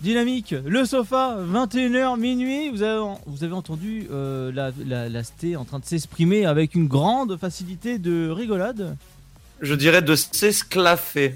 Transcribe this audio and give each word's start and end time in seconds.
Dynamique, 0.00 0.54
le 0.66 0.84
sofa, 0.84 1.38
21h 1.50 2.18
minuit. 2.18 2.68
Vous 2.68 2.82
avez, 2.82 3.02
vous 3.26 3.44
avez 3.44 3.54
entendu 3.54 4.06
euh, 4.10 4.52
la, 4.52 4.70
la, 4.84 5.08
la 5.08 5.24
Sté 5.24 5.56
en 5.56 5.64
train 5.64 5.78
de 5.78 5.84
s'exprimer 5.84 6.44
avec 6.44 6.74
une 6.74 6.88
grande 6.88 7.36
facilité 7.38 7.98
de 7.98 8.28
rigolade. 8.28 8.96
Je 9.60 9.74
dirais 9.74 10.02
de 10.02 10.14
s'esclaffer. 10.14 11.34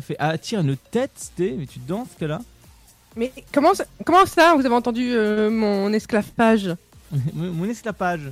Fait. 0.00 0.16
Ah, 0.18 0.38
tiens, 0.38 0.62
une 0.62 0.76
tête, 0.76 1.10
Sté, 1.16 1.54
mais 1.58 1.66
tu 1.66 1.78
danses 1.80 2.08
ce 2.18 2.24
là 2.24 2.40
Mais 3.16 3.32
comment 3.52 3.74
ça, 3.74 3.84
comment 4.06 4.24
ça 4.24 4.54
vous 4.54 4.64
avez 4.64 4.74
entendu 4.74 5.10
euh, 5.12 5.50
mon 5.50 5.92
esclavage 5.92 6.74
Mon 7.34 7.52
mon 7.52 7.64
esclapage. 7.68 8.30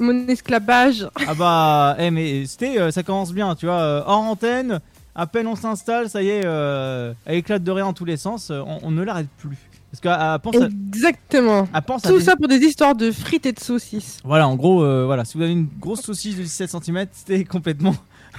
Mon 0.00 0.26
esclavage 0.26 1.08
Ah 1.26 1.34
bah, 1.34 1.96
eh, 2.00 2.10
mais 2.10 2.46
Sté, 2.46 2.80
euh, 2.80 2.90
ça 2.90 3.04
commence 3.04 3.32
bien, 3.32 3.54
tu 3.54 3.66
vois. 3.66 3.80
euh, 3.80 4.02
hors 4.06 4.22
antenne, 4.22 4.80
à 5.14 5.26
peine 5.26 5.46
on 5.46 5.56
s'installe, 5.56 6.08
ça 6.08 6.22
y 6.22 6.28
est, 6.28 6.42
euh, 6.44 7.12
elle 7.24 7.36
éclate 7.38 7.62
de 7.64 7.70
rire 7.70 7.84
dans 7.86 7.92
tous 7.92 8.04
les 8.04 8.16
sens. 8.16 8.50
euh, 8.50 8.60
on, 8.66 8.78
on 8.82 8.90
ne 8.90 9.02
l'arrête 9.02 9.28
plus. 9.38 9.56
Parce 9.90 10.00
qu'elle 10.00 10.12
elle 10.20 10.38
pense, 10.40 10.56
à, 10.62 10.66
Exactement. 10.94 11.66
elle 11.74 11.82
pense 11.82 12.04
à 12.04 12.08
Tout 12.10 12.18
des- 12.18 12.24
ça 12.24 12.36
pour 12.36 12.46
des 12.48 12.56
histoires 12.58 12.94
de 12.94 13.10
frites 13.10 13.46
et 13.46 13.52
de 13.52 13.58
saucisses. 13.60 14.18
Voilà, 14.22 14.46
en 14.46 14.54
gros, 14.54 14.84
euh, 14.84 15.04
voilà, 15.06 15.24
si 15.24 15.36
vous 15.38 15.42
avez 15.42 15.52
une 15.52 15.66
grosse 15.80 16.02
saucisse 16.02 16.36
de 16.36 16.42
17 16.42 16.70
cm, 16.84 17.06
c'était 17.12 17.42
complètement 17.44 17.94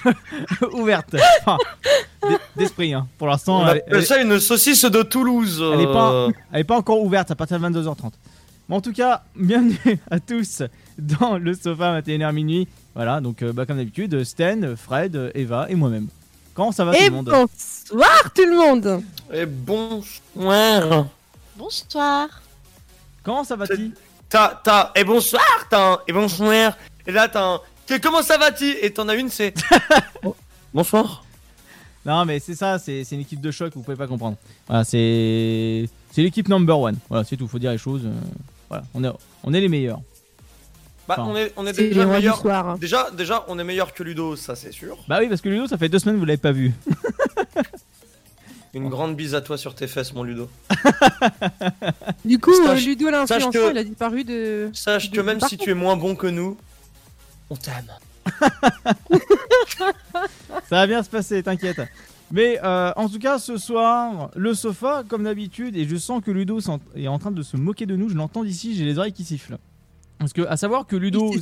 ouverte. 0.73 1.16
Enfin, 1.42 1.58
d'esprit, 2.56 2.94
hein. 2.94 3.08
Pour 3.17 3.28
l'instant, 3.28 3.61
On 3.61 3.64
elle, 3.64 3.78
appelle 3.80 3.83
elle- 3.98 4.06
ça 4.06 4.22
une 4.22 4.39
saucisse 4.39 4.86
de 4.86 5.02
Toulouse. 5.02 5.64
elle 5.73 5.81
est 5.81 5.86
pas, 5.92 6.11
euh. 6.11 6.31
elle 6.52 6.61
est 6.61 6.66
pas 6.66 6.78
encore 6.78 7.02
ouverte 7.02 7.31
à 7.31 7.36
partir 7.36 7.59
de 7.59 7.64
22h30. 7.67 8.11
Mais 8.67 8.76
en 8.76 8.81
tout 8.81 8.94
cas, 8.94 9.23
bienvenue 9.36 10.00
à 10.11 10.20
tous 10.20 10.61
dans 11.00 11.39
le 11.39 11.54
sofa 11.56 12.00
21h 12.02 12.31
minuit. 12.31 12.67
Voilà, 12.94 13.22
donc 13.22 13.42
euh, 13.42 13.52
bah, 13.54 13.66
comme 13.66 13.78
d'habitude, 13.78 14.23
Sten, 14.23 14.76
Fred, 14.76 15.31
Eva 15.33 15.66
et 15.70 15.76
moi-même. 15.76 16.08
Comment 16.59 16.73
ça 16.73 16.83
va 16.83 16.91
tout 16.91 16.99
Et 17.02 17.05
le 17.05 17.11
monde 17.15 17.25
bonsoir 17.29 18.31
tout 18.35 18.43
le 18.45 18.53
monde 18.57 19.02
Et 19.33 19.45
bonsoir. 19.45 21.05
Bonsoir. 21.55 22.27
Comment 23.23 23.45
ça 23.45 23.55
va-t-il 23.55 23.93
T'as, 24.27 24.55
t'as, 24.61 24.91
et 24.93 25.05
bonsoir, 25.05 25.41
t'as, 25.69 25.93
un- 25.93 25.99
et 26.05 26.11
bonsoir. 26.11 26.73
Et 27.07 27.13
là, 27.13 27.30
t'as 27.30 27.45
un, 27.53 27.61
que- 27.87 27.97
comment 28.02 28.21
ça 28.21 28.37
va-t-il 28.37 28.75
Et 28.81 28.91
t'en 28.91 29.07
as 29.07 29.15
une, 29.15 29.30
c'est. 29.30 29.53
Bonsoir. 30.73 31.23
Non, 32.05 32.25
mais 32.25 32.39
c'est 32.39 32.55
ça, 32.55 32.77
c'est 32.77 33.05
c'est 33.05 33.15
une 33.15 33.21
équipe 33.21 33.39
de 33.39 33.52
choc, 33.52 33.71
vous 33.73 33.81
pouvez 33.81 33.95
pas 33.95 34.07
comprendre. 34.07 34.35
Voilà, 34.67 34.83
c'est 34.83 35.87
c'est 36.11 36.21
l'équipe 36.23 36.49
number 36.49 36.77
one. 36.77 36.97
Voilà, 37.07 37.23
c'est 37.23 37.37
tout, 37.37 37.47
faut 37.47 37.57
dire 37.59 37.71
les 37.71 37.77
choses. 37.77 38.02
euh, 38.05 38.11
voilà, 38.67 38.83
on 38.93 39.02
est, 39.05 39.11
on 39.45 39.53
est 39.53 39.61
les 39.61 39.69
meilleurs. 39.69 40.02
Bah, 41.09 41.15
Enfin, 41.17 41.31
on 41.31 41.35
est, 41.35 41.52
on 41.57 41.63
déjà 41.63 42.05
meilleur. 42.05 42.38
soir. 42.38 42.77
Déjà, 42.77 43.09
déjà, 43.11 43.43
on 43.47 43.57
est 43.57 43.63
meilleur 43.63 43.95
que 43.95 44.03
Ludo, 44.03 44.35
ça 44.35 44.55
c'est 44.55 44.71
sûr. 44.71 44.95
Bah 45.07 45.17
oui, 45.19 45.27
parce 45.27 45.41
que 45.41 45.49
Ludo, 45.49 45.65
ça 45.65 45.75
fait 45.79 45.89
deux 45.89 45.97
semaines 45.97 46.15
que 46.15 46.19
vous 46.19 46.25
l'avez 46.25 46.38
pas 46.38 46.52
vu. 46.52 46.71
Une 48.75 48.89
grande 48.89 49.15
bise 49.15 49.33
à 49.33 49.41
toi 49.41 49.57
sur 49.57 49.73
tes 49.73 49.87
fesses, 49.87 50.13
mon 50.13 50.21
Ludo. 50.21 50.47
Du 52.25 52.37
coup, 52.37 52.53
Sache- 52.53 52.83
euh, 52.83 52.85
Ludo 52.85 53.09
l'influenceur, 53.09 53.52
que- 53.69 53.71
il 53.71 53.77
a 53.80 53.83
disparu 53.83 54.23
de... 54.23 54.69
Sache 54.73 55.09
que 55.09 55.19
même 55.21 55.39
si 55.41 55.57
tu 55.57 55.71
es 55.71 55.73
moins 55.73 55.97
bon 55.97 56.15
que 56.15 56.27
nous, 56.27 56.55
on 57.49 57.55
t'aime. 57.55 57.89
Ça 60.69 60.75
va 60.75 60.85
bien 60.87 61.02
se 61.02 61.09
passer, 61.09 61.41
t'inquiète. 61.41 61.81
Mais 62.31 62.59
euh, 62.63 62.91
en 62.95 63.09
tout 63.09 63.17
cas, 63.17 63.39
ce 63.39 63.57
soir, 63.57 64.30
le 64.35 64.53
sofa, 64.53 65.03
comme 65.07 65.23
d'habitude, 65.23 65.75
et 65.75 65.87
je 65.87 65.95
sens 65.95 66.21
que 66.23 66.30
Ludo 66.30 66.59
est 66.95 67.08
en 67.08 67.17
train 67.17 67.31
de 67.31 67.42
se 67.42 67.58
moquer 67.58 67.87
de 67.87 67.95
nous. 67.95 68.09
Je 68.09 68.15
l'entends 68.15 68.43
d'ici, 68.43 68.75
j'ai 68.75 68.86
les 68.86 68.99
oreilles 68.99 69.14
qui 69.14 69.23
sifflent. 69.25 69.58
Parce 70.19 70.33
que, 70.33 70.41
à 70.41 70.57
savoir 70.57 70.85
que 70.85 70.95
Ludo, 70.95 71.33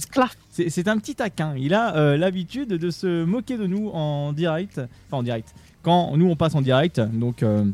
c'est 0.51 0.69
c'est 0.69 0.87
un 0.87 0.97
petit 0.97 1.15
taquin. 1.15 1.55
Il 1.57 1.73
a 1.73 1.95
euh, 1.95 2.15
l'habitude 2.15 2.69
de 2.69 2.89
se 2.91 3.25
moquer 3.25 3.57
de 3.57 3.65
nous 3.65 3.89
en 3.89 4.33
direct. 4.33 4.79
Enfin, 5.07 5.17
en 5.17 5.23
direct. 5.23 5.53
Quand 5.81 6.15
nous, 6.15 6.29
on 6.29 6.35
passe 6.35 6.55
en 6.55 6.61
direct. 6.61 6.99
Donc, 6.99 7.41
euh, 7.41 7.65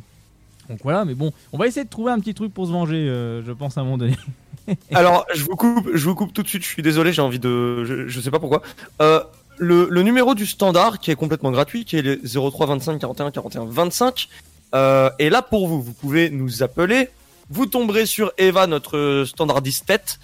donc 0.70 0.80
voilà, 0.84 1.06
mais 1.06 1.14
bon, 1.14 1.32
on 1.52 1.58
va 1.58 1.68
essayer 1.68 1.84
de 1.84 1.90
trouver 1.90 2.12
un 2.12 2.20
petit 2.20 2.34
truc 2.34 2.54
pour 2.54 2.68
se 2.68 2.72
venger, 2.72 3.10
euh, 3.10 3.44
je 3.44 3.52
pense, 3.52 3.78
à 3.78 3.82
un 3.82 3.84
moment 3.84 3.98
donné. 3.98 4.16
Alors, 4.94 5.26
je 5.34 5.44
vous 5.44 5.56
coupe, 5.56 5.90
je 5.94 6.08
vous 6.08 6.16
coupe 6.16 6.34
tout 6.34 6.44
de 6.44 6.48
suite. 6.48 6.64
Je 6.64 6.68
suis 6.68 6.82
désolé, 6.82 7.12
j'ai 7.12 7.22
envie 7.22 7.40
de, 7.40 7.84
je, 7.84 8.08
je 8.08 8.20
sais 8.22 8.32
pas 8.32 8.40
pourquoi. 8.40 8.62
Euh, 9.02 9.22
le, 9.58 9.88
le 9.90 10.04
numéro 10.04 10.36
du 10.36 10.46
standard 10.46 11.00
qui 11.00 11.12
est 11.12 11.16
complètement 11.16 11.52
gratuit, 11.52 11.86
qui 11.86 11.98
est 11.98 12.02
le 12.02 12.22
03 12.24 12.68
25 12.68 13.00
41 13.00 13.32
41 13.32 13.66
25, 13.66 14.30
euh, 14.74 15.10
est 15.20 15.30
là 15.30 15.42
pour 15.42 15.68
vous. 15.68 15.82
Vous 15.82 15.94
pouvez 15.94 16.30
nous 16.30 16.64
appeler. 16.64 17.10
Vous 17.50 17.66
tomberez 17.66 18.06
sur 18.06 18.32
Eva, 18.38 18.68
notre 18.68 19.26
standardiste 19.28 19.86
tête. 19.86 20.20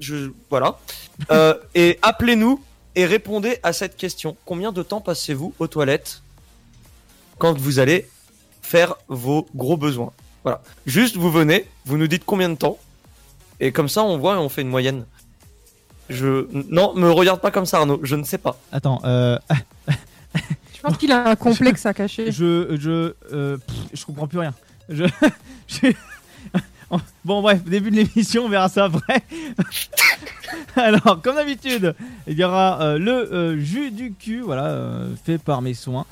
Je, 0.00 0.30
voilà. 0.48 0.78
Euh, 1.30 1.54
et 1.74 1.98
appelez-nous 2.02 2.60
et 2.96 3.06
répondez 3.06 3.58
à 3.62 3.72
cette 3.72 3.96
question. 3.96 4.36
Combien 4.44 4.72
de 4.72 4.82
temps 4.82 5.00
passez-vous 5.00 5.54
aux 5.58 5.66
toilettes 5.68 6.22
quand 7.38 7.56
vous 7.56 7.78
allez 7.78 8.08
faire 8.62 8.94
vos 9.08 9.46
gros 9.54 9.76
besoins? 9.76 10.12
Voilà. 10.42 10.62
Juste, 10.86 11.16
vous 11.16 11.30
venez, 11.30 11.66
vous 11.84 11.98
nous 11.98 12.06
dites 12.08 12.24
combien 12.24 12.48
de 12.48 12.54
temps. 12.56 12.78
Et 13.60 13.72
comme 13.72 13.88
ça, 13.88 14.02
on 14.02 14.16
voit 14.18 14.34
et 14.34 14.38
on 14.38 14.48
fait 14.48 14.62
une 14.62 14.68
moyenne. 14.70 15.04
Je 16.08 16.46
non, 16.68 16.94
me 16.94 17.10
regarde 17.10 17.40
pas 17.40 17.50
comme 17.50 17.66
ça, 17.66 17.78
Arnaud. 17.78 18.00
Je 18.02 18.16
ne 18.16 18.24
sais 18.24 18.38
pas. 18.38 18.58
Attends, 18.72 19.00
euh, 19.04 19.38
Je 20.74 20.80
pense 20.80 20.96
qu'il 20.96 21.12
a 21.12 21.28
un 21.28 21.36
complexe 21.36 21.84
à 21.84 21.92
cacher. 21.92 22.32
je, 22.32 22.74
je, 22.80 23.14
euh, 23.32 23.58
pff, 23.58 23.76
je 23.92 24.04
comprends 24.06 24.26
plus 24.26 24.38
rien. 24.38 24.54
Je, 24.88 25.04
je- 25.68 25.92
bon 27.24 27.42
bref, 27.42 27.62
début 27.64 27.90
de 27.90 27.96
l'émission, 27.96 28.44
on 28.44 28.48
verra 28.48 28.68
ça 28.68 28.84
après. 28.84 29.22
Alors, 30.76 31.20
comme 31.22 31.36
d'habitude, 31.36 31.94
il 32.26 32.38
y 32.38 32.44
aura 32.44 32.82
euh, 32.82 32.98
le 32.98 33.32
euh, 33.32 33.58
jus 33.58 33.90
du 33.90 34.12
cul, 34.12 34.40
voilà, 34.40 34.66
euh, 34.66 35.14
fait 35.24 35.38
par 35.38 35.62
mes 35.62 35.74
soins. 35.74 36.06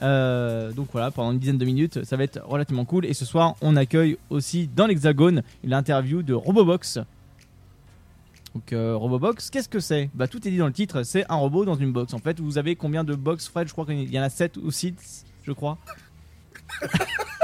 Donc 0.00 0.88
voilà, 0.92 1.10
pendant 1.12 1.32
une 1.32 1.38
dizaine 1.38 1.58
de 1.58 1.64
minutes, 1.64 2.04
ça 2.04 2.16
va 2.16 2.24
être 2.24 2.40
relativement 2.44 2.84
cool. 2.84 3.06
Et 3.06 3.14
ce 3.14 3.24
soir, 3.24 3.54
on 3.60 3.76
accueille 3.76 4.16
aussi 4.30 4.68
dans 4.74 4.86
l'Hexagone 4.86 5.42
l'interview 5.62 6.22
de 6.22 6.34
Robobox. 6.34 6.98
Donc 8.54 8.72
Robobox, 8.72 9.48
qu'est-ce 9.48 9.68
que 9.68 9.78
c'est? 9.78 10.10
Bah 10.12 10.26
tout 10.26 10.46
est 10.46 10.50
dit 10.50 10.56
dans 10.56 10.66
le 10.66 10.72
titre, 10.72 11.04
c'est 11.04 11.24
un 11.30 11.36
robot 11.36 11.64
dans 11.64 11.76
une 11.76 11.92
box. 11.92 12.14
En 12.14 12.18
fait, 12.18 12.40
vous 12.40 12.58
avez 12.58 12.74
combien 12.74 13.04
de 13.04 13.14
box, 13.14 13.46
Fred? 13.48 13.68
Je 13.68 13.72
crois 13.72 13.86
qu'il 13.86 14.12
y 14.12 14.18
en 14.18 14.24
a 14.24 14.28
7 14.28 14.56
ou 14.56 14.72
6, 14.72 15.24
je 15.44 15.52
crois. 15.52 15.78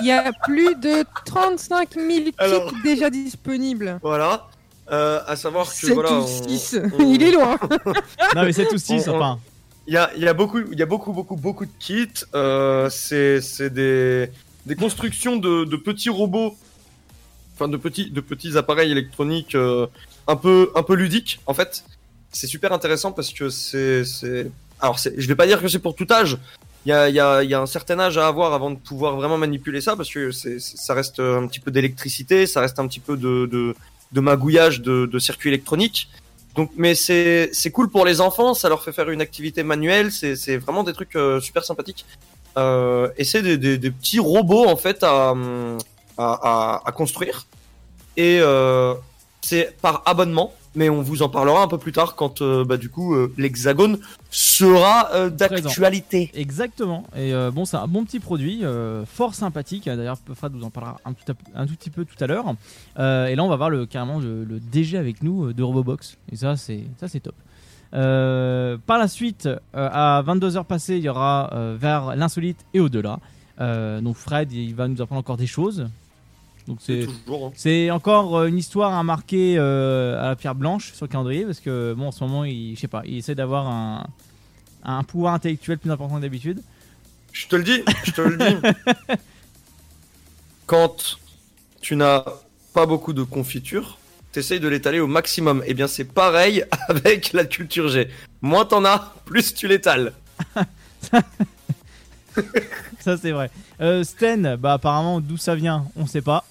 Il 0.00 0.06
y 0.06 0.12
a 0.12 0.32
plus 0.44 0.74
de 0.76 1.04
35 1.24 1.94
000 1.94 2.06
kits 2.06 2.34
Alors- 2.38 2.72
déjà 2.82 3.10
disponibles. 3.10 3.98
Voilà. 4.02 4.48
Euh, 4.90 5.20
à 5.26 5.36
savoir 5.36 5.68
que 5.68 5.74
7 5.74 5.92
voilà. 5.92 6.12
ou 6.12 6.22
on- 6.22 6.26
6. 6.48 6.78
on- 6.98 7.12
Il 7.12 7.22
est 7.22 7.32
loin. 7.32 7.58
Non 8.34 8.42
mais 8.44 8.52
7 8.52 8.72
ou 8.72 8.78
6, 8.78 9.06
On- 9.08 9.16
enfin. 9.16 9.38
Il 9.86 9.94
y 9.94 9.96
a, 9.96 10.10
il 10.16 10.22
y 10.22 10.28
a 10.28 10.34
beaucoup, 10.34 10.60
il 10.70 10.78
y 10.78 10.82
a 10.82 10.86
beaucoup, 10.86 11.12
beaucoup, 11.12 11.36
beaucoup 11.36 11.64
de 11.66 11.70
kits. 11.78 12.08
Euh, 12.34 12.88
c'est, 12.90 13.40
c'est 13.40 13.70
des, 13.70 14.30
des 14.66 14.76
constructions 14.76 15.36
de, 15.36 15.64
de 15.64 15.76
petits 15.76 16.10
robots, 16.10 16.56
enfin 17.54 17.68
de 17.68 17.76
petits, 17.78 18.10
de 18.10 18.20
petits 18.20 18.56
appareils 18.58 18.92
électroniques 18.92 19.54
euh, 19.54 19.86
un 20.26 20.36
peu, 20.36 20.70
un 20.74 20.82
peu 20.82 20.94
ludiques. 20.94 21.40
En 21.46 21.54
fait, 21.54 21.84
c'est 22.32 22.46
super 22.46 22.72
intéressant 22.72 23.12
parce 23.12 23.32
que 23.32 23.48
c'est, 23.48 24.04
c'est, 24.04 24.50
alors 24.80 24.98
c'est, 24.98 25.14
je 25.18 25.26
vais 25.26 25.34
pas 25.36 25.46
dire 25.46 25.60
que 25.60 25.68
c'est 25.68 25.78
pour 25.78 25.94
tout 25.94 26.06
âge. 26.10 26.36
Il 26.88 27.14
y 27.14 27.20
a, 27.20 27.60
un 27.60 27.66
certain 27.66 28.00
âge 28.00 28.16
à 28.16 28.26
avoir 28.26 28.54
avant 28.54 28.70
de 28.70 28.76
pouvoir 28.76 29.16
vraiment 29.16 29.36
manipuler 29.36 29.82
ça 29.82 29.94
parce 29.94 30.08
que 30.08 30.30
ça 30.30 30.94
reste 30.94 31.20
un 31.20 31.46
petit 31.46 31.60
peu 31.60 31.70
d'électricité, 31.70 32.46
ça 32.46 32.60
reste 32.60 32.78
un 32.78 32.86
petit 32.86 33.00
peu 33.00 33.16
de, 33.18 33.74
magouillage 34.14 34.80
de, 34.80 35.04
de 35.04 35.18
circuits 35.18 35.50
électroniques. 35.50 36.08
Donc, 36.54 36.70
mais 36.76 36.94
c'est 36.94 37.50
c'est 37.52 37.70
cool 37.70 37.90
pour 37.90 38.06
les 38.06 38.20
enfants, 38.20 38.54
ça 38.54 38.68
leur 38.68 38.82
fait 38.82 38.92
faire 38.92 39.10
une 39.10 39.20
activité 39.20 39.62
manuelle, 39.62 40.10
c'est 40.10 40.34
c'est 40.34 40.56
vraiment 40.56 40.82
des 40.82 40.94
trucs 40.94 41.14
euh, 41.14 41.40
super 41.40 41.62
sympathiques. 41.62 42.06
Euh, 42.56 43.10
et 43.18 43.24
c'est 43.24 43.42
des, 43.42 43.90
petits 43.90 44.18
robots 44.18 44.66
en 44.66 44.76
fait 44.76 45.04
à, 45.04 45.34
à 46.16 46.92
construire. 46.96 47.46
Et 48.16 48.40
euh, 48.40 48.94
c'est 49.42 49.76
par 49.80 50.02
abonnement, 50.06 50.52
mais 50.74 50.88
on 50.88 51.02
vous 51.02 51.22
en 51.22 51.28
parlera 51.28 51.62
un 51.62 51.68
peu 51.68 51.78
plus 51.78 51.92
tard 51.92 52.14
quand 52.14 52.42
euh, 52.42 52.64
bah, 52.64 52.76
du 52.76 52.88
coup 52.88 53.14
euh, 53.14 53.32
l'hexagone 53.36 53.98
sera 54.30 55.12
euh, 55.14 55.30
d'actualité. 55.30 56.30
Exactement. 56.34 57.04
Et 57.16 57.32
bon, 57.52 57.64
c'est 57.64 57.76
un 57.76 57.86
bon 57.86 58.04
petit 58.04 58.20
produit, 58.20 58.62
fort 59.06 59.34
sympathique. 59.34 59.86
D'ailleurs, 59.86 60.18
Fred 60.34 60.52
vous 60.52 60.64
en 60.64 60.70
parlera 60.70 61.00
un 61.04 61.12
tout, 61.12 61.74
petit 61.74 61.90
peu 61.90 62.04
tout 62.04 62.22
à 62.22 62.26
l'heure. 62.26 62.46
Et 62.96 63.34
là, 63.34 63.44
on 63.44 63.48
va 63.48 63.56
voir 63.56 63.70
le, 63.70 63.86
carrément 63.86 64.18
le, 64.18 64.60
DG 64.60 64.98
avec 64.98 65.22
nous 65.22 65.52
de 65.52 65.62
Robobox. 65.62 66.16
Et 66.30 66.36
ça, 66.36 66.56
c'est 66.56 66.84
ça, 66.98 67.08
c'est 67.08 67.20
top. 67.20 67.34
Par 67.90 68.98
la 68.98 69.08
suite, 69.08 69.48
à 69.72 70.22
22h 70.26 70.64
passées, 70.64 70.96
il 70.96 71.02
y 71.02 71.08
aura 71.08 71.50
vers 71.78 72.16
l'insolite 72.16 72.64
et 72.74 72.80
au-delà. 72.80 73.18
Donc 73.58 74.16
Fred, 74.16 74.52
il 74.52 74.74
va 74.74 74.88
nous 74.88 75.00
apprendre 75.00 75.20
encore 75.20 75.36
des 75.36 75.46
choses. 75.46 75.88
Donc 76.68 76.80
C'est 77.54 77.88
hein. 77.88 77.94
encore 77.94 78.36
euh, 78.36 78.46
une 78.46 78.58
histoire 78.58 78.92
à 78.92 79.02
marquer 79.02 79.56
euh, 79.56 80.22
à 80.22 80.28
la 80.28 80.36
pierre 80.36 80.54
blanche 80.54 80.92
sur 80.92 81.06
le 81.06 81.10
calendrier 81.10 81.46
parce 81.46 81.60
que 81.60 81.94
bon 81.96 82.08
en 82.08 82.12
ce 82.12 82.22
moment 82.22 82.44
il 82.44 82.76
je 82.76 82.80
sais 82.80 82.88
pas 82.88 83.02
il 83.06 83.16
essaie 83.16 83.34
d'avoir 83.34 83.66
un 83.66 84.06
un 84.84 85.02
pouvoir 85.02 85.32
intellectuel 85.32 85.78
plus 85.78 85.90
important 85.90 86.16
que 86.16 86.20
d'habitude. 86.20 86.62
Je 87.32 87.46
te 87.46 87.56
le 87.56 87.64
dis, 87.64 87.82
je 88.04 88.12
te 88.12 88.20
le 88.20 88.36
dis. 88.36 88.56
Quand 90.66 91.18
tu 91.80 91.96
n'as 91.96 92.24
pas 92.74 92.84
beaucoup 92.84 93.14
de 93.14 93.22
confiture, 93.22 93.98
t'essayes 94.32 94.60
de 94.60 94.68
l'étaler 94.68 95.00
au 95.00 95.06
maximum. 95.06 95.62
Et 95.66 95.72
bien 95.72 95.88
c'est 95.88 96.04
pareil 96.04 96.64
avec 96.88 97.32
la 97.32 97.46
culture 97.46 97.88
G. 97.88 98.08
Moins 98.42 98.66
t'en 98.66 98.84
as, 98.84 99.14
plus 99.24 99.54
tu 99.54 99.68
l'étales. 99.68 100.12
Ça 103.00 103.16
c'est 103.16 103.32
vrai. 103.32 103.50
Euh, 103.80 104.04
Sten 104.04 104.56
bah 104.56 104.74
apparemment 104.74 105.20
d'où 105.20 105.38
ça 105.38 105.54
vient 105.54 105.86
on 105.96 106.06
sait 106.06 106.20
pas. 106.20 106.44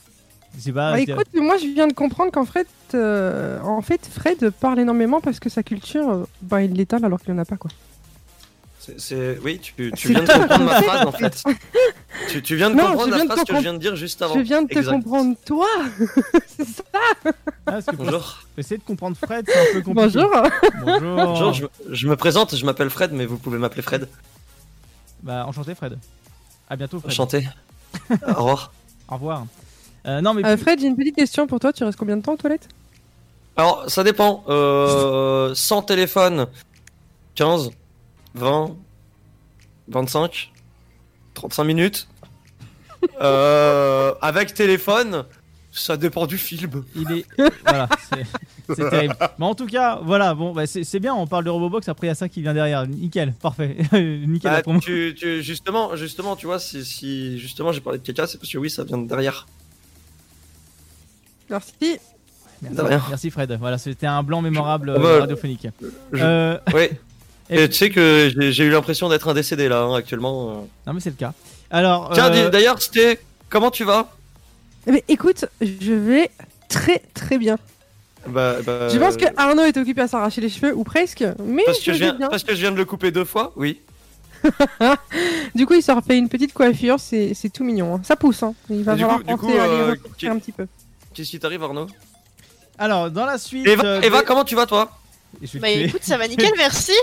Je 0.57 0.61
sais 0.61 0.71
pas. 0.71 0.91
Bah, 0.93 0.97
c'est- 0.97 1.11
écoute, 1.11 1.27
moi 1.35 1.57
je 1.57 1.67
viens 1.67 1.87
de 1.87 1.93
comprendre 1.93 2.31
qu'en 2.31 2.45
fait, 2.45 2.67
euh, 2.95 3.61
en 3.61 3.81
fait, 3.81 4.01
Fred 4.11 4.49
parle 4.49 4.79
énormément 4.79 5.21
parce 5.21 5.39
que 5.39 5.49
sa 5.49 5.61
culture, 5.63 6.09
euh, 6.09 6.23
bah, 6.41 6.63
il 6.63 6.73
l'étale 6.73 7.05
alors 7.05 7.21
qu'il 7.21 7.31
en 7.33 7.37
a 7.37 7.45
pas 7.45 7.57
quoi. 7.57 7.69
C'est- 8.79 8.99
C'est... 8.99 9.39
Oui, 9.43 9.59
tu, 9.59 9.73
tu 9.95 10.07
C'est 10.07 10.13
viens 10.13 10.23
de 10.23 10.31
comprendre 10.31 10.63
ma 10.65 10.81
phrase 10.81 11.05
en 11.05 11.11
fait. 11.11 11.43
Tu, 12.29 12.41
tu 12.41 12.55
viens 12.55 12.69
de 12.71 12.75
Non, 12.75 12.83
comprendre 12.87 13.09
la 13.11 13.15
viens 13.17 13.25
de 13.25 13.29
phrase 13.31 13.39
que 13.41 13.41
je 13.41 13.51
comprendre- 13.53 13.61
viens 13.61 13.73
de 13.73 13.77
dire 13.79 13.95
juste 13.97 14.21
avant. 14.21 14.33
Je 14.35 14.39
viens 14.39 14.61
de 14.63 14.67
te 14.69 14.77
Exact. 14.79 14.91
comprendre 14.93 15.35
toi. 15.45 15.67
Ah, 17.69 17.71
parce 17.73 17.85
que 17.85 17.95
pour 17.95 18.05
Bonjour. 18.05 18.43
essayer 18.57 18.77
de 18.77 18.83
comprendre 18.83 19.17
Fred 19.17 19.45
c'est 19.47 19.59
un 19.59 19.73
peu 19.73 19.81
compliqué. 19.81 20.17
Bonjour. 20.17 20.31
Bonjour. 20.85 21.15
Bonjour, 21.15 21.53
je, 21.53 21.65
je 21.91 22.07
me 22.07 22.15
présente, 22.15 22.55
je 22.55 22.65
m'appelle 22.65 22.89
Fred, 22.89 23.11
mais 23.11 23.25
vous 23.25 23.37
pouvez 23.37 23.57
m'appeler 23.57 23.81
Fred. 23.81 24.07
Bah 25.21 25.45
enchanté 25.45 25.75
Fred. 25.75 25.97
À 26.69 26.75
bientôt 26.77 26.99
Fred. 26.99 27.11
Enchanté. 27.11 27.47
Au 28.09 28.33
revoir. 28.35 28.71
Au 29.09 29.13
revoir. 29.15 29.45
Euh, 30.07 30.21
non 30.21 30.33
mais 30.33 30.45
Euh, 30.45 30.55
Fred, 30.57 30.79
j'ai 30.79 30.87
une 30.87 30.95
petite 30.95 31.15
question 31.15 31.47
pour 31.47 31.59
toi. 31.59 31.73
Tu 31.73 31.83
restes 31.83 31.97
combien 31.97 32.17
de 32.17 32.21
temps 32.21 32.33
aux 32.33 32.37
toilettes? 32.37 32.67
Alors, 33.55 33.89
ça 33.89 34.03
dépend. 34.03 34.43
Euh, 34.47 35.53
sans 35.55 35.81
téléphone, 35.81 36.47
15, 37.35 37.71
20, 38.35 38.75
25, 39.89 40.51
35 41.33 41.63
minutes. 41.63 42.07
Euh, 43.21 44.13
avec 44.21 44.53
téléphone, 44.53 45.25
ça 45.71 45.97
dépend 45.97 46.25
du 46.25 46.37
film. 46.37 46.83
il 46.95 47.11
est 47.11 47.25
voilà 47.63 47.87
c'est 48.75 48.89
terrible. 48.89 49.15
Mais 49.37 49.45
en 49.45 49.53
tout 49.55 49.67
cas 49.67 49.99
voilà 50.03 50.33
bon 50.33 50.51
bah, 50.51 50.65
c'est 50.65 50.99
bien 50.99 51.13
on 51.13 51.27
parle 51.27 51.43
de 51.45 51.49
Robobox 51.51 51.87
après 51.89 52.07
il 52.07 52.09
y 52.09 52.11
a 52.11 52.15
ça 52.15 52.27
qui 52.27 52.41
vient 52.41 52.53
derrière 52.55 52.87
nickel 52.87 53.33
parfait 53.33 53.77
nickel 53.93 54.63
Bah, 54.65 54.79
tu- 54.81 55.43
justement, 55.43 55.95
justement, 55.95 56.35
tu 56.35 56.47
vois, 56.47 56.59
si, 56.59 56.83
si 56.83 57.37
justement 57.37 57.71
j'ai 57.71 57.81
parlé 57.81 57.99
de 57.99 58.03
caca, 58.03 58.25
c'est 58.27 58.39
parce 58.39 58.51
que 58.51 58.57
oui, 58.57 58.69
ça 58.69 58.83
vient 58.83 58.97
de 58.97 59.07
derrière. 59.07 59.47
Merci. 61.49 61.99
Merci, 63.09 63.29
Fred. 63.31 63.55
Voilà, 63.59 63.77
c'était 63.77 64.07
un 64.07 64.23
blanc 64.23 64.41
mémorable 64.41 64.93
Ah 64.95 64.99
bah, 64.99 65.07
euh, 65.07 65.19
radiophonique. 65.21 65.67
Je- 66.11 66.23
Euh, 66.23 66.57
Oui. 66.73 66.89
Et- 67.49 67.69
tu 67.69 67.75
sais 67.75 67.89
que 67.89 68.29
j'ai- 68.51 68.65
eu 68.65 68.69
l'impression 68.71 69.07
d'être 69.07 69.29
un 69.29 69.33
décédé 69.33 69.69
là, 69.69 69.81
hein, 69.83 69.93
actuellement. 69.95 70.49
euh. 70.49 70.53
non 70.85 70.93
mais 70.93 70.99
c'est 70.99 71.11
le 71.11 71.15
cas. 71.15 71.33
Alors, 71.71 72.11
Tiens, 72.13 72.31
euh, 72.33 72.49
d'ailleurs, 72.49 72.81
c'était. 72.81 73.19
Comment 73.49 73.71
tu 73.71 73.85
vas? 73.85 74.11
Eh 74.85 74.91
ben, 74.91 75.01
écoute, 75.07 75.45
je 75.61 75.93
vais 75.93 76.29
très 76.67 77.01
très 77.13 77.37
bien. 77.37 77.57
bah, 78.27 78.57
bah, 78.65 78.89
Je 78.89 78.97
pense 78.97 79.15
que 79.15 79.25
Arnaud 79.37 79.63
est 79.63 79.77
occupé 79.77 80.01
à 80.01 80.07
s'arracher 80.09 80.41
les 80.41 80.49
cheveux 80.49 80.73
ou 80.75 80.83
presque, 80.83 81.23
mais 81.45 81.63
Parce 81.65 81.79
que, 81.79 81.93
je 81.93 81.97
viens, 81.97 82.13
bien. 82.13 82.27
parce 82.27 82.43
que 82.43 82.53
je 82.53 82.59
viens 82.59 82.71
de 82.71 82.77
le 82.77 82.83
couper 82.85 83.11
deux 83.11 83.23
fois, 83.25 83.53
oui. 83.55 83.79
Du 85.55 85.65
coup, 85.65 85.73
il 85.73 85.81
s'en 85.81 85.95
refait 85.95 86.17
une 86.17 86.29
petite 86.29 86.53
coiffure, 86.53 86.99
c'est 86.99 87.33
c'est 87.33 87.49
tout 87.49 87.63
mignon. 87.63 87.95
hein. 87.95 88.01
Ça 88.03 88.15
pousse, 88.15 88.43
hein. 88.43 88.53
il 88.69 88.83
va 88.83 88.95
falloir 88.97 89.21
penser 89.23 89.37
coup, 89.37 89.47
à 89.57 89.63
euh, 89.63 89.77
les 89.85 89.91
recouvrir 89.91 90.15
qui- 90.17 90.27
un 90.27 90.37
petit 90.39 90.51
peu. 90.51 90.67
Qu'est-ce 91.17 91.31
qui 91.31 91.39
t'arrive, 91.39 91.63
Arnaud? 91.63 91.87
Alors 92.77 93.09
dans 93.09 93.25
la 93.25 93.39
suite. 93.39 93.65
Eva, 93.67 93.83
euh, 93.83 94.01
Eva, 94.01 94.19
des- 94.19 94.25
comment 94.25 94.43
tu 94.43 94.53
vas, 94.53 94.67
toi? 94.67 94.91
Je 95.41 95.53
vais 95.53 95.59
Bah 95.59 95.67
tuer. 95.71 95.85
écoute, 95.85 96.03
ça 96.03 96.15
va 96.15 96.27
nickel, 96.27 96.51
merci. 96.57 96.93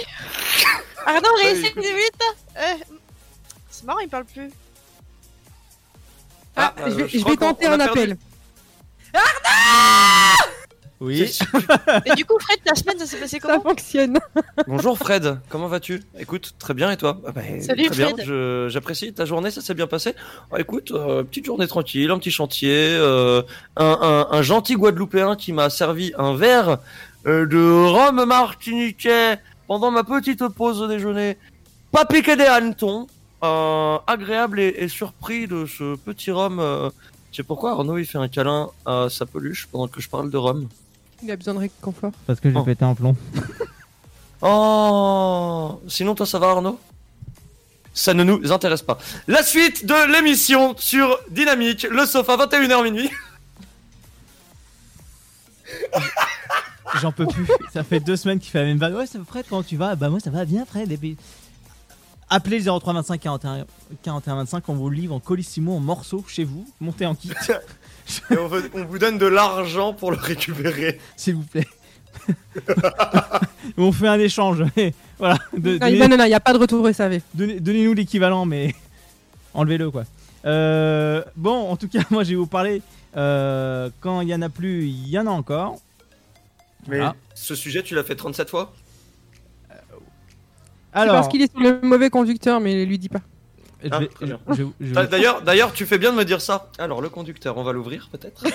Arnaud, 1.05 1.37
écoute. 1.43 1.73
une 1.75 1.83
minute. 1.83 2.21
Euh, 2.57 2.63
c'est 3.69 3.83
marrant, 3.83 3.99
il 3.99 4.09
parle 4.09 4.25
plus. 4.25 4.51
Ah, 6.55 6.73
euh, 6.79 6.85
je 6.91 6.95
vais, 6.95 7.09
je 7.09 7.19
crois 7.19 7.33
vais 7.33 7.37
tenter 7.39 7.67
un 7.67 7.77
perdu. 7.77 7.91
appel. 8.03 8.17
Oui. 11.01 11.23
Et 12.07 12.15
du 12.15 12.25
coup, 12.25 12.39
Fred, 12.39 12.59
ta 12.65 12.75
semaine, 12.75 12.99
ça 12.99 13.07
s'est 13.07 13.17
passé 13.19 13.39
Ça 13.41 13.47
comment 13.49 13.61
fonctionne. 13.63 14.19
Bonjour 14.67 14.97
Fred, 14.97 15.39
comment 15.49 15.67
vas-tu? 15.67 16.01
Écoute, 16.19 16.55
très 16.59 16.73
bien 16.73 16.91
et 16.91 16.97
toi? 16.97 17.21
Ah 17.27 17.33
bah, 17.33 17.43
Salut, 17.61 17.87
Très 17.87 17.97
bien, 17.97 18.11
Fred. 18.11 18.25
je- 18.25 18.69
j'apprécie 18.71 19.13
ta 19.13 19.25
journée, 19.25 19.51
ça 19.51 19.61
s'est 19.61 19.75
bien 19.75 19.87
passé? 19.89 20.15
Ah, 20.53 20.61
écoute, 20.61 20.93
euh, 20.93 21.23
petite 21.25 21.47
journée 21.47 21.67
tranquille, 21.67 22.11
un 22.11 22.19
petit 22.19 22.31
chantier, 22.31 22.73
euh, 22.93 23.43
un, 23.77 23.99
un- 24.31 24.37
un 24.37 24.43
gentil 24.43 24.75
Guadeloupéen 24.77 25.37
qui 25.37 25.53
m'a 25.53 25.69
servi 25.69 26.13
un 26.17 26.35
verre 26.37 26.79
euh, 27.27 27.45
de 27.47 27.87
rhum 27.91 28.25
martiniquais 28.25 29.39
pendant 29.67 29.91
ma 29.91 30.05
petite 30.05 30.47
pause 30.49 30.81
au 30.81 30.87
déjeuner. 30.87 31.37
Pas 31.91 32.05
piqué 32.05 32.37
des 32.37 32.45
hannetons, 32.45 33.09
euh, 33.43 33.99
agréable 34.07 34.61
et, 34.61 34.75
et 34.79 34.89
surpris 34.89 35.47
de 35.49 35.67
ce 35.67 35.97
petit 35.97 36.31
rhum. 36.31 36.61
euh. 36.61 36.89
Tu 37.33 37.43
sais 37.43 37.47
pourquoi 37.47 37.73
Arnaud 37.73 37.99
il 37.99 38.07
fait 38.07 38.19
un 38.19 38.29
câlin 38.29 38.71
à 38.87 39.09
sa 39.11 39.27
peluche 39.27 39.67
pendant 39.71 39.89
que 39.89 40.01
je 40.01 40.09
parle 40.09 40.31
de 40.31 40.37
rhum? 40.37 40.69
Il 41.25 41.31
a 41.33 41.37
besoin 41.37 41.55
de 41.55 41.59
réconfort. 41.61 42.13
Parce 42.27 42.39
que 42.39 42.51
j'ai 42.51 42.57
Oh. 42.57 42.63
pété 42.65 42.85
un 42.85 42.95
plomb. 42.95 43.17
Oh 44.47 45.81
Sinon, 45.89 46.15
toi, 46.15 46.27
ça 46.27 46.39
va, 46.39 46.51
Arnaud? 46.51 46.79
Ça 47.95 48.13
ne 48.13 48.25
nous 48.25 48.53
intéresse 48.53 48.83
pas. 48.83 48.99
La 49.27 49.43
suite 49.43 49.87
de 49.87 50.13
l'émission 50.13 50.75
sur 50.77 51.19
Dynamique, 51.31 51.87
le 51.91 52.05
sofa, 52.05 52.37
21h 52.37 52.83
minuit. 52.85 53.09
J'en 57.01 57.13
peux 57.13 57.27
plus. 57.27 57.47
Ça 57.73 57.83
fait 57.85 58.01
deux 58.01 58.17
semaines 58.17 58.39
qu'il 58.39 58.51
fait 58.51 58.59
la 58.61 58.67
même 58.67 58.79
vague. 58.79 58.95
Ouais, 58.95 59.07
ça 59.07 59.19
va, 59.19 59.25
Fred, 59.25 59.47
comment 59.49 59.63
tu 59.63 59.77
vas? 59.77 59.97
Bah 59.97 60.09
moi 60.11 60.21
ça 60.21 60.31
va 60.31 60.45
bien 60.45 60.65
Fred. 60.67 60.91
Et 60.93 60.97
puis 60.97 61.17
appelez 62.29 62.59
le 62.61 62.65
03 62.81 62.93
25 62.93 63.21
41 63.21 63.67
41 64.03 64.37
25 64.37 64.69
on 64.69 64.75
vous 64.75 64.91
livre 64.91 65.15
en 65.15 65.21
colissimo 65.21 65.75
en 65.77 65.81
morceaux 65.81 66.25
chez 66.29 66.45
vous. 66.45 66.67
Montez 66.81 67.07
en 67.07 67.15
kit, 67.15 67.31
Et 68.31 68.37
on, 68.39 68.49
veut- 68.49 68.71
on 68.75 68.85
vous 68.85 68.99
donne 68.99 69.19
de 69.19 69.27
l'argent 69.27 69.93
pour 69.95 70.11
le 70.11 70.17
récupérer. 70.19 70.99
s'il 71.17 71.37
vous 71.37 71.43
plaît. 71.45 71.67
on 73.77 73.93
fait 73.93 74.09
un 74.09 74.19
échange. 74.19 74.63
Voilà. 75.19 75.39
De- 75.57 75.79
donnez- 75.79 75.99
non, 75.99 76.09
non, 76.09 76.17
non, 76.19 76.25
il 76.25 76.29
n'y 76.29 76.35
a 76.35 76.41
pas 76.41 76.53
de 76.53 76.59
retour 76.59 76.89
SAV. 76.95 77.21
Donnez- 77.35 77.61
Donnez-nous 77.61 77.95
l'équivalent, 77.95 78.45
mais 78.47 78.75
enlevez-le 79.55 79.91
quoi. 79.91 80.05
Euh, 80.45 81.23
bon, 81.37 81.71
en 81.71 81.77
tout 81.77 81.89
cas, 81.89 82.03
moi 82.11 82.25
je 82.25 82.31
vais 82.31 82.35
vous 82.37 82.47
parler. 82.47 82.83
euh, 83.17 83.89
quand 84.01 84.21
il 84.21 84.29
y 84.29 84.35
en 84.35 84.43
a 84.43 84.49
plus, 84.49 84.85
il 84.87 85.09
y 85.09 85.19
en 85.19 85.27
a 85.27 85.31
encore. 85.31 85.79
Mais 86.87 87.01
ce 87.35 87.55
sujet, 87.55 87.83
tu 87.83 87.95
l'as 87.95 88.05
fait 88.05 88.15
37 88.17 88.51
fois? 88.51 88.75
C'est 89.71 91.01
Alors, 91.01 91.15
parce 91.17 91.29
qu'il 91.29 91.41
est 91.43 91.51
sur 91.51 91.61
le 91.61 91.81
mauvais 91.83 92.11
conducteur, 92.11 92.61
mais 92.61 92.85
lui 92.85 92.99
dit 92.99 93.09
pas. 93.09 93.21
Ah, 93.91 94.01
vais- 94.49 95.07
D'ailleurs, 95.09 95.43
d'ailleurs, 95.43 95.73
tu 95.73 95.87
fais 95.87 95.99
bien 95.99 96.13
de 96.13 96.17
me 96.17 96.25
dire 96.25 96.41
ça. 96.41 96.71
Alors, 96.79 97.01
le 97.03 97.09
conducteur, 97.09 97.57
on 97.59 97.63
va 97.63 97.73
l'ouvrir 97.73 98.09
peut-être? 98.13 98.45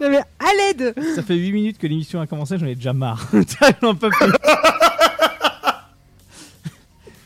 Non, 0.00 0.10
mais 0.10 0.18
à 0.18 0.52
l'aide 0.58 0.94
ça 1.14 1.22
fait 1.22 1.36
8 1.36 1.52
minutes 1.52 1.78
que 1.78 1.86
l'émission 1.86 2.20
a 2.20 2.26
commencé, 2.26 2.58
j'en 2.58 2.66
ai 2.66 2.74
déjà 2.74 2.92
marre. 2.92 3.28
j'en 3.82 3.94
peux 3.94 4.10
plus. 4.10 4.32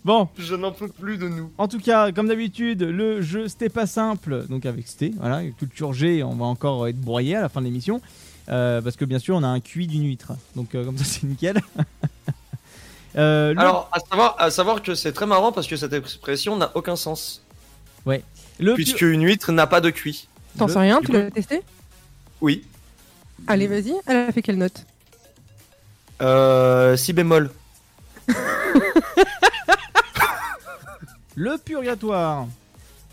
bon, 0.05 0.29
Je 0.39 0.55
n'en 0.55 0.73
peux 0.73 0.89
plus 0.89 1.19
de 1.19 1.29
nous. 1.29 1.53
en 1.59 1.69
tout 1.69 1.79
cas, 1.79 2.13
comme 2.13 2.29
d'habitude, 2.29 2.83
le 2.83 3.21
jeu 3.23 3.49
c'était 3.49 3.69
pas 3.69 3.87
simple, 3.87 4.47
donc 4.49 4.67
avec 4.67 4.87
Sté, 4.89 5.13
voilà, 5.19 5.43
culture 5.59 5.93
G, 5.93 6.23
on 6.23 6.35
va 6.35 6.47
encore 6.47 6.89
être 6.89 7.01
broyé 7.01 7.37
à 7.37 7.43
la 7.43 7.49
fin 7.49 7.61
de 7.61 7.67
l'émission. 7.67 8.01
euh, 8.49 8.81
parce 8.83 8.97
que 8.97 9.05
bien 9.05 9.19
sûr, 9.19 9.37
on 9.37 9.43
a 9.43 9.49
un 9.49 9.61
cuit 9.61 9.87
d'une 9.87 10.05
huître. 10.05 10.33
Donc, 10.57 10.75
euh, 10.75 10.85
comme 10.85 10.99
ça, 10.99 11.05
c'est 11.05 11.25
nickel. 11.25 11.61
Euh, 13.17 13.53
le- 13.55 13.61
Alors, 13.61 13.89
à 13.93 13.99
savoir, 14.01 14.37
à 14.39 14.51
savoir 14.51 14.83
que 14.83 14.95
c'est 14.95 15.13
très 15.13 15.27
marrant 15.27 15.53
parce 15.53 15.67
que 15.67 15.77
cette 15.77 15.93
expression 15.93 16.57
n'a 16.57 16.71
aucun 16.75 16.97
sens. 16.97 17.43
le 18.07 18.75
Puisque 18.75 19.01
une 19.03 19.25
huître 19.25 19.53
n'a 19.53 19.67
pas 19.67 19.81
de 19.81 19.91
cuit. 19.91 20.29
T'en 20.59 20.67
Le- 20.67 20.73
sais 20.73 20.79
rien, 20.81 21.01
tu 21.01 21.13
l'as 21.13 21.31
testé? 21.31 21.63
Oui. 22.41 22.65
Allez, 23.47 23.67
vas-y. 23.67 23.95
Elle 24.07 24.17
a 24.17 24.33
fait 24.33 24.43
quelle 24.43 24.59
note? 24.59 24.85
Euh, 26.23 26.97
si 26.97 27.13
bémol. 27.13 27.51
Le 31.37 31.57
purgatoire. 31.59 32.47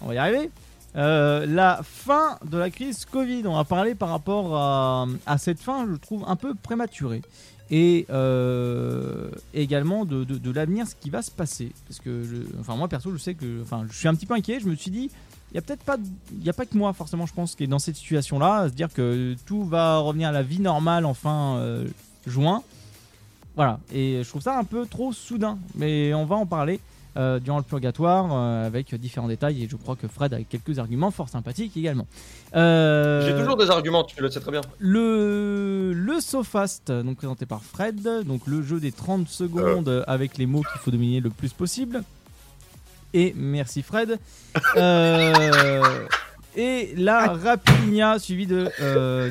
On 0.02 0.08
va 0.08 0.14
y 0.14 0.18
arriver. 0.18 0.50
Euh, 0.96 1.46
la 1.46 1.80
fin 1.84 2.38
de 2.44 2.58
la 2.58 2.70
crise 2.70 3.06
Covid. 3.06 3.44
On 3.46 3.56
va 3.56 3.64
parler 3.64 3.96
par 3.96 4.10
rapport 4.10 4.56
à, 4.58 5.06
à 5.26 5.38
cette 5.38 5.60
fin, 5.60 5.88
je 5.90 5.96
trouve 5.98 6.24
un 6.28 6.36
peu 6.36 6.54
prématurée. 6.56 7.22
Et 7.70 8.06
euh, 8.10 9.30
également 9.54 10.06
de, 10.06 10.24
de- 10.24 10.38
de 10.38 10.52
l'avenir, 10.52 10.88
ce 10.88 10.96
qui 10.96 11.10
va 11.10 11.22
se 11.22 11.32
passer. 11.32 11.72
Parce 11.88 12.00
que, 12.00 12.24
enfin, 12.60 12.76
moi 12.76 12.88
perso, 12.88 13.12
je 13.12 13.18
sais 13.18 13.34
que, 13.34 13.62
enfin, 13.62 13.86
je 13.92 13.98
suis 13.98 14.08
un 14.08 14.16
petit 14.16 14.26
peu 14.26 14.34
inquiet. 14.36 14.60
Je 14.62 14.68
me 14.68 14.76
suis 14.76 14.92
dit, 14.92 15.10
il 15.52 15.56
y 15.56 15.58
a 15.58 15.62
peut-être 15.62 15.84
pas, 15.84 15.98
il 16.32 16.46
y 16.46 16.50
a 16.50 16.54
pas 16.54 16.66
que 16.66 16.78
moi 16.78 16.94
forcément, 16.94 17.26
je 17.26 17.34
pense, 17.34 17.56
qui 17.56 17.64
est 17.64 17.68
dans 17.68 17.80
cette 17.80 17.96
situation-là, 17.98 18.56
à 18.56 18.70
se 18.70 18.74
dire 18.74 18.94
que 18.94 19.36
tout 19.46 19.64
va 19.66 19.98
revenir 19.98 20.30
à 20.30 20.32
la 20.32 20.44
vie 20.44 20.60
normale 20.62 21.06
en 21.06 21.14
fin 21.14 21.58
euh, 21.58 21.86
juin. 22.26 22.64
voilà, 23.56 23.80
et 23.94 24.22
je 24.24 24.30
trouve 24.30 24.42
ça 24.42 24.58
un 24.58 24.64
peu 24.64 24.86
trop 24.86 25.12
soudain. 25.12 25.58
Mais 25.76 26.14
on 26.14 26.26
va 26.26 26.36
en 26.38 26.46
parler 26.46 26.80
euh, 27.18 27.40
durant 27.40 27.58
le 27.58 27.64
purgatoire 27.64 28.28
euh, 28.32 28.66
avec 28.68 28.94
différents 28.96 29.28
détails. 29.28 29.64
Et 29.64 29.68
je 29.70 29.76
crois 29.76 29.96
que 29.96 30.08
Fred 30.08 30.34
a 30.34 30.42
quelques 30.44 30.78
arguments 30.80 31.12
fort 31.12 31.30
sympathiques 31.30 31.76
également. 31.76 32.08
Euh, 32.56 33.28
J'ai 33.28 33.36
toujours 33.42 33.58
des 33.58 33.70
arguments, 33.70 34.04
tu 34.04 34.22
le 34.22 34.30
sais 34.30 34.40
très 34.40 34.52
bien. 34.52 34.62
le, 34.80 35.94
le 35.94 36.20
SoFast, 36.20 36.92
donc 36.92 37.18
présenté 37.18 37.46
par 37.46 37.64
Fred, 37.64 38.24
donc 38.26 38.42
le 38.48 38.62
jeu 38.62 38.80
des 38.80 38.92
30 38.92 39.28
secondes 39.28 40.04
avec 40.08 40.38
les 40.38 40.46
mots 40.46 40.62
qu'il 40.62 40.80
faut 40.82 40.92
dominer 40.92 41.20
le 41.20 41.30
plus 41.30 41.54
possible. 41.54 42.04
Et 43.14 43.34
merci 43.36 43.82
Fred. 43.84 44.20
Et 46.56 46.94
la 46.98 47.34
Rapinia 47.34 48.18
suivi 48.18 48.48
de 48.48 48.64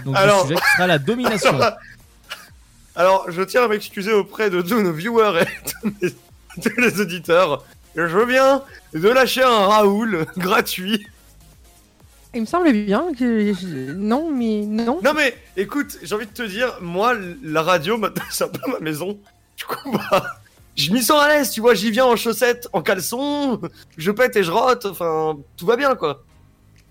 donc, 0.04 0.14
le 0.14 0.16
Alors- 0.16 0.42
sujet 0.42 0.54
qui 0.54 0.72
sera 0.76 0.86
la 0.86 0.98
domination. 0.98 1.58
Alors, 2.94 3.30
je 3.30 3.42
tiens 3.42 3.64
à 3.64 3.68
m'excuser 3.68 4.12
auprès 4.12 4.48
de 4.48 4.62
tous 4.62 4.80
nos 4.80 4.92
viewers 4.92 5.42
et 5.42 5.44
de 5.44 5.92
mes- 6.00 6.14
tous 6.62 6.80
les 6.80 7.00
auditeurs. 7.00 7.64
Je 7.96 8.18
viens 8.26 8.62
de 8.94 9.08
lâcher 9.08 9.42
un 9.42 9.66
Raoul 9.66 10.26
gratuit. 10.36 11.06
Il 12.34 12.42
me 12.42 12.46
semble 12.46 12.70
bien 12.72 13.12
que. 13.18 13.54
je- 13.54 13.92
Non, 13.92 14.30
mais 14.30 14.60
non. 14.66 15.00
Non 15.02 15.14
mais, 15.14 15.34
écoute, 15.56 15.96
j'ai 16.02 16.14
envie 16.14 16.26
de 16.26 16.32
te 16.32 16.42
dire, 16.42 16.76
moi, 16.82 17.14
la 17.42 17.62
radio, 17.62 17.96
maintenant, 17.96 18.24
c'est 18.30 18.44
un 18.44 18.48
peu 18.48 18.70
ma 18.70 18.80
maison. 18.80 19.18
Du 19.56 19.64
coup, 19.64 19.92
bah, 20.10 20.22
je 20.76 20.92
m'y 20.92 21.02
sens 21.02 21.22
à 21.22 21.28
l'aise, 21.28 21.50
tu 21.50 21.62
vois, 21.62 21.72
j'y 21.72 21.90
viens 21.90 22.04
en 22.04 22.16
chaussettes, 22.16 22.68
en 22.74 22.82
caleçon, 22.82 23.58
je 23.96 24.10
pète 24.10 24.36
et 24.36 24.42
je 24.42 24.50
rote, 24.50 24.84
enfin, 24.84 25.38
tout 25.56 25.64
va 25.64 25.76
bien, 25.76 25.94
quoi. 25.94 26.22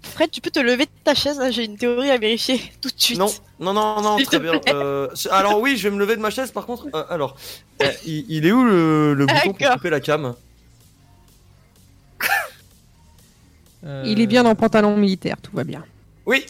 Fred, 0.02 0.32
tu 0.32 0.42
peux 0.42 0.50
te 0.52 0.60
lever 0.60 0.86
de 0.86 0.92
ta 1.04 1.14
chaise, 1.14 1.38
là, 1.38 1.52
j'ai 1.52 1.66
une 1.66 1.78
théorie 1.78 2.10
à 2.10 2.18
vérifier 2.18 2.60
tout 2.82 2.90
de 2.90 2.94
suite. 3.00 3.20
Non, 3.20 3.28
non, 3.60 3.74
non, 3.74 4.02
non, 4.02 4.18
très 4.18 4.38
te 4.38 4.42
bien. 4.42 4.60
Euh, 4.70 5.08
alors 5.30 5.60
oui, 5.60 5.78
je 5.78 5.88
vais 5.88 5.94
me 5.96 6.00
lever 6.00 6.16
de 6.16 6.22
ma 6.22 6.32
chaise, 6.32 6.50
par 6.52 6.66
contre. 6.66 6.88
euh, 6.96 7.04
alors, 7.10 7.36
euh, 7.84 7.92
il, 8.08 8.26
il 8.30 8.48
est 8.48 8.52
où 8.52 8.64
le, 8.64 9.14
le 9.14 9.26
bouton 9.28 9.54
pour 9.54 9.70
couper 9.74 9.90
la 9.92 10.00
cam? 10.00 10.34
Il 14.06 14.20
est 14.20 14.28
bien 14.28 14.44
dans 14.44 14.56
pantalon 14.56 14.98
militaire, 14.98 15.38
tout 15.42 15.56
va 15.56 15.64
bien. 15.64 15.84
Oui, 16.26 16.44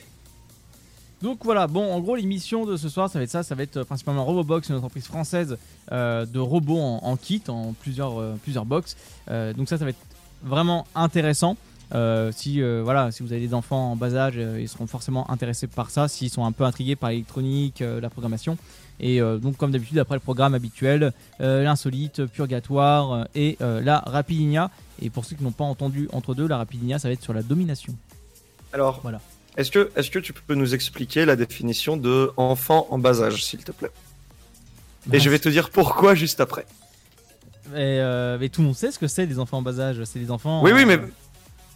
Donc 1.22 1.40
voilà, 1.44 1.68
bon, 1.68 1.92
en 1.92 2.00
gros, 2.00 2.16
l'émission 2.16 2.66
de 2.66 2.78
ce 2.78 2.88
soir, 2.88 3.10
ça 3.10 3.20
va 3.20 3.24
être 3.24 3.32
ça, 3.32 3.44
ça 3.44 3.56
va 3.56 3.64
être 3.64 3.78
euh, 3.78 3.84
principalement 3.84 4.24
Robobox, 4.26 4.70
une 4.70 4.76
entreprise 4.76 5.06
française 5.06 5.58
euh, 5.92 6.26
de 6.26 6.40
robots 6.40 6.80
en, 6.80 7.00
en 7.04 7.16
kit, 7.18 7.42
en 7.48 7.74
plusieurs, 7.74 8.20
euh, 8.20 8.36
plusieurs 8.44 8.66
box. 8.66 8.96
Euh, 9.30 9.52
donc 9.54 9.68
ça, 9.68 9.78
ça 9.78 9.84
va 9.86 9.90
être 9.90 10.06
vraiment 10.44 10.86
intéressant. 10.96 11.58
Euh, 11.94 12.32
si 12.32 12.62
euh, 12.62 12.82
voilà, 12.84 13.12
si 13.12 13.22
vous 13.22 13.32
avez 13.32 13.42
des 13.42 13.54
enfants 13.54 13.92
en 13.92 13.96
bas 13.96 14.16
âge, 14.16 14.36
euh, 14.38 14.60
ils 14.60 14.68
seront 14.70 14.88
forcément 14.88 15.30
intéressés 15.30 15.68
par 15.68 15.90
ça, 15.92 16.08
s'ils 16.08 16.30
sont 16.30 16.46
un 16.46 16.52
peu 16.52 16.64
intrigués 16.64 16.96
par 16.96 17.10
l'électronique, 17.12 17.82
euh, 17.82 18.02
la 18.02 18.10
programmation. 18.10 18.58
Et 19.00 19.22
euh, 19.22 19.38
donc, 19.38 19.58
comme 19.58 19.72
d'habitude, 19.72 20.00
après 20.00 20.16
le 20.16 20.22
programme 20.22 20.54
habituel, 20.54 21.12
euh, 21.42 21.64
l'insolite, 21.64 22.26
purgatoire 22.26 23.12
euh, 23.14 23.24
et 23.36 23.58
la 23.60 24.00
rapidinia. 24.00 24.72
Et 25.02 25.10
pour 25.10 25.26
ceux 25.26 25.36
qui 25.36 25.44
n'ont 25.44 25.52
pas 25.52 25.66
entendu 25.66 26.08
entre 26.14 26.34
deux, 26.34 26.48
la 26.48 26.58
rapidinia, 26.58 27.00
ça 27.00 27.10
va 27.10 27.14
être 27.14 27.24
sur 27.24 27.34
la 27.34 27.44
domination. 27.44 27.94
alors, 28.72 29.02
Voilà. 29.04 29.20
est-ce 29.58 29.72
que, 29.72 29.92
est 29.96 30.10
que 30.10 30.20
tu 30.20 30.32
peux 30.32 30.56
nous 30.56 30.74
expliquer 30.74 31.26
la 31.26 31.36
définition 31.36 31.98
de 31.98 32.32
enfant 32.38 32.88
en 32.90 32.98
bas 32.98 33.22
âge, 33.22 33.44
s'il 33.44 33.64
te 33.64 33.72
plaît? 33.72 33.92
Et 35.12 35.20
je 35.20 35.30
vais 35.30 35.40
te 35.40 35.50
dire 35.50 35.70
pourquoi 35.70 36.16
juste 36.16 36.40
après. 36.40 36.66
Et, 37.72 38.00
euh, 38.00 38.38
mais 38.40 38.50
tout 38.50 38.62
le 38.62 38.68
monde 38.68 38.76
sait 38.76 38.92
ce 38.92 39.00
que 39.00 39.08
c'est 39.08 39.28
des 39.28 39.40
enfants 39.40 39.58
en 39.58 39.62
bas 39.62 39.80
âge. 39.80 40.04
C'est 40.06 40.20
des 40.20 40.32
enfants. 40.32 40.64
Oui, 40.64 40.72
oui, 40.74 40.86
mais. 40.86 41.00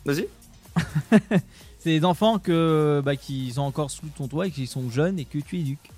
Vas-y. 0.06 0.28
c'est 1.80 1.90
des 1.90 2.06
enfants 2.06 2.40
que 2.40 3.02
bah, 3.04 3.16
qui 3.16 3.52
sont 3.52 3.62
encore 3.62 3.92
sous 3.92 4.08
ton 4.18 4.28
toit 4.28 4.48
et 4.48 4.52
qui 4.52 4.68
sont 4.68 4.90
jeunes 4.90 5.20
et 5.20 5.26
que 5.26 5.40
tu 5.40 5.60
éduques. 5.60 5.92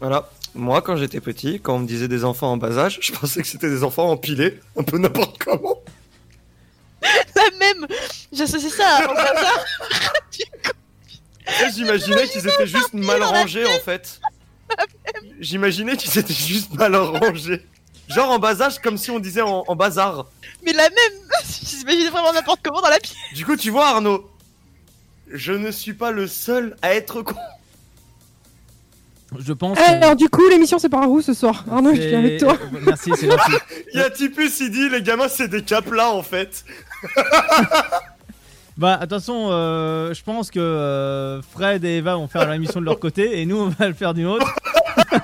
Voilà. 0.00 0.28
Moi, 0.54 0.80
quand 0.82 0.96
j'étais 0.96 1.20
petit, 1.20 1.60
quand 1.60 1.74
on 1.74 1.78
me 1.80 1.86
disait 1.86 2.08
des 2.08 2.24
enfants 2.24 2.52
en 2.52 2.56
bas 2.56 2.78
âge, 2.78 2.98
je 3.02 3.12
pensais 3.12 3.42
que 3.42 3.48
c'était 3.48 3.68
des 3.68 3.84
enfants 3.84 4.10
empilés, 4.10 4.58
un 4.78 4.82
peu 4.82 4.98
n'importe 4.98 5.38
comment. 5.38 5.76
La 7.02 7.50
même 7.58 7.86
J'associe 8.32 8.72
ça 8.72 9.08
au 9.10 9.14
bazar 9.14 9.64
J'imaginais 11.74 12.26
qu'ils 12.26 12.48
étaient 12.48 12.66
juste 12.66 12.94
mal 12.94 13.22
rangés 13.22 13.66
en 13.66 13.78
fait. 13.78 14.20
J'imaginais 15.38 15.96
qu'ils 15.96 16.18
étaient 16.18 16.34
juste 16.34 16.72
mal 16.72 16.96
rangés. 16.96 17.64
Genre 18.08 18.30
en 18.30 18.38
bas 18.38 18.60
âge, 18.62 18.80
comme 18.80 18.96
si 18.96 19.10
on 19.10 19.18
disait 19.18 19.42
en, 19.42 19.64
en 19.66 19.76
bazar. 19.76 20.26
Mais 20.64 20.72
la 20.72 20.88
même 20.88 21.28
J'imaginais 21.62 22.10
vraiment 22.10 22.32
n'importe 22.32 22.60
comment 22.64 22.80
dans 22.80 22.88
la 22.88 22.98
pièce. 22.98 23.16
Du 23.34 23.44
coup, 23.44 23.56
tu 23.56 23.70
vois, 23.70 23.88
Arnaud, 23.88 24.28
je 25.30 25.52
ne 25.52 25.70
suis 25.70 25.94
pas 25.94 26.10
le 26.10 26.26
seul 26.26 26.76
à 26.82 26.94
être 26.94 27.22
con. 27.22 27.36
Je 29.38 29.52
pense. 29.52 29.76
Alors, 29.78 30.14
du 30.16 30.28
coup, 30.28 30.48
l'émission, 30.48 30.78
c'est 30.78 30.88
par 30.88 31.10
où 31.10 31.20
ce 31.20 31.34
soir 31.34 31.64
Arnaud, 31.70 31.94
je 31.94 32.00
viens 32.00 32.18
avec 32.20 32.38
toi. 32.38 32.52
euh, 32.52 32.78
Merci, 32.86 33.10
c'est 33.16 33.28
gentil. 33.30 33.52
Il 33.94 34.00
y 34.00 34.02
a 34.02 34.08
Tipus, 34.10 34.60
il 34.60 34.70
dit, 34.70 34.88
les 34.88 35.02
gamins, 35.02 35.28
c'est 35.28 35.48
des 35.48 35.62
caplas 35.62 36.10
en 36.10 36.22
fait. 36.22 36.64
Bah, 38.76 38.98
attention, 39.00 39.48
euh, 39.52 40.12
je 40.12 40.22
pense 40.22 40.50
que 40.50 40.58
euh, 40.60 41.40
Fred 41.40 41.82
et 41.82 41.96
Eva 41.96 42.16
vont 42.16 42.28
faire 42.28 42.46
l'émission 42.50 42.78
de 42.78 42.84
leur 42.84 42.98
côté 42.98 43.40
et 43.40 43.46
nous, 43.46 43.56
on 43.56 43.68
va 43.70 43.88
le 43.88 43.94
faire 43.94 44.12
d'une 44.12 44.26
autre. 44.26 44.46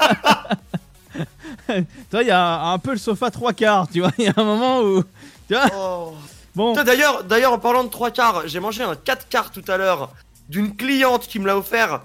Toi, 2.10 2.22
il 2.22 2.28
y 2.28 2.30
a 2.30 2.62
un 2.68 2.78
peu 2.78 2.92
le 2.92 2.96
sofa 2.98 3.30
trois 3.30 3.52
quarts, 3.52 3.88
tu 3.92 4.00
vois. 4.00 4.10
Il 4.18 4.24
y 4.24 4.28
a 4.28 4.32
un 4.38 4.44
moment 4.44 4.80
où. 4.80 5.02
Tu 5.48 5.54
vois 5.54 5.66
Oh. 5.76 6.14
Bon. 6.54 6.72
D'ailleurs, 6.72 7.24
d'ailleurs, 7.24 7.52
en 7.52 7.58
parlant 7.58 7.84
de 7.84 7.90
trois 7.90 8.10
quarts, 8.10 8.42
j'ai 8.46 8.58
mangé 8.58 8.82
un 8.84 8.94
4 8.94 9.28
quarts 9.28 9.50
tout 9.50 9.64
à 9.68 9.76
l'heure 9.76 10.10
d'une 10.48 10.74
cliente 10.74 11.26
qui 11.26 11.38
me 11.38 11.46
l'a 11.46 11.56
offert 11.58 12.00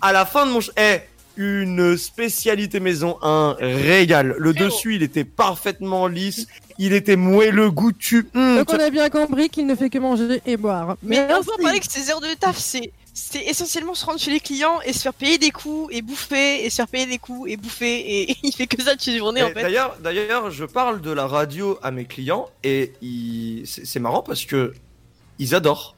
à 0.00 0.12
la 0.12 0.24
fin 0.24 0.46
de 0.46 0.52
mon. 0.52 0.60
Eh, 0.76 1.00
une 1.36 1.96
spécialité 1.96 2.80
maison, 2.80 3.18
un 3.22 3.56
régal. 3.58 4.34
Le 4.38 4.52
dessus, 4.52 4.96
il 4.96 5.02
était 5.02 5.24
parfaitement 5.24 6.06
lisse, 6.06 6.46
il 6.78 6.92
était 6.92 7.16
moelleux, 7.16 7.70
goûtu. 7.70 8.26
Hum, 8.34 8.58
Donc, 8.58 8.72
on 8.72 8.78
a 8.78 8.90
bien 8.90 9.08
compris 9.10 9.48
qu'il 9.50 9.66
ne 9.66 9.74
fait 9.74 9.90
que 9.90 9.98
manger 9.98 10.40
et 10.46 10.56
boire. 10.56 10.96
Mais 11.02 11.26
on 11.32 11.42
peut 11.42 11.62
parler 11.62 11.80
que 11.80 11.90
ces 11.90 12.10
heures 12.10 12.20
de 12.20 12.34
taf, 12.38 12.58
c'est 12.58 12.92
c'est 13.14 13.44
essentiellement 13.44 13.92
se 13.94 14.06
rendre 14.06 14.18
chez 14.18 14.30
les 14.30 14.40
clients 14.40 14.80
et 14.86 14.94
se 14.94 15.00
faire 15.00 15.12
payer 15.12 15.36
des 15.36 15.50
coups 15.50 15.94
et 15.94 16.00
bouffer 16.00 16.64
et 16.64 16.70
se 16.70 16.76
faire 16.76 16.88
payer 16.88 17.04
des 17.04 17.18
coups 17.18 17.50
et 17.50 17.58
bouffer 17.58 18.22
et 18.30 18.36
il 18.42 18.52
fait 18.54 18.66
que 18.66 18.82
ça 18.82 18.94
de 18.94 19.00
ses 19.02 19.18
journées 19.18 19.42
en 19.42 19.48
Et 19.48 19.52
fait. 19.52 19.60
D'ailleurs, 19.60 19.96
d'ailleurs, 20.00 20.50
je 20.50 20.64
parle 20.64 21.02
de 21.02 21.10
la 21.10 21.26
radio 21.26 21.78
à 21.82 21.90
mes 21.90 22.06
clients 22.06 22.48
et 22.64 22.94
ils- 23.02 23.64
c'est 23.66 24.00
marrant 24.00 24.22
parce 24.22 24.46
que 24.46 24.72
ils 25.38 25.54
adorent. 25.54 25.94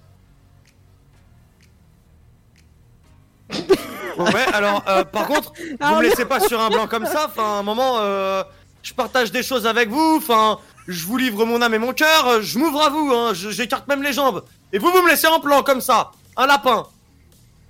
ouais, 4.18 4.44
alors, 4.52 4.82
euh, 4.88 5.04
par 5.04 5.26
contre, 5.26 5.52
vous 5.58 5.76
Ah, 5.80 5.94
me 5.96 6.00
mais- 6.02 6.08
laissez 6.08 6.24
pas 6.24 6.40
sur 6.40 6.60
un 6.60 6.68
blanc 6.70 6.86
comme 6.86 7.06
ça. 7.06 7.26
Enfin, 7.28 7.42
à 7.42 7.58
un 7.58 7.62
moment, 7.62 7.96
euh, 7.98 8.42
je 8.82 8.92
partage 8.94 9.30
des 9.32 9.42
choses 9.42 9.66
avec 9.66 9.88
vous. 9.88 10.16
Enfin, 10.18 10.58
je 10.88 11.06
vous 11.06 11.16
livre 11.16 11.44
mon 11.44 11.60
âme 11.62 11.74
et 11.74 11.78
mon 11.78 11.92
cœur. 11.92 12.26
euh, 12.28 12.40
Je 12.42 12.58
m'ouvre 12.58 12.82
à 12.82 12.90
vous. 12.90 13.12
Hein, 13.14 13.32
je- 13.34 13.50
J'écarte 13.50 13.86
même 13.88 14.02
les 14.02 14.12
jambes. 14.12 14.44
Et 14.72 14.78
vous, 14.78 14.90
vous 14.90 15.02
me 15.02 15.08
laissez 15.08 15.26
en 15.26 15.40
plan 15.40 15.62
comme 15.62 15.80
ça. 15.80 16.10
Un 16.36 16.46
lapin. 16.46 16.86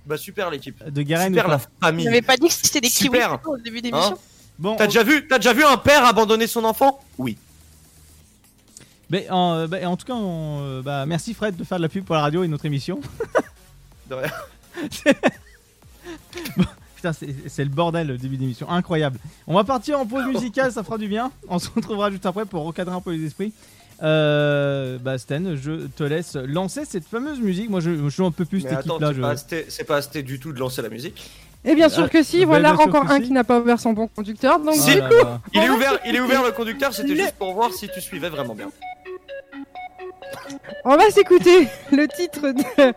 Bah 0.05 0.17
super 0.17 0.49
l'équipe. 0.51 0.83
De 0.87 1.01
Garen 1.01 1.29
Super 1.33 1.45
pas 1.45 1.49
la 1.51 1.57
Vous 1.57 1.63
famille. 1.81 2.05
n'avez 2.05 2.21
pas 2.21 2.37
dit 2.37 2.47
que 2.47 2.53
c'était 2.53 2.81
des 2.81 2.89
kiwis 2.89 3.03
Super. 3.17 3.39
au 3.47 3.57
début 3.57 3.81
d'émission 3.81 4.13
Hein 4.13 4.17
Bon, 4.59 4.75
T'as 4.75 4.85
déjà 4.87 5.03
vu, 5.03 5.27
t'as 5.27 5.37
déjà 5.37 5.51
vu 5.53 5.63
un 5.65 5.77
père 5.77 6.05
abandonner 6.05 6.47
son 6.47 6.63
enfant? 6.63 6.99
Oui. 7.17 7.37
mais, 9.09 9.27
en, 9.29 9.67
bah, 9.67 9.77
en 9.85 9.97
tout 9.97 10.05
cas, 10.05 10.13
on, 10.13 10.59
euh, 10.61 10.81
bah, 10.81 11.05
merci 11.05 11.33
Fred 11.33 11.55
de 11.55 11.63
faire 11.63 11.77
de 11.77 11.83
la 11.83 11.89
pub 11.89 12.05
pour 12.05 12.15
la 12.15 12.21
radio 12.21 12.43
et 12.43 12.47
notre 12.47 12.65
émission. 12.65 13.01
De 14.09 14.15
rien. 14.15 14.31
Putain, 16.95 17.11
c'est 17.47 17.63
le 17.63 17.69
bordel 17.69 18.07
le 18.07 18.17
début 18.17 18.37
d'émission, 18.37 18.69
incroyable. 18.69 19.19
On 19.47 19.53
va 19.53 19.63
partir 19.63 19.99
en 19.99 20.05
pause 20.05 20.25
musicale, 20.25 20.71
ça 20.71 20.83
fera 20.83 20.97
du 20.97 21.07
bien. 21.07 21.31
On 21.49 21.59
se 21.59 21.69
retrouvera 21.73 22.09
juste 22.09 22.25
après 22.25 22.45
pour 22.45 22.63
recadrer 22.63 22.95
un 22.95 23.01
peu 23.01 23.11
les 23.11 23.25
esprits. 23.25 23.53
Euh, 24.03 24.97
bah 24.97 25.17
Sten, 25.17 25.55
je 25.55 25.87
te 25.87 26.03
laisse 26.03 26.35
lancer 26.35 26.83
cette 26.85 27.05
fameuse 27.05 27.39
musique. 27.39 27.69
Moi, 27.69 27.79
je, 27.79 28.09
je 28.09 28.21
n'en 28.21 28.31
peux 28.31 28.45
plus 28.45 28.63
Mais 28.63 28.69
cette 28.69 28.79
attends, 28.79 28.99
équipe-là. 28.99 29.35
c'est 29.69 29.83
pas 29.83 29.97
assez- 29.97 30.23
du 30.23 30.39
tout 30.39 30.51
de 30.51 30.59
lancer 30.59 30.81
la 30.81 30.89
musique. 30.89 31.29
Et 31.63 31.75
bien 31.75 31.89
sûr 31.89 32.03
Ah, 32.05 32.09
que 32.09 32.21
si, 32.21 32.41
bah, 32.41 32.45
voilà 32.47 32.73
encore 32.73 33.09
un 33.09 33.17
si. 33.17 33.23
qui 33.23 33.31
n'a 33.31 33.43
pas 33.43 33.59
ouvert 33.59 33.79
son 33.79 33.93
bon 33.93 34.07
conducteur. 34.07 34.59
Donc, 34.59 34.75
du 34.75 34.81
coup. 34.99 35.15
Il 35.53 35.61
est 35.61 35.69
ouvert, 35.69 35.97
il 36.05 36.15
est 36.15 36.19
ouvert 36.19 36.43
le 36.43 36.51
conducteur, 36.51 36.93
c'était 36.93 37.09
Le- 37.09 37.15
juste 37.15 37.35
pour 37.39 37.53
voir 37.53 37.71
si 37.73 37.87
tu 37.87 38.01
suivais 38.01 38.29
vraiment 38.29 38.53
bien. 38.53 38.69
On 40.83 40.95
va 40.95 41.09
s'écouter 41.09 41.67
le 41.91 42.07
titre 42.07 42.41
de 42.49 42.93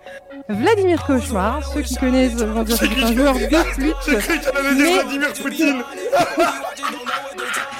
Vladimir 0.49 1.05
Cauchemar. 1.05 1.67
Ceux 1.73 1.83
qui 1.83 1.97
connaissent 1.97 2.35
vont 2.35 2.63
dire 2.63 2.79
que 2.79 2.87
c'est 2.87 3.03
un 3.03 3.13
joueur 3.13 3.35
de 3.35 3.57
flûte. 3.57 3.97
J'ai 4.07 4.17
cru 4.17 4.39
qu'elle 4.41 4.57
allait 4.57 4.75
dire 4.75 4.85
Mais- 4.85 5.03
Vladimir 5.03 5.33
Poutine. 5.35 5.83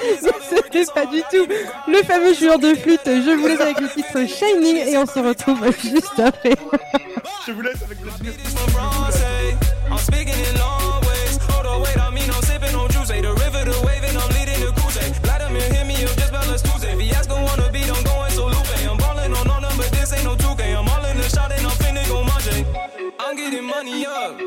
Ce 0.01 0.77
n'est 0.77 0.85
pas 0.93 1.05
du 1.05 1.21
tout 1.31 1.45
le 1.87 2.03
fameux 2.03 2.33
joueur 2.33 2.57
de 2.57 2.73
flûte. 2.73 3.01
Je 3.05 3.37
vous 3.37 3.47
laisse 3.47 3.59
avec 3.59 3.79
le 3.81 3.89
titre 3.89 4.25
Shining 4.25 4.77
et 4.87 4.97
on 4.97 5.05
se 5.05 5.19
retrouve 5.19 5.65
juste 5.81 6.19
après. 6.19 6.55
Je 7.45 7.51
vous 7.51 7.61
laisse 7.61 7.81
avec 7.83 7.97
Vladimir 7.99 8.33
I'm 9.91 10.78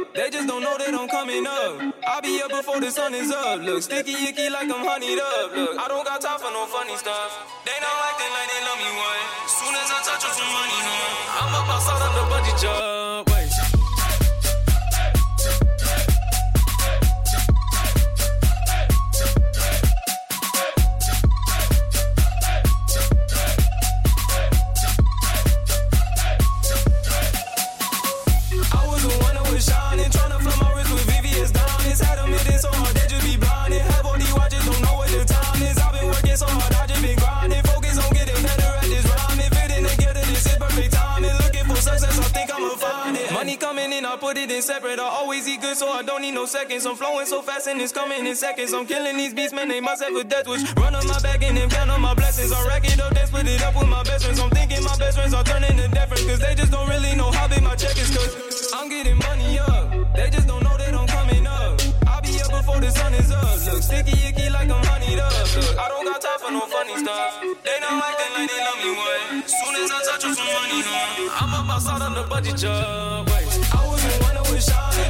up. 0.03 0.15
They 0.15 0.31
just 0.31 0.49
don't 0.49 0.63
know 0.63 0.77
that 0.79 0.95
I'm 0.95 1.09
coming 1.09 1.47
up. 1.47 1.95
I'll 2.07 2.23
be 2.23 2.41
up 2.43 2.51
before 2.51 2.81
the 2.81 2.91
sun 2.91 3.15
is 3.15 3.31
up. 3.31 3.61
Look, 3.61 3.83
sticky 3.83 4.13
icky 4.29 4.51
like 4.51 4.71
I'm 4.71 4.85
honeyed 4.85 5.19
up. 5.19 5.55
Look, 5.55 5.79
I 5.79 5.89
don't 5.89 6.05
got 6.05 6.21
time 6.21 6.39
for 6.39 6.51
no 6.51 6.67
funny 6.67 6.97
stuff. 6.97 7.31
They 7.65 7.77
not 7.81 7.97
acting 8.11 8.33
like 8.33 8.49
they 8.51 8.61
love 8.67 8.79
me 8.79 8.91
one. 8.99 9.23
Soon 9.49 9.75
as 9.75 9.89
I 9.91 9.99
touch 10.05 10.25
on 10.25 10.35
some 10.35 10.51
money, 10.53 10.79
huh? 10.83 11.41
I'm 11.43 11.55
up 11.55 11.69
outside 11.75 12.03
on 12.03 12.13
the 12.15 12.25
budget 12.31 12.59
job. 12.61 13.32
Separate. 44.61 44.99
I 44.99 45.09
always 45.09 45.49
eat 45.49 45.61
good, 45.61 45.77
so 45.77 45.89
I 45.89 46.03
don't 46.03 46.21
need 46.21 46.35
no 46.35 46.47
seconds. 46.47 46.85
I'm 46.85 46.97
flowing 46.97 47.27
so 47.27 47.41
fast 47.43 47.69
and 47.69 47.81
it's 47.81 47.93
coming 47.93 48.27
in 48.27 48.35
seconds. 48.35 48.73
I'm 48.75 48.87
killing 48.87 49.17
these 49.17 49.33
beats, 49.33 49.53
man, 49.53 49.69
they 49.69 49.81
must 49.81 50.03
have 50.03 50.15
a 50.15 50.25
death 50.25 50.49
wish. 50.49 50.63
Run 50.75 50.95
on 50.95 51.07
my 51.07 51.19
back 51.21 51.43
and 51.43 51.57
then 51.57 51.71
count 51.71 51.91
on 51.91 52.01
my 52.01 52.15
blessings. 52.15 52.53
I 52.53 52.67
rack 52.67 52.85
it 52.85 53.01
up, 53.01 53.15
then 53.15 53.27
split 53.27 53.47
it 53.47 53.63
up 53.63 53.75
with 53.75 53.89
my 53.89 54.03
best 54.03 54.25
friends. 54.25 54.41
I'm 54.41 54.51
thinking 54.51 54.83
my 54.85 54.97
best 54.99 55.17
friends 55.17 55.33
are 55.33 55.45
turning 55.45 55.77
to 55.77 55.89
different, 55.89 56.29
cause 56.29 56.41
they 56.41 56.55
just 56.55 56.73
don't 56.73 56.89
really 56.89 57.15
know 57.15 57.31
how 57.31 57.49
big 57.49 57.63
my 57.63 57.75
check 57.77 57.97
is, 57.97 58.11
cause 58.15 58.73
I'm 58.75 58.89
getting 58.89 59.17
money 59.19 59.59
up. 59.59 60.15
They 60.17 60.29
just 60.31 60.47
don't 60.47 60.63
know 60.63 60.77
that 60.77 60.93
I'm 60.95 61.07
coming 61.07 61.47
up. 61.47 61.81
I'll 62.07 62.21
be 62.21 62.35
up 62.43 62.51
before 62.51 62.81
the 62.81 62.91
sun 62.91 63.15
is 63.15 63.31
up. 63.31 63.73
Look, 63.73 63.83
sticky 63.83 64.13
icky 64.29 64.51
like 64.51 64.69
I'm 64.69 64.85
honeyed 64.85 65.19
up. 65.19 65.33
Look, 65.57 65.79
I 65.79 65.89
don't 65.89 66.05
got 66.05 66.21
time 66.21 66.39
for 66.39 66.51
no 66.51 66.61
funny 66.67 66.97
stuff. 66.99 67.41
They 67.65 67.79
not 67.81 68.03
acting 68.05 68.33
like 68.37 68.51
they 68.51 68.61
love 68.61 68.79
me, 68.85 68.91
what? 68.99 69.49
Soon 69.49 69.75
as 69.77 69.91
I 69.91 69.99
touch 70.05 70.25
on 70.27 70.35
some 70.35 70.47
money, 70.47 70.83
huh? 70.85 71.45
I'm 71.45 71.55
up 71.55 71.75
outside 71.75 72.03
on 72.03 72.15
the 72.15 72.25
budget 72.29 72.57
job. 72.59 73.29
Wait, 73.31 73.42
the 74.53 75.02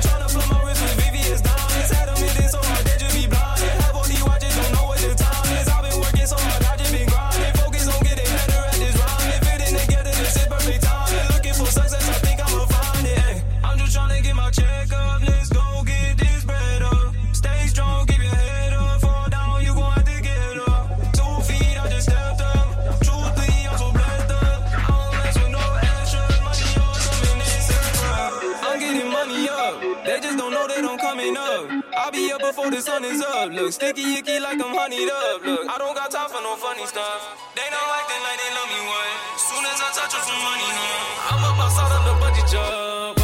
be 32.13 32.31
up 32.33 32.41
before 32.41 32.71
the 32.71 32.81
sun 32.81 33.05
is 33.05 33.23
up. 33.23 33.51
Look, 33.51 33.73
sticky 33.73 34.21
icky 34.21 34.39
like 34.39 34.61
I'm 34.61 34.75
honeyed 34.77 35.09
up. 35.09 35.45
Look, 35.45 35.69
I 35.69 35.79
don't 35.79 35.95
got 35.95 36.11
time 36.11 36.29
for 36.29 36.43
no 36.43 36.55
funny 36.57 36.85
stuff. 36.87 37.21
They 37.57 37.65
not 37.73 37.89
acting 37.99 38.23
like 38.23 38.39
they 38.39 38.51
love 38.53 38.69
me, 38.69 38.81
what? 38.85 39.09
Soon 39.41 39.65
as 39.65 39.81
I 39.81 39.89
touch 39.97 40.15
on 40.15 40.23
some 40.29 40.41
money, 40.45 40.69
huh? 40.69 41.33
I'm 41.33 41.45
up 41.49 41.59
outside 41.65 41.93
on 41.97 42.05
the 42.05 42.15
budget 42.21 42.49
job. 42.53 43.22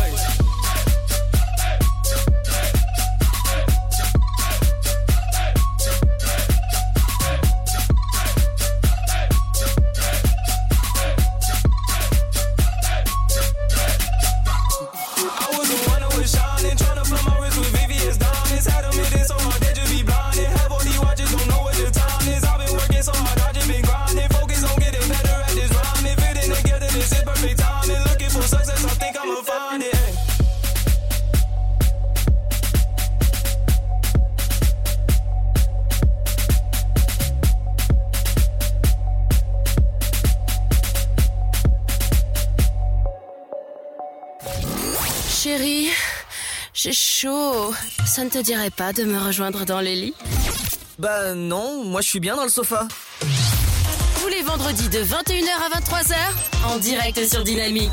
J'ai 46.89 46.93
chaud. 46.95 47.73
Ça 48.07 48.25
ne 48.25 48.31
te 48.31 48.39
dirait 48.39 48.71
pas 48.71 48.93
de 48.93 49.05
me 49.05 49.19
rejoindre 49.19 49.65
dans 49.67 49.81
les 49.81 49.95
lits 49.95 50.15
Bah 50.99 51.35
non, 51.35 51.85
moi 51.85 52.01
je 52.01 52.09
suis 52.09 52.21
bien 52.21 52.35
dans 52.37 52.45
le 52.45 52.49
sofa. 52.49 52.89
Tous 54.21 54.29
les 54.29 54.43
vendredis 54.43 54.89
de 54.89 54.99
21h 54.99 55.49
à 55.67 55.81
23h, 55.81 56.17
en 56.67 56.79
direct 56.79 57.29
sur 57.31 57.45
Dynamique. 57.45 57.91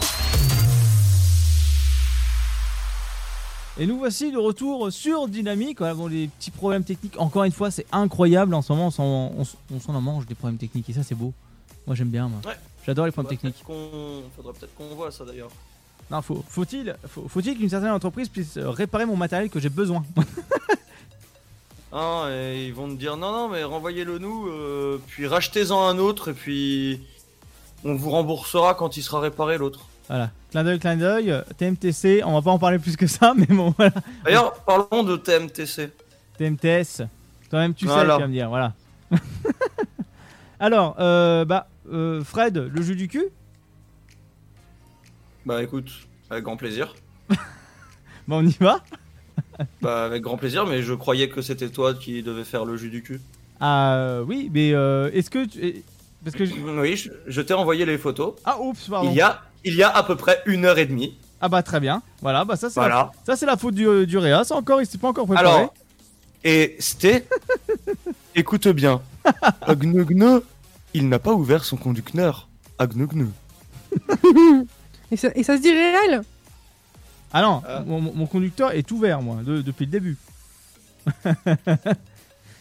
Et 3.78 3.86
nous 3.86 3.98
voici 3.98 4.32
de 4.32 4.38
retour 4.38 4.90
sur 4.94 5.28
Dynamique. 5.28 5.80
Voilà, 5.80 5.94
bon, 5.96 6.08
les 6.08 6.28
petits 6.28 6.52
problèmes 6.52 6.86
techniques. 6.86 7.20
Encore 7.20 7.44
une 7.44 7.52
fois, 7.52 7.72
c'est 7.72 7.86
incroyable. 7.92 8.54
En 8.54 8.62
ce 8.62 8.72
moment, 8.72 8.88
on 8.88 8.92
s'en, 8.92 9.04
on, 9.04 9.44
on 9.90 9.96
en 9.96 10.02
mange 10.02 10.26
des 10.28 10.36
problèmes 10.36 10.58
techniques. 10.58 10.90
Et 10.90 10.94
ça, 10.94 11.04
c'est 11.04 11.16
beau. 11.16 11.34
Moi, 11.86 11.94
j'aime 11.98 12.08
bien. 12.08 12.30
Moi. 12.30 12.40
Ouais. 12.46 12.56
J'adore 12.86 13.06
les 13.06 13.12
problèmes 13.12 13.32
techniques. 13.38 13.56
peut-être 13.56 13.66
qu'on- 13.68 14.22
Faudra 14.38 14.54
peut-être 14.54 14.74
qu'on 14.76 14.96
voit 14.96 15.12
ça 15.12 15.26
d'ailleurs. 15.26 15.50
Non, 16.12 16.22
faut, 16.22 16.44
faut-il, 16.48 16.96
faut, 17.08 17.28
faut-il 17.28 17.58
qu'une 17.58 17.70
certaine 17.70 17.90
entreprise 17.92 18.30
puisse 18.30 18.58
réparer 18.58 19.06
mon 19.06 19.16
matériel 19.16 19.50
que 19.50 19.60
j'ai 19.60 19.70
besoin 19.70 20.04
Ah, 21.92 22.28
et 22.30 22.66
ils 22.68 22.74
vont 22.74 22.90
te 22.90 23.00
dire 23.00 23.16
non, 23.16 23.32
non, 23.32 23.48
mais 23.50 23.64
renvoyez-le 23.64 24.18
nous, 24.20 24.48
euh, 24.48 25.02
puis 25.08 25.28
rachetez-en 25.28 25.88
un 25.88 25.98
autre, 25.98 26.32
et 26.32 26.34
puis 26.34 27.02
on 27.86 27.96
vous 27.96 28.10
remboursera 28.10 28.74
quand 28.74 28.98
il 28.98 29.02
sera 29.02 29.22
réparé 29.22 29.58
l'autre. 29.58 29.86
Voilà. 30.10 30.30
Clin 30.52 30.64
d'œil, 30.66 30.80
clin 30.80 30.98
d'œil. 30.98 31.34
TMTC. 31.58 32.22
On 32.26 32.34
va 32.34 32.42
pas 32.42 32.52
en 32.52 32.60
parler 32.60 32.80
plus 32.80 32.98
que 32.98 33.08
ça, 33.08 33.34
mais 33.38 33.46
bon, 33.46 33.74
voilà. 33.78 33.94
D'ailleurs, 34.26 34.54
parlons 34.66 35.04
de 35.04 35.16
TMTC. 35.16 35.90
TMTS. 36.38 37.04
Toi-même, 37.50 37.74
tu 37.74 37.86
sais, 37.86 37.94
Voilà. 37.94 38.16
tu 38.16 38.22
vas 38.22 38.28
me 38.28 38.34
dire. 38.34 38.50
Voilà. 38.50 38.74
Alors, 40.60 40.96
euh, 41.00 41.46
bah, 41.46 41.68
euh, 41.92 42.24
Fred, 42.24 42.58
le 42.58 42.82
jeu 42.82 42.96
du 42.96 43.08
cul? 43.08 43.26
Bah 45.46 45.62
écoute, 45.64 45.92
avec 46.30 46.44
grand 46.44 46.58
plaisir. 46.58 46.96
Bah, 48.28 48.38
on 48.40 48.46
y 48.46 48.56
va. 48.60 48.80
Bah 49.82 50.06
avec 50.06 50.24
grand 50.24 50.38
plaisir, 50.38 50.66
mais 50.66 50.82
je 50.82 50.94
croyais 50.94 51.30
que 51.30 51.42
c'était 51.42 51.70
toi 51.70 51.94
qui 51.94 52.24
devais 52.24 52.44
faire 52.44 52.66
le 52.66 52.76
jus 52.78 52.90
du 52.90 53.04
cul. 53.04 53.22
Ah, 53.60 53.96
euh, 53.96 54.24
oui, 54.28 54.50
mais 54.54 54.74
euh, 54.74 55.12
est-ce 55.14 55.30
que. 55.30 55.46
tu- 55.46 55.84
Parce 56.24 56.36
que. 56.36 56.44
Oui, 56.82 56.96
je, 56.98 57.10
je 57.28 57.42
t'ai 57.42 57.54
envoyé 57.54 57.86
les 57.86 57.98
photos. 58.00 58.34
Ah, 58.44 58.60
oups, 58.60 58.90
pardon. 58.90 59.10
Il 59.12 59.16
y 59.16 59.22
a, 59.22 59.42
il 59.64 59.76
y 59.76 59.84
a 59.84 59.90
à 59.96 60.02
peu 60.04 60.16
près 60.16 60.42
une 60.48 60.66
heure 60.66 60.78
et 60.80 60.86
demie. 60.88 61.18
Ah, 61.40 61.50
bah, 61.50 61.62
très 61.64 61.80
bien. 61.80 62.02
Voilà, 62.22 62.44
bah, 62.46 62.56
ça, 62.56 62.70
c'est 62.70 62.80
la, 62.80 62.88
Voilà. 62.88 63.12
ça, 63.26 63.36
c'est 63.36 63.46
la 63.46 63.56
faute 63.58 63.76
du, 63.76 64.08
du 64.08 64.18
Réa. 64.18 64.44
C'est 64.44 64.54
encore, 64.56 64.82
il 64.82 64.88
s'est 64.88 64.98
pas 64.98 65.10
encore 65.10 65.28
préparé. 65.28 65.48
Alors, 65.48 65.74
et 66.44 66.76
c'était. 66.80 67.26
Écoute 68.36 68.68
bien. 68.70 69.02
Agnegne, 69.62 70.40
il 70.96 71.08
n'a 71.10 71.20
pas 71.20 71.34
ouvert 71.34 71.64
son 71.64 71.78
conducteur. 71.78 72.48
Agnegne. 72.80 73.30
Et 75.16 75.18
ça, 75.18 75.30
et 75.34 75.44
ça 75.44 75.56
se 75.56 75.62
dit 75.62 75.72
réel 75.72 76.24
Ah 77.32 77.42
non, 77.42 77.62
Ah. 77.66 77.82
mon, 77.88 78.02
mon- 78.02 78.14
mon 78.14 78.26
conducteur 78.26 78.72
est 78.74 78.92
ouvert, 78.92 79.22
moi, 79.22 79.38
de- 79.46 79.62
depuis 79.62 79.86
le 79.86 79.92
début. 79.92 80.18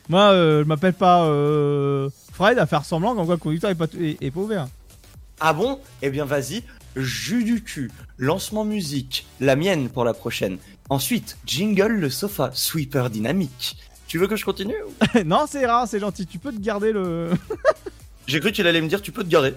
moi, 0.09 0.31
euh, 0.31 0.63
je 0.63 0.69
m'appelle 0.69 0.93
pas 0.93 1.25
euh, 1.25 2.09
Fred 2.33 2.59
à 2.61 2.67
faire 2.67 2.85
semblant 2.85 3.17
comme 3.17 3.27
quoi 3.27 3.35
le 3.35 3.41
conducteur 3.41 3.71
est 3.71 3.75
pas, 3.75 3.87
est, 4.01 4.23
est 4.23 4.31
pas 4.31 4.41
ouvert. 4.41 4.69
Ah 5.41 5.53
bon? 5.53 5.81
Eh 6.01 6.11
bien 6.11 6.25
vas-y, 6.25 6.63
jus 6.95 7.43
du 7.43 7.61
cul, 7.65 7.91
lancement 8.19 8.65
musique, 8.65 9.27
la 9.41 9.57
mienne 9.57 9.89
pour 9.89 10.05
la 10.05 10.15
prochaine. 10.15 10.59
Ensuite, 10.91 11.37
jingle 11.45 11.89
le 11.89 12.09
sofa, 12.11 12.51
sweeper 12.55 13.11
dynamique. 13.11 13.77
Tu 14.07 14.19
veux 14.19 14.29
que 14.29 14.37
je 14.37 14.45
continue 14.45 14.77
ou- 14.87 15.19
non, 15.25 15.47
c'est 15.49 15.67
rare, 15.67 15.89
c'est 15.89 15.99
gentil. 15.99 16.25
Tu 16.25 16.39
peux 16.39 16.53
te 16.53 16.61
garder 16.61 16.93
le. 16.93 17.31
J'ai 18.29 18.39
cru 18.39 18.53
qu'il 18.53 18.67
allait 18.69 18.81
me 18.81 18.87
dire 18.89 19.03
tu 19.03 19.11
peux 19.11 19.25
te 19.25 19.29
garer. 19.29 19.55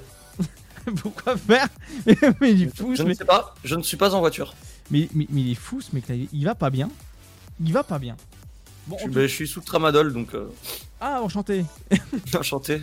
Pourquoi 1.01 1.37
faire 1.37 1.67
mais, 2.41 2.51
il 2.53 2.63
est 2.63 2.75
fou, 2.77 2.95
Je 2.95 3.03
ne 3.03 3.07
mec. 3.09 3.17
sais 3.17 3.25
pas, 3.25 3.55
je 3.63 3.75
ne 3.75 3.83
suis 3.83 3.97
pas 3.97 4.13
en 4.15 4.19
voiture. 4.19 4.53
Mais, 4.91 5.09
mais, 5.13 5.27
mais 5.29 5.41
il 5.41 5.51
est 5.51 5.55
fou, 5.55 5.81
ce 5.81 5.93
mec-là. 5.93 6.15
Il 6.31 6.45
va 6.45 6.55
pas 6.55 6.69
bien. 6.69 6.89
Il 7.63 7.73
va 7.73 7.83
pas 7.83 7.99
bien. 7.99 8.15
Bon, 8.87 8.95
Je, 8.97 9.03
en 9.03 9.05
suis- 9.05 9.13
tout- 9.13 9.21
je 9.21 9.27
suis 9.27 9.47
sous 9.47 9.61
tramadol 9.61 10.13
donc 10.13 10.33
euh, 10.33 10.47
Ah, 11.01 11.21
enchanté. 11.21 11.65
enchanté. 12.37 12.81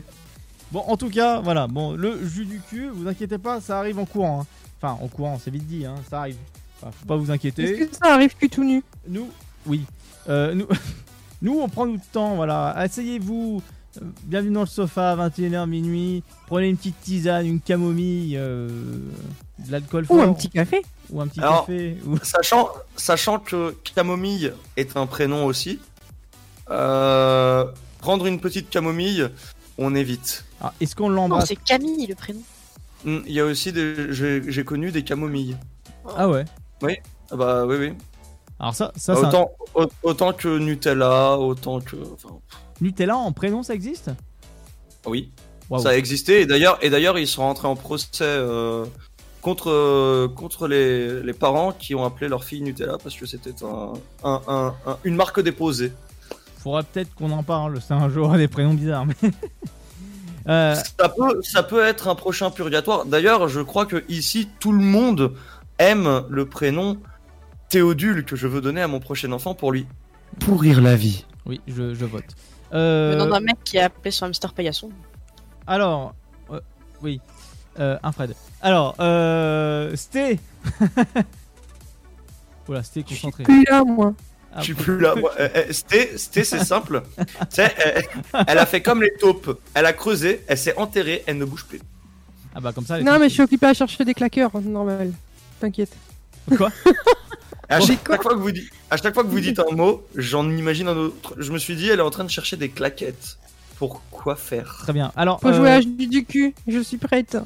Bon, 0.73 0.81
en 0.81 0.97
tout 0.97 1.09
cas, 1.11 1.41
voilà. 1.41 1.67
Bon, 1.67 1.93
le 1.93 2.27
jus 2.27 2.45
du 2.47 2.61
cul, 2.61 2.89
vous 2.89 3.07
inquiétez 3.09 3.39
pas, 3.39 3.61
ça 3.61 3.79
arrive 3.79 3.99
en 3.99 4.05
courant. 4.05 4.43
hein. 4.43 4.47
Enfin, 4.83 4.99
en 5.03 5.09
courant, 5.09 5.41
c'est 5.43 5.51
vite 5.51 5.67
dit, 5.67 5.87
hein, 5.87 5.95
ça 6.11 6.21
arrive. 6.21 6.37
Enfin, 6.83 6.91
faut 6.93 7.07
pas 7.07 7.17
vous 7.17 7.31
inquiéter. 7.31 7.63
Est-ce 7.65 7.89
que 7.91 7.97
ça 7.97 8.13
arrive 8.15 8.35
plus 8.37 8.51
tout 8.51 8.65
nu? 8.65 8.83
Nous, 9.09 9.31
oui. 9.67 9.83
Euh, 10.29 10.53
nous, 10.55 10.67
Nous, 11.41 11.59
on 11.61 11.69
prend 11.69 11.87
du 11.87 11.99
temps, 11.99 12.37
voilà. 12.37 12.71
Asseyez-vous. 12.71 13.63
Euh, 14.01 14.05
Bienvenue 14.25 14.53
dans 14.55 14.61
le 14.61 14.67
sofa, 14.67 15.15
21h 15.17 15.67
minuit. 15.67 16.23
Prenez 16.47 16.69
une 16.69 16.77
petite 16.77 17.01
tisane, 17.01 17.47
une 17.47 17.61
camomille, 17.61 18.37
euh, 18.37 18.69
de 19.59 19.73
l'alcool 19.73 20.05
Ou 20.09 20.17
fort. 20.17 20.23
un 20.23 20.33
petit 20.33 20.51
café. 20.51 20.83
ou 21.11 21.21
un 21.21 21.27
petit 21.29 21.41
Alors, 21.41 21.67
café. 21.67 21.97
ou- 22.07 22.17
Sachant, 22.23 22.69
sachant 22.97 23.39
que 23.39 23.75
Camomille 23.95 24.53
est 24.77 24.97
un 24.97 25.07
prénom 25.07 25.45
aussi, 25.47 25.79
euh, 26.71 27.65
prendre 28.01 28.27
une 28.27 28.41
petite 28.41 28.71
camomille, 28.71 29.29
on 29.79 29.95
évite. 29.95 30.45
Ah, 30.61 30.73
Est-ce 30.81 30.95
qu'on 30.97 31.09
Non, 31.11 31.23
l'embrasse 31.23 31.49
c'est 31.49 31.57
Camille 31.57 32.07
le 32.07 32.15
prénom. 32.15 32.41
Hmm, 33.05 33.19
Il 33.27 33.33
y 33.33 33.41
a 33.41 33.45
aussi 33.45 33.73
des. 33.73 34.13
J'ai 34.15 34.43
j'ai 34.51 34.65
connu 34.65 34.91
des 34.93 35.05
camomilles. 35.05 35.57
Ah 36.17 36.29
ouais. 36.29 36.45
Ah 37.31 37.37
bah 37.37 37.65
oui, 37.67 37.77
oui. 37.79 37.93
Alors 38.59 38.75
ça, 38.75 38.93
ça 38.97 39.15
c'est 39.15 39.25
un- 39.25 39.29
autant, 39.29 39.51
au- 39.75 39.87
autant 40.03 40.33
que 40.33 40.59
Nutella, 40.59 41.37
autant 41.39 41.81
que. 41.81 41.97
Enfin, 42.15 42.37
Nutella 42.81 43.17
en 43.17 43.33
prénom, 43.33 43.63
ça 43.63 43.75
existe? 43.75 44.11
Oui. 45.07 45.31
Ça 45.81 45.91
a 45.91 45.97
existé 45.97 46.43
et 46.43 46.47
d'ailleurs 46.47 46.79
et 46.83 46.91
d'ailleurs 46.91 47.19
ils 47.19 47.27
sont 47.27 47.43
rentrés 47.43 47.67
en 47.69 47.75
procès 47.75 48.07
euh, 48.23 48.85
contre 49.41 49.71
euh, 49.71 50.29
contre 50.29 50.69
les, 50.69 51.23
les 51.23 51.33
parents 51.33 51.73
qui 51.73 51.95
ont 51.95 52.05
appelé 52.05 52.29
leur 52.29 52.45
fille 52.45 52.61
Nutella 52.61 52.99
parce 53.03 53.17
que 53.17 53.25
c'était 53.27 53.55
un, 53.65 53.95
un- 54.25 54.43
un- 54.47 54.75
un- 54.87 54.99
une 55.05 55.15
marque 55.17 55.41
déposée. 55.41 55.93
Faudrait 56.59 56.83
peut-être 56.83 57.15
qu'on 57.15 57.31
en 57.33 57.43
parle. 57.43 57.81
C'est 57.81 57.95
un 57.95 58.09
jour 58.11 58.33
des 58.37 58.49
prénoms 58.49 58.75
bizarres. 58.75 59.07
Mais... 59.07 59.31
Euh, 60.47 60.75
Ça 60.99 61.09
peut 61.09 61.41
ça 61.43 61.63
peut 61.63 61.83
être 61.83 62.07
un 62.07 62.15
prochain 62.15 62.51
purgatoire. 62.51 63.07
D'ailleurs 63.07 63.49
je 63.49 63.63
crois 63.63 63.87
que 63.87 64.05
ici 64.11 64.47
tout 64.61 64.73
le 64.73 64.85
monde 64.85 65.33
aime 65.79 66.25
le 66.29 66.45
prénom 66.45 66.99
Théodule 67.71 68.27
que 68.27 68.37
je 68.37 68.47
veux 68.47 68.61
donner 68.61 68.83
à 68.83 68.89
mon 68.89 69.01
prochain 69.01 69.33
enfant 69.33 69.55
pour 69.55 69.73
lui 69.73 69.87
pourrir 70.41 70.83
la 70.83 70.97
vie. 70.97 71.25
oui, 71.47 71.63
je, 71.67 71.95
je 71.95 72.05
vote. 72.05 72.25
Le 72.75 72.81
Euh, 72.81 73.17
nom 73.17 73.27
d'un 73.27 73.41
mec 73.41 73.57
qui 73.65 73.79
a 73.79 73.87
appelé 73.87 74.11
son 74.11 74.27
hamster 74.27 74.53
paillasson. 74.53 74.91
alors, 75.67 76.15
euh, 76.51 76.61
oui, 77.03 77.21
euh, 77.79 77.99
un 78.03 78.13
Fred. 78.13 78.35
Alors, 78.61 78.95
euh, 79.01 79.95
Sté. 79.97 80.39
Oula, 82.69 82.83
Sté 82.83 83.03
concentré. 83.03 83.45
Plus 83.45 83.65
là, 83.65 83.85
moi. 83.85 84.15
Ah, 84.53 84.61
Je 84.61 84.65
suis 84.65 84.75
plus 84.75 84.99
là. 85.01 85.15
moi. 85.15 85.33
Euh, 85.39 85.49
euh, 85.57 85.73
Sté, 85.73 86.17
Sté, 86.17 86.45
c'est 86.45 86.65
simple. 86.75 87.03
Tu 87.19 87.25
sais, 87.51 87.75
elle, 87.79 88.05
elle 88.47 88.59
a 88.59 88.67
fait 88.67 88.81
comme 88.83 89.03
les 89.03 89.13
taupes. 89.21 89.61
Elle 89.75 89.87
a 89.87 89.93
creusé, 89.93 90.45
elle 90.47 90.59
s'est 90.59 90.77
enterrée, 90.77 91.23
elle 91.27 91.39
ne 91.39 91.45
bouge 91.45 91.65
plus. 91.67 91.81
Ah 92.55 92.61
bah 92.61 92.73
comme 92.73 92.87
ça. 92.87 92.97
elle 92.97 93.03
est 93.03 93.11
Non, 93.11 93.19
mais 93.19 93.29
je 93.29 93.35
suis 93.35 93.43
occupé 93.43 93.67
à 93.67 93.75
chercher 93.75 94.05
des 94.05 94.15
claqueurs, 94.15 94.51
normal. 94.61 95.13
T'inquiète. 95.61 95.93
Quoi 96.57 96.71
À 97.69 97.81
Bon. 97.81 97.87
chaque, 97.87 98.23
fois 98.23 98.35
que 98.35 98.39
vous 98.39 98.53
dites, 98.53 98.71
à 98.91 98.97
chaque 98.97 99.15
fois 99.15 99.25
que 99.25 99.29
vous 99.29 99.41
dites 99.41 99.59
un 99.61 99.75
mot, 99.75 100.05
j'en 100.15 100.49
imagine 100.51 100.89
un 100.89 100.97
autre. 100.97 101.35
Je 101.39 101.53
me 101.53 101.59
suis 101.59 101.77
dit, 101.77 101.89
elle 101.89 101.99
est 101.99 102.03
en 102.03 102.11
train 102.11 102.25
de 102.25 102.31
chercher 102.31 102.57
des 102.57 102.69
claquettes. 102.69 103.39
Pour 103.79 104.03
quoi 104.11 104.37
faire? 104.37 104.77
Très 104.83 104.93
bien. 104.93 105.11
Alors, 105.17 105.41
Faut 105.41 105.49
euh, 105.49 105.53
jouer 105.55 105.71
à 105.71 105.81
du, 105.81 106.07
du 106.07 106.25
cul, 106.25 106.55
je 106.69 106.79
suis 106.79 106.97
prête. 106.97 107.37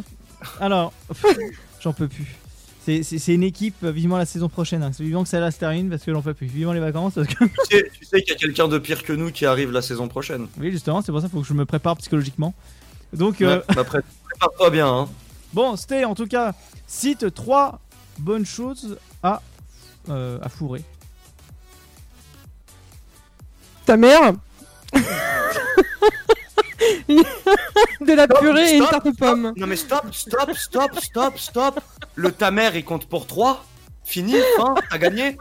alors, 0.60 0.92
j'en 1.80 1.94
peux 1.94 2.06
plus. 2.08 2.36
C'est- 2.84 3.34
une 3.34 3.42
équipe, 3.42 3.74
euh, 3.84 3.90
vivement 3.90 4.16
la 4.18 4.24
saison 4.26 4.48
prochaine. 4.48 4.82
Hein. 4.82 4.90
C'est 4.94 5.04
vivant 5.04 5.22
que 5.22 5.28
celle-là 5.28 5.50
se 5.50 5.58
termine 5.58 5.88
parce 5.90 6.02
que 6.04 6.12
j'en 6.12 6.20
peux 6.22 6.34
plus. 6.34 6.46
Vivement 6.46 6.72
les 6.74 6.80
vacances 6.80 7.14
parce 7.14 7.26
que. 7.28 7.44
Tu 7.44 7.50
sais, 7.70 7.90
tu 7.98 8.04
sais 8.04 8.20
qu'il 8.22 8.32
y 8.32 8.36
a 8.36 8.38
quelqu'un 8.38 8.68
de 8.68 8.78
pire 8.78 9.02
que 9.04 9.12
nous 9.14 9.30
qui 9.30 9.46
arrive 9.46 9.70
la 9.72 9.80
saison 9.82 10.06
prochaine. 10.08 10.48
oui, 10.58 10.70
justement, 10.70 11.00
c'est 11.02 11.12
pour 11.12 11.20
ça 11.20 11.26
qu'il 11.28 11.36
faut 11.36 11.42
que 11.42 11.48
je 11.48 11.54
me 11.54 11.64
prépare 11.66 11.96
psychologiquement. 11.96 12.54
Donc, 13.14 13.40
euh, 13.40 13.58
Ouais, 13.58 13.74
bah, 13.74 13.84
pré- 13.84 14.00
prépare-toi 14.28 14.70
bien. 14.70 14.86
Hein. 14.88 15.08
bon, 15.54 15.76
Sté, 15.76 16.04
en 16.04 16.14
tout 16.14 16.26
cas, 16.26 16.54
cite 16.86 17.32
trois 17.34 17.80
bonnes 18.18 18.46
choses 18.46 18.98
à, 19.22 19.40
euh, 20.10 20.38
à 20.42 20.48
fourrer. 20.50 20.82
Ta 23.88 23.96
mère 23.96 24.34
De 28.02 28.12
la 28.12 28.24
Stop, 28.24 28.40
purée 28.40 28.74
et 28.74 28.76
une 28.76 28.84
tarte 28.84 29.06
aux 29.06 29.14
pommes. 29.14 29.54
Non 29.56 29.66
mais 29.66 29.76
stop, 29.76 30.04
stop, 30.12 30.50
stop, 30.54 31.00
stop, 31.00 31.38
stop. 31.38 31.80
Le 32.14 32.30
ta 32.30 32.50
mère 32.50 32.76
il 32.76 32.84
compte 32.84 33.06
pour 33.06 33.26
3. 33.26 33.64
Fini, 34.04 34.34
fin, 34.58 34.74
t'as 34.90 34.98
gagné. 34.98 35.38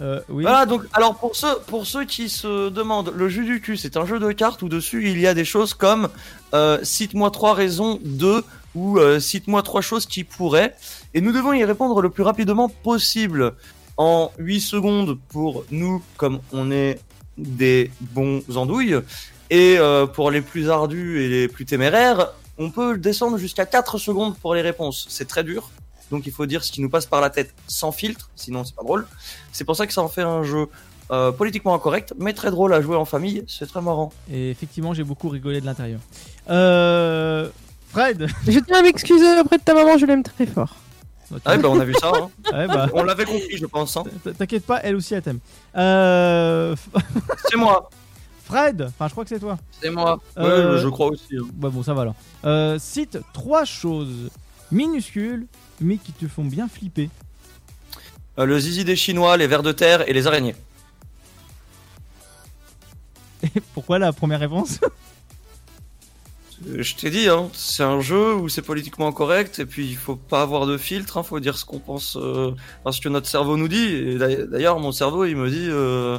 Euh, 0.00 0.20
oui. 0.28 0.44
Voilà, 0.44 0.64
donc, 0.64 0.84
alors 0.92 1.16
pour 1.16 1.34
ceux, 1.34 1.58
pour 1.66 1.84
ceux 1.84 2.04
qui 2.04 2.28
se 2.28 2.68
demandent, 2.68 3.12
le 3.14 3.28
jeu 3.28 3.44
du 3.44 3.60
cul, 3.60 3.76
c'est 3.76 3.96
un 3.96 4.06
jeu 4.06 4.18
de 4.20 4.30
cartes 4.32 4.62
où 4.62 4.68
dessus 4.68 5.10
il 5.10 5.20
y 5.20 5.26
a 5.26 5.34
des 5.34 5.44
choses 5.44 5.74
comme 5.74 6.08
euh, 6.54 6.78
cite-moi 6.82 7.30
trois 7.30 7.52
raisons 7.52 7.98
de 8.02 8.44
ou 8.74 8.98
euh, 8.98 9.18
cite-moi 9.18 9.62
trois 9.62 9.80
choses 9.80 10.06
qui 10.06 10.24
pourraient, 10.24 10.76
et 11.14 11.20
nous 11.20 11.32
devons 11.32 11.52
y 11.52 11.64
répondre 11.64 12.00
le 12.00 12.10
plus 12.10 12.22
rapidement 12.22 12.68
possible 12.68 13.54
en 13.98 14.30
8 14.38 14.60
secondes 14.60 15.18
pour 15.28 15.64
nous, 15.70 16.02
comme 16.16 16.40
on 16.52 16.70
est 16.70 17.00
des 17.36 17.90
bons 18.00 18.42
andouilles, 18.56 18.96
et 19.50 19.76
euh, 19.78 20.06
pour 20.06 20.30
les 20.30 20.40
plus 20.40 20.70
ardus 20.70 21.22
et 21.22 21.28
les 21.28 21.48
plus 21.48 21.66
téméraires, 21.66 22.32
on 22.58 22.70
peut 22.70 22.96
descendre 22.96 23.38
jusqu'à 23.38 23.66
4 23.66 23.98
secondes 23.98 24.36
pour 24.38 24.54
les 24.54 24.62
réponses. 24.62 25.06
C'est 25.10 25.28
très 25.28 25.44
dur. 25.44 25.70
Donc 26.10 26.26
il 26.26 26.32
faut 26.32 26.46
dire 26.46 26.64
ce 26.64 26.72
qui 26.72 26.80
nous 26.80 26.88
passe 26.88 27.06
par 27.06 27.20
la 27.20 27.28
tête 27.28 27.52
sans 27.66 27.92
filtre, 27.92 28.30
sinon 28.34 28.64
c'est 28.64 28.74
pas 28.74 28.82
drôle. 28.82 29.06
C'est 29.52 29.64
pour 29.64 29.76
ça 29.76 29.86
que 29.86 29.92
ça 29.92 30.00
en 30.00 30.08
fait 30.08 30.22
un 30.22 30.42
jeu 30.42 30.68
euh, 31.10 31.32
politiquement 31.32 31.74
incorrect, 31.74 32.14
mais 32.18 32.32
très 32.32 32.50
drôle 32.50 32.72
à 32.72 32.80
jouer 32.80 32.96
en 32.96 33.04
famille, 33.04 33.44
c'est 33.46 33.66
très 33.66 33.82
marrant. 33.82 34.12
Et 34.30 34.50
effectivement, 34.50 34.94
j'ai 34.94 35.04
beaucoup 35.04 35.28
rigolé 35.28 35.60
de 35.60 35.66
l'intérieur. 35.66 36.00
Euh, 36.48 37.48
Fred? 37.90 38.28
Je 38.46 38.58
tiens 38.58 38.78
à 38.78 38.82
m'excuser 38.82 39.38
auprès 39.40 39.58
de 39.58 39.62
ta 39.62 39.74
maman, 39.74 39.98
je 39.98 40.06
l'aime 40.06 40.22
très 40.22 40.46
fort. 40.46 40.76
Ah 41.44 41.50
ouais, 41.52 41.58
bah 41.58 41.68
on 41.70 41.78
a 41.80 41.84
vu 41.84 41.94
ça, 42.00 42.10
hein. 42.14 42.30
Ouais, 42.52 42.66
bah, 42.66 42.88
on 42.94 43.02
l'avait 43.02 43.24
compris 43.26 43.56
je 43.58 43.66
pense. 43.66 43.96
Hein. 43.96 44.04
T'inquiète 44.38 44.64
pas, 44.64 44.80
elle 44.82 44.96
aussi 44.96 45.14
elle 45.14 45.22
t'aime. 45.22 45.40
Euh, 45.76 46.74
C'est 47.50 47.56
moi, 47.56 47.90
Fred, 48.44 48.82
enfin 48.88 49.08
je 49.08 49.12
crois 49.12 49.24
que 49.24 49.28
c'est 49.30 49.38
toi. 49.40 49.58
c'est 49.80 49.90
moi. 49.90 50.20
Euh, 50.38 50.76
Ouais, 50.76 50.80
je 50.82 50.88
crois 50.88 51.08
aussi. 51.08 51.36
hein. 51.36 51.46
Bah 51.54 51.68
bon, 51.70 51.82
ça 51.82 51.92
va 51.94 52.02
alors. 52.02 52.14
Euh, 52.44 52.78
cite 52.78 53.18
trois 53.34 53.64
choses 53.64 54.30
minuscules 54.72 55.46
mais 55.80 55.96
qui 55.98 56.12
te 56.12 56.26
font 56.26 56.44
bien 56.44 56.66
flipper. 56.68 57.10
Euh, 58.38 58.44
le 58.46 58.58
zizi 58.58 58.84
des 58.84 58.96
Chinois, 58.96 59.36
les 59.36 59.46
vers 59.46 59.62
de 59.62 59.72
terre 59.72 60.08
et 60.08 60.12
les 60.12 60.26
araignées. 60.26 60.56
Et 63.42 63.60
pourquoi 63.74 63.98
la 63.98 64.12
première 64.12 64.40
réponse? 64.40 64.80
Je 66.66 66.94
t'ai 66.96 67.10
dit, 67.10 67.28
hein, 67.28 67.48
c'est 67.54 67.84
un 67.84 68.00
jeu 68.00 68.34
où 68.34 68.48
c'est 68.48 68.62
politiquement 68.62 69.06
incorrect 69.08 69.58
et 69.60 69.66
puis 69.66 69.86
il 69.88 69.96
faut 69.96 70.16
pas 70.16 70.42
avoir 70.42 70.66
de 70.66 70.76
filtre, 70.76 71.16
hein, 71.16 71.22
faut 71.22 71.38
dire 71.40 71.56
ce 71.56 71.64
qu'on 71.64 71.78
pense, 71.78 72.16
euh, 72.16 72.50
parce 72.82 72.98
que 72.98 73.08
notre 73.08 73.28
cerveau 73.28 73.56
nous 73.56 73.68
dit. 73.68 73.84
Et 73.94 74.18
d'ailleurs- 74.18 74.78
mon 74.80 74.90
cerveau 74.92 75.24
il 75.24 75.36
me 75.36 75.48
dit, 75.48 75.68
euh, 75.70 76.18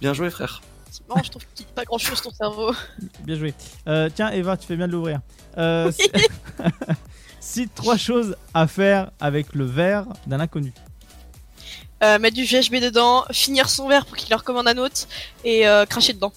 bien 0.00 0.14
joué 0.14 0.30
frère. 0.30 0.62
C'est 0.90 1.06
marrant, 1.08 1.22
je 1.22 1.30
trouve 1.30 1.42
qu'il 1.54 1.66
dit 1.66 1.72
pas 1.74 1.84
grand 1.84 1.98
chose 1.98 2.22
ton 2.22 2.30
cerveau. 2.32 2.72
Bien 3.24 3.36
joué. 3.36 3.54
Euh, 3.86 4.08
tiens, 4.14 4.30
Eva, 4.30 4.56
tu 4.56 4.66
fais 4.66 4.76
bien 4.76 4.86
de 4.88 4.92
l'ouvrir. 4.92 5.20
Euh, 5.58 5.92
c- 5.92 6.10
Cite 7.40 7.74
trois 7.74 7.98
choses 7.98 8.34
à 8.54 8.66
faire 8.66 9.10
avec 9.20 9.54
le 9.54 9.66
verre 9.66 10.06
d'un 10.26 10.40
inconnu. 10.40 10.72
Euh, 12.02 12.18
mettre 12.18 12.36
du 12.36 12.44
GHB 12.44 12.80
dedans, 12.82 13.24
finir 13.30 13.68
son 13.70 13.88
verre 13.88 14.04
pour 14.06 14.16
qu'il 14.16 14.28
leur 14.30 14.42
commande 14.44 14.68
un 14.68 14.76
autre 14.78 15.06
et 15.44 15.66
euh, 15.68 15.84
cracher 15.86 16.12
dedans. 16.14 16.32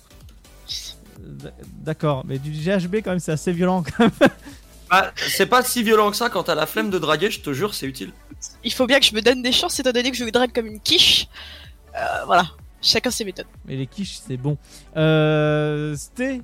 Euh, 1.30 1.50
D'accord, 1.82 2.24
mais 2.28 2.40
du 2.40 2.52
GHB 2.52 2.98
quand 2.98 3.12
même, 3.12 3.20
c'est 3.20 3.32
assez 3.32 3.52
violent. 3.52 3.84
Ah, 4.90 5.12
c'est 5.16 5.46
pas 5.46 5.64
si 5.64 5.84
violent 5.84 6.10
que 6.10 6.18
ça 6.18 6.30
quand 6.30 6.44
t'as 6.44 6.56
la 6.56 6.66
flemme 6.66 6.90
de 6.90 6.98
draguer, 6.98 7.30
je 7.30 7.42
te 7.42 7.54
jure, 7.54 7.74
c'est 7.76 7.86
utile. 7.86 8.12
Il 8.64 8.74
faut 8.74 8.88
bien 8.88 9.00
que 9.00 9.06
je 9.06 9.14
me 9.14 9.22
donne 9.22 9.42
des 9.44 9.52
chances 9.52 9.80
étant 9.80 9.92
donné 9.92 10.10
que 10.12 10.18
je 10.18 10.24
me 10.26 10.32
drague 10.32 10.52
comme 10.54 10.66
une 10.66 10.80
quiche. 10.80 11.28
Euh, 11.96 12.24
voilà, 12.26 12.46
chacun 12.82 13.12
ses 13.12 13.24
méthodes. 13.26 13.46
Mais 13.66 13.76
les 13.76 13.86
quiches, 13.86 14.20
c'est 14.26 14.38
bon. 14.38 14.58
Euh, 14.98 15.96
Sté, 15.96 16.42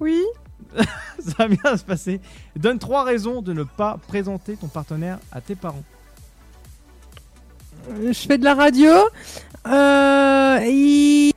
Oui 0.00 0.18
ça 0.76 1.34
va 1.38 1.48
bien 1.48 1.76
se 1.76 1.82
passer. 1.84 2.20
Donne 2.56 2.78
trois 2.78 3.04
raisons 3.04 3.42
de 3.42 3.52
ne 3.52 3.64
pas 3.64 3.98
présenter 4.08 4.56
ton 4.56 4.68
partenaire 4.68 5.18
à 5.30 5.40
tes 5.42 5.54
parents. 5.56 5.82
Je 8.02 8.12
fais 8.12 8.38
de 8.38 8.44
la 8.44 8.54
radio. 8.54 8.90
Euh, 9.66 10.58
il- 10.64 11.32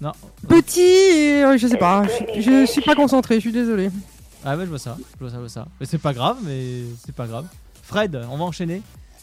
Non. 0.00 0.12
Petit, 0.48 0.80
et, 0.80 1.44
euh, 1.44 1.58
je 1.58 1.66
sais 1.66 1.76
pas, 1.76 2.04
je, 2.36 2.40
je 2.42 2.66
suis 2.66 2.82
pas 2.82 2.94
concentré, 2.94 3.36
je 3.36 3.40
suis 3.40 3.52
désolé. 3.52 3.90
Ah 4.44 4.56
ouais, 4.56 4.64
je 4.64 4.70
vois 4.70 4.78
ça, 4.78 4.96
je 5.14 5.18
vois 5.18 5.30
ça, 5.30 5.34
je 5.36 5.40
vois 5.40 5.48
ça. 5.48 5.66
Mais 5.80 5.86
c'est 5.86 5.98
pas 5.98 6.12
grave, 6.14 6.36
mais 6.44 6.82
c'est 7.04 7.14
pas 7.14 7.26
grave. 7.26 7.46
Fred, 7.82 8.16
on 8.30 8.36
va 8.36 8.44
enchaîner. 8.44 8.82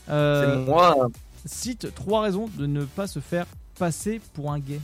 Euh, 0.10 0.66
C'est 0.66 0.72
moi. 0.72 1.08
cite 1.46 1.94
trois 1.96 2.22
raisons 2.22 2.50
de 2.58 2.66
ne 2.66 2.84
pas 2.84 3.08
se 3.08 3.20
faire 3.20 3.46
passer 3.80 4.20
pour 4.34 4.52
un 4.52 4.60
gay. 4.60 4.80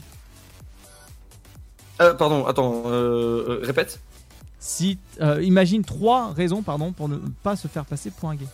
Euh, 2.00 2.14
pardon, 2.14 2.46
attends, 2.46 2.84
euh, 2.86 3.44
euh, 3.48 3.60
répète. 3.62 4.00
Cite, 4.58 5.00
euh, 5.20 5.42
imagine 5.42 5.84
trois 5.84 6.32
raisons, 6.32 6.62
pardon, 6.62 6.92
pour 6.92 7.08
ne 7.08 7.16
pas 7.42 7.56
se 7.56 7.68
faire 7.68 7.84
passer 7.84 8.10
pour 8.10 8.30
un 8.30 8.36
gay. 8.36 8.46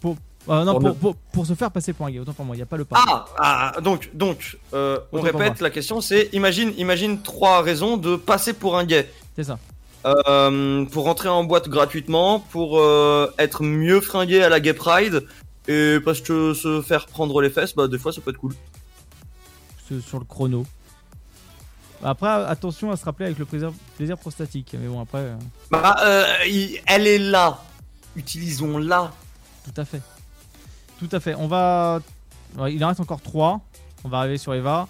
Pour, 0.00 0.16
euh, 0.48 0.64
non, 0.64 0.94
Pour 1.32 1.46
se 1.46 1.54
faire 1.54 1.70
passer 1.70 1.92
pour 1.92 2.06
un 2.06 2.10
gay. 2.10 2.18
Autant 2.18 2.32
pour 2.32 2.44
moi, 2.44 2.56
il 2.56 2.58
y 2.58 2.62
a 2.62 2.66
pas 2.66 2.76
le 2.76 2.84
pas. 2.84 3.02
Ah, 3.06 3.24
ah 3.38 3.80
donc, 3.80 4.10
donc, 4.14 4.58
euh, 4.74 4.98
on 5.12 5.20
répète, 5.20 5.60
la 5.60 5.70
question 5.70 6.00
c'est 6.00 6.30
imagine, 6.32 6.72
imagine 6.76 7.22
trois 7.22 7.62
raisons 7.62 7.96
de 7.96 8.16
passer 8.16 8.52
pour 8.52 8.76
un 8.76 8.84
gay. 8.84 9.08
C'est 9.36 9.44
ça. 9.44 9.58
Euh, 10.04 10.84
pour 10.86 11.04
rentrer 11.04 11.28
en 11.28 11.44
boîte 11.44 11.68
gratuitement, 11.68 12.40
pour 12.40 12.80
être 13.38 13.62
mieux 13.62 14.00
fringué 14.00 14.42
à 14.42 14.48
la 14.48 14.58
Gay 14.60 14.74
Pride, 14.74 15.24
et 15.68 15.98
parce 16.04 16.20
que 16.20 16.54
se 16.54 16.82
faire 16.82 17.06
prendre 17.06 17.40
les 17.40 17.50
fesses, 17.50 17.74
bah 17.76 17.86
des 17.86 17.98
fois 17.98 18.12
ça 18.12 18.20
peut 18.20 18.30
être 18.30 18.38
cool. 18.38 18.54
sur 20.04 20.18
le 20.18 20.24
chrono. 20.24 20.66
Après, 22.04 22.26
attention 22.26 22.90
à 22.90 22.96
se 22.96 23.04
rappeler 23.04 23.26
avec 23.26 23.38
le 23.38 23.44
plaisir, 23.44 23.72
plaisir 23.96 24.18
prostatique. 24.18 24.74
Mais 24.76 24.88
bon, 24.88 25.00
après, 25.00 25.24
Bah, 25.70 25.96
elle 26.44 27.06
est 27.06 27.18
là. 27.18 27.62
Utilisons-la. 28.16 29.12
tout 29.64 29.80
à 29.80 29.84
fait. 29.84 30.02
Tout 31.02 31.16
à 31.16 31.20
fait. 31.20 31.34
On 31.34 31.48
va. 31.48 32.00
il 32.68 32.84
en 32.84 32.88
reste 32.88 33.00
encore 33.00 33.20
3. 33.20 33.60
On 34.04 34.08
va 34.08 34.18
arriver 34.18 34.38
sur 34.38 34.54
Eva. 34.54 34.88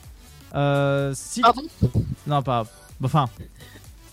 Euh, 0.55 1.15
cite- 1.15 1.43
Pardon? 1.43 1.63
Non, 2.27 2.43
pas. 2.43 2.67
Enfin, 3.03 3.29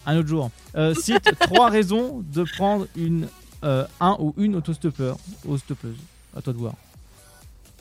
un 0.06 0.18
autre 0.18 0.28
jour. 0.30 0.50
Euh, 0.76 0.94
cite 1.02 1.38
trois 1.40 1.70
raisons 1.70 2.24
de 2.32 2.44
prendre 2.56 2.88
une, 2.96 3.28
euh, 3.64 3.86
un 4.00 4.16
ou 4.20 4.34
une 4.38 4.56
autostoppeur, 4.56 5.18
autostoppeuse. 5.46 5.98
À 6.36 6.42
toi 6.42 6.54
de 6.54 6.58
voir. 6.58 6.74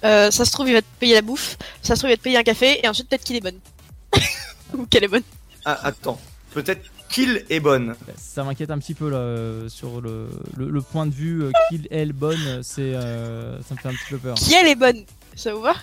Euh, 0.05 0.31
ça 0.31 0.45
se 0.45 0.51
trouve, 0.53 0.69
il 0.69 0.75
va 0.75 0.83
te 0.83 0.87
payer 0.99 1.15
la 1.15 1.23
bouffe. 1.23 1.57
Ça 1.83 1.95
se 1.95 2.01
trouve, 2.01 2.11
il 2.11 2.15
va 2.15 2.17
te 2.17 2.23
payer 2.23 2.39
un 2.39 2.43
café. 2.43 2.81
Et 2.85 2.89
ensuite, 2.89 3.09
peut-être 3.09 3.25
qu'il 3.25 3.37
est 3.37 3.41
bonne. 3.41 3.59
Ou 4.77 4.87
qu'elle 4.87 5.05
est 5.05 5.09
bonne. 5.09 5.23
Ah, 5.65 5.79
attends. 5.85 6.21
Peut-être 6.53 6.83
qu'il 7.09 7.45
est 7.49 7.61
bonne. 7.61 7.95
Ça 8.17 8.45
m'inquiète 8.45 8.71
un 8.71 8.79
petit 8.79 8.95
peu 8.95 9.09
là 9.11 9.19
euh, 9.19 9.69
sur 9.69 10.01
le, 10.01 10.29
le, 10.57 10.69
le 10.69 10.83
point 10.83 11.07
de 11.07 11.13
vue 11.13 11.45
euh, 11.45 11.51
qu'il, 11.69 11.89
elle, 11.91 12.13
bonne. 12.13 12.63
C'est, 12.63 12.95
euh, 12.95 13.61
ça 13.63 13.75
me 13.75 13.81
fait 13.81 13.89
un 13.89 13.93
petit 13.93 14.11
peu 14.11 14.19
peur. 14.19 14.37
Qui 14.37 14.55
elle 14.55 14.69
est 14.69 14.75
bonne? 14.75 15.05
Ça 15.35 15.55
vous 15.55 15.63
va? 15.63 15.75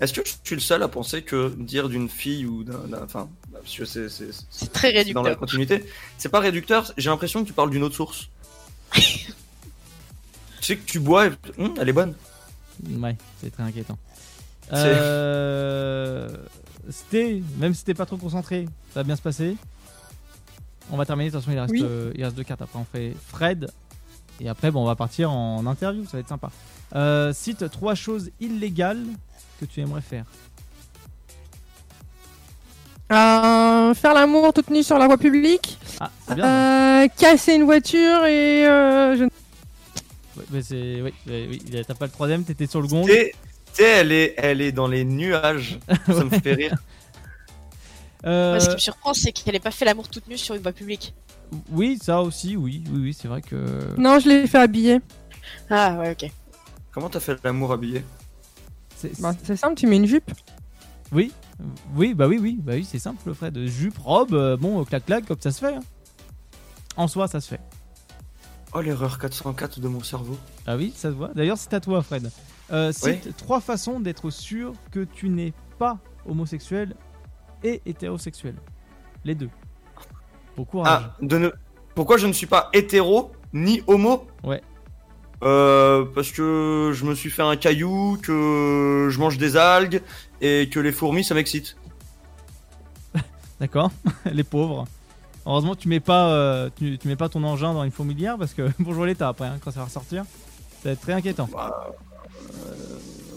Est-ce 0.00 0.12
que 0.12 0.22
je 0.24 0.32
suis 0.44 0.54
le 0.54 0.60
seul 0.60 0.82
à 0.82 0.88
penser 0.88 1.22
que 1.22 1.52
dire 1.56 1.88
d'une 1.88 2.08
fille 2.08 2.46
ou 2.46 2.64
d'un. 2.64 2.80
Enfin, 3.02 3.28
parce 3.52 3.76
que 3.76 3.84
c'est. 3.84 4.08
très 4.72 4.92
c'est 4.92 5.12
dans 5.12 5.22
la 5.22 5.30
réducteur. 5.30 5.38
continuité. 5.38 5.84
C'est 6.18 6.28
pas 6.28 6.40
réducteur, 6.40 6.92
j'ai 6.96 7.10
l'impression 7.10 7.42
que 7.42 7.48
tu 7.48 7.52
parles 7.52 7.70
d'une 7.70 7.82
autre 7.82 7.96
source. 7.96 8.28
tu 8.92 9.32
sais 10.60 10.76
que 10.76 10.86
tu 10.86 11.00
bois 11.00 11.26
et. 11.26 11.30
Hum, 11.58 11.74
elle 11.80 11.88
est 11.88 11.92
bonne. 11.92 12.14
Ouais, 13.00 13.16
c'est 13.40 13.50
très 13.50 13.64
inquiétant. 13.64 13.98
Euh, 14.72 16.28
c'était, 16.88 17.42
même 17.58 17.74
si 17.74 17.84
t'es 17.84 17.94
pas 17.94 18.06
trop 18.06 18.16
concentré, 18.16 18.66
ça 18.92 19.00
va 19.00 19.04
bien 19.04 19.16
se 19.16 19.22
passer. 19.22 19.56
On 20.90 20.96
va 20.96 21.04
terminer, 21.04 21.28
attention, 21.28 21.52
il 21.52 21.58
reste, 21.58 21.72
Oui. 21.72 21.82
euh, 21.82 22.12
il 22.16 22.24
reste 22.24 22.36
deux 22.36 22.44
cartes. 22.44 22.62
Après, 22.62 22.78
on 22.78 22.84
fait 22.84 23.14
Fred. 23.28 23.70
Et 24.40 24.48
après, 24.48 24.70
bon, 24.70 24.82
on 24.82 24.86
va 24.86 24.96
partir 24.96 25.30
en 25.32 25.66
interview, 25.66 26.04
ça 26.04 26.12
va 26.12 26.20
être 26.20 26.28
sympa. 26.28 26.50
Euh, 26.94 27.32
cite 27.32 27.70
trois 27.70 27.94
choses 27.94 28.30
illégales 28.40 29.04
que 29.60 29.64
tu 29.66 29.80
aimerais 29.80 30.00
faire. 30.00 30.24
Euh, 33.10 33.94
faire 33.94 34.12
l'amour 34.14 34.52
toute 34.52 34.68
nue 34.70 34.82
sur 34.82 34.98
la 34.98 35.06
voie 35.06 35.16
publique, 35.16 35.78
Ah, 35.98 36.10
c'est 36.28 36.34
bien. 36.34 36.44
ça. 36.44 37.02
euh, 37.04 37.08
casser 37.16 37.54
une 37.54 37.64
voiture 37.64 38.26
et 38.26 38.66
euh, 38.66 39.16
je... 39.16 39.24
Ouais, 39.24 40.44
mais 40.50 40.62
c'est, 40.62 41.00
oui, 41.02 41.14
oui, 41.26 41.62
oui, 41.72 41.84
t'as 41.86 41.94
pas 41.94 42.04
le 42.04 42.12
troisième, 42.12 42.44
t'étais 42.44 42.66
sur 42.66 42.82
le 42.82 42.86
gong. 42.86 43.06
Tu 43.74 43.82
sais, 43.82 43.88
elle 43.88 44.12
est, 44.12 44.34
elle 44.38 44.60
est 44.60 44.72
dans 44.72 44.88
les 44.88 45.04
nuages. 45.04 45.78
Ça 46.06 46.24
me 46.24 46.30
fait 46.30 46.54
rire. 46.54 46.74
Euh, 48.24 48.50
Moi, 48.52 48.60
ce 48.60 48.68
qui 48.68 48.74
me 48.74 48.80
surprend, 48.80 49.14
c'est 49.14 49.32
qu'elle 49.32 49.54
ait 49.54 49.60
pas 49.60 49.70
fait 49.70 49.84
l'amour 49.84 50.08
toute 50.08 50.26
nue 50.28 50.38
sur 50.38 50.54
une 50.54 50.62
voie 50.62 50.72
publique. 50.72 51.14
oui, 51.70 51.98
ça 52.02 52.20
aussi, 52.20 52.56
oui, 52.56 52.82
oui, 52.90 53.00
oui, 53.00 53.14
c'est 53.18 53.28
vrai 53.28 53.42
que. 53.42 53.94
Non, 53.96 54.18
je 54.18 54.28
l'ai 54.28 54.46
fait 54.46 54.58
habiller. 54.58 55.00
Ah, 55.70 55.96
ouais, 55.98 56.10
ok. 56.10 56.30
Comment 56.90 57.08
t'as 57.08 57.20
fait 57.20 57.38
l'amour 57.44 57.72
habillé? 57.72 58.04
C'est- 58.96 59.20
Bah, 59.20 59.32
c'est 59.44 59.56
simple, 59.56 59.76
tu 59.76 59.86
mets 59.86 59.96
une 59.96 60.06
jupe. 60.06 60.30
Oui, 61.12 61.32
oui, 61.94 62.12
bah 62.12 62.26
oui, 62.26 62.38
oui, 62.40 62.58
bah 62.60 62.72
oui, 62.74 62.84
c'est 62.84 62.98
simple, 62.98 63.32
Fred. 63.32 63.56
Jupe, 63.66 63.96
robe, 63.98 64.34
euh, 64.34 64.56
bon, 64.56 64.84
clac 64.84 65.06
clac, 65.06 65.24
comme 65.24 65.40
ça 65.40 65.52
se 65.52 65.60
fait. 65.60 65.74
hein. 65.74 65.80
En 66.96 67.06
soi, 67.06 67.28
ça 67.28 67.40
se 67.40 67.48
fait. 67.48 67.60
Oh, 68.74 68.80
l'erreur 68.80 69.18
404 69.18 69.78
de 69.80 69.88
mon 69.88 70.02
cerveau. 70.02 70.36
Ah 70.66 70.76
oui, 70.76 70.92
ça 70.94 71.08
se 71.10 71.14
voit. 71.14 71.30
D'ailleurs, 71.34 71.56
c'est 71.56 71.72
à 71.72 71.80
toi, 71.80 72.02
Fred. 72.02 72.30
Euh, 72.70 72.92
cite 72.92 73.22
Oui. 73.26 73.32
trois 73.36 73.60
façons 73.60 74.00
d'être 74.00 74.30
sûr 74.30 74.72
que 74.90 75.04
tu 75.04 75.28
n'es 75.28 75.52
pas 75.78 75.98
homosexuel 76.26 76.94
et 77.62 77.80
hétérosexuel. 77.86 78.54
Les 79.24 79.34
deux. 79.34 79.50
Bon 80.56 80.64
courage. 80.64 81.02
Ah, 81.04 81.16
de 81.22 81.38
ne... 81.38 81.50
pourquoi 81.94 82.16
je 82.18 82.26
ne 82.26 82.32
suis 82.32 82.46
pas 82.46 82.68
hétéro 82.72 83.32
ni 83.52 83.82
homo? 83.86 84.26
Ouais. 84.44 84.62
Euh, 85.44 86.04
parce 86.14 86.32
que 86.32 86.90
je 86.92 87.04
me 87.04 87.14
suis 87.14 87.30
fait 87.30 87.42
un 87.42 87.56
caillou, 87.56 88.18
que 88.22 89.08
je 89.10 89.18
mange 89.18 89.38
des 89.38 89.56
algues 89.56 90.02
et 90.40 90.68
que 90.68 90.80
les 90.80 90.92
fourmis 90.92 91.24
ça 91.24 91.34
m'excite. 91.34 91.76
D'accord. 93.60 93.90
Les 94.32 94.44
pauvres. 94.44 94.86
Heureusement, 95.46 95.74
tu 95.74 95.88
mets 95.88 96.00
pas, 96.00 96.30
euh, 96.30 96.70
tu, 96.76 96.98
tu 96.98 97.08
mets 97.08 97.16
pas 97.16 97.28
ton 97.28 97.42
engin 97.44 97.72
dans 97.72 97.84
une 97.84 97.90
fourmilière 97.90 98.36
parce 98.36 98.52
que 98.52 98.68
bonjour 98.78 99.06
l'état 99.06 99.28
après, 99.28 99.46
hein, 99.46 99.58
quand 99.64 99.70
ça 99.70 99.80
va 99.80 99.86
ressortir, 99.86 100.24
ça 100.82 100.88
va 100.88 100.90
être 100.90 101.00
très 101.00 101.12
inquiétant. 101.14 101.48
Bah, 101.52 101.94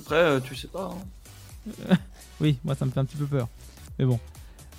après, 0.02 0.16
euh, 0.16 0.40
tu 0.40 0.56
sais 0.56 0.68
pas. 0.68 0.94
hein. 0.94 1.96
Oui, 2.42 2.58
moi 2.64 2.74
ça 2.76 2.86
me 2.86 2.92
fait 2.92 3.00
un 3.00 3.06
petit 3.06 3.18
peu 3.18 3.26
peur. 3.26 3.48
Mais 4.00 4.06
bon. 4.06 4.20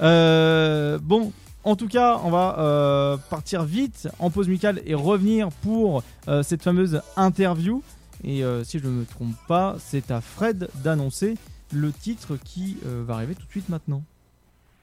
Euh, 0.00 0.98
bon, 1.00 1.32
en 1.64 1.76
tout 1.76 1.86
cas, 1.86 2.18
on 2.24 2.30
va 2.30 2.56
euh, 2.58 3.16
partir 3.30 3.62
vite 3.62 4.08
en 4.18 4.30
pause 4.30 4.48
musicale 4.48 4.82
et 4.84 4.94
revenir 4.94 5.48
pour 5.62 6.02
euh, 6.28 6.42
cette 6.42 6.62
fameuse 6.62 7.00
interview. 7.16 7.82
Et 8.24 8.42
euh, 8.42 8.64
si 8.64 8.78
je 8.80 8.84
ne 8.84 8.90
me 8.90 9.04
trompe 9.04 9.34
pas, 9.46 9.76
c'est 9.78 10.10
à 10.10 10.20
Fred 10.20 10.68
d'annoncer 10.82 11.36
le 11.72 11.92
titre 11.92 12.36
qui 12.44 12.78
euh, 12.86 13.04
va 13.06 13.14
arriver 13.14 13.34
tout 13.36 13.46
de 13.46 13.50
suite 13.50 13.68
maintenant. 13.68 14.02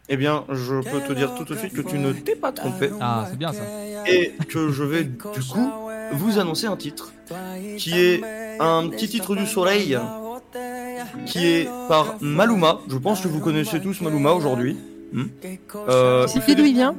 Eh 0.07 0.17
bien, 0.17 0.45
je 0.49 0.75
peux 0.89 1.01
te 1.07 1.13
dire 1.13 1.35
tout 1.35 1.43
de 1.43 1.55
suite 1.55 1.73
que 1.73 1.81
tu 1.81 1.99
ne 1.99 2.11
t'es 2.13 2.35
pas 2.35 2.51
trompé 2.51 2.89
Ah, 2.99 3.27
c'est 3.29 3.37
bien 3.37 3.53
ça. 3.53 3.61
et 4.07 4.33
que 4.47 4.71
je 4.71 4.83
vais 4.83 5.03
du 5.03 5.19
coup 5.19 5.69
vous 6.13 6.39
annoncer 6.39 6.67
un 6.67 6.77
titre 6.77 7.11
qui 7.77 7.99
est 7.99 8.21
un 8.59 8.87
petit 8.89 9.07
titre 9.07 9.35
du 9.35 9.45
soleil 9.45 9.97
qui 11.25 11.45
est 11.45 11.69
par 11.87 12.17
Maluma. 12.21 12.79
Je 12.89 12.97
pense 12.97 13.21
que 13.21 13.27
vous 13.27 13.39
connaissez 13.39 13.79
tous 13.79 14.01
Maluma 14.01 14.33
aujourd'hui. 14.33 14.77
Hmm. 15.11 15.25
Euh, 15.75 16.27
C'est 16.27 16.43
qui 16.43 16.55
d'où 16.55 16.65
il 16.65 16.73
vient? 16.73 16.95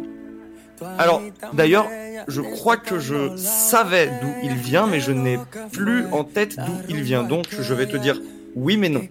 Alors, 0.99 1.23
d'ailleurs, 1.53 1.87
je 2.27 2.41
crois 2.41 2.77
que 2.77 2.99
je 2.99 3.37
savais 3.37 4.11
d'où 4.21 4.33
il 4.43 4.55
vient, 4.55 4.87
mais 4.87 5.01
je 5.01 5.13
n'ai 5.13 5.39
plus 5.73 6.07
en 6.13 6.25
tête 6.25 6.57
d'où 6.57 6.73
il 6.89 7.03
vient. 7.03 7.23
Donc, 7.23 7.47
je 7.51 7.75
vais 7.75 7.87
te 7.87 7.97
dire 7.97 8.21
oui, 8.57 8.77
mais 8.77 8.89
non. 8.89 9.03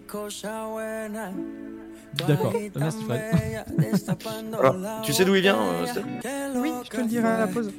D'accord. 2.28 2.54
Merci 2.76 2.98
Fred. 3.04 3.22
Alors, 4.60 4.76
tu 5.04 5.14
sais 5.14 5.26
d'où 5.26 5.36
il 5.36 5.42
vient, 5.42 5.60
euh, 5.60 5.86
Oui, 6.56 6.72
je 6.84 6.90
te 6.90 6.98
le 6.98 7.08
dirai 7.08 7.28
à 7.28 7.40
la 7.40 7.48
pause. 7.48 7.72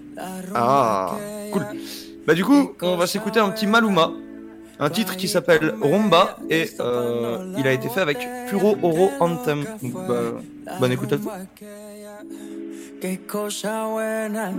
Ah, 0.55 1.17
cool. 1.53 1.67
Bah 2.27 2.35
du 2.35 2.45
coup, 2.45 2.75
on 2.83 2.97
va 2.97 3.07
s'écouter 3.07 3.41
un 3.41 3.51
petit 3.51 3.67
Maluma, 3.67 4.11
un 4.79 4.91
titre 4.91 5.17
qui 5.17 5.29
s'appelle 5.29 5.75
Rumba 5.81 6.37
et 6.49 6.71
euh, 6.81 7.55
il 7.59 7.67
a 7.67 7.73
été 7.73 7.89
fait 7.89 8.01
avec 8.01 8.19
Puro 8.49 8.77
Oro 8.83 9.11
Anthem. 9.21 9.65
Donc, 9.83 9.95
bah, 9.95 10.41
bonne 10.79 10.93
écoute 10.93 11.13
à 11.13 11.17
vous. 11.17 11.31
Qué 13.01 13.19
cosa 13.27 13.87
buena, 13.87 14.53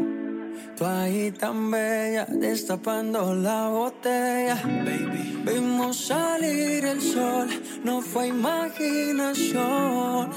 tú 0.76 0.84
ahí 0.84 1.32
tan 1.32 1.70
bella, 1.70 2.26
destapando 2.28 3.36
la 3.36 3.70
botella. 3.70 4.56
Baby. 4.84 5.44
Vimos 5.46 6.08
salir 6.08 6.86
el 6.86 7.02
sol, 7.02 7.48
no 7.84 8.02
fue 8.02 8.30
imaginación. 8.30 10.32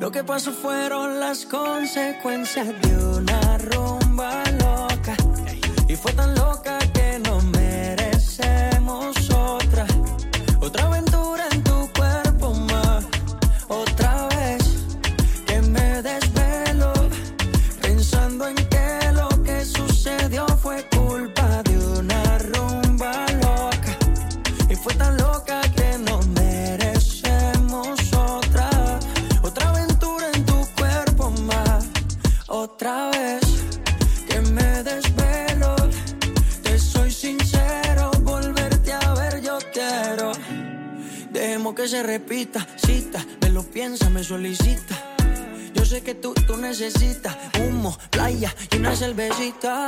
Lo 0.00 0.10
que 0.10 0.24
pasó 0.24 0.52
fueron 0.52 1.20
las 1.20 1.44
consecuencias 1.44 2.68
de 2.80 2.96
una 2.96 3.58
rumba. 3.58 4.42
Y 6.02 6.39
que 41.80 41.88
se 41.88 42.02
repita, 42.02 42.66
cita, 42.76 43.24
me 43.40 43.48
lo 43.48 43.62
piensa, 43.62 44.10
me 44.10 44.22
solicita. 44.22 45.16
Yo 45.72 45.82
sé 45.86 46.02
que 46.02 46.14
tú, 46.14 46.34
tú 46.46 46.58
necesitas 46.58 47.34
humo, 47.58 47.96
playa 48.10 48.54
y 48.70 48.76
una 48.76 48.94
cervecita. 48.94 49.86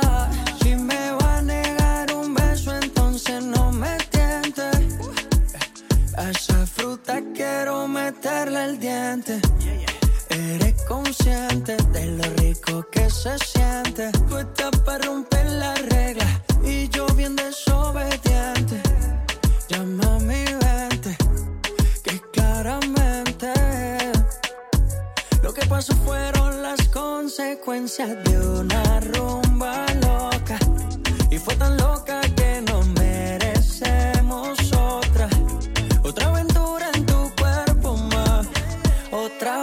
Si 0.59 0.75
me 0.75 1.11
va 1.11 1.37
a 1.37 1.41
negar 1.43 2.11
un 2.15 2.33
beso, 2.33 2.73
entonces 2.75 3.43
no 3.43 3.71
me 3.71 3.95
tiente. 4.09 4.63
Esa 6.17 6.65
fruta 6.65 7.21
quiero 7.35 7.87
meterle 7.87 8.63
el 8.63 8.79
diente. 8.79 9.39
Eres 10.29 10.81
consciente 10.87 11.77
de 11.91 12.05
lo 12.07 12.23
rico 12.37 12.87
que 12.91 13.07
se 13.07 13.37
siente. 13.37 14.11
Tú 14.27 14.39
estás 14.39 14.75
para 14.79 15.05
romper 15.05 15.47
la 15.47 15.75
regla 15.75 16.41
y 16.65 16.89
yo 16.89 17.05
bien 17.15 17.35
desobediente. 17.35 18.81
Llama 19.69 20.17
Lo 25.53 25.59
que 25.61 25.67
pasó 25.67 25.95
fueron 25.97 26.63
las 26.63 26.87
consecuencias 26.87 28.09
de 28.23 28.39
una 28.39 28.99
rumba 29.01 29.85
loca. 30.01 30.57
Y 31.29 31.37
fue 31.37 31.55
tan 31.55 31.77
loca 31.77 32.21
que 32.35 32.63
no 32.67 32.81
merecemos 32.99 34.57
otra. 34.73 35.29
Otra 36.01 36.29
aventura 36.29 36.89
en 36.95 37.05
tu 37.05 37.31
cuerpo 37.39 37.95
más. 37.97 38.47
Otra 39.11 39.62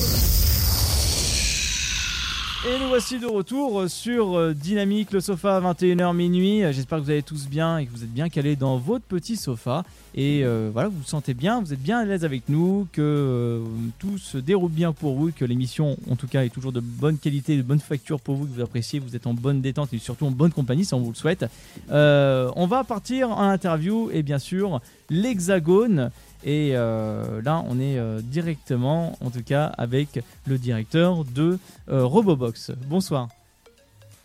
Et 2.63 2.77
nous 2.77 2.89
voici 2.89 3.17
de 3.17 3.25
retour 3.25 3.89
sur 3.89 4.37
euh, 4.37 4.53
Dynamique, 4.53 5.11
le 5.13 5.19
sofa 5.19 5.57
à 5.57 5.73
21h 5.73 6.15
minuit. 6.15 6.61
J'espère 6.71 6.99
que 6.99 7.03
vous 7.05 7.09
allez 7.09 7.23
tous 7.23 7.47
bien 7.47 7.79
et 7.79 7.87
que 7.87 7.91
vous 7.91 8.03
êtes 8.03 8.13
bien 8.13 8.29
calés 8.29 8.55
dans 8.55 8.77
votre 8.77 9.03
petit 9.03 9.35
sofa. 9.35 9.83
Et 10.13 10.41
euh, 10.43 10.69
voilà, 10.71 10.89
vous 10.89 10.97
vous 10.97 11.03
sentez 11.03 11.33
bien, 11.33 11.59
vous 11.59 11.73
êtes 11.73 11.81
bien 11.81 11.97
à 11.97 12.05
l'aise 12.05 12.23
avec 12.23 12.49
nous, 12.49 12.87
que 12.91 13.01
euh, 13.01 13.63
tout 13.97 14.19
se 14.19 14.37
déroule 14.37 14.69
bien 14.69 14.93
pour 14.93 15.15
vous, 15.15 15.31
que 15.31 15.43
l'émission 15.43 15.97
en 16.07 16.15
tout 16.15 16.27
cas 16.27 16.43
est 16.43 16.49
toujours 16.49 16.71
de 16.71 16.81
bonne 16.81 17.17
qualité, 17.17 17.57
de 17.57 17.63
bonne 17.63 17.79
facture 17.79 18.19
pour 18.19 18.35
vous, 18.35 18.45
que 18.45 18.53
vous 18.53 18.61
appréciez, 18.61 18.99
vous 18.99 19.15
êtes 19.15 19.25
en 19.25 19.33
bonne 19.33 19.61
détente 19.61 19.91
et 19.93 19.97
surtout 19.97 20.27
en 20.27 20.31
bonne 20.31 20.51
compagnie 20.51 20.85
si 20.85 20.93
on 20.93 20.99
vous 20.99 21.11
le 21.11 21.15
souhaite. 21.15 21.45
On 21.89 22.67
va 22.67 22.83
partir 22.83 23.31
en 23.31 23.49
interview 23.49 24.11
et 24.13 24.21
bien 24.21 24.37
sûr 24.37 24.81
l'Hexagone. 25.09 26.11
Et 26.43 26.71
euh, 26.73 27.41
là, 27.41 27.63
on 27.67 27.79
est 27.79 27.97
euh, 27.97 28.21
directement, 28.21 29.17
en 29.21 29.29
tout 29.29 29.43
cas, 29.43 29.65
avec 29.77 30.23
le 30.45 30.57
directeur 30.57 31.23
de 31.23 31.59
euh, 31.89 32.05
Robobox. 32.05 32.71
Bonsoir. 32.87 33.29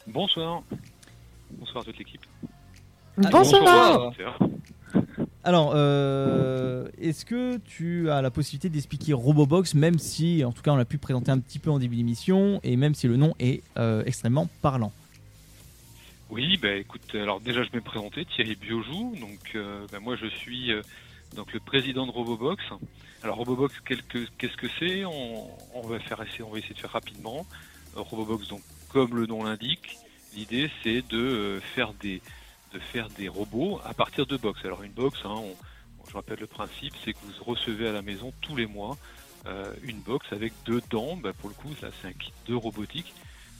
Bonsoir. 0.06 0.62
Bonsoir 1.50 1.82
à 1.82 1.84
toute 1.84 1.98
l'équipe. 1.98 2.24
Bonsoir. 3.16 4.12
Alors, 5.44 5.72
euh, 5.74 6.88
est-ce 7.00 7.24
que 7.24 7.58
tu 7.58 8.10
as 8.10 8.20
la 8.20 8.30
possibilité 8.30 8.68
d'expliquer 8.68 9.12
Robobox, 9.12 9.74
même 9.74 9.98
si, 9.98 10.44
en 10.44 10.52
tout 10.52 10.62
cas, 10.62 10.72
on 10.72 10.76
l'a 10.76 10.84
pu 10.84 10.98
présenter 10.98 11.30
un 11.30 11.38
petit 11.38 11.58
peu 11.58 11.70
en 11.70 11.78
début 11.78 11.96
d'émission, 11.96 12.60
et 12.64 12.76
même 12.76 12.94
si 12.94 13.06
le 13.06 13.16
nom 13.16 13.34
est 13.38 13.62
euh, 13.78 14.02
extrêmement 14.06 14.48
parlant? 14.62 14.92
Oui, 16.28 16.56
bah 16.56 16.74
écoute, 16.74 17.14
alors 17.14 17.40
déjà 17.40 17.62
je 17.62 17.70
vais 17.70 17.78
me 17.78 17.84
présenter, 17.84 18.24
Thierry 18.24 18.56
Biojou. 18.56 19.14
Donc 19.20 19.52
euh, 19.54 19.86
bah, 19.92 20.00
moi 20.00 20.16
je 20.16 20.26
suis 20.26 20.72
euh, 20.72 20.82
donc 21.36 21.52
le 21.52 21.60
président 21.60 22.06
de 22.06 22.10
Robobox. 22.10 22.64
Alors 23.22 23.36
Robobox, 23.36 23.74
qu'est-ce 23.84 24.56
que 24.56 24.66
c'est? 24.78 25.04
On, 25.04 25.82
va 25.86 26.00
faire 26.00 26.20
essayer, 26.22 26.42
on 26.42 26.50
va 26.50 26.58
essayer 26.58 26.74
de 26.74 26.80
faire 26.80 26.92
rapidement. 26.92 27.46
Robobox, 27.94 28.48
donc 28.48 28.62
comme 28.88 29.14
le 29.16 29.26
nom 29.26 29.44
l'indique, 29.44 29.96
l'idée 30.34 30.70
c'est 30.82 31.06
de 31.08 31.18
euh, 31.18 31.60
faire 31.60 31.92
des 31.94 32.20
de 32.72 32.78
faire 32.78 33.08
des 33.10 33.28
robots 33.28 33.80
à 33.84 33.94
partir 33.94 34.26
de 34.26 34.36
box. 34.36 34.64
Alors 34.64 34.82
une 34.82 34.92
box, 34.92 35.18
hein, 35.24 35.42
je 36.08 36.14
rappelle 36.14 36.40
le 36.40 36.46
principe, 36.46 36.94
c'est 37.04 37.12
que 37.12 37.18
vous 37.24 37.44
recevez 37.44 37.88
à 37.88 37.92
la 37.92 38.02
maison 38.02 38.32
tous 38.40 38.56
les 38.56 38.66
mois 38.66 38.96
euh, 39.46 39.72
une 39.82 40.00
box 40.00 40.26
avec 40.32 40.52
dedans, 40.64 41.16
bah, 41.16 41.32
pour 41.32 41.48
le 41.48 41.54
coup, 41.54 41.74
ça 41.80 41.88
c'est 42.00 42.08
un 42.08 42.12
kit 42.12 42.32
de 42.48 42.54
robotique. 42.54 43.14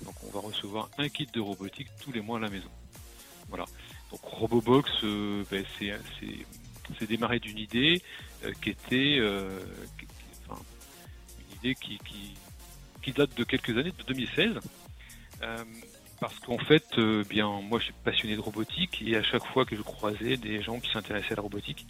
Donc 0.05 0.15
on 0.25 0.31
va 0.31 0.41
recevoir 0.41 0.91
un 0.99 1.09
kit 1.09 1.29
de 1.33 1.41
robotique 1.41 1.89
tous 2.03 2.13
les 2.13 2.21
mois 2.21 2.39
à 2.39 2.41
la 2.41 2.51
maison. 2.51 2.69
Voilà. 3.49 3.65
Donc 4.11 4.21
Robobox, 4.23 4.91
euh, 5.05 5.45
ben, 5.51 5.65
c'est 5.79 5.93
c'est- 6.99 7.07
démarré 7.07 7.39
d'une 7.39 7.59
idée 7.59 8.03
euh, 8.45 8.53
qui 8.63 8.71
était 8.71 9.17
euh, 9.21 9.61
qui- 9.99 10.07
qui- 10.07 10.13
enfin, 10.49 10.61
une 11.51 11.57
idée 11.59 11.75
qui, 11.75 11.99
qui, 11.99 12.35
qui 13.03 13.13
date 13.13 13.35
de 13.37 13.45
quelques 13.45 13.71
années, 13.77 13.93
de 13.97 14.03
2016. 14.07 14.59
Euh, 15.43 15.57
parce 16.21 16.39
qu'en 16.41 16.59
fait, 16.59 16.85
euh, 16.99 17.25
bien, 17.29 17.47
moi, 17.61 17.79
je 17.79 17.85
suis 17.87 17.95
passionné 18.05 18.37
de 18.37 18.41
robotique 18.41 19.03
et 19.07 19.17
à 19.17 19.23
chaque 19.23 19.45
fois 19.45 19.65
que 19.67 19.77
je 19.77 19.83
croisais 19.83 20.37
des 20.39 20.63
gens 20.63 20.81
qui 20.81 20.91
s'intéressaient 20.91 21.33
à 21.35 21.37
la 21.37 21.43
robotique, 21.43 21.87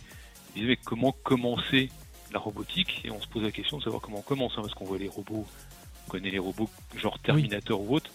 ils 0.55 0.63
disaient 0.63 0.67
mais 0.69 0.77
comment 0.77 1.13
commencer 1.13 1.91
la 2.33 2.41
robotique? 2.41 3.03
Et 3.05 3.11
on 3.11 3.21
se 3.21 3.29
pose 3.29 3.45
la 3.45 3.53
question 3.53 3.79
de 3.79 3.85
savoir 3.85 4.03
comment 4.03 4.19
on 4.19 4.23
commence 4.23 4.53
hein, 4.57 4.63
parce 4.63 4.75
qu'on 4.75 4.85
voit 4.85 4.99
les 4.99 5.09
robots, 5.09 5.47
on 6.07 6.11
connaît 6.11 6.31
les 6.31 6.41
robots 6.41 6.69
genre 6.97 7.19
Terminator 7.21 7.81
ou 7.81 7.95
autre, 7.95 8.11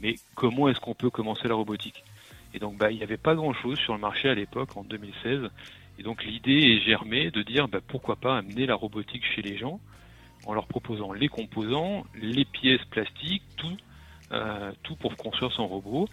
mais 0.00 0.14
comment 0.36 0.68
est-ce 0.68 0.78
qu'on 0.78 0.94
peut 0.94 1.10
commencer 1.10 1.48
la 1.48 1.54
robotique? 1.56 2.04
Et 2.54 2.60
donc, 2.60 2.76
bah, 2.78 2.92
il 2.92 2.98
n'y 2.98 3.02
avait 3.02 3.16
pas 3.16 3.34
grand-chose 3.34 3.78
sur 3.78 3.92
le 3.94 3.98
marché 4.00 4.28
à 4.28 4.34
l'époque 4.34 4.76
en 4.76 4.84
2016, 4.84 5.50
et 6.00 6.02
donc 6.02 6.24
l'idée 6.24 6.52
est 6.52 6.80
germée 6.80 7.30
de 7.30 7.42
dire 7.42 7.68
bah, 7.68 7.80
pourquoi 7.86 8.16
pas 8.16 8.38
amener 8.38 8.64
la 8.64 8.74
robotique 8.74 9.22
chez 9.34 9.42
les 9.42 9.58
gens 9.58 9.80
en 10.46 10.54
leur 10.54 10.66
proposant 10.66 11.12
les 11.12 11.28
composants, 11.28 12.06
les 12.14 12.46
pièces 12.46 12.82
plastiques, 12.90 13.42
tout, 13.58 13.76
euh, 14.32 14.72
tout 14.82 14.96
pour 14.96 15.14
construire 15.18 15.52
son 15.52 15.66
robot. 15.66 16.08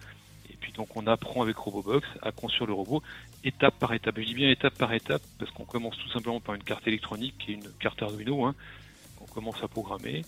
Et 0.50 0.56
puis 0.60 0.72
donc 0.72 0.94
on 0.94 1.06
apprend 1.06 1.40
avec 1.40 1.56
Robobox 1.56 2.06
à 2.20 2.32
construire 2.32 2.66
le 2.66 2.74
robot 2.74 3.02
étape 3.44 3.78
par 3.78 3.94
étape. 3.94 4.16
Je 4.18 4.26
dis 4.26 4.34
bien 4.34 4.50
étape 4.50 4.76
par 4.76 4.92
étape 4.92 5.22
parce 5.38 5.50
qu'on 5.52 5.64
commence 5.64 5.96
tout 5.96 6.10
simplement 6.10 6.40
par 6.40 6.54
une 6.54 6.64
carte 6.64 6.86
électronique 6.86 7.36
qui 7.38 7.52
est 7.52 7.54
une 7.54 7.72
carte 7.80 8.02
Arduino. 8.02 8.44
Hein, 8.44 8.54
on 9.22 9.24
commence 9.24 9.62
à 9.62 9.68
programmer. 9.68 10.20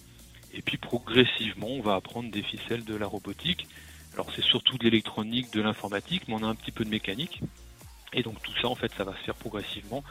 Et 0.54 0.62
puis 0.62 0.78
progressivement 0.78 1.68
on 1.68 1.82
va 1.82 1.96
apprendre 1.96 2.30
des 2.30 2.42
ficelles 2.42 2.86
de 2.86 2.94
la 2.94 3.06
robotique. 3.06 3.66
Alors 4.14 4.28
c'est 4.34 4.42
surtout 4.42 4.78
de 4.78 4.84
l'électronique, 4.84 5.52
de 5.52 5.60
l'informatique, 5.60 6.22
mais 6.28 6.34
on 6.34 6.44
a 6.44 6.46
un 6.46 6.54
petit 6.54 6.72
peu 6.72 6.86
de 6.86 6.90
mécanique. 6.90 7.42
Et 8.12 8.22
donc 8.22 8.42
tout 8.42 8.52
ça 8.60 8.68
en 8.68 8.74
fait 8.74 8.92
ça 8.96 9.04
va 9.04 9.12
se 9.12 9.24
faire 9.24 9.34
progressivement 9.34 10.02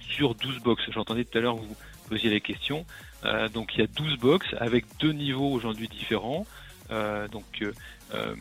sur 0.00 0.34
12 0.34 0.60
box. 0.60 0.82
J'entendais 0.90 1.24
tout 1.24 1.38
à 1.38 1.40
l'heure 1.40 1.56
vous 1.56 1.76
posiez 2.08 2.30
la 2.30 2.40
question. 2.40 2.86
Euh, 3.24 3.48
donc 3.48 3.74
il 3.74 3.80
y 3.80 3.84
a 3.84 3.86
12 3.86 4.16
box 4.18 4.46
avec 4.58 4.84
deux 4.98 5.12
niveaux 5.12 5.50
aujourd'hui 5.50 5.88
différents. 5.88 6.46
Euh, 6.90 7.28
donc 7.28 7.44
euh, 7.62 7.72
euh, 8.14 8.34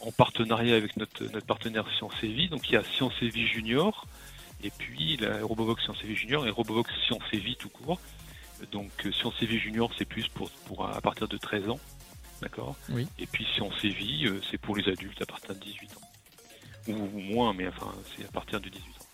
en 0.00 0.12
partenariat 0.12 0.76
avec 0.76 0.96
notre, 0.96 1.24
notre 1.24 1.46
partenaire 1.46 1.86
Science 1.96 2.14
et 2.22 2.28
Vie. 2.28 2.48
Donc 2.48 2.68
il 2.68 2.74
y 2.74 2.76
a 2.76 2.84
Science 2.84 3.14
et 3.22 3.28
Vie 3.28 3.46
Junior 3.46 4.06
et 4.62 4.70
puis 4.70 5.16
la 5.16 5.44
Robobox 5.44 5.82
Science 5.82 5.98
et 6.04 6.06
Vie 6.06 6.16
Junior 6.16 6.46
et 6.46 6.50
Robobox 6.50 6.90
Science 7.06 7.22
et 7.32 7.38
Vie 7.38 7.56
tout 7.56 7.68
court. 7.68 8.00
Donc 8.72 8.90
euh, 9.06 9.12
Science 9.12 9.34
et 9.42 9.46
Vie 9.46 9.58
Junior 9.58 9.90
c'est 9.96 10.04
plus 10.04 10.28
pour, 10.28 10.50
pour 10.66 10.86
à 10.86 11.00
partir 11.00 11.28
de 11.28 11.36
13 11.36 11.70
ans. 11.70 11.80
D'accord? 12.42 12.76
Oui. 12.90 13.06
Et 13.18 13.26
puis 13.26 13.46
Science 13.54 13.74
et 13.84 13.90
Vie 13.90 14.26
euh, 14.26 14.40
c'est 14.50 14.58
pour 14.58 14.76
les 14.76 14.88
adultes 14.88 15.20
à 15.22 15.26
partir 15.26 15.54
de 15.54 15.60
18 15.60 15.96
ans. 15.96 16.09
Ou, 16.88 16.94
moins, 17.18 17.52
mais 17.54 17.68
enfin 17.68 17.92
c'est 18.16 18.24
à 18.24 18.30
partir 18.32 18.60
de 18.60 18.68
18 18.68 18.82
ans. 18.82 19.06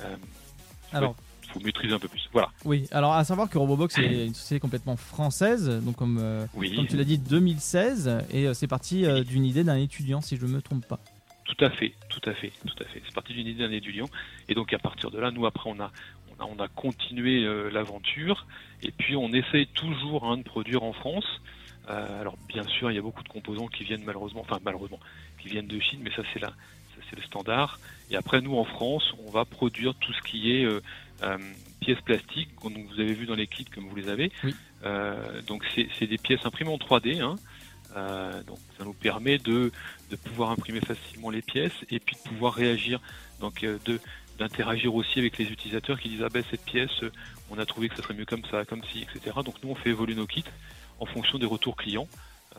Euh, 0.00 0.16
Alors, 0.92 1.16
il 1.44 1.50
faut 1.50 1.60
maîtriser 1.60 1.94
un 1.94 1.98
peu 1.98 2.08
plus. 2.08 2.28
Voilà. 2.32 2.50
Oui, 2.64 2.86
alors 2.90 3.12
à 3.14 3.24
savoir 3.24 3.48
que 3.48 3.58
Robobox 3.58 3.98
est 3.98 4.26
une 4.26 4.34
société 4.34 4.60
complètement 4.60 4.96
française, 4.96 5.68
donc 5.84 5.96
comme, 5.96 6.18
euh, 6.20 6.46
Oui. 6.54 6.74
comme 6.74 6.86
tu 6.86 6.96
l'as 6.96 7.04
dit, 7.04 7.18
2016, 7.18 8.24
et 8.30 8.46
euh, 8.46 8.54
c'est 8.54 8.66
parti 8.66 9.04
euh, 9.04 9.22
d'une 9.22 9.44
idée 9.44 9.64
d'un 9.64 9.76
étudiant, 9.76 10.20
si 10.20 10.36
je 10.36 10.46
ne 10.46 10.52
me 10.52 10.62
trompe 10.62 10.86
pas. 10.86 10.98
Tout 11.44 11.62
à 11.64 11.70
fait, 11.70 11.92
tout 12.08 12.22
à 12.28 12.32
fait, 12.34 12.52
tout 12.66 12.82
à 12.82 12.86
fait. 12.86 13.02
C'est 13.04 13.14
parti 13.14 13.34
d'une 13.34 13.46
idée 13.46 13.66
d'un 13.66 13.72
étudiant. 13.72 14.06
Et 14.48 14.54
donc 14.54 14.72
à 14.72 14.78
partir 14.78 15.10
de 15.10 15.18
là, 15.18 15.30
nous 15.30 15.46
après 15.46 15.68
on 15.70 15.78
a 15.78 15.90
on 16.38 16.42
a, 16.42 16.48
on 16.48 16.58
a 16.58 16.68
continué 16.68 17.44
l'aventure 17.70 18.46
et 18.82 18.90
puis 18.90 19.14
on 19.14 19.28
essaye 19.32 19.66
toujours 19.68 20.24
hein, 20.24 20.38
de 20.38 20.42
produire 20.42 20.82
en 20.82 20.94
France. 20.94 21.26
Alors 21.86 22.38
bien 22.48 22.62
sûr, 22.62 22.90
il 22.90 22.94
y 22.94 22.98
a 22.98 23.02
beaucoup 23.02 23.22
de 23.22 23.28
composants 23.28 23.68
qui 23.68 23.84
viennent 23.84 24.04
malheureusement, 24.04 24.40
enfin 24.40 24.58
malheureusement, 24.64 24.98
qui 25.44 25.50
viennent 25.50 25.66
de 25.66 25.78
Chine, 25.78 26.00
mais 26.02 26.10
ça 26.10 26.22
c'est 26.32 26.40
c'est 27.10 27.16
le 27.16 27.22
standard. 27.22 27.78
Et 28.10 28.16
après 28.16 28.40
nous 28.40 28.56
en 28.56 28.64
France, 28.64 29.14
on 29.26 29.30
va 29.30 29.44
produire 29.44 29.94
tout 29.96 30.12
ce 30.12 30.22
qui 30.22 30.52
est 30.52 30.64
euh, 30.64 30.80
euh, 31.22 31.38
pièces 31.80 32.00
plastiques, 32.00 32.50
donc 32.62 32.86
vous 32.88 33.00
avez 33.00 33.12
vu 33.12 33.26
dans 33.26 33.34
les 33.34 33.46
kits 33.46 33.66
comme 33.66 33.86
vous 33.86 33.96
les 33.96 34.08
avez. 34.08 34.32
Oui. 34.42 34.54
Euh, 34.84 35.42
donc 35.42 35.64
c'est 35.74 36.06
des 36.06 36.18
pièces 36.18 36.44
imprimées 36.44 36.70
en 36.70 36.78
3D. 36.78 37.20
Hein. 37.20 37.36
Donc 38.46 38.58
ça 38.76 38.84
nous 38.84 38.94
permet 38.94 39.38
de, 39.38 39.70
de 40.10 40.16
pouvoir 40.16 40.50
imprimer 40.50 40.80
facilement 40.80 41.30
les 41.30 41.42
pièces 41.42 41.84
et 41.90 42.00
puis 42.00 42.16
de 42.16 42.28
pouvoir 42.28 42.54
réagir, 42.54 43.00
donc 43.40 43.60
de 43.62 44.00
d'interagir 44.36 44.92
aussi 44.92 45.20
avec 45.20 45.38
les 45.38 45.44
utilisateurs 45.44 46.00
qui 46.00 46.08
disent 46.08 46.24
ah 46.24 46.28
ben 46.28 46.42
cette 46.50 46.64
pièce 46.64 47.04
on 47.50 47.58
a 47.60 47.64
trouvé 47.64 47.88
que 47.88 47.94
ça 47.94 48.02
serait 48.02 48.14
mieux 48.14 48.24
comme 48.24 48.44
ça, 48.50 48.64
comme 48.64 48.82
ci, 48.92 49.02
etc. 49.02 49.36
Donc 49.44 49.62
nous 49.62 49.70
on 49.70 49.74
fait 49.76 49.90
évoluer 49.90 50.16
nos 50.16 50.26
kits 50.26 50.42
en 50.98 51.06
fonction 51.06 51.38
des 51.38 51.46
retours 51.46 51.76
clients. 51.76 52.08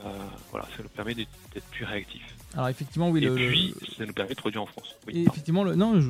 Euh, 0.03 0.09
voilà, 0.51 0.65
ça 0.75 0.83
nous 0.83 0.89
permet 0.89 1.13
d'être 1.15 1.29
plus 1.71 1.85
réactif. 1.85 2.21
Alors 2.53 2.69
effectivement, 2.69 3.09
oui, 3.09 3.21
et 3.23 3.27
le, 3.27 3.35
le- 3.35 3.47
puis 3.47 3.73
ça 3.97 4.05
nous 4.05 4.13
permet 4.13 4.31
de 4.33 4.39
produire 4.39 4.61
en 4.63 4.65
France. 4.65 4.95
Oui, 5.07 5.13
Et 5.13 5.23
pardon. 5.23 5.31
effectivement, 5.33 5.63
le... 5.63 5.75
non, 5.75 5.99
je, 5.99 6.07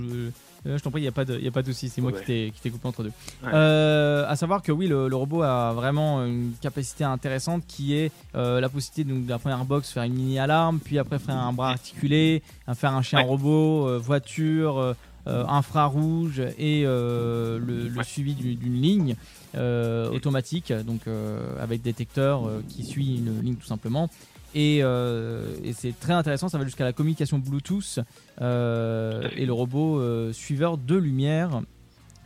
euh, 0.67 0.77
je 0.77 0.83
t'en 0.83 0.91
prie, 0.91 1.01
il 1.01 1.03
n'y 1.03 1.07
a 1.07 1.11
pas 1.11 1.25
de, 1.25 1.39
y 1.39 1.47
a 1.47 1.51
pas 1.51 1.61
de 1.61 1.71
souci, 1.71 1.89
c'est 1.89 2.01
moi 2.01 2.11
Ouais. 2.11 2.19
qui 2.19 2.25
t'ai 2.25 2.51
qui 2.55 2.61
t'ai 2.61 2.69
coupé 2.71 2.87
entre 2.87 3.03
deux. 3.03 3.11
Ouais. 3.43 3.49
Euh, 3.53 4.25
à 4.27 4.35
savoir 4.35 4.61
que 4.61 4.71
oui, 4.71 4.87
le, 4.87 5.07
le 5.07 5.15
robot 5.15 5.43
a 5.43 5.73
vraiment 5.73 6.25
une 6.25 6.53
capacité 6.61 7.03
intéressante 7.03 7.63
qui 7.67 7.95
est 7.95 8.11
euh, 8.35 8.59
la 8.59 8.69
possibilité 8.69 9.11
donc, 9.13 9.25
de 9.25 9.29
la 9.29 9.39
première 9.39 9.63
box 9.65 9.91
faire 9.91 10.03
une 10.03 10.13
mini 10.15 10.39
alarme, 10.39 10.79
puis 10.79 10.97
après 10.99 11.19
faire 11.19 11.37
un 11.37 11.53
bras 11.53 11.69
articulé, 11.71 12.41
faire 12.75 12.93
un 12.93 13.01
chien 13.01 13.19
Ouais. 13.19 13.25
robot, 13.25 13.99
voiture, 13.99 14.95
infrarouge 15.27 16.41
et 16.59 16.83
le, 16.83 17.89
suivi 18.03 18.33
du- 18.35 18.55
d'une 18.55 18.81
ligne 18.81 19.15
euh, 19.55 20.09
automatique, 20.09 20.71
donc 20.73 21.07
euh, 21.07 21.39
avec 21.61 21.81
détecteur 21.81 22.45
euh, 22.47 22.61
qui 22.67 22.83
suit 22.83 23.17
une 23.17 23.41
ligne 23.41 23.55
tout 23.55 23.67
simplement. 23.67 24.09
Et, 24.53 24.77
et 24.77 25.73
c'est 25.73 25.99
très 25.99 26.13
intéressant, 26.13 26.47
ça 26.47 26.57
va 26.57 26.63
jusqu'à 26.63 26.85
la 26.85 26.93
communication 26.93 27.39
Bluetooth 27.39 27.99
et 28.39 29.45
le 29.45 29.51
robot 29.51 30.31
suiveur 30.31 30.77
de 30.77 30.95
lumière 30.95 31.61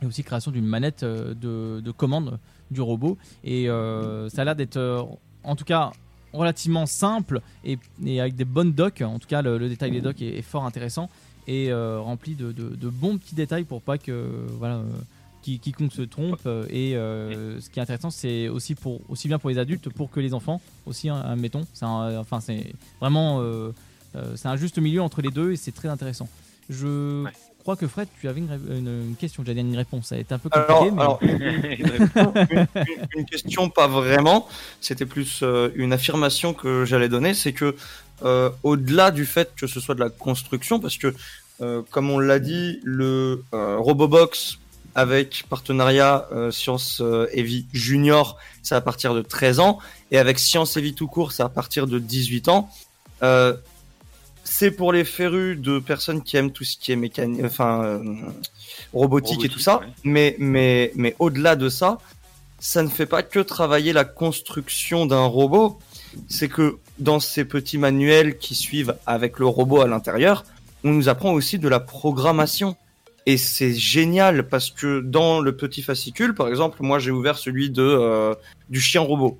et 0.00 0.06
aussi 0.06 0.22
création 0.22 0.52
d'une 0.52 0.64
manette 0.64 1.04
de, 1.04 1.80
de 1.80 1.90
commande 1.90 2.38
du 2.70 2.82
robot. 2.82 3.18
Et 3.42 3.66
ça 3.66 4.42
a 4.42 4.44
l'air 4.44 4.54
d'être, 4.54 5.08
en 5.42 5.56
tout 5.56 5.64
cas, 5.64 5.90
relativement 6.32 6.86
simple 6.86 7.40
et, 7.64 7.78
et 8.06 8.20
avec 8.20 8.36
des 8.36 8.44
bonnes 8.44 8.74
docks. 8.74 9.02
En 9.02 9.18
tout 9.18 9.26
cas, 9.26 9.42
le, 9.42 9.58
le 9.58 9.68
détail 9.68 9.90
des 9.90 10.00
docks 10.00 10.22
est, 10.22 10.38
est 10.38 10.42
fort 10.42 10.64
intéressant 10.64 11.10
et 11.48 11.72
euh, 11.72 11.98
rempli 11.98 12.36
de, 12.36 12.52
de- 12.52 12.76
de 12.76 12.88
bons 12.88 13.18
petits 13.18 13.34
détails 13.34 13.64
pour 13.64 13.82
pas 13.82 13.98
que 13.98 14.46
voilà 14.58 14.82
qui, 15.42 15.58
quiconque 15.58 15.92
se 15.92 16.02
trompe. 16.02 16.40
euh, 16.46 16.64
Et 16.70 16.96
euh, 16.96 17.60
ce 17.60 17.70
qui 17.70 17.78
est 17.78 17.82
intéressant, 17.82 18.10
c'est 18.10 18.48
aussi 18.48 18.74
pour 18.74 19.00
aussi 19.08 19.28
bien 19.28 19.38
pour 19.38 19.50
les 19.50 19.58
adultes 19.58 19.88
pour 19.88 20.10
que 20.10 20.20
les 20.20 20.34
enfants 20.34 20.60
aussi, 20.86 21.08
hein, 21.08 21.22
admettons. 21.24 21.66
C'est 21.74 21.84
enfin, 21.86 22.40
c'est 22.40 22.72
vraiment 23.00 23.40
euh, 23.40 23.70
euh, 24.16 24.32
c'est 24.36 24.48
un 24.48 24.56
juste 24.56 24.78
milieu 24.78 25.02
entre 25.02 25.22
les 25.22 25.30
deux 25.30 25.52
et 25.52 25.56
c'est 25.56 25.72
très 25.72 25.88
intéressant. 25.88 26.28
Je 26.68 27.24
Ouais. 27.24 27.30
crois 27.62 27.76
que 27.76 27.86
Fred, 27.88 28.08
tu 28.20 28.28
avais 28.28 28.40
une, 28.40 28.48
ré- 28.50 28.58
une- 28.78 29.08
une 29.10 29.16
question, 29.16 29.42
j'allais 29.44 29.62
dire 29.62 29.70
une 29.70 29.76
réponse. 29.76 30.06
Ça 30.06 30.14
a 30.14 30.18
été 30.18 30.32
un 30.34 30.38
peu 30.38 30.48
compliqué, 30.48 30.72
Alors, 30.72 30.92
mais 30.94 31.00
alors 31.02 31.18
une, 31.22 32.46
une- 32.50 32.66
une 33.16 33.24
question, 33.24 33.68
pas 33.70 33.88
vraiment. 33.88 34.46
C'était 34.80 35.06
plus 35.06 35.40
euh, 35.42 35.70
une 35.74 35.92
affirmation 35.92 36.54
que 36.54 36.84
j'allais 36.84 37.08
donner, 37.08 37.34
c'est 37.34 37.52
que 37.52 37.74
euh, 38.24 38.50
au-delà 38.62 39.10
du 39.10 39.24
fait 39.26 39.52
que 39.56 39.66
ce 39.66 39.80
soit 39.80 39.94
de 39.94 40.00
la 40.00 40.10
construction, 40.10 40.78
parce 40.80 40.96
que 40.96 41.14
euh, 41.60 41.82
comme 41.90 42.10
on 42.10 42.18
l'a 42.18 42.38
dit, 42.38 42.80
le 42.84 43.42
euh, 43.54 43.76
Robobox 43.78 44.58
avec 44.94 45.44
partenariat 45.48 46.26
euh, 46.32 46.50
Science 46.50 47.00
euh, 47.00 47.28
et 47.32 47.42
Vie 47.42 47.66
Junior, 47.72 48.36
c'est 48.62 48.74
à 48.74 48.80
partir 48.80 49.14
de 49.14 49.22
13 49.22 49.60
ans, 49.60 49.78
et 50.10 50.18
avec 50.18 50.38
Science 50.38 50.76
et 50.76 50.80
Vie 50.80 50.94
tout 50.94 51.06
court, 51.06 51.32
c'est 51.32 51.42
à 51.42 51.48
partir 51.48 51.86
de 51.86 51.98
18 51.98 52.48
ans. 52.48 52.70
Euh, 53.22 53.54
c'est 54.44 54.70
pour 54.70 54.92
les 54.92 55.04
férus 55.04 55.58
de 55.58 55.78
personnes 55.78 56.22
qui 56.22 56.36
aiment 56.36 56.50
tout 56.50 56.64
ce 56.64 56.76
qui 56.76 56.92
est 56.92 56.96
mécanique, 56.96 57.42
enfin 57.44 57.84
euh, 57.84 58.02
robotique, 58.92 59.44
et 59.44 59.48
tout 59.48 59.60
ça. 59.60 59.78
ouais. 59.78 59.86
Mais 60.04 60.36
mais 60.38 60.92
mais 60.96 61.14
au-delà 61.18 61.56
de 61.56 61.68
ça, 61.68 61.98
ça 62.58 62.82
ne 62.82 62.88
fait 62.88 63.06
pas 63.06 63.22
que 63.22 63.38
travailler 63.38 63.92
la 63.92 64.04
construction 64.04 65.06
d'un 65.06 65.24
robot. 65.24 65.78
C'est 66.28 66.48
que 66.48 66.78
dans 66.98 67.20
ces 67.20 67.44
petits 67.44 67.78
manuels 67.78 68.38
qui 68.38 68.56
suivent 68.56 68.96
avec 69.06 69.38
le 69.38 69.46
robot 69.46 69.82
à 69.82 69.86
l'intérieur, 69.86 70.44
on 70.82 70.90
nous 70.90 71.08
apprend 71.08 71.32
aussi 71.32 71.58
de 71.58 71.68
la 71.68 71.78
programmation. 71.78 72.76
Et 73.26 73.36
c'est 73.36 73.74
génial 73.74 74.48
parce 74.48 74.70
que 74.70 75.00
dans 75.00 75.40
le 75.40 75.54
petit 75.56 75.82
fascicule, 75.82 76.34
par 76.34 76.48
exemple, 76.48 76.78
moi 76.82 76.98
j'ai 76.98 77.10
ouvert 77.10 77.36
celui 77.38 77.70
de 77.70 77.82
euh, 77.82 78.34
du 78.70 78.80
chien 78.80 79.00
robot. 79.02 79.38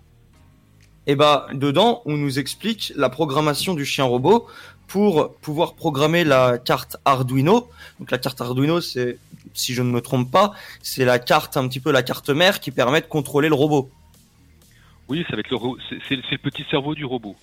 Et 1.06 1.16
bah 1.16 1.46
dedans, 1.54 2.02
on 2.04 2.16
nous 2.16 2.38
explique 2.38 2.92
la 2.94 3.08
programmation 3.08 3.74
du 3.74 3.84
chien 3.84 4.04
robot 4.04 4.46
pour 4.86 5.34
pouvoir 5.36 5.74
programmer 5.74 6.24
la 6.24 6.58
carte 6.58 6.96
Arduino. 7.04 7.68
Donc 7.98 8.10
la 8.10 8.18
carte 8.18 8.40
Arduino, 8.40 8.80
c'est 8.80 9.18
si 9.54 9.72
je 9.74 9.82
ne 9.82 9.90
me 9.90 10.00
trompe 10.00 10.30
pas, 10.30 10.52
c'est 10.82 11.04
la 11.04 11.18
carte 11.18 11.56
un 11.56 11.66
petit 11.68 11.80
peu 11.80 11.90
la 11.90 12.02
carte 12.02 12.28
mère 12.30 12.60
qui 12.60 12.70
permet 12.70 13.00
de 13.00 13.06
contrôler 13.06 13.48
le 13.48 13.54
robot. 13.54 13.90
Oui, 15.08 15.24
ça 15.28 15.34
va 15.36 15.40
être 15.40 15.50
le 15.50 15.58
c'est 15.88 15.96
c'est- 16.08 16.22
c'est 16.28 16.32
le 16.42 16.50
petit 16.50 16.64
cerveau 16.70 16.94
du 16.94 17.04
robot. 17.04 17.34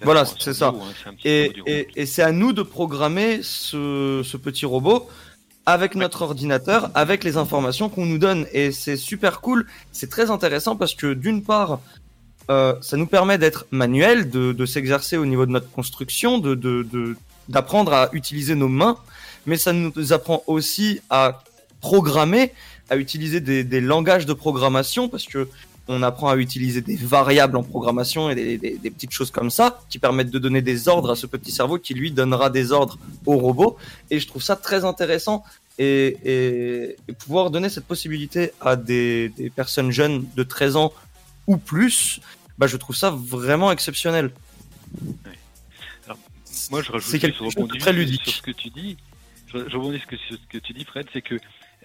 Là, 0.00 0.04
Voilà, 0.04 0.24
c'est 0.24 0.54
ça. 0.54 0.68
hein, 0.68 1.12
c'est 1.20 1.28
Et, 1.28 1.52
et, 1.66 1.88
et 1.96 2.06
c'est 2.06 2.22
à 2.22 2.30
nous 2.30 2.52
de 2.52 2.62
programmer 2.62 3.40
ce, 3.42 4.22
ce 4.24 4.36
petit 4.36 4.64
robot 4.66 5.08
avec 5.74 5.94
notre 5.96 6.22
ordinateur, 6.22 6.90
avec 6.94 7.18
les 7.24 7.36
informations 7.36 7.90
qu'on 7.90 8.06
nous 8.06 8.16
donne. 8.26 8.46
Et 8.60 8.72
c'est 8.72 8.96
super 8.96 9.42
cool, 9.42 9.66
c'est 9.92 10.08
très 10.16 10.30
intéressant 10.30 10.74
parce 10.76 10.94
que 10.94 11.12
d'une 11.12 11.42
part, 11.42 11.80
euh, 12.50 12.74
ça 12.80 12.96
nous 12.96 13.06
permet 13.06 13.36
d'être 13.36 13.66
manuel, 13.70 14.30
de, 14.30 14.52
de 14.60 14.64
s'exercer 14.66 15.16
au 15.18 15.26
niveau 15.26 15.44
de 15.44 15.52
notre 15.56 15.70
construction, 15.70 16.38
de 16.38 16.54
de- 16.54 16.84
de- 16.94 17.16
d'apprendre 17.50 17.92
à 17.92 18.08
utiliser 18.12 18.54
nos 18.54 18.68
mains, 18.68 18.96
mais 19.46 19.58
ça 19.58 19.72
nous 19.74 20.12
apprend 20.16 20.42
aussi 20.46 21.00
à 21.10 21.42
programmer, 21.82 22.52
à 22.88 22.96
utiliser 22.96 23.40
des, 23.40 23.62
des 23.62 23.82
langages 23.82 24.24
de 24.24 24.32
programmation 24.32 25.10
parce 25.10 25.26
que 25.32 25.48
on 25.88 26.02
apprend 26.02 26.28
à 26.28 26.36
utiliser 26.36 26.80
des 26.82 26.96
variables 26.96 27.56
en 27.56 27.62
programmation 27.62 28.30
et 28.30 28.34
des, 28.34 28.58
des- 28.58 28.76
des 28.78 28.90
petites 28.90 29.10
choses 29.12 29.30
comme 29.30 29.50
ça 29.50 29.80
qui 29.88 29.98
permettent 29.98 30.30
de 30.30 30.38
donner 30.38 30.60
des 30.62 30.86
ordres 30.88 31.10
à 31.10 31.16
ce 31.16 31.26
petit 31.26 31.50
cerveau 31.50 31.78
qui 31.78 31.94
lui 31.94 32.10
donnera 32.12 32.50
des 32.50 32.72
ordres 32.72 32.98
au 33.26 33.36
robot. 33.38 33.76
Et 34.10 34.20
je 34.20 34.26
trouve 34.26 34.42
ça 34.42 34.54
très 34.56 34.84
intéressant 34.84 35.44
et, 35.78 36.16
et- 36.24 36.96
et 37.08 37.12
pouvoir 37.14 37.50
donner 37.50 37.68
cette 37.70 37.86
possibilité 37.86 38.50
à 38.60 38.76
des, 38.76 39.30
des 39.30 39.48
personnes 39.50 39.90
jeunes 39.90 40.26
de 40.36 40.42
13 40.42 40.76
ans 40.76 40.92
ou 41.46 41.56
plus, 41.56 42.20
bah, 42.58 42.66
je 42.66 42.76
trouve 42.76 42.94
ça 42.96 43.10
vraiment 43.10 43.72
exceptionnel. 43.72 44.30
Moi, 46.70 46.82
je 46.82 46.92
rajoute 46.92 47.08
c'est 47.08 47.18
quelque 47.18 47.38
chose 47.38 47.54
de 47.54 47.78
très 47.78 47.92
ludique. 47.92 48.24
Sur 48.24 48.34
ce 48.34 48.42
que 48.42 48.50
tu 48.50 48.68
dis, 48.70 48.96
je, 49.46 49.58
je 49.68 49.76
rebondis 49.76 50.00
sur 50.00 50.18
ce 50.38 50.46
que 50.50 50.58
tu 50.58 50.72
dis, 50.74 50.84
Fred, 50.84 51.06
c'est 51.12 51.22
que 51.22 51.36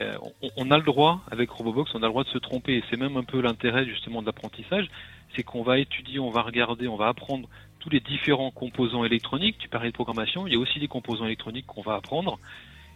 euh, 0.02 0.16
on, 0.42 0.50
on 0.58 0.72
a 0.72 0.78
le 0.78 0.84
droit, 0.84 1.22
avec 1.32 1.50
Robobox, 1.50 1.92
on 1.94 2.00
a 2.00 2.08
le 2.08 2.10
droit 2.10 2.24
de 2.24 2.30
se 2.30 2.38
tromper. 2.38 2.78
Et 2.78 2.84
c'est 2.90 2.98
même 2.98 3.18
un 3.18 3.24
peu 3.24 3.42
l'intérêt 3.42 3.86
justement 3.86 4.22
de 4.22 4.28
l'apprentissage, 4.28 4.88
c'est 5.36 5.44
qu'on 5.44 5.64
va 5.64 5.80
étudier, 5.80 6.20
on 6.20 6.30
va 6.30 6.42
regarder, 6.42 6.88
on 6.88 6.96
va 6.96 7.08
apprendre 7.08 7.48
tous 7.80 7.90
les 7.90 8.00
différents 8.00 8.52
composants 8.52 9.04
électroniques. 9.04 9.58
Tu 9.60 9.70
parlais 9.70 9.90
de 9.90 9.94
programmation, 9.94 10.48
il 10.48 10.54
y 10.54 10.56
a 10.56 10.60
aussi 10.60 10.80
des 10.80 10.88
composants 10.88 11.26
électroniques 11.26 11.66
qu'on 11.68 11.82
va 11.82 11.96
apprendre, 11.96 12.40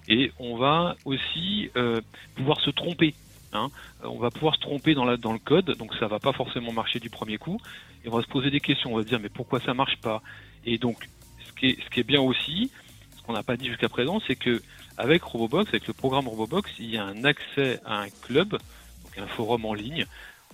et 0.07 0.31
on 0.39 0.55
va 0.55 0.95
aussi 1.05 1.69
euh, 1.75 1.99
pouvoir 2.35 2.61
se 2.61 2.69
tromper. 2.69 3.13
Hein. 3.53 3.69
Euh, 4.03 4.07
On 4.09 4.19
va 4.19 4.29
pouvoir 4.29 4.55
se 4.55 4.61
tromper 4.61 4.93
dans, 4.93 5.05
la, 5.05 5.17
dans 5.17 5.33
le 5.33 5.39
code, 5.39 5.75
donc 5.77 5.93
ça 5.95 6.07
va 6.07 6.19
pas 6.19 6.31
forcément 6.31 6.71
marcher 6.71 6.99
du 6.99 7.09
premier 7.09 7.37
coup. 7.37 7.59
Et 8.05 8.09
on 8.09 8.15
va 8.15 8.21
se 8.21 8.27
poser 8.27 8.49
des 8.49 8.59
questions, 8.61 8.93
on 8.93 8.97
va 8.97 9.03
se 9.03 9.07
dire 9.07 9.19
mais 9.19 9.29
pourquoi 9.29 9.59
ça 9.59 9.73
marche 9.73 9.97
pas? 9.97 10.21
Et 10.65 10.77
donc 10.77 11.09
ce 11.45 11.51
qui 11.53 11.67
est, 11.67 11.83
ce 11.83 11.89
qui 11.89 11.99
est 11.99 12.07
bien 12.07 12.21
aussi, 12.21 12.71
ce 13.17 13.21
qu'on 13.23 13.33
n'a 13.33 13.43
pas 13.43 13.57
dit 13.57 13.67
jusqu'à 13.67 13.89
présent, 13.89 14.21
c'est 14.27 14.35
que 14.35 14.61
avec 14.97 15.23
Robobox, 15.23 15.69
avec 15.69 15.87
le 15.87 15.93
programme 15.93 16.27
Robobox, 16.27 16.71
il 16.79 16.89
y 16.89 16.97
a 16.97 17.03
un 17.05 17.23
accès 17.23 17.79
à 17.85 17.99
un 18.01 18.09
club, 18.09 18.51
donc 18.51 19.17
un 19.17 19.27
forum 19.27 19.65
en 19.65 19.73
ligne, 19.73 20.05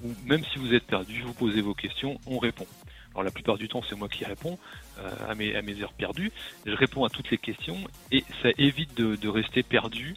où 0.04 0.10
même 0.26 0.44
si 0.52 0.60
vous 0.60 0.74
êtes 0.74 0.86
perdu, 0.86 1.22
vous 1.22 1.34
posez 1.34 1.62
vos 1.62 1.74
questions, 1.74 2.20
on 2.28 2.40
répond. 2.40 2.68
Alors 3.12 3.24
la 3.24 3.32
plupart 3.32 3.58
du 3.58 3.68
temps, 3.68 3.84
c'est 3.88 3.96
moi 3.96 4.10
qui 4.10 4.26
réponds 4.26 4.58
euh, 5.00 5.12
à, 5.30 5.36
mes, 5.36 5.56
à 5.56 5.62
mes 5.62 5.80
heures 5.82 5.94
perdues. 5.94 6.32
Je 6.66 6.72
réponds 6.74 7.06
à 7.06 7.10
toutes 7.10 7.30
les 7.30 7.38
questions 7.38 7.78
et 8.12 8.24
ça 8.42 8.50
évite 8.58 8.96
de, 8.96 9.16
de 9.16 9.30
rester 9.30 9.62
perdu. 9.64 10.16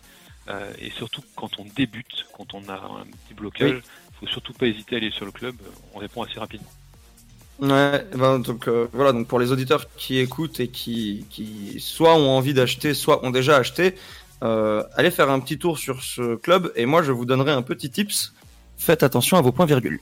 euh, 0.49 0.73
et 0.79 0.91
surtout 0.91 1.23
quand 1.35 1.59
on 1.59 1.65
débute, 1.65 2.27
quand 2.33 2.55
on 2.55 2.69
a 2.69 2.75
un 2.75 3.05
petit 3.05 3.35
blocage, 3.35 3.83
faut 4.21 4.27
surtout 4.27 4.53
pas 4.55 4.67
hésiter 4.67 4.95
à 4.95 4.99
aller 4.99 5.11
sur 5.11 5.27
le 5.27 5.33
club. 5.33 5.57
On 5.95 5.99
répond 5.99 6.23
assez 6.23 6.39
rapidement. 6.39 6.71
Ouais, 7.61 8.05
ben, 8.15 8.39
donc 8.39 8.69
euh, 8.69 8.87
voilà, 8.93 9.13
donc 9.13 9.27
pour 9.29 9.39
les 9.39 9.51
auditeurs 9.51 9.87
qui 9.97 10.19
écoutent 10.19 10.61
et 10.61 10.69
qui, 10.69 11.25
qui 11.31 11.81
soit 11.81 12.15
ont 12.15 12.29
envie 12.37 12.53
d'acheter, 12.53 12.93
soit 12.93 13.25
ont 13.25 13.31
déjà 13.31 13.57
acheté, 13.57 13.95
euh, 14.43 14.83
allez 14.95 15.11
faire 15.11 15.31
un 15.31 15.41
petit 15.41 15.59
tour 15.59 15.79
sur 15.79 16.03
ce 16.03 16.37
club 16.37 16.71
et 16.77 16.85
moi 16.85 17.03
je 17.03 17.13
vous 17.13 17.25
donnerai 17.25 17.53
un 17.53 17.63
petit 17.63 17.91
tips. 17.91 18.35
Faites 18.77 19.03
attention 19.03 19.39
à 19.39 19.41
vos 19.41 19.53
points 19.53 19.65
virgules. 19.67 20.01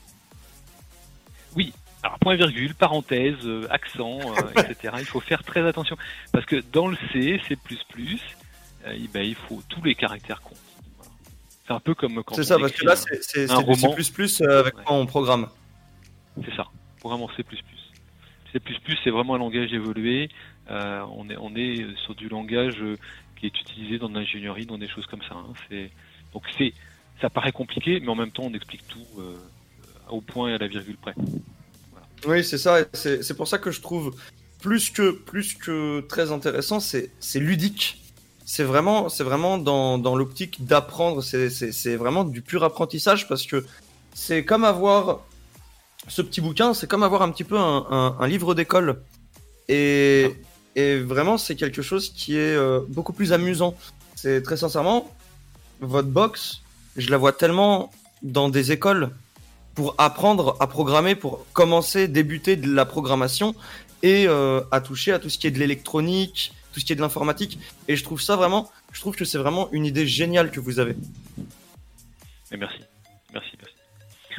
Alors 2.03 2.19
point 2.19 2.35
virgule, 2.35 2.75
parenthèse, 2.75 3.33
euh, 3.45 3.65
accent, 3.71 4.19
euh, 4.19 4.61
etc. 4.61 4.93
Il 4.99 5.05
faut 5.05 5.19
faire 5.19 5.43
très 5.43 5.65
attention 5.67 5.97
parce 6.31 6.45
que 6.45 6.63
dans 6.71 6.87
le 6.87 6.95
C, 7.11 7.41
C++, 7.47 7.57
euh, 7.57 8.93
eh 8.95 9.07
ben, 9.07 9.23
il 9.23 9.33
faut 9.33 9.63
tous 9.69 9.81
les 9.83 9.95
caractères 9.95 10.41
comptent. 10.43 10.59
Voilà. 10.97 11.11
C'est 11.65 11.73
un 11.73 11.79
peu 11.79 11.95
comme 11.95 12.23
quand 12.23 12.35
C'est 12.35 12.43
ça, 12.43 12.59
parce 12.59 12.73
que 12.73 12.85
là 12.85 12.95
c'est. 12.95 13.23
C++ 13.23 13.47
euh, 13.49 14.59
avec 14.59 14.77
Ouais. 14.77 14.83
quoi 14.85 14.95
on 14.95 15.07
programme. 15.07 15.47
C'est 16.43 16.55
ça, 16.55 16.65
vraiment 17.07 17.29
C++. 17.35 17.43
C++ 18.51 18.59
c'est 19.03 19.09
vraiment 19.09 19.35
un 19.35 19.39
langage 19.39 19.73
évolué. 19.73 20.29
Euh, 20.71 21.03
on 21.15 21.29
est 21.29 21.37
on 21.37 21.55
est 21.55 21.85
sur 22.05 22.15
du 22.15 22.27
langage 22.29 22.81
euh, 22.81 22.97
qui 23.39 23.45
est 23.45 23.61
utilisé 23.61 23.99
dans 23.99 24.09
l'ingénierie, 24.09 24.65
dans 24.65 24.77
des 24.77 24.87
choses 24.87 25.05
comme 25.05 25.21
ça. 25.21 25.35
hein. 25.35 25.53
C'est 25.69 25.91
donc 26.33 26.43
c'est 26.57 26.73
ça 27.21 27.29
paraît 27.29 27.51
compliqué, 27.51 27.99
mais 27.99 28.09
en 28.09 28.15
même 28.15 28.31
temps, 28.31 28.43
on 28.45 28.53
explique 28.53 28.85
tout 28.87 29.19
euh, 29.19 29.35
au 30.09 30.21
point 30.21 30.49
et 30.49 30.53
à 30.53 30.57
la 30.57 30.67
virgule 30.67 30.97
près. 30.97 31.15
Oui, 32.27 32.43
c'est 32.43 32.57
ça. 32.57 32.85
C'est 32.93 33.23
c'est 33.23 33.35
pour 33.35 33.47
ça 33.47 33.57
que 33.57 33.71
je 33.71 33.81
trouve 33.81 34.15
plus 34.61 34.89
que 34.89 35.11
plus 35.11 35.53
que 35.53 36.01
très 36.01 36.31
intéressant, 36.31 36.79
c'est 36.79 37.11
c'est 37.19 37.39
ludique. 37.39 38.01
C'est 38.45 38.63
vraiment 38.63 39.09
c'est 39.09 39.23
vraiment 39.23 39.57
dans, 39.57 39.97
dans 39.97 40.15
l'optique 40.15 40.65
d'apprendre. 40.65 41.21
C'est 41.23 41.49
c'est 41.49 41.71
c'est 41.71 41.95
vraiment 41.95 42.23
du 42.23 42.41
pur 42.41 42.63
apprentissage 42.63 43.27
parce 43.27 43.45
que 43.45 43.65
c'est 44.13 44.43
comme 44.45 44.63
avoir 44.63 45.21
ce 46.07 46.21
petit 46.21 46.41
bouquin, 46.41 46.73
c'est 46.73 46.87
comme 46.87 47.03
avoir 47.03 47.21
un 47.21 47.31
petit 47.31 47.43
peu 47.43 47.57
un, 47.57 47.85
un, 47.89 48.17
un 48.19 48.27
livre 48.27 48.53
d'école. 48.55 49.01
Et 49.67 50.31
et 50.75 50.97
vraiment 50.99 51.37
c'est 51.37 51.55
quelque 51.55 51.81
chose 51.81 52.09
qui 52.09 52.35
est 52.35 52.55
euh, 52.55 52.81
beaucoup 52.89 53.13
plus 53.13 53.33
amusant. 53.33 53.75
C'est 54.15 54.41
très 54.41 54.57
sincèrement 54.57 55.09
votre 55.81 56.07
box, 56.07 56.61
je 56.95 57.09
la 57.09 57.17
vois 57.17 57.33
tellement 57.33 57.91
dans 58.21 58.49
des 58.49 58.71
écoles 58.71 59.11
pour 59.73 59.93
apprendre 59.97 60.55
à 60.59 60.67
programmer, 60.67 61.15
pour 61.15 61.45
commencer, 61.53 62.07
débuter 62.07 62.55
de 62.55 62.73
la 62.73 62.85
programmation 62.85 63.55
et 64.03 64.25
euh, 64.27 64.61
à 64.71 64.79
toucher 64.81 65.11
à 65.11 65.19
tout 65.19 65.29
ce 65.29 65.37
qui 65.37 65.47
est 65.47 65.51
de 65.51 65.59
l'électronique, 65.59 66.53
tout 66.73 66.79
ce 66.79 66.85
qui 66.85 66.93
est 66.93 66.95
de 66.95 67.01
l'informatique. 67.01 67.59
Et 67.87 67.95
je 67.95 68.03
trouve 68.03 68.21
ça 68.21 68.35
vraiment, 68.35 68.71
je 68.93 69.01
trouve 69.01 69.15
que 69.15 69.25
c'est 69.25 69.37
vraiment 69.37 69.69
une 69.71 69.85
idée 69.85 70.07
géniale 70.07 70.49
que 70.51 70.59
vous 70.59 70.79
avez. 70.79 70.95
Merci, 71.37 72.57
merci. 72.57 72.94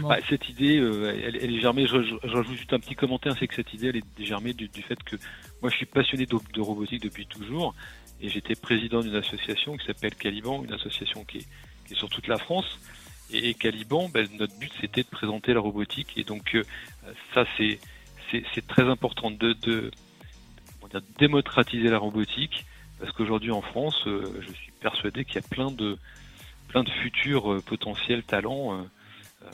Bah, 0.00 0.18
cette 0.28 0.48
idée, 0.48 0.78
euh, 0.78 1.12
elle, 1.24 1.36
elle 1.36 1.54
est 1.54 1.60
germée. 1.60 1.86
Je, 1.86 2.26
rajoute 2.26 2.56
juste 2.56 2.72
un 2.72 2.78
petit 2.78 2.94
commentaire, 2.94 3.34
c'est 3.38 3.46
que 3.46 3.54
cette 3.54 3.72
idée, 3.72 3.88
elle 3.88 3.96
est 3.96 4.24
germée 4.24 4.52
du, 4.52 4.68
du 4.68 4.82
fait 4.82 5.02
que 5.02 5.16
moi, 5.62 5.70
je 5.70 5.76
suis 5.76 5.86
passionné 5.86 6.26
de, 6.26 6.36
de 6.52 6.60
robotique 6.60 7.02
depuis 7.02 7.26
toujours, 7.26 7.74
et 8.20 8.28
j'étais 8.28 8.54
président 8.54 9.00
d'une 9.00 9.16
association 9.16 9.76
qui 9.76 9.86
s'appelle 9.86 10.14
Caliban, 10.14 10.64
une 10.64 10.72
association 10.72 11.24
qui 11.24 11.38
est, 11.38 11.46
qui 11.86 11.94
est 11.94 11.96
sur 11.96 12.08
toute 12.08 12.26
la 12.26 12.38
France. 12.38 12.78
Et, 13.32 13.54
Caliban, 13.54 14.08
ben, 14.08 14.28
notre 14.38 14.56
but, 14.58 14.72
c'était 14.80 15.02
de 15.02 15.08
présenter 15.08 15.52
la 15.52 15.60
robotique, 15.60 16.12
et 16.16 16.24
donc 16.24 16.54
euh, 16.54 16.62
ça, 17.34 17.44
c'est 17.56 17.78
c'est 18.32 18.66
très 18.66 18.82
important 18.82 19.30
de, 19.30 19.52
de 19.52 19.92
démocratiser 21.18 21.88
la 21.88 21.98
robotique, 21.98 22.64
parce 22.98 23.12
qu'aujourd'hui 23.12 23.52
en 23.52 23.62
France, 23.62 24.02
euh, 24.06 24.24
je 24.40 24.52
suis 24.52 24.72
persuadé 24.80 25.24
qu'il 25.24 25.36
y 25.36 25.38
a 25.38 25.48
plein 25.48 25.70
de 25.70 25.96
plein 26.68 26.82
de 26.82 26.90
futurs 26.90 27.52
euh, 27.52 27.60
potentiels 27.60 28.22
talents. 28.22 28.80
euh, 28.80 28.82
euh, 29.42 29.50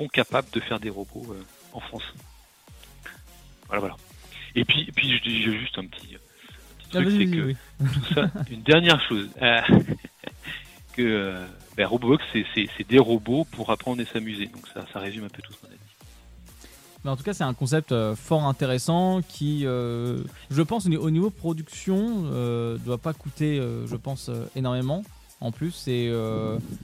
sont 0.00 0.08
capables 0.08 0.48
de 0.52 0.60
faire 0.60 0.80
des 0.80 0.90
robots 0.90 1.26
euh, 1.30 1.42
en 1.72 1.80
France. 1.80 2.02
Voilà, 3.66 3.80
voilà. 3.80 3.96
Et 4.54 4.64
puis, 4.64 4.82
et 4.88 4.92
puis 4.92 5.16
je 5.16 5.22
dis 5.22 5.42
j'ai 5.42 5.58
juste 5.58 5.78
un 5.78 5.86
petit, 5.86 6.14
un 6.16 6.18
petit 6.78 6.88
Ah, 6.96 7.02
truc, 7.02 7.08
c'est 7.18 7.26
que 7.26 7.42
oui. 7.46 7.56
tout 7.78 8.14
ça, 8.14 8.30
une 8.50 8.62
dernière 8.62 9.00
chose, 9.06 9.28
euh, 9.42 9.60
que 10.94 11.02
euh, 11.02 11.46
ben, 11.76 11.86
Robobox, 11.86 12.24
c'est- 12.32 12.46
c'est 12.54 12.66
c'est 12.76 12.88
des 12.88 12.98
robots 12.98 13.44
pour 13.52 13.70
apprendre 13.70 14.00
et 14.00 14.06
s'amuser. 14.06 14.46
Donc 14.46 14.66
ça, 14.74 14.86
ça 14.92 14.98
résume 15.00 15.24
un 15.24 15.28
peu 15.28 15.42
tout 15.42 15.52
ce 15.52 15.58
qu'on 15.58 15.66
a 15.68 15.70
dit. 15.70 15.76
Mais 17.04 17.10
en 17.10 17.16
tout 17.16 17.22
cas, 17.22 17.32
c'est 17.32 17.44
un 17.44 17.54
concept 17.54 17.92
euh, 17.92 18.14
fort 18.16 18.44
intéressant 18.44 19.20
qui, 19.26 19.62
euh, 19.64 20.22
je 20.50 20.60
pense, 20.62 20.84
au 20.86 20.88
ni- 20.88 20.96
au 20.98 21.10
niveau 21.10 21.30
production, 21.30 22.24
euh, 22.32 22.76
doit 22.78 22.98
pas 22.98 23.12
coûter, 23.14 23.58
euh, 23.58 23.86
je 23.86 23.96
pense, 23.96 24.30
énormément. 24.56 25.02
En 25.40 25.52
plus, 25.52 25.70
c'est. 25.72 26.10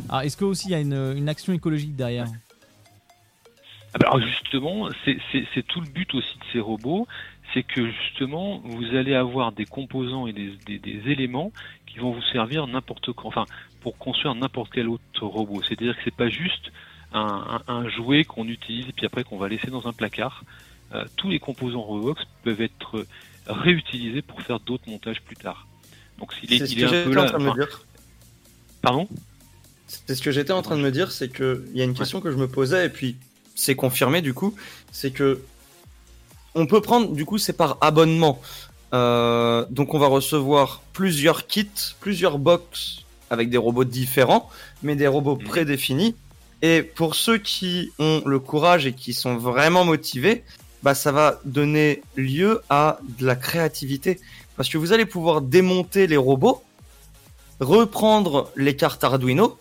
Ah, 0.09 0.25
est-ce 0.25 0.37
que 0.37 0.45
aussi 0.45 0.69
il 0.69 0.71
y 0.71 0.75
a 0.75 0.81
une, 0.81 1.15
une 1.17 1.29
action 1.29 1.53
écologique 1.53 1.97
derrière? 1.97 2.27
Alors 4.05 4.21
justement, 4.21 4.89
c'est- 5.05 5.63
tout 5.67 5.81
le 5.81 5.89
but 5.89 6.15
aussi 6.15 6.39
de 6.39 6.45
ces 6.53 6.61
robots, 6.61 7.07
c'est 7.55 7.63
que 7.63 7.91
justement, 7.91 8.61
vous 8.65 8.85
allez 8.97 9.15
avoir 9.15 9.53
des 9.53 9.65
composants 9.65 10.27
et 10.27 10.33
des, 10.33 10.53
des- 10.67 10.79
des 10.79 11.11
éléments 11.11 11.53
qui 11.87 11.99
vont 11.99 12.13
vous 12.13 12.23
servir 12.33 12.67
n'importe 12.67 13.13
quand, 13.13 13.29
enfin, 13.29 13.45
pour 13.81 13.97
construire 13.99 14.35
n'importe 14.35 14.71
quel 14.73 14.89
autre 14.89 15.23
robot. 15.23 15.63
C'est-à-dire 15.63 15.97
que 15.97 16.03
c'est 16.05 16.15
pas 16.15 16.29
juste 16.29 16.73
un, 17.13 17.61
un- 17.69 17.73
un 17.73 17.89
jouet 17.89 18.25
qu'on 18.25 18.47
utilise 18.49 18.89
et 18.89 18.93
puis 18.93 19.07
après 19.07 19.25
qu'on 19.25 19.39
va 19.39 19.49
laisser 19.49 19.71
dans 19.71 19.87
un 19.87 19.93
placard. 19.93 20.43
Euh, 20.95 21.05
tous 21.17 21.29
les 21.31 21.39
composants 21.39 21.81
Robox 21.83 22.23
peuvent 22.45 22.61
être 22.61 23.07
réutilisés 23.47 24.23
pour 24.23 24.41
faire 24.43 24.61
d'autres 24.61 24.89
montages 24.89 25.21
plus 25.23 25.37
tard. 25.37 25.67
Donc 26.19 26.33
s'il 26.35 26.53
est, 26.53 26.59
C'est 26.59 26.67
ce 26.67 26.73
il 26.73 26.79
est 26.79 26.83
que 26.83 26.87
un 26.87 26.91
peu 26.91 26.97
j'étais 27.11 27.19
en 27.19 27.23
là. 27.23 27.29
train 27.29 27.39
de 27.39 27.43
me 27.45 27.49
enfin, 27.51 27.59
dire. 27.59 27.81
pardon? 28.83 29.09
C'est 29.87 30.15
ce 30.17 30.23
que 30.23 30.31
j'étais 30.33 30.53
en 30.53 30.63
train 30.63 30.77
de 30.77 30.83
me 30.83 30.91
dire, 30.91 31.11
c'est 31.13 31.29
que 31.29 31.65
il 31.73 31.77
y 31.79 31.81
a 31.81 31.85
une 31.85 31.95
question 31.95 32.21
que 32.21 32.31
je 32.33 32.37
me 32.37 32.49
posais 32.49 32.87
et 32.87 32.89
puis 32.89 33.17
c'est 33.57 33.75
confirmé 33.75 34.23
du 34.23 34.33
coup, 34.35 34.55
c'est 34.93 35.11
que 35.11 35.43
on 36.55 36.67
peut 36.67 36.81
prendre 36.81 37.11
du 37.13 37.25
coup 37.25 37.39
c'est 37.39 37.53
par 37.53 37.77
abonnement. 37.81 38.41
Euh, 38.95 39.67
donc 39.71 39.95
on 39.95 39.99
va 39.99 40.07
recevoir 40.07 40.83
plusieurs 40.93 41.49
kits, 41.49 41.69
plusieurs 42.01 42.39
box 42.39 42.99
avec 43.31 43.51
des 43.51 43.59
robots 43.59 43.83
différents, 43.85 44.49
mais 44.85 44.95
des 44.95 45.09
robots 45.09 45.37
Mhm. 45.37 45.49
prédéfinis. 45.49 46.15
Et 46.63 46.83
pour 46.83 47.17
ceux 47.17 47.39
qui 47.39 47.91
ont 47.99 48.23
le 48.25 48.39
courage 48.39 48.87
et 48.87 48.93
qui 48.93 49.13
sont 49.13 49.37
vraiment 49.37 49.85
motivés, 49.85 50.45
bah 50.83 50.95
ça 50.95 51.11
va 51.11 51.41
donner 51.45 52.03
lieu 52.15 52.63
à 52.71 52.99
de 53.19 53.27
la 53.27 53.35
créativité 53.37 54.21
parce 54.57 54.69
que 54.69 54.79
vous 54.79 54.93
allez 54.93 55.05
pouvoir 55.05 55.41
démonter 55.43 56.07
les 56.07 56.17
robots, 56.17 56.63
reprendre 57.61 58.51
les 58.57 58.77
cartes 58.77 59.03
Arduino 59.05 59.59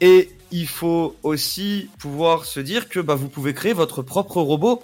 et 0.00 0.30
il 0.52 0.66
faut 0.66 1.16
aussi 1.22 1.88
pouvoir 1.98 2.44
se 2.44 2.60
dire 2.60 2.88
que 2.88 3.00
bah, 3.00 3.14
vous 3.14 3.28
pouvez 3.28 3.54
créer 3.54 3.72
votre 3.72 4.02
propre 4.02 4.40
robot 4.40 4.82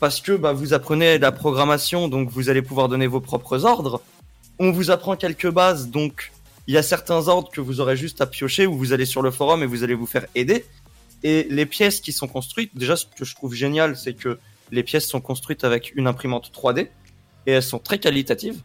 parce 0.00 0.20
que 0.20 0.32
bah, 0.32 0.52
vous 0.52 0.74
apprenez 0.74 1.18
la 1.18 1.32
programmation, 1.32 2.08
donc 2.08 2.30
vous 2.30 2.48
allez 2.48 2.62
pouvoir 2.62 2.88
donner 2.88 3.06
vos 3.06 3.20
propres 3.20 3.64
ordres. 3.64 4.02
On 4.58 4.72
vous 4.72 4.90
apprend 4.90 5.16
quelques 5.16 5.50
bases, 5.50 5.88
donc 5.88 6.32
il 6.66 6.74
y 6.74 6.76
a 6.76 6.82
certains 6.82 7.28
ordres 7.28 7.50
que 7.50 7.60
vous 7.60 7.80
aurez 7.80 7.96
juste 7.96 8.20
à 8.20 8.26
piocher 8.26 8.66
ou 8.66 8.76
vous 8.76 8.92
allez 8.92 9.06
sur 9.06 9.22
le 9.22 9.30
forum 9.30 9.62
et 9.62 9.66
vous 9.66 9.82
allez 9.84 9.94
vous 9.94 10.06
faire 10.06 10.26
aider. 10.34 10.64
Et 11.22 11.46
les 11.50 11.66
pièces 11.66 12.00
qui 12.00 12.12
sont 12.12 12.28
construites, 12.28 12.76
déjà 12.76 12.96
ce 12.96 13.06
que 13.06 13.24
je 13.24 13.34
trouve 13.34 13.54
génial, 13.54 13.96
c'est 13.96 14.14
que 14.14 14.38
les 14.70 14.82
pièces 14.82 15.06
sont 15.06 15.20
construites 15.20 15.64
avec 15.64 15.92
une 15.94 16.06
imprimante 16.06 16.50
3D 16.52 16.88
et 17.46 17.52
elles 17.52 17.62
sont 17.62 17.78
très 17.78 17.98
qualitatives. 17.98 18.60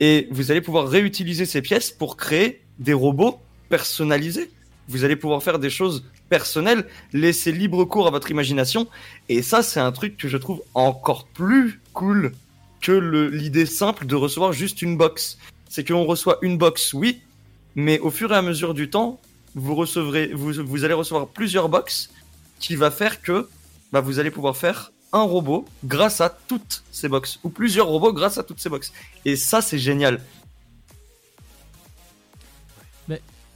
Et 0.00 0.28
vous 0.30 0.50
allez 0.50 0.60
pouvoir 0.60 0.88
réutiliser 0.88 1.46
ces 1.46 1.62
pièces 1.62 1.90
pour 1.90 2.16
créer 2.16 2.62
des 2.78 2.92
robots 2.92 3.40
personnalisés. 3.68 4.50
Vous 4.88 5.04
allez 5.04 5.16
pouvoir 5.16 5.42
faire 5.42 5.58
des 5.58 5.70
choses 5.70 6.04
personnelles, 6.28 6.86
laisser 7.12 7.52
libre 7.52 7.84
cours 7.84 8.06
à 8.06 8.10
votre 8.10 8.30
imagination. 8.30 8.88
Et 9.28 9.42
ça, 9.42 9.62
c'est 9.62 9.80
un 9.80 9.92
truc 9.92 10.16
que 10.16 10.28
je 10.28 10.36
trouve 10.36 10.62
encore 10.74 11.26
plus 11.26 11.80
cool 11.92 12.32
que 12.80 12.92
l'idée 12.92 13.66
simple 13.66 14.06
de 14.06 14.14
recevoir 14.14 14.52
juste 14.52 14.82
une 14.82 14.96
box. 14.96 15.38
C'est 15.68 15.86
qu'on 15.86 16.04
reçoit 16.04 16.38
une 16.42 16.58
box, 16.58 16.92
oui, 16.92 17.22
mais 17.74 17.98
au 17.98 18.10
fur 18.10 18.32
et 18.32 18.36
à 18.36 18.42
mesure 18.42 18.74
du 18.74 18.90
temps, 18.90 19.20
vous 19.54 19.74
recevrez, 19.74 20.28
vous, 20.34 20.84
allez 20.84 20.94
recevoir 20.94 21.28
plusieurs 21.28 21.68
box 21.68 22.10
qui 22.60 22.76
va 22.76 22.90
faire 22.90 23.22
que 23.22 23.48
bah, 23.92 24.00
vous 24.00 24.18
allez 24.18 24.30
pouvoir 24.30 24.56
faire 24.56 24.92
un 25.12 25.22
robot 25.22 25.64
grâce 25.84 26.20
à 26.20 26.28
toutes 26.28 26.82
ces 26.90 27.08
box 27.08 27.38
ou 27.44 27.48
plusieurs 27.48 27.86
robots 27.86 28.12
grâce 28.12 28.38
à 28.38 28.42
toutes 28.42 28.60
ces 28.60 28.68
box. 28.68 28.92
Et 29.24 29.36
ça, 29.36 29.62
c'est 29.62 29.78
génial. 29.78 30.20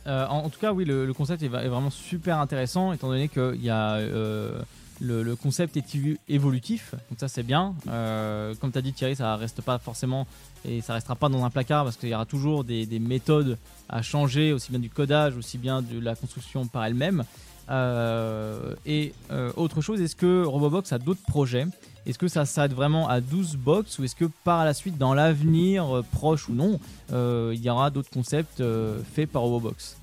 Euh, 0.09 0.27
en, 0.27 0.49
tout 0.49 0.59
cas, 0.59 0.73
oui, 0.73 0.85
le, 0.85 1.13
concept 1.13 1.43
est, 1.43 1.49
vraiment 1.49 1.91
super 1.91 2.39
intéressant, 2.39 2.93
étant 2.93 3.09
donné 3.09 3.29
qu'il 3.29 3.63
y 3.63 3.69
a 3.69 3.97
euh, 3.97 4.59
le, 5.01 5.37
concept 5.37 5.77
est 5.77 5.97
évolutif, 6.29 6.95
donc 7.11 7.21
ça 7.21 7.29
c'est 7.29 7.43
bien. 7.43 7.75
Euh, 7.89 8.55
comme 8.61 8.73
tu 8.73 8.79
as 8.79 8.83
dit 8.83 8.93
Thierry, 8.95 9.17
ça 9.17 9.37
reste 9.37 9.61
pas 9.61 9.79
forcément 9.79 10.27
et 10.65 10.81
ça 10.81 10.95
restera 10.95 11.15
pas 11.15 11.29
dans 11.29 11.45
un 11.45 11.51
placard 11.51 11.85
parce 11.85 11.97
qu'il 11.97 12.09
y 12.09 12.15
aura 12.15 12.25
toujours 12.25 12.65
des 12.65 12.99
méthodes 12.99 13.59
à 13.89 14.01
changer, 14.01 14.53
aussi 14.53 14.71
bien 14.71 14.81
du 14.81 14.91
codage, 14.91 15.37
aussi 15.37 15.59
bien 15.59 15.83
de 15.83 16.01
la 16.01 16.15
construction 16.15 16.67
par 16.67 16.85
elle-même. 16.87 17.25
Euh, 17.71 18.75
et 18.87 19.13
euh, 19.31 19.53
autre 19.57 19.81
chose, 19.81 20.01
est-ce 20.01 20.17
que 20.17 20.45
Robobox 20.45 20.93
a 20.93 20.99
d'autres 20.99 21.25
projets? 21.27 21.67
Est-ce 22.07 22.19
que 22.19 22.29
ça 22.29 22.47
s'arrête 22.47 22.73
vraiment 22.73 23.09
à 23.09 23.21
12 23.21 23.57
box 23.57 23.99
ou 23.99 24.05
est-ce 24.05 24.17
que 24.17 24.25
par 24.45 24.65
la 24.65 24.73
suite, 24.73 24.97
dans 24.97 25.13
l'avenir, 25.13 25.97
euh, 25.97 26.03
proche 26.13 26.49
ou 26.49 26.55
non, 26.55 26.81
il 27.11 27.61
y 27.61 27.69
aura 27.69 27.91
d'autres 27.91 28.11
concepts 28.11 28.63
faits 29.15 29.31
par 29.31 29.43
Robobox? 29.43 30.01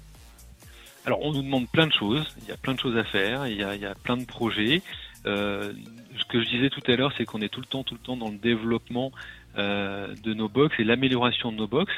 Alors, 1.06 1.22
on 1.22 1.34
nous 1.34 1.44
demande 1.44 1.68
plein 1.70 1.88
de 1.88 1.94
choses. 1.94 2.26
Il 2.42 2.48
y 2.48 2.52
a 2.52 2.58
plein 2.58 2.74
de 2.74 2.80
choses 2.80 2.98
à 2.98 3.04
faire. 3.04 3.48
Il 3.48 3.58
y 3.58 3.64
a, 3.64 3.96
plein 3.96 4.18
de 4.18 4.26
projets. 4.26 4.82
Ce 5.24 6.26
que 6.30 6.42
je 6.42 6.50
disais 6.50 6.70
tout 6.70 6.82
à 6.88 6.96
l'heure, 6.96 7.14
c'est 7.18 7.26
qu'on 7.26 7.42
est 7.42 7.50
tout 7.50 7.62
le 7.62 7.68
temps, 7.68 7.84
tout 7.84 7.94
le 7.94 8.00
temps 8.00 8.18
dans 8.18 8.30
le 8.30 8.38
développement 8.38 9.12
de 9.56 10.34
nos 10.34 10.50
box 10.50 10.76
et 10.80 10.84
l'amélioration 10.84 11.52
de 11.52 11.58
nos 11.58 11.68
box. 11.68 11.92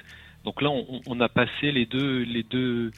Donc 0.44 0.62
là, 0.62 0.70
on, 0.70 1.02
on 1.08 1.20
a 1.22 1.30
passé 1.30 1.72
les 1.72 1.86
deux, 1.86 2.24
les 2.24 2.44
deux 2.44 2.92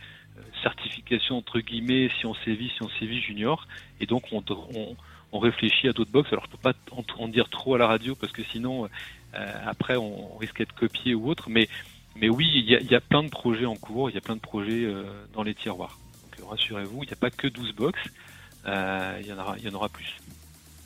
certifications 0.62 1.38
entre 1.38 1.60
guillemets, 1.60 2.10
si 2.20 2.26
on 2.26 2.34
sévit, 2.36 2.70
si 2.76 2.82
on 2.84 2.90
sévit 3.00 3.22
junior, 3.22 3.68
et 4.00 4.06
donc 4.06 4.24
on, 4.32 4.44
on, 4.50 4.96
on 5.32 5.40
réfléchit 5.40 5.88
à 5.88 5.94
d'autres 5.94 6.12
box. 6.12 6.32
Alors 6.32 6.46
je 6.46 6.52
peux 6.52 6.58
pas 6.58 6.74
en, 6.92 7.04
en 7.24 7.28
dire 7.28 7.50
trop 7.50 7.76
à 7.76 7.78
la 7.78 7.88
radio 7.88 8.16
parce 8.16 8.32
que 8.34 8.44
sinon 8.44 8.86
euh, 9.36 9.54
après 9.66 9.96
on, 9.96 10.36
on 10.36 10.38
risque 10.38 10.58
d'être 10.60 10.74
copié 10.76 11.14
ou 11.16 11.30
autre, 11.30 11.50
mais 11.50 11.68
mais 12.16 12.28
oui, 12.30 12.50
il 12.54 12.70
y 12.70 12.76
a, 12.76 12.80
il 12.82 12.92
y 12.92 12.96
a 12.96 13.02
plein 13.02 13.24
de 13.24 13.30
projets 13.30 13.66
en 13.66 13.76
cours, 13.76 14.10
il 14.10 14.14
y 14.14 14.18
a 14.18 14.22
plein 14.22 14.36
de 14.36 14.42
projets 14.42 14.84
euh, 14.86 15.04
dans 15.34 15.44
les 15.44 15.54
tiroirs. 15.54 15.98
Donc 16.24 16.40
euh, 16.40 16.50
rassurez-vous, 16.50 17.04
il 17.04 17.08
n'y 17.08 17.14
a 17.14 17.18
pas 17.18 17.30
que 17.30 17.48
12 17.48 17.74
box, 17.76 18.00
euh, 18.66 19.18
il 19.22 19.28
y 19.28 19.34
en 19.34 19.38
aura, 19.40 19.56
il 19.58 19.64
y 19.66 19.70
en 19.70 19.74
aura 19.74 19.88
plus. 19.90 20.16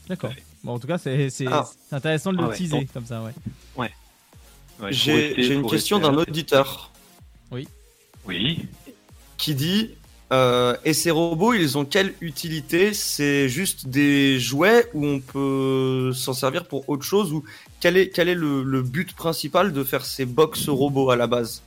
D'accord. 0.07 0.33
Bon, 0.63 0.73
en 0.73 0.79
tout 0.79 0.87
cas, 0.87 0.97
c'est 0.97 1.29
Ah. 1.49 1.63
intéressant 1.91 2.31
de 2.33 2.37
le 2.37 2.43
Ah 2.43 2.47
ouais, 2.49 2.55
teaser 2.57 2.79
donc- 2.81 2.91
comme 2.93 3.05
ça, 3.05 3.23
ouais. 3.23 3.31
Ouais, 3.77 4.91
J'ai 4.91 5.53
une 5.53 5.65
question 5.69 5.99
d'un 5.99 6.13
auditeur 6.13 6.91
Oui. 7.51 7.67
Qui 9.43 9.55
dit 9.55 9.89
Euh, 10.31 10.75
et 10.83 10.93
ces 10.93 11.11
robots, 11.11 11.53
ils 11.53 11.77
ont 11.77 11.85
quelle 11.85 12.13
utilité? 12.21 12.93
C'est 12.93 13.49
juste 13.49 13.87
des 13.87 14.39
jouets 14.39 14.85
où 14.95 15.05
on 15.05 15.19
peut 15.19 16.11
s'en 16.13 16.33
servir 16.33 16.65
pour 16.65 16.89
autre 16.89 17.03
chose? 17.03 17.31
Ou 17.33 17.43
quel 17.79 17.97
est, 17.97 18.09
quel 18.09 18.29
est 18.29 18.33
le, 18.33 18.81
but 18.81 19.13
principal 19.13 19.73
de 19.73 19.83
faire 19.83 20.05
ces 20.05 20.25
box 20.25 20.69
robots 20.69 21.11
à 21.11 21.17
la 21.17 21.27
base? 21.27 21.61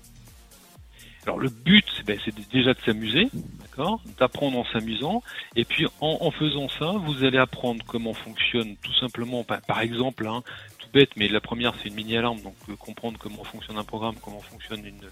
Alors 1.26 1.38
le 1.38 1.48
but, 1.48 1.86
ben, 2.06 2.18
c'est 2.24 2.34
déjà 2.50 2.72
de 2.74 2.80
s'amuser, 2.84 3.28
d'accord, 3.60 4.00
d'apprendre 4.18 4.58
en 4.58 4.64
s'amusant, 4.72 5.22
et 5.54 5.64
puis 5.64 5.86
en, 6.00 6.30
faisant 6.30 6.68
ça, 6.68 6.92
vous 7.06 7.24
allez 7.24 7.38
apprendre 7.38 7.84
comment 7.86 8.14
fonctionne 8.14 8.74
tout 8.82 8.94
simplement, 8.94 9.44
par, 9.44 9.60
par 9.60 9.80
exemple, 9.80 10.26
hein, 10.26 10.42
tout 10.78 10.88
bête, 10.92 11.10
mais 11.16 11.28
la 11.28 11.40
première 11.40 11.74
c'est 11.76 11.88
une 11.88 11.94
mini 11.94 12.16
alarme, 12.16 12.40
donc 12.40 12.56
euh, 12.68 12.76
comprendre 12.76 13.18
comment 13.18 13.44
fonctionne 13.44 13.76
un 13.76 13.84
programme, 13.84 14.16
comment 14.22 14.40
fonctionne 14.40 14.84
une, 14.86 15.02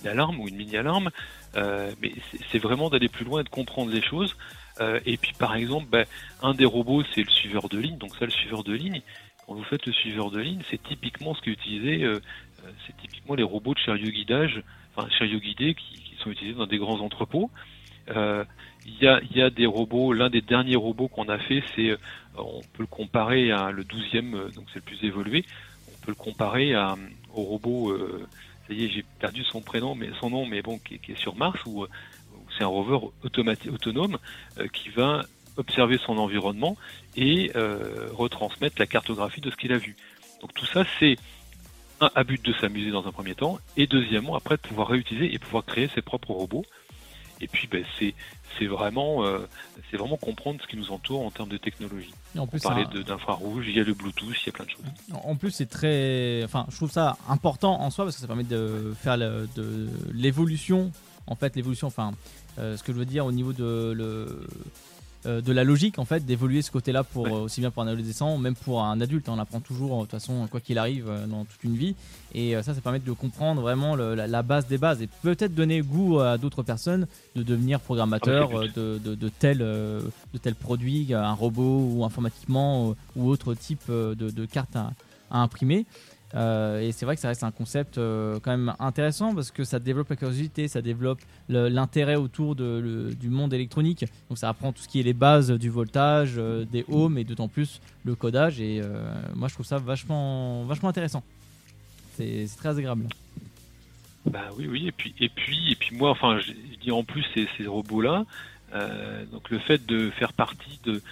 une 0.00 0.08
alarme 0.08 0.40
ou 0.40 0.48
une 0.48 0.56
mini 0.56 0.76
alarme, 0.76 1.10
euh, 1.56 1.92
mais 2.00 2.12
c'est- 2.50 2.58
vraiment 2.58 2.88
d'aller 2.88 3.08
plus 3.08 3.24
loin 3.24 3.40
et 3.40 3.44
de 3.44 3.48
comprendre 3.48 3.90
les 3.90 4.02
choses. 4.02 4.36
Euh, 4.80 5.00
et 5.06 5.16
puis 5.16 5.32
par 5.38 5.54
exemple, 5.54 5.86
ben, 5.90 6.06
un 6.42 6.54
des 6.54 6.64
robots 6.64 7.02
c'est 7.14 7.22
le 7.22 7.30
suiveur 7.30 7.68
de 7.68 7.78
ligne, 7.78 7.98
donc 7.98 8.14
ça 8.16 8.24
le 8.24 8.30
suiveur 8.30 8.64
de 8.64 8.72
ligne. 8.72 9.02
Quand 9.46 9.54
vous 9.54 9.64
faites 9.64 9.86
le 9.86 9.92
suiveur 9.92 10.30
de 10.30 10.40
ligne, 10.40 10.62
c'est 10.70 10.82
typiquement 10.82 11.34
ce 11.34 11.42
qui 11.42 11.50
est 11.50 11.52
utilisé, 11.52 12.02
euh, 12.02 12.20
c'est 12.86 12.96
typiquement 12.96 13.34
les 13.34 13.42
robots 13.42 13.74
de 13.74 13.78
chariot 13.78 14.10
guidage, 14.10 14.62
enfin 14.96 15.08
chariot 15.18 15.38
guidés 15.38 15.74
qui, 15.74 16.02
sont 16.22 16.30
utilisés 16.30 16.56
dans 16.56 16.66
des 16.66 16.78
grands 16.78 17.00
entrepôts. 17.00 17.50
Il 18.86 19.02
y, 19.02 19.40
a, 19.40 19.50
des 19.50 19.66
robots, 19.66 20.12
l'un 20.12 20.28
des 20.28 20.42
derniers 20.42 20.76
robots 20.76 21.08
qu'on 21.08 21.28
a 21.28 21.38
fait, 21.38 21.62
c'est, 21.74 21.96
on 22.36 22.60
peut 22.60 22.82
le 22.82 22.86
comparer 22.86 23.50
à 23.50 23.70
le 23.70 23.82
12e, 23.82 24.34
euh, 24.34 24.48
donc 24.50 24.66
c'est 24.72 24.76
le 24.76 24.82
plus 24.82 25.02
évolué, 25.04 25.44
on 25.88 26.04
peut 26.04 26.10
le 26.10 26.14
comparer 26.14 26.74
à, 26.74 26.96
au 27.34 27.42
robot, 27.42 27.96
ça 28.66 28.74
y 28.74 28.84
est, 28.84 28.88
j'ai 28.88 29.04
perdu 29.18 29.44
son 29.44 29.60
prénom, 29.60 29.94
mais 29.94 30.10
son 30.20 30.30
nom, 30.30 30.46
mais 30.46 30.62
bon, 30.62 30.78
qui, 30.78 30.94
est- 30.94 31.16
sur 31.18 31.36
Mars, 31.36 31.58
où, 31.66 31.86
c'est 32.56 32.64
un 32.64 32.68
rover 32.68 32.98
autonome 33.24 34.18
euh, 34.58 34.68
qui 34.68 34.88
va 34.90 35.22
observer 35.56 35.98
son 35.98 36.18
environnement 36.18 36.76
et 37.16 37.50
euh, 37.56 38.08
retransmettre 38.12 38.76
la 38.78 38.86
cartographie 38.86 39.40
de 39.40 39.50
ce 39.50 39.56
qu'il 39.56 39.72
a 39.72 39.78
vu. 39.78 39.96
Donc 40.40 40.52
tout 40.54 40.66
ça, 40.66 40.84
c'est 40.98 41.16
un 42.00 42.10
à 42.14 42.24
but 42.24 42.44
de 42.44 42.52
s'amuser 42.54 42.90
dans 42.90 43.06
un 43.06 43.12
premier 43.12 43.34
temps, 43.34 43.58
et 43.76 43.86
deuxièmement, 43.86 44.36
après 44.36 44.56
de 44.56 44.60
pouvoir 44.62 44.88
réutiliser 44.88 45.32
et 45.34 45.38
pouvoir 45.38 45.64
créer 45.64 45.88
ses 45.94 46.02
propres 46.02 46.32
robots. 46.32 46.64
Et 47.40 47.48
puis, 47.48 47.66
ben, 47.66 47.84
c'est 47.98 48.14
c'est 48.58 48.66
vraiment, 48.66 49.24
euh, 49.24 49.40
c'est 49.90 49.96
vraiment 49.96 50.16
comprendre 50.16 50.60
ce 50.62 50.66
qui 50.66 50.76
nous 50.76 50.90
entoure 50.90 51.22
en 51.24 51.30
termes 51.30 51.48
de 51.48 51.56
technologie. 51.56 52.12
Et 52.34 52.38
en 52.38 52.44
On 52.44 52.46
plus, 52.46 52.60
parlait 52.60 52.84
ça- 52.84 52.90
de- 52.90 53.02
d'infrarouge, 53.02 53.64
il 53.68 53.76
y 53.76 53.80
a 53.80 53.84
le 53.84 53.94
Bluetooth, 53.94 54.34
il 54.42 54.46
y 54.46 54.48
a 54.48 54.52
plein 54.52 54.64
de 54.64 54.70
choses. 54.70 54.84
En 55.24 55.36
plus, 55.36 55.50
c'est 55.50 55.66
très. 55.66 56.42
Enfin, 56.44 56.66
je 56.70 56.76
trouve 56.76 56.90
ça 56.90 57.16
important 57.28 57.80
en 57.80 57.90
soi 57.90 58.04
parce 58.04 58.16
que 58.16 58.20
ça 58.22 58.26
permet 58.26 58.44
de 58.44 58.94
faire 59.00 59.16
le- 59.16 59.48
de 59.56 59.88
l'évolution. 60.12 60.90
En 61.26 61.36
fait, 61.36 61.56
l'évolution, 61.56 61.86
enfin, 61.86 62.12
euh, 62.58 62.76
ce 62.76 62.82
que 62.82 62.92
je 62.92 62.98
veux 62.98 63.06
dire 63.06 63.24
au 63.26 63.32
niveau 63.32 63.52
de, 63.52 63.92
le, 63.96 64.46
euh, 65.26 65.40
de 65.40 65.52
la 65.52 65.64
logique, 65.64 65.98
en 65.98 66.04
fait, 66.04 66.24
d'évoluer 66.24 66.62
ce 66.62 66.70
côté-là 66.70 67.04
pour 67.04 67.26
euh, 67.26 67.40
aussi 67.44 67.60
bien 67.60 67.70
pour 67.70 67.82
un 67.82 67.86
adolescent, 67.86 68.36
même 68.38 68.54
pour 68.54 68.82
un 68.82 69.00
adulte. 69.00 69.28
hein. 69.28 69.34
on 69.36 69.38
apprend 69.40 69.60
toujours, 69.60 69.96
de 69.96 70.02
toute 70.02 70.10
façon, 70.12 70.46
quoi 70.50 70.60
qu'il 70.60 70.78
arrive 70.78 71.08
euh, 71.08 71.26
dans 71.26 71.44
toute 71.44 71.62
une 71.64 71.76
vie. 71.76 71.94
Et 72.34 72.56
euh, 72.56 72.62
ça, 72.62 72.74
ça 72.74 72.80
permet 72.80 72.98
de 73.00 73.12
comprendre 73.12 73.60
vraiment 73.62 73.94
le- 73.96 74.14
la, 74.14 74.26
la 74.26 74.42
base 74.42 74.66
des 74.66 74.78
bases 74.78 75.00
et 75.02 75.08
peut-être 75.22 75.54
donner 75.54 75.80
goût 75.82 76.20
à 76.20 76.36
d'autres 76.38 76.62
personnes 76.62 77.06
de 77.36 77.42
devenir 77.42 77.80
programmateur 77.80 78.50
Ah, 78.52 78.56
euh, 78.78 78.98
de, 78.98 79.10
de, 79.10 79.14
de 79.14 79.28
tel, 79.28 79.58
euh, 79.62 80.00
de 80.32 80.38
tel 80.38 80.54
produit, 80.54 81.14
un 81.14 81.32
robot 81.32 81.88
ou 81.94 82.04
informatiquement 82.04 82.90
euh, 82.90 82.94
ou 83.16 83.28
autre 83.28 83.54
type 83.54 83.82
euh, 83.90 84.14
de, 84.14 84.30
de 84.30 84.44
carte 84.46 84.74
à, 84.76 84.92
à 85.30 85.38
imprimer. 85.38 85.86
Euh, 86.34 86.80
et 86.80 86.92
c'est 86.92 87.06
vrai 87.06 87.14
que 87.14 87.20
ça 87.20 87.28
reste 87.28 87.44
un 87.44 87.52
concept 87.52 87.96
euh, 87.96 88.40
quand 88.42 88.50
même 88.50 88.74
intéressant 88.80 89.34
parce 89.34 89.50
que 89.50 89.62
ça 89.62 89.78
développe 89.78 90.08
la 90.08 90.16
curiosité, 90.16 90.66
ça 90.66 90.82
développe 90.82 91.20
l'intérêt 91.48 92.16
autour 92.16 92.56
du 92.56 93.28
monde 93.28 93.54
électronique. 93.54 94.04
Donc 94.28 94.38
ça 94.38 94.48
apprend 94.48 94.72
tout 94.72 94.82
ce 94.82 94.88
qui 94.88 95.00
est 95.00 95.04
les 95.04 95.12
bases 95.12 95.50
du 95.52 95.70
voltage, 95.70 96.34
euh, 96.38 96.64
des 96.64 96.84
ohms 96.88 97.18
et 97.18 97.24
d'autant 97.24 97.48
plus 97.48 97.80
le 98.04 98.14
codage. 98.14 98.60
Et 98.60 98.82
moi 99.34 99.48
je 99.48 99.54
trouve 99.54 99.66
ça 99.66 99.78
vachement, 99.78 100.64
vachement 100.64 100.88
intéressant. 100.88 101.22
C'est 102.16 102.46
très 102.56 102.78
agréable. 102.78 103.06
Bah 104.26 104.48
oui, 104.56 104.66
oui, 104.66 104.88
et 104.88 104.92
puis, 104.92 105.14
et 105.20 105.28
puis, 105.28 105.72
et 105.72 105.74
puis 105.74 105.94
moi, 105.96 106.10
enfin, 106.10 106.38
je 106.38 106.52
dis 106.80 106.90
en 106.90 107.04
plus 107.04 107.24
ces, 107.34 107.46
ces 107.58 107.66
robots-là, 107.66 108.24
donc 109.32 109.50
le 109.50 109.58
fait 109.58 109.84
de 109.86 110.10
faire 110.10 110.32
partie 110.32 110.80
de 110.84 111.02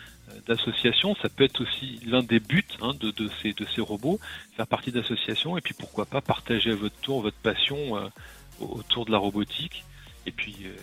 d'associations, 0.46 1.14
ça 1.22 1.28
peut 1.28 1.44
être 1.44 1.60
aussi 1.62 2.00
l'un 2.06 2.22
des 2.22 2.40
buts 2.40 2.64
hein, 2.80 2.92
de, 2.98 3.10
de 3.10 3.30
ces 3.42 3.52
de 3.52 3.66
ces 3.74 3.80
robots, 3.80 4.18
faire 4.56 4.66
partie 4.66 4.92
d'associations, 4.92 5.56
et 5.56 5.60
puis 5.60 5.74
pourquoi 5.74 6.06
pas 6.06 6.20
partager 6.20 6.70
à 6.70 6.74
votre 6.74 6.96
tour 7.00 7.22
votre 7.22 7.36
passion 7.36 7.96
euh, 7.96 8.08
au- 8.60 8.78
autour 8.78 9.04
de 9.06 9.10
la 9.12 9.18
robotique, 9.18 9.84
et 10.26 10.32
puis 10.32 10.56
euh, 10.64 10.76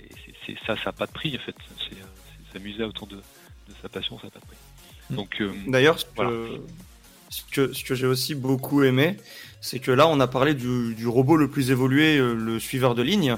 et 0.00 0.08
c'est 0.24 0.34
c'est- 0.46 0.58
ça, 0.66 0.76
ça 0.76 0.82
n'a 0.86 0.92
pas 0.92 1.06
de 1.06 1.12
prix 1.12 1.36
en 1.36 1.40
fait, 1.40 1.54
c'est 1.78 1.96
c'est 1.96 2.52
s'amuser 2.52 2.84
autour 2.84 3.06
de, 3.06 3.16
de 3.16 3.72
sa 3.82 3.88
passion, 3.88 4.18
ça 4.18 4.26
n'a 4.26 4.30
pas 4.30 4.40
de 4.40 4.46
prix. 4.46 4.56
Donc 5.10 5.40
euh, 5.40 5.52
D'ailleurs, 5.68 5.98
ce 6.00 6.06
Voilà. 6.16 6.30
que, 6.30 6.60
ce 7.30 7.42
que, 7.50 7.72
ce 7.72 7.84
que 7.84 7.94
j'ai 7.94 8.06
aussi 8.06 8.34
beaucoup 8.34 8.82
aimé, 8.82 9.16
c'est 9.60 9.78
que 9.78 9.90
là, 9.90 10.06
on 10.08 10.18
a 10.20 10.26
parlé 10.28 10.54
du, 10.54 10.94
du 10.94 11.06
robot 11.06 11.36
le 11.36 11.48
plus 11.50 11.70
évolué, 11.70 12.18
le 12.18 12.58
suiveur 12.60 12.94
de 12.94 13.02
ligne, 13.02 13.36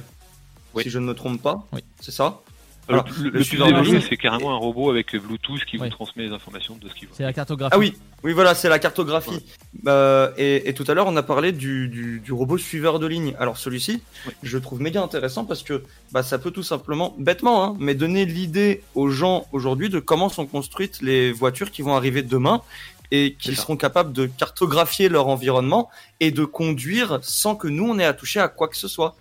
Oui. 0.75 0.83
si 0.83 0.91
je 0.91 0.99
ne 0.99 1.05
me 1.07 1.15
trompe 1.15 1.43
pas. 1.43 1.67
Oui. 1.73 1.81
C'est 2.01 2.11
ça? 2.13 2.41
Le, 2.89 2.95
Alors, 2.95 3.07
le- 3.09 3.17
le 3.17 3.25
le 3.25 3.31
plus 3.33 3.45
suiveur 3.45 3.67
de 3.69 3.73
évolué, 3.73 3.93
ligne- 3.99 4.07
c'est 4.09 4.17
carrément 4.17 4.53
un 4.53 4.57
robot 4.57 4.91
avec 4.91 5.15
Bluetooth 5.15 5.65
qui 5.67 5.77
Oui. 5.79 5.89
vous 5.89 5.95
transmet 5.95 6.25
les 6.27 6.33
informations 6.33 6.77
de 6.81 6.89
ce 6.89 6.95
qu'il 6.95 7.09
voit. 7.09 7.17
C'est 7.17 7.23
la 7.23 7.33
cartographie. 7.33 7.73
Ah 7.75 7.79
oui, 7.79 7.95
oui, 8.25 8.33
voilà, 8.33 8.55
c'est 8.55 8.69
la 8.69 8.79
cartographie. 8.79 9.45
Euh, 9.87 10.31
et, 10.39 10.69
et 10.69 10.75
tout 10.75 10.85
à 10.89 10.95
l'heure, 10.95 11.07
on 11.07 11.17
a 11.17 11.23
parlé 11.23 11.53
du, 11.53 11.89
du, 11.89 12.21
du 12.21 12.33
robot 12.33 12.59
suiveur 12.59 12.99
de 12.99 13.07
ligne. 13.07 13.35
Alors 13.39 13.59
celui-ci, 13.59 14.03
je 14.43 14.57
le 14.57 14.63
trouve 14.63 14.81
méga 14.81 15.03
intéressant 15.03 15.45
parce 15.45 15.63
que 15.63 15.83
bah, 16.13 16.23
ça 16.23 16.39
peut 16.39 16.51
tout 16.51 16.63
simplement, 16.63 17.15
bêtement, 17.19 17.65
hein, 17.65 17.77
mais 17.79 17.95
donner 17.95 18.25
l'idée 18.25 18.83
aux 18.95 19.11
gens 19.11 19.47
aujourd'hui 19.53 19.89
de 19.91 19.99
comment 20.01 20.29
sont 20.29 20.47
construites 20.47 21.01
les 21.03 21.31
voitures 21.33 21.71
qui 21.71 21.83
vont 21.83 21.95
arriver 21.95 22.23
demain 22.23 22.63
et 23.11 23.37
ça. 23.41 23.55
seront 23.55 23.77
capables 23.77 24.13
de 24.13 24.27
cartographier 24.27 25.09
leur 25.09 25.29
environnement 25.29 25.89
et 26.21 26.31
de 26.31 26.45
conduire 26.45 27.19
sans 27.23 27.55
que 27.57 27.67
nous 27.69 27.87
on 27.89 27.99
ait 27.99 28.05
à 28.05 28.13
toucher 28.13 28.41
à 28.41 28.49
quoi 28.49 28.69
que 28.69 28.77
ce 28.77 28.89
soit. 28.89 29.15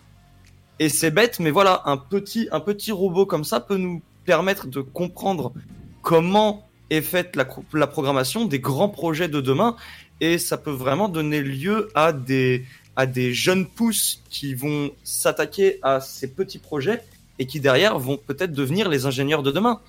Et 0.80 0.89
c'est 0.89 1.11
bête, 1.11 1.39
mais 1.39 1.51
voilà, 1.51 1.82
un 1.86 1.97
petit, 1.97 2.47
un 2.51 2.59
petit 2.59 2.91
robot 2.91 3.25
comme 3.25 3.43
ça 3.43 3.59
peut 3.59 3.78
nous 3.78 4.01
permettre 4.25 4.67
de 4.67 4.82
comprendre 4.82 5.53
comment 6.01 6.67
est 6.89 7.01
faite 7.01 7.36
la, 7.36 7.47
la 7.73 7.88
programmation 7.88 8.45
des 8.45 8.59
grands 8.59 8.89
projets 8.89 9.28
de 9.28 9.41
demain 9.41 9.75
et 10.21 10.38
ça 10.38 10.57
peut 10.57 10.71
vraiment 10.71 11.09
donner 11.09 11.41
lieu 11.41 11.89
à 11.95 12.13
des, 12.13 12.65
à 12.95 13.05
des 13.05 13.34
jeunes 13.34 13.65
pousses 13.65 14.21
qui 14.30 14.53
vont 14.53 14.91
s'attaquer 15.03 15.80
à 15.82 15.99
ces 15.99 16.28
petits 16.28 16.59
projets 16.59 17.03
et 17.39 17.45
qui 17.45 17.59
derrière 17.59 17.99
vont 17.99 18.17
peut-être 18.17 18.51
devenir 18.51 18.89
les 18.89 19.05
ingénieurs 19.05 19.43
de 19.43 19.51
demain. 19.51 19.80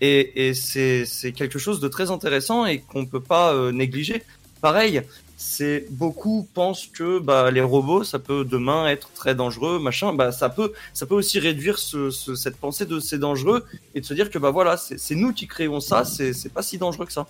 Et, 0.00 0.48
et 0.48 0.54
c'est 0.54 1.32
quelque 1.34 1.58
chose 1.58 1.80
de 1.80 1.88
très 1.88 2.10
intéressant 2.10 2.66
et 2.66 2.78
qu'on 2.80 3.06
peut 3.06 3.20
pas 3.20 3.52
euh, 3.54 3.72
négliger. 3.72 4.22
Pareil, 4.60 5.02
c'est 5.40 5.86
beaucoup 5.90 6.48
pensent 6.52 6.88
que 6.88 7.20
bah, 7.20 7.52
les 7.52 7.60
robots 7.60 8.02
ça 8.02 8.18
peut 8.18 8.44
demain 8.44 8.88
être 8.88 9.12
très 9.14 9.36
dangereux 9.36 9.78
machin 9.78 10.12
bah 10.12 10.32
ça 10.32 10.48
peut 10.50 10.72
ça 10.92 11.06
peut 11.06 11.14
aussi 11.14 11.38
réduire 11.38 11.78
ce, 11.78 12.10
ce- 12.10 12.34
cette 12.34 12.56
pensée 12.56 12.86
de 12.86 12.98
c'est 12.98 13.20
dangereux 13.20 13.64
et 13.94 14.00
de 14.00 14.04
se 14.04 14.14
dire 14.14 14.30
que 14.30 14.38
bah 14.38 14.50
voilà 14.50 14.76
c'est 14.76 15.14
nous 15.14 15.32
qui 15.32 15.46
créons 15.46 15.78
ça 15.78 16.04
c'est 16.04 16.52
pas 16.52 16.62
si 16.62 16.76
dangereux 16.76 17.06
que 17.06 17.12
ça 17.12 17.26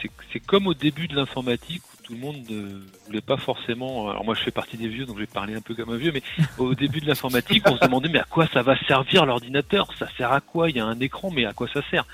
c'est 0.00 0.10
c'est 0.32 0.40
comme 0.40 0.66
au 0.66 0.74
début 0.74 1.08
de 1.08 1.14
l'informatique 1.16 1.82
où 1.94 2.02
tout 2.02 2.12
le 2.12 2.18
monde 2.18 2.36
ne 2.48 2.80
voulait 3.06 3.20
pas 3.20 3.36
forcément. 3.36 4.10
Alors 4.10 4.24
moi, 4.24 4.34
je 4.34 4.42
fais 4.42 4.50
partie 4.50 4.76
des 4.76 4.88
vieux, 4.88 5.06
donc 5.06 5.16
je 5.16 5.20
vais 5.22 5.26
parler 5.26 5.54
un 5.54 5.60
peu 5.60 5.74
comme 5.74 5.90
un 5.90 5.96
vieux. 5.96 6.12
Mais 6.12 6.22
au 6.58 6.74
début 6.74 7.00
de 7.00 7.06
l'informatique, 7.06 7.62
on 7.66 7.76
se 7.76 7.80
demandait 7.84 8.08
mais 8.08 8.18
à 8.20 8.24
quoi 8.24 8.46
ça 8.52 8.62
va 8.62 8.78
servir 8.86 9.26
l'ordinateur? 9.26 9.88
Ça 9.98 10.08
sert 10.16 10.32
à 10.32 10.40
quoi? 10.40 10.70
Il 10.70 10.76
y 10.76 10.80
a 10.80 10.84
un 10.86 10.98
écran, 11.00 11.30
mais 11.30 11.44
à 11.46 11.52
quoi 11.52 11.66
ça 11.72 11.80
sert? 11.90 12.06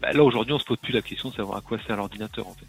Bah, 0.00 0.12
Là 0.12 0.22
aujourd'hui, 0.24 0.52
on 0.52 0.58
se 0.58 0.64
pose 0.64 0.78
plus 0.78 0.92
la 0.92 1.02
question 1.02 1.30
de 1.30 1.34
savoir 1.34 1.58
à 1.58 1.60
quoi 1.60 1.78
sert 1.86 1.96
l'ordinateur 1.96 2.48
en 2.48 2.54
fait. 2.54 2.66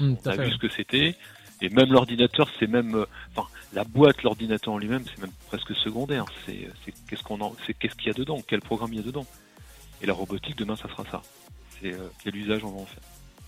Mm, 0.00 0.14
on 0.24 0.28
à 0.28 0.32
a 0.32 0.36
fait. 0.36 0.44
vu 0.44 0.52
ce 0.52 0.58
que 0.58 0.68
c'était. 0.68 1.16
Et 1.62 1.68
même 1.68 1.92
l'ordinateur, 1.92 2.48
c'est 2.58 2.66
même, 2.66 2.94
euh, 2.94 3.06
enfin, 3.34 3.48
la 3.74 3.84
boîte, 3.84 4.22
l'ordinateur 4.22 4.74
en 4.74 4.78
lui-même, 4.78 5.04
c'est 5.04 5.20
même 5.20 5.32
presque 5.48 5.74
secondaire. 5.76 6.24
C'est, 6.46 6.70
qu'est-ce 7.08 7.22
qu'on 7.22 7.40
en, 7.40 7.54
c'est 7.66 7.74
qu'est-ce 7.74 7.94
qu'il 7.94 8.06
y 8.06 8.10
a 8.10 8.14
dedans, 8.14 8.38
quel 8.46 8.60
programme 8.60 8.92
il 8.92 8.96
y 8.96 9.02
a 9.02 9.04
dedans? 9.04 9.26
Et 10.00 10.06
la 10.06 10.14
robotique, 10.14 10.56
demain, 10.56 10.76
ça 10.76 10.88
sera 10.88 11.04
ça. 11.10 11.22
C'est 11.80 11.92
euh, 11.92 12.08
quel 12.24 12.34
usage 12.34 12.64
on 12.64 12.70
va 12.70 12.80
en 12.80 12.86
faire. 12.86 13.02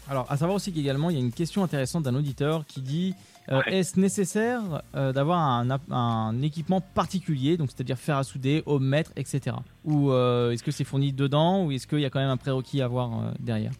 Alors, 0.08 0.30
à 0.30 0.36
savoir 0.36 0.56
aussi 0.56 0.72
qu'également, 0.72 1.08
il 1.08 1.16
y 1.16 1.20
a 1.20 1.22
une 1.22 1.32
question 1.32 1.64
intéressante 1.64 2.02
d'un 2.02 2.14
auditeur 2.14 2.66
qui 2.66 2.82
dit 2.82 3.14
euh, 3.50 3.60
Ouais. 3.60 3.78
Est-ce 3.78 3.98
nécessaire 3.98 4.82
euh, 4.94 5.12
d'avoir 5.12 5.40
un, 5.40 6.42
équipement 6.42 6.80
particulier, 6.80 7.56
donc 7.56 7.70
c'est-à-dire 7.70 7.96
fer 7.96 8.18
à 8.18 8.24
souder, 8.24 8.62
ohmmètre, 8.66 9.12
etc. 9.16 9.56
Ou 9.84 10.12
est-ce 10.12 10.62
que 10.62 10.70
c'est 10.70 10.84
fourni 10.84 11.12
dedans, 11.12 11.64
ou 11.64 11.72
est-ce 11.72 11.86
qu'il 11.86 12.00
y 12.00 12.04
a 12.04 12.10
quand 12.10 12.20
même 12.20 12.30
un 12.30 12.36
prérequis 12.36 12.82
à 12.82 12.86
avoir 12.86 13.32
derrière? 13.38 13.72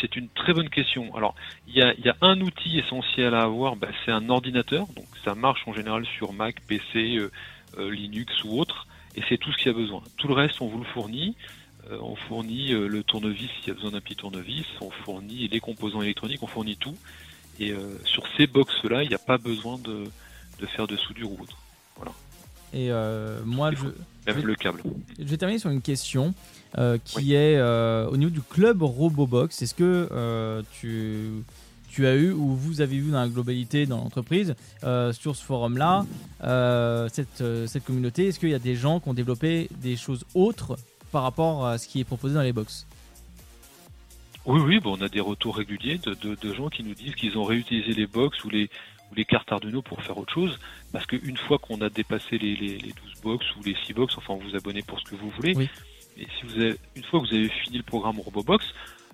C'est- 0.00 0.16
une 0.16 0.28
très 0.28 0.52
bonne 0.52 0.68
question. 0.68 1.14
Alors, 1.16 1.34
il 1.66 1.76
y 1.76 1.82
a, 1.82 2.16
un 2.20 2.40
outil 2.40 2.78
essentiel 2.78 3.34
à 3.34 3.42
avoir, 3.42 3.76
bah, 3.76 3.88
c'est 4.04 4.12
un 4.12 4.28
ordinateur. 4.28 4.86
Donc, 4.96 5.06
ça 5.24 5.34
marche 5.34 5.66
en 5.66 5.72
général 5.72 6.04
sur 6.06 6.32
Mac, 6.32 6.60
PC, 6.66 7.16
euh, 7.16 7.30
euh, 7.78 7.90
Linux 7.90 8.44
ou 8.44 8.60
autre, 8.60 8.86
et 9.16 9.22
c'est 9.28 9.38
tout 9.38 9.52
ce 9.52 9.58
qu'il 9.58 9.66
y 9.66 9.70
a 9.70 9.78
besoin. 9.78 10.02
Tout 10.16 10.28
le 10.28 10.34
reste, 10.34 10.60
on 10.60 10.68
vous 10.68 10.78
le 10.78 10.84
fournit. 10.84 11.36
Euh, 11.90 11.98
on 12.00 12.16
fournit 12.16 12.68
le 12.68 13.02
tournevis 13.02 13.50
s'il 13.58 13.68
y 13.68 13.70
a 13.70 13.74
besoin 13.74 13.90
d'un 13.90 14.00
petit 14.00 14.16
tournevis. 14.16 14.66
On 14.80 14.90
fournit 14.90 15.48
les 15.48 15.60
composants 15.60 16.02
électroniques. 16.02 16.42
On 16.42 16.46
fournit 16.46 16.76
tout. 16.76 16.96
Et 17.60 17.72
sur 18.04 18.24
ces 18.36 18.48
box-là, 18.48 19.04
il 19.04 19.08
n'y 19.08 19.14
a 19.14 19.18
pas 19.18 19.38
besoin 19.38 19.78
de, 19.78 20.04
de 20.58 20.66
faire 20.66 20.88
de 20.88 20.96
soudure 20.96 21.30
ou 21.30 21.42
autre. 21.42 21.56
Et 22.74 22.90
euh, 22.90 23.40
moi, 23.46 23.70
je, 23.72 23.84
Même 24.26 24.36
Oui. 24.38 24.42
le 24.42 24.54
câble. 24.56 24.82
je 25.18 25.24
vais 25.24 25.36
terminer 25.36 25.58
sur 25.60 25.70
une 25.70 25.80
question 25.80 26.34
euh, 26.76 26.98
qui 27.04 27.34
est 27.34 27.56
euh, 27.56 28.06
au 28.08 28.16
niveau 28.16 28.30
du 28.30 28.42
club 28.42 28.82
Robobox. 28.82 29.62
Est-ce 29.62 29.74
que 29.74 30.62
tu, 30.80 31.30
tu 31.88 32.06
as 32.08 32.14
eu 32.16 32.32
ou 32.32 32.54
vous 32.56 32.80
avez 32.80 32.98
vu 32.98 33.12
dans 33.12 33.20
la 33.20 33.28
globalité 33.28 33.86
dans 33.86 33.98
l'entreprise 33.98 34.56
euh, 34.82 35.12
sur 35.12 35.36
ce 35.36 35.44
forum-là, 35.44 36.04
euh, 36.42 37.08
cette, 37.12 37.40
euh, 37.40 37.68
cette 37.68 37.84
communauté, 37.84 38.26
est-ce 38.26 38.40
qu'il 38.40 38.48
y 38.50 38.54
a 38.54 38.58
des 38.58 38.74
gens 38.74 38.98
qui 38.98 39.08
ont 39.08 39.14
développé 39.14 39.68
des 39.80 39.94
choses 39.96 40.24
autres 40.34 40.76
par 41.12 41.22
rapport 41.22 41.64
à 41.66 41.78
ce 41.78 41.86
qui 41.86 42.00
est 42.00 42.04
proposé 42.04 42.34
dans 42.34 42.42
les 42.42 42.52
box? 42.52 42.86
Oui, 44.46 44.60
oui, 44.60 44.78
bon, 44.80 44.96
on 44.98 45.02
a 45.02 45.08
des 45.08 45.20
retours 45.20 45.56
réguliers 45.56 45.98
de, 45.98 46.12
de, 46.14 46.34
de 46.34 46.52
gens 46.52 46.68
qui 46.68 46.82
nous 46.82 46.94
disent 46.94 47.14
qu'ils 47.14 47.38
ont 47.38 47.44
réutilisé 47.44 47.92
les 47.92 48.06
box 48.06 48.42
ou 48.44 48.50
les, 48.50 48.68
ou 49.14 49.16
les 49.16 49.24
cartes 49.24 49.52
Arduino 49.52 49.82
pour 49.82 50.02
faire 50.02 50.18
autre 50.18 50.32
chose. 50.32 50.58
Parce 50.92 51.06
qu'une 51.06 51.36
fois 51.36 51.58
qu'on 51.58 51.80
a 51.80 51.88
dépassé 51.88 52.38
les, 52.38 52.56
les, 52.56 52.78
les 52.78 52.92
12 52.92 53.20
box 53.22 53.44
ou 53.56 53.62
les 53.64 53.76
6 53.86 53.92
box, 53.94 54.18
enfin, 54.18 54.34
vous 54.34 54.50
vous 54.50 54.56
abonnez 54.56 54.82
pour 54.82 54.98
ce 54.98 55.04
que 55.04 55.14
vous 55.14 55.30
voulez. 55.30 55.54
Oui. 55.56 55.68
Et 56.16 56.26
si 56.38 56.46
vous 56.46 56.60
avez, 56.60 56.76
une 56.94 57.04
fois 57.04 57.20
que 57.20 57.26
vous 57.26 57.34
avez 57.34 57.48
fini 57.48 57.78
le 57.78 57.82
programme 57.82 58.20
Robobox, 58.20 58.64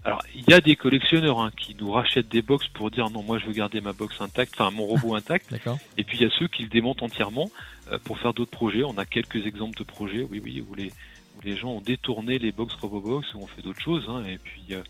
alors 0.04 0.22
il 0.34 0.48
y 0.48 0.54
a 0.54 0.60
des 0.60 0.76
collectionneurs 0.76 1.40
hein, 1.40 1.50
qui 1.56 1.74
nous 1.78 1.90
rachètent 1.90 2.28
des 2.28 2.42
box 2.42 2.66
pour 2.68 2.90
dire 2.90 3.10
non, 3.10 3.22
moi 3.22 3.38
je 3.38 3.46
veux 3.46 3.52
garder 3.52 3.80
ma 3.80 3.92
box 3.92 4.20
intacte, 4.20 4.54
enfin 4.58 4.70
mon 4.70 4.86
robot 4.86 5.14
intact. 5.14 5.54
Et 5.98 6.04
puis 6.04 6.18
il 6.18 6.22
y 6.22 6.26
a 6.26 6.30
ceux 6.38 6.48
qui 6.48 6.62
le 6.62 6.68
démontent 6.68 7.04
entièrement 7.04 7.50
euh, 7.90 7.98
pour 8.04 8.18
faire 8.18 8.32
d'autres 8.34 8.50
projets. 8.50 8.82
On 8.84 8.96
a 8.98 9.04
quelques 9.04 9.46
exemples 9.46 9.78
de 9.78 9.84
projets, 9.84 10.26
oui, 10.30 10.40
oui, 10.42 10.64
où 10.66 10.74
les, 10.74 10.88
où 10.88 11.40
les 11.44 11.56
gens 11.56 11.70
ont 11.70 11.80
détourné 11.80 12.38
les 12.38 12.52
box 12.52 12.74
Robobox 12.74 13.34
ou 13.34 13.42
ont 13.42 13.46
fait 13.46 13.62
d'autres 13.62 13.80
choses. 13.80 14.06
hein, 14.08 14.24
et 14.26 14.38
puis 14.38 14.64
euh, 14.72 14.82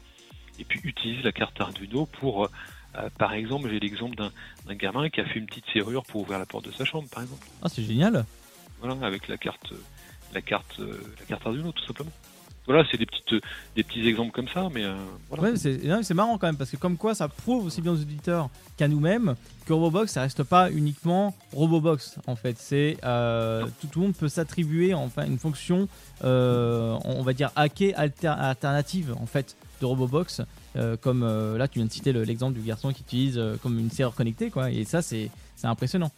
et 0.61 0.65
puis 0.65 0.81
utilisent 0.85 1.25
la 1.25 1.33
carte 1.33 1.61
Arduino 1.61 2.07
pour, 2.07 2.45
euh, 2.45 2.49
euh, 2.97 3.09
par 3.19 3.33
exemple, 3.33 3.69
j'ai 3.71 3.79
l'exemple 3.81 4.17
d'un 4.17 4.75
gamin 4.75 5.09
qui 5.11 5.21
a 5.21 5.25
fait 5.25 5.39
une 5.39 5.47
petite 5.47 5.65
serrure 5.73 6.03
pour 6.05 6.23
ouvrir 6.23 6.39
la 6.39 6.47
porte 6.47 6.67
de 6.67 6.73
sa 6.73 6.85
chambre, 6.85 7.09
par 7.09 7.23
exemple. 7.23 7.47
Ah, 7.63 7.69
c'est 7.69 7.83
génial 7.85 8.25
Voilà, 8.81 9.07
avec 9.07 9.29
la 9.29 9.37
carte, 9.37 9.73
euh, 9.73 9.77
la 10.35 10.43
carte, 10.43 10.79
euh, 10.81 11.01
la 11.21 11.27
carte 11.27 11.47
Arduino, 11.47 11.73
tout 11.73 11.85
simplement. 11.87 12.11
Voilà, 12.67 12.85
c'est 12.91 12.99
des 12.99 13.07
petites, 13.07 13.43
des 13.75 13.83
petits 13.83 14.07
exemples 14.07 14.31
comme 14.33 14.47
ça, 14.47 14.69
mais 14.73 14.85
euh, 14.85 14.95
voilà. 15.29 15.55
Ouais, 15.55 15.57
c'est 15.57 16.15
marrant 16.15 16.37
quand 16.39 16.47
même 16.47 16.57
parce 16.59 16.71
que 16.71 16.77
comme 16.77 16.97
quoi 16.99 17.15
ça 17.15 17.27
prouve 17.27 17.65
aussi 17.67 17.81
bien 17.81 17.91
aux 17.91 18.01
auditeurs 18.01 18.49
qu'à 18.77 18.87
nous-mêmes 18.87 19.35
que 19.67 19.73
Robobox 19.73 20.13
ça 20.13 20.21
reste 20.21 20.45
pas 20.45 20.71
uniquement 20.71 21.35
Robobox 21.53 22.19
en 22.29 22.37
fait. 22.37 22.59
C'est 22.59 22.99
euh, 23.03 23.65
tout, 23.81 23.89
tout 23.89 24.01
le 24.01 24.07
monde 24.09 24.15
peut 24.15 24.29
s'attribuer 24.29 24.95
enfin 24.95 25.27
une 25.27 25.39
fonction, 25.39 25.89
on 26.23 27.23
va 27.25 27.33
dire 27.33 27.51
hackée 27.57 27.93
alter- 27.95 28.29
alternative 28.39 29.17
en 29.21 29.27
fait 29.27 29.57
de 29.81 29.87
Robobox. 29.87 30.43
Euh, 30.77 30.97
comme 30.97 31.23
euh, 31.23 31.59
là 31.59 31.69
tu 31.69 31.79
viens 31.79 31.87
de 31.87 31.93
citer 31.93 32.13
le- 32.13 32.23
l'exemple 32.25 32.59
du 32.59 32.65
garçon 32.67 32.93
qui 32.93 33.03
utilise 33.03 33.39
euh, 33.39 33.57
comme 33.63 33.79
une 33.79 33.91
serrure 33.91 34.15
connectée 34.15 34.51
quoi 34.51 34.71
et 34.71 34.85
ça 34.85 35.03
c'est 35.03 35.31
c'est 35.57 35.67
impressionnant. 35.67 36.11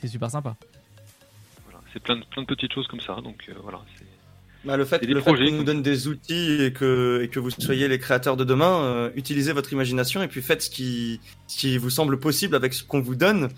C'est 0.00 0.08
super 0.08 0.30
sympa. 0.30 0.56
Voilà, 1.64 1.80
c'est 1.92 2.00
plein 2.02 2.16
de, 2.16 2.24
plein 2.24 2.42
de 2.42 2.46
petites 2.46 2.72
choses 2.72 2.86
comme 2.88 3.00
ça, 3.00 3.16
donc 3.22 3.44
euh, 3.48 3.54
voilà. 3.62 3.80
c'est- 3.98 4.04
Bah, 4.64 4.76
le 4.76 4.84
fait, 4.84 5.04
le 5.04 5.20
fait 5.20 5.30
qu'on 5.34 5.36
nous 5.56 5.64
donne 5.64 5.82
des 5.82 6.08
outils 6.08 6.62
et 6.62 6.72
que, 6.72 7.20
et 7.22 7.28
que 7.28 7.38
vous 7.38 7.50
soyez 7.50 7.86
les 7.88 7.98
créateurs 7.98 8.36
de 8.36 8.44
demain, 8.44 8.82
euh, 8.82 9.10
utilisez 9.16 9.52
votre 9.52 9.72
imagination 9.72 10.22
et 10.22 10.28
puis 10.28 10.42
faites 10.42 10.62
ce 10.62 10.70
qui, 10.70 11.20
ce 11.46 11.58
qui 11.58 11.78
vous 11.78 11.90
semble 11.90 12.18
possible 12.18 12.54
avec 12.56 12.74
ce 12.74 12.82
qu'on 12.84 13.00
vous 13.00 13.14
donne, 13.14 13.48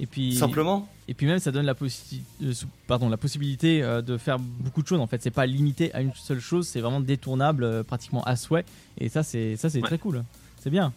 Et 0.00 0.06
puis 0.06 0.36
simplement. 0.36 0.88
Et 1.08 1.14
puis 1.14 1.26
même 1.26 1.38
ça 1.40 1.50
donne 1.50 1.66
la, 1.66 1.74
possi- 1.74 2.20
euh, 2.42 2.52
pardon, 2.86 3.08
la 3.08 3.16
possibilité 3.16 3.82
euh, 3.82 4.00
de 4.02 4.16
faire 4.16 4.38
beaucoup 4.38 4.82
de 4.82 4.86
choses 4.86 5.00
en 5.00 5.06
fait. 5.06 5.20
C'est 5.22 5.30
pas 5.32 5.46
limité 5.46 5.92
à 5.94 6.00
une 6.02 6.12
seule 6.14 6.38
chose, 6.40 6.68
c'est 6.68 6.80
vraiment 6.80 7.00
détournable 7.00 7.64
euh, 7.64 7.82
pratiquement 7.82 8.22
à 8.24 8.36
souhait. 8.36 8.64
Et 8.98 9.08
ça 9.08 9.22
c'est 9.22 9.56
ça 9.56 9.68
c'est 9.70 9.78
Ouais. 9.80 9.86
très 9.88 9.98
cool. 9.98 10.22
C'est 10.60 10.70
bien. 10.70 10.92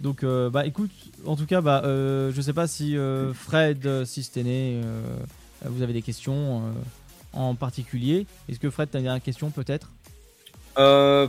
Donc 0.00 0.22
euh, 0.24 0.50
bah 0.50 0.66
écoute, 0.66 0.90
en 1.24 1.36
tout 1.36 1.46
cas 1.46 1.62
bah 1.62 1.80
euh, 1.84 2.30
je 2.34 2.40
sais 2.42 2.52
pas 2.52 2.66
si 2.66 2.96
euh, 2.96 3.32
Fred, 3.32 4.04
si 4.04 4.22
Stené, 4.22 4.82
euh, 4.84 5.16
vous 5.64 5.80
avez 5.82 5.94
des 5.94 6.02
questions 6.02 6.58
euh, 6.58 6.72
en 7.32 7.54
particulier. 7.54 8.26
Est-ce 8.50 8.58
que 8.58 8.68
Fred 8.68 8.90
t'as 8.90 8.98
une 8.98 9.04
dernière 9.04 9.22
question 9.22 9.48
peut-être? 9.50 9.90
Euh, 10.78 11.26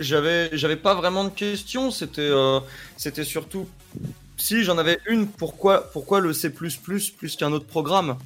j'avais, 0.00 0.50
j'avais 0.52 0.74
pas 0.74 0.96
vraiment 0.96 1.22
de 1.22 1.28
questions. 1.28 1.92
C'était, 1.92 2.22
euh, 2.22 2.58
c'était 2.96 3.22
surtout, 3.22 3.68
si 4.40 4.64
j'en 4.64 4.78
avais 4.78 4.98
une, 5.06 5.26
pourquoi, 5.28 5.90
pourquoi 5.92 6.20
le 6.20 6.32
C++ 6.32 6.50
plus 6.50 7.36
qu'un 7.36 7.52
autre 7.52 7.66
programme? 7.66 8.16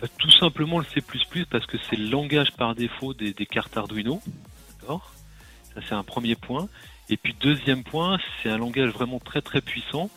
Bah, 0.00 0.06
tout 0.18 0.30
simplement 0.30 0.78
le 0.78 0.84
C++ 0.84 1.02
parce 1.50 1.66
que 1.66 1.76
c'est 1.88 1.96
le 1.96 2.08
langage 2.08 2.52
par 2.52 2.74
défaut 2.74 3.14
des, 3.14 3.34
cartes 3.46 3.76
Arduino. 3.76 4.22
D'accord? 4.80 5.12
Ça 5.74 5.80
c'est 5.88 5.94
un 5.94 6.04
premier 6.04 6.36
point. 6.36 6.68
Et 7.10 7.16
puis 7.16 7.34
deuxième 7.40 7.82
point, 7.82 8.18
c'est 8.42 8.50
un 8.50 8.58
langage 8.58 8.90
vraiment 8.90 9.18
très 9.18 9.40
très 9.40 9.60
puissant 9.60 10.10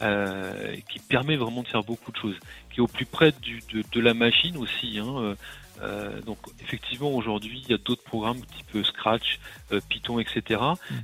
euh, 0.00 0.76
qui 0.90 1.00
permet 1.00 1.36
vraiment 1.36 1.62
de 1.62 1.68
faire 1.68 1.82
beaucoup 1.82 2.12
de 2.12 2.16
choses, 2.16 2.36
qui 2.70 2.78
est 2.78 2.82
au 2.82 2.86
plus 2.86 3.04
près 3.04 3.32
de 3.32 4.00
la 4.00 4.14
machine 4.14 4.56
aussi. 4.56 4.98
Hein, 4.98 5.14
euh, 5.18 5.34
euh, 5.82 6.20
donc 6.22 6.38
effectivement 6.62 7.10
aujourd'hui 7.10 7.62
il 7.64 7.70
y 7.70 7.74
a 7.74 7.78
d'autres 7.78 8.02
programmes 8.04 8.40
type 8.40 8.84
Scratch, 8.84 9.38
euh, 9.72 9.80
Python, 9.88 10.18
etc. 10.18 10.60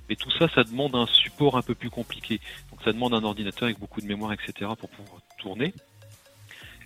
Mais 0.08 0.16
tout 0.16 0.30
ça, 0.38 0.48
ça 0.54 0.64
demande 0.64 0.94
un 0.96 1.06
support 1.06 1.56
un 1.56 1.62
peu 1.62 1.74
plus 1.74 1.90
compliqué. 1.90 2.40
Donc 2.70 2.80
ça 2.84 2.92
demande 2.92 3.14
un 3.14 3.24
ordinateur 3.24 3.64
avec 3.64 3.78
beaucoup 3.78 4.00
de 4.00 4.06
mémoire, 4.06 4.32
etc. 4.32 4.70
pour 4.78 4.88
pouvoir 4.90 5.20
tourner. 5.38 5.72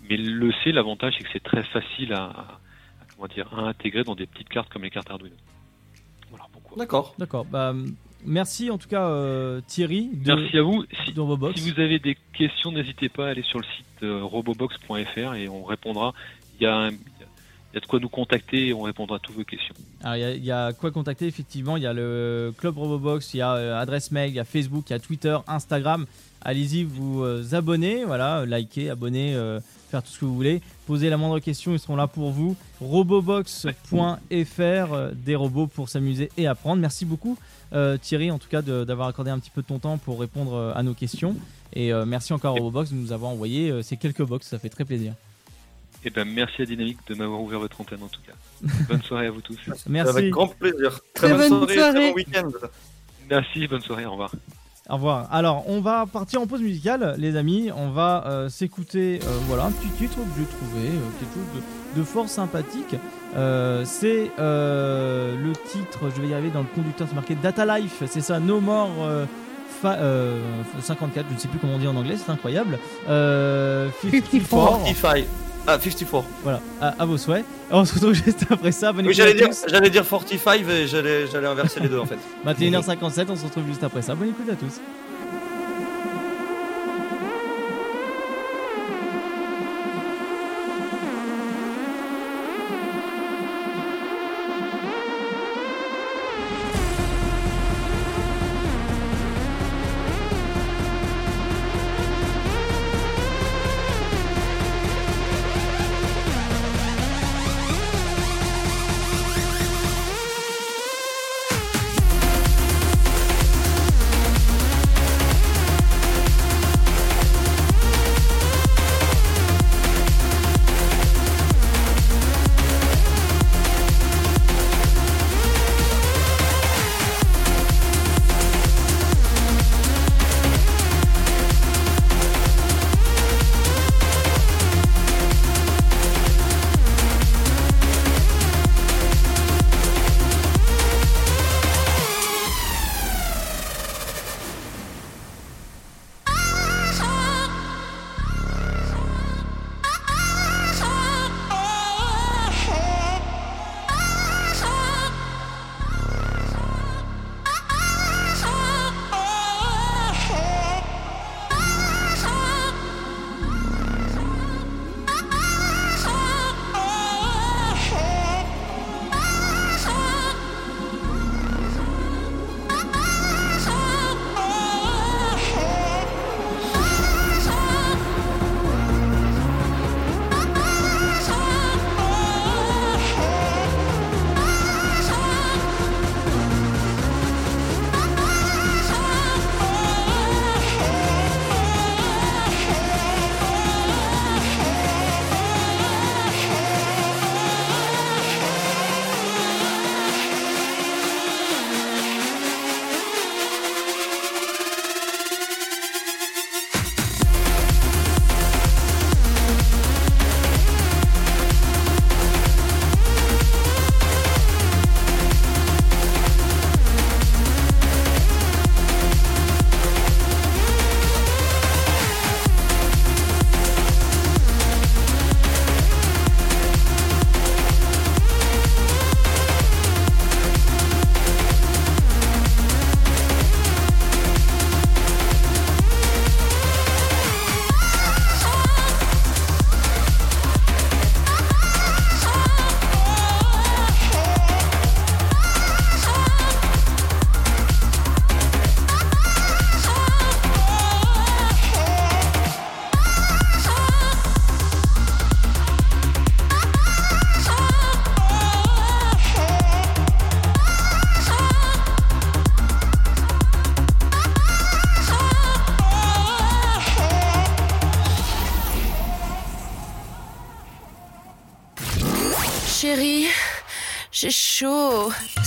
Mais 0.08 0.16
le 0.16 0.52
C, 0.64 0.72
l'avantage, 0.72 1.14
c'est 1.18 1.24
que 1.24 1.30
c'est 1.32 1.42
très 1.42 1.64
facile 1.64 2.12
à, 2.12 2.24
à- 2.24 2.60
comment 3.14 3.28
dire, 3.28 3.48
à 3.58 3.62
intégrer 3.62 4.04
dans 4.04 4.14
des 4.14 4.26
petites 4.26 4.48
cartes 4.48 4.68
comme 4.72 4.82
les 4.82 4.90
cartes 4.90 5.10
Arduino. 5.10 5.34
Voilà 6.30 6.44
pourquoi. 6.52 6.76
D'accord. 6.78 7.14
D'accord. 7.18 7.44
Bah 7.44 7.74
merci 8.24 8.70
en 8.70 8.78
tout 8.78 8.88
cas 8.88 9.06
euh, 9.08 9.60
Thierry 9.66 10.08
de, 10.12 10.34
Merci 10.34 10.58
à 10.58 10.62
vous. 10.62 10.84
Si, 11.04 11.12
si 11.62 11.70
vous 11.72 11.80
avez 11.80 11.98
des 11.98 12.16
questions, 12.32 12.72
n'hésitez 12.72 13.08
pas 13.08 13.26
à 13.26 13.30
aller 13.30 13.42
sur 13.42 13.58
le 13.58 13.64
site 13.76 14.02
euh, 14.02 14.22
robobox.fr 14.24 15.34
et 15.34 15.48
on 15.48 15.64
répondra. 15.64 16.12
Il 16.58 16.64
y, 16.64 16.66
a 16.66 16.76
un- 16.76 16.90
y 17.76 17.78
a- 17.78 17.80
de 17.80 17.86
quoi 17.86 18.00
nous 18.00 18.08
contacter 18.08 18.68
et 18.68 18.74
on 18.74 18.82
répondra 18.82 19.16
à 19.16 19.18
toutes 19.18 19.36
vos 19.36 19.44
questions. 19.44 19.74
Alors, 20.02 20.16
il 20.16 20.44
y 20.44 20.50
a- 20.50 20.72
quoi 20.72 20.90
contacter, 20.90 21.26
effectivement. 21.26 21.76
Il 21.76 21.82
y 21.82 21.86
a 21.86 21.92
le 21.92 22.52
Club 22.58 22.76
Robobox, 22.78 23.34
il 23.34 23.38
y 23.38 23.42
a 23.42 23.54
euh, 23.54 23.80
adresse 23.80 24.10
mail, 24.10 24.30
il 24.30 24.36
y 24.36 24.40
a 24.40 24.44
Facebook, 24.44 24.84
il 24.88 24.92
y 24.92 24.96
a 24.96 24.98
Twitter, 24.98 25.36
Instagram. 25.46 26.06
Allez-y, 26.42 26.84
vous 26.84 27.22
euh, 27.24 27.42
abonnez, 27.52 28.04
voilà, 28.04 28.44
likez, 28.46 28.88
abonnez, 28.90 29.34
euh, 29.34 29.58
faire 29.90 30.02
tout 30.02 30.10
ce 30.10 30.20
que 30.20 30.24
vous 30.24 30.34
voulez. 30.34 30.60
Posez 30.86 31.10
la 31.10 31.16
moindre 31.16 31.38
question, 31.40 31.72
ils 31.72 31.78
seront 31.80 31.96
là 31.96 32.06
pour 32.06 32.30
vous. 32.30 32.56
Robobox.fr, 32.80 33.68
des 35.14 35.34
robots 35.34 35.66
pour 35.66 35.88
s'amuser 35.88 36.30
et 36.36 36.46
apprendre. 36.46 36.80
Merci 36.80 37.04
beaucoup, 37.04 37.36
Thierry, 38.02 38.30
en 38.30 38.38
tout 38.38 38.48
cas, 38.48 38.62
d'avoir 38.62 39.08
accordé 39.08 39.30
un 39.30 39.38
petit 39.38 39.50
peu 39.50 39.62
de 39.62 39.66
ton 39.66 39.78
temps 39.78 39.98
pour 39.98 40.20
répondre 40.20 40.72
à 40.74 40.82
nos 40.82 40.94
questions. 40.94 41.36
Et 41.72 41.92
merci 42.06 42.32
encore 42.32 42.54
Robobox 42.54 42.90
de 42.90 42.96
nous 42.96 43.12
avoir 43.12 43.30
envoyé 43.32 43.82
ces 43.82 43.96
quelques 43.96 44.22
box, 44.22 44.46
ça 44.46 44.58
fait 44.58 44.68
très 44.68 44.84
plaisir. 44.84 45.14
Et 46.06 46.10
ben 46.10 46.24
merci 46.26 46.62
à 46.62 46.64
Dynamique 46.66 46.98
de 47.08 47.16
m'avoir 47.16 47.40
ouvert 47.42 47.58
votre 47.58 47.80
antenne 47.80 47.98
en 48.02 48.06
tout 48.06 48.20
cas. 48.24 48.32
Bonne 48.88 49.02
soirée 49.02 49.26
à 49.26 49.30
vous 49.32 49.40
tous. 49.40 49.58
Merci. 49.88 50.10
Avec 50.16 50.30
grand 50.30 50.46
plaisir. 50.46 51.00
Très 51.14 51.28
Très, 51.28 51.36
bonne 51.36 51.48
bonne 51.50 51.68
soirée, 51.68 51.74
soirée. 51.74 51.92
très 51.92 52.08
bon 52.10 52.14
week-end. 52.14 52.48
Merci, 53.28 53.66
bonne 53.66 53.80
soirée, 53.82 54.06
au 54.06 54.12
revoir. 54.12 54.30
Au 54.88 54.94
revoir. 54.94 55.26
Alors, 55.32 55.64
on 55.68 55.80
va 55.80 56.06
partir 56.06 56.40
en 56.40 56.46
pause 56.46 56.60
musicale, 56.62 57.16
les 57.18 57.34
amis. 57.34 57.70
On 57.76 57.90
va 57.90 58.24
euh, 58.28 58.48
s'écouter, 58.48 59.18
euh, 59.24 59.38
voilà, 59.48 59.64
un 59.64 59.72
petit 59.72 59.88
titre 59.88 60.14
que 60.14 60.22
j'ai 60.38 60.44
trouvé, 60.46 60.86
euh, 60.90 61.18
quelque 61.18 61.34
chose 61.34 61.62
de, 61.96 61.98
de 62.00 62.04
fort 62.04 62.28
sympathique. 62.28 62.94
Euh, 63.36 63.84
c'est 63.84 64.30
euh, 64.38 65.34
le 65.42 65.52
titre, 65.54 66.08
je 66.14 66.22
vais 66.22 66.28
y 66.28 66.34
arriver 66.34 66.50
dans 66.50 66.60
le 66.60 66.68
conducteur, 66.72 67.08
c'est 67.08 67.16
marqué 67.16 67.34
Data 67.34 67.66
Life. 67.80 68.00
C'est 68.06 68.20
ça, 68.20 68.38
No 68.38 68.60
More 68.60 68.90
euh, 69.00 69.26
fa- 69.82 69.94
euh, 69.98 70.40
54, 70.80 71.26
je 71.30 71.34
ne 71.34 71.38
sais 71.40 71.48
plus 71.48 71.58
comment 71.58 71.74
on 71.74 71.78
dit 71.78 71.88
en 71.88 71.96
anglais, 71.96 72.16
c'est 72.16 72.30
incroyable. 72.30 72.78
Euh, 73.08 73.88
54. 74.02 75.26
55. 75.66 75.68
Ah, 75.68 75.78
54. 75.78 76.24
Voilà, 76.42 76.60
à, 76.80 76.88
à 77.02 77.04
vos 77.04 77.18
souhaits. 77.18 77.44
On 77.70 77.84
se 77.84 77.94
retrouve 77.94 78.14
juste 78.24 78.46
après 78.50 78.72
ça. 78.72 78.92
Bonne 78.92 79.06
Oui, 79.06 79.12
écoute 79.12 79.22
à 79.22 79.26
j'allais 79.26 79.34
dire, 79.38 79.48
j'allais 79.68 79.90
dire 79.90 80.04
45 80.06 80.68
et 80.68 80.86
j'allais, 80.86 81.26
j'allais 81.26 81.46
inverser 81.48 81.80
les 81.80 81.88
deux 81.88 81.98
en 81.98 82.06
fait. 82.06 82.18
21h57, 82.46 83.26
on 83.28 83.36
se 83.36 83.44
retrouve 83.44 83.66
juste 83.66 83.82
après 83.82 84.02
ça. 84.02 84.14
Bonne 84.14 84.28
écoute 84.30 84.48
à 84.50 84.54
tous. 84.56 84.80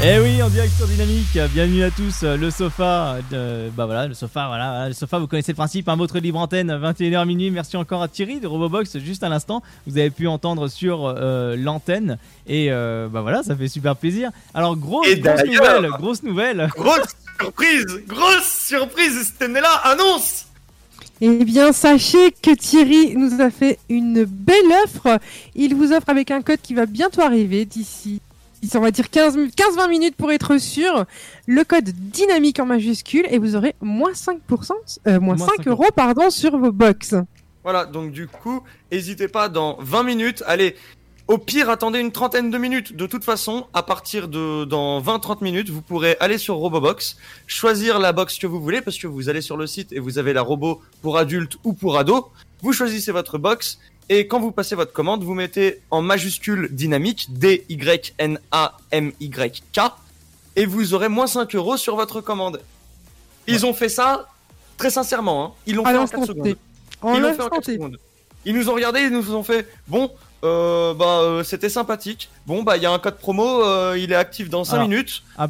Eh 0.00 0.20
oui, 0.20 0.40
en 0.42 0.48
direct 0.48 0.72
sur 0.76 0.86
Dynamique, 0.86 1.36
bienvenue 1.52 1.82
à 1.82 1.90
tous, 1.90 2.20
euh, 2.22 2.36
le 2.36 2.52
sofa, 2.52 3.16
euh, 3.32 3.68
bah 3.76 3.84
voilà, 3.84 4.06
le 4.06 4.14
sofa, 4.14 4.46
voilà, 4.46 4.70
voilà, 4.70 4.88
le 4.88 4.94
sofa, 4.94 5.18
vous 5.18 5.26
connaissez 5.26 5.50
le 5.50 5.56
principe, 5.56 5.88
un 5.88 5.96
votre 5.96 6.20
libre 6.20 6.38
antenne, 6.38 6.70
21h 6.70 7.26
minuit, 7.26 7.50
merci 7.50 7.76
encore 7.76 8.00
à 8.00 8.06
Thierry 8.06 8.38
de 8.38 8.46
Robobox, 8.46 8.98
juste 8.98 9.24
à 9.24 9.28
l'instant, 9.28 9.60
vous 9.88 9.98
avez 9.98 10.10
pu 10.10 10.28
entendre 10.28 10.68
sur 10.68 11.04
euh, 11.04 11.56
l'antenne, 11.56 12.16
et 12.46 12.68
euh, 12.70 13.08
bah 13.10 13.22
voilà, 13.22 13.42
ça 13.42 13.56
fait 13.56 13.66
super 13.66 13.96
plaisir. 13.96 14.30
Alors, 14.54 14.76
grosse, 14.76 15.08
Et 15.08 15.18
grosse 15.18 15.34
d'ailleurs- 15.42 15.82
nouvelle, 15.82 15.90
grosse 15.98 16.22
nouvelle, 16.22 16.68
Grosse 16.76 17.00
surprise 17.40 17.86
Grosse 18.06 18.66
surprise 18.68 19.24
Cette 19.26 19.42
année-là 19.42 19.80
annonce 19.82 20.46
Eh 21.20 21.44
bien, 21.44 21.72
sachez 21.72 22.30
que 22.40 22.54
Thierry 22.54 23.16
nous 23.16 23.40
a 23.40 23.50
fait 23.50 23.80
une 23.88 24.24
belle 24.24 24.56
offre. 24.84 25.18
Il 25.56 25.74
vous 25.74 25.92
offre 25.92 26.08
avec 26.08 26.30
un 26.30 26.42
code 26.42 26.60
qui 26.62 26.74
va 26.74 26.86
bientôt 26.86 27.20
arriver 27.22 27.64
d'ici, 27.64 28.20
on 28.74 28.80
va 28.80 28.90
dire 28.90 29.06
15-20 29.06 29.88
minutes 29.88 30.16
pour 30.16 30.30
être 30.32 30.58
sûr, 30.58 31.04
le 31.46 31.64
code 31.64 31.90
dynamique 31.90 32.60
en 32.60 32.66
majuscule 32.66 33.26
et 33.30 33.38
vous 33.38 33.56
aurez 33.56 33.74
moins 33.80 34.12
5%, 34.12 34.72
euh, 35.06 35.20
moins 35.20 35.36
Moins 35.36 35.46
5 35.46 35.56
5 35.58 35.68
euros 35.68 35.86
pardon, 35.94 36.30
sur 36.30 36.56
vos 36.58 36.72
box. 36.72 37.14
Voilà, 37.64 37.84
donc 37.84 38.12
du 38.12 38.26
coup, 38.26 38.62
n'hésitez 38.90 39.28
pas 39.28 39.48
dans 39.48 39.76
20 39.80 40.02
minutes, 40.02 40.42
allez, 40.46 40.74
au 41.28 41.36
pire, 41.36 41.68
attendez 41.68 41.98
une 41.98 42.12
trentaine 42.12 42.50
de 42.50 42.56
minutes. 42.56 42.96
De 42.96 43.06
toute 43.06 43.22
façon, 43.22 43.66
à 43.74 43.82
partir 43.82 44.28
de 44.28 44.64
dans 44.64 45.02
20-30 45.02 45.44
minutes, 45.44 45.68
vous 45.68 45.82
pourrez 45.82 46.16
aller 46.20 46.38
sur 46.38 46.54
Robobox, 46.54 47.18
choisir 47.46 47.98
la 47.98 48.12
box 48.12 48.38
que 48.38 48.46
vous 48.46 48.62
voulez, 48.62 48.80
parce 48.80 48.96
que 48.96 49.06
vous 49.06 49.28
allez 49.28 49.42
sur 49.42 49.58
le 49.58 49.66
site 49.66 49.92
et 49.92 49.98
vous 49.98 50.18
avez 50.18 50.32
la 50.32 50.40
robot 50.40 50.80
pour 51.02 51.18
adultes 51.18 51.58
ou 51.64 51.74
pour 51.74 51.98
ados. 51.98 52.24
Vous 52.62 52.72
choisissez 52.72 53.12
votre 53.12 53.36
box, 53.36 53.78
et 54.08 54.26
quand 54.26 54.40
vous 54.40 54.52
passez 54.52 54.74
votre 54.74 54.92
commande, 54.92 55.22
vous 55.22 55.34
mettez 55.34 55.80
en 55.90 56.02
majuscule 56.02 56.68
dynamique, 56.70 57.26
D-Y-N-A-M-Y-K, 57.30 59.80
et 60.56 60.66
vous 60.66 60.94
aurez 60.94 61.08
moins 61.08 61.26
5 61.26 61.54
euros 61.54 61.76
sur 61.76 61.96
votre 61.96 62.20
commande. 62.20 62.60
Ils 63.46 63.66
ont 63.66 63.74
fait 63.74 63.88
ça, 63.88 64.28
très 64.76 64.90
sincèrement, 64.90 65.44
hein. 65.44 65.52
ils 65.66 65.74
l'ont 65.76 65.84
fait 65.84 65.90
en 65.96 66.00
l'instant 66.00 66.20
4 66.20 66.26
secondes. 66.28 66.56
En 67.00 67.14
Ils 67.14 67.20
l'ont 67.20 67.34
fait 67.34 67.40
en 67.40 67.44
l'instant 67.44 67.56
4 67.56 67.64
T. 67.64 67.72
secondes. 67.74 67.98
Ils 68.44 68.54
nous 68.54 68.70
ont 68.70 68.74
regardé, 68.74 69.00
ils 69.00 69.10
nous 69.10 69.34
ont 69.34 69.42
fait 69.42 69.66
bon, 69.88 70.10
euh, 70.44 70.94
bah 70.94 71.20
euh, 71.20 71.44
c'était 71.44 71.68
sympathique. 71.68 72.30
Bon 72.46 72.62
bah 72.62 72.76
il 72.76 72.82
y 72.82 72.86
a 72.86 72.92
un 72.92 72.98
code 72.98 73.18
promo, 73.18 73.64
euh, 73.64 73.96
il 73.98 74.12
est 74.12 74.16
actif 74.16 74.48
dans 74.48 74.64
5 74.64 74.76
Alors, 74.76 74.88
minutes. 74.88 75.22
à, 75.36 75.48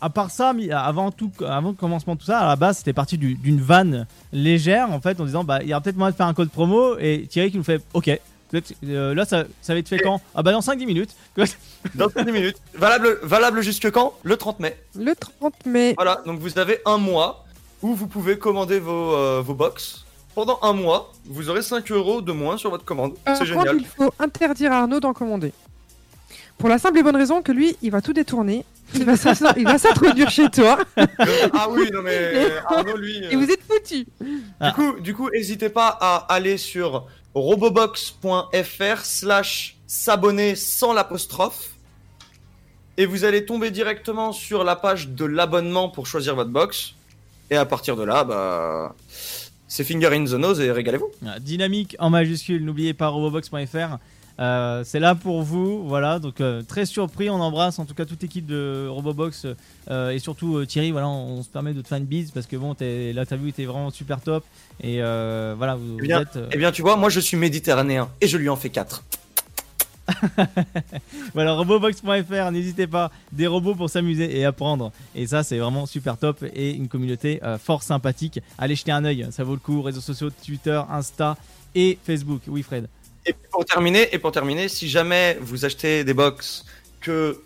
à 0.00 0.10
part 0.10 0.30
ça, 0.30 0.52
avant 0.72 1.10
tout, 1.10 1.30
avant 1.46 1.68
le 1.70 1.74
commencement 1.74 2.14
de 2.14 2.20
tout 2.20 2.26
ça, 2.26 2.40
à 2.40 2.46
la 2.48 2.56
base, 2.56 2.78
c'était 2.78 2.92
parti 2.92 3.16
du- 3.18 3.34
d'une 3.36 3.60
vanne 3.60 4.06
légère, 4.32 4.90
en 4.92 5.00
fait, 5.00 5.20
en 5.20 5.24
disant, 5.24 5.44
bah, 5.44 5.60
il 5.62 5.68
y 5.68 5.72
a 5.72 5.80
peut-être 5.80 5.96
moyen 5.96 6.10
de 6.12 6.16
faire 6.16 6.26
un 6.26 6.34
code 6.34 6.50
promo, 6.50 6.96
et 6.98 7.26
Thierry 7.28 7.50
qui 7.50 7.56
nous 7.56 7.64
fait, 7.64 7.80
ok, 7.94 8.10
euh, 8.84 9.14
là, 9.14 9.24
ça, 9.26 9.44
ça 9.60 9.74
va 9.74 9.78
être 9.78 9.88
fait 9.88 9.98
quand? 9.98 10.20
Ah 10.34 10.42
bah 10.42 10.52
dans 10.52 10.60
5-10 10.60 10.86
minutes. 10.86 11.10
Dans 11.94 12.08
5 12.08 12.24
minutes. 12.32 12.56
Valable, 12.74 13.18
valable 13.22 13.60
jusque 13.62 13.90
quand? 13.90 14.14
Le 14.22 14.36
30 14.36 14.58
mai. 14.60 14.76
Le 14.98 15.14
30 15.14 15.66
mai. 15.66 15.94
Voilà, 15.96 16.22
donc 16.26 16.40
vous 16.40 16.58
avez 16.58 16.80
un 16.86 16.96
mois 16.98 17.44
où 17.82 17.94
vous 17.94 18.06
pouvez 18.06 18.38
commander 18.38 18.80
vos, 18.80 19.14
euh, 19.14 19.42
vos 19.44 19.54
box. 19.54 20.04
Pendant 20.34 20.58
un 20.62 20.72
mois, 20.72 21.12
vous 21.26 21.50
aurez 21.50 21.62
5 21.62 21.90
euros 21.92 22.20
de 22.22 22.32
moins 22.32 22.56
sur 22.56 22.70
votre 22.70 22.84
commande. 22.84 23.14
C'est 23.36 23.44
génial. 23.44 23.76
il 23.78 23.86
faut 23.86 24.12
interdire 24.18 24.72
à 24.72 24.78
Arnaud 24.80 25.00
d'en 25.00 25.12
commander. 25.12 25.52
Pour 26.58 26.68
la 26.68 26.78
simple 26.78 26.98
et 26.98 27.02
bonne 27.02 27.16
raison 27.16 27.42
que 27.42 27.52
lui, 27.52 27.76
il 27.82 27.90
va 27.90 28.00
tout 28.00 28.12
détourner. 28.12 28.64
Il 28.94 29.04
va 29.04 29.16
s'ass- 29.16 29.42
il 29.56 29.64
va 29.64 29.78
s'introduire 29.78 30.30
chez 30.30 30.48
toi 30.50 30.78
ah 30.96 31.68
oui, 31.70 31.88
non 31.92 32.02
mais 32.02 32.48
Arnaud 32.66 32.96
lui. 32.96 33.24
euh, 33.24 33.30
et 33.30 33.36
vous 33.36 33.50
êtes 33.50 33.60
foutus. 33.62 34.06
Ah. 34.60 34.70
Du 34.70 34.74
coup, 34.74 35.00
du 35.00 35.14
coup, 35.14 35.30
n'hésitez 35.30 35.68
pas 35.68 35.88
à 36.00 36.16
aller 36.32 36.56
sur 36.56 37.06
robobox.fr 37.34 39.04
slash 39.04 39.76
s'abonner 39.86 40.54
sans 40.54 40.92
l'apostrophe. 40.92 41.70
Et 42.96 43.06
vous 43.06 43.24
allez 43.24 43.44
tomber 43.44 43.70
directement 43.70 44.32
sur 44.32 44.64
la 44.64 44.74
page 44.74 45.08
de 45.10 45.24
l'abonnement 45.24 45.88
pour 45.88 46.06
choisir 46.06 46.34
votre 46.34 46.50
box. 46.50 46.94
Et 47.50 47.56
à 47.56 47.64
partir 47.64 47.94
de 47.96 48.02
là, 48.02 48.24
bah, 48.24 48.94
c'est 49.68 49.84
finger 49.84 50.08
in 50.12 50.24
the 50.24 50.32
nose 50.32 50.60
et 50.60 50.72
régalez-vous. 50.72 51.10
Dynamique 51.40 51.94
en 52.00 52.10
majuscule, 52.10 52.64
n'oubliez 52.64 52.94
pas 52.94 53.08
robobox.fr. 53.08 53.98
Euh, 54.40 54.82
c'est 54.84 55.00
là 55.00 55.14
pour 55.14 55.42
vous, 55.42 55.86
voilà. 55.86 56.18
Donc 56.18 56.40
euh, 56.40 56.62
très 56.62 56.86
surpris, 56.86 57.28
on 57.28 57.40
embrasse 57.40 57.78
en 57.78 57.84
tout 57.84 57.94
cas 57.94 58.04
toute 58.04 58.22
l'équipe 58.22 58.46
de 58.46 58.86
Robobox 58.88 59.46
euh, 59.90 60.10
et 60.10 60.18
surtout 60.20 60.64
Thierry. 60.64 60.92
Voilà, 60.92 61.08
on, 61.08 61.38
on 61.38 61.42
se 61.42 61.48
permet 61.48 61.74
de 61.74 61.82
te 61.82 61.88
faire 61.88 61.98
une 61.98 62.04
bise 62.04 62.30
parce 62.30 62.46
que 62.46 62.56
bon, 62.56 62.76
l'interview 62.80 63.48
était 63.48 63.64
vraiment 63.64 63.90
super 63.90 64.20
top 64.20 64.44
et 64.82 64.98
voilà, 65.00 65.74
vous, 65.76 65.96
Eh 65.98 66.06
bien, 66.06 66.18
vous 66.18 66.38
êtes. 66.38 66.48
eh 66.52 66.56
bien, 66.56 66.70
tu 66.72 66.82
vois, 66.82 66.96
moi 66.96 67.08
je 67.10 67.20
suis 67.20 67.36
méditerranéen 67.36 68.08
et 68.20 68.28
je 68.28 68.36
lui 68.36 68.48
en 68.48 68.56
fais 68.56 68.70
4. 68.70 69.02
Voilà, 71.34 71.52
robobox.fr, 71.52 72.50
n'hésitez 72.50 72.86
pas, 72.86 73.10
des 73.32 73.46
robots 73.46 73.74
pour 73.74 73.90
s'amuser 73.90 74.38
et 74.38 74.44
apprendre. 74.44 74.92
Et 75.14 75.26
ça, 75.26 75.42
c'est 75.42 75.58
vraiment 75.58 75.86
super 75.86 76.16
top 76.16 76.44
et 76.54 76.70
une 76.72 76.88
communauté 76.88 77.40
euh, 77.42 77.58
fort 77.58 77.82
sympathique. 77.82 78.40
Allez 78.56 78.74
jeter 78.74 78.92
un 78.92 79.04
œil, 79.04 79.26
ça 79.30 79.44
vaut 79.44 79.52
le 79.54 79.58
coup. 79.60 79.82
Réseaux 79.82 80.00
sociaux, 80.00 80.30
Twitter, 80.44 80.80
Insta 80.90 81.36
et 81.74 81.98
Facebook. 82.04 82.42
Oui, 82.48 82.62
Fred. 82.62 82.88
Et 83.28 83.34
pour 83.50 83.64
terminer, 83.64 84.08
et 84.12 84.18
pour 84.18 84.32
terminer, 84.32 84.68
si 84.68 84.88
jamais 84.88 85.36
vous 85.40 85.64
achetez 85.64 86.02
des 86.04 86.14
box, 86.14 86.64
que 87.00 87.40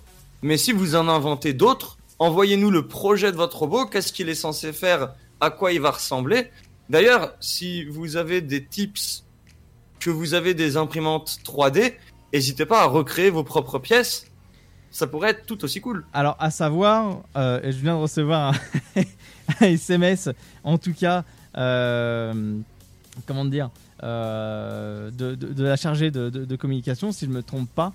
Mais 0.42 0.56
si 0.56 0.72
vous 0.72 0.94
en 0.94 1.08
inventez 1.08 1.52
d'autres, 1.52 1.98
envoyez-nous 2.18 2.70
le 2.70 2.86
projet 2.86 3.32
de 3.32 3.36
votre 3.36 3.58
robot, 3.58 3.86
qu'est-ce 3.86 4.12
qu'il 4.12 4.28
est 4.28 4.34
censé 4.34 4.72
faire, 4.72 5.14
à 5.40 5.50
quoi 5.50 5.72
il 5.72 5.80
va 5.80 5.90
ressembler. 5.90 6.50
D'ailleurs, 6.88 7.34
si 7.40 7.84
vous 7.84 8.16
avez 8.16 8.40
des 8.40 8.64
tips, 8.64 9.24
que 10.00 10.10
vous 10.10 10.34
avez 10.34 10.54
des 10.54 10.76
imprimantes 10.76 11.38
3D, 11.44 11.94
n'hésitez 12.32 12.66
pas 12.66 12.82
à 12.82 12.86
recréer 12.86 13.30
vos 13.30 13.44
propres 13.44 13.78
pièces. 13.78 14.26
Ça 14.90 15.06
pourrait 15.06 15.30
être 15.30 15.46
tout 15.46 15.64
aussi 15.64 15.80
cool. 15.80 16.04
Alors, 16.12 16.36
à 16.38 16.50
savoir, 16.50 17.22
euh, 17.36 17.60
je 17.64 17.78
viens 17.78 17.94
de 17.94 18.00
recevoir 18.00 18.54
un, 18.96 19.04
SMS, 19.66 20.28
en 20.64 20.78
tout 20.78 20.94
cas, 20.94 21.24
euh, 21.56 22.58
comment 23.26 23.44
dire, 23.44 23.70
euh, 24.02 25.10
de, 25.10 25.62
la 25.62 25.76
chargée 25.76 26.10
de, 26.10 26.56
communication, 26.56 27.12
si 27.12 27.26
je 27.26 27.30
ne 27.30 27.36
me 27.36 27.42
trompe 27.42 27.68
pas, 27.68 27.92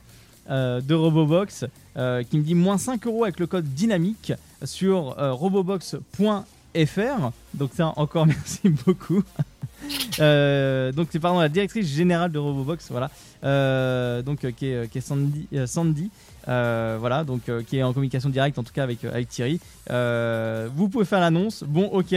de 0.49 0.93
Robobox 0.93 1.65
qui 1.95 2.37
me 2.37 2.41
dit 2.41 2.55
moins 2.55 2.77
5 2.77 3.07
euros 3.07 3.23
avec 3.23 3.39
le 3.39 3.47
code 3.47 3.65
dynamique 3.65 4.33
sur 4.63 5.15
robobox.fr. 5.17 6.41
Donc 7.53 7.71
ça 7.73 7.93
encore 7.95 8.25
merci 8.27 8.67
beaucoup. 8.85 9.23
Euh, 10.19 10.91
donc 10.91 11.09
c'est 11.11 11.19
pardon 11.19 11.39
la 11.39 11.49
directrice 11.49 11.87
générale 11.87 12.31
de 12.31 12.39
Robobox, 12.39 12.87
voilà. 12.89 13.09
Euh, 13.43 14.21
donc 14.21 14.43
euh, 14.45 14.51
qui 14.51 14.67
est, 14.67 15.01
Sandy, 15.01 16.09
voilà, 16.45 17.23
donc 17.23 17.41
qui 17.67 17.77
est 17.77 17.83
en 17.83 17.93
communication 17.93 18.29
directe 18.29 18.57
en 18.59 18.63
tout 18.63 18.73
cas 18.73 18.83
avec, 18.83 19.03
avec 19.05 19.29
Thierry. 19.29 19.59
Vous 19.89 20.89
pouvez 20.89 21.05
faire 21.05 21.19
l'annonce. 21.19 21.63
Bon, 21.63 21.85
ok, 21.85 22.15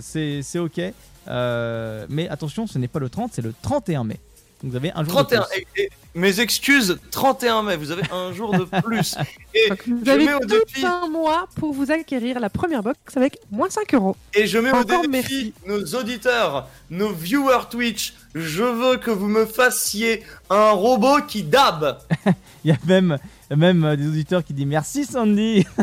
c'est 0.00 0.58
ok. 0.58 0.80
Mais 2.08 2.28
attention, 2.28 2.66
ce 2.66 2.78
n'est 2.78 2.88
pas 2.88 3.00
le 3.00 3.08
30, 3.08 3.32
c'est 3.34 3.42
le 3.42 3.54
31 3.62 4.04
mai. 4.04 4.18
Donc 4.62 4.70
vous 4.70 4.76
avez 4.76 4.92
un 4.94 5.04
jour 5.04 5.14
31. 5.14 5.40
de 5.40 5.44
plus. 5.46 5.64
Et, 5.76 5.82
et 5.82 5.90
mes 6.14 6.40
excuses, 6.40 6.98
31 7.10 7.62
mai, 7.62 7.76
vous 7.76 7.90
avez 7.90 8.02
un 8.12 8.32
jour 8.32 8.52
de 8.56 8.64
plus. 8.82 9.16
Et 9.54 9.68
Donc, 9.70 9.82
vous 9.88 10.00
je 10.04 10.10
avez 10.10 10.26
mets 10.26 10.34
au 10.34 10.40
tout 10.40 10.46
défi, 10.46 10.84
un 10.86 11.08
mois 11.08 11.46
pour 11.56 11.72
vous 11.72 11.90
acquérir 11.90 12.38
la 12.38 12.48
première 12.50 12.82
box 12.82 13.16
avec 13.16 13.38
moins 13.50 13.68
5 13.70 13.92
euros. 13.94 14.16
et 14.34 14.46
je 14.46 14.58
mets 14.58 14.72
au 14.72 14.84
défi 14.84 15.08
merci. 15.08 15.54
nos 15.66 15.82
auditeurs, 15.98 16.68
nos 16.90 17.12
viewers 17.12 17.68
Twitch. 17.70 18.14
Je 18.34 18.62
veux 18.62 18.96
que 18.98 19.10
vous 19.10 19.26
me 19.28 19.44
fassiez 19.46 20.22
un 20.50 20.70
robot 20.70 21.22
qui 21.26 21.42
dab. 21.42 21.98
Il 22.64 22.70
y 22.70 22.74
a 22.74 22.78
même, 22.86 23.18
même 23.54 23.84
euh, 23.84 23.96
des 23.96 24.06
auditeurs 24.06 24.44
qui 24.44 24.52
disent 24.54 24.66
merci 24.66 25.04
Sandy. 25.04 25.66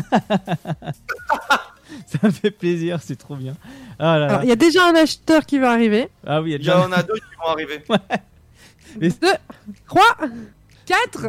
Ça 2.06 2.18
me 2.22 2.30
fait 2.30 2.50
plaisir, 2.50 3.00
c'est 3.02 3.16
trop 3.16 3.34
bien. 3.36 3.54
Ah, 3.98 4.18
là 4.18 4.18
là. 4.18 4.26
Alors, 4.28 4.42
il 4.44 4.48
y 4.48 4.52
a 4.52 4.56
déjà 4.56 4.86
un 4.86 4.94
acheteur 4.94 5.44
qui 5.44 5.58
va 5.58 5.70
arriver. 5.72 6.08
ah 6.26 6.40
oui, 6.40 6.50
il 6.50 6.52
y 6.52 6.54
a 6.54 6.56
Il 6.56 6.62
y 6.62 6.64
déjà. 6.64 6.80
en 6.86 6.92
a 6.92 7.02
deux 7.02 7.14
qui 7.14 7.36
vont 7.40 7.48
arriver. 7.50 7.82
2, 9.00 9.10
3, 9.86 10.02
4. 10.86 11.26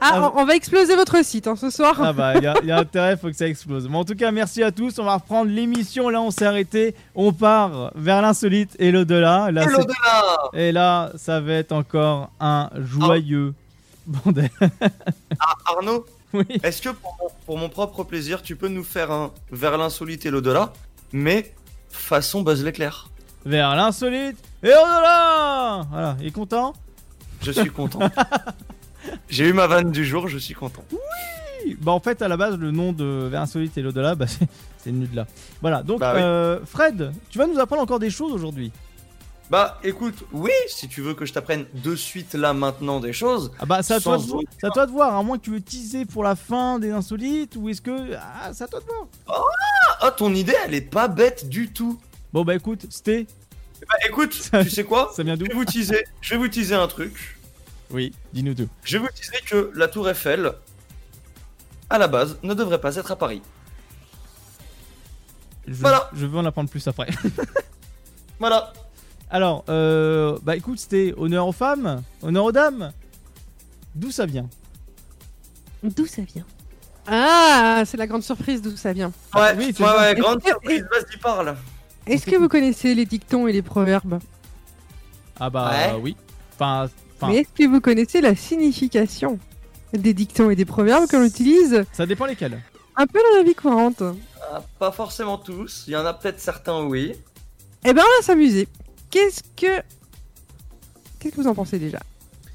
Ah, 0.00 0.30
on, 0.34 0.40
on 0.40 0.44
va 0.44 0.56
exploser 0.56 0.96
votre 0.96 1.24
site 1.24 1.46
hein, 1.46 1.54
ce 1.56 1.70
soir. 1.70 2.00
Ah 2.02 2.12
bah, 2.12 2.34
il 2.36 2.42
y, 2.42 2.46
a- 2.46 2.54
il 2.62 2.68
y 2.68 2.72
a 2.72 2.78
intérêt, 2.78 3.16
faut 3.16 3.28
que 3.28 3.36
ça 3.36 3.46
explose. 3.46 3.88
Mais 3.88 3.96
en 3.96 4.04
tout 4.04 4.16
cas, 4.16 4.30
merci 4.32 4.62
à 4.62 4.72
tous. 4.72 4.98
On 4.98 5.04
va 5.04 5.14
reprendre 5.14 5.50
l'émission. 5.50 6.08
Là, 6.08 6.20
on 6.20 6.30
s'est 6.32 6.46
arrêté. 6.46 6.94
On 7.14 7.32
part 7.32 7.92
vers 7.94 8.20
l'insolite 8.22 8.74
et 8.80 8.90
l'au-delà. 8.90 9.50
Là, 9.52 9.62
Et 9.62 9.66
l'au-delà. 9.66 10.38
et 10.54 10.72
là, 10.72 11.12
ça 11.16 11.40
va 11.40 11.52
être 11.52 11.72
encore 11.72 12.30
un 12.40 12.68
joyeux 12.80 13.54
bordel. 14.06 14.50
Arnaud, 15.66 16.04
Oui. 16.32 16.44
est-ce 16.62 16.80
que 16.82 16.88
pour 16.88 17.16
mon, 17.20 17.28
pour 17.46 17.58
mon 17.58 17.68
propre 17.68 18.04
plaisir, 18.04 18.42
tu 18.42 18.56
peux 18.56 18.68
nous 18.68 18.84
faire 18.84 19.10
un 19.12 19.30
vers 19.50 19.76
l'insolite 19.76 20.24
et 20.26 20.30
l'au-delà, 20.30 20.72
mais 21.12 21.52
façon 21.90 22.40
Buzz 22.42 22.64
l'éclair? 22.64 23.08
Vers 23.44 23.74
l'insolite 23.74 24.36
et 24.62 24.68
au-delà. 24.68 25.86
Voilà, 25.90 26.16
il 26.20 26.26
est 26.28 26.30
content 26.30 26.72
Je 27.42 27.50
suis 27.52 27.70
content. 27.70 28.00
J'ai 29.28 29.48
eu 29.48 29.52
ma 29.52 29.66
vanne 29.66 29.90
du 29.90 30.04
jour, 30.04 30.28
je 30.28 30.38
suis 30.38 30.54
content. 30.54 30.84
Bah, 31.80 31.92
en 31.92 32.00
fait, 32.00 32.22
à 32.22 32.28
la 32.28 32.36
base, 32.36 32.56
le 32.56 32.70
nom 32.70 32.92
de 32.92 33.26
Vers 33.30 33.40
l'insolite 33.40 33.76
et 33.78 33.82
l'au-delà, 33.82 34.14
bah, 34.14 34.26
c'est 34.78 34.90
venu 34.90 35.06
de 35.06 35.16
là. 35.16 35.26
Voilà, 35.60 35.82
donc, 35.82 36.00
Bah 36.00 36.12
oui. 36.14 36.20
euh, 36.22 36.60
Fred, 36.64 37.12
tu 37.30 37.38
vas 37.38 37.46
nous 37.46 37.58
apprendre 37.58 37.82
encore 37.82 37.98
des 37.98 38.10
choses 38.10 38.32
aujourd'hui. 38.32 38.70
Bah 39.50 39.78
écoute, 39.84 40.24
oui, 40.32 40.52
si 40.68 40.88
tu 40.88 41.02
veux 41.02 41.12
que 41.14 41.26
je 41.26 41.32
t'apprenne 41.34 41.66
de 41.74 41.94
suite 41.94 42.32
là 42.34 42.54
maintenant 42.54 43.00
des 43.00 43.12
choses, 43.12 43.52
Ah 43.60 43.66
bah, 43.66 43.82
c'est 43.82 43.94
à, 43.94 44.00
toi 44.00 44.16
de, 44.16 44.22
aucun- 44.30 44.70
toi 44.70 44.86
de 44.86 44.92
voir, 44.92 45.14
à 45.14 45.22
moins 45.22 45.36
que 45.36 45.42
tu 45.42 45.50
veux 45.50 45.60
teaser 45.60 46.06
pour 46.06 46.22
la 46.24 46.36
fin 46.36 46.78
des 46.78 46.90
insolites, 46.90 47.56
ou 47.56 47.68
est-ce 47.68 47.82
que. 47.82 48.14
Ah, 48.14 48.50
c'est 48.54 48.64
à 48.64 48.68
toi 48.68 48.80
de 48.80 48.86
voir. 48.86 49.44
ah 50.00 50.10
ton 50.12 50.32
idée 50.32 50.54
elle 50.64 50.72
est 50.74 50.80
pas 50.80 51.06
bête 51.08 51.48
du 51.50 51.70
tout. 51.70 51.98
Bon, 52.32 52.44
bah 52.44 52.54
écoute, 52.54 52.86
c'était. 52.90 53.26
Bah 53.88 53.94
écoute, 54.08 54.30
tu 54.62 54.70
sais 54.70 54.84
quoi 54.84 55.12
Ça 55.16 55.22
vient 55.22 55.36
d'où 55.36 55.44
Je 55.46 55.50
vais 55.50 55.56
vous 55.56 55.64
teaser, 55.64 56.04
je 56.20 56.30
vais 56.30 56.36
vous 56.38 56.48
teaser 56.48 56.74
un 56.74 56.86
truc. 56.88 57.38
Oui, 57.90 58.12
dis-nous 58.32 58.54
tout. 58.54 58.68
Je 58.84 58.96
vais 58.96 59.04
vous 59.04 59.12
teaser 59.14 59.38
que 59.46 59.70
la 59.74 59.88
tour 59.88 60.08
Eiffel, 60.08 60.52
à 61.90 61.98
la 61.98 62.08
base, 62.08 62.38
ne 62.42 62.54
devrait 62.54 62.80
pas 62.80 62.96
être 62.96 63.10
à 63.10 63.16
Paris. 63.16 63.42
Je, 65.66 65.74
Voilà. 65.74 66.10
je 66.14 66.26
veux 66.26 66.38
en 66.38 66.44
apprendre 66.44 66.70
plus 66.70 66.86
après. 66.88 67.08
Voilà. 68.38 68.72
Alors, 69.30 69.64
euh, 69.68 70.36
bah 70.42 70.56
écoute, 70.56 70.78
c'était 70.80 71.14
honneur 71.16 71.46
aux 71.46 71.52
femmes, 71.52 72.02
honneur 72.22 72.44
aux 72.44 72.50
dames. 72.52 72.92
D'où 73.94 74.10
ça 74.10 74.26
vient 74.26 74.48
D'où 75.84 76.06
ça 76.06 76.22
vient 76.22 76.44
Ah, 77.06 77.84
c'est 77.86 77.96
la 77.96 78.06
grande 78.08 78.24
surprise 78.24 78.60
d'où 78.60 78.76
ça 78.76 78.92
vient. 78.92 79.12
Ouais, 79.34 79.54
oui, 79.56 79.72
ouais, 79.78 79.84
ouais, 79.86 80.14
grande 80.16 80.42
surprise, 80.46 80.84
vas-y 80.90 81.16
parle. 81.18 81.56
Est-ce 82.06 82.26
que 82.26 82.36
vous 82.36 82.48
connaissez 82.48 82.94
les 82.94 83.06
dictons 83.06 83.46
et 83.46 83.52
les 83.52 83.62
proverbes 83.62 84.18
Ah 85.38 85.50
bah 85.50 85.70
Ouais. 85.70 86.00
oui. 86.00 86.16
Enfin, 86.54 86.88
enfin, 87.16 87.28
Mais 87.28 87.38
est-ce 87.38 87.48
que 87.64 87.68
vous 87.68 87.80
connaissez 87.80 88.20
la 88.20 88.34
signification 88.34 89.38
des 89.92 90.14
dictons 90.14 90.50
et 90.50 90.56
des 90.56 90.64
proverbes 90.64 91.06
qu'on 91.08 91.24
utilise 91.24 91.84
ça 91.92 92.06
dépend 92.06 92.26
lesquels. 92.26 92.60
un 92.96 93.06
peu 93.06 93.18
dans 93.30 93.36
la 93.38 93.42
vie 93.44 93.54
courante 93.54 94.02
Ah, 94.50 94.62
pas 94.78 94.90
forcément 94.92 95.38
tous, 95.38 95.84
il 95.86 95.92
y 95.92 95.96
en 95.96 96.04
a 96.06 96.14
peut-être 96.14 96.40
certains 96.40 96.82
oui. 96.82 97.12
Eh 97.84 97.92
ben, 97.92 98.02
on 98.02 98.20
va 98.20 98.26
s'amuser. 98.26 98.68
Qu'est-ce 99.10 99.42
que. 99.56 99.82
Qu'est-ce 101.18 101.34
que 101.36 101.40
vous 101.40 101.48
en 101.48 101.54
pensez 101.54 101.78
déjà? 101.78 101.98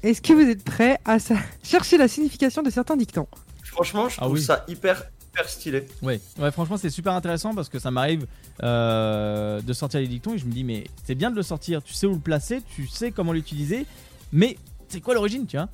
Est-ce 0.02 0.20
que 0.22 0.32
vous 0.32 0.40
êtes 0.48 0.62
prêts 0.64 0.98
à 1.04 1.16
chercher 1.62 1.96
la 1.98 2.08
signification 2.08 2.62
de 2.62 2.70
certains 2.70 2.96
dictons? 2.96 3.26
Franchement, 3.64 4.08
je 4.08 4.16
Ah 4.18 4.22
trouve 4.24 4.34
oui. 4.38 4.42
ça 4.42 4.64
hyper, 4.68 5.04
stylé. 5.46 5.86
Ouais, 6.02 6.20
ouais, 6.38 6.50
franchement, 6.50 6.76
c'est 6.78 6.90
super 6.90 7.12
intéressant 7.12 7.54
parce 7.54 7.68
que 7.68 7.78
ça 7.78 7.90
m'arrive 7.90 8.26
euh, 8.62 9.60
de 9.60 9.72
sortir 9.72 10.00
les 10.00 10.08
dictons 10.08 10.34
et 10.34 10.38
je 10.38 10.46
me 10.46 10.52
dis, 10.52 10.64
mais 10.64 10.84
c'est 11.04 11.14
bien 11.14 11.30
de 11.30 11.36
le 11.36 11.42
sortir, 11.42 11.82
tu 11.82 11.92
sais 11.92 12.06
où 12.06 12.14
le 12.14 12.18
placer, 12.18 12.62
tu 12.74 12.86
sais 12.86 13.10
comment 13.12 13.32
l'utiliser, 13.32 13.84
mais 14.32 14.56
c'est 14.88 15.00
quoi 15.00 15.14
l'origine, 15.14 15.46
tu 15.46 15.56
vois? 15.56 15.68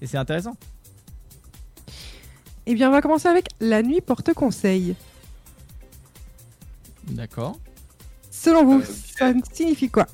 Et 0.00 0.06
c'est 0.06 0.18
intéressant. 0.18 0.56
Eh 2.66 2.74
bien, 2.74 2.88
on 2.88 2.92
va 2.92 3.00
commencer 3.02 3.28
avec 3.28 3.48
la 3.60 3.82
nuit 3.82 4.00
porte 4.00 4.32
conseil. 4.34 4.94
D'accord. 7.08 7.58
Selon 8.30 8.64
vous, 8.64 8.80
Euh, 8.80 8.84
ça 9.18 9.32
signifie 9.52 9.88
quoi? 9.88 10.06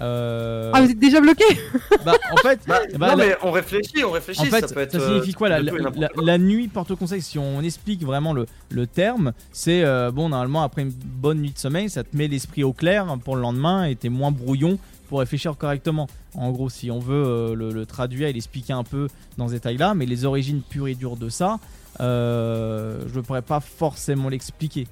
Euh, 0.00 0.70
Ah, 0.74 0.80
vous 0.82 0.90
êtes 0.90 0.98
déjà 0.98 1.20
bloqué? 1.20 1.44
Bah, 2.04 2.14
en 2.32 2.36
fait, 2.38 2.60
Bah, 2.66 2.80
bah, 2.98 3.10
non 3.10 3.16
la- 3.16 3.26
mais 3.26 3.36
on 3.42 3.50
réfléchit, 3.50 4.02
on 4.04 4.10
réfléchit. 4.10 4.40
en 4.40 4.44
fait, 4.46 4.66
ça, 4.66 4.74
peut 4.74 4.80
être, 4.80 4.92
ça 4.92 5.00
signifie 5.00 5.30
euh, 5.30 5.34
quoi 5.34 5.48
la, 5.50 5.60
la- 5.60 5.72
la- 5.72 6.08
quoi. 6.08 6.22
la 6.24 6.38
nuit 6.38 6.68
porte 6.68 6.94
conseil 6.94 7.20
Si 7.20 7.38
on 7.38 7.60
explique 7.60 8.02
vraiment 8.04 8.32
le, 8.32 8.46
le 8.70 8.86
terme, 8.86 9.32
c'est 9.52 9.82
euh, 9.84 10.10
bon, 10.10 10.28
normalement, 10.30 10.62
après 10.62 10.82
une 10.82 10.90
bonne 10.92 11.40
nuit 11.40 11.50
de 11.50 11.58
sommeil, 11.58 11.90
ça 11.90 12.02
te 12.04 12.16
met 12.16 12.28
l'esprit 12.28 12.64
au 12.64 12.72
clair 12.72 13.06
pour 13.24 13.36
le 13.36 13.42
lendemain 13.42 13.84
et 13.84 13.96
t'es 13.96 14.08
moins 14.08 14.30
brouillon 14.30 14.78
pour 15.08 15.18
réfléchir 15.20 15.56
correctement. 15.58 16.06
En 16.34 16.50
gros, 16.52 16.70
si 16.70 16.90
on 16.90 17.00
veut 17.00 17.24
euh, 17.26 17.54
le, 17.54 17.70
le 17.72 17.84
traduire 17.84 18.28
et 18.28 18.32
l'expliquer 18.32 18.72
un 18.72 18.84
peu 18.84 19.08
dans 19.36 19.48
ce 19.48 19.52
détail-là, 19.54 19.94
mais 19.94 20.06
les 20.06 20.24
origines 20.24 20.62
pures 20.62 20.86
et 20.88 20.94
dures 20.94 21.16
de 21.16 21.28
ça, 21.28 21.58
euh, 22.00 23.00
je 23.12 23.16
ne 23.18 23.24
pourrais 23.24 23.42
pas 23.42 23.60
forcément 23.60 24.28
l'expliquer. 24.28 24.86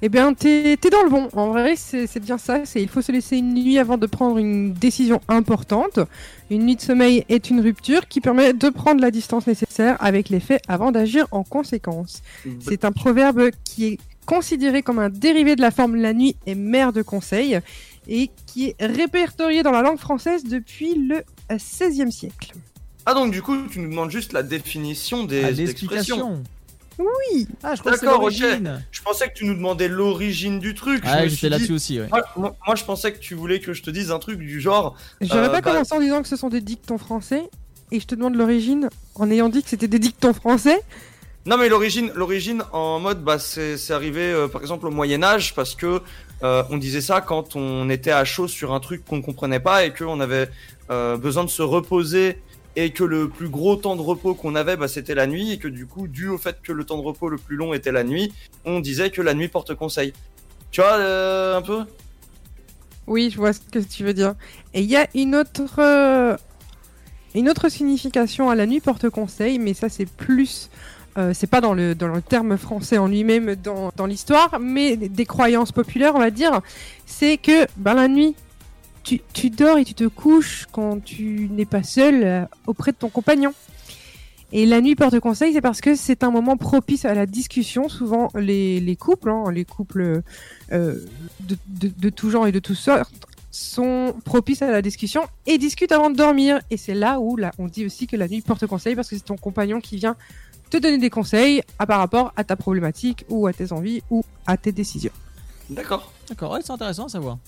Eh 0.00 0.08
bien, 0.08 0.32
t'es 0.32 0.76
dans 0.90 1.02
le 1.02 1.10
bon. 1.10 1.28
En 1.32 1.48
vrai, 1.48 1.74
c'est 1.76 2.06
c'est 2.06 2.20
bien 2.20 2.38
ça. 2.38 2.64
C'est 2.64 2.80
il 2.80 2.88
faut 2.88 3.02
se 3.02 3.10
laisser 3.10 3.36
une 3.38 3.54
nuit 3.54 3.78
avant 3.78 3.96
de 3.98 4.06
prendre 4.06 4.38
une 4.38 4.72
décision 4.72 5.20
importante. 5.28 5.98
Une 6.50 6.64
nuit 6.64 6.76
de 6.76 6.80
sommeil 6.80 7.24
est 7.28 7.50
une 7.50 7.60
rupture 7.60 8.06
qui 8.06 8.20
permet 8.20 8.52
de 8.52 8.68
prendre 8.68 9.00
la 9.00 9.10
distance 9.10 9.46
nécessaire 9.46 9.96
avec 10.00 10.28
les 10.28 10.40
faits 10.40 10.62
avant 10.68 10.92
d'agir 10.92 11.26
en 11.32 11.42
conséquence. 11.42 12.22
C'est 12.60 12.84
un 12.84 12.92
proverbe 12.92 13.50
qui 13.64 13.86
est 13.86 13.98
considéré 14.24 14.82
comme 14.82 14.98
un 14.98 15.08
dérivé 15.08 15.56
de 15.56 15.62
la 15.62 15.70
forme 15.70 15.96
la 15.96 16.12
nuit 16.12 16.36
est 16.46 16.54
mère 16.54 16.92
de 16.92 17.02
conseil 17.02 17.58
et 18.08 18.30
qui 18.46 18.66
est 18.66 18.76
répertorié 18.84 19.62
dans 19.62 19.72
la 19.72 19.82
langue 19.82 19.98
française 19.98 20.44
depuis 20.44 20.94
le 20.94 21.22
XVIe 21.50 22.12
siècle. 22.12 22.52
Ah 23.06 23.14
donc 23.14 23.32
du 23.32 23.40
coup, 23.42 23.56
tu 23.70 23.80
nous 23.80 23.88
demandes 23.88 24.10
juste 24.10 24.32
la 24.34 24.42
définition 24.42 25.24
des 25.24 25.42
Ah, 25.42 25.50
expressions. 25.50 26.42
Oui. 26.98 27.46
Ah, 27.62 27.74
je 27.74 27.80
crois 27.80 27.92
que 27.92 27.98
c'est 28.00 28.06
D'accord, 28.06 28.24
ok. 28.24 28.32
Je 28.90 29.02
pensais 29.02 29.28
que 29.28 29.34
tu 29.34 29.44
nous 29.44 29.54
demandais 29.54 29.88
l'origine 29.88 30.58
du 30.58 30.74
truc. 30.74 31.02
Ah, 31.06 31.26
j'étais 31.26 31.48
là-dessus 31.48 31.72
aussi, 31.72 32.00
ouais. 32.00 32.08
Moi, 32.10 32.22
moi- 32.36 32.56
moi, 32.66 32.74
je 32.76 32.84
pensais 32.84 33.12
que 33.12 33.18
tu 33.18 33.34
voulais 33.34 33.60
que 33.60 33.72
je 33.72 33.82
te 33.82 33.90
dise 33.90 34.10
un 34.10 34.18
truc 34.18 34.38
du 34.38 34.60
genre. 34.60 34.96
J'aurais 35.20 35.46
Euh, 35.46 35.48
pas 35.48 35.60
bah- 35.60 35.70
commencé 35.72 35.94
en 35.94 36.00
disant 36.00 36.22
que 36.22 36.28
ce 36.28 36.36
sont 36.36 36.48
des 36.48 36.60
dictons 36.60 36.98
français 36.98 37.48
et 37.92 38.00
je 38.00 38.06
te 38.06 38.14
demande 38.14 38.34
l'origine 38.34 38.88
en 39.14 39.30
ayant 39.30 39.48
dit 39.48 39.62
que 39.62 39.68
c'était 39.68 39.88
des 39.88 39.98
dictons 40.00 40.32
français. 40.34 40.80
Non 41.46 41.56
mais 41.56 41.68
l'origine, 41.70 42.10
l'origine 42.14 42.62
en 42.72 42.98
mode, 43.00 43.22
bah 43.24 43.38
c'est 43.38 43.78
arrivé 43.90 44.20
euh, 44.20 44.48
par 44.48 44.60
exemple 44.60 44.86
au 44.86 44.90
Moyen 44.90 45.22
Âge 45.22 45.54
parce 45.54 45.74
que 45.74 46.02
euh, 46.42 46.62
on 46.68 46.76
disait 46.76 47.00
ça 47.00 47.22
quand 47.22 47.56
on 47.56 47.88
était 47.88 48.10
à 48.10 48.24
chaud 48.26 48.48
sur 48.48 48.74
un 48.74 48.80
truc 48.80 49.02
qu'on 49.06 49.22
comprenait 49.22 49.60
pas 49.60 49.86
et 49.86 49.94
qu'on 49.94 50.20
avait 50.20 50.50
euh, 50.90 51.16
besoin 51.16 51.44
de 51.44 51.48
se 51.48 51.62
reposer 51.62 52.42
et 52.76 52.90
que 52.90 53.04
le 53.04 53.28
plus 53.28 53.48
gros 53.48 53.76
temps 53.76 53.96
de 53.96 54.02
repos 54.02 54.34
qu'on 54.34 54.54
avait, 54.54 54.76
bah, 54.76 54.88
c'était 54.88 55.14
la 55.14 55.26
nuit 55.26 55.52
et 55.52 55.58
que 55.58 55.68
du 55.68 55.86
coup, 55.86 56.06
dû 56.06 56.28
au 56.28 56.38
fait 56.38 56.56
que 56.62 56.72
le 56.72 56.84
temps 56.84 56.98
de 56.98 57.02
repos 57.02 57.28
le 57.28 57.38
plus 57.38 57.56
long 57.56 57.74
était 57.74 57.92
la 57.92 58.04
nuit, 58.04 58.32
on 58.64 58.80
disait 58.80 59.10
que 59.10 59.22
la 59.22 59.34
nuit 59.34 59.48
porte 59.48 59.74
conseil. 59.74 60.12
Tu 60.70 60.80
vois 60.80 60.98
euh, 60.98 61.56
un 61.56 61.62
peu? 61.62 61.84
Oui, 63.06 63.30
je 63.32 63.38
vois 63.38 63.52
ce 63.52 63.60
que 63.60 63.78
tu 63.78 64.04
veux 64.04 64.12
dire. 64.12 64.34
Et 64.74 64.80
il 64.82 64.90
y 64.90 64.96
a 64.96 65.08
une 65.14 65.34
autre, 65.34 65.78
euh, 65.78 66.36
une 67.34 67.48
autre 67.48 67.68
signification 67.68 68.50
à 68.50 68.54
la 68.54 68.66
nuit 68.66 68.80
porte 68.80 69.08
conseil, 69.08 69.58
mais 69.58 69.72
ça 69.72 69.88
c'est 69.88 70.06
plus, 70.06 70.68
euh, 71.16 71.32
c'est 71.34 71.46
pas 71.46 71.62
dans 71.62 71.72
le, 71.72 71.94
dans 71.94 72.08
le 72.08 72.20
terme 72.20 72.58
français 72.58 72.98
en 72.98 73.08
lui-même 73.08 73.54
dans, 73.56 73.90
dans 73.96 74.06
l'histoire, 74.06 74.58
mais 74.60 74.96
des 74.96 75.26
croyances 75.26 75.72
populaires, 75.72 76.14
on 76.14 76.20
va 76.20 76.30
dire, 76.30 76.60
c'est 77.06 77.38
que 77.38 77.66
ben, 77.78 77.94
la 77.94 78.08
nuit, 78.08 78.36
tu, 79.08 79.22
tu 79.32 79.48
dors 79.48 79.78
et 79.78 79.84
tu 79.86 79.94
te 79.94 80.04
couches 80.04 80.66
quand 80.70 81.02
tu 81.02 81.48
n'es 81.50 81.64
pas 81.64 81.82
seul 81.82 82.22
euh, 82.22 82.44
auprès 82.66 82.92
de 82.92 82.96
ton 82.98 83.08
compagnon. 83.08 83.54
Et 84.52 84.66
la 84.66 84.82
nuit 84.82 84.96
porte 84.96 85.18
conseil, 85.20 85.54
c'est 85.54 85.62
parce 85.62 85.80
que 85.80 85.94
c'est 85.94 86.22
un 86.22 86.30
moment 86.30 86.58
propice 86.58 87.06
à 87.06 87.14
la 87.14 87.24
discussion. 87.24 87.88
Souvent, 87.88 88.28
les, 88.34 88.80
les 88.80 88.96
couples, 88.96 89.30
hein, 89.30 89.44
les 89.50 89.64
couples 89.64 90.22
euh, 90.72 90.94
de, 91.40 91.56
de, 91.68 91.90
de 91.96 92.08
tout 92.10 92.30
genre 92.30 92.46
et 92.46 92.52
de 92.52 92.58
toutes 92.58 92.76
sortes, 92.76 93.10
sont 93.50 94.14
propices 94.26 94.60
à 94.60 94.70
la 94.70 94.82
discussion 94.82 95.22
et 95.46 95.56
discutent 95.56 95.92
avant 95.92 96.10
de 96.10 96.16
dormir. 96.16 96.60
Et 96.70 96.76
c'est 96.76 96.94
là 96.94 97.18
où 97.18 97.36
là, 97.36 97.50
on 97.58 97.66
dit 97.66 97.86
aussi 97.86 98.06
que 98.06 98.16
la 98.16 98.28
nuit 98.28 98.42
porte 98.42 98.66
conseil 98.66 98.94
parce 98.94 99.08
que 99.08 99.16
c'est 99.16 99.24
ton 99.24 99.36
compagnon 99.36 99.80
qui 99.80 99.96
vient 99.96 100.16
te 100.68 100.76
donner 100.76 100.98
des 100.98 101.10
conseils 101.10 101.62
à 101.78 101.86
par 101.86 101.98
rapport 101.98 102.32
à 102.36 102.44
ta 102.44 102.56
problématique 102.56 103.24
ou 103.30 103.46
à 103.46 103.54
tes 103.54 103.72
envies 103.72 104.02
ou 104.10 104.22
à 104.46 104.58
tes 104.58 104.72
décisions. 104.72 105.12
D'accord. 105.70 106.12
D'accord, 106.28 106.52
ouais, 106.52 106.60
c'est 106.62 106.72
intéressant 106.72 107.06
à 107.06 107.08
savoir. 107.08 107.38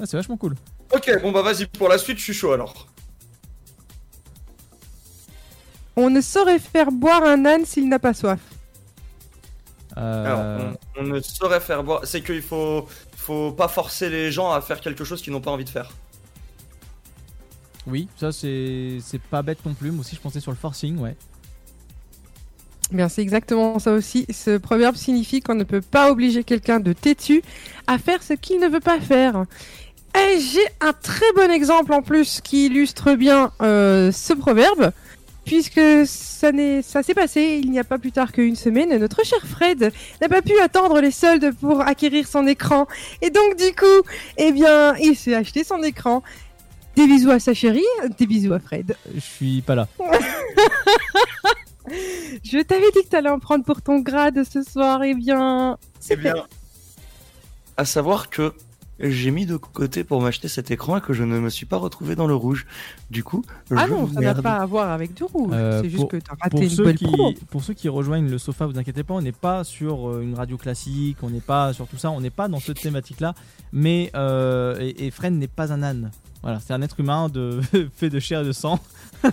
Ouais, 0.00 0.06
c'est 0.06 0.16
vachement 0.16 0.36
cool. 0.36 0.56
Ok, 0.92 1.10
bon 1.22 1.32
bah 1.32 1.42
vas-y 1.42 1.66
pour 1.66 1.88
la 1.88 1.98
suite, 1.98 2.18
je 2.18 2.24
suis 2.24 2.34
chaud 2.34 2.52
alors. 2.52 2.88
On 5.96 6.10
ne 6.10 6.20
saurait 6.20 6.58
faire 6.58 6.90
boire 6.90 7.22
un 7.24 7.44
âne 7.44 7.64
s'il 7.64 7.88
n'a 7.88 7.98
pas 7.98 8.14
soif. 8.14 8.40
Euh, 9.96 10.24
Alors, 10.24 10.76
on, 10.96 11.00
on 11.00 11.04
ne 11.04 11.20
saurait 11.20 11.60
faire 11.60 11.84
boire. 11.84 12.00
C'est 12.04 12.20
qu'il 12.20 12.42
faut, 12.42 12.88
faut 13.16 13.52
pas 13.52 13.68
forcer 13.68 14.10
les 14.10 14.32
gens 14.32 14.50
à 14.50 14.60
faire 14.60 14.80
quelque 14.80 15.04
chose 15.04 15.22
qu'ils 15.22 15.32
n'ont 15.32 15.40
pas 15.40 15.52
envie 15.52 15.64
de 15.64 15.70
faire. 15.70 15.92
Oui, 17.86 18.08
ça 18.16 18.32
c'est 18.32 18.98
c'est 19.02 19.20
pas 19.20 19.42
bête 19.42 19.64
non 19.64 19.74
plus. 19.74 19.90
Moi 19.90 20.00
aussi, 20.00 20.16
je 20.16 20.20
pensais 20.20 20.40
sur 20.40 20.50
le 20.50 20.56
forcing, 20.56 20.98
ouais. 20.98 21.16
Bien, 22.90 23.08
c'est 23.08 23.22
exactement 23.22 23.78
ça 23.78 23.92
aussi. 23.92 24.26
Ce 24.32 24.56
proverbe 24.56 24.96
signifie 24.96 25.40
qu'on 25.40 25.54
ne 25.54 25.64
peut 25.64 25.80
pas 25.80 26.10
obliger 26.10 26.44
quelqu'un 26.44 26.80
de 26.80 26.92
têtu 26.92 27.42
à 27.86 27.98
faire 27.98 28.22
ce 28.22 28.34
qu'il 28.34 28.60
ne 28.60 28.68
veut 28.68 28.80
pas 28.80 29.00
faire. 29.00 29.44
Et 30.16 30.38
j'ai 30.40 30.66
un 30.80 30.92
très 30.92 31.26
bon 31.34 31.50
exemple 31.50 31.92
en 31.92 32.02
plus 32.02 32.40
qui 32.42 32.66
illustre 32.66 33.14
bien 33.14 33.50
euh, 33.62 34.12
ce 34.12 34.32
proverbe, 34.32 34.92
puisque 35.44 35.80
ça 36.06 36.52
n'est- 36.52 36.82
ça 36.82 37.02
s'est 37.02 37.14
passé 37.14 37.60
il 37.62 37.70
n'y 37.70 37.78
a 37.80 37.84
pas 37.84 37.98
plus 37.98 38.12
tard 38.12 38.30
qu'une 38.32 38.54
semaine. 38.56 38.96
Notre 38.98 39.24
cher 39.24 39.40
Fred 39.46 39.92
n'a 40.20 40.28
pas 40.28 40.40
pu 40.42 40.58
attendre 40.60 41.00
les 41.00 41.10
soldes 41.10 41.52
pour 41.60 41.80
acquérir 41.80 42.28
son 42.28 42.46
écran. 42.46 42.86
Et 43.22 43.30
donc, 43.30 43.56
du 43.56 43.74
coup, 43.74 44.08
eh 44.36 44.52
bien, 44.52 44.94
il 44.96 45.16
s'est 45.16 45.34
acheté 45.34 45.64
son 45.64 45.82
écran. 45.82 46.22
Des 46.96 47.06
bisous 47.08 47.32
à 47.32 47.40
sa 47.40 47.54
chérie, 47.54 47.82
des 48.18 48.26
bisous 48.26 48.52
à 48.52 48.60
Fred. 48.60 48.96
Je 49.12 49.20
suis 49.20 49.62
pas 49.62 49.74
là. 49.74 49.88
Je 52.44 52.62
t'avais 52.62 52.90
dit 52.92 53.02
que 53.02 53.08
t'allais 53.08 53.28
en 53.30 53.38
prendre 53.40 53.64
pour 53.64 53.82
ton 53.82 53.98
grade 53.98 54.42
ce 54.50 54.62
soir, 54.62 55.02
eh 55.02 55.14
bien, 55.14 55.76
Eh 55.82 55.86
c'est 56.00 56.16
fait. 56.16 56.22
bien, 56.32 56.46
à 57.76 57.84
savoir 57.84 58.30
que 58.30 58.52
j'ai 59.00 59.30
mis 59.32 59.44
de 59.46 59.56
côté 59.56 60.04
pour 60.04 60.20
m'acheter 60.22 60.46
cet 60.48 60.70
écran 60.70 60.98
et 60.98 61.00
que 61.00 61.12
je 61.12 61.24
ne 61.24 61.38
me 61.40 61.50
suis 61.50 61.66
pas 61.66 61.76
retrouvé 61.78 62.14
dans 62.14 62.26
le 62.26 62.34
rouge. 62.34 62.64
Du 63.10 63.24
coup, 63.24 63.44
Ah 63.74 63.86
je 63.86 63.92
non, 63.92 64.06
ça 64.12 64.20
n'a 64.20 64.34
pas 64.34 64.56
à 64.58 64.66
voir 64.66 64.90
avec 64.90 65.14
du 65.14 65.24
rouge. 65.24 65.50
Euh, 65.52 65.80
c'est 65.82 65.88
juste 65.88 66.00
pour- 66.02 66.08
que 66.10 66.16
t'as 66.18 66.34
raté 66.40 66.50
Pour 66.50 66.62
une 66.62 66.70
ceux, 66.70 66.84
belle 66.84 66.96
qui, 66.96 67.04
promo. 67.04 67.32
pour 67.50 67.64
ceux 67.64 67.74
qui 67.74 67.88
rejoignent 67.88 68.30
le 68.30 68.38
sofa, 68.38 68.66
vous 68.66 68.78
inquiétez 68.78 69.02
pas, 69.02 69.14
on 69.14 69.22
n'est 69.22 69.32
pas 69.32 69.64
sur 69.64 70.08
euh, 70.10 70.20
une 70.22 70.34
radio 70.34 70.56
classique, 70.56 71.16
on 71.22 71.30
n'est 71.30 71.40
pas 71.40 71.72
sur 71.72 71.86
tout 71.88 71.96
ça, 71.96 72.10
on 72.10 72.20
n'est 72.20 72.30
pas 72.30 72.46
dans 72.48 72.60
cette 72.60 72.80
thématique-là. 72.80 73.34
Mais 73.72 74.10
euh, 74.14 74.78
et, 74.80 75.06
et 75.06 75.10
Fred 75.10 75.32
n'est 75.32 75.48
pas 75.48 75.72
un 75.72 75.82
âne. 75.82 76.10
Voilà, 76.42 76.60
c'est 76.60 76.72
un 76.72 76.82
être 76.82 77.00
humain 77.00 77.28
de, 77.28 77.60
fait 77.96 78.10
de 78.10 78.20
chair 78.20 78.42
et 78.42 78.44
de 78.44 78.52
sang. 78.52 78.78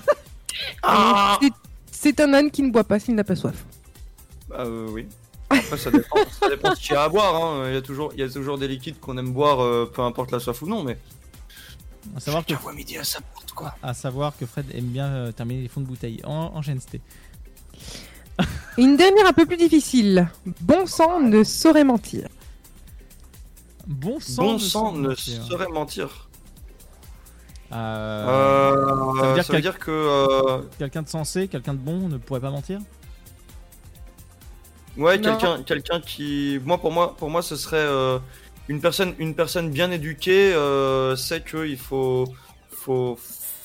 Ah 0.83 1.37
C'est- 1.41 1.51
C'est 1.91 2.19
un 2.19 2.33
âne 2.33 2.49
qui 2.51 2.63
ne 2.63 2.71
boit 2.71 2.83
pas 2.83 2.99
s'il 2.99 3.15
n'a 3.15 3.23
pas 3.23 3.35
soif. 3.35 3.63
Bah, 4.49 4.57
euh, 4.65 4.87
oui. 4.91 5.07
Après, 5.59 5.77
ça 5.77 5.91
dépend, 5.91 6.17
ça 6.39 6.49
dépend 6.49 6.69
de 6.71 6.75
ce 6.75 6.81
qu'il 6.81 6.93
y 6.93 6.95
a 6.95 7.03
à 7.03 7.09
boire. 7.09 7.35
hein. 7.35 7.63
Il, 7.67 7.73
y 7.73 7.77
a 7.77 7.81
toujours, 7.81 8.11
il 8.13 8.19
y 8.19 8.23
a 8.23 8.29
toujours 8.29 8.57
des 8.57 8.67
liquides 8.67 8.99
qu'on 8.99 9.17
aime 9.17 9.31
boire, 9.33 9.61
euh, 9.61 9.89
peu 9.93 10.01
importe 10.01 10.31
la 10.31 10.39
soif 10.39 10.61
ou 10.61 10.67
non. 10.67 10.83
Mais 10.83 10.97
À 12.15 12.19
savoir 12.19 12.45
que, 12.45 12.53
vois 12.55 12.73
midi 12.73 12.97
à 12.97 13.03
ça 13.03 13.19
porte 13.33 13.51
quoi. 13.51 13.75
à 13.83 13.93
savoir 13.93 14.35
que 14.37 14.45
Fred 14.45 14.65
aime 14.73 14.85
bien 14.85 15.07
euh, 15.07 15.31
terminer 15.31 15.61
les 15.61 15.67
fonds 15.67 15.81
de 15.81 15.85
bouteille. 15.87 16.21
En, 16.25 16.51
enchaîne, 16.55 16.79
c'était. 16.79 17.01
Une 18.77 18.95
dernière 18.97 19.27
un 19.27 19.33
peu 19.33 19.45
plus 19.45 19.57
difficile. 19.57 20.27
Bon 20.61 20.85
sang 20.85 21.19
ne 21.19 21.43
saurait 21.43 21.83
mentir. 21.83 22.27
Bon 23.87 24.19
sang. 24.19 24.43
Bon 24.43 24.53
ne 24.53 24.57
sang 24.59 24.91
ne 24.93 25.07
mentir. 25.09 25.43
saurait 25.43 25.67
mentir. 25.67 26.27
Euh, 27.73 28.75
Euh, 28.75 29.19
ça 29.21 29.27
veut 29.27 29.33
dire 29.35 29.43
ça 29.45 29.53
veut 29.53 29.57
quel- 29.57 29.61
dire 29.61 29.79
que. 29.79 29.91
euh, 29.91 30.61
Quelqu'un 30.77 31.01
de 31.03 31.09
sensé, 31.09 31.47
quelqu'un 31.47 31.73
de 31.73 31.79
bon 31.79 32.09
ne 32.09 32.17
pourrait 32.17 32.39
pas 32.41 32.51
mentir? 32.51 32.79
Ouais, 35.01 35.19
quelqu'un, 35.19 35.63
quelqu'un 35.63 35.99
qui, 35.99 36.59
moi 36.63 36.77
pour 36.77 36.91
moi, 36.91 37.15
pour 37.17 37.31
moi, 37.31 37.41
ce 37.41 37.55
serait 37.55 37.77
euh, 37.77 38.19
une 38.67 38.79
personne, 38.79 39.15
une 39.17 39.33
personne 39.33 39.71
bien 39.71 39.89
éduquée 39.89 40.53
euh, 40.53 41.15
sait 41.15 41.41
que 41.41 41.65
il 41.65 41.77
faut, 41.77 42.27
faut, 42.69 43.17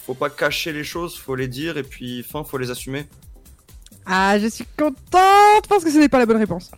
faut 0.07 0.15
pas 0.15 0.31
cacher 0.31 0.73
les 0.73 0.83
choses, 0.83 1.19
faut 1.19 1.35
les 1.35 1.47
dire 1.47 1.77
et 1.77 1.83
puis, 1.83 2.23
fin, 2.23 2.43
faut 2.43 2.57
les 2.57 2.71
assumer. 2.71 3.07
Ah, 4.07 4.39
je 4.39 4.47
suis 4.47 4.65
contente 4.79 5.69
parce 5.69 5.85
que 5.85 5.91
ce 5.91 5.99
n'est 5.99 6.09
pas 6.09 6.19
la 6.19 6.27
bonne 6.27 6.39
réponse. 6.39 6.71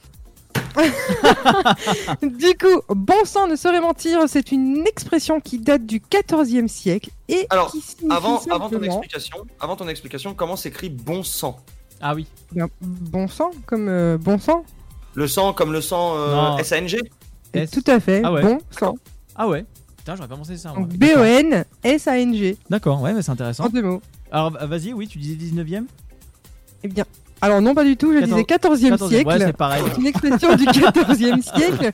du 2.22 2.55
coup, 2.56 2.82
bon 2.89 3.24
sang 3.24 3.47
ne 3.47 3.55
saurait 3.55 3.80
mentir, 3.80 4.20
c'est 4.26 4.51
une 4.51 4.85
expression 4.89 5.40
qui 5.40 5.60
date 5.60 5.86
du 5.86 6.01
14e 6.01 6.66
siècle 6.66 7.10
et 7.28 7.47
Alors, 7.51 7.70
qui 7.70 7.80
signifie 7.80 8.09
Avant, 8.10 8.40
avant 8.51 8.68
ton 8.68 8.82
explication, 8.82 9.47
avant 9.60 9.76
ton 9.76 9.86
explication, 9.86 10.35
comment 10.35 10.56
s'écrit 10.56 10.90
bon 10.90 11.22
sang? 11.22 11.60
Ah 12.01 12.15
oui. 12.15 12.27
Bien, 12.53 12.69
bon 12.81 13.29
sang, 13.29 13.51
comme 13.66 13.89
euh, 13.89 14.19
bon 14.19 14.39
sang. 14.39 14.65
Le 15.15 15.27
sang 15.27 15.53
comme 15.53 15.73
le 15.73 15.81
sang 15.81 16.15
euh. 16.16 16.57
S-A-N-G 16.59 16.99
S. 17.55 17.70
Tout 17.70 17.83
à 17.87 17.99
fait, 17.99 18.23
Ah 18.25 18.33
ouais. 18.33 18.43
bon 18.43 18.59
sang. 18.70 18.95
Ah 19.35 19.49
ouais. 19.49 19.65
Putain, 19.97 20.15
j'aurais 20.16 20.29
pas 20.29 20.37
pensé 20.37 20.57
ça. 20.57 20.70
moi. 20.73 20.81
Donc 20.87 20.91
B-O-N-S-A-N-G, 20.97 22.57
D'accord, 22.70 23.01
ouais, 23.03 23.12
mais 23.15 23.23
c'est 23.23 23.31
intéressant. 23.33 23.65
en 23.66 23.69
deux 23.69 23.83
mots. 23.83 24.01
Alors 24.31 24.51
va- 24.51 24.66
vas-y, 24.66 24.93
oui, 24.93 25.09
tu 25.09 25.19
disais 25.19 25.35
19ème 25.37 25.87
Eh 26.85 26.89
bien, 26.89 27.05
alors 27.41 27.61
non, 27.61 27.75
pas 27.75 27.85
du 27.85 27.97
tout, 27.97 28.12
je 28.12 28.20
disais 28.25 28.43
14e 28.43 28.95
14e, 28.97 29.09
siècle. 29.09 29.29
ouais, 29.29 29.39
c'est 29.39 29.53
pareil. 29.57 29.83
C'est 29.93 30.01
une 30.01 30.07
expression 30.07 30.55
du 30.57 30.65
14e 30.66 31.43
siècle 31.43 31.91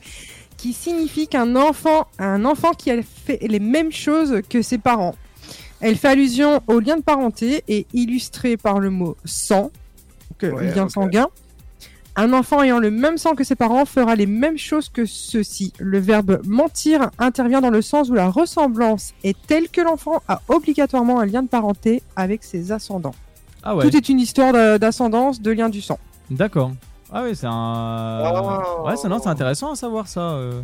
qui 0.57 0.73
signifie 0.73 1.27
qu'un 1.27 1.55
enfant, 1.55 2.07
un 2.19 2.45
enfant 2.45 2.71
qui 2.71 2.91
a 2.91 3.01
fait 3.01 3.39
les 3.41 3.59
mêmes 3.59 3.91
choses 3.91 4.41
que 4.49 4.61
ses 4.61 4.77
parents. 4.77 5.15
Elle 5.81 5.95
fait 5.97 6.07
allusion 6.09 6.61
au 6.67 6.79
lien 6.79 6.97
de 6.97 7.01
parenté 7.03 7.63
et 7.67 7.85
illustrée 7.93 8.55
par 8.57 8.79
le 8.79 8.89
mot 8.89 9.17
sang, 9.25 9.71
donc 10.41 10.51
euh, 10.51 10.55
Ouais, 10.55 10.73
lien 10.73 10.89
sanguin. 10.89 11.27
Un 12.17 12.31
enfant 12.31 12.63
ayant 12.63 12.79
le 12.79 12.91
même 12.91 13.17
sang 13.17 13.35
que 13.35 13.43
ses 13.43 13.55
parents 13.55 13.83
fera 13.85 14.15
les 14.15 14.25
mêmes 14.25 14.57
choses 14.57 14.87
que 14.87 15.05
ceux-ci. 15.05 15.73
Le 15.79 15.99
verbe 15.99 16.39
mentir 16.45 17.11
intervient 17.19 17.59
dans 17.59 17.69
le 17.69 17.81
sens 17.81 18.09
où 18.09 18.13
la 18.13 18.29
ressemblance 18.29 19.13
est 19.25 19.35
telle 19.47 19.67
que 19.69 19.81
l'enfant 19.81 20.21
a 20.29 20.41
obligatoirement 20.47 21.19
un 21.19 21.25
lien 21.25 21.43
de 21.43 21.49
parenté 21.49 22.01
avec 22.15 22.43
ses 22.45 22.71
ascendants. 22.71 23.15
Ah 23.63 23.75
ouais. 23.75 23.83
Tout 23.89 23.97
est 23.97 24.07
une 24.07 24.19
histoire 24.21 24.53
d'a- 24.53 24.77
d'ascendance, 24.79 25.41
de 25.41 25.51
lien 25.51 25.67
du 25.67 25.81
sang. 25.81 25.99
D'accord. 26.29 26.71
Ah 27.11 27.23
oui, 27.25 27.35
c'est 27.35 27.47
un. 27.49 28.23
Oh. 28.81 28.87
Ouais, 28.87 28.95
c'est 28.95 29.07
intéressant 29.27 29.71
à 29.71 29.75
savoir 29.75 30.07
ça. 30.07 30.21
euh. 30.21 30.61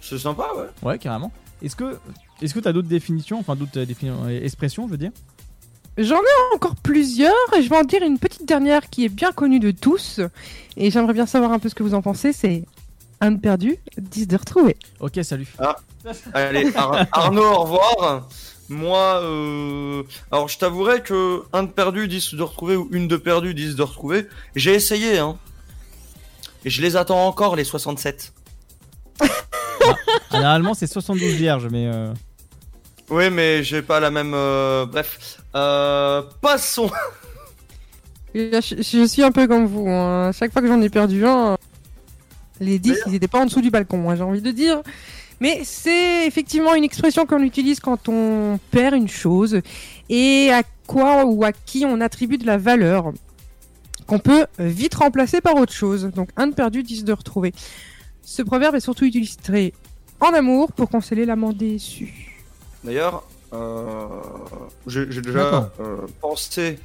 C'est 0.00 0.18
sympa, 0.18 0.46
ouais. 0.56 0.88
Ouais, 0.88 0.98
carrément. 0.98 1.32
Est-ce 1.62 1.76
que, 1.76 1.98
est-ce 2.40 2.54
que 2.54 2.60
t'as 2.60 2.72
d'autres 2.72 2.88
définitions, 2.88 3.38
enfin 3.40 3.56
d'autres 3.56 3.78
euh, 3.78 3.86
euh, 4.04 4.42
expressions, 4.44 4.86
je 4.86 4.92
veux 4.92 4.98
dire? 4.98 5.10
J'en 5.98 6.16
ai 6.18 6.54
encore 6.54 6.76
plusieurs 6.76 7.32
et 7.56 7.62
je 7.62 7.70
vais 7.70 7.76
en 7.76 7.82
dire 7.84 8.02
une 8.02 8.18
petite 8.18 8.44
dernière 8.46 8.90
qui 8.90 9.04
est 9.06 9.08
bien 9.08 9.32
connue 9.32 9.60
de 9.60 9.70
tous 9.70 10.20
et 10.76 10.90
j'aimerais 10.90 11.14
bien 11.14 11.24
savoir 11.26 11.52
un 11.52 11.58
peu 11.58 11.68
ce 11.70 11.74
que 11.74 11.82
vous 11.82 11.94
en 11.94 12.02
pensez. 12.02 12.32
C'est 12.34 12.64
un 13.22 13.30
de 13.30 13.40
perdu, 13.40 13.76
10 13.96 14.28
de 14.28 14.36
retrouvé. 14.36 14.76
Ok, 15.00 15.18
salut. 15.22 15.48
Allez, 16.34 16.70
Ar- 16.76 17.06
Arnaud, 17.12 17.42
au 17.46 17.60
revoir. 17.62 18.28
Moi, 18.68 19.20
euh... 19.22 20.02
alors 20.32 20.48
je 20.48 20.58
t'avouerai 20.58 21.00
que 21.02 21.42
un 21.52 21.62
de 21.62 21.70
perdu, 21.70 22.08
10 22.08 22.34
de 22.34 22.42
retrouvé 22.42 22.76
ou 22.76 22.88
une 22.92 23.08
de 23.08 23.16
perdu, 23.16 23.54
10 23.54 23.76
de 23.76 23.82
retrouvé, 23.82 24.26
j'ai 24.54 24.74
essayé, 24.74 25.18
hein. 25.18 25.38
Et 26.64 26.70
je 26.70 26.82
les 26.82 26.96
attends 26.96 27.26
encore, 27.26 27.54
les 27.56 27.62
67. 27.64 28.32
Généralement, 30.32 30.74
c'est 30.74 30.86
72 30.88 31.32
vierges, 31.34 31.68
mais. 31.70 31.86
euh, 31.86 32.12
Oui, 33.10 33.30
mais 33.30 33.62
j'ai 33.62 33.82
pas 33.82 34.00
la 34.00 34.10
même. 34.10 34.32
euh, 34.34 34.86
Bref. 34.86 35.40
Euh... 35.54 36.22
Passons. 36.40 36.90
Je, 38.34 38.60
je 38.60 39.06
suis 39.06 39.22
un 39.22 39.32
peu 39.32 39.46
comme 39.46 39.64
vous. 39.64 39.88
hein. 39.88 40.30
Chaque 40.32 40.52
fois 40.52 40.60
que 40.60 40.68
j'en 40.68 40.82
ai 40.82 40.90
perdu 40.90 41.24
un, 41.24 41.52
euh, 41.52 41.56
les 42.60 42.78
10, 42.78 42.94
ils 43.06 43.14
étaient 43.14 43.28
pas 43.28 43.40
en 43.40 43.46
dessous 43.46 43.62
du 43.62 43.70
balcon, 43.70 44.10
hein, 44.10 44.16
j'ai 44.16 44.22
envie 44.24 44.42
de 44.42 44.50
dire. 44.50 44.82
Mais 45.40 45.62
c'est 45.64 46.26
effectivement 46.26 46.74
une 46.74 46.84
expression 46.84 47.24
qu'on 47.24 47.40
utilise 47.42 47.80
quand 47.80 48.10
on 48.10 48.58
perd 48.70 48.94
une 48.94 49.08
chose 49.08 49.60
et 50.10 50.50
à 50.52 50.62
quoi 50.86 51.24
ou 51.24 51.44
à 51.44 51.52
qui 51.52 51.86
on 51.86 51.98
attribue 52.02 52.36
de 52.36 52.44
la 52.46 52.58
valeur 52.58 53.12
qu'on 54.06 54.18
peut 54.18 54.46
vite 54.58 54.94
remplacer 54.96 55.40
par 55.40 55.54
autre 55.56 55.72
chose. 55.72 56.10
Donc 56.14 56.28
un 56.36 56.48
de 56.48 56.54
perdu, 56.54 56.82
10 56.82 57.04
de 57.04 57.12
retrouvé. 57.14 57.54
Ce 58.22 58.42
proverbe 58.42 58.74
est 58.74 58.80
surtout 58.80 59.06
illustré 59.06 59.72
en 60.20 60.34
amour 60.34 60.72
pour 60.72 60.90
consoler 60.90 61.24
l'amant 61.24 61.54
déçu. 61.54 62.35
D'ailleurs, 62.84 63.24
euh... 63.52 64.06
j'ai 64.86 65.06
déjà 65.06 65.44
D'accord. 65.44 65.70
euh, 65.80 65.96
pensé 66.20 66.78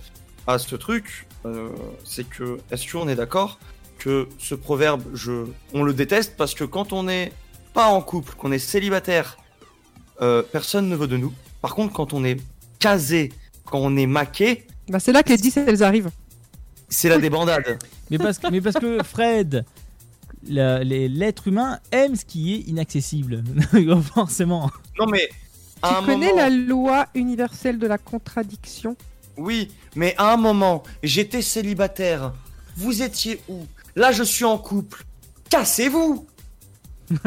à 0.48 0.58
ce 0.58 0.76
truc. 0.76 1.28
euh, 1.46 1.70
C'est 2.06 2.24
que, 2.28 2.58
est-ce 2.72 2.92
qu'on 2.92 3.08
est 3.08 3.16
d'accord 3.16 3.60
que 4.00 4.28
ce 4.40 4.56
proverbe, 4.56 5.04
je, 5.14 5.46
on 5.74 5.84
le 5.84 5.94
déteste 5.94 6.36
parce 6.38 6.56
que 6.56 6.64
quand 6.64 6.92
on 6.92 7.04
n'est 7.04 7.32
pas 7.74 7.88
en 7.88 8.02
couple, 8.02 8.34
qu'on 8.36 8.52
est 8.52 8.58
célibataire, 8.60 9.38
euh, 10.22 10.42
personne 10.42 10.90
ne 10.90 10.96
veut 10.96 11.08
de 11.08 11.18
nous. 11.18 11.34
Par 11.62 11.76
contre, 11.76 11.94
quand 11.94 12.14
on 12.14 12.24
est 12.24 12.38
casé, 12.80 13.32
quand 13.66 13.78
on 13.80 13.96
est 13.98 14.08
maqué, 14.08 14.66
Bah, 14.90 15.00
c'est 15.00 15.12
là 15.12 15.22
que 15.22 15.30
les 15.30 15.38
10 15.38 15.58
elles 15.58 15.84
arrivent. 15.84 16.10
c'est 16.90 17.10
la 17.10 17.20
débandade. 17.20 17.78
Mais 18.10 18.18
parce 18.18 18.40
que, 18.40 18.48
mais 18.50 18.60
parce 18.60 18.76
que 18.78 19.02
Fred, 19.04 19.64
l'être 20.44 21.48
humain 21.48 21.80
aime 21.92 22.16
ce 22.16 22.26
qui 22.26 22.56
est 22.56 22.60
inaccessible. 22.68 23.44
Forcément. 24.16 24.70
Non 25.00 25.06
mais 25.06 25.30
Tu 25.84 25.90
un 25.94 26.04
connais 26.04 26.28
moment, 26.30 26.42
la 26.42 26.50
loi 26.50 27.08
universelle 27.16 27.80
de 27.80 27.88
la 27.88 27.98
contradiction? 27.98 28.96
Oui, 29.38 29.70
mais 29.96 30.14
à 30.18 30.34
un 30.34 30.38
moment, 30.38 30.84
j'étais 31.04 31.42
célibataire. 31.42 32.34
Vous 32.78 33.02
étiez 33.02 33.42
où? 33.50 33.66
Là, 33.96 34.12
je 34.12 34.24
suis 34.24 34.46
en 34.46 34.58
couple. 34.58 35.04
Cassez-vous 35.50 36.26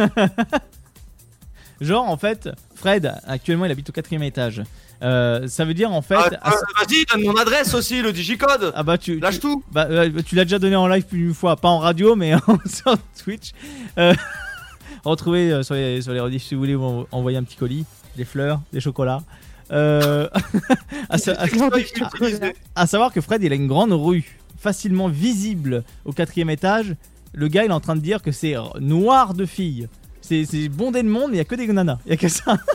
Genre, 1.80 2.08
en 2.08 2.16
fait, 2.16 2.48
Fred, 2.74 3.12
actuellement, 3.26 3.64
il 3.64 3.70
habite 3.72 3.88
au 3.90 3.92
quatrième 3.92 4.22
étage. 4.22 4.62
Euh, 5.02 5.48
ça 5.48 5.64
veut 5.64 5.74
dire, 5.74 5.92
en 5.92 6.00
fait. 6.02 6.14
Ah, 6.16 6.30
à- 6.40 6.52
euh, 6.52 6.56
Vas-y, 6.78 7.04
donne 7.06 7.22
mon 7.24 7.36
adresse 7.36 7.74
aussi, 7.74 8.00
le 8.00 8.12
digicode. 8.12 8.72
Ah 8.74 8.82
bah 8.84 8.96
tu, 8.96 9.18
Lâche 9.18 9.34
tu- 9.34 9.40
tout. 9.40 9.62
bah, 9.72 9.86
euh, 9.90 10.22
tu 10.24 10.34
l'as 10.36 10.44
déjà 10.44 10.58
donné 10.58 10.76
en 10.76 10.86
live 10.86 11.02
plus 11.04 11.18
d'une 11.18 11.34
fois, 11.34 11.56
pas 11.56 11.68
en 11.68 11.78
radio 11.80 12.14
mais 12.16 12.34
en- 12.46 12.58
sur 12.66 12.96
Twitch. 13.22 13.50
Euh, 13.98 14.14
retrouvez 15.04 15.52
euh, 15.52 15.62
sur 15.62 15.74
les, 15.74 16.00
sur 16.00 16.12
les 16.12 16.20
rediffs 16.20 16.44
si 16.44 16.54
vous 16.54 16.60
voulez 16.60 16.76
envoyer 17.10 17.36
un 17.36 17.42
petit 17.42 17.56
colis, 17.56 17.84
des 18.16 18.24
fleurs, 18.24 18.60
des 18.72 18.80
chocolats. 18.80 19.22
Euh, 19.70 20.28
à, 21.08 21.18
sa- 21.18 21.32
à- 21.32 21.46
Genre 21.46 21.70
des 21.70 21.84
chocolats. 21.86 22.52
à 22.74 22.86
savoir 22.86 23.12
que 23.12 23.20
Fred 23.20 23.42
il 23.42 23.52
a 23.52 23.54
une 23.56 23.66
grande 23.68 23.92
rue 23.92 24.38
facilement 24.58 25.08
visible 25.08 25.84
au 26.04 26.12
quatrième 26.12 26.50
étage. 26.50 26.94
Le 27.32 27.48
gars 27.48 27.64
il 27.64 27.70
est 27.70 27.74
en 27.74 27.80
train 27.80 27.96
de 27.96 28.00
dire 28.00 28.22
que 28.22 28.30
c'est 28.32 28.54
noir 28.80 29.34
de 29.34 29.46
filles. 29.46 29.88
C'est 30.20 30.44
c'est 30.44 30.68
bondé 30.68 31.02
de 31.02 31.08
monde, 31.08 31.30
mais 31.30 31.36
il 31.36 31.38
y 31.38 31.40
a 31.40 31.44
que 31.44 31.54
des 31.54 31.66
nanas. 31.66 31.98
Il 32.06 32.10
y 32.10 32.14
a 32.14 32.16
que 32.16 32.28
ça. 32.28 32.56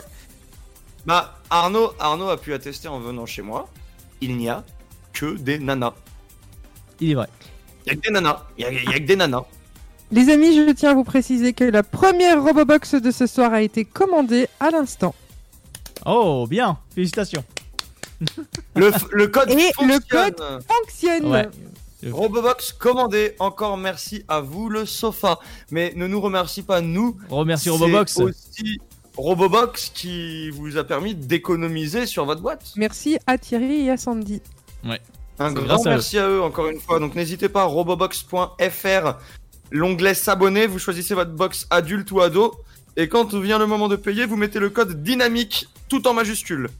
Bah, 1.06 1.38
Arnaud, 1.48 1.92
Arnaud 1.98 2.28
a 2.28 2.36
pu 2.36 2.52
attester 2.52 2.86
en 2.86 3.00
venant 3.00 3.24
chez 3.24 3.40
moi. 3.40 3.68
Il 4.20 4.36
n'y 4.36 4.50
a 4.50 4.62
que 5.14 5.34
des 5.38 5.58
nanas. 5.58 5.94
Il 7.00 7.12
est 7.12 7.14
vrai. 7.14 7.28
Il 7.86 7.88
y 7.88 7.92
a 7.92 7.96
que 7.96 8.00
des 8.06 8.10
nanas. 8.12 8.44
Il 8.58 8.62
y 8.62 8.64
a, 8.66 8.70
il 8.70 8.84
y 8.84 8.94
a 8.94 8.98
que 8.98 9.06
des 9.06 9.16
nanas. 9.16 9.44
Les 10.12 10.28
amis, 10.28 10.54
je 10.54 10.70
tiens 10.72 10.90
à 10.90 10.94
vous 10.94 11.04
préciser 11.04 11.54
que 11.54 11.64
la 11.64 11.82
première 11.82 12.42
Robobox 12.42 12.96
de 12.96 13.10
ce 13.10 13.26
soir 13.26 13.52
a 13.54 13.62
été 13.62 13.86
commandée 13.86 14.46
à 14.60 14.70
l'instant. 14.70 15.14
Oh 16.06 16.46
bien, 16.48 16.78
félicitations. 16.94 17.44
Le, 18.74 18.90
f- 18.90 19.06
le 19.12 19.28
code 19.28 19.50
Et 19.50 19.54
le 19.54 19.60
fonctionne. 19.94 20.00
code 20.34 20.62
Fonctionne 20.68 21.26
Ouais. 21.30 21.48
Robobox 22.10 22.72
commandé. 22.72 23.34
Encore 23.38 23.76
merci 23.76 24.24
à 24.28 24.40
vous, 24.40 24.68
le 24.68 24.86
sofa. 24.86 25.38
Mais 25.70 25.92
ne 25.96 26.06
nous 26.06 26.20
remercie 26.20 26.62
pas, 26.62 26.80
nous. 26.80 27.16
Remercie 27.28 27.64
C'est 27.64 27.70
Robobox. 27.70 28.18
aussi 28.18 28.78
Robobox 29.16 29.90
qui 29.94 30.50
vous 30.50 30.76
a 30.78 30.84
permis 30.84 31.14
d'économiser 31.14 32.06
sur 32.06 32.24
votre 32.24 32.40
boîte. 32.40 32.72
Merci 32.76 33.18
à 33.26 33.36
Thierry 33.38 33.86
et 33.86 33.90
à 33.90 33.96
Sandy. 33.96 34.40
Un 34.84 34.96
C'est 35.48 35.54
grand 35.54 35.64
grâce 35.64 35.86
à 35.86 35.88
eux. 35.90 35.92
merci 35.92 36.18
à 36.18 36.28
eux 36.28 36.42
encore 36.42 36.68
une 36.68 36.80
fois. 36.80 37.00
Donc 37.00 37.14
n'hésitez 37.14 37.48
pas, 37.50 37.64
robobox.fr, 37.64 39.12
l'onglet 39.70 40.14
s'abonner, 40.14 40.66
vous 40.66 40.78
choisissez 40.78 41.14
votre 41.14 41.32
box 41.32 41.66
adulte 41.70 42.10
ou 42.12 42.20
ado. 42.20 42.54
Et 42.96 43.08
quand 43.08 43.34
vient 43.34 43.58
le 43.58 43.66
moment 43.66 43.88
de 43.88 43.96
payer, 43.96 44.26
vous 44.26 44.36
mettez 44.36 44.58
le 44.58 44.70
code 44.70 45.02
dynamique 45.02 45.68
tout 45.90 46.06
en 46.08 46.14
majuscule. 46.14 46.70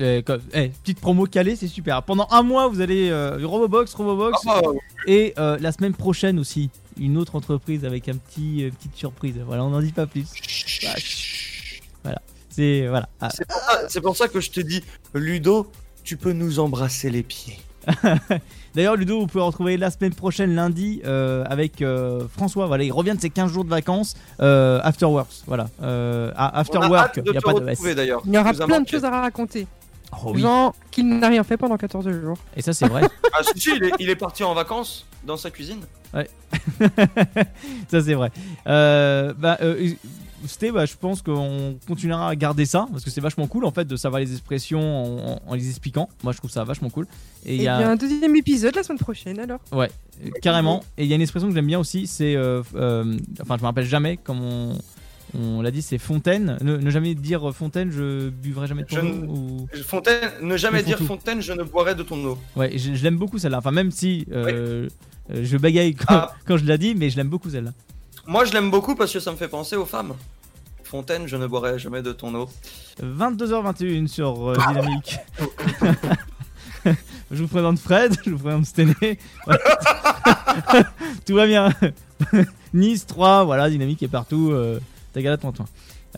Eh, 0.00 0.22
comme- 0.22 0.40
eh, 0.54 0.70
petite 0.70 1.00
promo 1.00 1.26
calée, 1.26 1.54
c'est 1.54 1.68
super. 1.68 2.02
Pendant 2.02 2.26
un 2.30 2.42
mois, 2.42 2.66
vous 2.66 2.80
allez 2.80 3.10
euh, 3.10 3.38
Robobox, 3.46 3.92
Robobox, 3.92 4.38
Ah, 4.48 4.62
et 5.06 5.34
euh, 5.36 5.58
la 5.60 5.70
semaine 5.70 5.92
prochaine 5.92 6.38
aussi, 6.38 6.70
une 6.98 7.18
autre 7.18 7.34
entreprise 7.36 7.84
avec 7.84 8.08
un 8.08 8.16
petit 8.16 8.64
euh, 8.64 8.70
petite 8.70 8.96
surprise. 8.96 9.34
Voilà, 9.44 9.64
on 9.64 9.68
n'en 9.68 9.82
dit 9.82 9.92
pas 9.92 10.06
plus. 10.06 10.24
Bah. 10.82 10.94
Voilà, 12.04 12.22
c'est 12.48 12.86
voilà. 12.88 13.06
Ah, 13.20 13.28
c'est 13.36 13.46
pour, 13.46 13.56
ça- 13.60 13.88
c'est 13.90 14.00
pour 14.00 14.16
ça 14.16 14.28
que 14.28 14.40
je 14.40 14.50
te 14.50 14.60
dis, 14.60 14.82
Ludo, 15.12 15.70
tu 16.04 16.16
peux 16.16 16.32
nous 16.32 16.58
embrasser 16.58 17.10
les 17.10 17.22
pieds. 17.22 17.58
D'ailleurs, 18.74 18.96
Ludo, 18.96 19.20
vous 19.20 19.26
pouvez 19.26 19.44
retrouver 19.44 19.76
la 19.76 19.90
semaine 19.90 20.14
prochaine, 20.14 20.54
lundi, 20.54 21.02
euh, 21.04 21.44
avec 21.48 21.82
euh, 21.82 22.26
François. 22.28 22.66
Voilà, 22.66 22.84
il 22.84 22.92
revient 22.92 23.14
de 23.14 23.20
ses 23.20 23.30
15 23.30 23.52
jours 23.52 23.64
de 23.64 23.70
vacances. 23.70 24.14
Euh, 24.40 24.80
Afterworks, 24.82 25.42
voilà. 25.46 25.68
Euh, 25.82 26.32
ah, 26.36 26.58
After 26.58 26.78
On 26.78 26.82
a 26.82 26.88
Work, 26.88 27.20
il 27.24 27.30
n'y 27.30 27.36
a 27.36 27.40
pas 27.40 27.52
de 27.54 27.68
S. 27.68 27.80
Il 27.84 28.32
y 28.32 28.38
aura 28.38 28.52
plein 28.52 28.80
de 28.80 28.88
choses 28.88 29.04
à 29.04 29.10
raconter. 29.10 29.66
Oh, 30.12 30.32
oui. 30.34 30.40
Genre 30.42 30.74
qu'il 30.90 31.08
n'a 31.08 31.28
rien 31.28 31.42
fait 31.42 31.56
pendant 31.56 31.76
14 31.76 32.08
jours. 32.10 32.36
Et 32.56 32.62
ça, 32.62 32.72
c'est 32.72 32.86
vrai. 32.86 33.02
Ah 33.34 33.40
si, 33.42 33.58
si, 33.58 33.70
il 33.74 33.84
est, 33.84 33.92
il 33.98 34.10
est 34.10 34.16
parti 34.16 34.44
en 34.44 34.52
vacances 34.52 35.06
dans 35.24 35.38
sa 35.38 35.50
cuisine. 35.50 35.80
ça 37.88 38.02
c'est 38.02 38.14
vrai. 38.14 38.30
Euh, 38.66 39.32
bah, 39.36 39.56
euh, 39.62 39.92
c'était, 40.46 40.70
bah, 40.70 40.86
je 40.86 40.94
pense 41.00 41.22
qu'on 41.22 41.76
continuera 41.86 42.28
à 42.28 42.36
garder 42.36 42.64
ça 42.66 42.86
parce 42.90 43.04
que 43.04 43.10
c'est 43.10 43.20
vachement 43.20 43.46
cool 43.46 43.64
en 43.64 43.70
fait 43.70 43.84
de 43.86 43.96
savoir 43.96 44.20
les 44.20 44.32
expressions 44.32 44.80
en, 44.80 45.32
en- 45.34 45.40
en 45.46 45.54
les 45.54 45.68
expliquant. 45.68 46.08
Moi 46.24 46.32
je 46.32 46.38
trouve 46.38 46.50
ça 46.50 46.64
vachement 46.64 46.90
cool. 46.90 47.06
Et 47.46 47.56
il 47.56 47.60
y 47.60 47.64
y 47.64 47.68
a 47.68 47.88
un 47.88 47.96
deuxième 47.96 48.34
épisode 48.36 48.74
la 48.74 48.82
semaine 48.82 48.98
prochaine 48.98 49.38
alors. 49.38 49.60
ouais, 49.72 49.90
carrément. 50.42 50.82
Et 50.98 51.04
il 51.04 51.08
y 51.08 51.12
a 51.12 51.16
une 51.16 51.22
expression 51.22 51.48
que 51.48 51.54
j'aime 51.54 51.66
bien 51.66 51.78
aussi, 51.78 52.06
c'est, 52.06 52.34
euh, 52.36 52.62
euh, 52.74 53.16
enfin 53.40 53.56
je 53.56 53.62
me 53.62 53.66
rappelle 53.66 53.84
jamais 53.86 54.16
comme 54.16 54.40
on, 54.42 54.78
on 55.34 55.62
l'a 55.62 55.70
dit, 55.70 55.80
c'est 55.82 55.96
fontaine. 55.98 56.58
Ne, 56.60 56.76
ne 56.76 56.90
jamais 56.90 57.14
dire 57.14 57.54
fontaine, 57.54 57.90
je 57.90 58.28
buvrai 58.28 58.66
jamais 58.66 58.82
de 58.82 58.88
ton 58.88 58.96
Je 58.96 59.00
eau. 59.00 59.04
ne- 59.04 59.26
Ou... 59.28 59.68
Fontaine, 59.84 60.30
ne 60.42 60.56
jamais 60.58 60.82
dire 60.82 60.98
tout. 60.98 61.06
Fontaine, 61.06 61.40
je 61.40 61.52
ne 61.54 61.62
boirai 61.62 61.94
de 61.94 62.02
ton 62.02 62.22
eau. 62.24 62.38
Ouais, 62.54 62.76
je, 62.76 62.94
je 62.94 63.02
l'aime 63.02 63.16
beaucoup 63.16 63.38
celle-là. 63.38 63.58
Enfin 63.58 63.70
même 63.70 63.90
si 63.90 64.26
euh, 64.30 64.88
je 65.30 65.56
bagaille 65.56 65.94
quand, 65.94 66.04
Ah. 66.08 66.34
quand 66.46 66.58
je 66.58 66.64
l'ai 66.66 66.76
dit, 66.76 66.94
mais 66.94 67.08
je 67.08 67.16
l'aime 67.16 67.28
beaucoup 67.30 67.48
celle-là. 67.48 67.72
Moi, 68.26 68.44
je 68.44 68.52
l'aime 68.52 68.70
beaucoup 68.70 68.94
parce 68.94 69.12
que 69.12 69.20
ça 69.20 69.32
me 69.32 69.36
fait 69.36 69.48
penser 69.48 69.76
aux 69.76 69.86
femmes. 69.86 70.14
Fontaine, 70.84 71.26
je 71.26 71.36
ne 71.36 71.46
boirai 71.46 71.78
jamais 71.78 72.02
de 72.02 72.12
ton 72.12 72.34
eau. 72.34 72.48
22h21 73.02 74.06
sur 74.06 74.50
euh, 74.50 74.56
Dynamique. 74.68 75.16
je 77.30 77.42
vous 77.42 77.48
présente 77.48 77.78
Fred, 77.78 78.14
je 78.24 78.30
vous 78.30 78.38
présente 78.38 78.66
Stené. 78.66 78.94
Tout 81.26 81.34
va 81.34 81.46
bien. 81.46 81.72
nice 82.74 83.06
3, 83.06 83.44
voilà, 83.44 83.70
Dynamique 83.70 84.02
est 84.02 84.08
partout. 84.08 84.50
Euh, 84.52 84.78
ta 85.14 85.22
galade, 85.22 85.40
toi, 85.40 85.52
toi. 85.52 85.64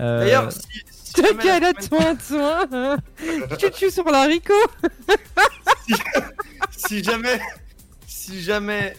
Euh, 0.00 0.20
D'ailleurs, 0.20 0.50
si, 0.50 0.60
si 0.90 1.12
Ta 1.12 1.22
jamais 1.22 1.44
la 1.44 1.60
galette, 1.60 1.82
semaine- 1.82 2.18
toi, 2.28 2.66
toi 2.68 2.96
Chouchou 3.58 3.90
sur 3.90 4.04
l'haricot 4.10 4.52
si 6.70 7.02
jamais, 7.04 7.40
si 8.06 8.42
jamais 8.42 8.96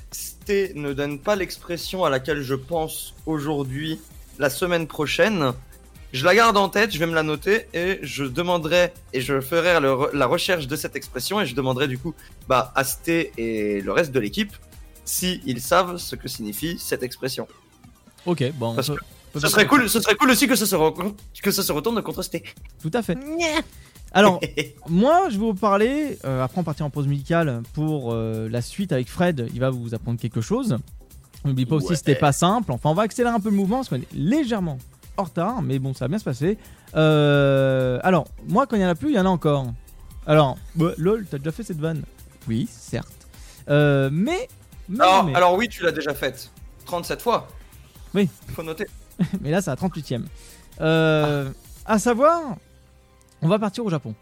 Ne 0.49 0.93
donne 0.93 1.19
pas 1.19 1.35
l'expression 1.35 2.05
à 2.05 2.09
laquelle 2.09 2.41
je 2.41 2.53
pense 2.55 3.13
aujourd'hui, 3.25 3.99
la 4.37 4.49
semaine 4.51 4.85
prochaine, 4.87 5.53
je 6.13 6.23
la 6.23 6.35
garde 6.35 6.55
en 6.57 6.69
tête, 6.69 6.91
je 6.93 6.99
vais 6.99 7.07
me 7.07 7.15
la 7.15 7.23
noter 7.23 7.67
et 7.73 7.97
je 8.03 8.23
demanderai 8.25 8.93
et 9.11 9.21
je 9.21 9.41
ferai 9.41 9.79
le 9.79 10.09
la 10.13 10.27
recherche 10.27 10.67
de 10.67 10.75
cette 10.75 10.95
expression 10.95 11.41
et 11.41 11.45
je 11.47 11.55
demanderai 11.55 11.87
du 11.87 11.97
coup 11.97 12.13
bah, 12.47 12.71
à 12.75 12.83
Sté 12.83 13.31
et 13.37 13.81
le 13.81 13.91
reste 13.91 14.11
de 14.11 14.19
l'équipe 14.19 14.53
si 15.03 15.41
ils 15.45 15.61
savent 15.61 15.97
ce 15.97 16.15
que 16.15 16.27
signifie 16.27 16.77
cette 16.79 17.01
expression. 17.03 17.47
Ok, 18.25 18.43
bon. 18.53 18.69
on 18.71 18.75
Parce 18.75 18.87
peut- 18.87 18.95
que 18.95 19.01
peut 19.33 19.39
Ce 19.39 19.47
serait 19.47 19.65
cool, 19.67 19.89
ce 19.89 19.99
serait 19.99 20.15
cool 20.15 20.29
aussi 20.29 20.47
que 20.47 20.55
ça 20.55 20.65
se, 20.67 20.75
re- 20.75 21.13
que 21.41 21.51
ça 21.51 21.63
se 21.63 21.71
retourne 21.71 22.01
contre 22.03 22.21
Sté. 22.21 22.43
Tout 22.81 22.91
à 22.93 23.01
fait. 23.01 23.17
Alors, 24.15 24.39
moi, 24.89 25.25
je 25.29 25.33
vais 25.33 25.45
vous 25.45 25.53
parler. 25.53 26.17
euh, 26.25 26.43
après, 26.43 26.59
on 26.59 26.63
partira 26.63 26.87
en 26.87 26.89
pause 26.89 27.07
musicale 27.07 27.61
pour 27.73 28.13
euh, 28.13 28.47
la 28.49 28.61
suite 28.61 28.91
avec 28.91 29.09
Fred. 29.09 29.47
Il 29.53 29.59
va 29.59 29.69
vous 29.69 29.93
apprendre 29.93 30.19
quelque 30.19 30.41
chose. 30.41 30.77
N'oublie 31.43 31.65
pas 31.67 31.75
aussi, 31.75 31.89
Ouais. 31.89 31.95
c'était 31.95 32.15
pas 32.15 32.31
simple. 32.31 32.71
Enfin, 32.71 32.89
on 32.89 32.93
va 32.95 33.03
accélérer 33.03 33.35
un 33.35 33.39
peu 33.39 33.49
le 33.49 33.55
mouvement 33.55 33.77
parce 33.77 33.89
qu'on 33.89 33.97
est 33.97 34.13
légèrement 34.13 34.79
en 35.17 35.23
retard, 35.23 35.61
mais 35.61 35.77
bon, 35.79 35.93
ça 35.93 36.05
va 36.05 36.09
bien 36.09 36.17
se 36.17 36.23
passer. 36.23 36.57
Euh, 36.95 37.99
alors, 38.03 38.25
moi, 38.47 38.65
quand 38.65 38.75
il 38.77 38.81
y 38.81 38.85
en 38.85 38.89
a 38.89 38.95
plus, 38.95 39.09
il 39.11 39.15
y 39.15 39.19
en 39.19 39.25
a 39.25 39.29
encore. 39.29 39.67
Alors, 40.25 40.57
bah, 40.75 40.91
lol, 40.97 41.25
t'as 41.29 41.37
déjà 41.37 41.51
fait 41.51 41.63
cette 41.63 41.79
vanne 41.79 42.01
Oui, 42.47 42.67
certes. 42.71 43.27
Euh, 43.69 44.09
mais. 44.11 44.47
mais- 44.89 45.01
Alors, 45.03 45.23
mais- 45.25 45.35
alors 45.35 45.53
oui, 45.55 45.67
tu 45.69 45.83
l'as 45.83 45.91
déjà 45.91 46.13
faite. 46.15 46.49
37 46.85 47.21
fois. 47.21 47.47
Oui. 48.13 48.29
Faut 48.53 48.63
noter. 48.63 48.87
mais 49.41 49.51
là, 49.51 49.61
c'est 49.61 49.71
à 49.71 49.75
38ème. 49.75 50.23
Euh, 50.81 51.49
À 51.85 51.99
savoir, 51.99 52.55
on 53.41 53.47
va 53.47 53.59
partir 53.59 53.85
au 53.85 53.89
Japon. 53.89 54.13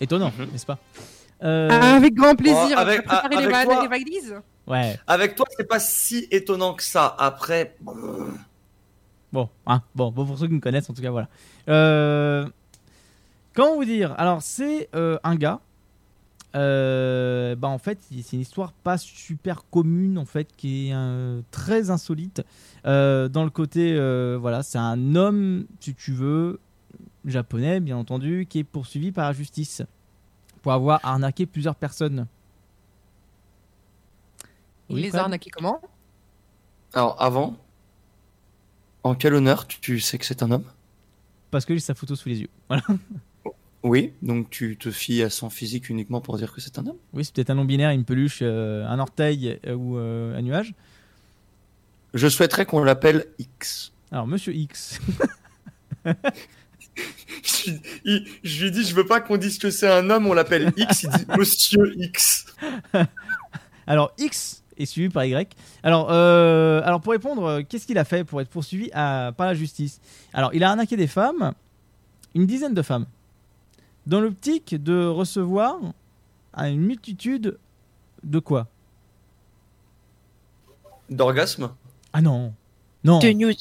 Étonnant, 0.00 0.32
Mhm. 0.38 0.46
n'est-ce 0.52 0.66
pas 0.66 0.78
Euh, 1.42 1.68
Ah, 1.72 1.96
Avec 1.96 2.14
grand 2.14 2.34
plaisir. 2.34 2.78
Avec- 2.78 3.00
les, 3.02 3.06
toi- 3.06 3.22
les 3.82 3.88
valises 3.88 4.34
Ouais. 4.66 4.98
Avec 5.06 5.34
toi, 5.36 5.46
c'est 5.56 5.66
pas 5.66 5.80
si 5.80 6.28
étonnant 6.30 6.74
que 6.74 6.82
ça. 6.82 7.14
Après, 7.18 7.76
bon, 7.80 7.94
Bon, 9.32 9.48
hein, 9.66 9.80
bon, 9.94 10.10
bon, 10.10 10.26
pour 10.26 10.36
ceux 10.38 10.48
qui 10.48 10.54
me 10.54 10.60
connaissent, 10.60 10.90
en 10.90 10.92
tout 10.94 11.02
cas, 11.02 11.10
voilà. 11.10 11.28
Euh, 11.68 12.46
comment 13.54 13.76
vous 13.76 13.84
dire? 13.84 14.12
Alors, 14.18 14.42
c'est 14.42 14.88
euh, 14.94 15.18
un 15.24 15.36
gars. 15.36 15.60
euh, 16.56 17.54
bah, 17.54 17.68
en 17.68 17.78
fait, 17.78 17.98
c'est 18.10 18.32
une 18.36 18.40
histoire 18.42 18.72
pas 18.72 18.98
super 18.98 19.62
commune, 19.70 20.18
en 20.18 20.24
fait, 20.24 20.48
qui 20.56 20.88
est 20.88 20.94
euh, 20.94 21.40
très 21.52 21.90
insolite. 21.90 22.42
Euh, 22.86 23.28
dans 23.28 23.44
le 23.44 23.50
côté, 23.50 23.94
euh, 23.96 24.36
voilà, 24.40 24.62
c'est 24.64 24.78
un 24.78 25.14
homme, 25.14 25.66
si 25.78 25.94
tu 25.94 26.12
veux, 26.12 26.58
japonais, 27.24 27.80
bien 27.80 27.96
entendu, 27.96 28.46
qui 28.48 28.60
est 28.60 28.64
poursuivi 28.64 29.12
par 29.12 29.26
la 29.26 29.32
justice 29.32 29.82
pour 30.62 30.72
avoir 30.72 31.00
arnaqué 31.04 31.46
plusieurs 31.46 31.74
personnes. 31.74 32.26
Il 34.88 34.96
Oui, 34.96 35.02
les 35.02 35.16
a 35.16 35.22
arnaqués 35.22 35.50
comment? 35.50 35.80
Alors, 36.92 37.20
avant, 37.22 37.56
en 39.04 39.14
quel 39.14 39.34
honneur 39.34 39.66
tu, 39.66 40.00
sais 40.00 40.18
que 40.18 40.26
c'est 40.26 40.42
un 40.42 40.50
homme? 40.50 40.64
Parce 41.50 41.64
que 41.64 41.74
j'ai 41.74 41.80
sa 41.80 41.94
photo 41.94 42.16
sous 42.16 42.28
les 42.28 42.40
yeux. 42.40 42.50
Voilà. 42.68 42.82
Oui, 43.82 44.12
donc 44.20 44.50
tu 44.50 44.76
te 44.76 44.90
fies 44.90 45.22
à 45.22 45.30
son 45.30 45.48
physique 45.48 45.88
uniquement 45.88 46.20
pour 46.20 46.36
dire 46.36 46.52
que 46.52 46.60
c'est 46.60 46.78
un 46.78 46.86
homme? 46.86 46.98
Oui, 47.14 47.24
c'est 47.24 47.34
peut-être 47.34 47.50
un 47.50 47.54
non 47.54 47.64
binaire, 47.64 47.90
une 47.90 48.04
peluche, 48.04 48.40
euh, 48.42 48.86
un 48.86 48.98
orteil 48.98 49.58
euh, 49.66 49.74
ou 49.74 49.96
euh, 49.96 50.36
un 50.36 50.42
nuage. 50.42 50.74
Je 52.12 52.28
souhaiterais 52.28 52.66
qu'on 52.66 52.82
l'appelle 52.82 53.26
X. 53.38 53.92
Alors, 54.10 54.26
Monsieur 54.26 54.54
X. 54.54 55.00
je, 57.42 57.70
lui- 57.70 57.80
il- 58.04 58.26
je 58.42 58.64
lui 58.64 58.70
dis, 58.70 58.84
je 58.84 58.94
veux 58.94 59.06
pas 59.06 59.20
qu'on 59.20 59.36
dise 59.36 59.58
que 59.58 59.70
c'est 59.70 59.90
un 59.90 60.08
homme, 60.10 60.26
on 60.26 60.32
l'appelle 60.34 60.72
X, 60.76 61.02
il 61.04 61.10
dit 61.10 61.24
Monsieur 61.38 61.92
X. 61.96 62.46
Alors 63.86 64.12
X 64.18 64.62
est 64.76 64.86
suivi 64.86 65.08
par 65.08 65.24
Y. 65.24 65.52
Alors, 65.82 66.08
euh, 66.10 66.80
alors 66.84 67.00
pour 67.00 67.12
répondre, 67.12 67.44
euh, 67.44 67.62
qu'est-ce 67.68 67.86
qu'il 67.86 67.98
a 67.98 68.04
fait 68.04 68.24
pour 68.24 68.40
être 68.40 68.48
poursuivi 68.48 68.90
à- 68.92 69.32
par 69.36 69.46
la 69.46 69.54
justice? 69.54 70.00
Alors, 70.32 70.54
il 70.54 70.62
a 70.64 70.70
arnaqué 70.70 70.96
des 70.96 71.06
femmes, 71.06 71.52
une 72.34 72.46
dizaine 72.46 72.72
de 72.74 72.82
femmes, 72.82 73.06
dans 74.06 74.20
l'optique 74.20 74.80
de 74.82 75.04
recevoir 75.06 75.76
une 76.56 76.80
multitude 76.80 77.58
de 78.24 78.38
quoi? 78.38 78.68
D'orgasme? 81.10 81.70
Ah 82.12 82.20
non, 82.22 82.54
non, 83.04 83.18
De 83.18 83.28
news. 83.32 83.52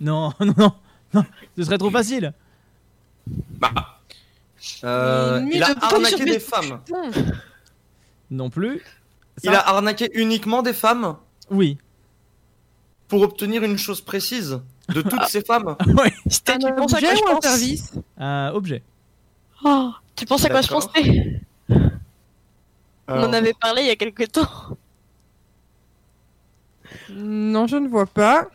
non, 0.00 0.32
non, 0.40 0.54
non, 0.56 0.72
non, 1.14 1.24
ce 1.56 1.64
serait 1.64 1.78
trop 1.78 1.90
facile. 1.90 2.32
Bah. 3.26 3.72
Euh, 4.84 5.46
il 5.52 5.62
a 5.62 5.74
arnaqué 5.80 6.24
des 6.24 6.32
mes- 6.32 6.38
femmes. 6.38 6.80
Non 8.30 8.48
plus. 8.48 8.80
Il 9.42 9.50
a 9.50 9.60
arnaqué 9.68 10.10
uniquement 10.14 10.62
des 10.62 10.72
femmes 10.72 11.16
Oui. 11.50 11.76
pour 13.08 13.20
obtenir 13.22 13.62
une 13.62 13.76
chose 13.76 14.00
précise 14.00 14.60
de 14.88 15.02
toutes 15.02 15.24
ces 15.28 15.42
femmes. 15.42 15.76
oui. 15.86 16.08
C'était 16.28 16.52
Un 16.52 16.58
tu 16.58 16.72
penses 16.74 16.94
à 16.94 16.96
objet 16.96 17.06
quoi 17.08 17.16
je 17.16 17.22
ou 17.34 17.36
un 17.36 17.40
service 17.42 17.92
Un 18.16 18.52
objet. 18.54 18.82
Oh, 19.64 19.90
Tu 20.16 20.24
penses 20.26 20.44
à 20.46 20.48
quoi 20.48 20.62
je 20.62 20.68
pensais 20.68 21.40
On 21.68 21.74
en 21.76 23.14
Alors, 23.18 23.34
avait 23.34 23.52
parlé 23.54 23.82
il 23.82 23.88
y 23.88 23.90
a 23.90 23.96
quelques 23.96 24.32
temps. 24.32 24.76
Non, 27.10 27.66
je 27.66 27.76
ne 27.76 27.88
vois 27.88 28.06
pas. 28.06 28.48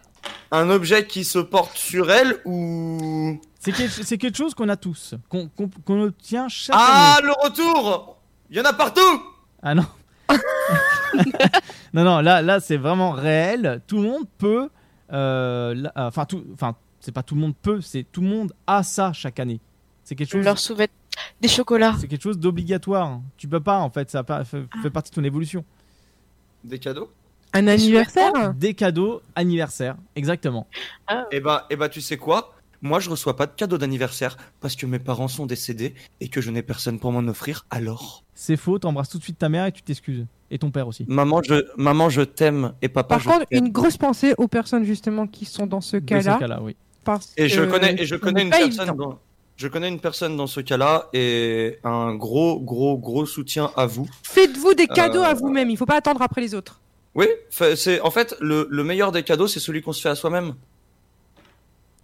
Un 0.52 0.70
objet 0.70 1.06
qui 1.06 1.24
se 1.24 1.40
porte 1.40 1.78
sur 1.78 2.10
elle 2.12 2.40
ou... 2.46 3.40
C'est 3.74 4.18
quelque, 4.18 4.36
chose 4.38 4.54
qu'on 4.54 4.70
a 4.70 4.78
tous, 4.78 5.16
qu'on 5.30 6.02
obtient 6.02 6.48
chaque 6.50 6.76
Ah, 6.78 7.18
année. 7.18 7.28
le 7.28 7.34
retour 7.44 8.18
Il 8.50 8.58
y 8.58 8.62
en 8.62 8.66
a 8.66 8.74
partout 8.74 9.02
Ah 9.62 9.76
non. 9.76 9.86
non, 11.94 12.04
non, 12.04 12.20
là, 12.22 12.42
là 12.42 12.60
c'est 12.60 12.78
vraiment 12.78 13.12
réel. 13.12 13.82
Tout 13.88 13.98
le 13.98 14.04
monde 14.04 14.28
peut. 14.38 14.70
euh, 15.14 15.74
là- 15.76 15.92
Enfin, 15.96 16.26
tout, 16.26 16.44
enfin, 16.54 16.76
c'est 17.00 17.12
pas 17.12 17.24
tout 17.24 17.36
le 17.36 17.42
monde 17.42 17.56
peut, 17.62 17.82
c'est 17.82 18.06
tout 18.12 18.22
le 18.22 18.28
monde 18.28 18.54
a 18.68 18.84
ça 18.84 19.14
chaque 19.14 19.40
année. 19.40 19.60
C'est 20.04 20.16
quelque 20.16 20.32
chose. 20.32 20.46
leur 20.46 20.58
souhaite 20.60 20.92
des 21.42 21.48
chocolats. 21.48 21.96
C'est 22.00 22.08
quelque 22.08 22.22
chose 22.24 22.38
d'obligatoire. 22.40 23.20
Tu 23.38 23.48
peux 23.48 23.60
pas, 23.60 23.80
en 23.80 23.90
fait, 23.90 24.10
ça 24.10 24.24
fait, 24.24 24.66
fait 24.82 24.90
partie 24.90 25.12
de 25.12 25.16
ton 25.16 25.24
évolution. 25.24 25.66
Des 26.64 26.80
cadeaux? 26.80 27.12
Un 27.54 27.68
anniversaire? 27.68 28.54
Des 28.54 28.74
cadeaux 28.74 29.22
anniversaire, 29.36 29.96
exactement. 30.16 30.68
Eh 31.32 31.40
bah, 31.40 31.66
eh 31.70 31.76
bah, 31.76 31.90
tu 31.90 32.02
sais 32.02 32.18
quoi? 32.18 32.54
Moi, 32.82 33.00
je 33.00 33.10
reçois 33.10 33.36
pas 33.36 33.46
de 33.48 33.52
cadeaux 33.56 33.78
d'anniversaire 33.78 34.38
parce 34.62 34.76
que 34.76 34.86
mes 34.86 35.00
parents 35.00 35.28
sont 35.28 35.46
décédés 35.46 35.96
et 36.22 36.30
que 36.30 36.42
je 36.42 36.52
n'ai 36.52 36.62
personne 36.62 37.00
pour 37.00 37.12
m'en 37.12 37.28
offrir. 37.30 37.66
Alors, 37.70 38.24
C'est 38.36 38.58
faux, 38.58 38.78
t'embrasses 38.80 39.10
tout 39.10 39.18
de 39.18 39.24
suite 39.24 39.40
ta 39.40 39.50
mère 39.50 39.66
et 39.66 39.72
tu 39.72 39.82
t'excuses. 39.82 40.26
Et 40.50 40.60
ton 40.60 40.72
père 40.72 40.88
aussi. 40.88 41.04
maman, 41.10 41.42
je, 41.44 41.66
maman, 41.76 42.10
je 42.10 42.22
t'aime 42.22 42.74
et 42.82 42.88
papa, 42.88 43.16
Par 43.16 43.20
je 43.20 43.28
contre, 43.30 43.46
une 43.52 43.70
grosse 43.70 43.98
pensée 43.98 44.34
aux 44.38 44.48
personnes 44.48 44.86
justement 44.86 45.28
qui 45.28 45.44
sont 45.46 45.68
dans 45.68 45.82
ce 45.82 45.98
Dans 45.98 46.02
ce 46.22 46.26
cas-là. 46.26 46.38
cas-là, 46.40 46.60
oui. 46.62 46.76
parce 47.04 47.34
Et 47.36 47.50
je 47.50 47.62
que 47.64 47.70
connais, 47.72 48.02
et 48.02 48.06
je 48.06 48.16
connais 48.16 48.44
une 48.44 48.50
personne. 48.52 48.96
Dans, 48.96 49.20
je 49.58 49.68
connais 49.68 49.90
une 49.90 50.00
personne 50.00 50.38
dans 50.38 50.48
ce 50.48 50.62
cas-là 50.62 51.10
et 51.14 51.80
un 51.84 52.14
gros, 52.16 52.60
gros, 52.62 52.98
gros 52.98 53.26
soutien 53.26 53.72
à 53.76 53.88
vous. 53.88 54.08
Faites-vous 54.24 54.74
des 54.76 54.88
cadeaux 54.88 55.20
Euh, 55.20 55.24
à 55.32 55.34
vous-même, 55.34 55.70
il 55.70 55.76
faut 55.78 55.86
pas 55.88 55.98
attendre 55.98 56.22
après 56.22 56.40
les 56.42 56.54
autres. 56.56 56.80
Oui, 57.16 57.26
c'est 57.50 58.00
en 58.02 58.12
fait 58.12 58.36
le, 58.40 58.68
le 58.70 58.84
meilleur 58.84 59.12
des 59.12 59.24
cadeaux, 59.24 59.48
c'est 59.48 59.60
celui 59.60 59.82
qu'on 59.82 59.92
se 59.94 60.02
fait 60.02 60.10
à 60.10 60.16
soi-même. 60.16 60.54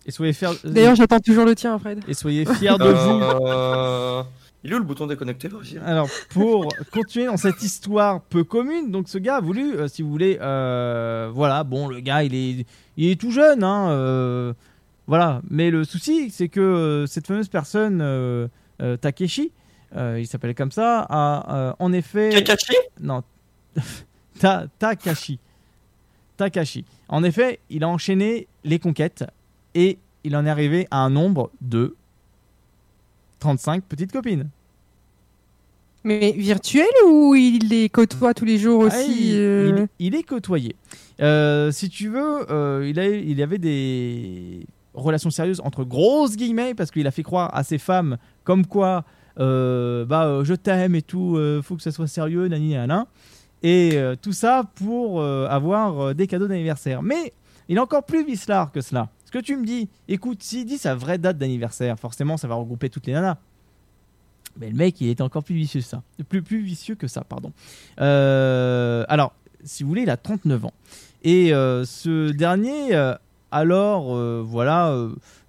Et 0.06 0.12
soyez 0.12 0.34
fiers. 0.34 0.50
D'ailleurs, 0.64 0.96
j'attends 0.96 1.20
toujours 1.20 1.46
le 1.46 1.56
tien, 1.56 1.78
Fred. 1.80 2.00
et 2.08 2.14
soyez 2.14 2.46
fiers 2.46 2.78
de 2.78 2.90
vous. 2.90 3.48
Euh, 3.48 4.24
Il 4.66 4.72
est 4.72 4.76
où 4.76 4.80
le 4.80 4.84
bouton 4.84 5.08
déconnecté 5.08 5.50
aussi? 5.50 5.78
Alors, 5.78 6.10
pour 6.30 6.68
continuer 6.92 7.26
dans 7.28 7.38
cette 7.38 7.62
histoire 7.64 8.22
peu 8.22 8.44
commune, 8.44 8.92
donc 8.92 9.08
ce 9.10 9.18
gars 9.18 9.38
a 9.38 9.42
voulu, 9.42 9.76
euh, 9.76 9.88
si 9.88 10.02
vous 10.02 10.10
voulez, 10.10 10.38
euh, 10.42 11.30
voilà, 11.34 11.64
bon, 11.64 11.88
le 11.88 12.00
gars, 12.02 12.24
il 12.24 12.34
est, 12.36 12.66
il 12.98 13.10
est 13.12 13.20
tout 13.20 13.32
jeune, 13.32 13.64
hein, 13.64 13.90
euh, 13.92 14.54
voilà. 15.08 15.42
Mais 15.50 15.70
le 15.70 15.84
souci, 15.86 16.30
c'est 16.30 16.50
que 16.50 17.06
cette 17.08 17.28
fameuse 17.28 17.48
personne, 17.50 18.00
euh, 18.02 18.48
euh, 18.82 18.98
Takeshi, 18.98 19.52
euh, 19.96 20.18
il 20.20 20.28
s'appelait 20.28 20.54
comme 20.54 20.72
ça, 20.72 21.06
a 21.10 21.56
euh, 21.70 21.74
en 21.80 21.94
effet, 21.94 22.30
Kakashi? 22.30 22.76
Non, 23.00 23.22
Ta- 24.40 24.66
Takashi, 24.80 25.40
Takashi. 26.38 26.84
En 27.08 27.24
effet, 27.24 27.60
il 27.70 27.84
a 27.84 27.88
enchaîné 27.90 28.48
les 28.64 28.80
conquêtes 28.80 29.24
et 29.76 29.98
il 30.24 30.36
en 30.36 30.45
est 30.45 30.50
arrivé 30.50 30.88
à 30.91 31.00
un 31.00 31.10
nombre 31.10 31.52
de 31.62 31.95
35 33.40 33.84
petites 33.84 34.12
copines. 34.12 34.50
Mais 36.06 36.34
virtuel 36.34 36.86
ou 37.08 37.34
il 37.34 37.70
les 37.70 37.88
côtoie 37.88 38.34
tous 38.34 38.44
les 38.45 38.58
jours 38.58 38.84
Ah, 38.84 38.88
aussi 38.98 39.32
il, 39.32 39.40
euh, 39.40 39.86
il- 40.00 40.08
il 40.08 40.16
est 40.16 40.24
côtoyé. 40.24 40.76
Euh, 41.22 41.72
si 41.72 41.90
tu 41.90 42.10
veux, 42.10 42.52
euh, 42.52 42.86
il, 42.90 43.00
a, 43.00 43.08
il 43.08 43.38
y 43.38 43.44
avait 43.44 43.58
des 43.58 44.66
relations 44.94 45.30
sérieuses 45.30 45.62
entre 45.64 45.86
grosses 45.86 46.36
guillemets 46.36 46.74
parce 46.74 46.91
qu'il 46.91 47.08
a 47.08 47.12
fait 47.12 47.24
croire 47.24 47.56
à 47.56 47.64
ses 47.64 47.78
femmes 47.78 48.18
comme 48.44 48.66
quoi 48.66 49.06
bah 49.38 50.41
je 50.44 50.54
t'aime 50.54 50.94
et 50.94 51.02
tout, 51.02 51.40
faut 51.64 51.76
que 51.76 51.82
ça 51.82 51.91
soit 51.91 52.06
sérieux, 52.08 52.48
nani 52.48 52.74
nana. 52.74 53.08
Et 53.64 53.98
tout 54.22 54.34
ça 54.34 54.64
pour 54.76 55.24
avoir 55.24 56.14
des 56.14 56.28
cadeaux 56.28 56.48
d'anniversaire. 56.48 57.02
Mais 57.02 57.34
il 57.70 57.78
est 57.78 57.80
encore 57.80 58.04
plus 58.04 58.24
vicelard 58.26 58.72
que 58.72 58.82
cela. 58.82 59.10
Que 59.34 59.40
tu 59.40 59.58
me 59.58 59.66
dis, 59.66 59.90
écoute, 60.08 60.44
s'il 60.44 60.64
dit 60.64 60.78
sa 60.78 60.94
vraie 60.94 61.18
date 61.18 61.40
d'anniversaire, 61.40 61.98
forcément 61.98 62.38
ça 62.38 62.48
va 62.48 62.54
regrouper 62.54 62.92
toutes 62.92 63.08
les 63.08 63.14
nanas. 63.14 63.38
Mais 64.60 64.70
le 64.70 64.76
mec, 64.76 65.02
il 65.02 65.10
est 65.10 65.22
encore 65.22 65.44
plus 65.44 65.56
vicieux 65.56 65.82
ça. 65.82 66.04
Plus, 66.30 66.44
plus 66.44 66.62
vicieux 66.62 66.94
que 66.94 67.08
ça, 67.08 67.24
pardon. 67.24 67.52
Euh, 68.00 69.04
alors, 69.10 69.34
si 69.64 69.82
vous 69.82 69.90
voulez, 69.90 70.04
il 70.04 70.10
a 70.12 70.18
39 70.18 70.66
ans. 70.66 70.74
Et 71.24 71.52
euh, 71.52 71.84
ce 71.84 72.30
dernier, 72.30 72.94
euh, 72.94 73.16
alors, 73.50 74.16
voilà, 74.44 74.96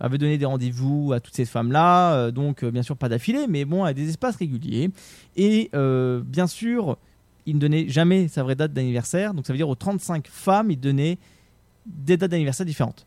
avait 0.01 0.16
donné 0.16 0.39
des 0.39 0.47
rendez-vous 0.47 1.12
à 1.12 1.20
toutes 1.20 1.35
ces 1.35 1.44
femmes-là. 1.44 2.31
donc, 2.31 2.65
bien 2.65 2.82
sûr, 2.82 2.97
pas 2.97 3.11
d'affilée, 3.11 3.47
mais 3.51 3.66
bon, 3.66 3.85
à 3.85 3.93
des 3.93 4.09
espaces 4.09 4.36
réguliers. 4.36 4.93
Et 5.36 5.70
bien 5.74 6.47
sûr, 6.47 6.97
il 7.44 7.56
ne 7.56 7.61
donnait 7.61 7.86
jamais 7.90 8.28
sa 8.28 8.43
vraie 8.44 8.56
date 8.56 8.73
d'anniversaire. 8.73 9.35
Donc, 9.35 9.47
ça 9.47 9.52
veut 9.52 9.59
dire 9.59 9.69
aux 9.69 9.74
35 9.74 10.27
femmes, 10.27 10.70
il 10.70 10.81
donnait 10.81 11.19
des 11.85 12.16
dates 12.16 12.31
d'anniversaire 12.31 12.65
différentes. 12.65 13.06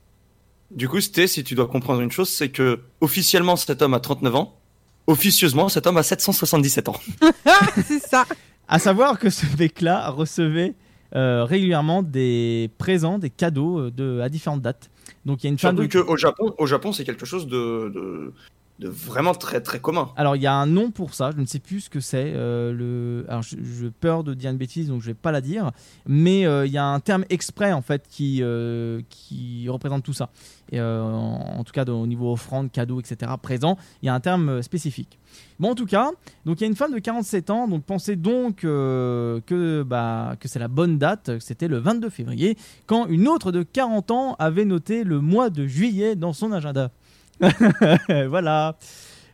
Du 0.72 0.90
coup, 0.90 1.00
c'était, 1.00 1.28
si 1.28 1.44
tu 1.44 1.56
dois 1.56 1.68
comprendre 1.68 2.02
une 2.02 2.12
chose, 2.12 2.30
c'est 2.30 2.50
que 2.50 2.80
officiellement 3.00 3.56
cet 3.56 3.82
homme 3.82 3.94
a 3.94 4.00
39 4.00 4.36
ans, 4.36 4.60
officieusement 5.08 5.70
cet 5.70 5.88
homme 5.88 5.98
a 5.98 6.04
777 6.04 6.90
ans. 6.90 7.00
C'est 7.86 8.00
ça. 8.00 8.26
À 8.68 8.80
savoir 8.80 9.18
que 9.18 9.30
ce 9.30 9.46
mec-là 9.58 10.10
recevait 10.10 10.74
euh, 11.16 11.46
régulièrement 11.46 12.04
des 12.04 12.70
présents, 12.78 13.18
des 13.18 13.30
cadeaux 13.30 13.80
euh, 13.80 13.92
de, 13.92 14.20
à 14.20 14.28
différentes 14.28 14.62
dates. 14.62 14.90
Donc, 15.26 15.42
il 15.42 15.48
y 15.48 15.50
a 15.50 15.52
une 15.52 15.58
femme. 15.58 15.78
Surtout 15.78 16.04
qu'au 16.04 16.18
Japon, 16.18 16.54
au 16.58 16.66
Japon, 16.66 16.92
c'est 16.92 17.06
quelque 17.06 17.26
chose 17.26 17.48
de, 17.48 17.90
de, 17.96 18.34
de 18.80 18.88
vraiment 18.88 19.34
très 19.34 19.62
très 19.62 19.80
commun. 19.80 20.10
Alors 20.16 20.36
il 20.36 20.42
y 20.42 20.48
a 20.48 20.54
un 20.54 20.68
nom 20.68 20.92
pour 20.92 21.14
ça, 21.16 21.32
je 21.36 21.42
ne 21.42 21.46
sais 21.48 21.60
plus 21.60 21.82
ce 21.82 21.90
que 21.90 22.00
c'est. 22.00 22.34
euh, 22.36 22.72
le... 22.72 23.26
Alors 23.28 23.42
je, 23.42 23.88
peur 23.88 24.24
de 24.24 24.34
dire 24.34 24.52
une 24.52 24.58
bêtise, 24.58 24.88
donc 24.90 25.02
je 25.02 25.08
vais 25.08 25.14
pas 25.16 25.32
la 25.32 25.42
dire. 25.42 25.72
Mais 26.06 26.46
euh, 26.46 26.66
il 26.68 26.72
y 26.72 26.78
a 26.78 26.86
un 26.86 27.00
terme 27.00 27.26
exprès 27.30 27.74
en 27.74 27.82
fait 27.82 28.06
qui, 28.08 28.40
euh, 28.44 29.02
qui 29.10 29.68
représente 29.70 30.04
tout 30.04 30.14
ça. 30.14 30.30
Et, 30.72 30.82
en, 30.82 31.64
tout 31.64 31.72
cas 31.72 31.86
de- 31.86 31.92
au 31.94 32.06
niveau 32.06 32.34
offrande, 32.34 32.72
cadeau, 32.72 33.00
etc. 33.00 33.32
Présent, 33.42 33.78
il 34.02 34.08
y 34.08 34.10
a 34.10 34.14
un 34.14 34.20
terme 34.20 34.62
spécifique. 34.62 35.18
Bon 35.60 35.72
en 35.72 35.76
tout 35.76 35.86
cas, 35.86 36.12
donc 36.46 36.60
il 36.60 36.62
y 36.62 36.64
a 36.66 36.68
une 36.68 36.76
femme 36.76 36.94
de 36.94 37.00
47 37.00 37.50
ans, 37.50 37.68
donc 37.68 37.84
pensez 37.84 38.16
donc 38.16 38.58
que, 38.58 39.84
bah, 39.88 40.36
que 40.40 40.48
c'est 40.48 40.60
la 40.60 40.68
bonne 40.68 40.98
date, 40.98 41.32
c'était 41.40 41.68
le 41.68 41.78
22 41.78 42.10
février, 42.10 42.58
quand 42.86 43.08
une 43.08 43.28
autre 43.28 43.52
de 43.52 43.64
40 43.64 44.12
ans 44.12 44.36
avait 44.40 44.66
noté 44.66 45.04
le 45.04 45.22
mois 45.22 45.50
de 45.50 45.66
juillet 45.68 46.16
dans 46.16 46.34
son 46.34 46.52
agenda. 46.52 46.92
voilà. 48.28 48.78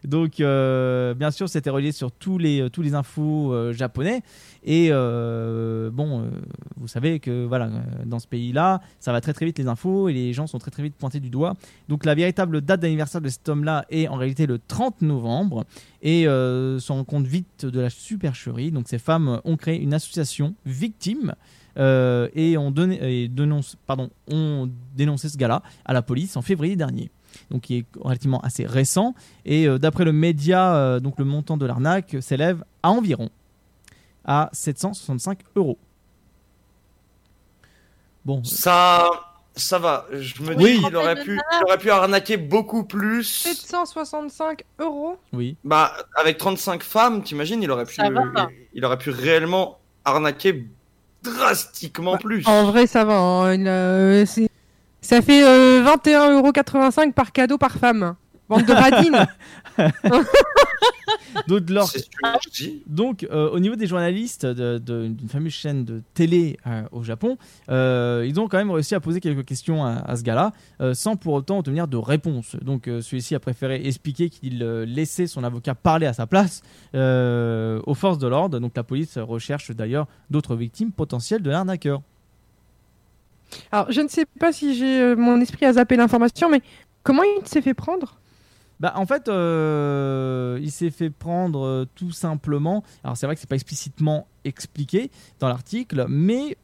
Donc, 0.05 0.39
euh, 0.39 1.13
bien 1.13 1.31
sûr, 1.31 1.47
c'était 1.47 1.69
relié 1.69 1.91
sur 1.91 2.11
tous 2.11 2.38
les, 2.38 2.61
euh, 2.61 2.69
tous 2.69 2.81
les 2.81 2.93
infos 2.93 3.53
euh, 3.53 3.73
japonais. 3.73 4.21
Et 4.65 4.89
bon, 4.91 6.30
vous 6.77 6.88
savez 6.88 7.19
que 7.19 7.45
voilà, 7.45 7.69
dans 8.05 8.19
ce 8.19 8.27
pays-là, 8.27 8.80
ça 9.01 9.11
va 9.11 9.19
très 9.19 9.34
très 9.34 9.45
vite 9.45 9.59
les 9.59 9.67
infos 9.67 10.07
et 10.07 10.13
les 10.13 10.31
gens 10.31 10.47
sont 10.47 10.57
très 10.57 10.71
très 10.71 10.84
vite 10.84 10.95
pointés 10.95 11.19
du 11.19 11.30
doigt. 11.30 11.55
Donc, 11.89 12.05
la 12.05 12.15
véritable 12.15 12.61
date 12.61 12.80
d'anniversaire 12.80 13.19
de 13.19 13.27
cet 13.27 13.49
homme-là 13.49 13.85
est 13.89 14.07
en 14.07 14.15
réalité 14.15 14.45
le 14.45 14.59
30 14.59 15.01
novembre 15.01 15.65
et 16.01 16.23
se 16.23 16.91
rend 16.93 17.03
compte 17.03 17.27
vite 17.27 17.65
de 17.65 17.81
la 17.81 17.89
supercherie. 17.89 18.71
Donc, 18.71 18.88
ces 18.88 18.99
femmes 18.99 19.41
ont 19.43 19.57
créé 19.57 19.81
une 19.81 19.93
association 19.93 20.55
victime 20.65 21.35
et 21.75 22.55
ont, 22.57 22.71
donné, 22.71 23.23
et 23.23 23.27
dénonce, 23.27 23.75
pardon, 23.85 24.11
ont 24.31 24.71
dénoncé 24.95 25.27
ce 25.27 25.38
gars-là 25.38 25.61
à 25.84 25.91
la 25.91 26.01
police 26.01 26.38
en 26.38 26.41
février 26.41 26.77
dernier. 26.77 27.11
Donc 27.51 27.61
qui 27.61 27.77
est 27.80 27.85
relativement 27.99 28.39
assez 28.41 28.65
récent. 28.65 29.14
Et 29.45 29.68
euh, 29.68 29.77
d'après 29.77 30.05
le 30.05 30.11
média, 30.14 30.76
euh, 30.76 30.99
donc 30.99 31.19
le 31.19 31.26
montant 31.26 31.57
de 31.57 31.65
l'arnaque 31.65 32.15
s'élève 32.22 32.64
à 32.84 32.89
environ 32.89 33.30
à 34.26 34.49
765 34.53 35.39
euros. 35.55 35.77
Bon, 38.26 38.41
Ça, 38.43 39.10
ça 39.55 39.80
va. 39.80 40.05
Je 40.14 40.41
me 40.43 40.55
dis 40.55 40.64
Oui. 40.64 40.81
qu'il 40.84 40.95
aurait 40.95 41.22
pu, 41.22 41.38
il 41.60 41.64
aurait 41.65 41.77
pu 41.77 41.89
arnaquer 41.91 42.38
beaucoup 42.38 42.85
plus. 42.85 43.23
765 43.23 44.64
euros? 44.80 45.18
Oui. 45.34 45.57
Bah, 45.65 45.93
avec 46.15 46.38
35 46.38 46.84
femmes, 46.84 47.22
t'imagines, 47.23 47.61
il 47.61 47.69
aurait 47.69 47.85
pu, 47.85 47.95
il, 47.99 48.14
il 48.76 48.85
aurait 48.85 48.97
pu 48.97 49.10
réellement 49.10 49.77
arnaquer 50.05 50.65
drastiquement 51.22 52.18
plus. 52.18 52.47
En 52.47 52.65
vrai, 52.65 52.88
ça 52.88 53.03
va. 53.05 53.18
hein, 53.18 53.53
il, 53.53 53.68
euh, 53.68 54.26
c'est- 54.26 54.49
ça 55.03 55.21
fait 55.21 55.43
euh, 55.45 55.84
21,85€ 55.84 57.13
par 57.13 57.31
cadeau 57.31 57.57
par 57.59 57.73
femme. 57.73 58.15
Bande 58.49 58.65
de 58.65 58.73
radines. 58.73 59.25
Lors- 61.69 61.91
je 62.45 62.49
dis. 62.51 62.84
Donc, 62.88 63.23
euh, 63.31 63.49
au 63.49 63.59
niveau 63.59 63.75
des 63.75 63.88
journalistes 63.88 64.45
de- 64.45 64.77
de- 64.77 65.07
d'une 65.07 65.30
fameuse 65.30 65.53
chaîne 65.53 65.84
de 65.85 66.01
télé 66.13 66.57
euh, 66.67 66.84
au 66.91 67.03
Japon, 67.03 67.38
euh, 67.69 68.25
ils 68.27 68.39
ont 68.39 68.47
quand 68.47 68.57
même 68.57 68.69
réussi 68.71 68.95
à 68.95 68.99
poser 68.99 69.19
quelques 69.19 69.45
questions 69.45 69.84
à, 69.85 69.93
à 69.95 70.15
ce 70.15 70.23
gars-là, 70.23 70.51
euh, 70.81 70.93
sans 70.93 71.15
pour 71.15 71.34
autant 71.34 71.59
obtenir 71.59 71.88
de 71.88 71.97
réponse. 71.97 72.55
Donc, 72.61 72.88
euh, 72.88 73.01
celui-ci 73.01 73.34
a 73.34 73.39
préféré 73.39 73.85
expliquer 73.88 74.30
qu'il 74.30 74.61
euh, 74.61 74.85
laissait 74.85 75.27
son 75.27 75.43
avocat 75.43 75.73
parler 75.75 76.05
à 76.05 76.13
sa 76.13 76.27
place 76.27 76.61
euh, 76.95 77.81
aux 77.88 77.95
forces 77.95 78.19
de 78.19 78.27
l'ordre. 78.27 78.59
Donc, 78.59 78.73
la 78.75 78.84
police 78.84 79.17
recherche 79.17 79.71
d'ailleurs 79.71 80.07
d'autres 80.30 80.55
victimes 80.55 80.91
potentielles 80.91 81.41
de 81.41 81.49
l'arnaqueur. 81.49 82.01
Alors, 83.71 83.91
je 83.91 84.01
ne 84.01 84.07
sais 84.07 84.25
pas 84.39 84.51
si 84.51 84.75
j'ai 84.75 85.01
euh, 85.01 85.15
mon 85.15 85.39
esprit 85.41 85.65
à 85.65 85.73
zapper 85.73 85.95
l'information, 85.95 86.49
mais 86.49 86.61
comment 87.03 87.23
il 87.23 87.47
s'est 87.47 87.61
fait 87.61 87.73
prendre? 87.73 88.19
Bah, 88.80 88.93
en 88.95 89.05
fait, 89.05 89.27
euh, 89.27 90.59
il 90.61 90.71
s'est 90.71 90.89
fait 90.89 91.09
prendre 91.09 91.65
euh, 91.65 91.85
tout 91.95 92.11
simplement. 92.11 92.84
Alors, 93.03 93.17
c'est 93.17 93.25
vrai 93.25 93.35
que 93.35 93.41
c'est 93.41 93.49
pas 93.49 93.55
explicitement 93.55 94.27
expliqué 94.43 95.11
dans 95.39 95.47
l'article, 95.47 96.05
mais 96.09 96.57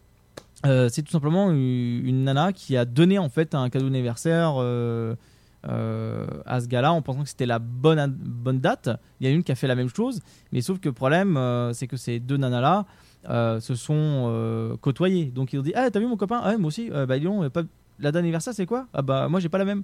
c'est 0.65 1.03
tout 1.03 1.11
simplement 1.13 1.51
une, 1.51 2.25
nana 2.25 2.51
qui 2.51 2.75
a 2.75 2.83
donné 2.83 3.17
en 3.17 3.29
fait 3.29 3.55
un 3.55 3.69
cadeau 3.69 3.85
d'anniversaire 3.85 4.57
à 4.57 5.15
ce 5.63 6.67
gars-là 6.67 6.91
en 6.91 7.01
pensant 7.01 7.23
que 7.23 7.29
c'était 7.29 7.45
la 7.45 7.59
bonne, 7.59 8.13
bonne 8.13 8.59
date. 8.59 8.89
Il 9.21 9.27
y 9.27 9.29
a 9.29 9.33
une 9.33 9.41
qui 9.43 9.53
a 9.53 9.55
fait 9.55 9.67
la 9.67 9.75
même 9.75 9.87
chose, 9.87 10.19
mais 10.51 10.59
sauf 10.59 10.79
que 10.81 10.89
le 10.89 10.93
problème, 10.93 11.39
c'est 11.71 11.87
que 11.87 11.95
ces 11.95 12.19
deux 12.19 12.35
nanas-là 12.35 12.85
euh, 13.27 13.59
se 13.59 13.75
sont 13.75 14.27
euh, 14.29 14.77
côtoyées. 14.77 15.25
Donc, 15.25 15.53
ils 15.53 15.59
ont 15.59 15.63
dit 15.63 15.73
Ah, 15.75 15.89
t'as 15.91 15.99
vu 15.99 16.07
mon 16.07 16.17
copain? 16.17 16.39
Ah, 16.43 16.57
moi 16.57 16.67
aussi. 16.67 16.89
Euh, 16.91 17.05
bah, 17.05 17.15
euh, 17.15 17.49
pas... 17.49 17.61
la 17.99 18.11
date 18.11 18.13
d'anniversaire, 18.13 18.53
c'est 18.53 18.65
quoi? 18.65 18.87
Ah, 18.93 19.01
bah, 19.01 19.27
moi, 19.27 19.39
j'ai 19.39 19.49
pas 19.49 19.57
la 19.57 19.65
même. 19.65 19.83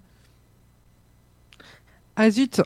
Ah 2.16 2.30
zut, 2.30 2.62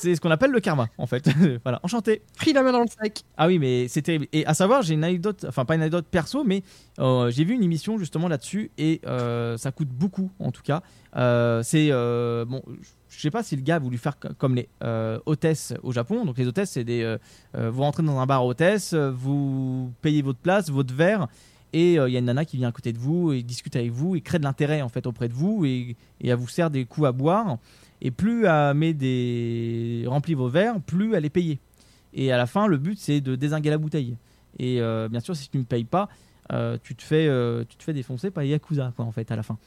C'est 0.00 0.14
ce 0.14 0.20
qu'on 0.20 0.30
appelle 0.30 0.50
le 0.50 0.60
karma, 0.60 0.88
en 0.98 1.06
fait. 1.06 1.28
voilà, 1.64 1.80
enchanté. 1.82 2.22
pris 2.36 2.52
la 2.52 2.62
main 2.62 2.72
dans 2.72 2.80
le 2.80 2.86
sac. 2.88 3.22
Ah 3.36 3.46
oui, 3.46 3.58
mais 3.58 3.88
c'est 3.88 4.02
terrible. 4.02 4.26
Et 4.32 4.46
à 4.46 4.54
savoir, 4.54 4.82
j'ai 4.82 4.94
une 4.94 5.04
anecdote, 5.04 5.44
enfin 5.48 5.64
pas 5.64 5.74
une 5.74 5.82
anecdote 5.82 6.06
perso, 6.10 6.44
mais 6.44 6.62
euh, 6.98 7.30
j'ai 7.30 7.44
vu 7.44 7.54
une 7.54 7.62
émission 7.62 7.98
justement 7.98 8.28
là-dessus 8.28 8.70
et 8.78 9.00
euh, 9.06 9.56
ça 9.56 9.72
coûte 9.72 9.88
beaucoup 9.88 10.30
en 10.38 10.50
tout 10.52 10.62
cas. 10.62 10.82
Euh, 11.16 11.62
c'est 11.62 11.88
bon, 11.90 12.62
je 13.08 13.20
sais 13.20 13.30
pas 13.30 13.42
si 13.42 13.56
le 13.56 13.62
gars 13.62 13.76
a 13.76 13.78
voulu 13.78 13.98
faire 13.98 14.18
co- 14.18 14.28
comme 14.38 14.54
les 14.54 14.68
hôtesses 15.26 15.74
au 15.82 15.92
Japon. 15.92 16.24
Donc 16.24 16.38
les 16.38 16.46
hôtesses, 16.46 16.70
c'est 16.72 16.84
des, 16.84 17.16
vous 17.54 17.82
rentrez 17.82 18.02
dans 18.02 18.18
un 18.18 18.26
bar 18.26 18.44
hôtesse, 18.44 18.94
vous 18.94 19.92
payez 20.02 20.22
votre 20.22 20.38
place, 20.40 20.70
votre 20.70 20.94
verre. 20.94 21.28
Et 21.76 21.98
euh, 21.98 22.08
il 22.08 22.12
y 22.12 22.16
a 22.16 22.20
une 22.20 22.26
nana 22.26 22.44
qui 22.44 22.56
vient 22.56 22.68
à 22.68 22.72
côté 22.72 22.92
de 22.92 22.98
vous 22.98 23.32
et 23.32 23.42
discute 23.42 23.74
avec 23.74 23.90
vous 23.90 24.14
et 24.14 24.20
crée 24.20 24.38
de 24.38 24.44
l'intérêt 24.44 24.80
en 24.80 24.88
fait 24.88 25.08
auprès 25.08 25.28
de 25.28 25.34
vous 25.34 25.64
et, 25.64 25.96
et 26.20 26.28
elle 26.28 26.36
vous 26.36 26.46
sert 26.46 26.70
des 26.70 26.84
coups 26.84 27.08
à 27.08 27.12
boire. 27.12 27.58
Et 28.04 28.10
plus 28.10 28.44
elle 28.44 28.74
met 28.74 28.92
des 28.92 30.04
remplit 30.06 30.34
vos 30.34 30.48
verres, 30.48 30.78
plus 30.80 31.14
elle 31.14 31.24
est 31.24 31.30
payée. 31.30 31.58
Et 32.12 32.30
à 32.30 32.36
la 32.36 32.46
fin, 32.46 32.66
le 32.68 32.76
but, 32.76 32.98
c'est 32.98 33.20
de 33.20 33.34
désinguer 33.34 33.70
la 33.70 33.78
bouteille. 33.78 34.16
Et 34.58 34.80
euh, 34.80 35.08
bien 35.08 35.20
sûr, 35.20 35.34
si 35.34 35.48
tu 35.48 35.58
ne 35.58 35.64
payes 35.64 35.84
pas, 35.84 36.08
euh, 36.52 36.78
tu, 36.82 36.94
te 36.94 37.02
fais, 37.02 37.26
euh, 37.26 37.64
tu 37.66 37.76
te 37.76 37.82
fais 37.82 37.94
défoncer 37.94 38.30
par 38.30 38.44
les 38.44 38.50
Yakuza, 38.50 38.92
quoi, 38.94 39.06
en 39.06 39.10
fait, 39.10 39.30
à 39.32 39.36
la 39.36 39.42
fin. 39.42 39.58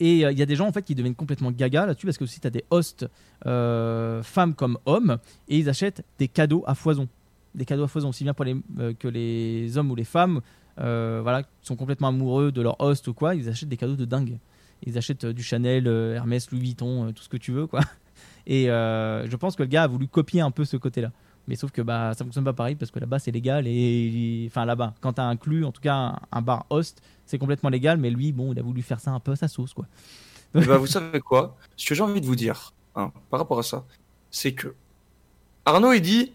Et 0.00 0.20
il 0.20 0.38
y 0.38 0.42
a 0.42 0.46
des 0.46 0.56
gens, 0.56 0.66
en 0.66 0.72
fait, 0.72 0.82
qui 0.82 0.94
deviennent 0.94 1.14
complètement 1.14 1.50
gaga 1.50 1.86
là-dessus, 1.86 2.06
parce 2.06 2.18
que 2.18 2.24
aussi, 2.24 2.40
tu 2.40 2.46
as 2.46 2.50
des 2.50 2.64
hosts, 2.70 3.06
femmes 3.44 4.54
comme 4.56 4.78
hommes, 4.86 5.18
et 5.48 5.58
ils 5.58 5.68
achètent 5.68 6.04
des 6.18 6.28
cadeaux 6.28 6.64
à 6.66 6.74
foison. 6.74 7.06
Des 7.54 7.64
cadeaux 7.66 7.84
à 7.84 7.88
foison, 7.88 8.08
aussi 8.08 8.24
bien 8.24 8.34
pour 8.34 8.46
les, 8.46 8.56
que 8.98 9.08
les 9.08 9.76
hommes 9.76 9.90
ou 9.90 9.94
les 9.94 10.04
femmes, 10.04 10.40
voilà, 10.76 11.42
sont 11.60 11.76
complètement 11.76 12.08
amoureux 12.08 12.50
de 12.50 12.62
leur 12.62 12.80
host 12.80 13.06
ou 13.08 13.12
quoi, 13.12 13.34
ils 13.34 13.48
achètent 13.48 13.68
des 13.68 13.76
cadeaux 13.76 13.96
de 13.96 14.06
dingue. 14.06 14.38
Ils 14.84 14.98
achètent 14.98 15.24
euh, 15.24 15.32
du 15.32 15.42
Chanel, 15.42 15.86
euh, 15.86 16.14
Hermès, 16.14 16.50
Louis 16.50 16.60
Vuitton, 16.60 17.08
euh, 17.08 17.12
tout 17.12 17.22
ce 17.22 17.28
que 17.28 17.36
tu 17.36 17.52
veux, 17.52 17.66
quoi. 17.66 17.80
Et 18.46 18.66
je 18.66 19.36
pense 19.36 19.56
que 19.56 19.62
le 19.62 19.68
gars 19.68 19.82
a 19.82 19.86
voulu 19.86 20.08
copier 20.08 20.40
un 20.40 20.50
peu 20.50 20.64
ce 20.64 20.78
côté-là. 20.78 21.12
Mais 21.48 21.56
sauf 21.56 21.70
que 21.70 21.82
bah, 21.82 22.12
ça 22.14 22.24
fonctionne 22.24 22.44
pas 22.44 22.52
pareil 22.54 22.74
parce 22.74 22.90
que 22.90 22.98
là-bas 22.98 23.18
c'est 23.18 23.30
légal 23.30 23.66
et 23.66 24.46
enfin 24.50 24.66
là-bas 24.66 24.94
quand 25.00 25.14
t'as 25.14 25.24
inclus 25.24 25.64
en 25.64 25.72
tout 25.72 25.80
cas 25.80 26.18
un, 26.30 26.42
bar 26.42 26.66
host 26.68 27.00
c'est 27.24 27.38
complètement 27.38 27.70
légal 27.70 27.96
mais 27.96 28.10
lui 28.10 28.32
bon 28.32 28.52
il 28.52 28.58
a 28.58 28.62
voulu 28.62 28.82
faire 28.82 29.00
ça 29.00 29.12
un 29.12 29.20
peu 29.20 29.32
à 29.32 29.36
sa 29.36 29.48
sauce 29.48 29.72
quoi. 29.72 29.86
Eh 30.54 30.60
ben, 30.64 30.76
vous 30.76 30.86
savez 30.86 31.20
quoi? 31.20 31.56
Ce 31.76 31.86
que 31.86 31.94
j'ai 31.94 32.02
envie 32.02 32.20
de 32.20 32.26
vous 32.26 32.36
dire 32.36 32.72
hein, 32.96 33.12
par 33.30 33.40
rapport 33.40 33.58
à 33.58 33.62
ça, 33.62 33.84
c'est 34.30 34.52
que 34.52 34.74
Arnaud 35.66 35.92
il 35.92 36.00
dit 36.02 36.32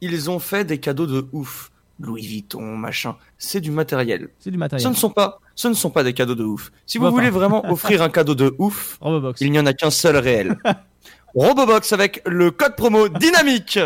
ils 0.00 0.30
ont 0.30 0.38
fait 0.38 0.64
des 0.64 0.78
cadeaux 0.78 1.06
de 1.06 1.26
ouf. 1.32 1.70
Louis 2.00 2.26
Vuitton, 2.26 2.76
machin, 2.76 3.16
c'est 3.38 3.60
du 3.60 3.70
matériel. 3.70 4.30
C'est 4.38 4.50
du 4.50 4.56
Ce 4.56 4.58
matériel. 4.58 4.88
ne 4.88 4.94
sont 4.94 5.10
pas, 5.10 5.40
ce 5.58 5.66
ne 5.66 5.74
sont 5.74 5.90
pas 5.90 6.04
des 6.04 6.12
cadeaux 6.12 6.36
de 6.36 6.44
ouf. 6.44 6.70
Si 6.86 6.98
vous 6.98 7.10
voulez 7.10 7.30
vraiment 7.30 7.68
offrir 7.72 8.00
un 8.00 8.10
cadeau 8.10 8.36
de 8.36 8.54
ouf, 8.58 8.96
Robobox. 9.00 9.40
il 9.40 9.50
n'y 9.50 9.58
en 9.58 9.66
a 9.66 9.72
qu'un 9.72 9.90
seul 9.90 10.16
réel. 10.16 10.56
Robobox 11.34 11.92
avec 11.92 12.22
le 12.26 12.52
code 12.52 12.76
promo 12.76 13.08
dynamique. 13.08 13.80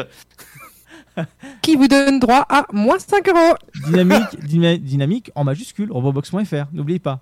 Qui 1.63 1.77
vous 1.77 1.89
donne 1.89 2.21
droit 2.21 2.45
à 2.51 2.67
moins 2.75 2.99
5 2.99 3.27
euros. 3.27 3.55
Dynamique, 3.87 4.39
dyna- 4.45 4.77
dynamique 4.77 5.31
en 5.35 5.45
majuscule 5.45 5.91
robobox.fr 5.91 6.67
n'oubliez 6.75 6.99
pas. 6.99 7.21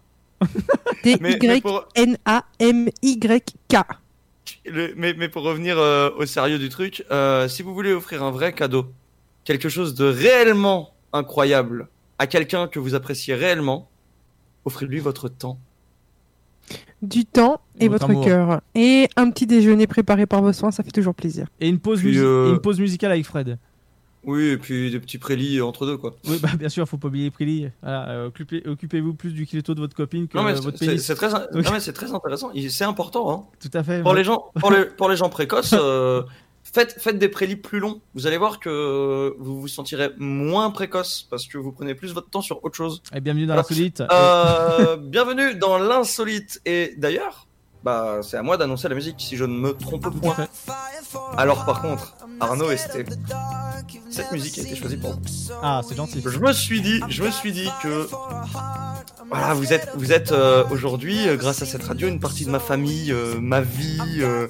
Mais, 1.05 1.16
mais 1.20 1.60
pour, 1.60 1.86
D-Y-N-A-M-Y-K. 1.94 3.77
mais, 4.97 5.14
mais 5.16 5.28
pour 5.28 5.43
revenir 5.44 5.78
euh, 5.78 6.10
au 6.16 6.27
sérieux 6.27 6.59
du 6.59 6.70
truc, 6.70 7.05
euh, 7.12 7.47
si 7.47 7.62
vous 7.62 7.72
voulez 7.72 7.93
offrir 7.93 8.24
un 8.24 8.32
vrai 8.32 8.52
cadeau, 8.52 8.86
quelque 9.44 9.68
chose 9.68 9.94
de 9.94 10.06
réellement 10.06 10.93
incroyable 11.12 11.86
à 12.18 12.27
quelqu'un 12.27 12.66
que 12.66 12.81
vous 12.81 12.97
appréciez 12.97 13.35
réellement, 13.36 13.90
offrez-lui 14.70 15.01
votre 15.01 15.28
temps. 15.28 15.59
Du 17.02 17.24
temps 17.24 17.60
et 17.80 17.88
Votre 17.88 18.06
votre 18.12 18.24
cœur. 18.24 18.60
Et 18.74 19.09
un 19.16 19.30
petit 19.30 19.47
déjeuner 19.47 19.86
préparé 19.86 20.26
par 20.26 20.42
vos 20.42 20.52
soins, 20.52 20.70
ça 20.70 20.82
fait 20.84 20.90
toujours 20.90 21.14
plaisir. 21.14 21.47
Et 21.60 21.68
une 21.68 21.78
pause, 21.80 21.98
Puis, 22.01 22.12
musi- 22.12 22.18
euh, 22.22 22.48
et 22.48 22.51
une 22.52 22.60
pause 22.60 22.78
musicale 22.78 23.10
avec 23.12 23.24
Fred. 23.26 23.59
Oui, 24.24 24.48
et 24.48 24.59
puis 24.59 24.90
des 24.90 25.01
petits 25.01 25.16
prélis 25.16 25.62
entre 25.62 25.86
deux, 25.86 25.97
quoi. 25.97 26.14
Oui 26.28 26.38
bah 26.42 26.51
bien 26.59 26.68
sûr 26.68 26.86
faut 26.86 26.98
pas 26.98 27.09
oublier 27.09 27.24
les 27.24 27.30
prélis. 27.30 27.68
Voilà, 27.82 28.06
euh, 28.10 28.26
occupez- 28.28 28.62
Occupez-vous 28.68 29.14
plus 29.14 29.32
du 29.32 29.47
kiloto 29.47 29.74
de 29.74 29.80
votre 29.80 29.97
copine 29.97 30.28
que 30.28 30.36
Non, 30.36 30.44
mais 30.44 30.52
euh, 30.52 30.60
votre 30.60 30.78
pénis. 30.78 31.02
c'est 31.02 31.14
très, 31.14 31.32
in- 31.34 31.47
très 31.94 32.12
intéressant. 32.12 32.51
C'est 32.68 32.84
important, 32.84 33.32
hein. 33.32 33.44
Tout 33.59 33.70
à 33.72 33.82
fait. 33.82 34.02
Pour 34.02 34.12
les 34.12 34.22
gens, 34.22 34.51
pour 34.60 34.70
les, 34.70 34.84
pour 34.84 35.09
les 35.09 35.16
gens 35.16 35.30
précoces, 35.30 35.74
euh, 35.76 36.22
faites, 36.72 37.01
faites 37.01 37.18
des 37.18 37.28
prélis 37.28 37.56
plus 37.56 37.78
longs. 37.78 38.01
Vous 38.14 38.26
allez 38.26 38.36
voir 38.36 38.60
que 38.60 39.34
vous 39.38 39.60
vous 39.60 39.68
sentirez 39.68 40.10
moins 40.18 40.70
précoce 40.70 41.26
parce 41.30 41.47
que 41.47 41.59
vous 41.59 41.72
prenez 41.72 41.94
plus 41.94 42.12
votre 42.12 42.30
temps 42.30 42.42
sur 42.42 42.64
autre 42.64 42.76
chose. 42.76 43.02
Et 43.14 43.20
bienvenue 43.20 43.47
dans 43.47 43.56
l'insolite. 43.56 44.02
Euh, 44.12 44.97
bienvenue 45.01 45.55
dans 45.55 45.78
l'insolite. 45.78 46.60
Et 46.66 46.94
d'ailleurs, 46.97 47.47
bah, 47.82 48.19
c'est 48.23 48.36
à 48.36 48.43
moi 48.43 48.57
d'annoncer 48.57 48.89
la 48.89 48.94
musique 48.94 49.16
si 49.19 49.36
je 49.36 49.44
ne 49.44 49.57
me 49.57 49.73
trompe 49.73 50.07
à 50.07 50.11
point. 50.11 50.36
Alors 51.36 51.65
par 51.65 51.82
contre, 51.82 52.15
Arnaud 52.40 52.70
Esté, 52.70 53.05
cette 54.11 54.31
musique 54.32 54.59
a 54.59 54.62
été 54.62 54.77
choisie 54.77 54.97
pour 54.97 55.12
vous. 55.12 55.20
Ah 55.62 55.81
c'est 55.86 55.97
gentil. 55.97 56.23
Je 56.24 56.39
me 56.39 56.52
suis 56.52 56.81
dit, 56.81 57.01
je 57.09 57.23
me 57.23 57.31
suis 57.31 57.52
dit 57.52 57.69
que 57.82 58.09
voilà, 59.28 59.55
vous 59.55 59.73
êtes, 59.73 59.89
vous 59.94 60.12
êtes 60.12 60.32
euh, 60.32 60.65
aujourd'hui, 60.73 61.28
euh, 61.28 61.36
grâce 61.36 61.62
à 61.62 61.66
cette 61.66 61.85
radio, 61.85 62.09
une 62.09 62.19
partie 62.19 62.44
de 62.44 62.51
ma 62.51 62.59
famille, 62.59 63.12
euh, 63.12 63.39
ma 63.40 63.61
vie. 63.61 64.01
euh, 64.19 64.48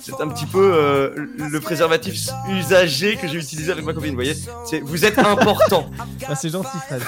c'est 0.00 0.18
un 0.20 0.28
petit 0.28 0.46
peu 0.46 0.72
euh, 0.74 1.28
le 1.36 1.60
préservatif 1.60 2.18
usagé 2.48 3.16
que 3.16 3.28
j'ai 3.28 3.36
utilisé 3.38 3.70
avec 3.70 3.84
ma 3.84 3.92
copine. 3.92 4.10
Vous 4.10 4.16
voyez, 4.16 4.34
c'est, 4.64 4.80
vous 4.80 5.04
êtes 5.04 5.18
important. 5.18 5.90
Bah, 6.26 6.34
c'est 6.34 6.48
gentil 6.48 6.78
Fred. 6.88 7.02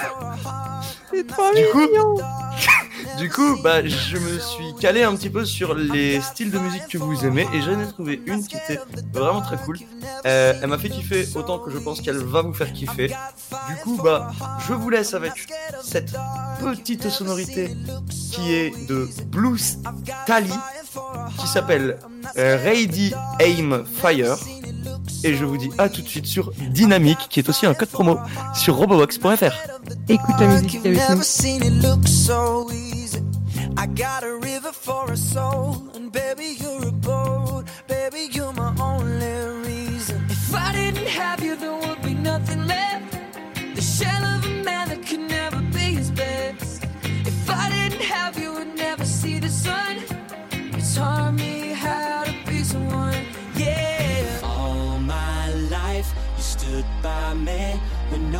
C'est 1.11 1.25
trop 1.27 1.53
Du 1.55 1.63
coup, 1.71 1.79
mignon. 1.79 2.15
du 3.17 3.29
coup, 3.29 3.57
bah, 3.61 3.85
je 3.85 4.17
me 4.17 4.39
suis 4.39 4.73
calé 4.79 5.03
un 5.03 5.15
petit 5.15 5.29
peu 5.29 5.45
sur 5.45 5.73
les 5.73 6.21
styles 6.21 6.51
de 6.51 6.59
musique 6.59 6.87
que 6.87 6.97
vous 6.97 7.25
aimez 7.25 7.47
et 7.53 7.61
j'en 7.61 7.79
ai 7.79 7.87
trouvé 7.87 8.21
une 8.25 8.45
qui 8.45 8.57
était 8.57 8.79
vraiment 9.13 9.41
très 9.41 9.57
cool. 9.57 9.77
Euh, 10.25 10.53
elle 10.61 10.67
m'a 10.67 10.77
fait 10.77 10.89
kiffer 10.89 11.25
autant 11.35 11.59
que 11.59 11.71
je 11.71 11.77
pense 11.77 12.01
qu'elle 12.01 12.17
va 12.17 12.41
vous 12.41 12.53
faire 12.53 12.71
kiffer. 12.73 13.07
Du 13.67 13.75
coup, 13.83 13.99
bah, 14.03 14.31
je 14.67 14.73
vous 14.73 14.89
laisse 14.89 15.13
avec 15.13 15.47
cette 15.81 16.15
petite 16.59 17.09
sonorité 17.09 17.75
qui 18.31 18.53
est 18.53 18.87
de 18.87 19.07
Blues 19.27 19.77
Tally 20.25 20.53
qui 21.39 21.47
s'appelle 21.47 21.97
euh, 22.37 22.57
Ready 22.63 23.13
Aim 23.39 23.83
Fire. 23.85 24.37
Et 25.23 25.35
je 25.35 25.45
vous 25.45 25.57
dis 25.57 25.69
à 25.77 25.89
tout 25.89 26.01
de 26.01 26.07
suite 26.07 26.25
sur 26.25 26.51
Dynamique, 26.69 27.27
qui 27.29 27.39
est 27.39 27.49
aussi 27.49 27.65
un 27.65 27.73
code 27.73 27.89
promo 27.89 28.17
sur 28.53 28.75
robobox.fr. 28.75 29.53
Écoute 30.09 30.35
la 30.39 30.47
musique 30.47 30.75
avec 30.75 30.93
nous. 30.93 31.09
Never 31.09 31.23
seen 31.23 31.63
it 31.63 31.83
look 31.83 32.07
so 32.07 32.67
easy. 32.71 33.19
I 33.77 33.87
got 33.87 34.23
a 34.23 34.35
river 34.41 34.71
for 34.71 35.11
a 35.11 35.17
soul, 35.17 35.83
and 35.95 36.11
baby, 36.11 36.57
you're 36.59 36.87
a 36.87 36.91
boat. 36.91 37.44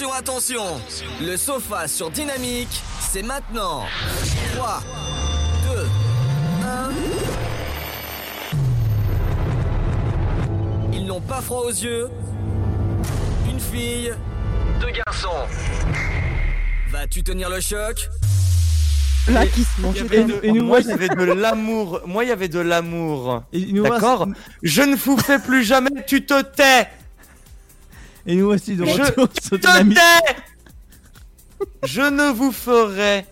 Attention, 0.00 0.12
attention 0.14 0.80
Le 1.20 1.36
sofa 1.36 1.86
sur 1.86 2.10
Dynamique, 2.10 2.80
c'est 3.00 3.22
maintenant 3.22 3.82
3, 4.56 4.82
2, 5.74 5.88
1... 6.64 6.90
Ils 10.94 11.04
n'ont 11.04 11.20
pas 11.20 11.42
froid 11.42 11.64
aux 11.66 11.68
yeux. 11.68 12.08
Une 13.50 13.60
fille, 13.60 14.14
deux 14.80 14.90
garçons. 14.90 15.28
Vas-tu 16.90 17.22
tenir 17.22 17.50
le 17.50 17.60
choc? 17.60 18.08
Là, 19.28 19.46
qui 19.46 19.64
se 19.64 19.80
mange 19.82 20.02
moi, 20.62 20.80
il 20.80 20.86
y 20.86 20.92
avait 20.92 21.08
de 21.08 21.24
l'amour. 21.24 22.00
Moi, 22.06 22.24
il 22.24 22.28
y 22.28 22.32
avait 22.32 22.48
de 22.48 22.60
l'amour. 22.60 23.42
D'accord? 23.52 24.28
Je 24.62 24.80
ne 24.80 24.96
vous 24.96 25.18
fais 25.18 25.38
plus 25.38 25.62
jamais, 25.62 25.90
tu 26.06 26.24
te 26.24 26.40
tais 26.40 26.88
Et 28.26 28.36
nous 28.36 28.46
voici 28.46 28.76
de 28.76 28.84
Je 28.84 28.90
retour 29.02 29.28
sur 29.42 29.58
Dynamique. 29.58 29.98
Je 31.84 32.02
ne 32.02 32.30
vous 32.30 32.52
ferai 32.52 33.26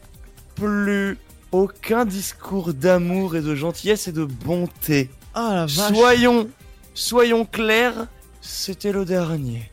plus 0.55 1.19
aucun 1.53 2.05
discours 2.05 2.73
d'amour 2.75 3.37
et 3.37 3.41
de 3.41 3.55
gentillesse 3.55 4.09
et 4.09 4.13
de 4.13 4.25
bonté. 4.25 5.11
Ah 5.35 5.51
la 5.55 5.67
vache. 5.67 5.95
Soyons, 5.97 6.49
soyons 6.95 7.45
clairs, 7.45 8.07
c'était 8.41 8.93
le 8.93 9.05
dernier. 9.05 9.71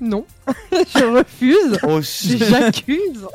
Non, 0.00 0.26
je 0.72 1.04
refuse. 1.04 1.78
Aussi. 1.84 2.38
J'accuse. 2.50 3.26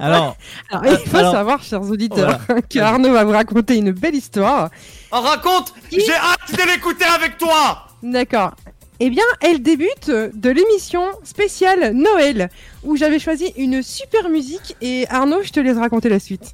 Alors, 0.00 0.36
Alors, 0.70 0.84
il 1.00 1.08
faut 1.08 1.16
alors- 1.16 1.32
savoir, 1.32 1.62
chers 1.62 1.82
auditeurs, 1.82 2.40
Voilà. 2.46 2.62
que 2.68 2.78
Arnaud 2.78 3.12
va 3.12 3.24
vous 3.24 3.32
raconter 3.32 3.76
une 3.76 3.92
belle 3.92 4.14
histoire. 4.16 4.70
En 5.10 5.20
raconte 5.20 5.72
J'ai 5.90 6.14
hâte 6.14 6.50
de 6.52 6.72
l'écouter 6.72 7.04
avec 7.04 7.38
toi 7.38 7.86
D'accord. 8.02 8.54
Eh 9.00 9.10
bien, 9.10 9.22
elle 9.40 9.62
débute 9.62 10.10
de 10.10 10.50
l'émission 10.50 11.02
spéciale 11.22 11.92
Noël, 11.94 12.50
où 12.82 12.96
j'avais 12.96 13.18
choisi 13.20 13.52
une 13.56 13.82
super 13.82 14.28
musique. 14.28 14.76
Et 14.80 15.06
Arnaud, 15.08 15.42
je 15.42 15.50
te 15.50 15.60
laisse 15.60 15.76
raconter 15.78 16.08
la 16.08 16.18
suite. 16.18 16.52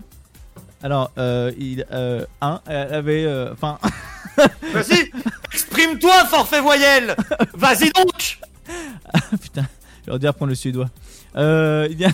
alors, 0.83 1.11
euh, 1.17 1.51
il, 1.59 1.87
euh, 1.91 2.27
un, 2.43 2.61
elle 2.67 2.93
avait, 2.95 3.25
euh, 3.25 3.53
enfin, 3.53 3.79
Vas-y 4.73 5.11
Exprime-toi, 5.53 6.25
forfait 6.27 6.61
voyelle 6.61 7.15
Vas-y 7.55 7.91
donc 7.91 8.39
putain, 9.43 9.67
j'aurais 10.07 10.19
dû 10.19 10.27
apprendre 10.27 10.49
le 10.51 10.55
suédois. 10.57 10.89
Euh, 11.37 11.87
il 11.91 11.99
y 12.01 12.05
a, 12.05 12.11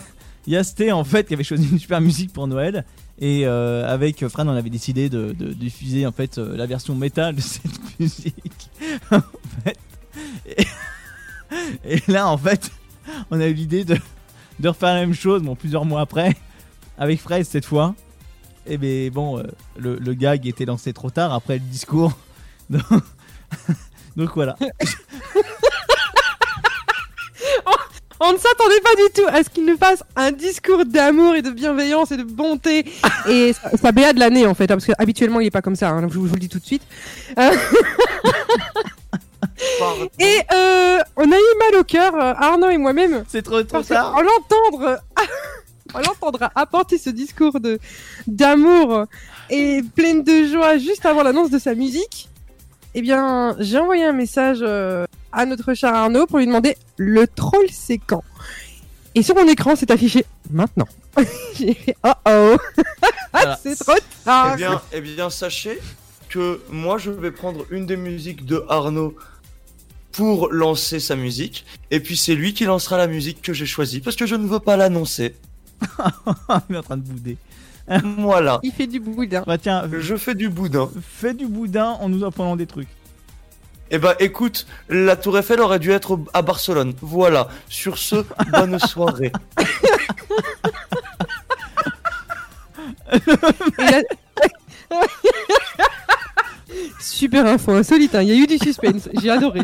il 0.46 0.52
y 0.52 0.56
a 0.56 0.64
Sté 0.64 0.92
en 0.92 1.04
fait 1.04 1.26
qui 1.26 1.34
avait 1.34 1.44
choisi 1.44 1.68
une 1.70 1.78
super 1.78 2.00
musique 2.00 2.32
pour 2.32 2.46
Noël. 2.46 2.84
Et 3.20 3.42
euh, 3.46 3.86
avec 3.92 4.26
Fran, 4.28 4.46
on 4.48 4.56
avait 4.56 4.70
décidé 4.70 5.08
de, 5.08 5.32
de 5.32 5.52
diffuser 5.52 6.06
en 6.06 6.12
fait 6.12 6.38
euh, 6.38 6.56
la 6.56 6.66
version 6.66 6.94
métal 6.94 7.34
de 7.36 7.40
cette 7.40 7.70
musique. 8.00 8.70
en 9.10 9.20
fait. 9.64 9.76
Et, 10.56 10.66
et 11.96 12.02
là, 12.08 12.28
en 12.28 12.38
fait, 12.38 12.70
on 13.30 13.40
a 13.40 13.46
eu 13.46 13.52
l'idée 13.54 13.84
de, 13.84 13.96
de 14.58 14.68
refaire 14.68 14.94
la 14.94 15.00
même 15.00 15.14
chose, 15.14 15.42
bon, 15.42 15.54
plusieurs 15.56 15.84
mois 15.84 16.00
après, 16.02 16.36
avec 16.98 17.20
Fraise 17.20 17.48
cette 17.48 17.64
fois. 17.66 17.94
Et 18.66 18.76
ben 18.76 19.10
bon, 19.10 19.38
euh, 19.38 19.42
le, 19.78 19.96
le 19.96 20.14
gag 20.14 20.46
était 20.46 20.64
lancé 20.66 20.92
trop 20.92 21.10
tard 21.10 21.32
après 21.32 21.54
le 21.54 21.60
discours. 21.60 22.12
Donc, 22.70 22.82
donc 24.16 24.30
voilà. 24.34 24.56
On 28.22 28.32
ne 28.34 28.38
s'attendait 28.38 28.80
pas 28.84 28.94
du 28.96 29.02
tout 29.14 29.26
à 29.28 29.42
ce 29.42 29.48
qu'il 29.48 29.64
nous 29.64 29.78
fasse 29.78 30.04
un 30.14 30.30
discours 30.30 30.84
d'amour 30.84 31.34
et 31.36 31.42
de 31.42 31.50
bienveillance 31.50 32.12
et 32.12 32.18
de 32.18 32.22
bonté. 32.22 32.84
Et 33.28 33.52
sa, 33.60 33.76
sa 33.78 33.92
BA 33.92 34.12
de 34.12 34.20
l'année, 34.20 34.46
en 34.46 34.54
fait, 34.54 34.64
hein, 34.64 34.76
parce 34.76 34.84
qu'habituellement, 34.84 35.40
il 35.40 35.46
est 35.46 35.50
pas 35.50 35.62
comme 35.62 35.74
ça, 35.74 35.88
hein, 35.90 36.06
je, 36.08 36.14
vous- 36.18 36.26
je 36.26 36.28
vous 36.28 36.34
le 36.34 36.40
dis 36.40 36.48
tout 36.50 36.58
de 36.58 36.66
suite. 36.66 36.82
Euh, 37.38 37.50
et 40.18 40.38
euh, 40.52 40.98
on 41.16 41.32
a 41.32 41.36
eu 41.36 41.58
mal 41.58 41.80
au 41.80 41.84
cœur, 41.84 42.14
euh, 42.14 42.34
Arnaud 42.36 42.70
et 42.70 42.78
moi-même. 42.78 43.24
C'est 43.28 43.42
trop, 43.42 43.62
trop 43.62 43.82
tard. 43.82 44.14
en 44.14 44.20
l'entendre, 44.20 45.00
on 45.94 45.98
l'entendra 45.98 46.50
apporter 46.54 46.98
ce 46.98 47.10
discours 47.10 47.60
de 47.60 47.78
d'amour 48.26 49.06
et 49.50 49.82
pleine 49.94 50.22
de 50.22 50.46
joie 50.46 50.78
juste 50.78 51.06
avant 51.06 51.22
l'annonce 51.22 51.50
de 51.50 51.58
sa 51.58 51.74
musique, 51.74 52.28
eh 52.94 53.02
bien, 53.02 53.56
j'ai 53.58 53.78
envoyé 53.78 54.04
un 54.04 54.12
message 54.12 54.58
euh, 54.62 55.06
à 55.32 55.46
notre 55.46 55.74
cher 55.74 55.94
Arnaud 55.94 56.26
pour 56.26 56.38
lui 56.38 56.46
demander 56.46 56.76
le 56.96 57.26
troll 57.26 57.66
c'est 57.70 57.98
quand. 57.98 58.24
Et 59.14 59.22
sur 59.22 59.34
mon 59.34 59.46
écran, 59.48 59.74
c'est 59.76 59.90
affiché 59.90 60.24
maintenant. 60.50 60.86
j'ai 61.54 61.74
fait 61.74 61.96
oh 62.04 62.12
oh, 62.28 62.56
Voilà. 63.32 63.58
c'est 63.60 63.76
trop 63.76 63.98
tard. 64.24 64.52
Eh 64.54 64.56
bien, 64.56 64.82
eh 64.92 65.00
bien, 65.00 65.30
sachez 65.30 65.80
que 66.28 66.60
moi, 66.70 66.98
je 66.98 67.10
vais 67.10 67.32
prendre 67.32 67.64
une 67.70 67.86
des 67.86 67.96
musiques 67.96 68.44
de 68.44 68.64
Arnaud 68.68 69.14
pour 70.20 70.52
lancer 70.52 71.00
sa 71.00 71.16
musique. 71.16 71.64
Et 71.90 71.98
puis, 71.98 72.14
c'est 72.14 72.34
lui 72.34 72.52
qui 72.52 72.66
lancera 72.66 72.98
la 72.98 73.06
musique 73.06 73.40
que 73.40 73.54
j'ai 73.54 73.64
choisie 73.64 74.00
parce 74.00 74.16
que 74.16 74.26
je 74.26 74.34
ne 74.34 74.46
veux 74.46 74.58
pas 74.60 74.76
l'annoncer. 74.76 75.34
Il 76.68 76.74
est 76.74 76.78
en 76.78 76.82
train 76.82 76.98
de 76.98 77.02
bouder. 77.02 77.38
Voilà. 78.18 78.60
Il 78.62 78.70
fait 78.70 78.86
du 78.86 79.00
boudin. 79.00 79.42
Bah 79.46 79.56
tiens, 79.56 79.88
Je 79.90 80.16
fais 80.16 80.34
du 80.34 80.50
boudin. 80.50 80.90
fais 81.00 81.32
du 81.32 81.46
boudin 81.46 81.96
en 82.02 82.10
nous 82.10 82.22
apprenant 82.22 82.54
des 82.54 82.66
trucs. 82.66 82.90
Eh 83.90 83.96
ben, 83.96 84.14
écoute, 84.18 84.66
la 84.90 85.16
Tour 85.16 85.38
Eiffel 85.38 85.58
aurait 85.62 85.78
dû 85.78 85.90
être 85.90 86.20
à 86.34 86.42
Barcelone. 86.42 86.92
Voilà. 87.00 87.48
Sur 87.70 87.96
ce, 87.96 88.16
bonne 88.52 88.78
soirée. 88.78 89.32
Super 97.00 97.46
info 97.46 97.72
insolite, 97.72 98.14
hein. 98.14 98.22
il 98.22 98.28
y 98.28 98.32
a 98.32 98.34
eu 98.34 98.46
du 98.46 98.58
suspense, 98.58 99.08
j'ai 99.20 99.30
adoré. 99.30 99.60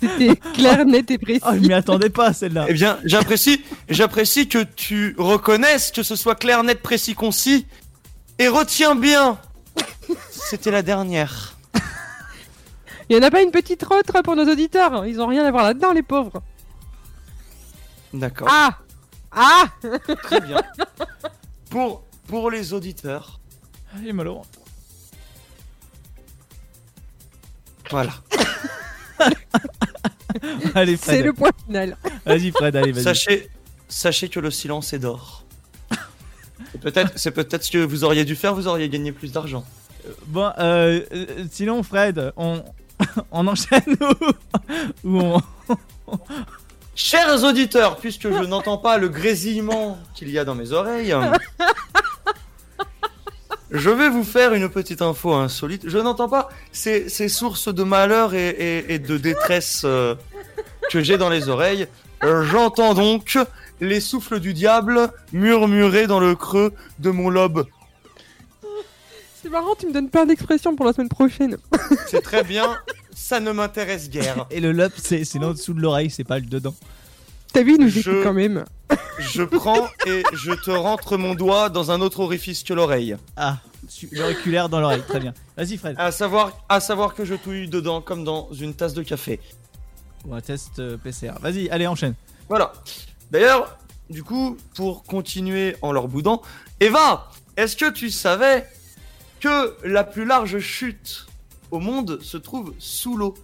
C'était 0.00 0.36
clair, 0.54 0.84
net 0.84 1.10
et 1.10 1.18
précis. 1.18 1.40
Oh, 1.46 1.52
je 1.54 1.60
m'y 1.60 1.72
attendais 1.72 2.10
pas 2.10 2.32
celle-là. 2.32 2.66
Eh 2.68 2.72
bien, 2.74 2.98
j'apprécie, 3.04 3.62
j'apprécie 3.88 4.48
que 4.48 4.62
tu 4.62 5.14
reconnaisses 5.18 5.90
que 5.90 6.02
ce 6.02 6.16
soit 6.16 6.34
clair, 6.34 6.62
net, 6.62 6.80
précis, 6.82 7.14
concis. 7.14 7.66
Et 8.38 8.48
retiens 8.48 8.94
bien, 8.94 9.38
c'était 10.30 10.70
la 10.70 10.82
dernière. 10.82 11.56
Il 13.08 13.16
y 13.16 13.18
en 13.18 13.22
a 13.22 13.30
pas 13.30 13.42
une 13.42 13.50
petite 13.50 13.84
autre 13.84 14.22
pour 14.22 14.36
nos 14.36 14.50
auditeurs, 14.50 15.06
ils 15.06 15.20
ont 15.20 15.26
rien 15.26 15.44
à 15.44 15.50
voir 15.50 15.64
là-dedans, 15.64 15.92
les 15.92 16.02
pauvres. 16.02 16.42
D'accord. 18.12 18.48
Ah 18.50 18.78
Ah 19.32 19.64
Très 20.22 20.40
bien. 20.40 20.60
Pour, 21.70 22.04
pour 22.28 22.50
les 22.50 22.72
auditeurs, 22.72 23.40
Il 24.00 24.08
est 24.08 24.12
malheureux. 24.12 24.42
Voilà. 27.90 28.12
Allez 30.74 30.96
C'est 30.96 31.12
Fred. 31.12 31.24
le 31.24 31.32
point 31.32 31.50
final. 31.66 31.96
Vas-y 32.26 32.50
Fred, 32.50 32.76
allez, 32.76 32.92
vas-y. 32.92 33.04
Sachez, 33.04 33.48
sachez 33.88 34.28
que 34.28 34.40
le 34.40 34.50
silence 34.50 34.92
est 34.92 34.98
d'or. 34.98 35.44
C'est 36.72 36.80
peut-être, 36.80 37.12
c'est 37.16 37.30
peut-être 37.30 37.62
ce 37.64 37.70
que 37.70 37.78
vous 37.78 38.04
auriez 38.04 38.24
dû 38.24 38.34
faire, 38.34 38.54
vous 38.54 38.66
auriez 38.66 38.88
gagné 38.88 39.12
plus 39.12 39.32
d'argent. 39.32 39.64
Bon, 40.26 40.50
euh, 40.58 41.00
euh, 41.12 41.44
sinon 41.50 41.82
Fred, 41.82 42.32
on, 42.36 42.62
on 43.30 43.46
enchaîne 43.46 43.96
ou, 44.00 45.08
ou 45.08 45.20
on... 45.20 45.40
Chers 46.96 47.42
auditeurs, 47.44 47.96
puisque 47.96 48.28
je 48.30 48.44
n'entends 48.44 48.78
pas 48.78 48.98
le 48.98 49.08
grésillement 49.08 49.98
qu'il 50.14 50.30
y 50.30 50.38
a 50.38 50.44
dans 50.44 50.54
mes 50.54 50.72
oreilles, 50.72 51.12
je 53.74 53.90
vais 53.90 54.08
vous 54.08 54.24
faire 54.24 54.54
une 54.54 54.68
petite 54.70 55.02
info 55.02 55.32
insolite. 55.34 55.82
Je 55.86 55.98
n'entends 55.98 56.28
pas 56.28 56.48
ces, 56.72 57.08
ces 57.08 57.28
sources 57.28 57.68
de 57.72 57.82
malheur 57.82 58.32
et, 58.34 58.48
et- 58.48 58.94
et 58.94 58.98
de 58.98 59.18
détresse 59.18 59.82
euh, 59.84 60.14
que 60.90 61.02
j'ai 61.02 61.18
dans 61.18 61.28
les 61.28 61.48
oreilles. 61.48 61.86
Euh, 62.22 62.42
J'entends 62.44 62.94
donc 62.94 63.36
les 63.80 64.00
souffles 64.00 64.40
du 64.40 64.54
diable 64.54 65.10
murmurer 65.32 66.06
dans 66.06 66.20
le 66.20 66.34
creux 66.36 66.72
de 67.00 67.10
mon 67.10 67.28
lobe. 67.28 67.66
C'est 69.42 69.50
marrant, 69.50 69.74
tu 69.78 69.86
me 69.86 69.92
donnes 69.92 70.08
plein 70.08 70.24
d'expressions 70.24 70.74
pour 70.74 70.86
la 70.86 70.92
semaine 70.94 71.10
prochaine. 71.10 71.58
C'est 72.06 72.22
très 72.22 72.42
bien, 72.44 72.78
ça 73.14 73.40
ne 73.40 73.52
m'intéresse 73.52 74.08
guère. 74.08 74.46
Et 74.50 74.60
le 74.60 74.72
lobe, 74.72 74.92
c'est 74.96 75.24
c'est 75.24 75.38
en 75.44 75.50
dessous 75.50 75.74
de 75.74 75.80
l'oreille, 75.80 76.08
c'est 76.08 76.24
pas 76.24 76.38
le 76.38 76.46
dedans. 76.46 76.74
T'as 77.54 77.62
vu, 77.62 77.74
il 77.76 77.80
nous 77.80 77.88
Je- 77.88 78.00
écoute 78.00 78.22
quand 78.22 78.32
même. 78.34 78.64
Je 79.18 79.42
prends 79.42 79.86
et 80.06 80.22
je 80.34 80.52
te 80.52 80.70
rentre 80.70 81.16
mon 81.16 81.34
doigt 81.34 81.70
dans 81.70 81.90
un 81.90 82.00
autre 82.00 82.20
orifice 82.20 82.62
que 82.64 82.74
l'oreille. 82.74 83.16
Ah, 83.36 83.58
l'auriculaire 84.12 84.68
dans 84.68 84.80
l'oreille, 84.80 85.02
très 85.06 85.20
bien. 85.20 85.32
Vas-y 85.56 85.76
Fred. 85.76 85.94
À 85.98 86.10
savoir, 86.12 86.52
à 86.68 86.80
savoir 86.80 87.14
que 87.14 87.24
je 87.24 87.34
touille 87.34 87.68
dedans 87.68 88.00
comme 88.02 88.24
dans 88.24 88.52
une 88.52 88.74
tasse 88.74 88.92
de 88.92 89.02
café. 89.02 89.40
Bon, 90.24 90.34
un 90.34 90.40
test 90.40 90.78
euh, 90.80 90.96
PCR. 90.96 91.32
Vas-y, 91.40 91.68
allez, 91.70 91.86
enchaîne. 91.86 92.14
Voilà. 92.48 92.72
D'ailleurs, 93.30 93.78
du 94.10 94.22
coup, 94.24 94.56
pour 94.74 95.04
continuer 95.04 95.76
en 95.80 95.92
leur 95.92 96.08
boudant, 96.08 96.42
Eva, 96.80 97.30
est-ce 97.56 97.76
que 97.76 97.90
tu 97.90 98.10
savais 98.10 98.68
que 99.40 99.76
la 99.84 100.02
plus 100.04 100.24
large 100.24 100.58
chute 100.58 101.26
au 101.70 101.78
monde 101.78 102.18
se 102.22 102.36
trouve 102.36 102.74
sous 102.78 103.16
l'eau? 103.16 103.34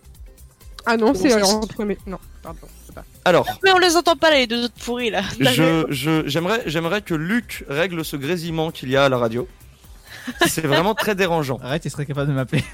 Ah 0.84 0.96
non, 0.96 1.14
c'est 1.14 1.40
entre 1.42 1.84
mes... 1.84 1.96
Non, 2.06 2.18
pardon. 2.42 2.66
C'est 2.90 2.94
pas- 2.94 3.04
Alors, 3.24 3.46
Mais 3.62 3.72
on 3.72 3.78
les 3.78 3.96
entend 3.96 4.16
pas 4.16 4.30
là, 4.30 4.36
les 4.38 4.46
deux 4.46 4.64
autres 4.64 4.74
pourris 4.84 5.10
là. 5.10 5.22
je, 5.38 5.86
je- 5.88 6.22
j'aimerais, 6.26 6.62
j'aimerais 6.66 7.02
que 7.02 7.14
Luc 7.14 7.64
règle 7.68 8.04
ce 8.04 8.16
grésillement 8.16 8.70
qu'il 8.70 8.90
y 8.90 8.96
a 8.96 9.04
à 9.04 9.08
la 9.08 9.18
radio. 9.18 9.48
C'est 10.46 10.66
vraiment 10.66 10.94
très 10.94 11.14
dérangeant. 11.14 11.58
Arrête, 11.62 11.84
il 11.84 11.90
serait 11.90 12.06
capable 12.06 12.28
de 12.28 12.34
m'appeler. 12.34 12.64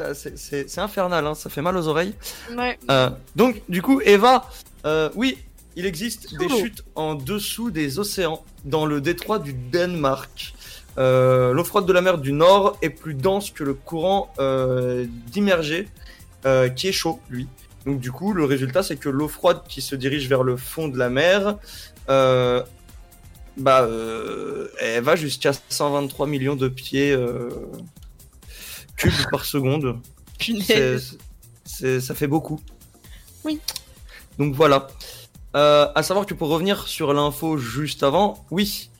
Euh, 0.00 0.14
C'est, 0.14 0.78
infernal, 0.78 1.26
hein, 1.26 1.34
ça 1.34 1.50
fait 1.50 1.62
mal 1.62 1.76
aux 1.76 1.88
oreilles. 1.88 2.14
Ouais. 2.56 2.78
Euh, 2.90 3.10
donc, 3.36 3.62
du 3.68 3.82
coup, 3.82 4.00
Eva, 4.00 4.48
euh, 4.86 5.10
oui, 5.14 5.36
il 5.76 5.86
existe 5.86 6.36
des 6.38 6.48
chutes 6.48 6.84
en 6.94 7.14
dessous 7.16 7.70
des 7.70 7.98
océans, 7.98 8.44
dans 8.64 8.86
le 8.86 9.00
détroit 9.00 9.38
du 9.40 9.52
Danemark. 9.52 10.54
Euh, 10.98 11.52
L'eau 11.52 11.64
froide 11.64 11.86
de 11.86 11.92
la 11.92 12.00
mer 12.00 12.18
du 12.18 12.32
Nord 12.32 12.76
est 12.82 12.90
plus 12.90 13.14
dense 13.14 13.50
que 13.50 13.62
le 13.64 13.74
courant 13.74 14.32
euh, 14.38 15.04
d'immergé, 15.26 15.88
euh, 16.46 16.68
qui 16.68 16.88
est 16.88 16.92
chaud, 16.92 17.20
lui. 17.28 17.46
Donc, 17.86 18.00
du 18.00 18.12
coup, 18.12 18.32
le 18.34 18.44
résultat, 18.44 18.82
c'est 18.82 18.96
que 18.96 19.08
l'eau 19.08 19.28
froide 19.28 19.60
qui 19.68 19.80
se 19.80 19.94
dirige 19.94 20.28
vers 20.28 20.42
le 20.42 20.56
fond 20.56 20.88
de 20.88 20.98
la 20.98 21.08
mer, 21.08 21.56
euh, 22.10 22.62
bah, 23.56 23.82
euh, 23.82 24.68
elle 24.80 25.02
va 25.02 25.16
jusqu'à 25.16 25.52
123 25.68 26.26
millions 26.26 26.56
de 26.56 26.68
pieds 26.68 27.12
euh, 27.12 27.48
cubes 28.96 29.12
par 29.30 29.44
seconde. 29.44 29.98
C'est- 30.40 30.98
c'est- 31.64 32.00
ça 32.00 32.14
fait 32.14 32.26
beaucoup. 32.28 32.60
Oui. 33.44 33.60
Donc 34.38 34.54
voilà. 34.54 34.86
À 35.54 36.02
savoir 36.04 36.24
que 36.26 36.34
pour 36.34 36.48
revenir 36.50 36.86
sur 36.86 37.12
l'info 37.12 37.58
juste 37.58 38.02
avant, 38.04 38.46
oui, 38.52 38.90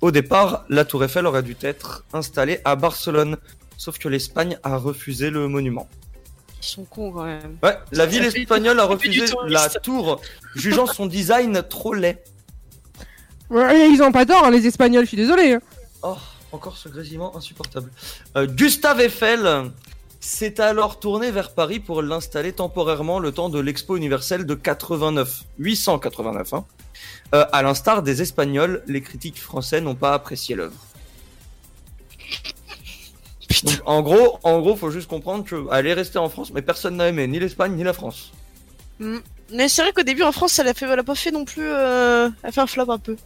au 0.00 0.10
départ, 0.10 0.64
la 0.68 0.84
Tour 0.84 1.04
Eiffel 1.04 1.26
aurait 1.26 1.42
dû 1.44 1.56
être 1.62 2.04
installée 2.12 2.58
à 2.64 2.74
Barcelone. 2.74 3.36
Sauf 3.76 3.98
que 3.98 4.08
l'Espagne 4.08 4.58
a 4.64 4.76
refusé 4.76 5.30
le 5.30 5.46
monument. 5.46 5.88
Ils 6.62 6.66
sont 6.66 6.84
cons 6.84 7.10
quand 7.12 7.24
même. 7.24 7.56
Ouais, 7.62 7.76
la 7.92 8.06
ville 8.06 8.24
espagnole 8.24 8.78
a 8.80 8.84
refusé 8.84 9.24
la 9.46 9.68
tour, 9.68 10.20
jugeant 10.54 10.86
son 10.86 11.06
design 11.06 11.62
trop 11.68 11.94
laid. 11.94 12.22
Ouais, 13.48 13.90
ils 13.90 14.02
ont 14.02 14.12
pas 14.12 14.26
tort, 14.26 14.44
hein, 14.44 14.50
les 14.50 14.66
Espagnols, 14.66 15.04
je 15.04 15.08
suis 15.08 15.16
désolé. 15.16 15.54
hein. 15.54 15.60
Oh, 16.02 16.16
encore 16.52 16.76
ce 16.76 16.88
grésillement 16.88 17.36
insupportable. 17.36 17.90
Euh, 18.36 18.46
Gustave 18.46 19.00
Eiffel 19.00 19.70
s'est 20.20 20.60
alors 20.60 21.00
tourné 21.00 21.30
vers 21.30 21.52
Paris 21.54 21.80
pour 21.80 22.02
l'installer 22.02 22.52
temporairement 22.52 23.18
le 23.18 23.32
temps 23.32 23.48
de 23.48 23.58
l'Expo 23.58 23.96
universelle 23.96 24.44
de 24.46 24.54
89, 24.54 25.44
889. 25.58 26.52
Hein. 26.54 26.64
Euh, 27.34 27.46
à 27.52 27.62
l'instar 27.62 28.02
des 28.02 28.20
Espagnols, 28.22 28.82
les 28.86 29.00
critiques 29.00 29.40
français 29.40 29.80
n'ont 29.80 29.94
pas 29.94 30.12
apprécié 30.12 30.54
l'œuvre. 30.54 30.76
Donc, 33.64 33.80
en 33.84 34.00
gros, 34.02 34.38
en 34.42 34.60
gros, 34.60 34.76
faut 34.76 34.90
juste 34.90 35.08
comprendre 35.08 35.44
qu'elle 35.44 35.86
est 35.86 35.92
restée 35.92 36.18
en 36.18 36.28
France, 36.28 36.52
mais 36.52 36.62
personne 36.62 36.96
n'a 36.96 37.08
aimé 37.08 37.26
ni 37.26 37.38
l'Espagne 37.38 37.72
ni 37.74 37.82
la 37.82 37.92
France. 37.92 38.32
Mm. 38.98 39.18
Mais 39.52 39.68
c'est 39.68 39.82
vrai 39.82 39.92
qu'au 39.92 40.02
début 40.04 40.22
en 40.22 40.30
France, 40.32 40.58
elle 40.60 40.68
a, 40.68 40.74
fait, 40.74 40.86
elle 40.86 40.98
a 40.98 41.02
pas 41.04 41.14
fait 41.16 41.32
non 41.32 41.44
plus. 41.44 41.66
Euh... 41.66 42.28
Elle 42.42 42.48
a 42.50 42.52
fait 42.52 42.60
un 42.60 42.66
flop 42.68 42.90
un 42.90 42.98
peu. 42.98 43.16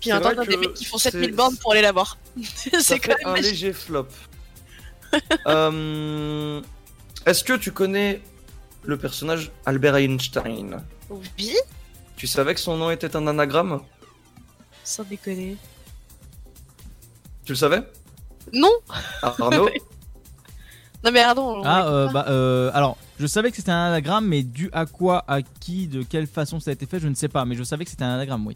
Puis 0.00 0.10
attends, 0.10 0.30
vrai 0.32 0.34
t'as 0.34 0.46
des 0.46 0.56
mecs 0.56 0.74
qui 0.74 0.84
font 0.84 0.98
c'est- 0.98 1.12
7000 1.12 1.32
bornes 1.32 1.56
pour 1.58 1.72
aller 1.72 1.82
la 1.82 1.92
voir. 1.92 2.18
C'est 2.80 2.98
quand 2.98 3.16
même 3.16 3.28
un 3.28 3.32
magique. 3.32 3.52
léger 3.52 3.72
flop. 3.72 4.08
Euh, 5.46 6.62
Est-ce 7.26 7.44
que 7.44 7.52
tu 7.52 7.70
connais 7.70 8.22
le 8.82 8.96
personnage 8.96 9.52
Albert 9.66 9.96
Einstein? 9.96 10.82
Oui, 11.10 11.54
Tu 12.16 12.26
savais 12.26 12.54
que 12.54 12.60
son 12.60 12.78
nom 12.78 12.90
était 12.90 13.14
un 13.14 13.26
anagramme? 13.26 13.82
Sans 14.84 15.04
déconner. 15.04 15.58
Tu 17.44 17.52
le 17.52 17.56
savais? 17.56 17.82
Non 18.52 18.70
Arnaud 19.22 19.68
Non 21.04 21.10
mais 21.10 21.22
pardon. 21.24 21.62
Ah, 21.64 21.88
euh, 21.88 22.08
bah, 22.12 22.26
euh, 22.28 22.70
alors, 22.74 22.96
je 23.18 23.26
savais 23.26 23.50
que 23.50 23.56
c'était 23.56 23.72
un 23.72 23.86
anagramme, 23.88 24.24
mais 24.26 24.44
dû 24.44 24.70
à 24.72 24.86
quoi, 24.86 25.24
à 25.26 25.42
qui, 25.42 25.88
de 25.88 26.04
quelle 26.04 26.28
façon 26.28 26.60
ça 26.60 26.70
a 26.70 26.74
été 26.74 26.86
fait, 26.86 27.00
je 27.00 27.08
ne 27.08 27.14
sais 27.14 27.26
pas, 27.28 27.44
mais 27.44 27.56
je 27.56 27.64
savais 27.64 27.84
que 27.84 27.90
c'était 27.90 28.04
un 28.04 28.14
anagramme, 28.14 28.46
oui. 28.46 28.54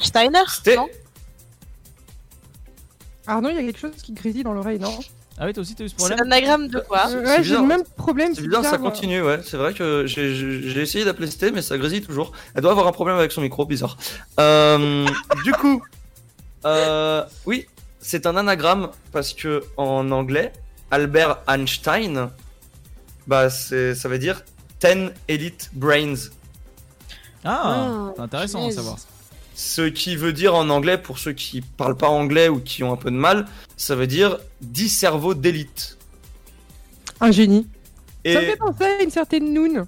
Steiner 0.00 0.38
C'était 0.48 0.76
Non 0.76 0.88
Arnaud, 3.26 3.50
il 3.50 3.56
y 3.56 3.58
a 3.58 3.62
quelque 3.62 3.78
chose 3.78 3.92
qui 4.02 4.12
grésille 4.12 4.42
dans 4.44 4.52
l'oreille, 4.52 4.78
non 4.78 4.96
Ah 5.38 5.46
oui, 5.46 5.52
toi 5.52 5.62
aussi 5.62 5.74
t'as 5.74 5.84
eu 5.84 5.88
ce 5.88 5.94
C'est 5.96 6.06
problème 6.08 6.18
l'anagramme 6.28 6.68
de 6.68 6.80
quoi 6.80 7.06
Euh, 7.06 7.10
c'est 7.10 7.16
Ouais, 7.18 7.36
j'ai 7.38 7.42
bizarre. 7.42 7.62
le 7.62 7.68
même 7.68 7.84
problème. 7.96 8.34
C'est 8.34 8.42
bizarre, 8.42 8.64
ça 8.64 8.78
continue, 8.78 9.22
ouais. 9.22 9.40
C'est 9.44 9.56
vrai 9.56 9.74
que 9.74 10.06
j'ai- 10.06 10.34
j'ai 10.34 10.68
j'ai 10.68 10.80
essayé 10.80 11.04
d'appeler 11.04 11.28
Sté, 11.30 11.50
mais 11.52 11.62
ça 11.62 11.78
grésille 11.78 12.02
toujours. 12.02 12.32
Elle 12.54 12.62
doit 12.62 12.72
avoir 12.72 12.86
un 12.88 12.92
problème 12.92 13.16
avec 13.16 13.30
son 13.32 13.40
micro, 13.40 13.64
bizarre. 13.64 13.96
Euh, 14.40 15.06
du 15.44 15.52
coup, 15.52 15.82
euh, 16.64 17.24
oui, 17.46 17.66
c'est 18.02 18.26
un 18.26 18.36
anagramme 18.36 18.90
parce 19.12 19.32
que 19.32 19.64
en 19.78 20.10
anglais, 20.10 20.52
Albert 20.90 21.38
Einstein, 21.48 22.28
bah, 23.26 23.48
c'est- 23.48 23.94
ça 23.94 24.08
veut 24.08 24.18
dire 24.18 24.42
10 24.80 25.12
Elite 25.28 25.70
Brains. 25.72 26.14
Ah, 27.44 28.12
Ah, 28.18 28.22
intéressant 28.22 28.68
à 28.68 28.70
savoir. 28.72 28.96
Ce 29.54 29.82
qui 29.82 30.16
veut 30.16 30.32
dire 30.32 30.54
en 30.54 30.68
anglais, 30.70 30.98
pour 30.98 31.18
ceux 31.18 31.32
qui 31.32 31.60
parlent 31.60 31.96
pas 31.96 32.08
anglais 32.08 32.48
ou 32.48 32.60
qui 32.60 32.82
ont 32.84 32.92
un 32.92 32.96
peu 32.96 33.10
de 33.10 33.16
mal, 33.16 33.46
ça 33.76 33.94
veut 33.94 34.06
dire 34.06 34.38
10 34.60 34.88
cerveaux 34.88 35.34
d'élite. 35.34 35.98
Un 37.20 37.30
génie. 37.30 37.66
Et... 38.24 38.34
Ça 38.34 38.40
me 38.40 38.46
fait 38.46 38.56
penser 38.56 38.84
à 38.84 39.02
une 39.02 39.10
certaine 39.10 39.52
Noon. 39.52 39.86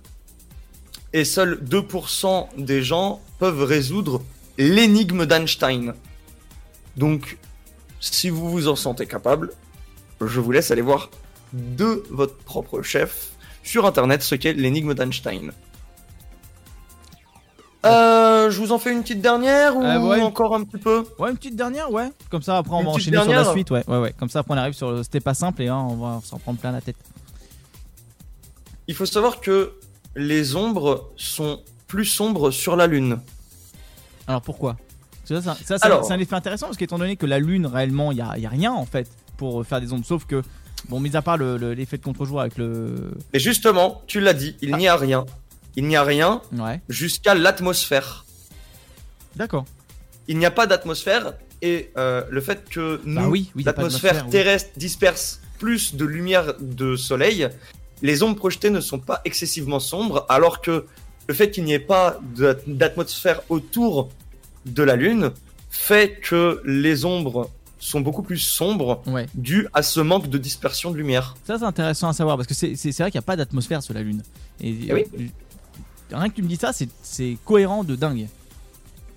et 1.12 1.24
seuls 1.24 1.59
2% 1.62 2.49
des 2.59 2.82
gens 2.82 3.20
peuvent 3.39 3.62
résoudre 3.62 4.23
l'énigme 4.59 5.27
d'Einstein. 5.27 5.95
Donc, 6.97 7.39
si 8.12 8.28
vous 8.28 8.51
vous 8.51 8.68
en 8.68 8.76
sentez 8.76 9.06
capable, 9.06 9.51
je 10.20 10.40
vous 10.40 10.52
laisse 10.52 10.70
aller 10.70 10.82
voir 10.82 11.10
de 11.52 12.02
votre 12.10 12.36
propre 12.36 12.82
chef 12.82 13.31
sur 13.62 13.86
internet 13.86 14.22
ce 14.22 14.35
qu'est 14.35 14.52
l'énigme 14.52 14.94
d'Einstein. 14.94 15.52
Euh, 17.86 18.51
je 18.51 18.59
vous 18.60 18.72
en 18.72 18.78
fais 18.78 18.93
une 18.93 19.02
petite 19.02 19.20
dernière 19.20 19.76
ou 19.76 19.82
Euh, 19.82 20.01
ouais. 20.09 20.20
encore 20.22 20.55
un 20.55 20.64
petit 20.64 20.78
peu? 20.78 21.05
Ouais, 21.18 21.31
une 21.31 21.36
petite 21.36 21.56
dernière, 21.56 21.90
ouais. 21.90 22.10
Comme 22.31 22.43
ça, 22.43 22.56
après, 22.56 22.74
on 22.74 22.81
Une 22.81 22.86
va 22.86 22.93
enchaîner 22.93 23.22
sur 23.22 23.31
la 23.31 23.44
suite, 23.52 23.70
ouais, 23.70 23.85
ouais, 23.86 23.98
ouais. 23.98 24.14
Comme 24.18 24.31
ça, 24.31 24.39
après, 24.40 24.55
on 24.55 24.56
arrive 24.56 24.72
sur 24.72 24.90
le. 24.90 25.02
C'était 25.02 25.20
pas 25.20 25.35
simple 25.35 25.62
et 25.62 25.68
hein, 25.68 25.86
on 25.90 25.97
va 25.97 26.20
s'en 26.24 26.39
prendre 26.39 26.59
plein 26.59 26.72
la 26.72 26.81
tête. 26.81 26.97
Il 28.89 28.94
faut 28.94 29.06
savoir 29.06 29.40
que 29.40 29.72
les 30.16 30.56
ombres 30.56 31.10
sont 31.16 31.62
plus 31.86 32.06
sombres 32.06 32.51
sur 32.51 32.76
la 32.76 32.86
Lune. 32.86 33.18
Alors 34.26 34.40
pourquoi? 34.40 34.76
Ça, 35.24 35.40
ça, 35.42 35.56
ça, 35.64 35.78
ça- 35.78 35.86
Alors- 35.86 36.05
c'est 36.05 36.12
un 36.12 36.18
effet 36.18 36.34
intéressant 36.34 36.66
parce 36.66 36.76
qu'étant 36.76 36.98
donné 36.98 37.16
que 37.16 37.26
la 37.26 37.38
Lune, 37.38 37.66
réellement, 37.66 38.12
il 38.12 38.18
y 38.18 38.20
a, 38.20 38.36
y 38.38 38.46
a 38.46 38.48
rien 38.51 38.72
en 38.72 38.84
fait 38.86 39.09
pour 39.36 39.64
faire 39.66 39.80
des 39.80 39.92
ombres, 39.92 40.05
sauf 40.06 40.24
que, 40.26 40.42
bon, 40.88 41.01
mis 41.01 41.16
à 41.16 41.22
part 41.22 41.36
le- 41.36 41.56
le- 41.56 41.72
l'effet 41.74 41.96
de 41.98 42.02
contre-jour 42.05 42.40
avec 42.40 42.56
le. 42.59 43.12
Et 43.32 43.38
justement, 43.38 44.02
tu 44.06 44.20
l'as 44.20 44.34
dit, 44.34 44.56
il 44.62 44.74
n'y 44.76 44.86
a 44.88 44.96
rien. 44.96 45.24
Il 45.76 45.86
n'y 45.88 45.96
a 45.96 46.05
rien 46.05 46.40
Ouais, 46.56 46.80
jusqu'à 46.88 47.34
l'atmosphère. 47.34 48.24
d'accord. 49.36 49.64
il 50.28 50.38
n'y 50.38 50.46
a 50.46 50.51
pas 50.51 50.66
d'atmosphère 50.66 51.34
et 51.60 51.90
euh, 51.98 52.22
le 52.30 52.40
fait 52.40 52.68
que 52.70 53.01
nous, 53.05 53.20
Bah 53.20 53.28
oui, 53.28 53.51
oui, 53.55 53.62
l'atmosphère 53.64 54.12
d'atmosphère, 54.14 54.24
oui. 54.26 54.30
terrestre 54.30 54.70
disperse 54.76 55.40
plus 55.59 55.94
de 55.96 56.05
lumière 56.05 56.55
de 56.60 56.96
soleil, 56.96 57.48
les 58.02 58.22
ombres 58.22 58.36
projetées 58.36 58.70
ne 58.70 58.80
sont 58.80 58.98
pas 58.98 59.20
excessivement 59.24 59.80
sombres, 59.80 60.24
alors 60.28 60.60
que 60.62 60.86
le 61.26 61.34
fait 61.34 61.51
qu'il 61.51 61.64
n'y 61.64 61.72
ait 61.72 61.78
pas 61.78 62.18
d'atmosphère 62.66 63.40
autour 63.48 64.10
de 64.66 64.82
la 64.82 64.97
Lune 64.97 65.31
fait 65.70 66.20
que 66.20 66.62
les 66.65 67.05
ombres 67.05 67.51
sont 67.78 68.01
beaucoup 68.01 68.23
plus 68.23 68.39
sombres 68.39 69.03
Ouais. 69.07 69.27
dû 69.35 69.66
à 69.74 69.82
ce 69.82 70.01
manque 70.01 70.28
de 70.28 70.39
dispersion 70.39 70.91
de 70.91 70.97
lumière. 70.97 71.35
Ça, 71.47 71.59
c'est 71.59 71.65
intéressant 71.65 72.09
à 72.09 72.12
savoir 72.12 72.36
parce 72.36 72.49
que 72.49 72.55
c'est 72.55 72.69
vrai 72.74 73.11
qu'il 73.11 73.19
n'y 73.19 73.24
a 73.24 73.27
pas 73.27 73.36
d'atmosphère 73.36 73.82
sur 73.82 73.93
la 73.95 74.03
Lune. 74.03 74.23
Et 74.61 74.74
Eh 74.89 74.93
oui. 74.95 75.05
euh, 75.19 76.16
rien 76.16 76.28
que 76.31 76.35
tu 76.35 76.43
me 76.43 76.49
dis 76.49 76.57
ça, 76.57 76.73
c'est- 76.73 77.36
cohérent 77.45 77.85
de 77.85 77.95
dingue. 77.97 78.27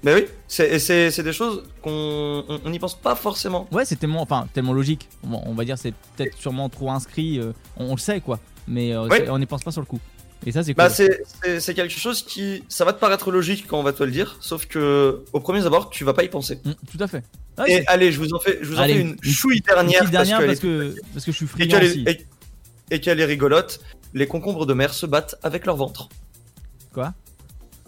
Mais 0.03 0.14
oui, 0.14 0.26
c'est 0.48 0.69
et 0.69 0.80
c'est 0.80 1.10
c'est 1.10 1.24
des 1.24 1.34
choses 1.34 1.64
qu'on 1.82 2.44
on- 2.48 2.60
on 2.65 2.69
n'y 2.69 2.78
pense 2.78 2.94
pas 2.95 3.15
forcément. 3.15 3.68
Ouais, 3.72 3.84
c'est 3.84 3.95
tellement, 3.95 4.22
enfin, 4.22 4.48
tellement 4.53 4.74
logique. 4.74 5.10
On 5.24 5.53
va 5.53 5.65
dire 5.65 5.78
c'est 5.78 5.94
peut-être 6.15 6.38
sûrement 6.38 6.69
trop 6.69 6.91
inscrit. 6.91 7.40
euh, 7.40 7.52
on, 7.78 7.86
on 7.88 7.91
le 7.95 7.99
sait 7.99 8.22
quoi, 8.22 8.40
mais 8.68 8.94
euh, 8.94 9.07
on 9.30 9.40
n'y 9.40 9.48
pense 9.48 9.64
pas 9.64 9.72
sur 9.72 9.82
le 9.82 9.88
coup. 9.88 9.99
Et 10.45 10.51
ça, 10.51 10.64
c'est 10.64 10.73
cool. 10.73 10.84
Bah 10.84 10.89
c'est 11.59 11.73
quelque 11.73 11.91
chose 11.99 12.23
qui 12.23 12.64
ça 12.69 12.85
va 12.85 12.93
te 12.93 12.99
paraître 12.99 13.31
logique 13.31 13.65
quand 13.68 13.80
on 13.80 13.84
va 13.84 13.91
te 13.93 14.03
le 14.03 14.11
dire, 14.11 14.38
sauf 14.39 14.65
que 14.68 15.23
au 15.34 15.39
premier 15.39 15.65
abord 15.65 15.89
tu 15.89 16.03
vas 16.03 16.14
pas 16.14 16.23
y 16.23 16.30
penser. 16.30 16.59
Mm, 16.64 16.72
tout 16.91 17.03
à 17.03 17.07
fait. 17.07 17.23
Ouais, 17.57 17.72
Et 17.81 17.88
allez, 17.88 18.11
je 18.11 18.19
vous 18.19 18.34
en 18.34 18.39
fais, 18.39 18.59
je 18.61 18.68
vous 18.68 18.80
en 18.80 18.84
fais 18.84 18.99
une 18.99 19.18
une- 19.23 19.34
chouille 19.34 19.57
une 19.57 19.64
dernière, 19.64 19.99
petite 20.01 20.11
dernière 20.11 20.45
parce 20.45 20.59
que, 20.59 20.95
parce 21.14 21.26
que 21.26 21.31
je 21.31 21.38
suis 21.38 21.47
friand 21.47 21.81
aussi. 21.81 22.05
et, 22.07 22.26
et 22.91 23.01
qu'elle 23.01 23.19
est 23.19 23.26
rigolote. 23.26 23.80
Les 24.14 24.27
concombres 24.27 24.65
de 24.65 24.73
mer 24.73 24.93
se 24.93 25.05
battent 25.05 25.35
avec 25.43 25.65
leur 25.65 25.76
ventre. 25.76 26.07
Quoi? 26.93 27.14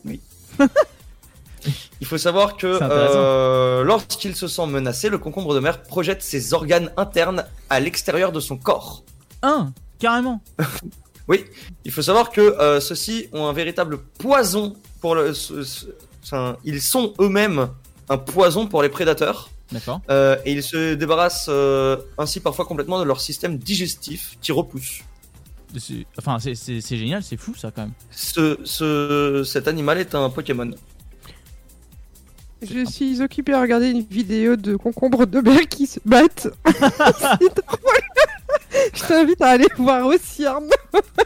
Oui. 0.06 0.20
Il 2.02 2.08
faut 2.08 2.18
savoir 2.18 2.58
que 2.58 2.80
euh, 2.82 3.84
lorsqu'il 3.84 4.36
se 4.36 4.48
sent 4.48 4.66
menacé, 4.68 5.10
le 5.10 5.18
concombre 5.18 5.54
de 5.54 5.60
mer 5.60 5.82
projette 5.84 6.22
ses 6.24 6.54
organes 6.54 6.92
internes 6.98 7.46
à 7.70 7.80
l'extérieur 7.80 8.32
de 8.32 8.40
son 8.40 8.58
corps. 8.58 9.04
Un, 9.44 9.72
carrément. 10.00 10.42
Oui, 11.30 11.46
il 11.86 11.92
faut 11.92 12.02
savoir 12.02 12.32
que 12.32 12.42
euh, 12.42 12.80
ceux-ci 12.82 13.28
ont 13.32 13.46
un 13.48 13.54
véritable 13.54 14.00
poison 14.18 14.76
pour 15.00 15.16
le. 15.16 15.34
ce- 15.34 15.64
ce- 15.64 15.86
enfin, 16.24 16.58
ils 16.66 16.82
sont 16.82 17.14
eux-mêmes 17.20 17.70
un 18.10 18.18
poison 18.18 18.68
pour 18.68 18.82
les 18.82 18.90
prédateurs. 18.90 19.50
D'accord. 19.72 20.02
Euh, 20.10 20.36
et 20.46 20.52
ils 20.54 20.64
se 20.64 20.96
débarrassent 20.96 21.46
euh, 21.48 21.96
ainsi 22.18 22.40
parfois 22.40 22.66
complètement 22.66 22.98
de 23.00 23.04
leur 23.04 23.22
système 23.22 23.58
digestif 23.60 24.36
qui 24.42 24.52
repousse. 24.52 25.02
Enfin, 26.18 26.40
c'est- 26.40 26.82
génial, 26.98 27.22
c'est 27.22 27.38
fou 27.38 27.54
ça 27.56 27.70
quand 27.70 27.84
même. 27.84 27.94
Ce, 28.10 28.58
ce, 28.64 29.44
cet 29.46 29.68
animal 29.68 30.00
est 30.00 30.16
un 30.16 30.32
Pokémon. 30.32 30.72
Je 32.64 32.84
suis 32.90 33.22
occupée 33.22 33.54
à 33.54 33.62
regarder 33.62 33.92
une 33.92 34.02
vidéo 34.02 34.56
de 34.56 34.76
concombres 34.76 35.28
de 35.28 35.40
mer 35.40 35.62
qui 35.70 35.86
se 35.86 36.00
battent. 36.04 36.48
Je 38.94 39.04
t'invite 39.04 39.42
à 39.42 39.50
aller 39.50 39.68
voir 39.78 40.06
aussi 40.06 40.46
Arnaud. 40.46 40.68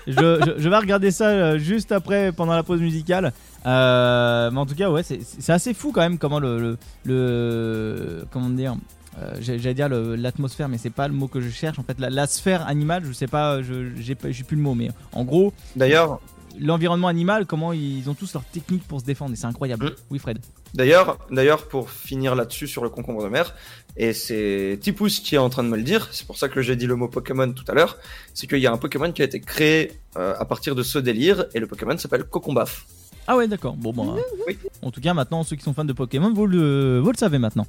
je, 0.08 0.14
je- 0.14 0.62
je 0.62 0.70
vais 0.70 0.78
regarder 0.78 1.12
ça 1.12 1.28
euh, 1.30 1.58
juste 1.58 1.92
après, 1.92 2.32
pendant 2.32 2.54
la 2.56 2.64
pause 2.64 2.80
musicale. 2.82 3.34
Euh, 3.66 4.52
mais 4.52 4.60
en 4.60 4.66
tout 4.66 4.76
cas, 4.76 4.90
ouais, 4.90 5.04
c'est- 5.04 5.50
assez 5.50 5.74
fou 5.74 5.92
quand 5.94 6.02
même 6.02 6.18
comment 6.18 6.40
le. 6.40 6.60
le, 6.60 6.78
le- 7.06 8.26
comment 8.32 8.50
dire 8.50 8.76
euh, 9.22 9.34
J'allais 9.40 9.74
dire 9.74 9.90
l'atmosphère, 9.90 10.68
mais 10.70 10.78
c'est 10.78 10.90
pas 10.90 11.08
le 11.08 11.14
mot 11.14 11.28
que 11.28 11.40
je 11.42 11.50
cherche. 11.50 11.78
En 11.80 11.84
fait, 11.84 12.00
la, 12.00 12.10
la 12.10 12.28
sphère 12.28 12.66
animale, 12.68 13.04
je 13.06 13.12
sais 13.14 13.28
pas, 13.28 13.62
je 13.62 13.90
j'ai 14.00 14.16
pas- 14.16 14.32
j'ai 14.32 14.44
plus 14.44 14.58
le 14.58 14.64
mot, 14.64 14.74
mais 14.76 14.90
en 15.14 15.24
gros, 15.24 15.54
D'ailleurs, 15.76 16.20
l'environnement 16.60 17.08
animal, 17.08 17.46
comment 17.46 17.74
ils 17.74 18.10
ont 18.10 18.14
tous 18.14 18.34
leur 18.34 18.44
technique 18.44 18.84
pour 18.88 19.00
se 19.02 19.06
défendre, 19.06 19.34
et 19.34 19.36
c'est 19.36 19.46
incroyable. 19.48 19.86
Mm. 19.88 19.92
Oui, 20.12 20.20
Fred. 20.20 20.40
d'ailleurs, 20.74 21.18
d'ailleurs, 21.32 21.68
pour 21.68 21.90
finir 21.90 22.36
là-dessus 22.36 22.68
sur 22.68 22.84
le 22.84 22.90
concombre 22.90 23.24
de 23.24 23.30
mer, 23.30 23.56
et 23.98 24.14
c'est 24.14 24.80
Tipous 24.82 25.08
qui 25.24 25.36
est 25.36 25.40
en 25.40 25.50
train 25.50 25.64
de 25.64 25.70
me 25.70 25.78
le 25.78 25.84
dire, 25.84 26.08
c'est 26.12 26.26
pour 26.26 26.38
ça 26.38 26.50
que 26.50 26.62
j'ai 26.62 26.76
dit 26.76 26.88
le 26.88 26.96
mot 26.96 27.08
Pokémon 27.08 27.52
tout 27.52 27.66
à 27.68 27.74
l'heure, 27.74 27.98
c'est 28.34 28.48
qu'il 28.48 28.60
y 28.60 28.68
a 28.68 28.72
un 28.72 28.78
Pokémon 28.78 29.12
qui 29.12 29.22
a 29.22 29.26
été 29.26 29.40
créé 29.40 29.92
euh, 30.18 30.34
à 30.40 30.46
partir 30.46 30.76
de 30.76 30.84
ce 30.84 30.98
délire, 31.00 31.46
et 31.54 31.60
le 31.60 31.68
Pokémon 31.68 31.98
s'appelle 31.98 32.24
Cocombaf. 32.24 32.86
Ah 33.28 33.38
ouais, 33.38 33.48
d'accord. 33.48 33.76
Bon, 33.78 33.94
bon. 33.94 34.18
Oui. 34.48 34.58
En 34.82 34.92
tout 34.92 35.00
cas, 35.00 35.14
maintenant, 35.14 35.44
ceux 35.44 35.56
qui 35.56 35.64
sont 35.64 35.74
fans 35.74 35.86
de 35.86 35.94
Pokémon, 35.94 36.34
vous 36.34 36.46
le, 36.46 37.00
vous 37.00 37.12
le 37.12 37.18
savez 37.18 37.38
maintenant. 37.40 37.66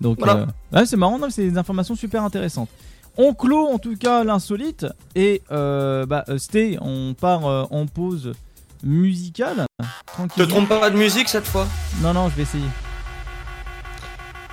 Donc, 0.00 0.18
Voilà. 0.18 0.48
euh, 0.72 0.76
ouais, 0.78 0.84
c'est 0.86 0.96
marrant, 0.96 1.18
c'est 1.30 1.48
des 1.48 1.56
informations 1.58 1.94
super 1.94 2.22
intéressantes. 2.24 2.68
On 3.18 3.32
clôt 3.32 3.66
en 3.68 3.78
tout 3.78 3.96
cas 3.96 4.24
l'insolite 4.24 4.86
et 5.14 5.42
euh, 5.50 6.04
bah, 6.04 6.24
euh, 6.28 6.36
Sté, 6.36 6.76
on 6.82 7.14
part 7.14 7.46
euh, 7.46 7.64
en 7.70 7.86
pause 7.86 8.32
musicale. 8.82 9.66
Te 10.36 10.42
trompe 10.42 10.68
pas 10.68 10.90
de 10.90 10.96
musique 10.96 11.28
cette 11.28 11.46
fois? 11.46 11.66
Non, 12.02 12.12
non, 12.12 12.28
je 12.28 12.34
vais 12.36 12.42
essayer. 12.42 12.68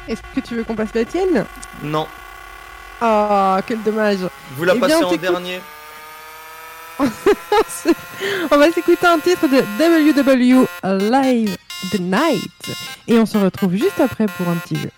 Est-ce 0.08 0.22
que 0.34 0.40
tu 0.40 0.56
veux 0.56 0.64
qu'on 0.64 0.76
passe 0.76 0.94
la 0.94 1.04
tienne? 1.04 1.46
Non. 1.84 2.08
Ah, 3.02 3.60
quel 3.68 3.84
dommage. 3.84 4.20
Vous 4.56 4.64
la 4.64 4.76
Eh 4.76 4.80
passez 4.80 5.04
en 5.04 5.16
dernier. 5.16 5.60
On 7.00 8.58
va 8.58 8.72
s'écouter 8.72 9.08
un 9.08 9.20
titre 9.20 9.48
de 9.48 9.58
WW 9.58 10.66
Live 11.12 11.58
the 11.92 12.00
Night. 12.00 12.78
Et 13.08 13.18
on 13.20 13.26
se 13.26 13.38
retrouve 13.38 13.74
juste 13.74 14.00
après 14.00 14.28
pour 14.28 14.48
un 14.48 14.56
petit 14.56 14.76
jeu. 14.78 14.90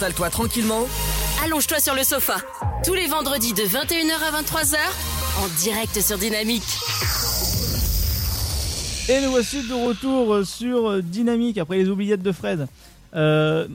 Installe-toi 0.00 0.30
tranquillement. 0.30 0.86
Allonge-toi 1.44 1.78
sur 1.78 1.94
le 1.94 2.02
sofa. 2.04 2.36
Tous 2.86 2.94
les 2.94 3.06
vendredis 3.06 3.52
de 3.52 3.60
21h 3.64 4.14
à 4.14 4.40
23h, 4.40 4.76
en 5.42 5.48
direct 5.60 6.00
sur 6.00 6.16
Dynamique. 6.16 6.62
Et 9.10 9.20
nous 9.20 9.30
voici 9.30 9.60
de 9.68 9.74
retour 9.74 10.32
euh, 10.32 10.44
sur 10.44 10.88
euh, 10.88 11.02
Dynamique 11.02 11.58
après 11.58 11.76
les 11.76 11.90
oubliettes 11.90 12.22
de 12.22 12.32
Fred. 12.32 12.66
Euh... 13.14 13.68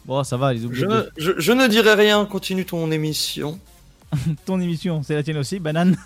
bon, 0.05 0.23
ça 0.23 0.37
va, 0.37 0.53
les 0.53 0.61
Je, 0.61 0.67
oubliettes 0.67 0.91
de 0.91 1.11
je, 1.17 1.33
je 1.39 1.53
ne 1.53 1.67
dirai 1.67 1.95
rien, 1.95 2.27
continue 2.27 2.67
ton 2.67 2.91
émission. 2.91 3.59
ton 4.45 4.61
émission. 4.61 5.03
C'est 5.03 5.15
la 5.15 5.23
tienne 5.23 5.39
aussi, 5.39 5.61
banane. 5.61 5.97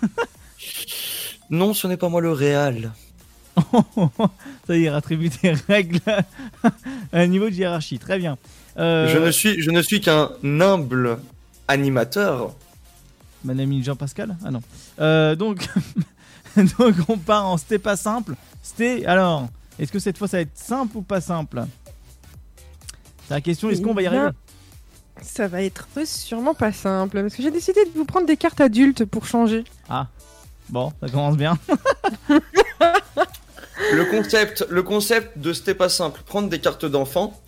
Non, 1.49 1.73
ce 1.73 1.85
n'est 1.87 1.97
pas 1.97 2.07
moi 2.07 2.21
le 2.21 2.31
réal. 2.31 2.93
ça 4.67 4.77
y 4.77 4.85
est, 4.85 4.89
rattribue 4.89 5.29
tes 5.29 5.51
règles 5.51 5.99
à 6.63 6.71
un 7.13 7.27
niveau 7.27 7.49
de 7.49 7.55
hiérarchie. 7.55 7.99
Très 7.99 8.17
bien. 8.17 8.37
Euh, 8.77 9.07
Je 9.07 9.17
ne 9.17 9.31
suis, 9.31 9.61
je 9.61 9.71
ne 9.71 9.81
suis 9.81 10.01
qu'un 10.01 10.29
humble 10.43 11.19
animateur. 11.67 12.53
Mon 13.43 13.57
ami 13.57 13.83
Jean-Pascal 13.83 14.35
Ah 14.43 14.51
non. 14.51 14.61
Euh, 14.99 15.35
donc, 15.35 15.67
donc, 16.57 16.95
on 17.07 17.17
part 17.17 17.45
en 17.45 17.57
c'était 17.57 17.79
pas 17.79 17.95
simple. 17.95 18.35
C'était. 18.61 19.05
Alors, 19.05 19.47
est-ce 19.77 19.91
que 19.91 19.99
cette 19.99 20.17
fois 20.17 20.27
ça 20.27 20.37
va 20.37 20.41
être 20.41 20.57
simple 20.57 20.97
ou 20.97 21.01
pas 21.01 21.21
simple? 21.21 21.63
C'est 23.27 23.33
la 23.33 23.41
question, 23.41 23.69
est-ce 23.69 23.81
qu'on 23.81 23.93
va 23.93 24.01
y 24.01 24.07
arriver? 24.07 24.29
Ça 25.21 25.47
va 25.47 25.61
être 25.61 25.87
sûrement 26.05 26.53
pas 26.53 26.71
simple, 26.71 27.21
parce 27.21 27.35
que 27.35 27.43
j'ai 27.43 27.51
décidé 27.51 27.83
de 27.85 27.91
vous 27.95 28.05
prendre 28.05 28.25
des 28.25 28.37
cartes 28.37 28.61
adultes 28.61 29.05
pour 29.05 29.25
changer. 29.25 29.63
Ah, 29.89 30.07
bon, 30.69 30.91
ça 30.99 31.09
commence 31.09 31.37
bien. 31.37 31.57
Le 33.93 34.05
concept, 34.05 34.65
le 34.69 34.83
concept 34.83 35.37
de 35.37 35.53
c'était 35.53 35.73
pas 35.73 35.89
simple, 35.89 36.21
prendre 36.25 36.49
des 36.49 36.59
cartes 36.59 36.85
d'enfants 36.85 37.39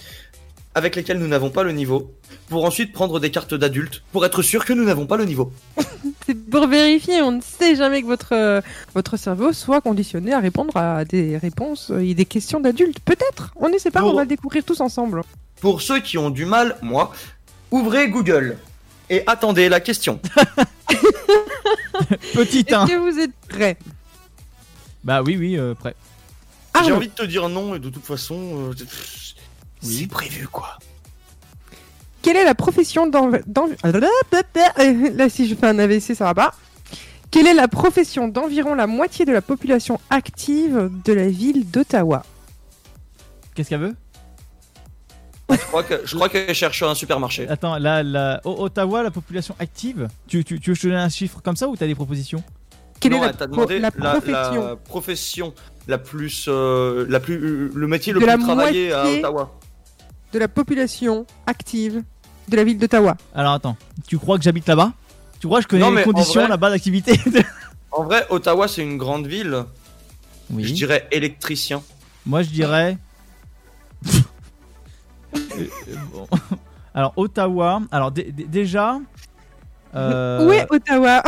avec 0.73 0.95
lesquelles 0.95 1.19
nous 1.19 1.27
n'avons 1.27 1.49
pas 1.49 1.63
le 1.63 1.73
niveau, 1.73 2.13
pour 2.47 2.63
ensuite 2.63 2.93
prendre 2.93 3.19
des 3.19 3.29
cartes 3.29 3.53
d'adultes 3.53 4.03
pour 4.13 4.25
être 4.25 4.41
sûr 4.41 4.63
que 4.63 4.71
nous 4.71 4.85
n'avons 4.85 5.05
pas 5.05 5.17
le 5.17 5.25
niveau. 5.25 5.51
C'est 6.25 6.33
pour 6.49 6.67
vérifier, 6.67 7.21
on 7.21 7.31
ne 7.33 7.41
sait 7.41 7.75
jamais 7.75 8.01
que 8.01 8.07
votre, 8.07 8.31
euh, 8.33 8.61
votre 8.95 9.17
cerveau 9.17 9.51
soit 9.51 9.81
conditionné 9.81 10.31
à 10.33 10.39
répondre 10.39 10.77
à 10.77 11.03
des 11.03 11.37
réponses 11.37 11.91
euh, 11.91 11.99
et 11.99 12.13
des 12.13 12.23
questions 12.25 12.61
d'adultes. 12.61 12.99
Peut-être, 13.01 13.51
on 13.57 13.67
ne 13.67 13.77
sait 13.77 13.91
pas, 13.91 13.99
Pour- 13.99 14.11
on 14.13 14.15
va 14.15 14.21
le 14.21 14.29
découvrir 14.29 14.63
tous 14.63 14.79
ensemble. 14.79 15.23
Pour 15.59 15.81
ceux 15.81 15.99
qui 15.99 16.17
ont 16.17 16.29
du 16.29 16.45
mal, 16.45 16.77
moi, 16.81 17.11
ouvrez 17.71 18.07
Google 18.07 18.57
et 19.09 19.23
attendez 19.27 19.67
la 19.67 19.81
question. 19.81 20.21
Petit 22.33 22.59
Est-ce 22.67 22.75
1. 22.75 22.87
que 22.87 22.95
vous 23.11 23.19
êtes 23.19 23.33
prêts? 23.49 23.77
Bah 25.03 25.21
oui, 25.21 25.35
oui, 25.37 25.57
euh, 25.57 25.73
prêt. 25.73 25.95
J'ai 26.73 26.79
Arnaud, 26.81 26.95
envie 26.95 27.07
de 27.09 27.13
te 27.13 27.23
dire 27.23 27.49
non 27.49 27.75
et 27.75 27.79
de 27.79 27.89
toute 27.89 28.05
façon, 28.05 28.69
euh, 28.69 28.73
Oui. 29.83 29.97
c'est 29.99 30.07
prévu 30.07 30.47
quoi. 30.47 30.77
quelle 32.21 32.37
est 32.37 32.45
la 32.45 32.55
profession 32.55 33.09
Là, 33.09 35.29
si 35.29 35.47
je 35.47 35.55
fais 35.55 35.67
un 35.67 35.79
AVC, 35.79 36.15
ça 36.15 36.25
va 36.25 36.33
pas. 36.33 36.53
Quelle 37.29 37.47
est 37.47 37.53
la 37.53 37.67
profession 37.67 38.27
d'environ 38.27 38.75
la 38.75 38.87
moitié 38.87 39.25
de 39.25 39.31
la 39.31 39.41
population 39.41 39.99
active 40.09 40.89
de 41.05 41.13
la 41.13 41.27
ville 41.27 41.69
d'Ottawa? 41.69 42.23
Qu'est-ce 43.55 43.69
qu'elle 43.69 43.79
veut? 43.81 43.95
Je 45.49 45.57
crois 45.57 45.83
que 45.83 46.01
je 46.05 46.15
crois 46.15 46.29
qu'elle 46.29 46.53
cherche 46.55 46.81
un 46.83 46.95
supermarché. 46.95 47.47
Attends, 47.49 47.77
là, 47.77 48.03
la... 48.03 48.39
Au- 48.45 48.63
Ottawa, 48.65 49.03
la 49.03 49.11
population 49.11 49.53
active? 49.59 50.07
Tu, 50.27 50.45
tu, 50.45 50.59
tu 50.61 50.69
veux 50.69 50.73
que 50.75 50.81
je 50.81 50.87
te 50.87 50.87
donne 50.87 50.97
un 50.97 51.09
chiffre 51.09 51.41
comme 51.41 51.57
ça 51.57 51.67
ou 51.67 51.75
t'as 51.75 51.87
des 51.87 51.95
propositions? 51.95 52.41
Quelle 53.01 53.11
non, 53.13 53.17
est 53.17 53.21
la, 53.21 53.27
elle 53.29 53.35
t'a 53.35 53.47
pro- 53.47 53.55
demandé 53.55 53.79
la 53.79 53.89
la, 53.97 54.11
profession? 54.11 54.67
la 54.67 54.75
profession 54.77 55.53
la 55.87 55.97
plus, 55.97 56.45
euh, 56.47 57.05
la 57.09 57.19
plus, 57.19 57.35
euh, 57.35 57.71
le 57.73 57.87
métier 57.87 58.13
le 58.13 58.19
plus 58.19 58.27
travaillé 58.39 58.91
à. 58.93 59.05
Ottawa. 59.05 59.51
de 60.33 60.39
la 60.39 60.47
population 60.47 61.25
active 61.47 62.03
de 62.47 62.55
la 62.55 62.63
ville 62.63 62.77
d'Ottawa 62.77 63.17
Alors 63.35 63.53
attends, 63.53 63.77
tu 64.07 64.17
crois 64.17 64.37
que 64.37 64.43
j'habite 64.43 64.67
là-bas? 64.67 64.93
Tu 65.39 65.47
crois 65.47 65.59
que 65.59 65.63
je 65.63 65.67
connais 65.67 65.81
Non, 65.89 65.91
les 65.95 66.03
conditions 66.03 66.41
vrai- 66.41 66.49
là-bas 66.49 66.69
d'activité 66.69 67.19
En 67.91 68.03
vrai, 68.03 68.25
Ottawa 68.29 68.67
c'est 68.67 68.83
une 68.83 68.97
grande 68.97 69.27
ville. 69.27 69.63
Oui. 70.49 70.65
Je 70.65 70.73
dirais 70.73 71.07
électricien. 71.11 71.81
Moi, 72.25 72.43
je 72.43 72.49
dirais. 72.49 72.97
Euh, 75.35 75.39
euh, 75.57 75.95
bon. 76.13 76.27
Alors, 76.93 77.13
Ottawa. 77.15 77.81
Alors, 77.91 78.11
dé- 78.11 78.31
dé- 78.31 78.45
déjà. 78.45 78.99
euh, 79.95 80.45
Où 80.45 80.51
est 80.51 80.67
Ottawa? 80.69 81.23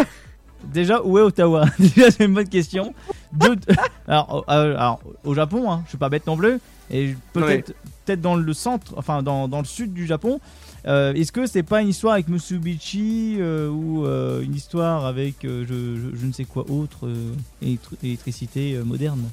Déjà, 0.72 1.02
où 1.04 1.18
est 1.18 1.22
Ottawa 1.22 1.66
Déjà, 1.80 2.12
c'est 2.12 2.26
une 2.26 2.34
bonne 2.34 2.48
question. 2.50 2.94
Deux- 3.34 3.56
alors, 4.08 4.46
au- 4.48 4.52
euh, 4.52 4.76
alors, 4.78 5.02
au 5.24 5.34
Japon, 5.34 5.72
hein, 5.72 5.82
je 5.86 5.90
suis 5.90 5.98
pas 5.98 6.10
bête 6.10 6.26
non 6.28 6.38
plus. 6.38 6.60
Et 6.92 7.16
peut-être 7.34 7.74
peut-être 8.06 8.22
dans 8.22 8.36
le 8.36 8.54
centre, 8.54 8.94
enfin 8.98 9.24
dans, 9.24 9.48
dans 9.48 9.60
le 9.60 9.66
sud 9.66 9.94
du 9.94 10.06
Japon. 10.06 10.40
Euh, 10.86 11.14
Est-ce 11.14 11.32
que 11.32 11.46
c'est 11.46 11.64
pas 11.64 11.82
une 11.82 11.88
histoire 11.88 12.14
avec 12.14 12.28
Mitsubishi 12.28 13.38
euh, 13.40 13.70
ou 13.70 14.06
euh, 14.06 14.42
une 14.42 14.54
histoire 14.54 15.06
avec 15.06 15.46
euh, 15.46 15.64
je, 15.68 15.96
je- 16.12 16.16
je 16.20 16.26
ne 16.26 16.34
sais 16.34 16.44
quoi 16.44 16.66
autre 16.70 17.08
euh, 17.08 17.32
électri- 17.64 17.96
électricité 18.04 18.74
euh, 18.76 18.84
moderne? 18.84 19.24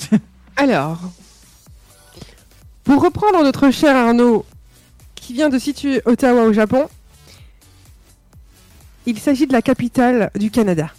Alors, 0.56 0.98
pour 2.84 3.02
reprendre 3.02 3.42
notre 3.44 3.70
cher 3.70 3.94
Arnaud, 3.94 4.44
qui 5.14 5.32
vient 5.34 5.48
de 5.48 5.58
situer 5.58 6.02
Ottawa 6.04 6.42
au 6.44 6.52
Japon, 6.52 6.88
il 9.06 9.18
s'agit 9.18 9.46
de 9.46 9.52
la 9.52 9.62
capitale 9.62 10.30
du 10.34 10.50
Canada. 10.50 10.90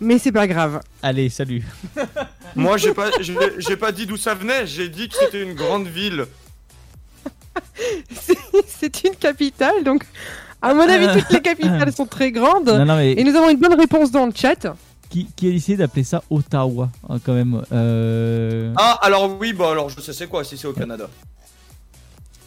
Mais 0.00 0.18
c'est 0.18 0.32
pas 0.32 0.46
grave. 0.46 0.80
Allez, 1.02 1.28
salut. 1.28 1.62
Moi, 2.56 2.76
j'ai 2.78 2.94
pas, 2.94 3.10
j'ai 3.20 3.36
j'ai 3.58 3.76
pas 3.76 3.92
dit 3.92 4.06
d'où 4.06 4.16
ça 4.16 4.34
venait. 4.34 4.66
J'ai 4.66 4.88
dit 4.88 5.08
que 5.08 5.14
c'était 5.16 5.42
une 5.42 5.54
grande 5.54 5.86
ville. 5.86 6.24
C'est- 8.18 8.38
c'est 8.66 9.04
une 9.04 9.14
capitale, 9.16 9.84
donc 9.84 10.04
à 10.62 10.72
mon 10.74 10.88
avis, 10.88 11.06
toutes 11.20 11.30
les 11.30 11.40
capitales 11.42 11.92
sont 11.92 12.06
très 12.06 12.32
grandes. 12.32 12.68
Non, 12.68 12.84
non, 12.84 12.96
mais 12.96 13.12
Et 13.12 13.24
nous 13.24 13.34
avons 13.36 13.50
une 13.50 13.58
bonne 13.58 13.78
réponse 13.78 14.10
dans 14.10 14.26
le 14.26 14.32
chat. 14.34 14.74
qui, 15.10 15.26
qui 15.36 15.48
a 15.48 15.50
décidé 15.50 15.76
d'appeler 15.78 16.04
ça 16.04 16.22
Ottawa 16.30 16.88
hein, 17.08 17.18
quand 17.24 17.32
même 17.34 17.62
euh, 17.72 18.72
Ah, 18.76 18.98
alors 19.02 19.36
oui, 19.38 19.52
bah 19.52 19.70
alors 19.70 19.88
je 19.90 20.00
sais 20.00 20.12
c'est 20.12 20.26
quoi 20.28 20.44
si 20.44 20.56
c'est 20.56 20.66
au 20.68 20.72
Canada. 20.72 21.08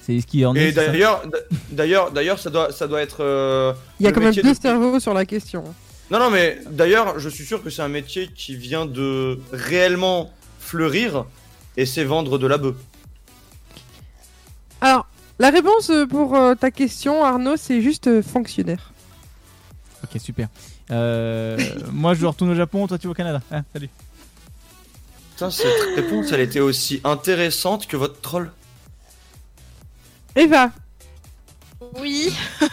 C'est 0.06 0.20
ce 0.20 0.28
qui 0.28 0.46
en 0.46 0.54
est. 0.56 0.70
Et 0.70 0.72
d'ailleurs, 0.74 1.24
d'ailleurs, 1.72 2.12
d'ailleurs, 2.12 2.38
ça 2.40 2.50
doit, 2.50 2.72
ça 2.74 2.88
doit 2.88 3.02
être. 3.02 3.18
euh, 3.24 3.74
Il 4.00 4.06
y 4.06 4.08
a 4.08 4.12
quand 4.12 4.20
même 4.22 4.34
deux 4.34 4.42
de- 4.42 4.54
cerveaux 4.60 5.00
sur 5.00 5.14
la 5.14 5.26
question. 5.26 5.64
Non, 6.12 6.20
non, 6.20 6.30
mais 6.30 6.60
d'ailleurs, 6.70 7.20
je 7.20 7.30
suis 7.30 7.46
sûr 7.46 7.64
que 7.64 7.70
c'est 7.70 7.82
un 7.82 7.88
métier 7.88 8.28
qui 8.36 8.56
vient 8.58 8.86
de 8.86 9.40
réellement 9.54 10.32
fleurir 10.60 11.26
et 11.78 11.86
c'est 11.86 12.04
vendre 12.04 12.38
de 12.38 12.46
la 12.48 12.58
bœuf. 12.58 12.76
Alors, 14.82 15.08
la 15.40 15.50
réponse 15.50 15.90
euh, 15.90 16.06
pour 16.06 16.36
euh, 16.36 16.56
ta 16.56 16.70
question, 16.72 17.24
Arnaud, 17.24 17.56
c'est 17.58 17.82
juste 17.82 18.08
euh, 18.08 18.22
fonctionnaire. 18.22 18.92
Ok, 20.04 20.20
super. 20.22 20.50
Euh, 20.92 21.58
moi, 21.92 22.14
je 22.14 22.26
retourne 22.26 22.52
au 22.52 22.56
Japon, 22.56 22.86
toi, 22.88 22.98
tu 22.98 23.08
vas 23.08 23.12
au 23.12 23.16
Canada. 23.16 23.42
Ah, 23.52 23.62
salut. 23.72 23.90
Putain, 25.32 25.50
cette 25.50 25.96
réponse, 25.96 26.32
elle 26.32 26.42
était 26.42 26.60
aussi 26.60 27.00
intéressante 27.06 27.88
que 27.88 27.96
votre 27.98 28.20
troll. 28.22 28.52
Eva, 30.36 30.72
Oui. 32.00 32.34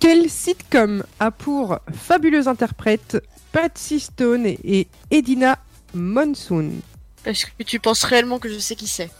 quel 0.00 0.28
sitcom 0.28 1.04
a 1.20 1.30
pour 1.30 1.78
fabuleuse 1.94 2.48
interprète 2.48 3.22
Patsy 3.52 4.00
Stone 4.00 4.46
et, 4.46 4.88
Edina 5.10 5.58
Monsoon? 5.94 6.72
Est-ce 7.24 7.46
que 7.46 7.62
tu 7.62 7.78
penses 7.78 8.02
réellement 8.04 8.38
que 8.38 8.48
je 8.48 8.58
sais 8.58 8.74
qui 8.74 8.88
c'est 8.88 9.10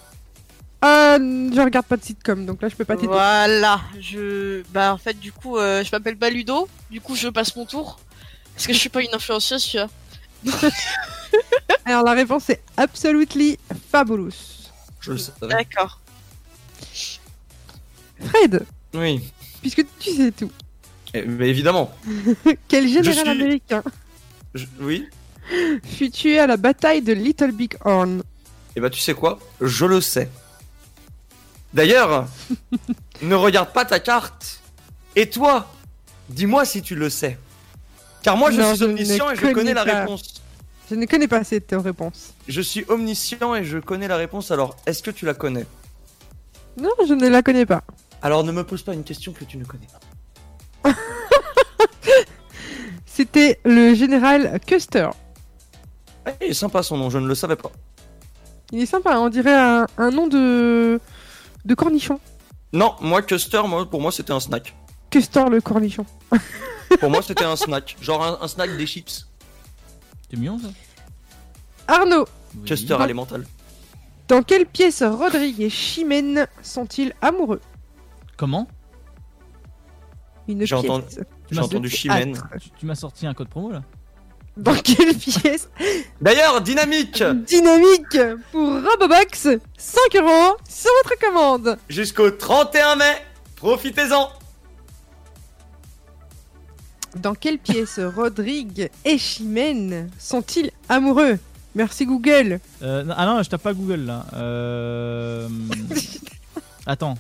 Ah, 0.81 1.19
je 1.19 1.61
regarde 1.61 1.87
pas 1.87 1.97
de 1.97 2.05
sitcom, 2.05 2.47
donc 2.47 2.63
là 2.63 2.69
je 2.69 2.75
peux 2.75 2.85
pas 2.85 2.97
t'aider. 2.97 3.09
Voilà. 3.09 3.81
Je. 4.01 4.63
Bah, 4.71 4.93
en 4.93 4.99
fait, 4.99 5.19
du 5.19 5.33
coup, 5.33 5.57
euh, 5.57 5.85
je 5.85 5.91
m'appelle 5.93 6.17
Baludo. 6.17 6.69
Du 6.91 7.01
coup, 7.01 7.15
je 7.15 7.29
passe 7.29 7.55
mon 7.55 7.65
tour. 7.65 8.01
Parce 8.55 8.67
que 8.67 8.73
je 8.73 8.79
suis 8.79 8.89
pas 8.89 9.03
une 9.03 9.15
influenceuse, 9.15 9.65
tu 9.65 9.79
vois. 9.79 9.89
Alors 11.85 12.03
la 12.03 12.13
réponse 12.13 12.51
est 12.51 12.63
absolutely 12.77 13.59
fabulous. 13.91 14.33
Je 15.01 15.13
le 15.13 15.19
savais. 15.19 15.47
D'accord. 15.49 16.01
Fred, 18.25 18.65
Oui, 18.95 19.23
puisque 19.61 19.85
tu 19.99 20.11
sais 20.13 20.31
tout, 20.33 20.51
Eh, 21.15 21.23
mais 21.23 21.49
évidemment. 21.49 21.91
quel 22.69 22.89
général 22.89 23.15
suis- 23.15 23.29
américain 23.29 23.83
Je- 24.55 24.67
Oui. 24.81 25.07
fut 25.85 26.11
tué 26.11 26.39
à 26.39 26.47
la 26.47 26.57
bataille 26.57 27.03
de 27.03 27.13
Little 27.13 27.53
Big 27.53 27.77
Horn 27.85 28.23
Et 28.77 28.81
bah, 28.81 28.91
tu 28.91 29.01
sais 29.01 29.15
quoi? 29.15 29.39
Je 29.61 29.85
le 29.87 30.01
sais. 30.01 30.29
D'ailleurs, 31.75 32.27
ne 33.23 33.35
regarde 33.35 33.73
pas 33.73 33.85
ta 33.85 34.01
carte. 34.01 34.61
Et 35.17 35.29
toi, 35.29 35.71
dis-moi 36.29 36.65
si 36.65 36.83
tu 36.83 36.95
le 36.95 37.11
sais. 37.11 37.39
Car 38.23 38.37
moi, 38.37 38.51
je 38.51 38.61
Non, 38.61 38.71
suis 38.71 38.79
je 38.81 38.85
omniscient 38.85 39.31
et 39.31 39.37
je 39.37 39.53
connais 39.53 39.75
la 39.75 39.85
réponse. 39.85 40.43
Je 40.91 40.95
ne 40.95 41.05
connais 41.07 41.29
pas 41.29 41.45
cette 41.45 41.71
réponse. 41.73 42.33
Je 42.49 42.61
suis 42.63 42.85
omniscient 42.89 43.55
et 43.55 43.65
je 43.65 43.79
connais 43.79 44.09
la 44.09 44.17
réponse. 44.17 44.51
Alors, 44.51 44.77
est-ce 44.87 45.03
que 45.03 45.11
tu 45.11 45.27
la 45.27 45.35
connais? 45.35 45.67
Non, 46.81 46.91
je 47.07 47.13
ne 47.15 47.29
la 47.29 47.43
connais 47.43 47.67
pas. 47.67 47.83
Alors, 48.23 48.45
ne 48.45 48.53
me 48.53 48.65
pose 48.65 48.83
pas 48.83 48.95
une 48.95 49.05
question 49.05 49.33
que 49.33 49.45
tu 49.45 49.57
ne 49.59 49.65
connais 49.65 49.87
pas. 50.83 50.91
C'était 53.07 53.61
le 53.65 53.95
général 53.95 54.59
Custer. 54.67 55.11
Ah, 56.27 56.31
il 56.41 56.49
est 56.51 56.55
sympa 56.55 56.83
son 56.83 56.97
nom, 56.97 57.11
je 57.11 57.19
ne 57.19 57.27
le 57.27 57.35
savais 57.35 57.57
pas. 57.57 57.71
Il 58.73 58.81
est 58.81 58.87
sympa, 58.87 59.19
on 59.19 59.29
dirait 59.29 59.55
un, 59.55 59.87
un 59.97 60.11
nom 60.11 60.27
de 60.27 61.01
de 61.65 61.75
cornichon. 61.75 62.21
Non, 62.73 62.95
moi, 63.01 63.23
Custer, 63.23 63.63
moi, 63.67 63.89
pour 63.89 64.01
moi, 64.01 64.13
c'était 64.13 64.33
un 64.33 64.41
snack. 64.41 64.75
Custer 65.11 65.45
le 65.51 65.61
cornichon. 65.61 66.05
Pour 67.01 67.11
moi, 67.11 67.21
c'était 67.23 67.45
un 67.45 67.55
snack. 67.57 67.97
Genre 68.01 68.23
un, 68.25 68.39
un 68.43 68.49
snack 68.49 68.75
des 68.79 68.87
chips. 68.87 69.27
C'est 70.31 70.39
mignon 70.39 70.59
ça 70.59 70.69
Arnaud, 71.87 72.25
Oui. 72.57 72.65
Custer 72.67 72.95
alimental. 72.95 73.47
dans 74.29 74.43
quelle 74.43 74.65
pièce 74.65 75.03
Rodrigue 75.03 75.61
et 75.61 75.69
Chimène 75.71 76.47
sont-ils 76.63 77.13
amoureux? 77.21 77.61
Comment 78.39 78.67
Une 80.49 80.65
J'ai 80.65 80.75
entendu- 80.75 81.05
J'ai 81.51 81.59
entendu 81.61 81.91
Chimène. 81.91 82.41
Tu, 82.61 82.71
tu 82.71 82.87
m'as 82.87 82.95
sorti 82.95 83.27
un 83.27 83.35
code 83.35 83.49
promo 83.49 83.71
là 83.73 83.83
Dans 84.57 84.75
quelle 84.77 85.15
pièce 85.15 85.69
D'ailleurs, 86.21 86.61
dynamique 86.63 87.23
Dynamique 87.23 88.17
pour 88.53 88.69
Robobox 88.83 89.49
5 89.77 90.17
euros 90.17 90.57
sur 90.69 90.91
votre 91.03 91.19
commande. 91.21 91.79
Jusqu'au 91.89 92.31
31 92.31 92.97
mai, 92.97 93.17
profitez-en 93.57 94.31
Dans 97.17 97.35
quelle 97.35 97.59
pièce 97.59 97.99
Rodrigue 98.17 98.91
et 99.05 99.19
Chimène 99.19 100.11
sont-ils 100.19 100.71
amoureux? 100.89 101.39
Merci 101.75 102.07
Google. 102.07 102.61
Euh, 102.83 103.03
non- 103.05 103.15
Ah 103.17 103.27
non, 103.27 103.43
je 103.43 103.51
tape 103.51 103.63
pas 103.63 103.75
Google 103.75 104.07
là. 104.07 104.25
Euh... 104.35 105.49
Attends. 106.87 107.19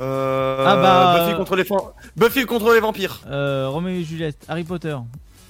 Euh, 0.00 0.64
Ah 0.66 0.76
bah, 0.76 1.24
Buffy 1.26 1.36
contre 1.36 1.56
les, 1.56 1.64
fan- 1.64 1.78
Buffy 2.16 2.44
contre 2.46 2.72
les 2.74 2.80
vampires. 2.80 3.20
Euh, 3.26 3.68
Roméo 3.68 3.94
et 4.00 4.04
Juliette, 4.04 4.38
Harry 4.48 4.64
Potter. 4.64 4.96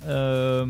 Euh... 0.07 0.67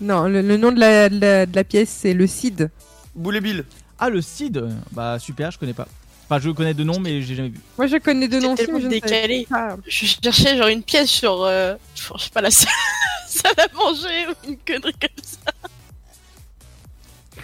Non, 0.00 0.24
le, 0.24 0.40
le 0.42 0.56
nom 0.56 0.72
de 0.72 0.80
la, 0.80 1.08
de 1.08 1.20
la- 1.20 1.46
de 1.46 1.54
la 1.56 1.64
pièce 1.64 1.88
c'est 1.90 2.14
le 2.14 2.26
Cid. 2.26 2.70
Boule 3.14 3.36
et 3.36 3.40
Bill. 3.40 3.64
Ah, 3.98 4.08
le 4.08 4.20
Cid 4.22 4.64
Bah 4.92 5.18
super, 5.18 5.50
je 5.50 5.58
connais 5.58 5.74
pas. 5.74 5.86
Enfin, 6.28 6.38
je 6.40 6.50
connais 6.50 6.74
deux 6.74 6.84
noms, 6.84 7.00
mais 7.00 7.22
j'ai 7.22 7.34
jamais 7.34 7.48
vu. 7.48 7.58
Moi 7.76 7.86
je 7.88 7.96
connais 7.96 8.28
deux 8.28 8.40
noms 8.40 8.52
aussi, 8.54 8.70
mais 8.72 8.80
je 8.80 8.86
décalé. 8.88 9.46
pas. 9.50 9.76
Je 9.86 10.06
cherchais 10.06 10.56
genre 10.56 10.68
une 10.68 10.82
pièce 10.82 11.10
sur, 11.10 11.42
euh, 11.42 11.74
je 11.96 12.02
sais 12.22 12.30
pas, 12.30 12.40
la 12.40 12.50
salle 12.52 12.70
salle 13.26 13.52
à 13.58 13.74
manger 13.74 14.28
ou 14.28 14.48
une 14.48 14.56
connerie 14.58 14.92
comme 14.94 15.24
ça. 15.24 15.50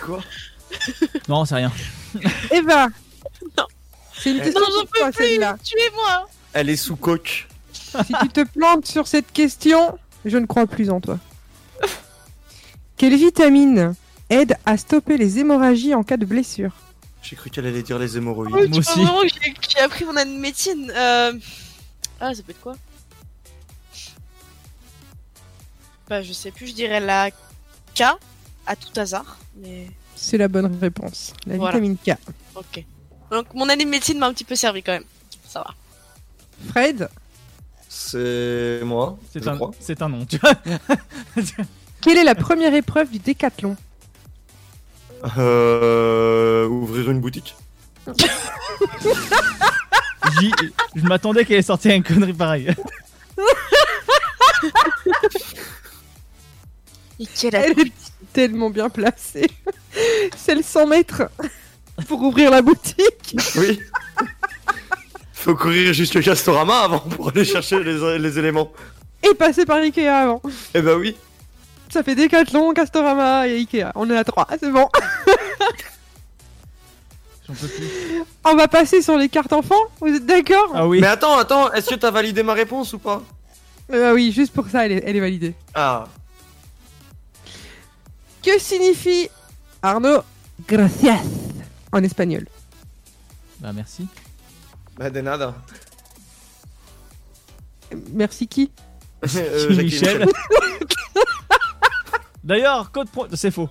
Quoi? 0.00 0.20
Non, 1.28 1.44
c'est 1.44 1.56
rien. 1.56 1.72
Eva 2.52 2.88
Non. 3.58 3.64
C'est 4.20 4.30
une 4.30 4.38
Eh. 4.38 4.42
question 4.42 4.60
Non, 4.60 4.66
j'en 4.74 4.80
pour 4.82 4.90
toi, 4.92 5.06
peux 5.06 5.12
plus, 5.12 5.24
celle-là. 5.28 5.56
tuez-moi 5.62 6.28
Elle 6.52 6.70
est 6.70 6.76
sous 6.76 6.96
coque. 6.96 7.46
Si 7.72 8.12
tu 8.20 8.28
te 8.28 8.44
plantes 8.44 8.86
sur 8.86 9.06
cette 9.06 9.32
question, 9.32 9.98
je 10.24 10.36
ne 10.38 10.46
crois 10.46 10.66
plus 10.66 10.90
en 10.90 11.00
toi. 11.00 11.18
Quelle 12.96 13.16
vitamine 13.16 13.94
aide 14.30 14.56
à 14.64 14.76
stopper 14.76 15.16
les 15.18 15.38
hémorragies 15.38 15.94
en 15.94 16.02
cas 16.02 16.16
de 16.16 16.24
blessure? 16.24 16.72
J'ai 17.22 17.36
cru 17.36 17.50
qu'elle 17.50 17.66
allait 17.66 17.82
dire 17.82 17.98
les 17.98 18.16
hémorroïdes. 18.16 18.54
Oh, 18.54 18.64
tu 18.64 18.70
Moi 18.70 18.78
aussi. 18.78 19.30
j'ai- 19.44 19.52
que 19.52 19.60
j'ai 19.68 19.80
appris 19.80 20.04
mon 20.04 20.16
année 20.16 20.34
de 20.34 20.40
médecine. 20.40 20.92
Euh... 20.94 21.32
Ah, 22.20 22.34
ça 22.34 22.42
peut 22.42 22.52
être 22.52 22.60
quoi? 22.60 22.76
Bah, 26.08 26.22
je 26.22 26.32
sais 26.32 26.50
plus, 26.52 26.68
je 26.68 26.72
dirais 26.74 27.00
la 27.00 27.30
K, 27.30 28.02
à 28.66 28.76
tout 28.76 28.88
hasard. 28.98 29.38
Mais 29.56 29.88
C'est 30.14 30.38
la 30.38 30.48
bonne 30.48 30.74
réponse. 30.80 31.32
La 31.46 31.56
Voilà. 31.56 31.78
vitamine 31.78 31.96
K. 31.98 32.16
ok. 32.54 32.84
Donc, 33.30 33.46
mon 33.54 33.68
année 33.68 33.84
de 33.84 33.90
médecine 33.90 34.18
m'a 34.18 34.26
un 34.26 34.32
petit 34.32 34.44
peu 34.44 34.54
servi 34.56 34.82
quand 34.82 34.92
même. 34.92 35.04
Ça 35.48 35.60
va. 35.60 35.74
Fred, 36.70 37.08
C'est 37.88 38.80
moi, 38.84 39.18
C'est 39.32 39.46
un, 39.46 39.58
c'est 39.80 40.00
un 40.02 40.08
nom, 40.08 40.24
tu 40.24 40.38
vois. 40.42 40.54
quelle 42.00 42.18
est 42.18 42.24
la 42.24 42.34
première 42.34 42.72
épreuve 42.74 43.10
du 43.10 43.18
décathlon 43.18 43.76
Euh, 45.38 46.66
ouvrir 46.66 47.10
une 47.10 47.20
boutique. 47.20 47.54
Je 50.94 51.02
m'attendais 51.02 51.44
qu'elle 51.44 51.58
ait 51.58 51.62
sorti 51.62 51.88
une 51.90 52.02
connerie 52.02 52.32
pareille. 52.32 52.74
Et 57.18 57.26
quelle 57.26 57.54
Elle 57.54 57.80
est 57.80 57.92
tellement 58.32 58.70
bien 58.70 58.88
placée. 58.90 59.48
C'est 60.36 60.54
le 60.54 60.62
100 60.62 60.86
mètres 60.86 61.22
pour 62.08 62.22
ouvrir 62.22 62.50
la 62.50 62.62
boutique. 62.62 63.36
Oui. 63.56 63.80
Faut 65.32 65.54
courir 65.54 65.92
jusqu'au 65.92 66.20
Castorama 66.20 66.80
avant 66.80 66.98
pour 66.98 67.28
aller 67.28 67.44
chercher 67.44 67.82
les, 67.82 68.18
les 68.18 68.38
éléments. 68.38 68.72
Et 69.22 69.34
passer 69.34 69.64
par 69.64 69.78
Ikea 69.78 70.08
avant. 70.08 70.42
Eh 70.74 70.82
bah 70.82 70.96
oui. 70.96 71.16
Ça 71.88 72.02
fait 72.02 72.14
Décathlon, 72.14 72.72
Castorama 72.74 73.46
et 73.48 73.56
Ikea. 73.56 73.92
On 73.94 74.10
est 74.10 74.16
à 74.16 74.24
3, 74.24 74.46
c'est 74.60 74.70
bon. 74.70 74.88
J'en 77.48 77.54
peux 77.54 77.68
plus. 77.68 77.86
On 78.44 78.56
va 78.56 78.66
passer 78.66 79.02
sur 79.02 79.16
les 79.16 79.28
cartes 79.28 79.52
enfants. 79.52 79.74
Vous 80.00 80.08
êtes 80.08 80.26
d'accord? 80.26 80.72
Ah 80.74 80.86
oui. 80.86 81.00
Mais 81.00 81.06
attends, 81.06 81.38
attends, 81.38 81.72
est-ce 81.72 81.90
que 81.90 81.94
t'as 81.94 82.10
validé 82.10 82.42
ma 82.42 82.54
réponse 82.54 82.92
ou 82.92 82.98
pas? 82.98 83.22
Eh 83.92 83.98
bah 83.98 84.12
oui, 84.12 84.32
juste 84.32 84.52
pour 84.52 84.68
ça, 84.68 84.84
elle 84.84 84.92
est, 84.92 85.02
elle 85.06 85.14
est 85.16 85.20
validée. 85.20 85.54
Ah. 85.74 86.06
Que 88.42 88.58
signifie 88.58 89.28
Arnaud 89.80 90.22
Gracias? 90.66 91.20
En 91.92 92.02
espagnol 92.02 92.46
Bah 93.60 93.72
merci. 93.72 94.08
Bah 94.96 95.10
de 95.10 95.20
nada. 95.20 95.54
Merci 98.12 98.46
qui? 98.46 98.70
Euh, 99.36 99.74
Michel. 99.76 100.28
D'ailleurs, 102.44 102.92
code 102.92 103.10
pro... 103.10 103.26
C'est 103.34 103.50
faux. 103.50 103.68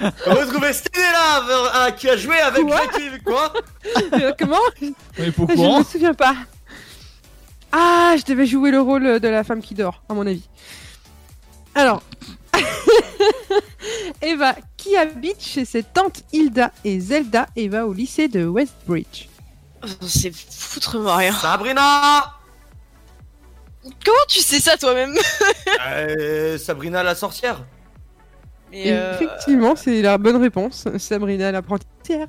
Retrouvez 0.00 0.72
là 0.94 1.42
euh, 1.86 1.90
qui 1.90 2.08
a 2.08 2.16
joué 2.16 2.38
avec 2.38 2.62
Quoi? 2.62 2.76
Jackie. 2.76 3.22
Quoi? 3.24 3.52
Euh, 4.14 4.32
Comment? 4.38 4.56
Pas 5.16 5.22
au 5.24 5.48
Je 5.48 5.60
ne 5.60 5.78
me 5.78 5.84
souviens 5.84 6.14
pas. 6.14 6.34
Ah, 7.72 8.14
je 8.16 8.24
devais 8.24 8.46
jouer 8.46 8.70
le 8.70 8.80
rôle 8.80 9.20
de 9.20 9.28
la 9.28 9.44
femme 9.44 9.60
qui 9.60 9.74
dort, 9.74 10.02
à 10.08 10.14
mon 10.14 10.26
avis. 10.26 10.48
Alors, 11.74 12.02
Eva, 14.22 14.54
qui 14.84 14.96
habite 14.96 15.40
chez 15.42 15.64
ses 15.64 15.82
tantes 15.82 16.22
Hilda 16.32 16.70
et 16.84 17.00
Zelda 17.00 17.46
et 17.56 17.68
va 17.68 17.86
au 17.86 17.92
lycée 17.94 18.28
de 18.28 18.44
Westbridge 18.44 19.28
Oh, 19.82 19.86
C'est 20.06 20.32
foutre-moi 20.34 21.16
rien. 21.16 21.32
Sabrina 21.32 22.34
Comment 23.82 24.24
tu 24.28 24.40
sais 24.40 24.60
ça 24.60 24.76
toi-même 24.76 25.14
Euh, 25.86 26.56
Sabrina 26.58 27.02
la 27.02 27.14
sorcière. 27.14 27.62
Euh, 28.74 29.14
Effectivement, 29.14 29.76
c'est 29.76 30.00
la 30.02 30.16
bonne 30.18 30.36
réponse. 30.36 30.86
Sabrina 30.98 31.52
l'apprentie. 31.52 31.86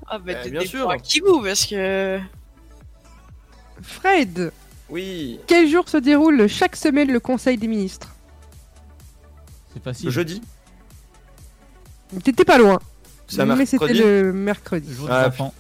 Ah 0.08 0.20
bah 0.20 0.34
Euh, 0.34 0.44
t'es 0.44 0.50
bien 0.52 0.62
sûr. 0.66 0.94
bout 1.26 1.42
parce 1.42 1.66
que... 1.66 2.20
Fred, 3.82 4.52
Oui. 4.90 5.40
quel 5.48 5.68
jour 5.70 5.88
se 5.90 5.98
déroule 5.98 6.48
chaque 6.48 6.76
semaine 6.76 7.12
le 7.12 7.20
Conseil 7.20 7.58
des 7.58 7.68
ministres? 7.68 8.16
C'est 9.74 9.84
facile. 9.84 10.06
Le 10.06 10.12
jeudi. 10.12 10.42
T'étais 12.24 12.46
pas 12.46 12.58
loin, 12.58 12.80
mais 13.38 13.66
c'était 13.66 13.94
le 13.94 14.32
mercredi. 14.34 14.90
Le 14.90 14.96
jour 14.96 15.08
Ah, 15.12 15.22
des 15.24 15.28
enfants. 15.28 15.54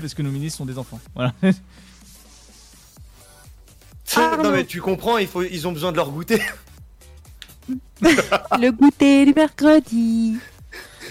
Parce 0.00 0.14
que 0.14 0.22
nos 0.22 0.30
ministres 0.30 0.58
sont 0.58 0.66
des 0.66 0.78
enfants. 0.78 1.00
Voilà. 1.14 1.32
Arnaud. 4.16 4.42
Non 4.44 4.50
mais 4.52 4.64
tu 4.64 4.80
comprends, 4.80 5.18
il 5.18 5.26
faut, 5.26 5.42
ils 5.42 5.66
ont 5.66 5.72
besoin 5.72 5.90
de 5.90 5.96
leur 5.96 6.10
goûter. 6.10 6.40
Le 8.02 8.70
goûter 8.70 9.24
du 9.24 9.32
mercredi. 9.34 10.36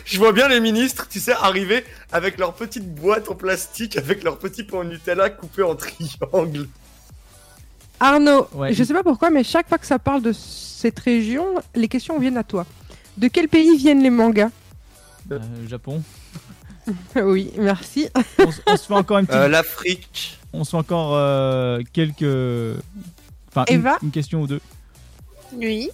Je 0.06 0.18
vois 0.20 0.32
bien 0.34 0.48
les 0.48 0.60
ministres, 0.60 1.07
tu 1.10 1.20
sais, 1.20 1.32
arriver 1.34 1.84
avec 2.11 2.38
leur 2.38 2.53
petite 2.53 2.94
boîte 2.94 3.30
en 3.30 3.36
plastique, 3.36 3.98
avec 3.98 4.24
leur 4.24 4.38
petit 4.38 4.64
pain 4.64 4.84
Nutella 4.84 5.30
coupé 5.30 5.64
en 5.64 5.76
triangle. 5.76 6.68
Arnaud, 7.99 8.48
Ouais. 8.53 8.74
je 8.74 8.84
sais 8.84 8.94
pas 8.94 9.03
pourquoi, 9.03 9.30
mais 9.30 9.44
chaque 9.44 9.68
fois 9.70 9.78
que 9.78 9.86
ça 9.86 9.98
parle 9.99 10.22
de 10.22 10.34
cette 10.34 10.99
région, 10.99 11.45
les 11.74 11.88
questions 11.88 12.20
viennent 12.20 12.38
à 12.38 12.44
toi. 12.44 12.65
De 13.18 13.27
quel 13.27 13.48
pays 13.48 13.77
viennent 13.77 14.02
les 14.03 14.10
mangas 14.10 14.49
Euh, 15.31 15.40
Japon. 15.68 16.02
Oui, 17.15 17.52
merci. 17.57 18.10
On, 18.40 18.52
se 18.52 18.60
fait 18.85 18.94
encore 18.94 19.19
une 19.19 19.26
petite. 19.26 19.40
Euh, 19.40 19.48
L'Afrique. 19.48 20.38
On 20.52 20.65
se 20.65 20.72
fait 20.72 20.77
encore 20.77 21.15
euh, 21.15 21.80
quelques. 21.94 22.77
Enfin, 23.48 23.64
une, 23.69 23.76
Eva 23.76 23.98
une 24.03 24.11
question 24.11 24.41
ou 24.41 24.48
deux. 24.48 24.60
Oui. 25.53 25.90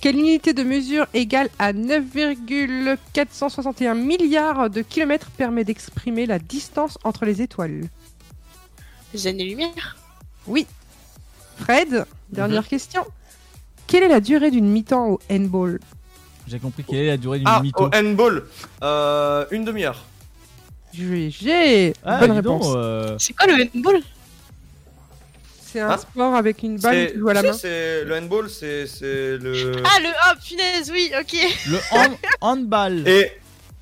Quelle 0.00 0.16
unité 0.16 0.52
de 0.52 0.64
mesure 0.64 1.06
égale 1.14 1.48
à 1.60 1.72
9,461 1.72 3.94
milliards 3.94 4.68
de 4.68 4.82
kilomètres 4.82 5.30
permet 5.30 5.62
d'exprimer 5.62 6.26
la 6.26 6.40
distance 6.40 6.98
entre 7.04 7.24
les 7.24 7.40
étoiles? 7.40 7.82
Les 9.14 9.28
années-lumière. 9.28 9.96
Oui. 10.48 10.66
Fred, 11.56 12.04
dernière 12.30 12.66
question. 12.66 13.06
Quelle 13.86 14.02
est 14.02 14.08
la 14.08 14.20
durée 14.20 14.50
d'une 14.50 14.68
mi-temps 14.68 15.08
au 15.08 15.20
handball? 15.30 15.78
J'ai 16.46 16.58
compris 16.58 16.84
quelle 16.84 16.98
est 16.98 17.06
la 17.08 17.16
durée 17.16 17.38
d'une 17.38 17.48
Ah, 17.48 17.60
mytho. 17.62 17.84
au 17.86 17.90
handball. 17.94 18.44
Euh, 18.82 19.44
une 19.50 19.64
demi-heure. 19.64 20.04
GG 20.92 21.94
Ah, 22.04 22.18
Bonne 22.20 22.32
réponse. 22.32 22.66
euh, 22.76 23.16
C'est 23.18 23.32
quoi 23.32 23.46
le 23.46 23.54
handball? 23.74 24.00
C'est 25.64 25.80
un 25.80 25.88
Ah. 25.90 25.98
sport 25.98 26.34
avec 26.34 26.62
une 26.62 26.76
balle 26.78 27.12
tu 27.12 27.18
joues 27.18 27.28
à 27.30 27.34
la 27.34 27.42
main. 27.42 27.52
c'est- 27.54 28.04
Le 28.04 28.14
handball, 28.18 28.50
c'est 28.50 28.86
c'est 28.86 29.38
le. 29.38 29.72
Ah 29.84 30.00
le... 30.00 30.08
Ah 30.22 30.34
punaise, 30.46 30.90
oui, 30.92 31.10
ok. 31.18 31.34
le 31.70 31.78
hand- 31.92 32.16
handball. 32.42 33.08
Et 33.08 33.32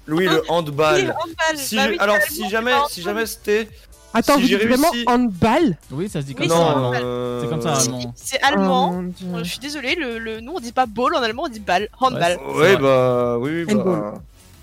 Louis, 0.06 0.26
le 0.26 0.40
Oui, 0.42 0.46
handball. 0.48 1.00
handball. 1.18 1.56
Si 1.56 1.74
Bah 1.76 1.84
je- 1.86 1.90
oui, 1.90 1.96
Alors, 1.98 2.16
carrément, 2.18 2.34
si 2.34 2.42
c'est 2.42 2.48
jamais, 2.48 2.70
pas 2.70 2.86
si 2.88 3.00
handball. 3.00 3.14
jamais 3.14 3.26
c'était. 3.26 3.68
Attends, 4.12 4.38
Si 4.38 4.54
vous 4.54 4.66
vraiment 4.66 4.90
réussi- 4.90 5.04
handball 5.06 5.76
Oui, 5.92 6.08
ça 6.08 6.20
se 6.20 6.26
dit 6.26 6.34
comme 6.34 6.46
Oui, 6.46 6.50
ça. 6.52 6.90
c'est 6.94 7.02
euh, 7.04 7.40
C'est 7.42 7.48
comme 7.48 7.62
ça, 7.62 7.74
allemand. 7.74 8.12
C'est 8.16 8.42
allemand. 8.42 9.02
Oh. 9.04 9.36
Euh, 9.36 9.44
Je 9.44 9.50
suis 9.50 9.58
désolée, 9.60 9.94
le, 9.94 10.18
le- 10.18 10.40
nous 10.40 10.52
on 10.56 10.60
dit 10.60 10.72
pas 10.72 10.86
ball 10.86 11.14
en 11.14 11.22
allemand, 11.22 11.44
on 11.46 11.48
dit 11.48 11.60
ball, 11.60 11.88
handball. 12.00 12.38
Ouais, 12.56 12.76
bah 12.76 13.38
oui, 13.38 13.64
bah. 13.66 14.14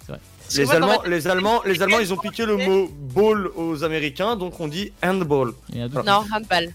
Vrai. 0.07 0.19
Les 0.55 0.71
Allemands, 0.71 1.01
ma- 1.03 1.09
les 1.09 1.27
Allemands, 1.27 1.61
les 1.65 1.81
Allemands, 1.81 1.99
ils 1.99 2.13
ont 2.13 2.17
piqué 2.17 2.45
le 2.45 2.57
mot 2.57 2.89
ball 2.89 3.49
aux 3.55 3.83
Américains, 3.83 4.35
donc 4.35 4.59
on 4.59 4.67
dit 4.67 4.91
handball. 5.03 5.53
Non, 5.73 6.23
handball. 6.33 6.73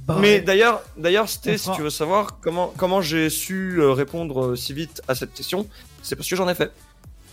Bah, 0.00 0.18
Mais 0.20 0.40
d'ailleurs, 0.40 0.82
d'ailleurs, 0.98 1.28
c'était 1.28 1.54
On 1.54 1.58
si 1.58 1.70
tu 1.72 1.82
veux 1.82 1.88
savoir 1.90 2.38
comment 2.40 2.74
comment 2.76 3.00
j'ai 3.00 3.30
su 3.30 3.80
euh, 3.80 3.92
répondre 3.92 4.54
si 4.54 4.72
vite 4.74 5.00
à 5.08 5.14
cette 5.14 5.32
question, 5.32 5.66
c'est 6.02 6.14
parce 6.14 6.28
que 6.28 6.36
j'en 6.36 6.48
ai 6.48 6.54
fait. 6.54 6.70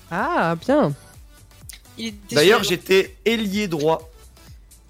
Ah, 0.10 0.56
bien. 0.56 0.94
D'ailleurs, 2.32 2.64
j'étais 2.64 3.16
ailier 3.26 3.68
droit. 3.68 4.10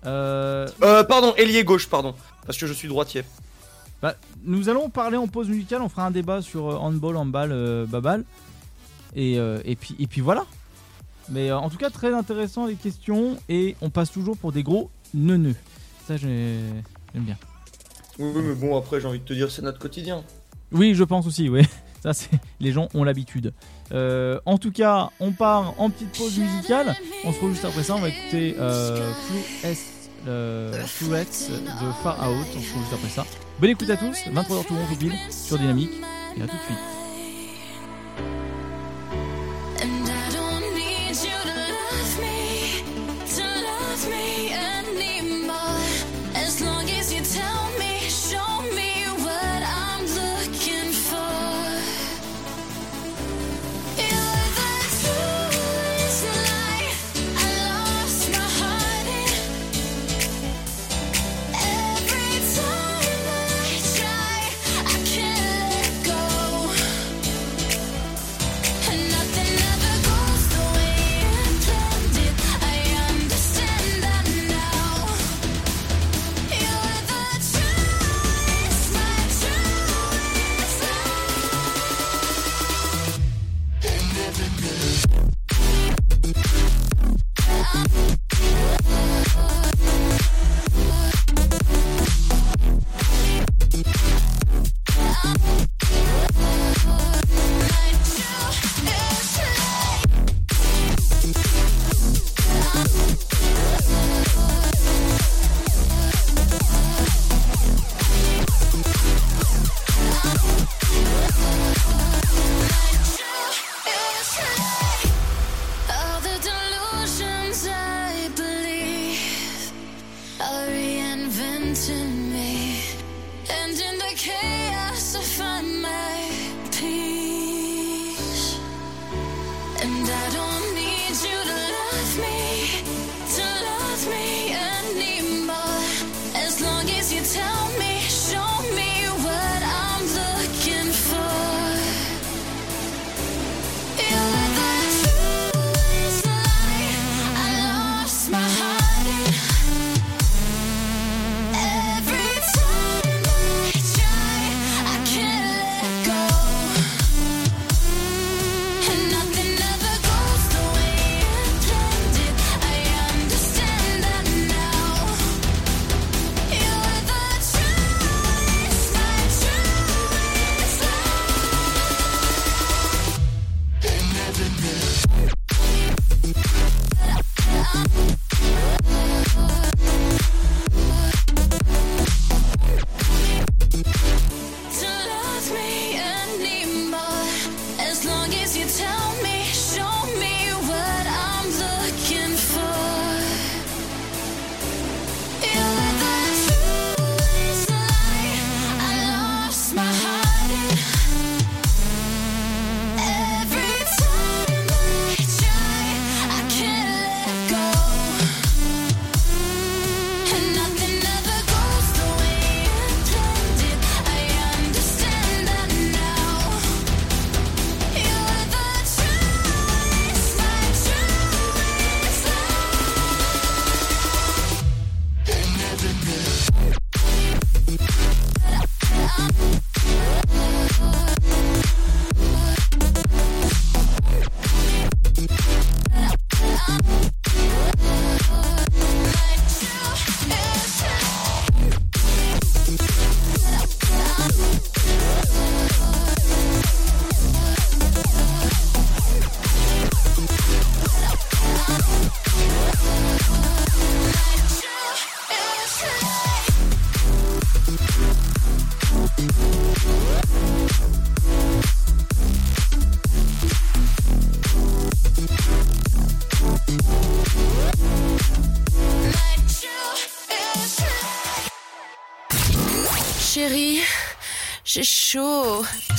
Euh, 0.05 0.67
Euh, 0.83 1.03
pardon, 1.03 1.33
ailier 1.35 1.63
gauche, 1.63 1.87
pardon, 1.87 2.15
parce 2.45 2.57
que 2.57 2.67
je 2.67 2.73
suis 2.73 2.87
droitier. 2.87 3.23
bah, 4.01 4.15
nous 4.43 4.69
allons 4.69 4.89
parler 4.89 5.17
en 5.17 5.27
pause 5.27 5.47
musicale. 5.49 5.81
On 5.81 5.89
fera 5.89 6.05
un 6.07 6.11
débat 6.11 6.41
sur 6.41 6.69
euh, 6.71 6.75
handball, 6.75 7.17
handball, 7.17 7.51
euh, 7.51 7.85
babal. 7.85 8.23
Et, 9.15 9.37
euh, 9.37 9.59
et, 9.65 9.75
puis, 9.75 9.95
et 9.99 10.07
puis 10.07 10.21
voilà. 10.21 10.45
Mais 11.29 11.49
euh, 11.51 11.57
en 11.57 11.69
tout 11.69 11.77
cas, 11.77 11.89
très 11.89 12.13
intéressant 12.13 12.65
les 12.65 12.75
questions. 12.75 13.37
Et 13.49 13.75
on 13.81 13.89
passe 13.89 14.11
toujours 14.11 14.37
pour 14.37 14.51
des 14.51 14.63
gros 14.63 14.89
neuneux. 15.13 15.55
Ça, 16.07 16.17
j'ai- 16.17 16.59
j'aime 17.13 17.23
bien. 17.23 17.37
Oui, 18.19 18.31
oui, 18.35 18.41
mais 18.43 18.55
bon, 18.55 18.77
après, 18.77 18.99
j'ai 18.99 19.07
envie 19.07 19.19
de 19.19 19.23
te 19.25 19.33
dire, 19.33 19.51
c'est 19.51 19.61
notre 19.61 19.79
quotidien. 19.79 20.23
Oui, 20.71 20.93
je 20.95 21.03
pense 21.03 21.27
aussi, 21.27 21.49
oui. 21.49 21.61
Ça, 22.03 22.13
c'est 22.13 22.29
les 22.59 22.71
gens 22.71 22.89
ont 22.95 23.03
l'habitude. 23.03 23.53
Euh, 23.93 24.39
en 24.45 24.57
tout 24.57 24.71
cas, 24.71 25.09
on 25.19 25.31
part 25.31 25.73
en 25.77 25.89
petite 25.89 26.17
pause 26.17 26.37
musicale. 26.37 26.95
On 27.23 27.29
se 27.29 27.35
retrouve 27.35 27.51
juste 27.51 27.65
après 27.65 27.83
ça. 27.83 27.95
On 27.95 27.99
va 27.99 28.09
écouter 28.09 28.55
euh, 28.59 29.11
Flu 29.27 29.67
S, 29.69 29.91
euh, 30.27 30.71
de 30.71 31.91
Far 32.03 32.17
Out. 32.29 32.47
On 32.55 32.61
se 32.61 32.67
retrouve 32.67 32.81
juste 32.81 32.93
après 32.93 33.09
ça. 33.09 33.25
Bonne 33.59 33.71
écoute 33.71 33.89
à 33.89 33.97
tous. 33.97 34.17
23h 34.33 34.65
tout 34.65 34.73
le 34.73 34.79
monde 34.79 34.91
au 34.91 34.95
pile 34.95 35.13
sur 35.29 35.57
Dynamique. 35.57 35.91
Et 36.37 36.41
à 36.41 36.47
tout 36.47 36.55
de 36.55 36.61
suite. 36.61 36.77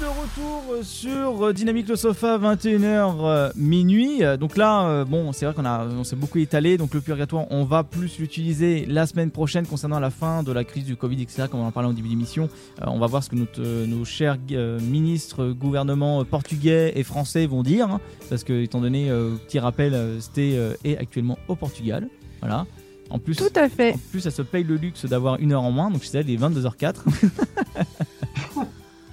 De 0.00 0.04
retour 0.04 0.84
sur 0.84 1.54
Dynamique 1.54 1.88
le 1.88 1.96
Sofa, 1.96 2.36
21h 2.38 3.16
euh, 3.20 3.50
minuit. 3.56 4.20
Donc 4.38 4.56
là, 4.58 4.84
euh, 4.86 5.04
bon, 5.06 5.32
c'est 5.32 5.46
vrai 5.46 5.54
qu'on 5.54 5.64
a, 5.64 5.86
on 5.86 6.04
s'est 6.04 6.16
beaucoup 6.16 6.38
étalé. 6.38 6.76
Donc 6.76 6.92
le 6.92 7.00
purgatoire, 7.00 7.46
on 7.50 7.64
va 7.64 7.82
plus 7.82 8.18
l'utiliser 8.18 8.84
la 8.86 9.06
semaine 9.06 9.30
prochaine 9.30 9.66
concernant 9.66 9.98
la 9.98 10.10
fin 10.10 10.42
de 10.42 10.52
la 10.52 10.64
crise 10.64 10.84
du 10.84 10.96
Covid, 10.96 11.22
etc. 11.22 11.44
Comme 11.50 11.60
on 11.60 11.66
en 11.66 11.72
parlait 11.72 11.88
au 11.88 11.92
début 11.94 12.08
de 12.08 12.12
l'émission. 12.12 12.50
Euh, 12.82 12.86
on 12.88 12.98
va 12.98 13.06
voir 13.06 13.22
ce 13.22 13.30
que 13.30 13.36
notre- 13.36 13.62
nos 13.86 14.04
chers 14.04 14.36
ministres, 14.82 15.48
gouvernements 15.52 16.24
portugais 16.24 16.92
et 16.96 17.02
français 17.02 17.46
vont 17.46 17.62
dire. 17.62 17.88
hein. 17.90 18.00
parce 18.28 18.44
que, 18.44 18.62
étant 18.62 18.80
donné, 18.80 19.08
petit 19.46 19.58
rappel, 19.58 20.20
Sté 20.20 20.58
euh, 20.58 20.74
est 20.84 20.98
actuellement 20.98 21.38
au 21.48 21.56
Portugal. 21.56 22.08
Voilà. 22.40 22.66
En 23.08 23.18
plus, 23.20 23.36
Tout 23.36 23.44
à 23.54 23.68
fait. 23.68 23.94
en 23.94 23.98
plus, 24.10 24.26
elle 24.26 24.32
se 24.32 24.42
paye 24.42 24.64
le 24.64 24.74
luxe 24.76 25.06
d'avoir 25.06 25.38
une 25.38 25.52
heure 25.52 25.62
en 25.62 25.70
moins. 25.70 25.90
Donc, 25.90 26.02
sais, 26.08 26.18
elle 26.18 26.28
est 26.28 26.36
22h04. 26.36 26.96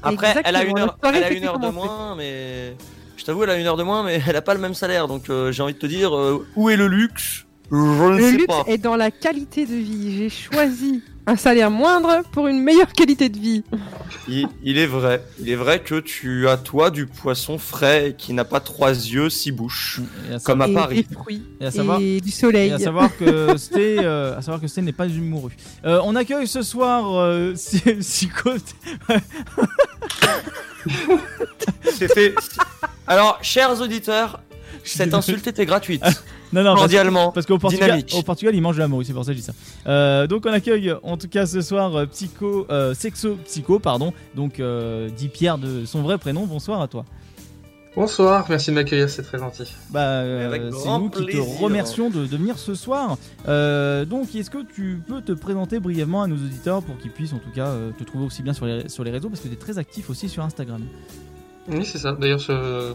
Après, 0.04 0.36
elle 0.44 0.56
a 0.56 0.64
une 0.64 0.78
heure, 0.78 0.86
notre 0.88 1.00
soirée 1.00 1.18
elle 1.18 1.24
a 1.24 1.28
fait 1.28 1.38
une 1.38 1.46
heure 1.46 1.60
de 1.60 1.70
moins, 1.70 2.16
mais 2.16 2.76
je 3.18 3.24
t'avoue, 3.24 3.44
elle 3.44 3.50
a 3.52 3.58
une 3.58 3.66
heure 3.68 3.78
de 3.78 3.84
moins, 3.84 4.04
mais 4.04 4.22
elle 4.28 4.36
a 4.36 4.42
pas 4.42 4.54
le 4.54 4.60
même 4.60 4.74
salaire. 4.74 5.08
Donc 5.08 5.30
euh, 5.30 5.52
j'ai 5.52 5.64
envie 5.64 5.74
de 5.74 5.80
te 5.80 5.86
dire, 5.86 6.16
euh, 6.16 6.46
où 6.56 6.70
est 6.70 6.76
le 6.78 6.88
luxe? 6.88 7.46
Je 7.72 7.76
ne 7.78 8.18
Le 8.18 8.24
sais 8.24 8.32
luxe 8.34 8.46
pas. 8.48 8.64
est 8.68 8.78
dans 8.78 8.96
la 8.96 9.10
qualité 9.12 9.66
de 9.66 9.76
vie. 9.76 10.18
J'ai 10.18 10.30
choisi 10.30 11.02
un 11.26 11.36
salaire 11.38 11.72
moindre 11.72 12.22
pour 12.32 12.48
une 12.48 12.62
meilleure 12.62 12.91
qualité 12.91 13.30
de 13.30 13.40
vie. 13.40 13.64
Il, 14.28 14.48
il 14.64 14.78
est 14.78 14.86
vrai, 14.86 15.24
il 15.40 15.50
est 15.50 15.56
vrai 15.56 15.80
que 15.82 16.00
tu 16.00 16.48
as 16.50 16.58
toi 16.58 16.91
du 16.91 17.06
poisson 17.06 17.58
frais 17.58 18.14
qui 18.18 18.34
n'a 18.34 18.44
pas 18.45 18.60
trois 18.60 18.90
yeux, 18.91 19.30
six 19.30 19.52
bouches, 19.52 20.02
à 20.34 20.40
comme 20.40 20.62
à 20.62 20.68
et 20.68 20.74
Paris. 20.74 21.06
des 21.10 21.16
fruits 21.16 21.44
Et 21.62 21.66
à 21.66 21.72
savoir- 21.72 22.00
et 22.02 22.20
du 22.20 22.32
soleil. 22.32 22.70
Et 22.72 22.74
à 22.74 22.80
savoir 22.80 23.16
que 23.18 23.56
Sté, 23.58 23.98
euh, 24.00 24.38
à 24.38 24.41
savoir 24.41 24.60
que 24.62 24.68
Sté 24.68 24.82
n'est 24.82 24.91
pas 24.91 25.08
une 25.08 25.24
mourue. 25.30 25.56
Euh, 25.86 26.00
on 26.04 26.16
accueille 26.16 26.48
ce 26.48 26.62
soir 26.62 27.14
euh, 27.16 27.54
Sy- 27.56 27.80
Psycho. 28.00 28.52
C'était. 31.86 32.36
Alors, 33.08 33.40
chers 33.41 33.80
auditeurs, 33.82 34.41
cette 34.84 35.14
insulte 35.14 35.48
était 35.48 35.66
gratuite. 35.66 36.04
Non, 36.54 36.62
non, 36.64 36.70
parce, 36.72 36.80
Cordialement. 36.82 37.32
parce 37.32 37.46
qu'au 37.46 37.58
Portugal, 37.58 38.04
au 38.16 38.22
Portugal, 38.24 38.56
ils 38.56 38.62
mangent 38.62 38.76
de 38.76 38.82
la 38.82 38.88
morue, 38.88 39.04
c'est 39.04 39.14
pour 39.14 39.26
ça 39.26 39.32
que 39.32 39.38
je 39.38 39.42
dis 39.42 39.46
ça. 39.46 39.54
Euh, 39.88 40.28
donc 40.28 40.46
on 40.46 40.54
accueille 40.54 40.94
en 41.04 41.18
tout 41.18 41.28
cas 41.28 41.46
ce 41.46 41.62
soir 41.62 41.96
euh, 41.96 42.06
Psycho, 42.06 42.68
euh, 42.70 42.94
Sexo 42.94 43.36
Psycho, 43.46 43.80
pardon. 43.80 44.14
Donc 44.36 44.60
euh, 44.60 45.10
dit 45.10 45.28
Pierre 45.30 45.58
de 45.58 45.84
son 45.86 46.02
vrai 46.04 46.18
prénom. 46.18 46.46
Bonsoir 46.46 46.82
à 46.82 46.88
toi. 46.88 47.06
Bonsoir, 47.96 48.48
merci 48.50 48.72
de 48.72 48.76
m'accueillir, 48.76 49.08
c'est 49.08 49.22
très 49.22 49.38
gentil. 49.38 49.72
Bah, 49.92 50.00
euh, 50.02 50.72
c'est 50.72 50.90
nous 50.98 51.10
qui 51.12 51.26
plaisir. 51.26 51.44
te 51.44 51.62
remercions 51.64 52.10
de, 52.10 52.26
de 52.26 52.38
venir 52.38 52.58
ce 52.58 52.74
soir. 52.74 53.18
Euh, 53.48 54.04
donc, 54.04 54.34
est-ce 54.34 54.50
que 54.50 54.64
tu 54.74 55.00
peux 55.08 55.22
te 55.22 55.32
présenter 55.32 55.80
brièvement 55.80 56.24
à 56.24 56.28
nos 56.28 56.36
auditeurs 56.36 56.82
pour 56.82 56.98
qu'ils 56.98 57.12
puissent 57.12 57.34
en 57.34 57.38
tout 57.38 57.52
cas 57.54 57.68
euh, 57.68 57.92
te 57.92 58.04
trouver 58.04 58.26
aussi 58.26 58.42
bien 58.42 58.54
sur 58.54 58.66
les, 58.66 58.90
sur 58.90 59.04
les 59.04 59.12
réseaux 59.12 59.30
parce 59.30 59.42
que 59.42 59.48
tu 59.48 59.54
es 59.54 59.58
très 59.58 59.78
actif 59.78 60.10
aussi 60.10 60.28
sur 60.28 60.44
Instagram. 60.44 60.82
Oui, 61.69 61.85
c'est 61.85 61.98
ça. 61.98 62.11
D'ailleurs, 62.11 62.41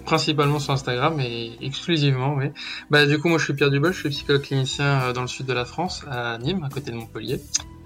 principalement 0.05 0.59
sur 0.59 0.75
Instagram 0.75 1.19
et 1.21 1.53
exclusivement, 1.63 2.35
oui. 2.35 2.47
Bah, 2.91 3.07
du 3.07 3.19
coup, 3.19 3.29
moi, 3.29 3.39
je 3.39 3.45
suis 3.45 3.55
Pierre 3.55 3.71
Dubol, 3.71 3.93
je 3.93 4.01
suis 4.01 4.11
psychologue 4.11 4.43
clinicien 4.43 5.03
euh, 5.03 5.13
dans 5.13 5.23
le 5.23 5.27
sud 5.27 5.47
de 5.47 5.55
la 5.55 5.65
France, 5.65 6.05
à 6.11 6.37
Nîmes, 6.39 6.63
à 6.65 6.69
côté 6.69 6.91
de 6.91 6.97
Montpellier, 6.97 7.41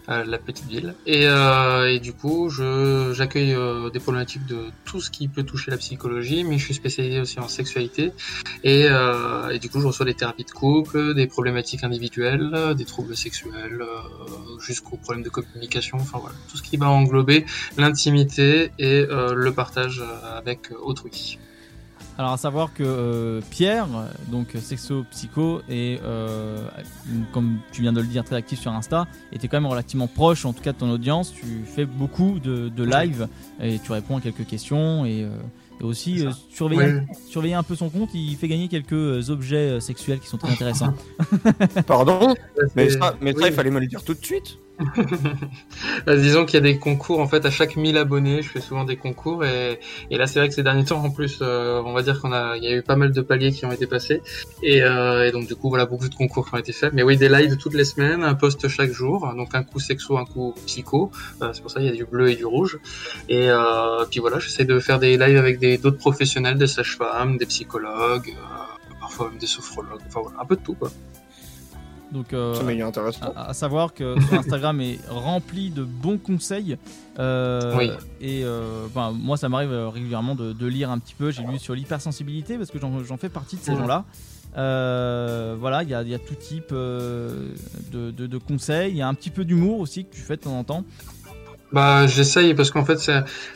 la 0.08 0.38
petite 0.38 0.66
ville. 0.66 0.94
Et, 1.06 1.26
euh, 1.26 1.92
et 1.92 2.00
du 2.00 2.12
coup, 2.12 2.48
je 2.48 3.12
j'accueille 3.14 3.54
euh, 3.54 3.90
des 3.90 4.00
problématiques 4.00 4.46
de 4.46 4.66
tout 4.84 5.00
ce 5.00 5.10
qui 5.10 5.28
peut 5.28 5.42
toucher 5.42 5.70
la 5.70 5.76
psychologie, 5.76 6.44
mais 6.44 6.58
je 6.58 6.64
suis 6.64 6.74
spécialisé 6.74 7.20
aussi 7.20 7.38
en 7.40 7.48
sexualité. 7.48 8.12
Et, 8.64 8.86
euh, 8.88 9.50
et 9.50 9.58
du 9.58 9.68
coup, 9.68 9.80
je 9.80 9.86
reçois 9.86 10.06
des 10.06 10.14
thérapies 10.14 10.44
de 10.44 10.50
couple, 10.50 11.14
des 11.14 11.26
problématiques 11.26 11.84
individuelles, 11.84 12.74
des 12.76 12.84
troubles 12.84 13.16
sexuels, 13.16 13.80
euh, 13.80 14.58
jusqu'aux 14.60 14.96
problèmes 14.96 15.24
de 15.24 15.30
communication. 15.30 15.98
Enfin 15.98 16.18
voilà, 16.18 16.36
tout 16.50 16.56
ce 16.56 16.62
qui 16.62 16.76
va 16.76 16.88
englober 16.88 17.44
l'intimité 17.76 18.72
et 18.78 19.06
euh, 19.08 19.34
le 19.34 19.52
partage 19.52 20.02
avec 20.36 20.70
autrui. 20.80 21.38
Alors 22.18 22.32
à 22.32 22.36
savoir 22.36 22.74
que 22.74 22.82
euh, 22.84 23.40
Pierre, 23.50 23.86
donc 24.28 24.48
sexo 24.60 25.04
psycho 25.10 25.62
et 25.68 25.98
euh, 26.04 26.58
comme 27.32 27.58
tu 27.72 27.82
viens 27.82 27.92
de 27.92 28.00
le 28.00 28.06
dire 28.06 28.22
très 28.22 28.36
actif 28.36 28.60
sur 28.60 28.72
Insta, 28.72 29.06
était 29.32 29.48
quand 29.48 29.60
même 29.60 29.70
relativement 29.70 30.08
proche 30.08 30.44
en 30.44 30.52
tout 30.52 30.62
cas 30.62 30.72
de 30.72 30.78
ton 30.78 30.90
audience. 30.90 31.32
Tu 31.32 31.64
fais 31.64 31.86
beaucoup 31.86 32.38
de, 32.38 32.68
de 32.68 32.84
live 32.84 33.28
et 33.60 33.78
tu 33.78 33.92
réponds 33.92 34.18
à 34.18 34.20
quelques 34.20 34.46
questions 34.46 35.06
et, 35.06 35.24
euh, 35.24 35.30
et 35.80 35.84
aussi 35.84 36.26
euh, 36.26 36.30
surveiller, 36.50 37.00
surveiller 37.28 37.54
un 37.54 37.62
peu 37.62 37.76
son 37.76 37.88
compte. 37.88 38.10
Il 38.14 38.36
fait 38.36 38.48
gagner 38.48 38.68
quelques 38.68 39.30
objets 39.30 39.80
sexuels 39.80 40.20
qui 40.20 40.26
sont 40.28 40.38
très 40.38 40.52
intéressants. 40.52 40.94
Pardon? 41.86 42.34
Mais 42.76 42.90
ça, 42.90 43.14
mais 43.22 43.32
ça, 43.32 43.38
oui. 43.38 43.46
il 43.48 43.52
fallait 43.54 43.70
me 43.70 43.80
le 43.80 43.86
dire 43.86 44.04
tout 44.04 44.14
de 44.14 44.24
suite. 44.24 44.58
Euh, 46.08 46.16
disons 46.16 46.44
qu'il 46.44 46.54
y 46.54 46.58
a 46.58 46.60
des 46.60 46.78
concours 46.78 47.20
en 47.20 47.28
fait 47.28 47.44
à 47.46 47.50
chaque 47.50 47.76
1000 47.76 47.96
abonnés, 47.96 48.42
je 48.42 48.48
fais 48.48 48.60
souvent 48.60 48.84
des 48.84 48.96
concours 48.96 49.44
et, 49.44 49.78
là 50.10 50.26
c'est 50.26 50.38
vrai 50.38 50.48
que 50.48 50.54
ces 50.54 50.62
derniers 50.62 50.84
temps 50.84 51.02
en 51.04 51.10
plus 51.10 51.38
euh, 51.42 51.80
on 51.84 51.92
va 51.92 52.02
dire 52.02 52.20
qu'on 52.20 52.32
a 52.32 52.56
il 52.56 52.64
y 52.64 52.66
a 52.66 52.74
eu 52.74 52.82
pas 52.82 52.96
mal 52.96 53.12
de 53.12 53.20
paliers 53.20 53.52
qui 53.52 53.64
ont 53.64 53.72
été 53.72 53.86
passés 53.86 54.22
et, 54.62 54.82
euh, 54.82 55.28
et 55.28 55.32
donc 55.32 55.46
du 55.46 55.54
coup 55.54 55.68
voilà 55.68 55.86
beaucoup 55.86 56.08
de 56.08 56.14
concours 56.14 56.48
qui 56.48 56.54
ont 56.54 56.58
été 56.58 56.72
faits 56.72 56.92
mais 56.92 57.02
oui 57.02 57.16
des 57.16 57.28
lives 57.28 57.56
toutes 57.56 57.74
les 57.74 57.84
semaines, 57.84 58.24
un 58.24 58.34
post 58.34 58.66
chaque 58.68 58.90
jour 58.90 59.32
donc 59.36 59.54
un 59.54 59.62
coup 59.62 59.78
sexo, 59.78 60.16
un 60.18 60.24
coup 60.24 60.54
psycho 60.66 61.10
Euh, 61.42 61.50
c'est 61.52 61.62
pour 61.62 61.70
ça 61.70 61.80
il 61.80 61.86
y 61.86 61.90
a 61.90 61.92
du 61.92 62.04
bleu 62.04 62.30
et 62.30 62.36
du 62.36 62.44
rouge 62.44 62.78
et 63.28 63.48
puis 64.10 64.20
voilà 64.20 64.38
j'essaie 64.38 64.64
de 64.64 64.80
faire 64.80 64.98
des 64.98 65.16
lives 65.16 65.38
avec 65.38 65.58
des 65.58 65.78
d'autres 65.78 65.98
professionnels, 65.98 66.58
des 66.58 66.66
sages-femmes, 66.66 67.36
des 67.36 67.46
psychologues, 67.46 68.34
parfois 69.00 69.28
même 69.28 69.38
des 69.38 69.46
sophrologues, 69.46 70.02
enfin 70.08 70.20
voilà 70.22 70.40
un 70.40 70.44
peu 70.44 70.56
de 70.56 70.62
tout 70.62 70.74
quoi. 70.74 70.90
Donc 72.12 72.32
euh, 72.34 72.54
à, 73.36 73.48
à 73.48 73.54
savoir 73.54 73.94
que 73.94 74.14
son 74.30 74.36
Instagram 74.36 74.80
est 74.80 74.98
rempli 75.08 75.70
de 75.70 75.82
bons 75.82 76.18
conseils. 76.18 76.76
Euh, 77.18 77.74
Oui. 77.76 77.90
Et 78.20 78.44
euh, 78.44 78.86
ben, 78.94 79.12
moi, 79.12 79.36
ça 79.36 79.48
m'arrive 79.48 79.72
euh, 79.72 79.88
régulièrement 79.88 80.34
de, 80.34 80.52
de 80.52 80.66
lire 80.66 80.90
un 80.90 80.98
petit 80.98 81.14
peu. 81.14 81.30
J'ai 81.30 81.42
lu 81.44 81.58
sur 81.58 81.74
l'hypersensibilité 81.74 82.58
parce 82.58 82.70
que 82.70 82.78
j'en 82.78 83.16
fais 83.16 83.28
partie 83.30 83.56
de 83.56 83.62
ces 83.62 83.72
gens-là. 83.74 84.04
Euh, 84.58 85.56
voilà, 85.58 85.82
il 85.82 85.88
y 85.88 85.94
a, 85.94 86.02
il 86.02 86.08
y 86.10 86.14
a 86.14 86.18
tout 86.18 86.34
type 86.34 86.72
euh, 86.72 87.48
de, 87.90 88.10
de- 88.10 88.26
de 88.26 88.38
conseils. 88.38 88.90
Il 88.90 88.96
y 88.98 89.02
a 89.02 89.08
un 89.08 89.14
petit 89.14 89.30
peu 89.30 89.44
d'humour 89.44 89.80
aussi 89.80 90.04
que 90.04 90.14
tu 90.14 90.20
fais 90.20 90.36
de 90.36 90.42
temps 90.42 90.58
en 90.58 90.64
temps. 90.64 90.84
Bah, 91.72 92.06
j'essaye 92.06 92.54
parce 92.54 92.70
qu'en 92.70 92.84
fait, 92.84 93.10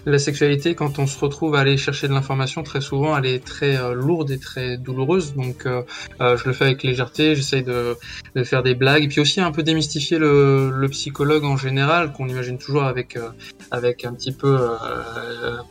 la 0.07 0.19
sexualité, 0.19 0.75
quand 0.75 0.99
on 0.99 1.07
se 1.07 1.19
retrouve 1.19 1.55
à 1.55 1.61
aller 1.61 1.77
chercher 1.77 2.09
de 2.09 2.15
l'information, 2.15 2.63
très 2.63 2.81
souvent, 2.81 3.17
elle 3.17 3.27
est 3.27 3.45
très 3.45 3.77
euh, 3.77 3.93
lourde 3.95 4.31
et 4.31 4.39
très 4.39 4.79
douloureuse. 4.79 5.35
Donc, 5.35 5.67
euh, 5.67 5.83
euh, 6.21 6.37
je 6.37 6.45
le 6.47 6.53
fais 6.55 6.65
avec 6.65 6.83
légèreté. 6.83 7.35
J'essaye 7.35 7.63
de, 7.63 7.97
de 8.35 8.45
faire 8.45 8.63
des 8.63 8.75
blagues 8.75 9.05
et 9.05 9.09
puis 9.09 9.21
aussi 9.21 9.41
un 9.41 9.53
peu 9.53 9.63
démystifier 9.63 10.19
le, 10.19 10.71
le 10.71 10.89
psychologue 10.89 11.45
en 11.45 11.57
général, 11.57 12.13
qu'on 12.13 12.29
imagine 12.29 12.57
toujours 12.57 12.85
avec 12.85 13.17
euh, 13.17 13.29
avec 13.71 14.05
un 14.05 14.15
petit 14.15 14.33
peu 14.33 14.57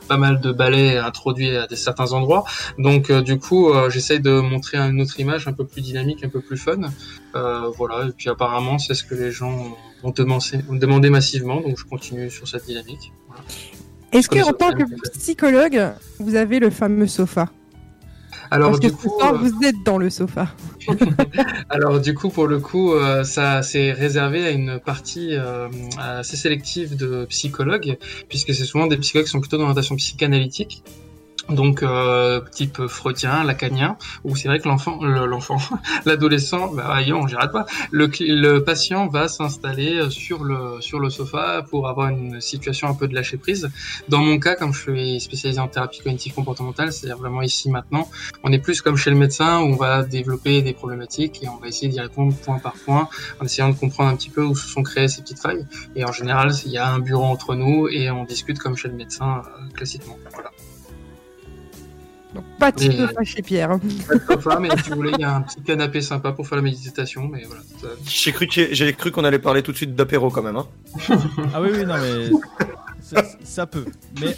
pas 0.08 0.18
mal 0.18 0.42
de 0.42 0.52
balais 0.52 0.98
introduits 0.98 1.56
à 1.56 1.66
des 1.66 1.78
certains 1.78 2.12
endroits. 2.12 2.44
Donc, 2.78 3.12
du 3.12 3.40
coup, 3.40 3.72
j'essaye 3.90 4.20
de 4.20 4.40
montrer 4.42 4.78
une 4.78 5.02
autre 5.02 5.18
image 5.20 5.48
un 5.48 5.54
peu 5.54 5.66
plus 5.66 5.82
dynamique, 5.82 6.24
un 6.24 6.30
peu 6.30 6.42
plus 6.42 6.58
fun. 6.58 6.82
Voilà. 7.34 8.08
Et 8.08 8.12
puis, 8.12 8.30
apparemment, 8.30 8.78
c'est 8.80 8.94
ce 8.94 9.06
que 9.06 9.16
les 9.16 9.32
gens 9.32 9.78
ont 10.06 10.76
demandé 10.76 11.10
massivement. 11.10 11.62
Donc, 11.62 11.78
je 11.78 11.86
continue 11.86 12.30
sur 12.30 12.48
cette 12.48 12.66
dynamique. 12.66 13.12
Voilà. 13.28 13.44
Est-ce 14.16 14.30
Comme 14.30 14.40
que 14.40 14.44
en 14.44 14.48
ça, 14.48 14.54
tant 14.54 14.72
que 14.72 15.18
psychologue, 15.18 15.94
vous 16.20 16.36
avez 16.36 16.60
le 16.60 16.70
fameux 16.70 17.08
sofa 17.08 17.50
Alors, 18.50 18.70
Parce 18.70 18.80
que 18.80 18.88
du 18.88 18.94
ce 18.94 18.98
coup, 18.98 19.20
soir, 19.20 19.34
euh, 19.34 19.38
vous 19.38 19.66
êtes 19.66 19.76
dans 19.86 19.98
le 19.98 20.10
sofa. 20.10 20.48
Alors 21.70 22.00
du 22.00 22.14
coup, 22.14 22.30
pour 22.30 22.48
le 22.48 22.60
coup, 22.60 22.94
euh, 22.94 23.24
ça 23.26 23.62
c'est 23.62 23.92
réservé 23.92 24.46
à 24.46 24.52
une 24.52 24.80
partie 24.80 25.36
euh, 25.36 25.68
assez 25.98 26.38
sélective 26.38 26.96
de 26.96 27.26
psychologues, 27.26 27.98
puisque 28.30 28.54
c'est 28.54 28.64
souvent 28.64 28.88
des 28.88 28.98
psychologues 28.98 29.26
qui 29.26 29.32
sont 29.32 29.42
plutôt 29.42 29.58
d'orientation 29.58 29.96
psychanalytique. 29.96 30.84
Donc 31.50 31.84
euh, 31.84 32.42
type 32.52 32.88
freudien, 32.88 33.44
lacanien, 33.44 33.98
où 34.24 34.36
c'est 34.36 34.48
vrai 34.48 34.60
que 34.60 34.68
l'enfant, 34.68 35.00
le- 35.04 35.28
l'enfant, 35.28 35.58
l'adolescent, 36.06 36.74
bah 36.74 36.86
voyons, 36.88 37.28
j'arrête 37.28 37.52
pas. 37.52 37.66
Le, 37.92 38.10
le 38.20 38.64
patient 38.64 39.08
va 39.08 39.28
s'installer 39.28 40.10
sur 40.10 40.44
le 40.44 40.82
sur 40.82 41.00
le 41.00 41.10
sofa 41.12 41.64
pour 41.70 41.88
avoir 41.88 42.10
une 42.10 42.42
situation 42.42 42.88
un 42.88 42.96
peu 42.96 43.08
de 43.08 43.14
lâcher 43.14 43.38
prise. 43.38 43.70
Dans 44.10 44.20
mon 44.22 44.40
cas, 44.40 44.56
comme 44.56 44.74
je 44.74 44.82
suis 44.82 45.20
spécialisé 45.20 45.60
en 45.62 45.68
thérapie 45.68 46.00
cognitive 46.02 46.34
comportementale, 46.34 46.92
c'est-à-dire 46.92 47.18
vraiment 47.18 47.44
ici 47.44 47.70
maintenant, 47.70 48.10
on 48.44 48.52
est 48.52 48.60
plus 48.60 48.82
comme 48.82 48.98
chez 48.98 49.12
le 49.12 49.16
médecin 49.18 49.60
où 49.60 49.66
on 49.74 49.76
va 49.76 50.02
développer 50.04 50.64
des 50.64 50.74
problématiques 50.74 51.44
et 51.44 51.48
on 51.48 51.58
va 51.58 51.68
essayer 51.68 51.90
d'y 51.90 52.00
répondre 52.00 52.34
point 52.36 52.58
par 52.58 52.74
point 52.74 53.08
en 53.40 53.46
essayant 53.46 53.70
de 53.70 53.76
comprendre 53.76 54.10
un 54.10 54.16
petit 54.16 54.30
peu 54.32 54.44
où 54.44 54.56
se 54.56 54.68
sont 54.68 54.82
créées 54.82 55.08
ces 55.08 55.22
petites 55.22 55.40
failles. 55.40 55.66
Et 55.96 56.04
en 56.06 56.12
général, 56.12 56.52
il 56.66 56.72
y 56.72 56.78
a 56.80 56.88
un 56.92 57.00
bureau 57.00 57.26
entre 57.26 57.54
nous 57.54 57.88
et 57.88 58.10
on 58.10 58.24
discute 58.24 58.58
comme 58.58 58.76
chez 58.76 58.88
le 58.88 58.96
médecin 58.96 59.44
euh, 59.46 59.74
classiquement. 59.76 60.18
Voilà. 60.34 60.50
Donc, 62.36 62.44
pas 62.60 62.72
de 62.72 62.84
Et- 62.84 63.42
Pierre. 63.42 63.70
Pas 64.08 64.16
de 64.16 64.22
sofa, 64.34 64.60
mais 64.60 64.70
si 64.84 64.90
vous 64.90 64.98
voulez, 64.98 65.12
il 65.18 65.22
y 65.22 65.24
a 65.24 65.36
un 65.38 65.42
petit 65.42 65.62
canapé 65.62 66.02
sympa 66.02 66.32
pour 66.34 66.48
faire 66.48 66.58
la 66.58 66.62
méditation. 66.62 67.28
Mais 67.28 67.44
voilà. 67.46 67.64
ça- 67.82 67.88
J'ai 68.06 68.32
cru 68.32 68.46
que- 68.48 68.74
j'ai 68.74 68.94
cru 68.94 69.12
qu'on 69.12 69.24
allait 69.24 69.40
parler 69.40 69.64
tout 69.64 69.72
de 69.72 69.78
suite 69.78 69.96
d'apéro 69.96 70.30
quand 70.30 70.44
même. 70.44 70.58
Hein. 70.58 70.68
Ah 71.54 71.62
oui, 71.62 71.70
oui, 71.74 71.86
non, 71.86 71.96
mais 71.98 72.30
ça, 73.02 73.24
ça 73.44 73.66
peut. 73.66 73.86
Mais 74.22 74.36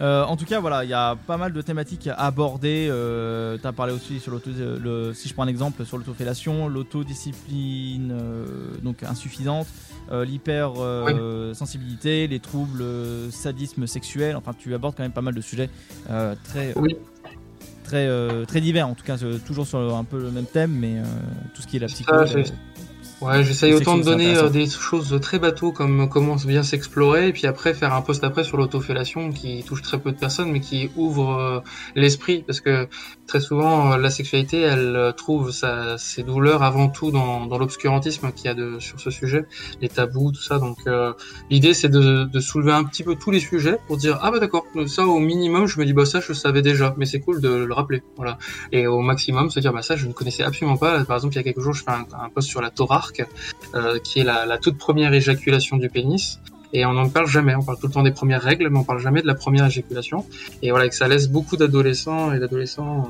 Euh, 0.00 0.22
en 0.22 0.36
tout 0.36 0.44
cas, 0.44 0.60
voilà, 0.60 0.84
il 0.84 0.90
y 0.90 0.94
a 0.94 1.16
pas 1.26 1.36
mal 1.36 1.52
de 1.52 1.60
thématiques 1.60 2.06
à 2.06 2.14
aborder. 2.14 2.86
Euh, 2.88 3.58
tu 3.60 3.66
as 3.66 3.72
parlé 3.72 3.92
aussi 3.92 4.20
sur 4.20 4.30
l'auto, 4.30 4.48
le, 4.56 5.12
si 5.12 5.28
je 5.28 5.34
prends 5.34 5.42
un 5.42 5.48
exemple 5.48 5.84
sur 5.84 5.98
l'autofellation, 5.98 6.68
l'autodiscipline 6.68 8.12
euh, 8.12 8.46
donc 8.84 9.02
insuffisante, 9.02 9.66
euh, 10.12 10.24
l'hyper 10.24 10.74
euh, 10.78 11.52
sensibilité, 11.52 12.28
les 12.28 12.38
troubles, 12.38 12.80
euh, 12.82 13.28
sadisme 13.32 13.88
sexuel. 13.88 14.36
Enfin, 14.36 14.52
tu 14.56 14.72
abordes 14.72 14.94
quand 14.96 15.02
même 15.02 15.10
pas 15.10 15.20
mal 15.20 15.34
de 15.34 15.40
sujets 15.40 15.68
euh, 16.10 16.36
très, 16.44 16.72
Oui. 16.76 16.96
Très, 17.88 18.06
euh, 18.06 18.44
très 18.44 18.60
divers. 18.60 18.86
En 18.88 18.94
tout 18.94 19.04
cas, 19.04 19.16
euh, 19.22 19.38
toujours 19.46 19.66
sur 19.66 19.78
un 19.96 20.04
peu 20.04 20.20
le 20.20 20.30
même 20.30 20.44
thème, 20.46 20.72
mais 20.72 20.98
euh, 20.98 21.02
tout 21.54 21.62
ce 21.62 21.66
qui 21.66 21.76
est 21.76 21.80
la 21.80 21.88
Ça, 21.88 21.94
psycho. 21.94 22.26
j'ai- 22.26 22.42
la- 22.42 22.48
Ouais, 23.20 23.42
j'essaye 23.42 23.74
autant 23.74 23.98
de 23.98 24.04
donner 24.04 24.36
euh, 24.36 24.48
des 24.48 24.68
choses 24.68 25.18
très 25.20 25.40
bateaux 25.40 25.72
comme 25.72 26.08
comment 26.08 26.36
bien 26.36 26.62
s'explorer, 26.62 27.28
et 27.28 27.32
puis 27.32 27.48
après 27.48 27.74
faire 27.74 27.92
un 27.92 28.00
post 28.00 28.22
après 28.22 28.44
sur 28.44 28.56
l'autofellation 28.56 29.32
qui 29.32 29.64
touche 29.64 29.82
très 29.82 29.98
peu 29.98 30.12
de 30.12 30.16
personnes, 30.16 30.52
mais 30.52 30.60
qui 30.60 30.88
ouvre 30.94 31.32
euh, 31.32 31.60
l'esprit, 31.96 32.44
parce 32.46 32.60
que 32.60 32.86
très 33.26 33.40
souvent 33.40 33.92
euh, 33.92 33.96
la 33.96 34.10
sexualité, 34.10 34.60
elle 34.60 34.94
euh, 34.94 35.10
trouve 35.10 35.50
sa, 35.50 35.98
ses 35.98 36.22
douleurs 36.22 36.62
avant 36.62 36.88
tout 36.88 37.10
dans, 37.10 37.46
dans 37.46 37.58
l'obscurantisme 37.58 38.30
qu'il 38.30 38.44
y 38.46 38.48
a 38.48 38.54
de, 38.54 38.78
sur 38.78 39.00
ce 39.00 39.10
sujet, 39.10 39.46
les 39.80 39.88
tabous, 39.88 40.30
tout 40.30 40.40
ça. 40.40 40.60
Donc 40.60 40.78
euh, 40.86 41.12
l'idée 41.50 41.74
c'est 41.74 41.88
de, 41.88 42.22
de 42.22 42.40
soulever 42.40 42.72
un 42.72 42.84
petit 42.84 43.02
peu 43.02 43.16
tous 43.16 43.32
les 43.32 43.40
sujets 43.40 43.78
pour 43.88 43.96
dire 43.96 44.20
ah 44.22 44.30
bah 44.30 44.38
d'accord, 44.38 44.64
ça 44.86 45.04
au 45.04 45.18
minimum 45.18 45.66
je 45.66 45.80
me 45.80 45.84
dis 45.84 45.92
bah 45.92 46.06
ça 46.06 46.20
je 46.20 46.32
savais 46.32 46.62
déjà, 46.62 46.94
mais 46.96 47.04
c'est 47.04 47.18
cool 47.18 47.40
de 47.40 47.48
le 47.48 47.74
rappeler, 47.74 48.04
voilà. 48.16 48.38
Et 48.70 48.86
au 48.86 49.00
maximum 49.00 49.50
se 49.50 49.58
dire 49.58 49.72
bah 49.72 49.82
ça 49.82 49.96
je 49.96 50.06
ne 50.06 50.12
connaissais 50.12 50.44
absolument 50.44 50.76
pas. 50.76 51.04
Par 51.04 51.16
exemple 51.16 51.34
il 51.34 51.38
y 51.38 51.40
a 51.40 51.42
quelques 51.42 51.60
jours 51.60 51.72
je 51.74 51.82
fais 51.82 51.90
un, 51.90 52.06
un 52.22 52.28
post 52.28 52.48
sur 52.48 52.60
la 52.60 52.70
torarque 52.70 53.07
euh, 53.74 53.98
qui 53.98 54.20
est 54.20 54.24
la, 54.24 54.58
toute 54.58 54.78
première 54.78 55.12
éjaculation 55.12 55.76
du 55.76 55.88
pénis. 55.88 56.40
Et 56.72 56.84
on 56.84 56.92
n'en 56.92 57.08
parle 57.08 57.26
jamais, 57.26 57.54
on 57.54 57.62
parle 57.62 57.78
tout 57.78 57.86
le 57.86 57.92
temps 57.92 58.02
des 58.02 58.12
premières 58.12 58.42
règles, 58.42 58.68
mais 58.68 58.78
on 58.78 58.84
parle 58.84 59.00
jamais 59.00 59.22
de 59.22 59.26
la 59.26 59.34
première 59.34 59.66
éjaculation. 59.66 60.26
Et 60.62 60.70
voilà, 60.70 60.88
que 60.88 60.94
ça 60.94 61.08
laisse 61.08 61.28
beaucoup 61.28 61.56
d'adolescents 61.56 62.32
et 62.32 62.38
d'adolescents 62.38 63.08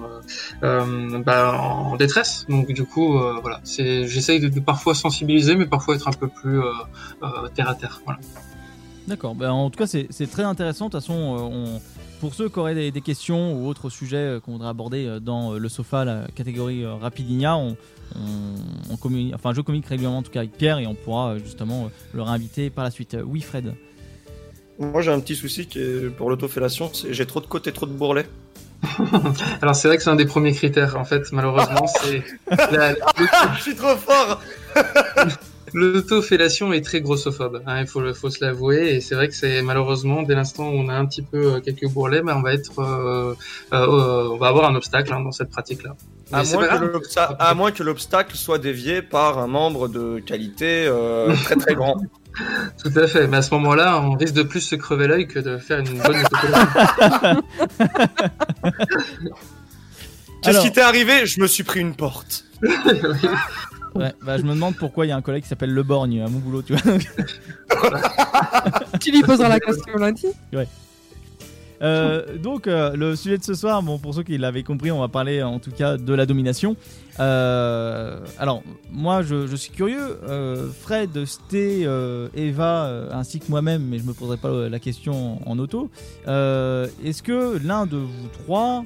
euh, 0.62 0.80
euh, 0.82 1.18
bah, 1.24 1.60
en 1.60 1.96
détresse. 1.96 2.46
Donc 2.48 2.70
du 2.70 2.84
coup, 2.84 3.18
voilà, 3.42 3.60
j'essaye 3.64 4.38
de, 4.38 4.60
parfois 4.60 4.94
sensibiliser, 4.94 5.56
mais 5.56 5.66
parfois 5.66 5.96
être 5.96 6.06
un 6.06 6.12
peu 6.12 6.28
plus 6.28 6.60
terre 7.54 7.68
à 7.68 7.74
terre. 7.74 8.00
Voilà. 8.04 8.20
D'accord. 9.08 9.34
Ben, 9.34 9.50
en 9.50 9.70
tout 9.70 9.78
cas, 9.78 9.86
c'est 9.86 10.30
très 10.30 10.44
intéressant. 10.44 10.86
De 10.86 10.92
toute 10.92 11.00
façon, 11.00 11.14
on- 11.14 11.80
pour 12.20 12.34
ceux 12.34 12.48
qui 12.48 12.58
auraient 12.58 12.74
des, 12.74 12.90
des 12.90 13.00
questions 13.00 13.54
ou 13.54 13.68
autres 13.68 13.90
sujets 13.90 14.38
qu'on 14.44 14.52
voudrait 14.52 14.68
aborder 14.68 15.18
dans 15.20 15.52
le 15.54 15.68
sofa, 15.68 16.04
la 16.04 16.26
catégorie 16.34 16.84
Rapidinia, 16.84 17.56
on, 17.56 17.76
on, 18.14 18.92
on 18.92 18.96
communique, 18.96 19.34
enfin, 19.34 19.52
je 19.54 19.60
communique 19.60 19.86
régulièrement 19.86 20.18
en 20.18 20.22
tout 20.22 20.30
cas 20.30 20.40
avec 20.40 20.52
Pierre 20.52 20.78
et 20.78 20.86
on 20.86 20.94
pourra 20.94 21.30
euh, 21.30 21.38
justement 21.38 21.84
euh, 21.84 21.88
le 22.14 22.22
réinviter 22.22 22.70
par 22.70 22.84
la 22.84 22.90
suite. 22.90 23.14
Euh, 23.14 23.22
Oui, 23.24 23.40
Fred. 23.40 23.74
Moi, 24.78 25.02
j'ai 25.02 25.10
un 25.10 25.20
petit 25.20 25.34
souci 25.34 25.66
qui 25.66 25.80
est 25.80 26.08
pour 26.08 26.30
l'autofellation, 26.30 26.90
c'est 26.92 27.12
j'ai 27.12 27.26
trop 27.26 27.40
de 27.40 27.46
côtes 27.46 27.66
et 27.66 27.72
trop 27.72 27.86
de 27.86 27.92
bourrelets. 27.92 28.26
Alors 29.60 29.74
c'est 29.74 29.88
vrai 29.88 29.96
que 29.96 30.02
c'est 30.04 30.10
un 30.10 30.14
des 30.16 30.26
premiers 30.26 30.52
critères. 30.52 30.96
En 30.96 31.04
fait, 31.04 31.32
malheureusement, 31.32 31.86
c'est 32.02 32.22
la- 32.70 32.94
Je 33.56 33.60
suis 33.62 33.74
trop 33.74 33.96
fort 33.96 34.40
L'autofellation 35.74 36.72
est 36.72 36.80
très 36.80 37.00
grossophobe, 37.02 37.62
hein, 37.66 37.80
il 37.82 37.86
faut, 37.86 38.30
se 38.30 38.42
l'avouer, 38.44 38.94
et 38.94 39.00
c'est 39.02 39.14
vrai 39.14 39.28
que 39.28 39.34
c'est 39.34 39.60
malheureusement 39.62 40.22
dès 40.22 40.34
l'instant 40.34 40.70
où 40.70 40.72
on 40.72 40.88
a 40.88 40.94
un 40.94 41.04
petit 41.04 41.20
peu 41.20 41.54
euh, 41.56 41.60
quelques 41.60 41.86
bourrelets, 41.88 42.22
ben, 42.22 42.36
on 42.36 42.40
va 42.42 42.54
être, 42.54 42.78
euh, 42.78 43.34
euh, 43.74 43.76
euh, 43.76 44.28
on 44.30 44.38
va 44.38 44.48
avoir 44.48 44.70
un 44.70 44.74
obstacle 44.74 45.12
hein, 45.12 45.20
dans 45.20 45.32
cette 45.32 45.50
pratique-là. 45.50 45.94
À 46.32 46.42
moins, 46.44 46.62
que 46.62 46.66
grave. 46.68 46.84
l'obsta- 46.92 47.36
à 47.38 47.54
moins 47.54 47.70
que 47.72 47.82
l'obstacle 47.82 48.36
soit 48.36 48.58
dévié 48.58 49.00
par 49.02 49.38
un 49.38 49.46
membre 49.46 49.88
de 49.88 50.18
qualité 50.20 50.86
euh, 50.86 51.34
très 51.44 51.56
très 51.56 51.74
grand. 51.74 51.96
Tout 52.82 52.92
à 52.96 53.06
fait, 53.08 53.26
mais 53.26 53.38
à 53.38 53.42
ce 53.42 53.52
moment-là, 53.54 54.00
on 54.00 54.12
risque 54.14 54.34
de 54.34 54.42
plus 54.42 54.60
se 54.60 54.76
crever 54.76 55.06
l'œil 55.08 55.26
que 55.26 55.38
de 55.40 55.58
faire 55.58 55.78
une 55.80 55.98
bonne. 56.00 56.16
Qu'est-ce 60.42 60.48
Alors- 60.50 60.62
qui 60.62 60.72
t'est 60.72 60.80
arrivé 60.82 61.26
Je 61.26 61.40
me 61.40 61.46
suis 61.46 61.64
pris 61.64 61.80
une 61.80 61.94
porte. 61.94 62.44
Ouais, 63.94 64.12
bah, 64.22 64.36
je 64.36 64.42
me 64.42 64.50
demande 64.50 64.76
pourquoi 64.76 65.06
il 65.06 65.08
y 65.08 65.12
a 65.12 65.16
un 65.16 65.22
collègue 65.22 65.42
qui 65.42 65.48
s'appelle 65.48 65.72
Le 65.72 65.82
Borgne 65.82 66.20
à 66.22 66.28
mon 66.28 66.38
boulot, 66.38 66.62
tu 66.62 66.74
vois. 66.74 66.98
Tu 69.00 69.10
lui 69.10 69.22
poseras 69.22 69.48
la 69.48 69.58
question 69.58 69.96
lundi? 69.96 70.26
Euh, 71.80 72.36
donc 72.38 72.66
euh, 72.66 72.96
le 72.96 73.14
sujet 73.14 73.38
de 73.38 73.44
ce 73.44 73.54
soir, 73.54 73.82
bon 73.84 73.98
pour 73.98 74.12
ceux 74.12 74.24
qui 74.24 74.36
l'avaient 74.36 74.64
compris, 74.64 74.90
on 74.90 74.98
va 74.98 75.06
parler 75.08 75.42
en 75.42 75.60
tout 75.60 75.70
cas 75.70 75.96
de 75.96 76.12
la 76.12 76.26
domination. 76.26 76.76
Euh, 77.20 78.18
alors 78.38 78.62
moi 78.90 79.22
je, 79.22 79.46
je 79.46 79.54
suis 79.56 79.70
curieux, 79.70 80.18
euh, 80.28 80.68
Fred, 80.80 81.24
Sté, 81.24 81.82
euh, 81.84 82.28
Eva 82.34 83.08
ainsi 83.12 83.38
que 83.38 83.48
moi-même, 83.48 83.84
mais 83.84 83.98
je 83.98 84.04
me 84.04 84.12
poserai 84.12 84.38
pas 84.38 84.68
la 84.68 84.78
question 84.80 85.40
en, 85.46 85.52
en 85.52 85.58
auto. 85.60 85.88
euh, 86.26 86.88
Est-ce 87.04 87.22
que 87.22 87.58
l'un 87.64 87.86
de 87.86 87.96
vous 87.96 88.28
trois, 88.42 88.84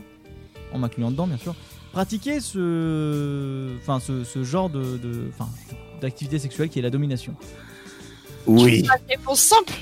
en 0.74 0.78
m'incluant 0.78 1.10
dedans 1.10 1.26
bien 1.26 1.38
sûr, 1.38 1.54
pratiquait 1.92 2.40
ce, 2.40 3.74
enfin 3.78 4.00
ce, 4.00 4.24
ce 4.24 4.44
genre 4.44 4.68
de, 4.68 5.00
d'activité 6.00 6.38
sexuelle 6.38 6.68
qui 6.68 6.78
est 6.78 6.82
la 6.82 6.90
domination? 6.90 7.34
Oui. 8.46 8.86
Réponse 9.08 9.40
simple. 9.40 9.72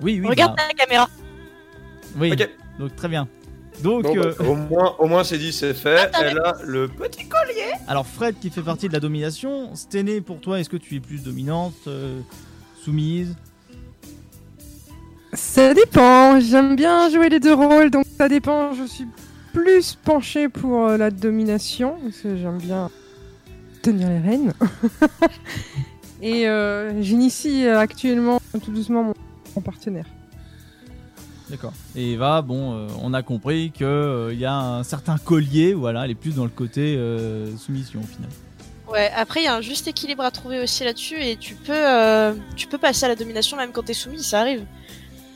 Oui, 0.00 0.20
oui. 0.20 0.26
Regarde 0.26 0.56
bah, 0.56 0.62
la 0.66 0.74
caméra. 0.74 1.08
Oui. 2.18 2.32
Ok. 2.32 2.48
Donc 2.78 2.96
très 2.96 3.08
bien. 3.08 3.28
Donc 3.82 4.04
Bon, 4.04 4.14
bah, 4.14 4.20
euh, 4.26 4.44
au 4.44 4.54
moins, 4.54 4.94
au 4.98 5.06
moins 5.06 5.24
c'est 5.24 5.38
dit, 5.38 5.52
c'est 5.52 5.74
fait. 5.74 6.10
Elle 6.20 6.38
a 6.38 6.54
le 6.64 6.88
petit 6.88 7.26
collier. 7.26 7.72
Alors 7.88 8.06
Fred 8.06 8.36
qui 8.40 8.50
fait 8.50 8.62
partie 8.62 8.88
de 8.88 8.92
la 8.92 9.00
domination, 9.00 9.74
Sténé 9.74 10.20
pour 10.20 10.40
toi, 10.40 10.60
est-ce 10.60 10.68
que 10.68 10.76
tu 10.76 10.94
es 10.96 11.00
plus 11.00 11.22
dominante, 11.22 11.74
euh, 11.86 12.20
soumise? 12.82 13.34
Ça 15.32 15.74
dépend. 15.74 16.38
J'aime 16.38 16.76
bien 16.76 17.10
jouer 17.10 17.28
les 17.28 17.40
deux 17.40 17.54
rôles, 17.54 17.90
donc 17.90 18.04
ça 18.16 18.28
dépend. 18.28 18.72
Je 18.74 18.84
suis 18.84 19.06
plus 19.52 19.96
penchée 19.96 20.48
pour 20.48 20.86
euh, 20.86 20.96
la 20.96 21.10
domination, 21.10 21.96
parce 22.02 22.18
que 22.18 22.36
j'aime 22.36 22.58
bien 22.58 22.90
tenir 23.82 24.08
les 24.08 24.20
rênes. 24.20 24.52
Et 26.22 26.48
euh, 26.48 27.02
j'initie 27.02 27.66
actuellement 27.66 28.40
tout 28.64 28.70
doucement 28.70 29.02
mon, 29.02 29.14
mon 29.56 29.62
partenaire. 29.62 30.06
D'accord. 31.50 31.74
Et 31.94 32.12
Eva, 32.12 32.40
bon, 32.40 32.74
euh, 32.74 32.88
on 33.02 33.12
a 33.12 33.22
compris 33.22 33.70
que 33.70 33.84
euh, 33.84 34.34
y 34.34 34.46
a 34.46 34.56
un 34.56 34.82
certain 34.82 35.18
collier, 35.18 35.74
voilà, 35.74 36.04
elle 36.04 36.10
est 36.10 36.16
plus 36.16 36.36
dans 36.36 36.44
le 36.44 36.50
côté 36.50 36.96
euh, 36.96 37.54
soumission 37.56 38.00
au 38.00 38.06
final. 38.06 38.30
Ouais, 38.90 39.10
après 39.14 39.40
il 39.40 39.44
y 39.44 39.46
a 39.46 39.54
un 39.54 39.60
juste 39.60 39.86
équilibre 39.86 40.22
à 40.22 40.30
trouver 40.30 40.60
aussi 40.62 40.84
là-dessus 40.84 41.16
et 41.20 41.36
tu 41.36 41.54
peux, 41.54 41.72
euh, 41.74 42.34
tu 42.56 42.66
peux 42.66 42.78
passer 42.78 43.04
à 43.04 43.08
la 43.08 43.16
domination 43.16 43.56
même 43.56 43.72
quand 43.72 43.82
t'es 43.82 43.94
soumis, 43.94 44.22
ça 44.22 44.40
arrive. 44.40 44.64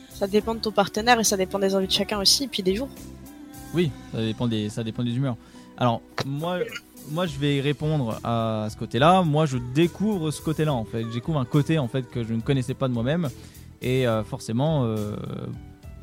Ça 0.09 0.27
dépend 0.27 0.55
de 0.55 0.59
ton 0.59 0.71
partenaire 0.71 1.19
et 1.19 1.23
ça 1.23 1.37
dépend 1.37 1.59
des 1.59 1.75
envies 1.75 1.87
de 1.87 1.91
chacun 1.91 2.19
aussi 2.19 2.45
et 2.45 2.47
puis 2.47 2.63
des 2.63 2.75
jours. 2.75 2.89
Oui, 3.73 3.91
ça 4.11 4.21
dépend 4.21 4.47
des, 4.47 4.69
ça 4.69 4.83
dépend 4.83 5.03
des 5.03 5.15
humeurs. 5.15 5.37
Alors 5.77 6.01
moi, 6.25 6.57
moi 7.11 7.27
je 7.27 7.37
vais 7.37 7.61
répondre 7.61 8.19
à 8.23 8.67
ce 8.71 8.77
côté-là. 8.77 9.21
Moi 9.21 9.45
je 9.45 9.57
découvre 9.75 10.31
ce 10.31 10.41
côté-là 10.41 10.73
en 10.73 10.85
fait. 10.85 11.03
Je 11.03 11.13
découvre 11.13 11.39
un 11.39 11.45
côté 11.45 11.77
en 11.77 11.87
fait 11.87 12.09
que 12.09 12.23
je 12.23 12.33
ne 12.33 12.41
connaissais 12.41 12.73
pas 12.73 12.87
de 12.87 12.93
moi-même 12.93 13.29
et 13.81 14.05
forcément, 14.25 14.85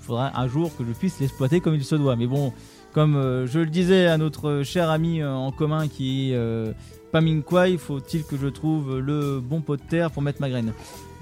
faudra 0.06 0.38
un 0.38 0.48
jour 0.48 0.70
que 0.76 0.84
je 0.84 0.92
puisse 0.92 1.20
l'exploiter 1.20 1.60
comme 1.60 1.74
il 1.74 1.84
se 1.84 1.94
doit. 1.94 2.16
Mais 2.16 2.26
bon, 2.26 2.52
comme 2.92 3.16
euh, 3.16 3.46
je 3.46 3.58
le 3.58 3.66
disais 3.66 4.06
à 4.06 4.16
notre 4.18 4.62
cher 4.64 4.90
ami 4.90 5.20
euh, 5.20 5.32
en 5.32 5.52
commun 5.52 5.88
qui 5.88 6.30
est 6.30 6.34
euh, 6.36 6.72
Paming 7.12 7.42
Kwai, 7.42 7.76
faut-il 7.78 8.24
que 8.24 8.36
je 8.36 8.46
trouve 8.48 8.98
le 8.98 9.40
bon 9.40 9.60
pot 9.60 9.76
de 9.76 9.82
terre 9.82 10.10
pour 10.10 10.22
mettre 10.22 10.40
ma 10.40 10.48
graine? 10.48 10.72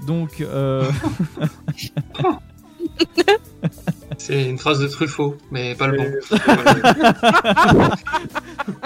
Donc, 0.05 0.41
euh, 0.41 0.89
C'est 4.17 4.49
une 4.49 4.57
phrase 4.57 4.79
de 4.79 4.87
Truffaut, 4.87 5.37
mais 5.51 5.75
pas 5.75 5.87
le 5.87 5.97
bon. 5.97 6.05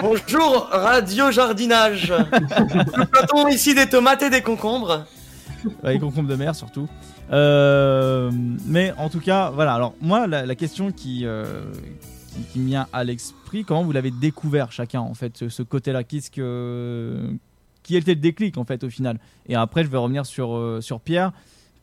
Bonjour, 0.00 0.68
Radio 0.72 1.30
Jardinage. 1.30 2.12
Nous 2.96 3.06
plantons 3.06 3.48
ici 3.48 3.74
des 3.74 3.88
tomates 3.88 4.22
et 4.22 4.30
des 4.30 4.42
concombres. 4.42 5.06
Ouais, 5.84 5.94
les 5.94 5.98
concombres 6.00 6.28
de 6.28 6.36
mer 6.36 6.54
surtout. 6.54 6.88
Euh, 7.32 8.30
mais 8.66 8.92
en 8.98 9.08
tout 9.08 9.20
cas, 9.20 9.50
voilà. 9.50 9.74
Alors 9.74 9.94
moi, 10.00 10.26
la, 10.26 10.46
la 10.46 10.54
question 10.54 10.90
qui, 10.90 11.24
euh, 11.24 11.62
qui, 12.28 12.42
qui 12.52 12.58
me 12.58 12.66
vient 12.66 12.88
à 12.92 13.04
l'esprit, 13.04 13.64
comment 13.64 13.84
vous 13.84 13.92
l'avez 13.92 14.10
découvert 14.10 14.72
chacun 14.72 15.00
en 15.00 15.14
fait, 15.14 15.36
ce, 15.36 15.48
ce 15.48 15.62
côté-là? 15.62 16.02
Qu'est-ce 16.04 16.30
que 16.30 17.30
qui 17.82 17.96
était 17.96 18.14
le 18.14 18.20
déclic 18.20 18.58
en 18.58 18.64
fait 18.64 18.82
au 18.84 18.90
final? 18.90 19.18
Et 19.46 19.54
après, 19.54 19.84
je 19.84 19.88
vais 19.88 19.98
revenir 19.98 20.26
sur 20.26 20.56
euh, 20.56 20.80
sur 20.80 21.00
Pierre 21.00 21.32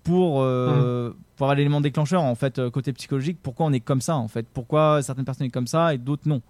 pour 0.03 0.41
euh, 0.41 1.11
pour 1.35 1.45
avoir 1.45 1.55
l'élément 1.55 1.81
déclencheur 1.81 2.23
en 2.23 2.35
fait 2.35 2.59
euh, 2.59 2.69
côté 2.69 2.91
psychologique. 2.93 3.39
Pourquoi 3.41 3.65
on 3.65 3.73
est 3.73 3.79
comme 3.79 4.01
ça 4.01 4.15
en 4.15 4.27
fait? 4.27 4.45
Pourquoi 4.53 5.01
certaines 5.01 5.25
personnes 5.25 5.47
sont 5.47 5.51
comme 5.51 5.67
ça 5.67 5.93
et 5.93 5.97
d'autres 5.97 6.27
non? 6.27 6.41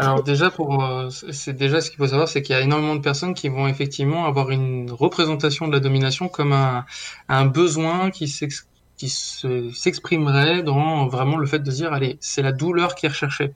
Alors 0.00 0.22
déjà 0.22 0.50
pour 0.50 0.84
euh, 0.84 1.10
c'est 1.10 1.54
déjà 1.54 1.80
ce 1.80 1.90
qu'il 1.90 1.98
faut 1.98 2.06
savoir 2.06 2.28
c'est 2.28 2.40
qu'il 2.40 2.54
y 2.54 2.58
a 2.58 2.62
énormément 2.62 2.94
de 2.94 3.00
personnes 3.00 3.34
qui 3.34 3.48
vont 3.48 3.66
effectivement 3.66 4.26
avoir 4.26 4.50
une 4.50 4.92
représentation 4.92 5.66
de 5.66 5.72
la 5.72 5.80
domination 5.80 6.28
comme 6.28 6.52
un, 6.52 7.46
besoin 7.46 8.10
qui 8.12 8.28
s'ex- 8.28 8.68
qui 8.96 9.08
se- 9.08 9.72
s'exprimerait 9.72 10.62
dans 10.62 11.08
vraiment 11.08 11.36
le 11.36 11.46
fait 11.48 11.58
de 11.58 11.70
dire 11.72 11.92
allez 11.92 12.16
c'est 12.20 12.42
la 12.42 12.52
douleur 12.52 12.94
qui 12.94 13.06
est 13.06 13.08
recherchée 13.08 13.50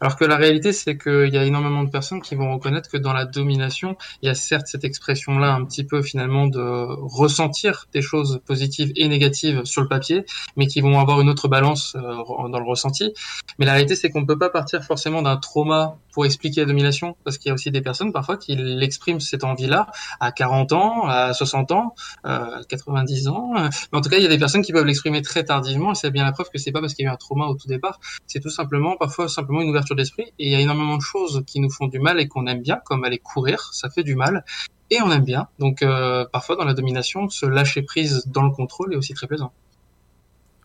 Alors 0.00 0.16
que 0.16 0.24
la 0.26 0.36
réalité, 0.36 0.72
c'est 0.72 0.98
qu'il 0.98 1.32
y 1.32 1.38
a 1.38 1.44
énormément 1.44 1.82
de 1.82 1.90
personnes 1.90 2.20
qui 2.20 2.34
vont 2.34 2.52
reconnaître 2.52 2.90
que 2.90 2.98
dans 2.98 3.14
la 3.14 3.24
domination, 3.24 3.96
il 4.20 4.26
y 4.26 4.28
a 4.28 4.34
certes 4.34 4.66
cette 4.66 4.84
expression-là 4.84 5.54
un 5.54 5.64
petit 5.64 5.84
peu 5.84 6.02
finalement 6.02 6.46
de 6.46 6.60
ressentir 6.60 7.86
des 7.94 8.02
choses 8.02 8.40
positives 8.44 8.92
et 8.96 9.08
négatives 9.08 9.64
sur 9.64 9.80
le 9.80 9.88
papier, 9.88 10.26
mais 10.56 10.66
qui 10.66 10.82
vont 10.82 11.00
avoir 11.00 11.20
une 11.22 11.30
autre 11.30 11.48
balance 11.48 11.96
euh, 11.96 12.48
dans 12.48 12.58
le 12.58 12.68
ressenti. 12.68 13.14
Mais 13.58 13.64
la 13.64 13.72
réalité, 13.72 13.96
c'est 13.96 14.10
qu'on 14.10 14.20
ne 14.20 14.26
peut 14.26 14.38
pas 14.38 14.50
partir 14.50 14.84
forcément 14.84 15.22
d'un 15.22 15.38
trauma 15.38 15.96
pour 16.12 16.26
expliquer 16.26 16.62
la 16.62 16.66
domination, 16.66 17.16
parce 17.24 17.38
qu'il 17.38 17.48
y 17.48 17.52
a 17.52 17.54
aussi 17.54 17.70
des 17.70 17.82
personnes 17.82 18.12
parfois 18.12 18.36
qui 18.36 18.54
l'expriment 18.56 19.20
cette 19.20 19.44
envie-là 19.44 19.86
à 20.20 20.32
40 20.32 20.72
ans, 20.72 21.06
à 21.06 21.32
60 21.32 21.72
ans, 21.72 21.94
euh, 22.26 22.60
à 22.60 22.64
90 22.68 23.28
ans. 23.28 23.52
Mais 23.54 23.98
en 23.98 24.00
tout 24.00 24.10
cas, 24.10 24.16
il 24.16 24.22
y 24.22 24.26
a 24.26 24.30
des 24.30 24.38
personnes 24.38 24.62
qui 24.62 24.72
peuvent 24.72 24.86
l'exprimer 24.86 25.22
très 25.22 25.44
tardivement, 25.44 25.92
et 25.92 25.94
c'est 25.94 26.10
bien 26.10 26.24
la 26.24 26.32
preuve 26.32 26.50
que 26.50 26.58
c'est 26.58 26.72
pas 26.72 26.80
parce 26.80 26.94
qu'il 26.94 27.04
y 27.04 27.08
a 27.08 27.10
eu 27.10 27.14
un 27.14 27.18
trauma 27.18 27.46
au 27.46 27.54
tout 27.54 27.68
départ, 27.68 27.98
c'est 28.26 28.40
tout 28.40 28.50
simplement 28.50 28.96
parfois 28.96 29.28
simplement 29.28 29.60
une 29.60 29.70
ouverture 29.70 29.85
d'esprit. 29.94 30.24
Et 30.38 30.46
il 30.46 30.52
y 30.52 30.54
a 30.54 30.60
énormément 30.60 30.96
de 30.96 31.02
choses 31.02 31.42
qui 31.46 31.60
nous 31.60 31.70
font 31.70 31.86
du 31.86 31.98
mal 31.98 32.20
et 32.20 32.28
qu'on 32.28 32.46
aime 32.46 32.62
bien, 32.62 32.80
comme 32.84 33.04
aller 33.04 33.18
courir, 33.18 33.72
ça 33.72 33.90
fait 33.90 34.02
du 34.02 34.14
mal. 34.14 34.44
Et 34.90 35.00
on 35.02 35.10
aime 35.10 35.24
bien. 35.24 35.48
Donc 35.58 35.82
euh, 35.82 36.24
parfois 36.32 36.56
dans 36.56 36.64
la 36.64 36.74
domination, 36.74 37.28
se 37.28 37.46
lâcher 37.46 37.82
prise 37.82 38.24
dans 38.26 38.42
le 38.42 38.50
contrôle 38.50 38.92
est 38.94 38.96
aussi 38.96 39.14
très 39.14 39.26
plaisant. 39.26 39.52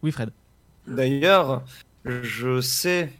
Oui, 0.03 0.11
Fred. 0.11 0.31
D'ailleurs, 0.87 1.63
je 2.05 2.61
sais, 2.61 3.11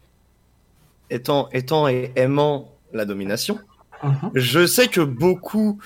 étant, 1.10 1.50
étant 1.52 1.88
et 1.88 2.12
aimant 2.16 2.76
la 2.94 3.06
domination, 3.06 3.60
Mhm. 4.04 4.32
je 4.34 4.66
sais 4.66 4.88
que 4.88 5.02
beaucoup 5.02 5.80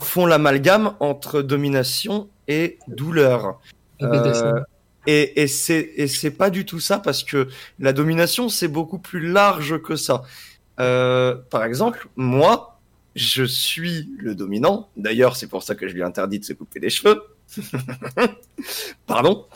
font 0.00 0.26
l'amalgame 0.26 0.94
entre 1.00 1.42
domination 1.42 2.28
et 2.48 2.78
douleur. 2.88 3.60
Et 4.00 4.06
BDSM. 4.06 4.46
Euh, 4.46 4.60
et 5.06 5.42
et 5.42 5.48
c'est 5.48 5.92
et 5.96 6.06
c'est 6.08 6.30
pas 6.30 6.50
du 6.50 6.64
tout 6.64 6.80
ça 6.80 6.98
parce 6.98 7.22
que 7.24 7.48
la 7.78 7.92
domination 7.92 8.48
c'est 8.48 8.68
beaucoup 8.68 8.98
plus 8.98 9.30
large 9.30 9.80
que 9.82 9.96
ça. 9.96 10.22
Euh, 10.80 11.36
par 11.50 11.64
exemple, 11.64 12.08
moi, 12.16 12.80
je 13.14 13.44
suis 13.44 14.08
le 14.18 14.34
dominant. 14.34 14.88
D'ailleurs, 14.96 15.36
c'est 15.36 15.46
pour 15.46 15.62
ça 15.62 15.74
que 15.74 15.86
je 15.86 15.92
lui 15.92 16.00
ai 16.00 16.04
interdit 16.04 16.38
de 16.38 16.44
se 16.44 16.54
couper 16.54 16.80
les 16.80 16.88
cheveux. 16.90 17.22
Pardon, 19.06 19.46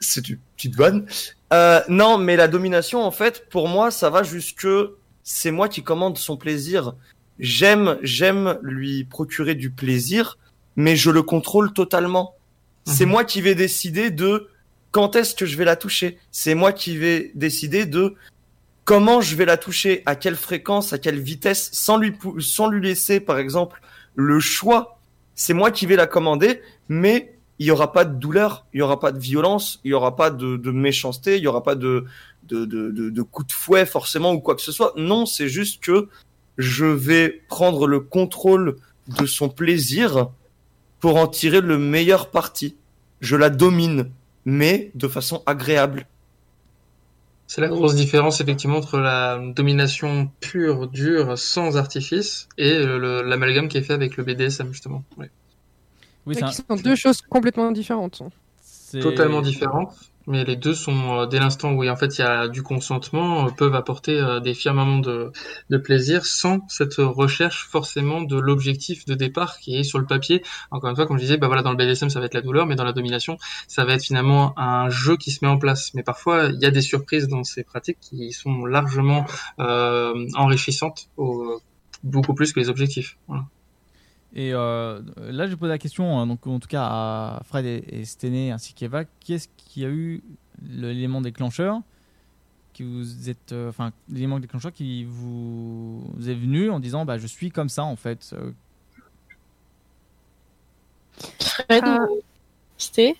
c'est 0.00 0.28
une 0.28 0.38
petite 0.56 0.74
vanne. 0.74 1.06
Euh, 1.52 1.80
non, 1.88 2.18
mais 2.18 2.36
la 2.36 2.48
domination, 2.48 3.02
en 3.02 3.10
fait, 3.10 3.48
pour 3.48 3.68
moi, 3.68 3.90
ça 3.90 4.10
va 4.10 4.22
jusque 4.22 4.66
c'est 5.22 5.50
moi 5.50 5.68
qui 5.68 5.82
commande 5.82 6.18
son 6.18 6.36
plaisir. 6.36 6.94
J'aime, 7.38 7.98
j'aime 8.02 8.58
lui 8.62 9.04
procurer 9.04 9.54
du 9.54 9.70
plaisir, 9.70 10.38
mais 10.76 10.96
je 10.96 11.10
le 11.10 11.22
contrôle 11.22 11.72
totalement. 11.72 12.34
C'est 12.84 13.04
Mhm. 13.04 13.10
moi 13.10 13.24
qui 13.24 13.40
vais 13.40 13.54
décider 13.54 14.10
de 14.10 14.48
quand 14.96 15.14
est-ce 15.14 15.34
que 15.34 15.44
je 15.44 15.58
vais 15.58 15.66
la 15.66 15.76
toucher? 15.76 16.16
C'est 16.32 16.54
moi 16.54 16.72
qui 16.72 16.96
vais 16.96 17.30
décider 17.34 17.84
de 17.84 18.14
comment 18.86 19.20
je 19.20 19.36
vais 19.36 19.44
la 19.44 19.58
toucher, 19.58 20.02
à 20.06 20.16
quelle 20.16 20.36
fréquence, 20.36 20.94
à 20.94 20.98
quelle 20.98 21.20
vitesse, 21.20 21.68
sans 21.70 21.98
lui, 21.98 22.14
laisser, 22.80 23.20
par 23.20 23.36
exemple, 23.36 23.82
le 24.14 24.40
choix. 24.40 24.98
C'est 25.34 25.52
moi 25.52 25.70
qui 25.70 25.84
vais 25.84 25.96
la 25.96 26.06
commander, 26.06 26.62
mais 26.88 27.36
il 27.58 27.66
y 27.66 27.70
aura 27.70 27.92
pas 27.92 28.06
de 28.06 28.18
douleur, 28.18 28.64
il 28.72 28.78
y 28.78 28.82
aura 28.82 28.98
pas 28.98 29.12
de 29.12 29.18
violence, 29.18 29.80
il 29.84 29.90
y 29.90 29.92
aura 29.92 30.16
pas 30.16 30.30
de, 30.30 30.70
méchanceté, 30.70 31.36
il 31.36 31.42
y 31.42 31.46
aura 31.46 31.62
pas 31.62 31.74
de, 31.74 32.06
de, 32.44 32.64
de 32.64 33.22
coup 33.22 33.44
de 33.44 33.52
fouet 33.52 33.84
forcément 33.84 34.32
ou 34.32 34.40
quoi 34.40 34.54
que 34.54 34.62
ce 34.62 34.72
soit. 34.72 34.94
Non, 34.96 35.26
c'est 35.26 35.50
juste 35.50 35.82
que 35.82 36.08
je 36.56 36.86
vais 36.86 37.42
prendre 37.50 37.86
le 37.86 38.00
contrôle 38.00 38.76
de 39.08 39.26
son 39.26 39.50
plaisir 39.50 40.30
pour 41.00 41.16
en 41.16 41.26
tirer 41.26 41.60
le 41.60 41.76
meilleur 41.76 42.30
parti. 42.30 42.76
Je 43.20 43.36
la 43.36 43.50
domine, 43.50 44.10
mais 44.46 44.90
de 44.94 45.08
façon 45.08 45.42
agréable. 45.44 46.06
C'est 47.48 47.60
la 47.60 47.68
grosse 47.68 47.94
différence 47.94 48.40
effectivement 48.40 48.78
entre 48.78 48.98
la 48.98 49.38
domination 49.54 50.30
pure, 50.40 50.88
dure, 50.88 51.38
sans 51.38 51.76
artifice, 51.76 52.48
et 52.58 52.78
l'amalgame 52.78 53.68
qui 53.68 53.76
est 53.78 53.82
fait 53.82 53.92
avec 53.92 54.16
le 54.16 54.24
BDSM 54.24 54.72
justement. 54.72 55.04
Ouais. 55.16 55.30
Oui, 56.26 56.34
c'est 56.34 56.40
Qui 56.40 56.46
un- 56.46 56.76
sont 56.76 56.82
deux 56.82 56.96
choses 56.96 57.20
complètement 57.22 57.70
différentes. 57.70 58.22
c'est- 58.62 58.98
Totalement 59.00 59.42
différentes, 59.42 59.94
mais 60.26 60.44
les 60.44 60.56
deux 60.56 60.74
sont 60.74 61.20
euh, 61.20 61.26
dès 61.26 61.38
l'instant 61.38 61.72
où 61.72 61.86
en 61.86 61.96
fait 61.96 62.18
il 62.18 62.20
y 62.20 62.24
a 62.24 62.48
du 62.48 62.62
consentement 62.62 63.46
euh, 63.46 63.50
peuvent 63.50 63.74
apporter 63.74 64.18
euh, 64.20 64.40
des 64.40 64.54
firmaments 64.54 64.98
de, 64.98 65.30
de 65.70 65.76
plaisir 65.78 66.26
sans 66.26 66.60
cette 66.68 66.94
recherche 66.98 67.66
forcément 67.68 68.22
de 68.22 68.36
l'objectif 68.38 69.04
de 69.06 69.14
départ 69.14 69.58
qui 69.58 69.76
est 69.76 69.84
sur 69.84 69.98
le 69.98 70.06
papier. 70.06 70.42
Encore 70.70 70.90
une 70.90 70.96
fois, 70.96 71.06
comme 71.06 71.16
je 71.16 71.22
disais, 71.22 71.36
bah 71.36 71.46
voilà 71.46 71.62
dans 71.62 71.70
le 71.70 71.76
BDSM 71.76 72.10
ça 72.10 72.20
va 72.20 72.26
être 72.26 72.34
la 72.34 72.42
douleur, 72.42 72.66
mais 72.66 72.74
dans 72.76 72.84
la 72.84 72.92
domination 72.92 73.36
ça 73.68 73.84
va 73.84 73.94
être 73.94 74.02
finalement 74.04 74.52
un 74.58 74.88
jeu 74.90 75.16
qui 75.16 75.30
se 75.30 75.44
met 75.44 75.50
en 75.50 75.58
place. 75.58 75.92
Mais 75.94 76.02
parfois 76.02 76.46
il 76.46 76.60
y 76.60 76.66
a 76.66 76.70
des 76.70 76.82
surprises 76.82 77.28
dans 77.28 77.44
ces 77.44 77.64
pratiques 77.64 77.98
qui 78.00 78.32
sont 78.32 78.64
largement 78.66 79.24
enrichissantes, 79.58 81.08
au- 81.16 81.60
beaucoup 82.02 82.34
plus 82.34 82.52
que 82.52 82.60
les 82.60 82.68
objectifs. 82.68 83.16
Voilà. 83.28 83.44
Et 84.38 84.52
euh, 84.52 85.00
là, 85.16 85.46
je 85.46 85.54
pose 85.54 85.70
la 85.70 85.78
question, 85.78 86.18
hein, 86.20 86.26
donc 86.26 86.46
en 86.46 86.58
tout 86.60 86.68
cas 86.68 86.82
à 86.84 87.40
Fred 87.46 87.64
et, 87.64 87.82
et 87.88 88.04
Stené 88.04 88.52
ainsi 88.52 88.74
qu'Eva, 88.74 89.04
qui 89.18 89.32
est-ce 89.32 89.48
qui 89.56 89.82
a 89.84 89.88
eu 89.88 90.22
l'élément 90.62 91.20
déclencheur 91.22 91.80
qui 92.74 92.82
vous 92.82 93.30
êtes, 93.30 93.52
euh, 93.52 93.70
enfin 93.70 93.92
l'élément 94.10 94.38
déclencheur 94.38 94.70
qui 94.70 95.04
vous 95.04 96.04
est 96.26 96.34
venu 96.34 96.68
en 96.68 96.78
disant, 96.80 97.06
bah 97.06 97.16
je 97.16 97.26
suis 97.26 97.50
comme 97.50 97.70
ça 97.70 97.84
en 97.84 97.96
fait. 97.96 98.34
euh, 98.34 98.50
Fred 101.40 101.82
Ah. 101.86 102.06
Sté? 102.76 103.16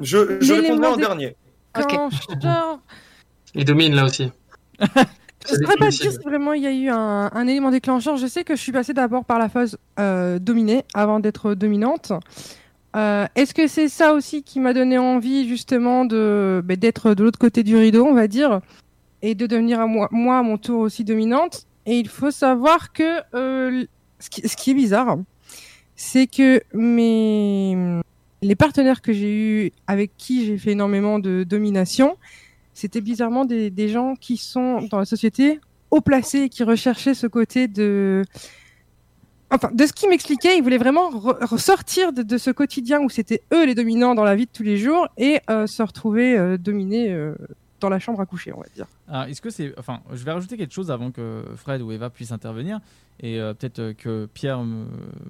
Je, 0.00 0.38
je 0.40 0.54
L'élément 0.54 0.74
répondrai 0.74 0.88
en 0.88 0.96
dé- 0.96 1.02
dernier. 1.02 1.36
Déclencheur. 1.76 2.78
Il 3.56 3.64
domine 3.64 3.94
là 3.94 4.04
aussi. 4.04 4.30
Je 5.48 5.54
ne 5.54 5.64
saurais 5.64 5.76
pas 5.76 5.88
dire 5.88 6.12
si 6.12 6.18
vraiment 6.18 6.52
il 6.52 6.62
y 6.62 6.66
a 6.66 6.72
eu 6.72 6.88
un, 6.88 7.30
un 7.32 7.46
élément 7.46 7.70
déclencheur. 7.70 8.16
Je 8.16 8.26
sais 8.26 8.44
que 8.44 8.56
je 8.56 8.60
suis 8.60 8.72
passée 8.72 8.92
d'abord 8.92 9.24
par 9.24 9.38
la 9.38 9.48
phase 9.48 9.78
euh, 9.98 10.38
dominée 10.38 10.84
avant 10.94 11.20
d'être 11.20 11.54
dominante. 11.54 12.12
Euh, 12.96 13.26
Est-ce 13.34 13.52
que 13.52 13.66
c'est 13.66 13.88
ça 13.88 14.14
aussi 14.14 14.42
qui 14.42 14.58
m'a 14.60 14.72
donné 14.72 14.98
envie 14.98 15.46
justement 15.48 16.04
de 16.04 16.62
bah, 16.64 16.76
d'être 16.76 17.14
de 17.14 17.24
l'autre 17.24 17.38
côté 17.38 17.62
du 17.62 17.76
rideau, 17.76 18.06
on 18.06 18.14
va 18.14 18.26
dire, 18.26 18.60
et 19.22 19.34
de 19.34 19.46
devenir 19.46 19.80
à 19.80 19.86
moi, 19.86 20.08
moi 20.10 20.38
à 20.38 20.42
mon 20.42 20.56
tour 20.56 20.80
aussi 20.80 21.04
dominante? 21.04 21.66
Et 21.84 21.98
il 21.98 22.08
faut 22.08 22.30
savoir 22.30 22.92
que 22.92 23.20
euh, 23.34 23.84
ce, 24.18 24.30
qui, 24.30 24.48
ce 24.48 24.56
qui 24.56 24.70
est 24.70 24.74
bizarre, 24.74 25.18
c'est 25.94 26.26
que 26.26 26.60
mes 26.72 28.00
les 28.42 28.54
partenaires 28.54 29.02
que 29.02 29.12
j'ai 29.12 29.32
eus 29.32 29.72
avec 29.86 30.12
qui 30.16 30.44
j'ai 30.46 30.58
fait 30.58 30.72
énormément 30.72 31.18
de 31.18 31.44
domination, 31.44 32.16
c'était 32.76 33.00
bizarrement 33.00 33.46
des, 33.46 33.88
gens 33.88 34.16
qui 34.16 34.36
sont 34.36 34.82
dans 34.82 34.98
la 34.98 35.06
société 35.06 35.60
haut 35.90 36.02
placés 36.02 36.50
qui 36.50 36.62
recherchaient 36.62 37.14
ce 37.14 37.26
côté 37.26 37.68
de 37.68 38.22
enfin 39.50 39.70
de 39.72 39.86
ce 39.86 39.92
qu'ils 39.92 40.10
m'expliquaient 40.10 40.58
ils 40.58 40.62
voulaient 40.62 40.76
vraiment 40.76 41.10
re- 41.10 41.42
ressortir 41.46 42.12
de, 42.12 42.38
ce 42.38 42.50
quotidien 42.50 43.00
où 43.00 43.08
c'était 43.08 43.42
eux 43.54 43.64
les 43.64 43.74
dominants 43.74 44.14
dans 44.14 44.24
la 44.24 44.36
vie 44.36 44.44
de 44.44 44.50
tous 44.52 44.62
les 44.62 44.76
jours 44.76 45.08
et 45.16 45.40
euh, 45.48 45.66
se 45.66 45.82
retrouver 45.82 46.36
euh, 46.36 46.58
dominés 46.58 47.12
euh, 47.12 47.34
dans 47.80 47.88
la 47.88 47.98
chambre 47.98 48.20
à 48.20 48.26
coucher 48.26 48.52
on 48.52 48.60
va 48.60 48.68
dire 48.74 48.86
est-ce 49.28 49.40
que 49.40 49.50
c'est. 49.50 49.72
Enfin, 49.78 50.00
je 50.12 50.24
vais 50.24 50.32
rajouter 50.32 50.56
quelque 50.56 50.74
chose 50.74 50.90
avant 50.90 51.12
que 51.12 51.44
Fred 51.54 51.80
ou 51.80 51.92
Eva 51.92 52.10
puissent 52.10 52.32
intervenir. 52.32 52.80
Et 53.20 53.38
peut-être 53.38 53.92
que 53.92 54.26
Pierre 54.34 54.60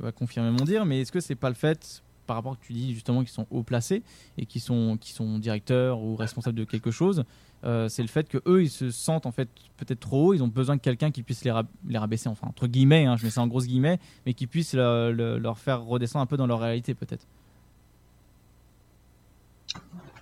va 0.01 0.13
confirmer 0.13 0.51
mon 0.51 0.65
dire. 0.65 0.87
Mais 0.87 1.03
est-ce 1.03 1.13
que 1.13 1.21
c'est 1.21 1.35
pas 1.35 1.51
le 1.51 1.55
fait, 1.55 2.03
par 2.27 2.37
rapport 2.37 2.53
à 2.53 2.55
ce 2.57 2.61
que 2.61 2.67
tu 2.67 2.73
dis 2.73 2.93
justement, 2.95 3.21
qu'ils 3.21 3.31
sont 3.31 3.47
haut 3.51 3.63
placés 3.63 4.03
et 4.39 4.47
qui 4.47 4.61
sont, 4.61 4.97
qui 5.01 5.13
sont 5.13 5.39
directeurs 5.39 6.01
ou 6.01 6.17
responsables 6.17 6.57
de 6.59 6.65
quelque 6.65 6.91
chose 6.91 7.25
euh, 7.65 7.89
C'est 7.89 8.03
le 8.03 8.09
fait 8.09 8.29
que 8.29 8.39
eux 8.47 8.63
ils 8.63 8.71
se 8.71 8.91
sentent 8.91 9.27
en 9.27 9.33
fait 9.33 9.49
peut-être 9.77 10.01
trop 10.01 10.27
haut. 10.29 10.35
Ils 10.35 10.43
ont 10.43 10.49
besoin 10.49 10.77
de 10.77 10.81
quelqu'un 10.81 11.11
qui 11.11 11.23
puisse 11.23 11.45
les, 11.45 11.51
rab- 11.51 11.67
les 11.89 11.99
rabaisser, 11.99 12.29
enfin, 12.29 12.47
entre 12.49 12.67
guillemets, 12.67 13.07
hein, 13.07 13.17
je 13.17 13.25
mets 13.25 13.31
ça 13.31 13.41
en 13.41 13.47
grosses 13.47 13.67
guillemets, 13.67 13.99
mais 14.27 14.35
qui 14.35 14.47
puisse 14.47 14.75
le- 14.75 15.13
le- 15.13 15.39
leur 15.39 15.59
faire 15.59 15.83
redescendre 15.83 16.23
un 16.23 16.27
peu 16.27 16.37
dans 16.37 16.47
leur 16.47 16.61
réalité 16.61 16.95
peut-être. 16.95 17.27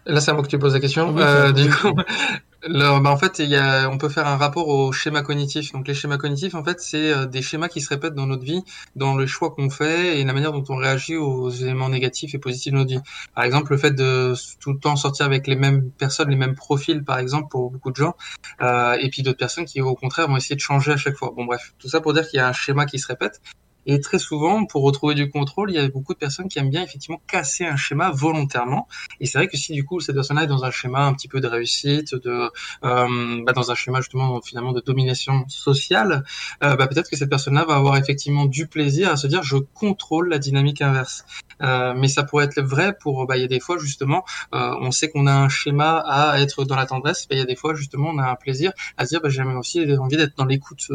Là, 0.07 0.21
c'est 0.21 0.31
à 0.31 0.35
moi 0.35 0.43
que 0.43 0.49
tu 0.49 0.59
poses 0.59 0.75
la 0.75 0.81
question. 0.81 1.15
Oui, 1.15 1.23
Euh, 1.23 1.53
du 1.53 1.71
coup, 1.71 1.95
bah, 2.69 3.11
en 3.11 3.17
fait, 3.17 3.39
il 3.39 3.49
y 3.49 3.57
a, 3.57 3.89
on 3.91 3.99
peut 3.99 4.09
faire 4.09 4.27
un 4.27 4.37
rapport 4.37 4.69
au 4.69 4.93
schéma 4.93 5.23
cognitif. 5.23 5.73
Donc, 5.73 5.87
les 5.89 5.95
schémas 5.95 6.17
cognitifs, 6.17 6.55
en 6.55 6.65
fait, 6.65 6.81
c'est 6.81 7.13
euh, 7.13 7.27
des 7.27 7.43
schémas 7.43 7.69
qui 7.69 7.81
se 7.81 7.89
répètent 7.89 8.15
dans 8.15 8.27
notre 8.27 8.45
vie, 8.45 8.63
dans 8.97 9.15
le 9.15 9.27
choix 9.27 9.51
qu'on 9.51 9.71
fait 9.71 10.21
et 10.21 10.25
la 10.25 10.33
manière 10.33 10.53
dont 10.53 10.65
on 10.69 10.77
réagit 10.77 11.17
aux 11.17 11.51
éléments 11.51 11.89
négatifs 11.89 12.35
et 12.35 12.39
positifs 12.39 12.73
de 12.73 12.79
notre 12.79 12.91
vie. 12.91 13.01
Par 13.35 13.45
exemple, 13.45 13.73
le 13.73 13.79
fait 13.79 13.93
de 13.93 14.35
tout 14.61 14.73
le 14.73 14.79
temps 14.79 14.97
sortir 14.97 15.27
avec 15.27 15.47
les 15.47 15.57
mêmes 15.57 15.91
personnes, 15.91 16.31
les 16.31 16.37
mêmes 16.37 16.55
profils, 16.55 17.05
par 17.05 17.19
exemple, 17.19 17.49
pour 17.51 17.71
beaucoup 17.71 17.91
de 17.91 17.97
gens, 17.97 18.15
euh, 18.63 18.97
et 19.01 19.11
puis 19.11 19.23
d'autres 19.23 19.39
personnes 19.39 19.65
qui, 19.65 19.81
au 19.81 19.95
contraire, 19.95 20.29
vont 20.29 20.37
essayer 20.37 20.57
de 20.57 20.61
changer 20.61 20.93
à 20.93 20.97
chaque 20.97 21.17
fois. 21.17 21.33
Bon, 21.37 21.45
bref, 21.45 21.75
tout 21.79 21.89
ça 21.89 22.01
pour 22.01 22.13
dire 22.13 22.27
qu'il 22.29 22.39
y 22.39 22.41
a 22.41 22.49
un 22.49 22.53
schéma 22.53 22.87
qui 22.87 22.99
se 22.99 23.07
répète. 23.07 23.41
Et 23.87 24.01
très 24.01 24.19
souvent, 24.19 24.65
pour 24.65 24.83
retrouver 24.83 25.15
du 25.15 25.31
contrôle, 25.31 25.71
il 25.71 25.75
y 25.75 25.79
a 25.79 25.89
beaucoup 25.89 26.15
de 26.15 26.19
personnes 26.19 26.49
qui 26.49 26.59
aiment 26.59 26.71
bien 26.71 26.83
effectivement 26.83 27.21
casser 27.27 27.65
un 27.65 27.77
schéma 27.77 28.11
volontairement. 28.11 28.89
Et 29.21 29.27
c'est 29.27 29.39
vrai 29.39 29.49
que 29.49 29.57
si 29.57 29.73
du 29.73 29.85
coup 29.85 30.01
cette 30.01 30.15
personne-là 30.15 30.45
est 30.45 30.49
dans 30.49 30.65
un 30.65 30.71
schéma 30.71 31.05
un 31.05 31.15
petit 31.15 31.29
peu 31.29 31.41
de 31.41 31.47
réussite, 31.47 32.15
de 32.15 32.51
euh, 32.85 33.43
bah, 33.45 33.53
dans 33.53 33.71
un 33.71 33.75
schéma 33.75 34.01
justement 34.01 34.41
finalement 34.41 34.73
de 34.73 34.81
domination 34.81 35.45
sociale, 35.49 36.25
euh, 36.63 36.77
bah, 36.77 36.87
peut-être 36.87 37.11
que 37.11 37.17
cette 37.17 37.31
personne-là 37.31 37.65
va 37.65 37.77
avoir 37.77 37.97
effectivement 37.97 38.47
du 38.47 38.67
plaisir 38.67 39.11
à 39.11 39.17
se 39.17 39.27
dire 39.27 39.43
je 39.43 39.57
contrôle 39.57 40.29
la 40.29 40.39
dynamique 40.39 40.83
inverse. 40.83 41.25
Euh, 41.63 41.95
mais 41.97 42.09
ça 42.09 42.25
pourrait 42.25 42.47
être 42.47 42.61
vrai 42.61 42.97
pour 43.01 43.27
bah, 43.27 43.37
il 43.37 43.43
y 43.43 43.45
a 43.45 43.49
des 43.49 43.61
fois 43.61 43.79
justement 43.79 44.25
euh, 44.55 44.75
on 44.81 44.91
sait 44.91 45.09
qu'on 45.09 45.27
a 45.27 45.33
un 45.33 45.49
schéma 45.49 46.03
à 46.07 46.41
être 46.41 46.65
dans 46.65 46.77
la 46.77 46.87
tendresse, 46.87 47.27
mais 47.31 47.37
il 47.37 47.39
y 47.39 47.43
a 47.43 47.47
des 47.47 47.57
fois 47.57 47.75
justement 47.75 48.11
on 48.13 48.19
a 48.19 48.29
un 48.29 48.35
plaisir 48.35 48.73
à 48.97 49.05
se 49.05 49.11
dire 49.11 49.21
bah, 49.23 49.29
j'ai 49.29 49.43
aussi 49.43 49.81
envie 49.99 50.17
d'être 50.17 50.37
dans 50.37 50.47
l'écoute 50.47 50.89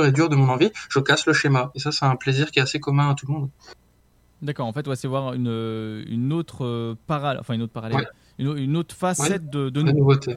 et 0.00 0.12
dure 0.12 0.28
de 0.28 0.36
mon 0.36 0.48
envie, 0.48 0.70
je 0.90 0.98
casse 1.00 1.26
le 1.26 1.32
schéma. 1.32 1.70
Et 1.74 1.78
ça, 1.78 1.92
c'est 1.92 2.04
un 2.04 2.16
plaisir 2.16 2.50
qui 2.50 2.58
est 2.58 2.62
assez 2.62 2.80
commun 2.80 3.10
à 3.10 3.14
tout 3.14 3.26
le 3.26 3.32
monde. 3.34 3.48
D'accord, 4.40 4.66
en 4.66 4.72
fait, 4.72 4.86
ouais, 4.88 4.96
c'est 4.96 5.08
voir 5.08 5.34
une, 5.34 6.04
une 6.08 6.32
autre 6.32 6.64
euh, 6.64 6.94
parallèle, 7.06 7.38
enfin 7.40 7.54
une 7.54 7.62
autre 7.62 7.72
parallèle, 7.72 7.98
Ouais. 7.98 8.06
une, 8.38 8.56
une 8.58 8.76
autre 8.76 8.94
facette 8.94 9.50
de, 9.50 9.68
de 9.70 9.82
La 9.82 9.92
nouveauté. 9.92 10.36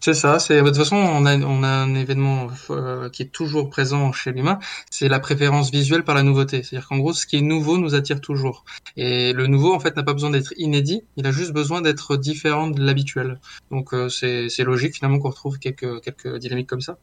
C'est 0.00 0.12
ça. 0.12 0.38
C'est 0.38 0.60
de 0.60 0.66
toute 0.68 0.76
façon, 0.76 0.96
on 0.96 1.24
a 1.24 1.38
on 1.38 1.62
a 1.62 1.68
un 1.68 1.94
événement 1.94 2.48
euh, 2.68 3.08
qui 3.08 3.22
est 3.22 3.32
toujours 3.32 3.70
présent 3.70 4.12
chez 4.12 4.32
l'humain. 4.32 4.58
C'est 4.90 5.08
la 5.08 5.18
préférence 5.18 5.70
visuelle 5.70 6.04
par 6.04 6.14
la 6.14 6.22
nouveauté. 6.22 6.62
C'est-à-dire 6.62 6.86
qu'en 6.86 6.98
gros, 6.98 7.14
ce 7.14 7.24
qui 7.26 7.36
est 7.36 7.40
nouveau 7.40 7.78
nous 7.78 7.94
attire 7.94 8.20
toujours. 8.20 8.66
Et 8.98 9.32
le 9.32 9.46
nouveau, 9.46 9.72
en 9.72 9.80
fait, 9.80 9.96
n'a 9.96 10.02
pas 10.02 10.12
besoin 10.12 10.28
d'être 10.28 10.52
inédit. 10.58 11.00
Il 11.16 11.26
a 11.26 11.30
juste 11.30 11.52
besoin 11.54 11.80
d'être 11.80 12.18
différent 12.18 12.66
de 12.68 12.84
l'habituel. 12.84 13.40
Donc 13.70 13.94
euh, 13.94 14.10
c'est 14.10 14.50
c'est 14.50 14.64
logique 14.64 14.94
finalement 14.96 15.18
qu'on 15.18 15.30
retrouve 15.30 15.58
quelques 15.58 16.02
quelques 16.02 16.36
dynamiques 16.36 16.68
comme 16.68 16.82
ça. 16.82 16.98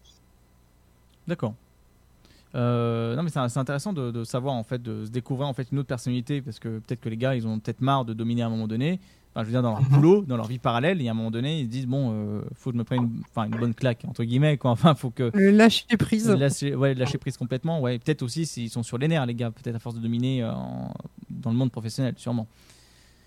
D'accord. 1.27 1.53
Euh, 2.53 3.15
non 3.15 3.23
mais 3.23 3.30
c'est 3.30 3.39
intéressant 3.57 3.93
de, 3.93 4.11
de 4.11 4.26
savoir 4.26 4.56
en 4.56 4.64
fait 4.64 4.81
de 4.81 5.06
se 5.06 5.10
découvrir 5.10 5.48
en 5.48 5.53
fait 5.53 5.68
une 5.72 5.80
autre 5.80 5.88
personnalité 5.88 6.41
parce 6.41 6.60
que 6.60 6.80
peut-être 6.80 6.99
que 6.99 7.07
les 7.07 7.15
gars 7.15 7.34
ils 7.34 7.48
ont 7.48 7.57
peut-être 7.60 7.80
marre 7.80 8.03
de 8.03 8.14
dominer 8.14 8.41
à 8.41 8.48
un 8.48 8.49
moment 8.49 8.68
donné. 8.68 8.99
Enfin 9.34 9.43
je 9.43 9.45
veux 9.45 9.52
dire 9.53 9.61
dans 9.61 9.72
leur 9.72 9.81
boulot, 9.84 10.26
dans 10.27 10.35
leur 10.35 10.48
vie 10.48 10.60
parallèle, 10.60 11.02
et 11.02 11.07
à 11.07 11.11
un 11.11 11.14
moment 11.14 11.31
donné 11.31 11.61
ils 11.61 11.65
se 11.68 11.69
disent 11.69 11.88
bon 11.88 12.11
euh, 12.11 12.41
faut 12.56 12.72
que 12.72 12.73
je 12.76 12.77
me 12.80 12.84
prenne 12.84 13.03
une, 13.03 13.22
enfin, 13.30 13.45
une 13.48 13.57
bonne 13.57 13.73
claque 13.73 14.03
entre 14.06 14.26
guillemets 14.26 14.57
quoi. 14.57 14.72
Enfin 14.72 14.95
faut 14.95 15.11
que 15.11 15.31
Le 15.34 15.52
lâcher 15.52 15.85
prise. 15.98 16.30
lâcher, 16.30 16.76
ouais, 16.76 16.93
lâcher 16.93 17.18
prise 17.18 17.38
complètement. 17.38 17.80
Ouais 17.80 17.99
peut-être 17.99 18.22
aussi 18.22 18.45
s'ils 18.45 18.69
sont 18.69 18.84
sur 18.84 18.98
les 18.98 19.07
nerfs 19.07 19.26
les 19.26 19.35
gars, 19.35 19.52
peut-être 19.52 19.77
à 19.77 19.80
force 19.80 19.95
de 19.95 20.02
dominer 20.02 20.43
euh, 20.43 20.52
en- 20.53 20.93
dans 21.30 21.52
le 21.52 21.56
monde 21.56 21.72
professionnel 21.72 22.15
sûrement. 22.18 22.48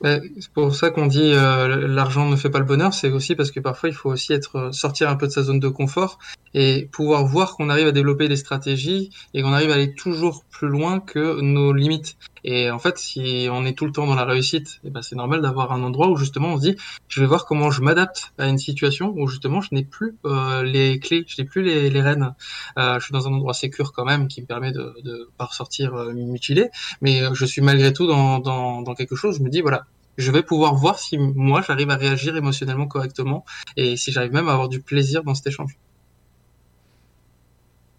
Ouais, 0.04 0.20
c'est 0.38 0.52
pour 0.52 0.74
ça 0.74 0.90
qu'on 0.90 1.06
dit 1.06 1.32
euh, 1.32 1.88
l'argent 1.88 2.28
ne 2.28 2.36
fait 2.36 2.50
pas 2.50 2.58
le 2.58 2.66
bonheur, 2.66 2.92
c'est 2.92 3.10
aussi 3.10 3.34
parce 3.34 3.50
que 3.50 3.58
parfois 3.58 3.88
il 3.88 3.94
faut 3.94 4.10
aussi 4.10 4.34
être 4.34 4.56
euh, 4.56 4.70
sortir 4.70 5.08
un 5.08 5.16
peu 5.16 5.26
de 5.26 5.32
sa 5.32 5.42
zone 5.42 5.60
de 5.60 5.68
confort 5.68 6.18
et 6.52 6.90
pouvoir 6.92 7.24
voir 7.24 7.56
qu'on 7.56 7.70
arrive 7.70 7.86
à 7.86 7.92
développer 7.92 8.28
des 8.28 8.36
stratégies 8.36 9.08
et 9.32 9.40
qu'on 9.40 9.54
arrive 9.54 9.70
à 9.70 9.74
aller 9.74 9.94
toujours 9.94 10.44
plus 10.50 10.68
loin 10.68 11.00
que 11.00 11.40
nos 11.40 11.72
limites. 11.72 12.18
Et 12.44 12.70
en 12.70 12.78
fait, 12.78 12.98
si 12.98 13.48
on 13.50 13.64
est 13.64 13.72
tout 13.72 13.86
le 13.86 13.92
temps 13.92 14.06
dans 14.06 14.14
la 14.14 14.26
réussite, 14.26 14.80
eh 14.84 14.90
ben 14.90 15.00
c'est 15.00 15.16
normal 15.16 15.40
d'avoir 15.40 15.72
un 15.72 15.82
endroit 15.82 16.10
où 16.10 16.16
justement 16.16 16.48
on 16.48 16.56
se 16.58 16.62
dit 16.62 16.76
je 17.08 17.20
vais 17.20 17.26
voir 17.26 17.46
comment 17.46 17.70
je 17.70 17.80
m'adapte 17.80 18.34
à 18.36 18.46
une 18.46 18.58
situation 18.58 19.14
où 19.16 19.26
justement 19.28 19.62
je 19.62 19.70
n'ai 19.72 19.82
plus 19.82 20.16
euh, 20.26 20.62
les 20.62 21.00
clés, 21.00 21.24
je 21.26 21.40
n'ai 21.40 21.48
plus 21.48 21.62
les, 21.62 22.02
rênes. 22.02 22.34
Euh, 22.78 22.98
je 22.98 23.04
suis 23.04 23.12
dans 23.12 23.26
un 23.26 23.32
endroit 23.32 23.54
sécure 23.54 23.92
quand 23.92 24.04
même 24.04 24.28
qui 24.28 24.42
me 24.42 24.46
permet 24.46 24.72
de, 24.72 24.94
de 25.02 25.30
pas 25.38 25.46
ressortir 25.46 25.94
euh, 25.94 26.12
mutilé, 26.12 26.68
mais 27.00 27.22
je 27.32 27.46
suis 27.46 27.62
malgré 27.62 27.94
tout 27.94 28.06
dans, 28.06 28.94
quelque 28.94 29.16
chose. 29.16 29.38
Je 29.38 29.42
me 29.42 29.48
dis 29.48 29.62
voilà, 29.62 29.86
je 30.18 30.30
vais 30.30 30.42
pouvoir 30.42 30.74
voir 30.74 30.98
si 30.98 31.16
moi 31.16 31.62
j'arrive 31.66 31.88
à 31.88 31.96
réagir 31.96 32.36
émotionnellement 32.36 32.86
correctement 32.86 33.46
et 33.78 33.96
si 33.96 34.12
j'arrive 34.12 34.34
même 34.34 34.48
à 34.48 34.52
avoir 34.52 34.68
du 34.68 34.82
plaisir 34.82 35.24
dans 35.24 35.34
cet 35.34 35.46
échange. 35.46 35.78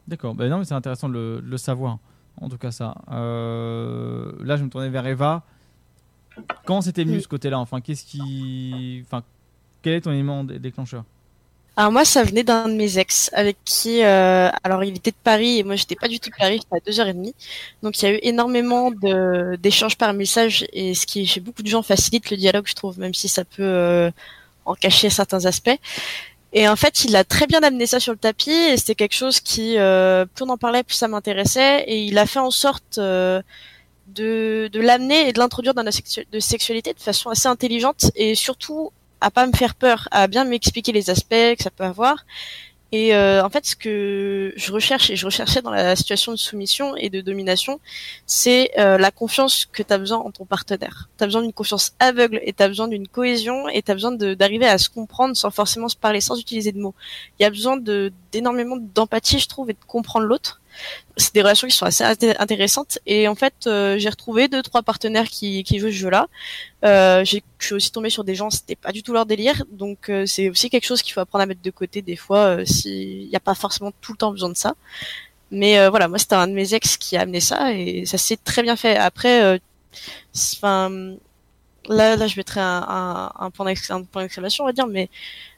D'accord. 0.07 0.35
Ben 0.35 0.47
non 0.51 0.59
mais 0.59 0.65
c'est 0.65 0.75
intéressant 0.75 1.09
de 1.09 1.41
le 1.43 1.57
savoir. 1.57 1.97
En 2.41 2.49
tout 2.49 2.57
cas 2.57 2.71
ça. 2.71 2.95
Euh, 3.11 4.31
là 4.43 4.57
je 4.57 4.63
me 4.63 4.69
tournais 4.69 4.89
vers 4.89 5.07
Eva. 5.07 5.43
Quand 6.65 6.81
c'était 6.81 7.03
venu 7.05 7.21
ce 7.21 7.27
côté-là 7.27 7.59
Enfin 7.59 7.79
qu'est-ce 7.81 8.03
qui, 8.05 9.01
enfin 9.05 9.23
quel 9.81 9.93
est 9.93 10.01
ton 10.01 10.11
élément 10.11 10.43
dé- 10.43 10.59
déclencheur? 10.59 11.03
Alors 11.77 11.91
moi, 11.91 12.05
ça 12.05 12.23
venait 12.23 12.45
d'un 12.45 12.69
de 12.69 12.73
mes 12.73 12.97
ex 12.97 13.29
avec 13.33 13.57
qui, 13.65 14.01
euh, 14.01 14.49
alors 14.63 14.85
il 14.85 14.95
était 14.95 15.11
de 15.11 15.15
Paris 15.21 15.59
et 15.59 15.63
moi 15.65 15.75
j'étais 15.75 15.95
pas 15.95 16.07
du 16.07 16.21
tout 16.21 16.29
de 16.29 16.35
Paris, 16.35 16.61
j'étais 16.61 16.75
à 16.75 16.79
deux 16.79 16.99
heures 17.01 17.07
et 17.07 17.13
demie. 17.13 17.35
Donc 17.83 18.01
il 18.01 18.05
y 18.05 18.07
a 18.07 18.13
eu 18.13 18.19
énormément 18.23 18.91
d'échanges 19.59 19.97
par 19.97 20.13
message 20.13 20.65
et 20.71 20.93
ce 20.93 21.05
qui 21.05 21.25
chez 21.25 21.41
beaucoup 21.41 21.63
de 21.63 21.67
gens 21.67 21.81
facilite 21.83 22.31
le 22.31 22.37
dialogue, 22.37 22.65
je 22.65 22.75
trouve, 22.75 22.97
même 22.97 23.13
si 23.13 23.27
ça 23.27 23.43
peut 23.43 23.61
euh, 23.61 24.09
en 24.63 24.73
cacher 24.75 25.09
certains 25.09 25.45
aspects. 25.45 25.77
Et 26.57 26.69
en 26.69 26.77
fait, 26.77 27.03
il 27.03 27.17
a 27.17 27.25
très 27.25 27.47
bien 27.47 27.61
amené 27.63 27.85
ça 27.85 27.99
sur 27.99 28.13
le 28.13 28.17
tapis 28.17 28.49
et 28.49 28.77
c'était 28.77 28.95
quelque 28.95 29.13
chose 29.13 29.41
qui, 29.41 29.77
euh, 29.77 30.25
plus 30.25 30.45
on 30.45 30.49
en 30.49 30.57
parlait, 30.57 30.83
plus 30.83 30.95
ça 30.95 31.09
m'intéressait 31.09 31.83
et 31.85 32.05
il 32.05 32.17
a 32.17 32.25
fait 32.25 32.39
en 32.39 32.49
sorte 32.49 32.97
euh, 32.97 33.41
de, 34.07 34.69
l'amener 34.73 35.27
et 35.27 35.33
de 35.33 35.39
l'introduire 35.39 35.73
dans 35.73 35.83
la 35.83 35.91
sexualité 35.91 36.93
de 36.93 36.99
façon 36.99 37.29
assez 37.29 37.49
intelligente 37.49 38.09
et 38.15 38.35
surtout 38.35 38.91
à 39.19 39.31
pas 39.31 39.45
me 39.47 39.51
faire 39.51 39.75
peur, 39.75 40.07
à 40.11 40.27
bien 40.27 40.45
m'expliquer 40.45 40.93
les 40.93 41.09
aspects 41.09 41.55
que 41.57 41.61
ça 41.61 41.71
peut 41.71 41.83
avoir. 41.83 42.25
Et 42.97 43.13
euh, 43.13 43.43
en 43.43 43.49
fait, 43.49 43.65
ce 43.65 43.75
que 43.75 44.53
je 44.55 44.71
recherche 44.71 45.09
et 45.09 45.17
je 45.17 45.25
recherchais 45.25 45.61
dans 45.61 45.69
la 45.69 45.97
situation 45.97 46.31
de 46.31 46.37
soumission 46.37 46.95
et 46.95 47.09
de 47.09 47.19
domination, 47.19 47.81
c'est 48.25 48.71
euh, 48.79 48.97
la 48.97 49.11
confiance 49.11 49.65
que 49.69 49.83
tu 49.83 49.91
as 49.91 49.97
besoin 49.97 50.19
en 50.19 50.31
ton 50.31 50.45
partenaire. 50.45 51.09
Tu 51.17 51.25
as 51.25 51.27
besoin 51.27 51.41
d'une 51.41 51.51
confiance 51.51 51.93
aveugle 51.99 52.39
et 52.43 52.53
tu 52.53 52.65
besoin 52.65 52.87
d'une 52.87 53.09
cohésion 53.09 53.67
et 53.67 53.81
tu 53.81 53.91
besoin 53.91 54.13
d'arriver 54.13 54.65
à 54.65 54.77
se 54.77 54.89
comprendre 54.89 55.35
sans 55.35 55.51
forcément 55.51 55.89
se 55.89 55.97
parler, 55.97 56.21
sans 56.21 56.39
utiliser 56.39 56.71
de 56.71 56.79
mots. 56.79 56.95
Il 57.37 57.43
y 57.43 57.45
a 57.45 57.49
besoin 57.49 57.75
d'énormément 58.31 58.77
d'empathie, 58.77 59.39
je 59.39 59.49
trouve, 59.49 59.69
et 59.69 59.73
de 59.73 59.85
comprendre 59.85 60.27
l'autre. 60.27 60.61
C'est 61.17 61.33
des 61.33 61.41
relations 61.41 61.67
qui 61.67 61.75
sont 61.75 61.85
assez 61.85 62.03
inté- 62.03 62.35
intéressantes 62.39 62.99
et 63.05 63.27
en 63.27 63.35
fait, 63.35 63.53
euh, 63.67 63.97
j'ai 63.97 64.09
retrouvé 64.09 64.47
deux 64.47 64.61
trois 64.61 64.83
partenaires 64.83 65.27
qui 65.29 65.63
jouent 65.79 65.87
ce 65.87 65.91
jeu-là. 65.91 66.27
Euh, 66.83 67.23
je 67.25 67.39
suis 67.59 67.73
aussi 67.73 67.91
tombée 67.91 68.09
sur 68.09 68.23
des 68.23 68.35
gens, 68.35 68.49
c'était 68.49 68.75
pas 68.75 68.91
du 68.91 69.01
tout 69.01 69.13
leur 69.13 69.25
délire, 69.25 69.63
donc 69.71 70.09
euh, 70.09 70.25
c'est 70.25 70.49
aussi 70.49 70.69
quelque 70.69 70.85
chose 70.85 71.01
qu'il 71.01 71.13
faut 71.13 71.21
apprendre 71.21 71.43
à 71.43 71.45
mettre 71.45 71.61
de 71.61 71.71
côté 71.71 72.01
des 72.01 72.15
fois, 72.15 72.57
euh, 72.57 72.65
s'il 72.65 73.27
n'y 73.27 73.35
a 73.35 73.39
pas 73.39 73.55
forcément 73.55 73.91
tout 74.01 74.11
le 74.11 74.17
temps 74.17 74.31
besoin 74.31 74.49
de 74.49 74.57
ça. 74.57 74.75
Mais 75.51 75.87
voilà, 75.89 76.07
moi 76.07 76.17
c'était 76.17 76.35
un 76.35 76.47
de 76.47 76.53
mes 76.53 76.73
ex 76.73 76.97
qui 76.97 77.15
a 77.15 77.21
amené 77.21 77.39
ça 77.39 77.71
et 77.71 78.05
ça 78.05 78.17
s'est 78.17 78.37
très 78.37 78.63
bien 78.63 78.75
fait. 78.75 78.97
Après, 78.97 79.59
enfin, 80.35 81.15
là, 81.89 82.15
là 82.15 82.27
je 82.27 82.37
mettrais 82.37 82.61
un, 82.61 82.85
un, 82.87 83.31
un 83.45 83.51
point 83.51 83.65
d'exclamation, 83.65 84.63
on 84.63 84.67
va 84.67 84.73
dire, 84.73 84.87
mais 84.87 85.09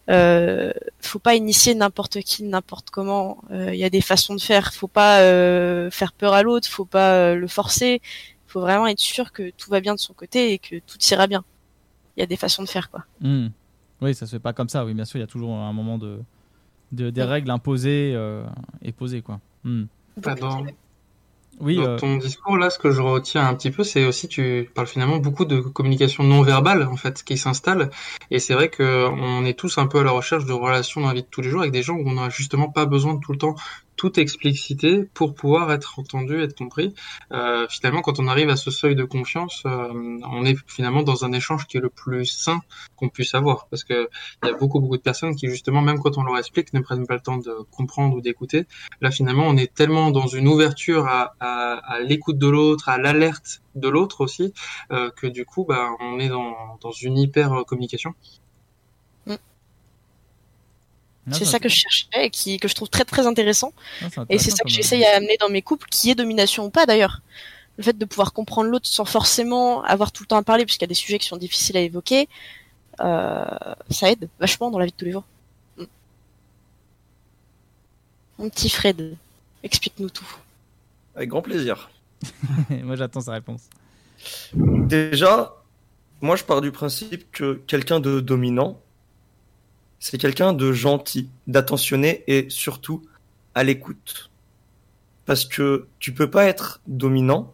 euh, 0.10 0.72
faut 1.00 1.20
pas 1.20 1.36
initier 1.36 1.76
n'importe 1.76 2.20
qui, 2.22 2.44
n'importe 2.44 2.90
comment. 2.90 3.40
Euh, 3.52 3.74
Il 3.74 3.80
y 3.80 3.84
a 3.84 3.90
des 3.90 4.02
façons 4.02 4.36
de 4.36 4.42
faire. 4.42 4.74
Faut 4.74 4.88
pas 4.88 5.22
euh, 5.22 5.92
faire 5.92 6.14
peur 6.14 6.34
à 6.34 6.44
l'autre, 6.44 6.68
faut 6.68 6.86
pas 6.86 7.14
euh, 7.14 7.36
le 7.36 7.48
forcer. 7.48 8.02
Faut 8.48 8.62
vraiment 8.62 8.88
être 8.88 9.00
sûr 9.00 9.34
que 9.34 9.52
tout 9.58 9.70
va 9.70 9.82
bien 9.82 9.94
de 9.94 10.00
son 10.00 10.14
côté 10.14 10.54
et 10.54 10.60
que 10.60 10.78
tout 10.80 10.98
ira 11.12 11.28
bien. 11.28 11.44
Il 12.16 12.22
y 12.22 12.24
a 12.24 12.26
des 12.26 12.38
façons 12.38 12.64
de 12.64 12.70
faire 12.70 12.90
quoi. 12.90 13.06
Hmm. 13.20 13.48
Oui, 14.02 14.16
ça 14.16 14.26
se 14.26 14.32
fait 14.32 14.40
pas 14.40 14.54
comme 14.54 14.70
ça. 14.70 14.86
Oui, 14.86 14.94
bien 14.94 15.06
sûr, 15.06 15.18
il 15.18 15.22
y 15.22 15.24
a 15.24 15.28
toujours 15.28 15.54
un 15.56 15.74
moment 15.74 15.98
de, 15.98 16.20
de 16.92 17.10
des 17.10 17.24
règles 17.24 17.52
imposées 17.52 18.14
euh, 18.16 18.46
et 18.82 18.92
posées 18.92 19.22
quoi. 19.22 19.40
Bah, 19.66 20.36
dans, 20.36 20.66
Oui. 21.60 21.78
dans 21.78 21.84
euh, 21.84 21.98
ton 21.98 22.18
discours 22.18 22.58
là, 22.58 22.70
ce 22.70 22.78
que 22.78 22.92
je 22.92 23.02
retiens 23.02 23.48
un 23.48 23.56
petit 23.56 23.72
peu, 23.72 23.84
c'est 23.84 24.06
aussi 24.06 24.28
tu 24.28 24.70
parles 24.76 24.88
finalement 24.88 25.18
beaucoup 25.18 25.46
de 25.46 25.60
communication 25.60 26.24
non 26.24 26.42
verbale 26.42 26.84
en 26.84 26.98
fait 26.98 27.24
qui 27.24 27.38
s'installe. 27.38 27.90
Et 28.32 28.40
c'est 28.40 28.54
vrai 28.54 28.70
que 28.70 29.08
on 29.08 29.46
est 29.46 29.58
tous 29.58 29.78
un 29.78 29.88
peu 29.88 30.00
à 30.00 30.04
la 30.04 30.12
recherche 30.12 30.46
de 30.46 30.54
relations 30.54 31.02
dans 31.02 31.08
la 31.08 31.14
vie 31.14 31.24
de 31.24 31.28
tous 31.28 31.42
les 31.42 31.50
jours 31.50 31.62
avec 31.62 31.72
des 31.72 31.84
gens 31.84 31.96
où 31.96 32.08
on 32.08 32.14
n'a 32.14 32.30
justement 32.30 32.70
pas 32.70 32.86
besoin 32.86 33.16
de 33.16 33.20
tout 33.20 33.32
le 33.32 33.38
temps 33.38 33.56
tout 33.98 34.20
expliciter 34.20 35.04
pour 35.14 35.34
pouvoir 35.34 35.72
être 35.74 36.00
entendu, 36.00 36.42
être 36.42 36.56
compris. 36.58 36.94
Euh, 37.34 37.66
finalement, 37.70 38.02
quand 38.02 38.20
on 38.20 38.28
arrive 38.28 38.50
à 38.50 38.56
ce 38.56 38.72
seuil 38.72 38.96
de 38.96 39.04
confiance, 39.04 39.64
euh, 39.66 39.90
on 40.24 40.46
est 40.46 40.56
finalement 40.68 41.04
dans 41.04 41.26
un 41.26 41.34
échange 41.34 41.68
qui 41.68 41.78
est 41.78 41.82
le 41.82 41.90
plus 41.90 42.26
sain 42.26 42.62
qu'on 42.96 43.10
puisse 43.10 43.34
avoir, 43.34 43.68
parce 43.68 43.84
que 43.84 44.08
il 44.44 44.48
y 44.48 44.52
a 44.52 44.54
beaucoup 44.54 44.80
beaucoup 44.80 44.98
de 44.98 45.02
personnes 45.02 45.36
qui 45.36 45.48
justement, 45.50 45.82
même 45.82 46.00
quand 46.00 46.18
on 46.18 46.24
leur 46.24 46.38
explique, 46.38 46.74
ne 46.74 46.80
prennent 46.80 47.08
pas 47.08 47.16
le 47.16 47.22
temps 47.22 47.38
de 47.38 47.54
comprendre 47.72 48.16
ou 48.16 48.22
d'écouter. 48.22 48.66
Là, 49.02 49.12
finalement, 49.12 49.48
on 49.48 49.58
est 49.58 49.74
tellement 49.74 50.12
dans 50.12 50.28
une 50.28 50.48
ouverture 50.48 51.08
à, 51.08 51.34
l'écoute 52.02 52.38
de 52.38 52.48
l'autre, 52.48 52.90
à 52.90 52.98
l'alerte 52.98 53.62
de 53.76 53.90
l'autre 53.90 54.22
aussi, 54.22 54.54
euh, 54.92 55.10
que 55.10 55.28
du 55.28 55.46
coup, 55.46 55.66
bah, 55.66 55.90
on 56.00 56.20
est 56.20 56.30
dans, 56.30 56.78
dans 56.82 56.92
une 56.92 57.18
hyper 57.18 57.64
communication. 57.66 58.14
C'est 61.32 61.46
ça 61.46 61.60
que 61.60 61.70
je 61.70 61.76
cherchais 61.76 62.26
et 62.26 62.30
qui, 62.30 62.58
que 62.58 62.68
je 62.68 62.76
trouve 62.76 62.90
très 62.90 63.06
très 63.06 63.28
intéressant. 63.28 63.74
Ah, 64.02 64.26
Et 64.30 64.40
c'est 64.40 64.52
ça 64.52 64.64
que 64.64 64.70
j'essaye 64.70 65.06
à 65.06 65.18
amener 65.18 65.38
dans 65.40 65.50
mes 65.50 65.62
couples, 65.62 65.88
qui 65.90 66.10
est 66.10 66.16
domination 66.16 66.66
ou 66.66 66.70
pas 66.70 66.86
d'ailleurs. 66.86 67.22
Le 67.78 67.84
fait 67.84 67.98
de 67.98 68.06
pouvoir 68.06 68.34
comprendre 68.34 68.70
l'autre 68.70 68.88
sans 68.88 69.06
forcément 69.06 69.84
avoir 69.84 70.12
tout 70.12 70.24
le 70.24 70.28
temps 70.28 70.38
à 70.38 70.44
parler, 70.44 70.66
puisqu'il 70.66 70.84
y 70.84 70.86
a 70.86 70.88
des 70.88 70.94
sujets 70.94 71.20
qui 71.20 71.28
sont 71.28 71.38
difficiles 71.38 71.78
à 71.78 71.82
évoquer, 71.82 72.28
euh, 73.02 73.46
ça 73.90 74.12
aide 74.12 74.30
vachement 74.40 74.72
dans 74.72 74.80
la 74.80 74.86
vie 74.86 74.92
de 74.92 74.98
tous 74.98 75.06
les 75.06 75.12
jours. 75.12 75.26
Mm. 75.78 75.84
Mon 78.40 78.50
petit 78.50 78.70
Fred, 78.70 79.16
explique-nous 79.64 80.10
tout. 80.10 80.38
Avec 81.16 81.30
grand 81.30 81.42
plaisir. 81.42 81.90
Moi, 82.70 82.96
j'attends 82.96 83.22
sa 83.22 83.34
réponse. 83.34 83.62
Déjà, 84.54 85.54
moi 86.22 86.36
je 86.36 86.44
pars 86.44 86.62
du 86.62 86.72
principe 86.72 87.32
que 87.32 87.62
quelqu'un 87.68 88.00
de 88.00 88.20
dominant, 88.20 88.80
c'est 90.00 90.18
quelqu'un 90.18 90.54
de 90.54 90.72
gentil, 90.72 91.30
d'attentionné 91.48 92.24
et 92.28 92.48
surtout 92.50 93.04
à 93.56 93.64
l'écoute. 93.64 94.30
parce 95.26 95.46
que 95.46 95.88
tu 96.00 96.14
peux 96.14 96.30
pas 96.32 96.46
être 96.46 96.82
dominant 96.88 97.54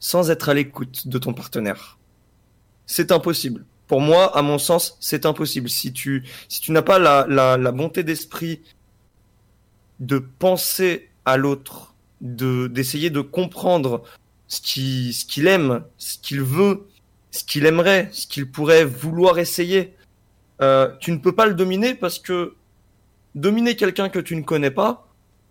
sans 0.00 0.30
être 0.30 0.48
à 0.48 0.54
l'écoute 0.54 1.06
de 1.06 1.18
ton 1.18 1.34
partenaire. 1.34 1.98
C'est 2.86 3.12
impossible. 3.12 3.64
Pour 3.86 4.00
moi, 4.00 4.36
à 4.36 4.42
mon 4.42 4.58
sens, 4.58 4.96
c'est 5.00 5.26
impossible. 5.26 5.68
Si 5.68 5.92
tu, 5.92 6.24
si 6.48 6.60
tu 6.60 6.72
n'as 6.72 6.82
pas 6.82 6.98
la, 6.98 7.26
la, 7.28 7.56
la 7.58 7.72
bonté 7.72 8.02
d'esprit 8.04 8.62
de 10.00 10.18
penser 10.18 11.10
à 11.26 11.36
l'autre, 11.36 11.94
de, 12.22 12.68
d'essayer 12.68 13.10
de 13.10 13.20
comprendre 13.20 14.02
ce 14.46 14.60
qui, 14.62 15.12
ce 15.12 15.26
qu'il 15.26 15.46
aime, 15.46 15.84
ce 15.98 16.16
qu'il 16.18 16.40
veut, 16.40 16.88
ce 17.30 17.44
qu'il 17.44 17.66
aimerait, 17.66 18.08
ce 18.12 18.26
qu'il 18.26 18.50
pourrait 18.50 18.86
vouloir 18.86 19.38
essayer, 19.38 19.94
euh, 20.60 20.90
tu 21.00 21.12
ne 21.12 21.18
peux 21.18 21.34
pas 21.34 21.46
le 21.46 21.54
dominer 21.54 21.94
parce 21.94 22.18
que 22.18 22.54
dominer 23.34 23.76
quelqu'un 23.76 24.08
que 24.08 24.18
tu 24.18 24.36
ne 24.36 24.42
connais 24.42 24.70
pas, 24.70 25.08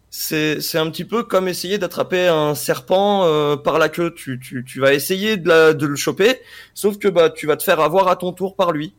c'est 0.09 0.61
c'est 0.61 0.77
un 0.77 0.89
petit 0.89 1.05
peu 1.05 1.23
comme 1.23 1.47
essayer 1.47 1.77
d'attraper 1.77 2.27
un 2.27 2.55
serpent 2.55 3.25
euh, 3.25 3.55
par 3.55 3.77
la 3.79 3.89
queue. 3.89 4.13
Tu, 4.13 4.39
tu, 4.39 4.63
tu 4.65 4.79
vas 4.79 4.93
essayer 4.93 5.37
de, 5.37 5.47
la, 5.47 5.73
de 5.73 5.85
le 5.85 5.95
choper, 5.95 6.39
sauf 6.73 6.97
que 6.97 7.07
bah 7.07 7.29
tu 7.29 7.47
vas 7.47 7.57
te 7.57 7.63
faire 7.63 7.79
avoir 7.79 8.07
à 8.07 8.15
ton 8.15 8.33
tour 8.33 8.55
par 8.55 8.71
lui. 8.71 8.93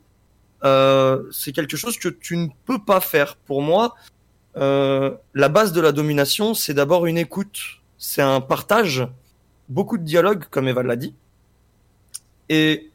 Euh, 0.63 1.23
c'est 1.31 1.51
quelque 1.51 1.77
chose 1.77 1.97
que 1.97 2.09
tu 2.09 2.37
ne 2.37 2.47
peux 2.65 2.79
pas 2.79 2.99
faire. 2.99 3.37
Pour 3.37 3.61
moi, 3.61 3.95
euh, 4.57 5.15
la 5.33 5.49
base 5.49 5.73
de 5.73 5.81
la 5.81 5.91
domination, 5.91 6.53
c'est 6.53 6.73
d'abord 6.73 7.05
une 7.05 7.17
écoute, 7.17 7.59
c'est 7.97 8.21
un 8.21 8.41
partage, 8.41 9.07
beaucoup 9.69 9.97
de 9.97 10.03
dialogue, 10.03 10.45
comme 10.49 10.67
Eva 10.67 10.83
l'a 10.83 10.95
dit. 10.95 11.15
Et 12.49 12.89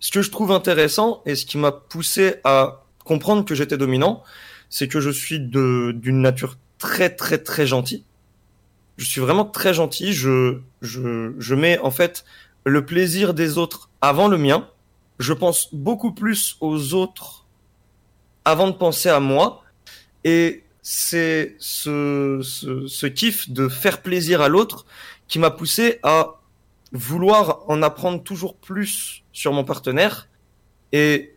ce 0.00 0.10
que 0.10 0.22
je 0.22 0.30
trouve 0.30 0.52
intéressant 0.52 1.22
et 1.26 1.34
ce 1.34 1.44
qui 1.44 1.58
m'a 1.58 1.72
poussé 1.72 2.36
à 2.44 2.84
comprendre 3.04 3.44
que 3.44 3.54
j'étais 3.54 3.76
dominant, 3.76 4.22
c'est 4.70 4.88
que 4.88 5.00
je 5.00 5.10
suis 5.10 5.40
d'une 5.40 6.20
nature 6.20 6.56
très 6.78 7.10
très 7.10 7.38
très 7.38 7.66
gentil. 7.66 8.04
Je 8.96 9.04
suis 9.04 9.20
vraiment 9.20 9.44
très 9.44 9.74
gentil. 9.74 10.12
Je 10.12 10.60
je 10.82 11.32
je 11.38 11.54
mets 11.54 11.78
en 11.78 11.90
fait 11.90 12.24
le 12.64 12.84
plaisir 12.84 13.34
des 13.34 13.58
autres 13.58 13.90
avant 14.00 14.28
le 14.28 14.38
mien. 14.38 14.68
Je 15.18 15.32
pense 15.32 15.74
beaucoup 15.74 16.12
plus 16.12 16.56
aux 16.60 16.94
autres 16.94 17.46
avant 18.44 18.68
de 18.68 18.76
penser 18.76 19.08
à 19.08 19.20
moi. 19.20 19.62
Et 20.24 20.64
c'est 20.82 21.56
ce, 21.58 22.40
ce, 22.42 22.86
ce 22.86 23.06
kiff 23.06 23.50
de 23.50 23.68
faire 23.68 24.02
plaisir 24.02 24.40
à 24.40 24.48
l'autre 24.48 24.86
qui 25.26 25.38
m'a 25.38 25.50
poussé 25.50 25.98
à 26.02 26.37
vouloir 26.92 27.64
en 27.68 27.82
apprendre 27.82 28.22
toujours 28.22 28.56
plus 28.56 29.24
sur 29.32 29.52
mon 29.52 29.64
partenaire. 29.64 30.28
Et 30.92 31.34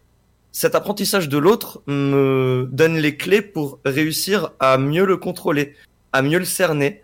cet 0.51 0.75
apprentissage 0.75 1.29
de 1.29 1.37
l'autre 1.37 1.81
me 1.87 2.67
donne 2.71 2.97
les 2.97 3.17
clés 3.17 3.41
pour 3.41 3.79
réussir 3.85 4.51
à 4.59 4.77
mieux 4.77 5.05
le 5.05 5.17
contrôler, 5.17 5.75
à 6.13 6.21
mieux 6.21 6.39
le 6.39 6.45
cerner, 6.45 7.01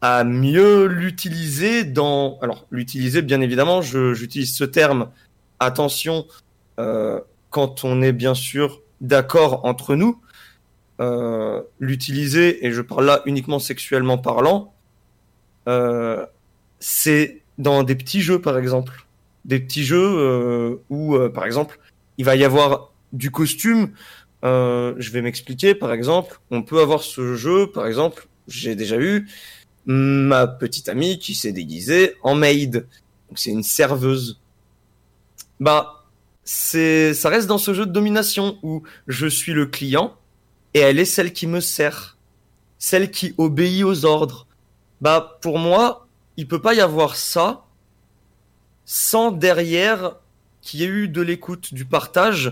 à 0.00 0.24
mieux 0.24 0.86
l'utiliser 0.86 1.84
dans... 1.84 2.38
Alors, 2.42 2.66
l'utiliser, 2.70 3.22
bien 3.22 3.40
évidemment, 3.40 3.80
j'utilise 3.82 4.54
ce 4.54 4.64
terme, 4.64 5.10
attention, 5.60 6.26
euh, 6.78 7.20
quand 7.50 7.84
on 7.84 8.02
est 8.02 8.12
bien 8.12 8.34
sûr 8.34 8.82
d'accord 9.00 9.64
entre 9.64 9.94
nous, 9.94 10.20
euh, 11.00 11.62
l'utiliser, 11.80 12.66
et 12.66 12.72
je 12.72 12.80
parle 12.80 13.06
là 13.06 13.22
uniquement 13.26 13.58
sexuellement 13.58 14.18
parlant, 14.18 14.74
euh, 15.68 16.26
c'est 16.80 17.43
dans 17.58 17.82
des 17.82 17.94
petits 17.94 18.20
jeux, 18.20 18.40
par 18.40 18.58
exemple. 18.58 19.06
Des 19.44 19.60
petits 19.60 19.84
jeux 19.84 20.18
euh, 20.18 20.76
où, 20.90 21.16
euh, 21.16 21.28
par 21.28 21.44
exemple, 21.44 21.78
il 22.18 22.24
va 22.24 22.36
y 22.36 22.44
avoir 22.44 22.92
du 23.12 23.30
costume. 23.30 23.90
Euh, 24.44 24.94
je 24.98 25.10
vais 25.10 25.22
m'expliquer, 25.22 25.74
par 25.74 25.92
exemple. 25.92 26.40
On 26.50 26.62
peut 26.62 26.80
avoir 26.80 27.02
ce 27.02 27.34
jeu, 27.34 27.70
par 27.70 27.86
exemple, 27.86 28.28
j'ai 28.48 28.74
déjà 28.74 28.98
eu 28.98 29.28
ma 29.86 30.46
petite 30.46 30.88
amie 30.88 31.18
qui 31.18 31.34
s'est 31.34 31.52
déguisée 31.52 32.14
en 32.22 32.34
maid. 32.34 32.86
Donc 33.28 33.38
c'est 33.38 33.50
une 33.50 33.62
serveuse. 33.62 34.40
Bah, 35.60 36.04
c'est, 36.44 37.14
ça 37.14 37.28
reste 37.28 37.46
dans 37.46 37.58
ce 37.58 37.74
jeu 37.74 37.86
de 37.86 37.92
domination 37.92 38.58
où 38.62 38.82
je 39.06 39.26
suis 39.26 39.52
le 39.52 39.66
client 39.66 40.14
et 40.74 40.80
elle 40.80 40.98
est 40.98 41.04
celle 41.04 41.32
qui 41.32 41.46
me 41.46 41.60
sert, 41.60 42.18
celle 42.78 43.10
qui 43.10 43.34
obéit 43.38 43.84
aux 43.84 44.04
ordres. 44.04 44.46
Bah, 45.00 45.38
pour 45.40 45.58
moi, 45.58 46.03
il 46.36 46.48
peut 46.48 46.60
pas 46.60 46.74
y 46.74 46.80
avoir 46.80 47.16
ça 47.16 47.64
sans 48.84 49.30
derrière 49.30 50.16
qu'il 50.60 50.80
y 50.80 50.84
ait 50.84 50.88
eu 50.88 51.08
de 51.08 51.20
l'écoute, 51.20 51.74
du 51.74 51.84
partage 51.84 52.50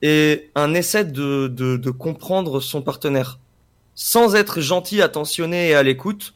et 0.00 0.50
un 0.54 0.74
essai 0.74 1.04
de, 1.04 1.46
de, 1.48 1.90
comprendre 1.90 2.60
son 2.60 2.82
partenaire. 2.82 3.38
Sans 3.94 4.34
être 4.34 4.60
gentil, 4.60 5.00
attentionné 5.00 5.68
et 5.68 5.74
à 5.74 5.82
l'écoute, 5.82 6.34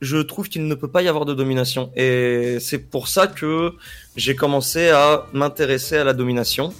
je 0.00 0.18
trouve 0.18 0.48
qu'il 0.48 0.66
ne 0.66 0.74
peut 0.74 0.90
pas 0.90 1.02
y 1.02 1.08
avoir 1.08 1.24
de 1.24 1.34
domination. 1.34 1.90
Et 1.96 2.58
c'est 2.60 2.78
pour 2.78 3.08
ça 3.08 3.26
que 3.26 3.74
j'ai 4.14 4.36
commencé 4.36 4.90
à 4.90 5.26
m'intéresser 5.32 5.96
à 5.96 6.04
la 6.04 6.12
domination 6.12 6.72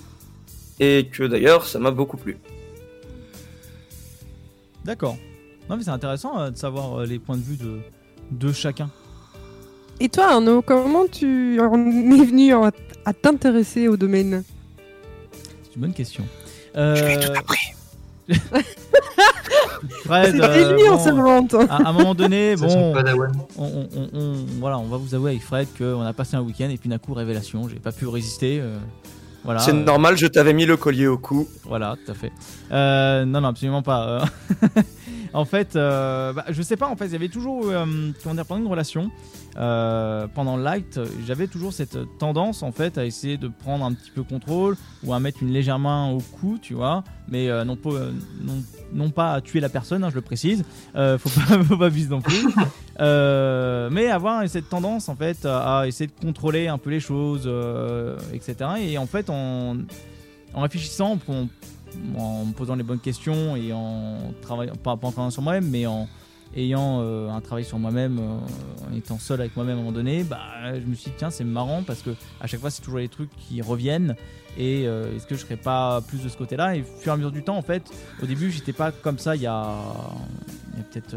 et 0.78 1.08
que 1.10 1.24
d'ailleurs 1.24 1.66
ça 1.66 1.78
m'a 1.78 1.90
beaucoup 1.90 2.18
plu. 2.18 2.38
D'accord. 4.84 5.16
Non 5.68 5.76
mais 5.76 5.82
c'est 5.82 5.90
intéressant 5.90 6.38
euh, 6.38 6.50
de 6.50 6.56
savoir 6.56 7.00
euh, 7.00 7.06
les 7.06 7.18
points 7.18 7.36
de 7.36 7.42
vue 7.42 7.56
de, 7.56 7.80
de 8.30 8.52
chacun. 8.52 8.90
Et 10.00 10.08
toi, 10.08 10.26
Arnaud, 10.32 10.62
comment 10.62 11.06
tu 11.10 11.58
en 11.60 11.74
es 11.74 12.24
venu 12.24 12.52
en- 12.54 12.70
à 13.04 13.12
t'intéresser 13.12 13.88
au 13.88 13.96
domaine 13.96 14.42
C'est 15.64 15.74
une 15.76 15.80
bonne 15.82 15.92
question. 15.94 16.24
Euh... 16.76 16.96
Je 16.96 17.04
l'ai 17.04 17.20
tout 17.20 17.32
appris. 17.38 17.72
Fred, 20.04 20.40
euh, 20.40 20.74
lui 20.74 20.88
en 20.88 20.96
bon, 20.96 21.02
servante. 21.02 21.54
À, 21.54 21.76
à 21.76 21.88
un 21.88 21.92
moment 21.92 22.14
donné, 22.14 22.56
bon, 22.56 22.66
on, 22.68 22.94
on- 22.96 23.88
on- 23.96 24.08
on- 24.18 24.34
voilà, 24.60 24.78
on 24.78 24.84
va 24.84 24.96
vous 24.96 25.14
avouer 25.14 25.32
avec 25.32 25.42
Fred 25.42 25.68
qu'on 25.78 26.00
a 26.02 26.12
passé 26.12 26.36
un 26.36 26.40
week-end 26.42 26.68
et 26.70 26.76
puis 26.76 26.88
d'un 26.88 26.98
coup 26.98 27.14
révélation, 27.14 27.68
j'ai 27.68 27.76
pas 27.78 27.92
pu 27.92 28.06
résister. 28.06 28.58
euh, 28.60 28.78
voilà. 29.44 29.60
c'est 29.60 29.70
euh, 29.72 29.84
normal, 29.84 30.16
je 30.16 30.26
t'avais 30.26 30.52
mis 30.54 30.66
le 30.66 30.76
collier 30.76 31.06
au 31.06 31.18
cou. 31.18 31.46
Voilà, 31.64 31.94
tout 32.04 32.10
à 32.10 32.14
fait. 32.14 32.32
Euh, 32.72 33.24
non, 33.24 33.40
non, 33.40 33.48
absolument 33.48 33.82
pas. 33.82 34.24
en 35.36 35.44
fait, 35.44 35.76
euh, 35.76 36.32
bah, 36.32 36.46
je 36.48 36.62
sais 36.62 36.78
pas, 36.78 36.88
en 36.88 36.96
fait, 36.96 37.06
il 37.06 37.12
y 37.12 37.16
avait 37.16 37.28
toujours, 37.28 37.66
euh, 37.66 37.84
comment 38.22 38.34
dire, 38.34 38.46
pendant 38.46 38.62
une 38.62 38.70
relation, 38.70 39.10
euh, 39.58 40.26
pendant 40.34 40.56
Light, 40.56 40.98
j'avais 41.26 41.46
toujours 41.46 41.74
cette 41.74 41.98
tendance, 42.18 42.62
en 42.62 42.72
fait, 42.72 42.96
à 42.96 43.04
essayer 43.04 43.36
de 43.36 43.48
prendre 43.48 43.84
un 43.84 43.92
petit 43.92 44.10
peu 44.10 44.22
contrôle 44.22 44.78
ou 45.04 45.12
à 45.12 45.20
mettre 45.20 45.42
une 45.42 45.52
légère 45.52 45.78
main 45.78 46.10
au 46.10 46.20
cou, 46.20 46.58
tu 46.60 46.72
vois, 46.72 47.04
mais 47.28 47.50
euh, 47.50 47.64
non, 47.66 49.10
pas, 49.10 49.34
à 49.34 49.40
tuer 49.42 49.60
la 49.60 49.68
personne, 49.68 50.04
hein, 50.04 50.08
je 50.08 50.14
le 50.14 50.22
précise, 50.22 50.64
faut 50.94 51.28
pas, 51.28 51.62
faut 51.68 51.76
pas 51.76 51.90
viser 51.90 52.08
non 52.08 52.22
plus. 52.22 52.46
Mais 52.98 54.10
avoir 54.10 54.48
cette 54.48 54.70
tendance, 54.70 55.10
en 55.10 55.16
fait, 55.16 55.44
à, 55.44 55.86
essayer 55.86 56.06
de 56.06 56.18
contrôler 56.18 56.68
un 56.68 56.78
peu 56.78 56.88
les 56.88 57.00
choses, 57.00 57.46
etc. 58.32 58.70
Et 58.80 58.96
en 58.96 59.06
fait, 59.06 59.28
en, 59.28 59.76
en 60.54 60.62
réfléchissant, 60.62 61.18
en, 61.28 61.48
en 62.16 62.44
me 62.44 62.52
posant 62.52 62.74
les 62.74 62.82
bonnes 62.82 63.00
questions 63.00 63.56
et 63.56 63.72
en 63.72 64.32
travaillant, 64.42 64.74
pas, 64.76 64.92
en 64.92 64.96
travaillant 64.98 65.30
sur 65.30 65.42
moi-même, 65.42 65.68
mais 65.68 65.86
en 65.86 66.08
ayant 66.54 67.00
euh, 67.00 67.30
un 67.30 67.40
travail 67.40 67.64
sur 67.64 67.78
moi-même, 67.78 68.18
euh, 68.18 68.88
en 68.88 68.96
étant 68.96 69.18
seul 69.18 69.40
avec 69.40 69.56
moi-même 69.56 69.76
à 69.76 69.80
un 69.80 69.82
moment 69.82 69.92
donné, 69.92 70.24
bah, 70.24 70.40
je 70.74 70.86
me 70.86 70.94
suis 70.94 71.10
dit, 71.10 71.16
tiens, 71.18 71.30
c'est 71.30 71.44
marrant 71.44 71.82
parce 71.82 72.02
que 72.02 72.10
à 72.40 72.46
chaque 72.46 72.60
fois, 72.60 72.70
c'est 72.70 72.82
toujours 72.82 72.98
les 72.98 73.08
trucs 73.08 73.30
qui 73.36 73.60
reviennent. 73.62 74.16
Et 74.58 74.86
euh, 74.86 75.14
est-ce 75.14 75.26
que 75.26 75.34
je 75.34 75.40
serais 75.40 75.56
pas 75.56 76.00
plus 76.00 76.22
de 76.22 76.28
ce 76.28 76.36
côté-là? 76.36 76.76
Et 76.76 76.80
au 76.80 76.84
fur 76.84 77.12
et 77.12 77.14
à 77.14 77.16
mesure 77.16 77.32
du 77.32 77.42
temps, 77.42 77.56
en 77.56 77.62
fait, 77.62 77.90
au 78.22 78.26
début, 78.26 78.50
j'étais 78.50 78.72
pas 78.72 78.90
comme 78.90 79.18
ça 79.18 79.36
il 79.36 79.42
y 79.42 79.46
a, 79.46 79.54
a 79.54 80.14
peut-être 80.90 81.16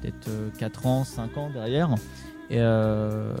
peut-être 0.00 0.30
4 0.58 0.86
ans, 0.86 1.04
5 1.04 1.36
ans 1.38 1.50
derrière. 1.50 1.94
Et 2.50 2.56
euh, 2.58 3.32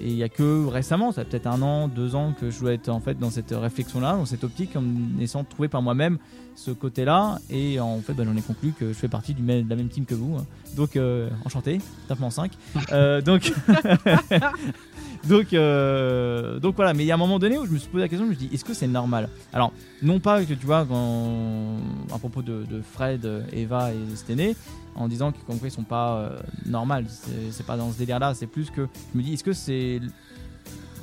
et 0.00 0.08
il 0.08 0.16
y 0.16 0.22
a 0.22 0.28
que 0.28 0.64
récemment, 0.66 1.12
ça 1.12 1.24
peut-être 1.24 1.46
un 1.46 1.60
an, 1.60 1.88
deux 1.88 2.14
ans 2.14 2.32
que 2.40 2.50
je 2.50 2.60
dois 2.60 2.72
être 2.72 2.88
en 2.88 3.00
fait 3.00 3.18
dans 3.18 3.30
cette 3.30 3.50
réflexion-là, 3.50 4.12
dans 4.16 4.24
cette 4.24 4.44
optique, 4.44 4.74
en 4.76 4.84
essayant 5.20 5.42
de 5.42 5.48
trouver 5.48 5.68
par 5.68 5.82
moi-même 5.82 6.18
ce 6.54 6.70
côté-là. 6.70 7.38
Et 7.50 7.78
en 7.80 7.98
fait, 8.00 8.14
bah, 8.14 8.22
j'en 8.24 8.36
ai 8.36 8.40
conclu 8.42 8.72
que 8.78 8.88
je 8.88 8.92
fais 8.94 9.08
partie 9.08 9.34
du 9.34 9.42
même, 9.42 9.64
de 9.64 9.70
la 9.70 9.76
même 9.76 9.88
team 9.88 10.06
que 10.06 10.14
vous. 10.14 10.36
hein. 10.38 10.46
Donc, 10.76 10.96
euh, 10.96 11.28
enchanté, 11.44 11.80
tapement 12.08 12.30
5. 12.30 12.52
Euh, 12.92 13.20
donc, 13.20 13.52
donc, 15.28 15.52
euh, 15.52 16.58
donc 16.58 16.76
voilà. 16.76 16.94
Mais 16.94 17.04
il 17.04 17.06
y 17.06 17.10
a 17.10 17.14
un 17.14 17.18
moment 17.18 17.38
donné 17.38 17.58
où 17.58 17.66
je 17.66 17.70
me 17.72 17.78
suis 17.78 17.88
posé 17.88 18.02
la 18.02 18.08
question, 18.08 18.26
je 18.26 18.30
me 18.30 18.36
suis 18.36 18.46
dit, 18.48 18.54
est-ce 18.54 18.64
que 18.64 18.74
c'est 18.74 18.86
normal? 18.86 19.28
Alors, 19.52 19.72
non 20.02 20.20
pas 20.20 20.44
que 20.44 20.54
tu 20.54 20.66
vois, 20.66 20.80
à 20.80 22.18
propos 22.18 22.42
de, 22.42 22.64
Fred, 22.92 23.28
Eva 23.52 23.92
et 23.92 24.16
Stené, 24.16 24.56
en 24.94 25.08
disant 25.08 25.32
que 25.32 25.38
comme 25.46 25.58
quoi 25.58 25.68
ils 25.68 25.72
sont 25.72 25.82
pas 25.82 26.16
euh, 26.18 26.38
normales, 26.66 27.06
c'est 27.50 27.66
pas 27.66 27.76
dans 27.76 27.90
ce 27.92 27.98
délire-là, 27.98 28.34
c'est 28.34 28.46
plus 28.46 28.70
que 28.70 28.86
je 29.12 29.18
me 29.18 29.22
dis, 29.22 29.34
est-ce 29.34 29.44
que 29.44 29.52
c'est 29.52 30.00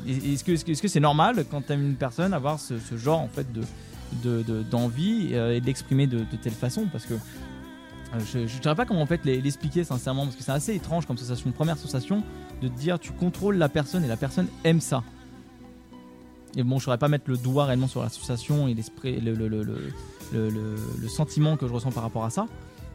est-ce 0.07 0.43
que 0.43 0.81
que 0.81 0.87
c'est 0.87 0.99
normal 0.99 1.45
quand 1.51 1.61
t'aimes 1.61 1.85
une 1.85 1.95
personne 1.95 2.33
avoir 2.33 2.59
ce, 2.59 2.79
ce 2.79 2.97
genre 2.97 3.19
en 3.19 3.27
fait 3.27 3.51
de 3.53 3.61
de- 4.23 4.41
de- 4.41 4.63
d'envie 4.63 5.29
euh, 5.33 5.53
et 5.55 5.59
l'exprimer 5.61 6.07
de, 6.07 6.19
de 6.19 6.35
telle 6.41 6.53
façon? 6.53 6.87
Parce 6.91 7.05
que 7.05 7.13
je 8.19 8.39
ne 8.39 8.47
saurais 8.47 8.75
pas 8.75 8.85
comment 8.85 9.01
en 9.01 9.05
fait 9.05 9.23
l'expliquer 9.25 9.83
sincèrement 9.83 10.25
parce 10.25 10.35
que 10.35 10.43
c'est 10.43 10.51
assez 10.51 10.75
étrange 10.75 11.05
comme 11.05 11.17
sensation, 11.17 11.51
première 11.51 11.77
sensation 11.77 12.23
de 12.61 12.67
dire 12.67 12.99
tu 12.99 13.11
contrôles 13.11 13.57
la 13.57 13.69
personne 13.69 14.03
et 14.03 14.07
la 14.07 14.17
personne 14.17 14.47
aime 14.63 14.81
ça. 14.81 15.03
Et 16.57 16.63
bon, 16.63 16.79
je 16.79 16.85
saurais 16.85 16.97
pas 16.97 17.07
mettre 17.07 17.29
le 17.29 17.37
doigt 17.37 17.65
réellement 17.65 17.87
sur 17.87 18.03
l'association 18.03 18.67
et 18.67 18.73
l'esprit, 18.73 19.21
le, 19.21 19.33
le, 19.33 19.47
le, 19.47 19.63
le, 20.33 21.07
sentiment 21.07 21.55
que 21.55 21.65
je 21.65 21.71
ressens 21.71 21.91
par 21.91 22.03
rapport 22.03 22.25
à 22.25 22.29
ça. 22.29 22.47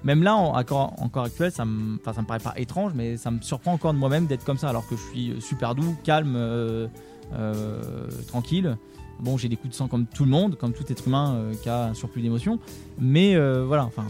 même 0.05 0.23
là, 0.23 0.37
en, 0.37 0.59
encore, 0.59 0.95
encore 1.03 1.25
actuel, 1.25 1.51
ça 1.51 1.65
me, 1.65 1.99
ça 2.05 2.21
me 2.21 2.27
paraît 2.27 2.39
pas 2.39 2.53
étrange, 2.57 2.93
mais 2.95 3.17
ça 3.17 3.31
me 3.31 3.41
surprend 3.41 3.73
encore 3.73 3.95
de 3.95 3.99
moi-même 3.99 4.27
d'être 4.27 4.45
comme 4.45 4.59
ça, 4.59 4.69
alors 4.69 4.87
que 4.87 4.97
je 4.97 5.03
suis 5.03 5.41
super 5.41 5.75
doux, 5.75 5.97
calme, 6.05 6.35
euh, 6.37 6.87
euh, 7.33 8.09
tranquille. 8.29 8.77
Bon, 9.21 9.37
j'ai 9.37 9.49
des 9.49 9.57
coups 9.57 9.71
de 9.71 9.75
sang 9.75 9.89
comme 9.89 10.07
tout 10.07 10.25
le 10.25 10.31
monde, 10.31 10.57
comme 10.57 10.73
tout 10.73 10.85
être 10.91 11.07
humain 11.07 11.35
euh, 11.37 11.55
qui 11.55 11.69
a 11.69 11.87
un 11.87 11.95
surplus 11.95 12.23
d'émotions, 12.23 12.59
mais 12.99 13.35
euh, 13.35 13.65
voilà, 13.65 13.85
enfin. 13.85 14.05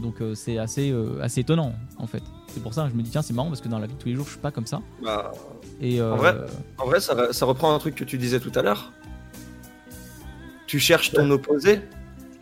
Donc 0.00 0.20
euh, 0.20 0.34
c'est 0.34 0.58
assez, 0.58 0.90
euh, 0.90 1.20
assez 1.20 1.40
étonnant 1.40 1.74
en 1.98 2.06
fait. 2.06 2.22
C'est 2.48 2.62
pour 2.62 2.72
ça 2.72 2.84
que 2.84 2.90
je 2.90 2.94
me 2.94 3.02
dis 3.02 3.10
tiens 3.10 3.22
c'est 3.22 3.34
marrant 3.34 3.48
parce 3.48 3.60
que 3.60 3.68
dans 3.68 3.78
la 3.78 3.86
vie 3.86 3.94
de 3.94 3.98
tous 3.98 4.08
les 4.08 4.14
jours 4.14 4.24
je 4.24 4.30
suis 4.32 4.40
pas 4.40 4.50
comme 4.50 4.66
ça. 4.66 4.80
Bah, 5.02 5.32
Et 5.80 6.00
euh, 6.00 6.12
En 6.14 6.16
vrai 6.16 6.34
En 6.78 6.86
vrai, 6.86 7.00
ça, 7.00 7.32
ça 7.32 7.44
reprend 7.46 7.74
un 7.74 7.78
truc 7.78 7.94
que 7.94 8.04
tu 8.04 8.16
disais 8.18 8.40
tout 8.40 8.52
à 8.54 8.62
l'heure. 8.62 8.92
Tu 10.66 10.78
cherches 10.78 11.12
ton 11.12 11.30
opposé. 11.30 11.80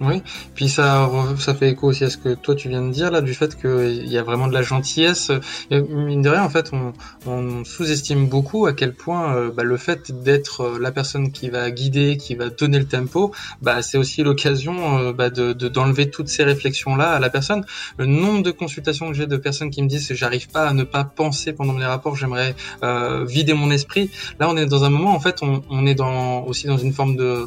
Oui, 0.03 0.23
puis 0.55 0.71
ça, 0.71 1.11
ça 1.39 1.55
fait 1.55 1.69
écho 1.73 1.89
aussi 1.89 2.05
à 2.05 2.09
ce 2.09 2.17
que 2.17 2.33
toi 2.33 2.55
tu 2.55 2.71
viens 2.71 2.81
de 2.81 2.91
dire 2.91 3.11
là, 3.11 3.21
du 3.21 3.35
fait 3.35 3.55
qu'il 3.61 4.09
y 4.09 4.17
a 4.17 4.23
vraiment 4.23 4.49
de 4.49 4.55
la 4.55 4.63
gentillesse. 4.63 5.31
Et 5.71 5.79
mine 5.79 6.23
de 6.23 6.31
rien, 6.31 6.43
en 6.43 6.49
fait, 6.49 6.71
on, 6.73 6.95
on 7.27 7.65
sous-estime 7.67 8.27
beaucoup 8.27 8.65
à 8.65 8.73
quel 8.73 8.95
point 8.95 9.35
euh, 9.37 9.51
bah, 9.55 9.63
le 9.63 9.77
fait 9.77 10.11
d'être 10.23 10.63
euh, 10.63 10.79
la 10.81 10.91
personne 10.91 11.33
qui 11.33 11.51
va 11.51 11.71
guider, 11.71 12.17
qui 12.17 12.35
va 12.35 12.49
donner 12.49 12.79
le 12.79 12.87
tempo, 12.87 13.33
bah, 13.61 13.83
c'est 13.83 13.99
aussi 13.99 14.23
l'occasion 14.23 14.99
euh, 14.99 15.13
bah, 15.13 15.29
de 15.29 15.53
de- 15.53 15.69
d'enlever 15.69 16.09
toutes 16.09 16.29
ces 16.29 16.45
réflexions-là 16.45 17.11
à 17.11 17.19
la 17.19 17.29
personne. 17.29 17.67
Le 17.99 18.07
nombre 18.07 18.43
de 18.43 18.53
consultations 18.53 19.09
que 19.11 19.15
j'ai 19.15 19.27
de 19.27 19.37
personnes 19.37 19.69
qui 19.71 19.83
me 19.83 19.89
disent 19.89 20.11
j'arrive 20.15 20.49
pas 20.49 20.67
à 20.67 20.73
ne 20.73 20.85
pas 20.85 21.05
penser 21.05 21.53
pendant 21.53 21.75
mes 21.75 21.85
rapports, 21.85 22.17
j'aimerais 22.17 22.55
euh, 22.83 23.27
vider 23.27 23.53
mon 23.53 23.71
esprit. 23.71 24.11
Là, 24.39 24.49
on 24.49 24.57
est 24.57 24.65
dans 24.65 24.85
un 24.85 24.91
moment, 24.91 25.15
en 25.15 25.21
fait, 25.21 25.43
on, 25.43 25.63
on 25.69 25.85
est 25.87 25.95
dans, 25.95 26.43
aussi 26.45 26.67
dans 26.69 26.79
une 26.79 26.95
forme 26.95 27.17
de 27.17 27.47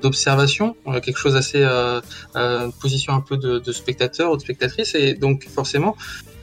d'observation, 0.00 0.76
quelque 1.02 1.16
chose 1.18 1.36
assez 1.36 1.62
position 2.80 3.14
un 3.14 3.20
peu 3.20 3.36
de, 3.36 3.58
de 3.58 3.72
spectateur 3.72 4.32
ou 4.32 4.36
de 4.36 4.42
spectatrice, 4.42 4.94
et 4.94 5.14
donc 5.14 5.48
forcément, 5.48 5.96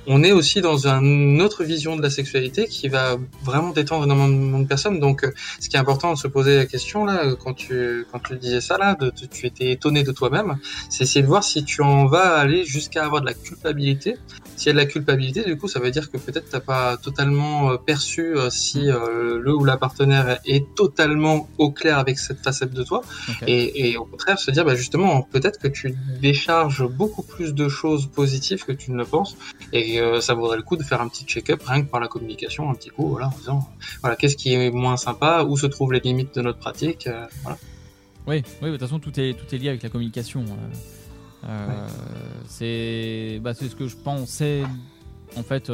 on 0.09 0.23
est 0.23 0.31
aussi 0.31 0.59
dans 0.59 0.87
une 0.87 1.41
autre 1.41 1.63
vision 1.63 1.95
de 1.95 2.01
la 2.01 2.09
sexualité 2.09 2.67
qui 2.67 2.89
va 2.89 3.17
vraiment 3.43 3.69
détendre 3.69 4.05
énormément 4.05 4.59
de 4.59 4.67
personnes. 4.67 4.99
Donc, 4.99 5.23
euh, 5.23 5.31
ce 5.59 5.69
qui 5.69 5.75
est 5.77 5.79
important 5.79 6.11
de 6.13 6.17
se 6.17 6.27
poser 6.27 6.57
la 6.57 6.65
question 6.65 7.05
là, 7.05 7.35
quand 7.35 7.53
tu 7.53 8.05
quand 8.11 8.19
tu 8.19 8.35
disais 8.35 8.59
ça 8.59 8.77
là, 8.77 8.95
de, 8.95 9.11
tu 9.11 9.45
étais 9.45 9.71
étonné 9.71 10.03
de 10.03 10.11
toi-même, 10.11 10.57
c'est 10.89 11.03
essayer 11.03 11.21
de 11.21 11.27
voir 11.27 11.43
si 11.43 11.63
tu 11.63 11.81
en 11.83 12.07
vas 12.07 12.37
aller 12.37 12.65
jusqu'à 12.65 13.05
avoir 13.05 13.21
de 13.21 13.27
la 13.27 13.35
culpabilité. 13.35 14.17
S'il 14.59 14.67
y 14.67 14.69
a 14.71 14.73
de 14.73 14.77
la 14.77 14.87
culpabilité, 14.87 15.45
du 15.45 15.57
coup, 15.57 15.69
ça 15.69 15.79
veut 15.79 15.89
dire 15.89 16.11
que 16.11 16.17
peut-être 16.17 16.49
t'as 16.49 16.59
pas 16.59 16.97
totalement 16.97 17.71
euh, 17.71 17.77
perçu 17.77 18.35
euh, 18.35 18.49
si 18.49 18.89
euh, 18.89 19.39
le 19.39 19.55
ou 19.55 19.63
la 19.63 19.77
partenaire 19.77 20.39
est 20.45 20.75
totalement 20.75 21.47
au 21.57 21.71
clair 21.71 21.97
avec 21.97 22.19
cette 22.19 22.43
facette 22.43 22.73
de 22.73 22.83
toi. 22.83 23.01
Et, 23.47 23.91
et 23.91 23.97
au 23.97 24.03
contraire, 24.03 24.37
se 24.37 24.51
dire, 24.51 24.65
bah 24.65 24.75
justement, 24.75 25.21
peut-être 25.21 25.59
que 25.59 25.69
tu 25.69 25.95
décharges 26.21 26.85
beaucoup 26.85 27.23
plus 27.23 27.53
de 27.53 27.69
choses 27.69 28.07
positives 28.07 28.65
que 28.65 28.73
tu 28.73 28.91
ne 28.91 28.97
le 28.97 29.05
penses, 29.05 29.37
et 29.71 29.98
euh, 29.99 30.21
ça 30.21 30.33
vaudrait 30.33 30.57
le 30.57 30.63
coup 30.63 30.77
de 30.77 30.83
faire 30.83 31.01
un 31.01 31.07
petit 31.07 31.25
check-up 31.25 31.61
rien 31.65 31.81
que 31.83 31.89
par 31.89 31.99
la 31.99 32.07
communication, 32.07 32.69
un 32.69 32.73
petit 32.73 32.89
coup, 32.89 33.09
voilà, 33.09 33.27
en 33.27 33.37
disant, 33.37 33.67
voilà, 34.01 34.15
qu'est-ce 34.15 34.35
qui 34.35 34.53
est 34.53 34.71
moins 34.71 34.97
sympa, 34.97 35.43
où 35.43 35.57
se 35.57 35.65
trouvent 35.67 35.93
les 35.93 35.99
limites 35.99 36.35
de 36.35 36.41
notre 36.41 36.59
pratique, 36.59 37.07
euh, 37.07 37.25
voilà. 37.43 37.57
Oui, 38.27 38.43
oui, 38.61 38.67
de 38.67 38.71
toute 38.77 38.81
façon, 38.81 38.99
tout 38.99 39.17
est, 39.19 39.33
tout 39.33 39.53
est 39.53 39.57
lié 39.57 39.69
avec 39.69 39.81
la 39.83 39.89
communication. 39.89 40.43
euh, 40.43 41.47
euh, 41.47 41.87
C'est 42.47 43.39
bah, 43.41 43.53
c'est 43.53 43.69
ce 43.69 43.75
que 43.75 43.87
je 43.87 43.95
pensais, 43.95 44.63
en 45.35 45.43
fait, 45.43 45.71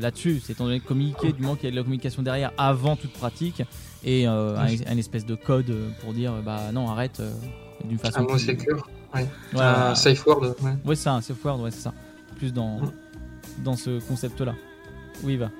là-dessus. 0.00 0.40
C'est 0.44 0.52
étant 0.54 0.64
donné 0.64 0.80
que 0.80 0.88
communiquer, 0.88 1.32
du 1.32 1.42
moment 1.42 1.54
qu'il 1.54 1.66
y 1.66 1.68
a 1.68 1.70
de 1.70 1.76
la 1.76 1.82
communication 1.82 2.22
derrière, 2.22 2.52
avant 2.58 2.96
toute 2.96 3.12
pratique, 3.12 3.62
et 4.04 4.26
euh, 4.26 4.56
un, 4.56 4.66
un 4.66 4.96
espèce 4.96 5.26
de 5.26 5.34
code 5.34 5.72
pour 6.00 6.14
dire, 6.14 6.32
bah 6.44 6.72
non, 6.72 6.88
arrête, 6.88 7.20
euh, 7.20 7.32
d'une 7.84 7.98
façon. 7.98 8.20
Un 8.20 8.22
mot 8.22 8.36
plus-. 8.36 8.56
Un 9.54 9.94
safe 9.94 10.26
word, 10.26 10.42
ouais. 10.42 10.70
Ouais, 10.84 10.94
c'est 10.96 11.02
ça, 11.02 11.14
un 11.14 11.20
safe 11.20 11.44
word, 11.44 11.60
ouais, 11.60 11.70
c'est 11.70 11.80
ça. 11.80 11.94
Plus 12.38 12.52
dans, 12.52 12.78
Mm. 12.80 12.92
dans 13.64 13.76
ce 13.76 14.00
concept-là. 14.00 14.54
Oui, 15.24 15.36
va. 15.36 15.50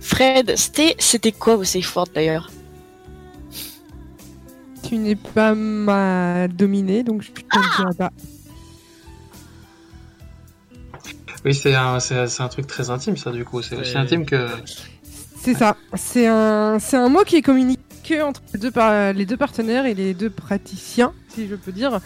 Fred, 0.00 0.54
c'était 0.56 0.94
c'était 0.98 1.32
quoi 1.32 1.56
vos 1.56 1.64
safe 1.64 1.96
words 1.96 2.08
d'ailleurs 2.14 2.50
Tu 4.86 4.96
n'es 4.96 5.16
pas 5.16 5.54
ma 5.54 6.46
dominée, 6.48 7.02
donc 7.02 7.22
je 7.22 7.32
te 7.32 7.40
le 7.40 7.76
dirai 7.76 7.94
pas. 7.96 8.10
Oui, 11.44 11.54
c'est 11.54 11.74
un, 11.74 11.98
un 12.38 12.48
truc 12.48 12.66
très 12.66 12.90
intime, 12.90 13.16
ça, 13.16 13.30
du 13.30 13.44
coup. 13.44 13.62
C'est 13.62 13.76
aussi 13.76 13.96
intime 13.96 14.26
que. 14.26 14.48
C'est 15.40 15.54
ça. 15.54 15.76
C'est 15.94 16.26
un, 16.26 16.78
c'est 16.78 16.96
un 16.96 17.08
mot 17.08 17.22
qui 17.24 17.36
est 17.36 17.42
communiqué 17.42 18.20
entre 18.22 18.42
les 18.52 18.58
deux, 18.60 18.70
par- 18.70 19.12
les 19.12 19.24
deux 19.26 19.36
partenaires 19.36 19.86
et 19.86 19.94
les 19.94 20.14
deux 20.14 20.30
praticiens, 20.30 21.12
si 21.28 21.46
je 21.48 21.54
peux 21.54 21.72
dire. 21.72 22.00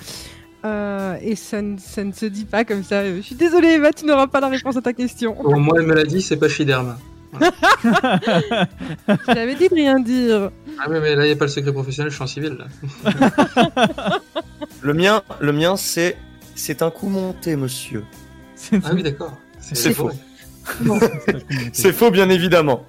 Euh, 0.65 1.17
et 1.21 1.35
ça 1.35 1.61
ne, 1.61 1.77
ça 1.79 2.05
ne 2.05 2.13
se 2.13 2.27
dit 2.27 2.45
pas 2.45 2.65
comme 2.65 2.85
ça. 2.85 3.05
Je 3.05 3.21
suis 3.21 3.35
désolée, 3.35 3.69
Eva, 3.73 3.93
tu 3.93 4.07
n'auras 4.07 4.29
pas 4.29 4.41
la 4.41 4.49
réponse 4.49 4.77
à 4.77 4.83
ta 4.83 4.93
question. 4.93 5.37
Bon, 5.43 5.59
moi, 5.59 5.79
elle 5.79 5.87
me 5.87 5.95
l'a 5.95 6.05
dit, 6.05 6.23
c'est 6.23 6.37
pas 6.37 6.49
Shiderm. 6.49 6.97
Je 7.41 9.35
l'avais 9.35 9.55
dit 9.55 9.69
de 9.69 9.75
rien 9.75 9.99
dire. 9.99 10.51
Ah, 10.79 10.89
mais, 10.89 11.01
mais 11.01 11.17
là, 11.17 11.25
il 11.25 11.29
n'y 11.29 11.33
a 11.33 11.37
pas 11.37 11.47
le 11.47 11.51
secret 11.51 11.73
professionnel, 11.73 12.11
je 12.11 12.15
suis 12.17 12.23
en 12.23 12.27
civil, 12.27 12.59
là. 12.59 14.21
Le 14.83 14.95
mien, 14.95 15.23
le 15.41 15.53
mien, 15.53 15.77
c'est 15.77 16.17
c'est 16.55 16.83
un 16.83 16.91
coup 16.91 17.09
monté, 17.09 17.57
monsieur. 17.57 18.05
Ah 18.73 18.91
oui, 18.93 19.03
d'accord. 19.03 19.37
C'est 19.61 19.93
faux. 19.93 20.11
C'est 21.73 21.93
faux, 21.93 22.11
bien 22.11 22.29
évidemment. 22.31 22.85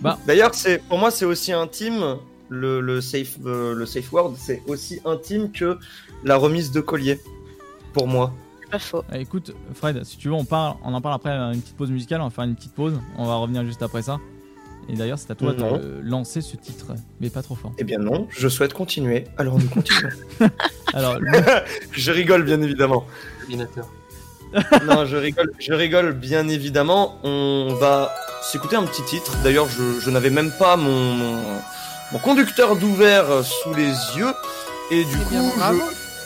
Bah. 0.00 0.18
D'ailleurs, 0.26 0.54
c'est 0.54 0.78
pour 0.88 0.98
moi, 0.98 1.10
c'est 1.10 1.24
aussi 1.24 1.52
intime. 1.52 2.16
Le, 2.50 2.80
le 2.80 3.02
safe, 3.02 3.36
euh, 3.44 3.74
le 3.74 3.84
safe 3.84 4.10
word, 4.10 4.34
c'est 4.38 4.62
aussi 4.66 5.00
intime 5.04 5.52
que 5.52 5.78
la 6.24 6.36
remise 6.36 6.70
de 6.72 6.80
collier. 6.80 7.20
Pour 7.92 8.06
moi. 8.06 8.32
Pas 8.70 8.78
faux. 8.78 9.02
Ah, 9.10 9.18
écoute, 9.18 9.54
Fred, 9.74 10.04
si 10.04 10.18
tu 10.18 10.28
veux, 10.28 10.34
on, 10.34 10.44
parle, 10.44 10.76
on 10.84 10.92
en 10.92 11.00
parle 11.00 11.14
après 11.14 11.30
à 11.30 11.52
une 11.54 11.60
petite 11.60 11.76
pause 11.76 11.90
musicale. 11.90 12.20
On 12.20 12.24
va 12.24 12.30
faire 12.30 12.44
une 12.44 12.54
petite 12.54 12.74
pause. 12.74 13.00
On 13.16 13.24
va 13.26 13.36
revenir 13.36 13.64
juste 13.64 13.82
après 13.82 14.02
ça. 14.02 14.18
Et 14.90 14.94
d'ailleurs, 14.94 15.18
c'est 15.18 15.30
à 15.30 15.34
toi 15.34 15.52
Non. 15.54 15.76
de 15.76 16.00
lancer 16.02 16.40
ce 16.40 16.56
titre, 16.56 16.86
mais 17.20 17.28
pas 17.30 17.42
trop 17.42 17.54
fort. 17.54 17.72
Eh 17.78 17.84
bien 17.84 17.98
non, 17.98 18.26
je 18.30 18.48
souhaite 18.48 18.72
continuer. 18.74 19.24
Alors 19.36 19.58
nous 19.58 19.68
continuons. 19.68 20.08
Alors, 20.94 21.18
le- 21.18 21.42
je 21.92 22.10
rigole, 22.12 22.42
bien 22.44 22.60
évidemment. 22.62 23.04
Non, 24.86 25.04
je 25.04 25.16
rigole, 25.16 25.52
je 25.58 25.72
rigole 25.74 26.12
bien 26.14 26.48
évidemment. 26.48 27.18
On 27.22 27.74
va 27.78 28.10
s'écouter 28.42 28.76
un 28.76 28.84
petit 28.84 29.02
titre. 29.04 29.36
D'ailleurs, 29.44 29.68
je, 29.68 30.00
je 30.00 30.10
n'avais 30.10 30.30
même 30.30 30.50
pas 30.58 30.76
mon, 30.76 31.12
mon, 31.14 31.42
mon 32.12 32.18
conducteur 32.18 32.76
d'ouvert 32.76 33.44
sous 33.44 33.74
les 33.74 33.92
yeux. 34.16 34.32
Et 34.90 35.04
du 35.04 35.16
Eh 35.20 35.24
coup, 35.24 35.30
bien, 35.30 35.42
je, 35.74 35.78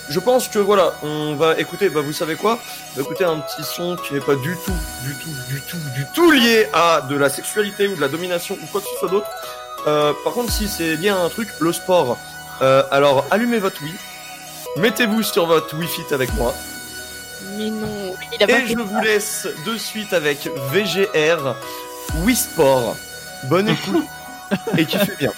je 0.08 0.20
pense 0.20 0.48
que 0.48 0.58
voilà, 0.58 0.94
on 1.02 1.36
va 1.36 1.58
écouter, 1.58 1.88
bah 1.88 2.00
vous 2.00 2.12
savez 2.12 2.34
quoi? 2.36 2.58
On 2.92 2.96
va 2.96 3.02
écouter 3.02 3.24
un 3.24 3.38
petit 3.38 3.64
son 3.64 3.96
qui 3.96 4.14
n'est 4.14 4.20
pas 4.20 4.34
du 4.34 4.56
tout, 4.64 4.74
du 5.04 5.14
tout, 5.14 5.30
du 5.48 5.60
tout, 5.60 5.76
du 5.94 6.06
tout 6.14 6.30
lié 6.30 6.68
à 6.72 7.02
de 7.02 7.16
la 7.16 7.28
sexualité 7.28 7.88
ou 7.88 7.96
de 7.96 8.00
la 8.00 8.08
domination 8.08 8.56
ou 8.60 8.66
quoi 8.66 8.80
que 8.80 8.86
ce 8.88 8.98
soit 8.98 9.08
d'autre. 9.08 9.28
Euh, 9.86 10.12
par 10.24 10.32
contre, 10.32 10.52
si 10.52 10.68
c'est 10.68 10.96
lié 10.96 11.08
à 11.08 11.18
un 11.18 11.28
truc, 11.28 11.48
le 11.60 11.72
sport. 11.72 12.18
Euh, 12.60 12.82
alors, 12.90 13.24
allumez 13.30 13.58
votre 13.58 13.82
Wii. 13.82 13.94
Mettez-vous 14.76 15.22
sur 15.22 15.46
votre 15.46 15.76
Wii 15.76 15.88
Fit 15.88 16.12
avec 16.12 16.32
moi. 16.34 16.54
Mais 17.56 17.70
non, 17.70 18.14
il 18.32 18.42
a 18.42 18.46
pas 18.46 18.60
Et 18.60 18.66
je 18.66 18.78
vous 18.78 19.00
laisse 19.00 19.48
de 19.66 19.76
suite 19.76 20.12
avec 20.12 20.48
VGR 20.72 21.54
Wii 22.22 22.36
Sport. 22.36 22.96
Bonne 23.44 23.68
écoute 23.68 24.06
et 24.78 24.84
kiffez 24.84 25.16
bien. 25.18 25.32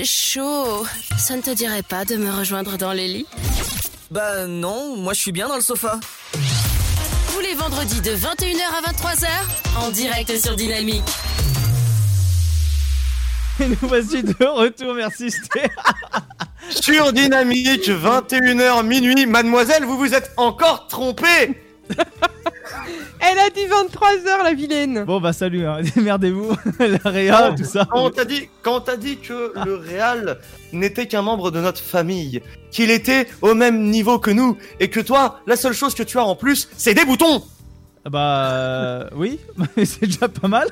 J'ai 0.00 0.06
chaud. 0.06 0.86
Ça 1.18 1.36
ne 1.36 1.42
te 1.42 1.50
dirait 1.50 1.82
pas 1.82 2.06
de 2.06 2.16
me 2.16 2.30
rejoindre 2.30 2.78
dans 2.78 2.92
les 2.92 3.06
lits 3.06 3.26
Bah 4.10 4.46
non, 4.46 4.96
moi 4.96 5.12
je 5.12 5.20
suis 5.20 5.32
bien 5.32 5.46
dans 5.46 5.56
le 5.56 5.62
sofa. 5.62 6.00
Tous 7.32 7.40
les 7.40 7.54
vendredis 7.54 8.00
de 8.00 8.12
21h 8.12 8.62
à 8.78 8.92
23h, 8.92 9.28
en 9.78 9.90
direct 9.90 10.34
sur 10.42 10.56
Dynamique. 10.56 11.04
Et 13.60 13.68
nous 13.68 13.76
voici 13.82 14.22
de 14.22 14.44
retour, 14.44 14.94
merci 14.94 15.30
Sté. 15.30 15.64
Sur 16.70 17.12
Dynamique, 17.12 17.88
21h 17.88 18.82
minuit. 18.86 19.26
Mademoiselle, 19.26 19.84
vous 19.84 19.98
vous 19.98 20.14
êtes 20.14 20.32
encore 20.38 20.86
trompée 20.86 21.60
Elle 23.30 23.38
a 23.38 23.50
dit 23.50 23.60
23h, 23.60 24.42
la 24.44 24.54
vilaine. 24.54 25.04
Bon 25.04 25.20
bah 25.20 25.32
salut, 25.32 25.64
hein. 25.64 25.80
démerdez-vous, 25.94 26.50
la 26.80 27.10
réa, 27.10 27.54
tout 27.56 27.64
ça. 27.64 27.86
Quand 27.90 28.04
on 28.06 28.10
t'a 28.10 28.24
dit, 28.24 28.48
quand 28.62 28.90
dit 28.98 29.18
que 29.18 29.52
le 29.64 29.76
Real 29.76 30.38
n'était 30.72 31.06
qu'un 31.06 31.22
membre 31.22 31.50
de 31.50 31.60
notre 31.60 31.80
famille, 31.80 32.42
qu'il 32.72 32.90
était 32.90 33.28
au 33.40 33.54
même 33.54 33.84
niveau 33.84 34.18
que 34.18 34.30
nous, 34.30 34.56
et 34.80 34.90
que 34.90 35.00
toi, 35.00 35.40
la 35.46 35.56
seule 35.56 35.74
chose 35.74 35.94
que 35.94 36.02
tu 36.02 36.18
as 36.18 36.24
en 36.24 36.34
plus, 36.34 36.68
c'est 36.76 36.94
des 36.94 37.04
boutons 37.04 37.44
Ah 38.04 38.10
Bah 38.10 38.50
euh, 38.50 39.08
oui, 39.14 39.38
c'est 39.84 40.06
déjà 40.06 40.28
pas 40.28 40.48
mal. 40.48 40.68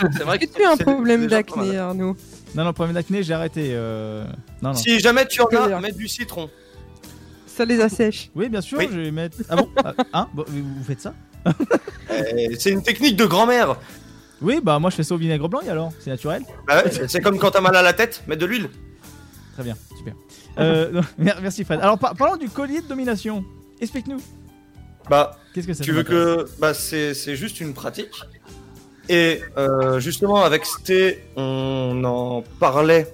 C'est 0.00 0.24
vrai 0.24 0.38
que 0.40 0.46
tu 0.46 0.64
as 0.64 0.72
un 0.72 0.76
problème 0.76 1.22
déjà 1.26 1.42
pas 1.44 1.56
mal. 1.56 1.66
d'acné, 1.66 1.78
Arnaud 1.78 2.16
Non, 2.56 2.64
non, 2.64 2.72
problème 2.72 2.94
d'acné, 2.94 3.22
j'ai 3.22 3.34
arrêté. 3.34 3.68
Euh... 3.72 4.24
Non, 4.62 4.70
non. 4.70 4.74
Si 4.74 4.98
jamais 4.98 5.26
tu 5.26 5.40
en 5.40 5.46
as, 5.46 5.80
mets 5.80 5.92
du 5.92 6.08
citron. 6.08 6.50
Ça 7.46 7.64
les 7.64 7.80
assèche. 7.80 8.30
Oui, 8.34 8.48
bien 8.48 8.62
sûr, 8.62 8.78
Oui. 8.78 8.88
je 8.90 8.98
vais 8.98 9.10
mettre. 9.12 9.36
Ah 9.48 9.56
bon 9.56 9.68
Ah, 9.84 9.94
Hein 10.12 10.28
Bon, 10.34 10.44
Vous 10.48 10.84
faites 10.84 11.02
ça? 11.02 11.10
Euh, 11.10 11.31
c'est 12.58 12.70
une 12.70 12.82
technique 12.82 13.16
de 13.16 13.24
grand-mère. 13.26 13.76
Oui, 14.40 14.60
bah 14.62 14.78
moi 14.78 14.90
je 14.90 14.96
fais 14.96 15.02
ça 15.04 15.14
au 15.14 15.18
vinaigre 15.18 15.48
blanc 15.48 15.60
alors, 15.68 15.92
c'est 16.00 16.10
naturel. 16.10 16.42
Bah 16.66 16.82
ouais, 16.84 16.90
c'est 17.08 17.20
comme 17.20 17.38
quand 17.38 17.52
t'as 17.52 17.60
mal 17.60 17.76
à 17.76 17.82
la 17.82 17.92
tête, 17.92 18.22
mets 18.26 18.36
de 18.36 18.44
l'huile. 18.46 18.68
Très 19.54 19.62
bien, 19.62 19.76
super. 19.96 20.14
Euh, 20.58 20.90
non, 21.18 21.32
merci 21.42 21.64
Fred. 21.64 21.80
Alors 21.80 21.98
par- 21.98 22.14
parlons 22.16 22.36
du 22.36 22.48
collier 22.48 22.80
de 22.80 22.86
domination. 22.88 23.44
Explique-nous. 23.80 24.20
Bah, 25.10 25.38
Qu'est-ce 25.54 25.66
que 25.66 25.74
ça 25.74 25.84
tu 25.84 25.92
veux 25.92 26.02
que. 26.02 26.46
Bah, 26.58 26.74
c'est 26.74 27.14
c'est 27.14 27.36
juste 27.36 27.60
une 27.60 27.72
pratique. 27.74 28.20
Et 29.08 29.40
euh, 29.58 29.98
justement, 29.98 30.42
avec 30.44 30.64
Sté, 30.64 31.22
on 31.36 32.02
en 32.04 32.42
parlait 32.60 33.12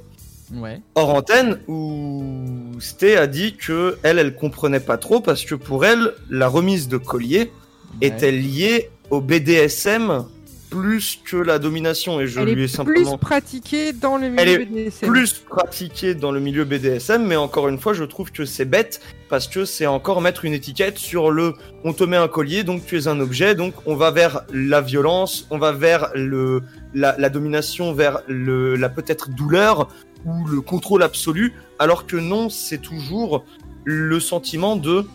Ouais. 0.54 0.80
hors 0.94 1.10
antenne 1.10 1.60
où 1.68 2.72
Sté 2.80 3.16
a 3.18 3.26
dit 3.26 3.54
que 3.56 3.98
elle, 4.02 4.18
elle 4.18 4.34
comprenait 4.34 4.80
pas 4.80 4.96
trop 4.96 5.20
parce 5.20 5.44
que 5.44 5.54
pour 5.54 5.84
elle, 5.84 6.12
la 6.30 6.48
remise 6.48 6.88
de 6.88 6.96
collier 6.96 7.52
était 8.00 8.32
liée 8.32 8.90
au 9.10 9.20
BDSM 9.20 10.24
plus 10.70 11.18
que 11.24 11.36
la 11.36 11.58
domination. 11.58 12.20
Et 12.20 12.26
je 12.26 12.40
Elle 12.40 12.54
lui 12.54 12.62
ai 12.62 12.64
est 12.64 12.68
simplement. 12.68 13.16
plus 13.16 13.26
pratiquée 13.26 13.92
dans 13.92 14.16
le 14.18 14.26
Elle 14.26 14.32
milieu 14.32 14.60
est 14.60 14.64
BDSM. 14.66 15.08
plus 15.08 15.32
pratiquée 15.48 16.14
dans 16.14 16.30
le 16.30 16.40
milieu 16.40 16.64
BDSM, 16.64 17.26
mais 17.26 17.36
encore 17.36 17.68
une 17.68 17.78
fois, 17.78 17.94
je 17.94 18.04
trouve 18.04 18.30
que 18.30 18.44
c'est 18.44 18.64
bête 18.64 19.00
parce 19.28 19.48
que 19.48 19.64
c'est 19.64 19.86
encore 19.86 20.20
mettre 20.20 20.44
une 20.44 20.52
étiquette 20.52 20.98
sur 20.98 21.30
le 21.30 21.54
on 21.84 21.92
te 21.92 22.04
met 22.04 22.16
un 22.16 22.28
collier, 22.28 22.64
donc 22.64 22.84
tu 22.84 22.98
es 22.98 23.08
un 23.08 23.20
objet, 23.20 23.54
donc 23.54 23.74
on 23.86 23.94
va 23.94 24.10
vers 24.10 24.42
la 24.52 24.80
violence, 24.80 25.46
on 25.50 25.58
va 25.58 25.72
vers 25.72 26.10
le 26.14 26.62
la, 26.94 27.14
la 27.18 27.30
domination, 27.30 27.92
vers 27.92 28.20
le 28.26 28.76
la 28.76 28.88
peut-être 28.88 29.30
douleur 29.30 29.88
ou 30.24 30.46
le 30.46 30.60
contrôle 30.60 31.02
absolu, 31.02 31.54
alors 31.78 32.06
que 32.06 32.16
non, 32.16 32.48
c'est 32.50 32.78
toujours 32.82 33.44
le 33.84 34.20
sentiment 34.20 34.76
de 34.76 35.06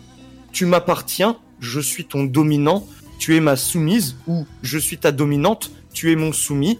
tu 0.52 0.66
m'appartiens, 0.66 1.36
je 1.64 1.80
suis 1.80 2.04
ton 2.04 2.24
dominant, 2.24 2.86
tu 3.18 3.34
es 3.36 3.40
ma 3.40 3.56
soumise 3.56 4.16
ou 4.26 4.46
je 4.62 4.78
suis 4.78 4.98
ta 4.98 5.10
dominante, 5.12 5.70
tu 5.92 6.12
es 6.12 6.16
mon 6.16 6.32
soumis 6.32 6.78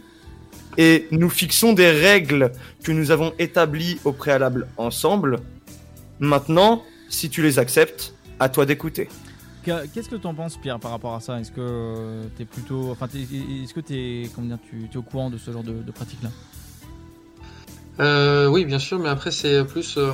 et 0.76 1.06
nous 1.10 1.30
fixons 1.30 1.72
des 1.72 1.90
règles 1.90 2.52
que 2.82 2.92
nous 2.92 3.10
avons 3.10 3.32
établies 3.38 3.98
au 4.04 4.12
préalable 4.12 4.68
ensemble. 4.76 5.38
Maintenant, 6.20 6.82
si 7.08 7.30
tu 7.30 7.42
les 7.42 7.58
acceptes, 7.58 8.14
à 8.40 8.48
toi 8.48 8.66
d'écouter. 8.66 9.08
Que- 9.64 9.86
Qu'est-ce 9.86 10.08
que 10.08 10.16
t'en 10.16 10.34
penses 10.34 10.56
Pierre 10.60 10.78
par 10.80 10.90
rapport 10.90 11.14
à 11.14 11.20
ça? 11.20 11.40
Est-ce 11.40 11.50
que 11.52 11.60
euh, 11.60 12.22
plutôt. 12.52 12.90
Enfin, 12.90 13.06
est-ce 13.14 13.72
que 13.72 13.80
Tu 13.80 13.94
es 13.94 14.96
au 14.96 15.02
courant 15.02 15.30
de 15.30 15.38
ce 15.38 15.50
genre 15.52 15.62
de 15.62 15.90
pratique-là? 15.92 16.30
Euh, 18.00 18.48
oui, 18.48 18.64
bien 18.64 18.78
sûr, 18.78 18.98
mais 18.98 19.08
après 19.08 19.31
c'est 19.31 19.64
plus, 19.64 19.97
euh, 19.98 20.12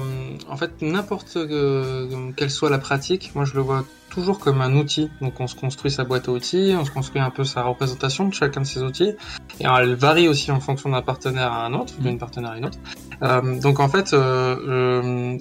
en 0.48 0.56
fait, 0.56 0.82
n'importe 0.82 1.36
euh, 1.36 2.30
quelle 2.36 2.50
soit 2.50 2.70
la 2.70 2.78
pratique, 2.78 3.32
moi 3.34 3.44
je 3.44 3.54
le 3.54 3.60
vois 3.60 3.84
toujours 4.10 4.38
comme 4.38 4.60
un 4.60 4.74
outil. 4.74 5.10
Donc 5.20 5.40
on 5.40 5.46
se 5.46 5.54
construit 5.54 5.90
sa 5.90 6.04
boîte 6.04 6.28
à 6.28 6.32
outils, 6.32 6.74
on 6.78 6.84
se 6.84 6.90
construit 6.90 7.22
un 7.22 7.30
peu 7.30 7.44
sa 7.44 7.62
représentation 7.62 8.28
de 8.28 8.34
chacun 8.34 8.60
de 8.60 8.66
ces 8.66 8.82
outils, 8.82 9.14
et 9.60 9.64
elle 9.64 9.94
varie 9.94 10.28
aussi 10.28 10.50
en 10.50 10.60
fonction 10.60 10.90
d'un 10.90 11.02
partenaire 11.02 11.52
à 11.52 11.64
un 11.64 11.72
autre, 11.72 11.94
d'une 11.98 12.18
partenaire 12.18 12.50
à 12.50 12.58
une 12.58 12.66
autre. 12.66 12.78
Euh, 13.22 13.60
donc 13.60 13.80
en 13.80 13.88
fait, 13.88 14.12
euh, 14.12 14.56
euh, 14.68 15.38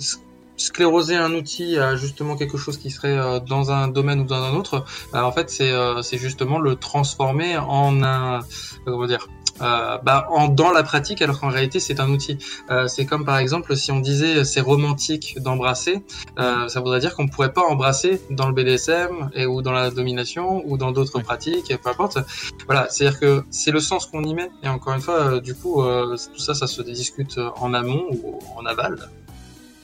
scléroser 0.55 1.15
un 1.15 1.33
outil 1.33 1.77
à 1.77 1.95
justement 1.95 2.35
quelque 2.35 2.57
chose 2.57 2.77
qui 2.77 2.89
serait 2.89 3.41
dans 3.47 3.71
un 3.71 3.87
domaine 3.87 4.21
ou 4.21 4.25
dans 4.25 4.43
un 4.43 4.53
autre, 4.53 4.85
bah, 5.13 5.25
en 5.25 5.31
fait 5.31 5.49
c'est 5.49 5.71
c'est 6.03 6.17
justement 6.17 6.59
le 6.59 6.75
transformer 6.75 7.57
en 7.57 8.03
un, 8.03 8.39
comment 8.85 9.07
dire, 9.07 9.27
euh, 9.61 9.97
bah, 10.03 10.27
en, 10.29 10.47
dans 10.47 10.71
la 10.71 10.83
pratique, 10.83 11.21
alors 11.21 11.39
qu'en 11.39 11.49
réalité 11.49 11.79
c'est 11.79 11.99
un 11.99 12.09
outil. 12.09 12.37
Euh, 12.71 12.87
c'est 12.87 13.05
comme 13.05 13.25
par 13.25 13.37
exemple 13.37 13.75
si 13.75 13.91
on 13.91 13.99
disait 13.99 14.43
c'est 14.45 14.61
romantique 14.61 15.37
d'embrasser, 15.39 16.01
euh, 16.39 16.67
ça 16.67 16.79
voudrait 16.79 16.99
dire 16.99 17.15
qu'on 17.15 17.27
pourrait 17.27 17.53
pas 17.53 17.63
embrasser 17.63 18.21
dans 18.29 18.47
le 18.47 18.53
BDSM 18.53 19.29
et 19.33 19.45
ou 19.45 19.61
dans 19.61 19.71
la 19.71 19.89
domination 19.91 20.61
ou 20.65 20.77
dans 20.77 20.91
d'autres 20.91 21.19
pratiques, 21.21 21.73
peu 21.83 21.89
importe. 21.89 22.17
Voilà, 22.65 22.87
c'est-à-dire 22.89 23.19
que 23.19 23.43
c'est 23.49 23.71
le 23.71 23.79
sens 23.79 24.05
qu'on 24.05 24.23
y 24.23 24.33
met. 24.33 24.49
Et 24.63 24.67
encore 24.69 24.93
une 24.93 25.01
fois, 25.01 25.15
euh, 25.19 25.39
du 25.41 25.55
coup, 25.55 25.81
euh, 25.83 26.15
tout 26.33 26.39
ça, 26.41 26.53
ça 26.53 26.67
se 26.67 26.81
discute 26.81 27.39
en 27.57 27.73
amont 27.73 28.05
ou 28.23 28.39
en 28.57 28.65
aval. 28.65 29.09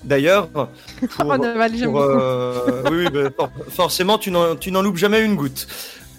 D'ailleurs, 0.03 0.47
pour, 1.09 1.25
En 1.31 1.41
aval, 1.41 1.75
j'aime 1.75 1.91
pour, 1.91 2.01
beaucoup. 2.01 2.19
euh, 2.19 2.83
oui, 2.91 3.05
oui, 3.05 3.09
bah, 3.09 3.29
for- 3.35 3.49
forcément, 3.69 4.17
tu 4.19 4.29
n'en 4.31 4.55
tu 4.55 4.71
n'en 4.71 4.81
loupes 4.83 4.97
jamais 4.97 5.21
une 5.23 5.35
goutte. 5.35 5.67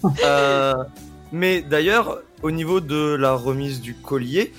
Euh, 0.23 0.75
mais 1.31 1.61
d'ailleurs, 1.61 2.19
au 2.41 2.51
niveau 2.51 2.79
de 2.79 3.15
la 3.15 3.33
remise 3.33 3.81
du 3.81 3.95
collier, 3.95 4.53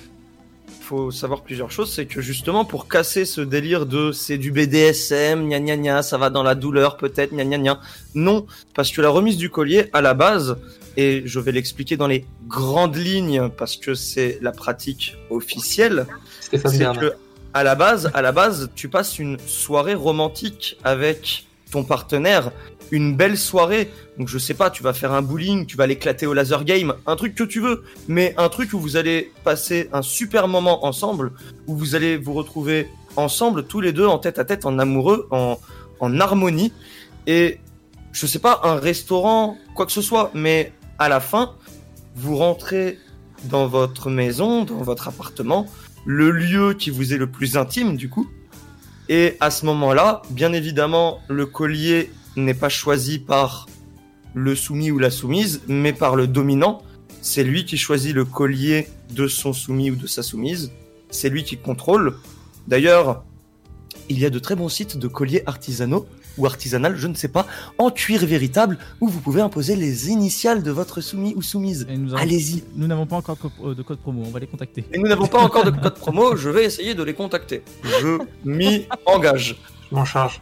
faut 0.81 1.11
savoir 1.11 1.43
plusieurs 1.43 1.71
choses. 1.71 1.93
C'est 1.93 2.07
que 2.07 2.19
justement, 2.19 2.65
pour 2.65 2.87
casser 2.87 3.25
ce 3.25 3.41
délire 3.41 3.85
de 3.85 4.11
c'est 4.11 4.37
du 4.37 4.51
BDSM, 4.51 5.47
gna 5.47 5.59
gna 5.59 5.77
gna, 5.77 6.01
ça 6.01 6.17
va 6.17 6.29
dans 6.29 6.41
la 6.43 6.55
douleur 6.55 6.97
peut-être, 6.97 7.31
gna 7.31 7.45
gna 7.45 7.59
gna. 7.59 7.79
Non, 8.15 8.47
parce 8.73 8.91
que 8.91 9.01
la 9.01 9.09
remise 9.09 9.37
du 9.37 9.49
collier, 9.49 9.89
à 9.93 10.01
la 10.01 10.15
base, 10.15 10.57
et 10.97 11.21
je 11.25 11.39
vais 11.39 11.51
l'expliquer 11.51 11.95
dans 11.95 12.07
les 12.07 12.25
grandes 12.47 12.95
lignes 12.95 13.49
parce 13.49 13.77
que 13.77 13.93
c'est 13.93 14.39
la 14.41 14.51
pratique 14.51 15.15
officielle, 15.29 16.07
c'est 16.39 16.61
que 16.61 17.13
à 17.53 17.63
la 17.63 17.75
base, 17.75 18.11
à 18.13 18.21
la 18.21 18.31
base, 18.31 18.69
tu 18.75 18.89
passes 18.89 19.19
une 19.19 19.37
soirée 19.45 19.95
romantique 19.95 20.77
avec 20.83 21.45
ton 21.71 21.83
partenaire, 21.83 22.51
une 22.91 23.15
belle 23.15 23.37
soirée. 23.37 23.91
Donc 24.17 24.27
je 24.27 24.37
sais 24.37 24.53
pas, 24.53 24.69
tu 24.69 24.83
vas 24.83 24.93
faire 24.93 25.11
un 25.11 25.21
bowling, 25.21 25.65
tu 25.65 25.77
vas 25.77 25.87
l'éclater 25.87 26.25
au 26.25 26.33
laser 26.33 26.63
game, 26.65 26.93
un 27.05 27.15
truc 27.15 27.35
que 27.35 27.43
tu 27.43 27.59
veux, 27.59 27.83
mais 28.07 28.33
un 28.37 28.49
truc 28.49 28.73
où 28.73 28.79
vous 28.79 28.97
allez 28.97 29.31
passer 29.43 29.89
un 29.93 30.01
super 30.01 30.47
moment 30.47 30.85
ensemble, 30.85 31.31
où 31.67 31.75
vous 31.75 31.95
allez 31.95 32.17
vous 32.17 32.33
retrouver 32.33 32.87
ensemble 33.15 33.65
tous 33.65 33.81
les 33.81 33.93
deux 33.93 34.05
en 34.05 34.17
tête 34.17 34.39
à 34.39 34.45
tête, 34.45 34.65
en 34.65 34.79
amoureux, 34.79 35.27
en, 35.31 35.59
en 35.99 36.19
harmonie. 36.19 36.73
Et 37.27 37.59
je 38.11 38.25
sais 38.25 38.39
pas, 38.39 38.61
un 38.63 38.75
restaurant, 38.75 39.57
quoi 39.75 39.85
que 39.85 39.91
ce 39.91 40.01
soit, 40.01 40.31
mais 40.33 40.71
à 40.97 41.09
la 41.09 41.19
fin, 41.19 41.55
vous 42.15 42.35
rentrez 42.35 42.97
dans 43.45 43.67
votre 43.67 44.09
maison, 44.09 44.65
dans 44.65 44.81
votre 44.81 45.07
appartement, 45.07 45.67
le 46.05 46.31
lieu 46.31 46.73
qui 46.73 46.89
vous 46.89 47.13
est 47.13 47.17
le 47.17 47.27
plus 47.27 47.57
intime 47.57 47.95
du 47.95 48.09
coup. 48.09 48.27
Et 49.07 49.37
à 49.39 49.49
ce 49.49 49.65
moment-là, 49.65 50.21
bien 50.29 50.53
évidemment, 50.53 51.19
le 51.27 51.45
collier 51.45 52.11
n'est 52.45 52.53
pas 52.53 52.69
choisi 52.69 53.19
par 53.19 53.67
le 54.33 54.55
soumis 54.55 54.91
ou 54.91 54.99
la 54.99 55.09
soumise, 55.11 55.61
mais 55.67 55.93
par 55.93 56.15
le 56.15 56.27
dominant. 56.27 56.81
C'est 57.21 57.43
lui 57.43 57.65
qui 57.65 57.77
choisit 57.77 58.13
le 58.15 58.25
collier 58.25 58.87
de 59.13 59.27
son 59.27 59.53
soumis 59.53 59.91
ou 59.91 59.95
de 59.95 60.07
sa 60.07 60.23
soumise. 60.23 60.71
C'est 61.09 61.29
lui 61.29 61.43
qui 61.43 61.57
contrôle. 61.57 62.15
D'ailleurs, 62.67 63.23
il 64.09 64.19
y 64.19 64.25
a 64.25 64.29
de 64.29 64.39
très 64.39 64.55
bons 64.55 64.69
sites 64.69 64.97
de 64.97 65.07
colliers 65.07 65.43
artisanaux 65.45 66.07
ou 66.37 66.45
artisanal, 66.45 66.95
je 66.95 67.07
ne 67.07 67.15
sais 67.15 67.27
pas, 67.27 67.45
en 67.77 67.89
cuir 67.89 68.25
véritable, 68.25 68.77
où 69.01 69.09
vous 69.09 69.19
pouvez 69.19 69.41
imposer 69.41 69.75
les 69.75 70.09
initiales 70.09 70.63
de 70.63 70.71
votre 70.71 71.01
soumis 71.01 71.33
ou 71.35 71.41
soumise. 71.41 71.85
Allez-y. 72.15 72.63
Nous 72.77 72.87
n'avons 72.87 73.05
pas 73.05 73.17
encore 73.17 73.35
de 73.35 73.41
co- 73.41 73.51
euh, 73.69 73.75
de 73.75 73.81
code 73.81 73.99
promo, 73.99 74.23
on 74.25 74.29
va 74.31 74.39
les 74.39 74.47
contacter. 74.47 74.85
Et 74.93 74.97
nous 74.99 75.07
n'avons 75.07 75.27
pas 75.27 75.39
encore 75.39 75.65
de 75.65 75.71
code 75.81 75.95
promo, 75.95 76.37
je 76.37 76.49
vais 76.49 76.63
essayer 76.63 76.95
de 76.95 77.03
les 77.03 77.13
contacter. 77.13 77.63
Je 77.83 78.19
m'y 78.45 78.85
engage. 79.05 79.57
Je 79.89 79.95
m'en 79.95 80.05
charge. 80.05 80.41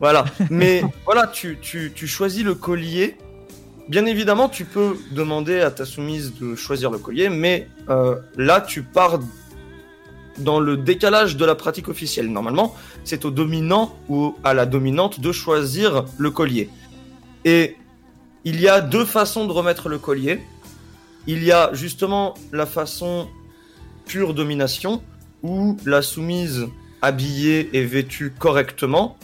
Voilà. 0.00 0.24
Mais 0.50 0.82
voilà, 1.04 1.26
tu, 1.26 1.58
tu, 1.60 1.92
tu 1.94 2.06
choisis 2.06 2.44
le 2.44 2.54
collier. 2.54 3.16
Bien 3.88 4.04
évidemment, 4.06 4.48
tu 4.48 4.64
peux 4.64 4.96
demander 5.12 5.60
à 5.60 5.70
ta 5.70 5.84
soumise 5.84 6.34
de 6.34 6.56
choisir 6.56 6.90
le 6.90 6.98
collier, 6.98 7.28
mais 7.28 7.68
euh, 7.88 8.16
là, 8.36 8.60
tu 8.60 8.82
pars 8.82 9.20
dans 10.38 10.58
le 10.58 10.76
décalage 10.76 11.36
de 11.36 11.44
la 11.44 11.54
pratique 11.54 11.88
officielle. 11.88 12.30
Normalement, 12.30 12.74
c'est 13.04 13.24
au 13.24 13.30
dominant 13.30 13.96
ou 14.08 14.34
à 14.42 14.54
la 14.54 14.66
dominante 14.66 15.20
de 15.20 15.30
choisir 15.30 16.04
le 16.18 16.30
collier. 16.32 16.68
Et 17.44 17.76
il 18.44 18.60
y 18.60 18.68
a 18.68 18.80
deux 18.80 19.04
façons 19.04 19.46
de 19.46 19.52
remettre 19.52 19.88
le 19.88 19.98
collier. 19.98 20.40
Il 21.28 21.44
y 21.44 21.52
a 21.52 21.70
justement 21.72 22.34
la 22.52 22.66
façon 22.66 23.28
pure 24.04 24.34
domination, 24.34 25.02
où 25.42 25.76
la 25.84 26.02
soumise, 26.02 26.66
habillée 27.02 27.70
et 27.72 27.84
vêtue 27.84 28.32
correctement, 28.36 29.16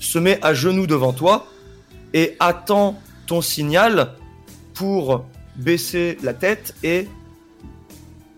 se 0.00 0.18
met 0.18 0.38
à 0.42 0.54
genoux 0.54 0.86
devant 0.86 1.12
toi 1.12 1.46
et 2.14 2.36
attend 2.40 3.00
ton 3.26 3.40
signal 3.40 4.14
pour 4.74 5.24
baisser 5.56 6.18
la 6.22 6.34
tête 6.34 6.74
et 6.82 7.08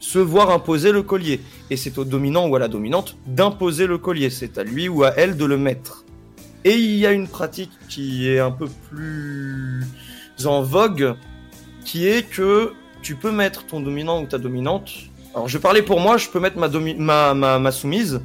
se 0.00 0.18
voir 0.18 0.50
imposer 0.50 0.90
le 0.90 1.02
collier. 1.02 1.40
Et 1.68 1.76
c'est 1.76 1.98
au 1.98 2.04
dominant 2.04 2.48
ou 2.48 2.56
à 2.56 2.58
la 2.58 2.68
dominante 2.68 3.16
d'imposer 3.26 3.86
le 3.86 3.98
collier. 3.98 4.30
C'est 4.30 4.58
à 4.58 4.64
lui 4.64 4.88
ou 4.88 5.04
à 5.04 5.12
elle 5.16 5.36
de 5.36 5.44
le 5.44 5.56
mettre. 5.56 6.04
Et 6.64 6.74
il 6.74 6.96
y 6.96 7.06
a 7.06 7.12
une 7.12 7.28
pratique 7.28 7.70
qui 7.88 8.28
est 8.28 8.38
un 8.38 8.50
peu 8.50 8.68
plus 8.88 9.86
en 10.44 10.62
vogue, 10.62 11.14
qui 11.84 12.06
est 12.06 12.28
que 12.28 12.72
tu 13.02 13.14
peux 13.14 13.32
mettre 13.32 13.64
ton 13.66 13.80
dominant 13.80 14.22
ou 14.22 14.26
ta 14.26 14.38
dominante. 14.38 14.90
Alors 15.34 15.48
je 15.48 15.56
vais 15.56 15.62
parler 15.62 15.82
pour 15.82 16.00
moi, 16.00 16.16
je 16.16 16.28
peux 16.28 16.40
mettre 16.40 16.58
ma, 16.58 16.68
ma, 16.68 17.34
ma, 17.34 17.58
ma 17.58 17.72
soumise. 17.72 18.20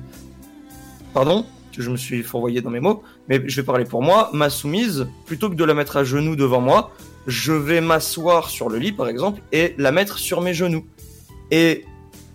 Pardon, 1.14 1.46
je 1.78 1.90
me 1.90 1.98
suis 1.98 2.24
fourvoyé 2.24 2.62
dans 2.62 2.70
mes 2.70 2.80
mots. 2.80 3.04
Mais 3.30 3.42
je 3.46 3.56
vais 3.56 3.66
parler 3.66 3.86
pour 3.86 4.02
moi. 4.02 4.30
Ma 4.34 4.50
soumise, 4.50 5.08
plutôt 5.26 5.50
que 5.50 5.56
de 5.56 5.64
la 5.64 5.74
mettre 5.74 5.98
à 5.98 6.04
genoux 6.04 6.36
devant 6.36 6.62
moi, 6.62 6.92
je 7.28 7.54
vais 7.54 7.82
m'asseoir 7.82 8.50
sur 8.50 8.70
le 8.70 8.78
lit 8.78 8.92
par 8.92 9.08
exemple 9.08 9.42
et 9.52 9.74
la 9.78 9.92
mettre 9.92 10.18
sur 10.18 10.42
mes 10.42 10.54
genoux. 10.54 10.86
Et 11.52 11.86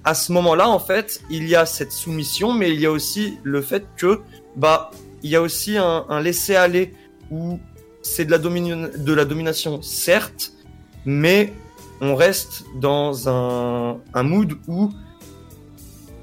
à 0.05 0.15
ce 0.15 0.33
moment-là, 0.33 0.69
en 0.69 0.79
fait, 0.79 1.23
il 1.31 1.49
y 1.49 1.55
a 1.55 1.67
cette 1.67 1.93
soumission, 1.93 2.53
mais 2.53 2.73
il 2.73 2.81
y 2.81 2.87
a 2.87 2.91
aussi 2.91 3.39
le 3.43 3.61
fait 3.61 3.85
que, 3.97 4.21
bah, 4.57 4.91
il 5.23 5.31
y 5.31 5.37
a 5.37 5.43
aussi 5.43 5.77
un, 5.77 6.21
laisser-aller 6.21 6.95
où 7.31 7.59
c'est 8.03 8.25
de 8.25 8.31
la, 8.31 8.39
de 8.39 9.13
la 9.13 9.25
domination, 9.25 9.83
certes, 9.83 10.53
mais 11.05 11.53
on 12.01 12.15
reste 12.15 12.65
dans 12.77 13.29
un, 13.29 13.99
un 14.15 14.23
mood 14.23 14.57
où 14.67 14.91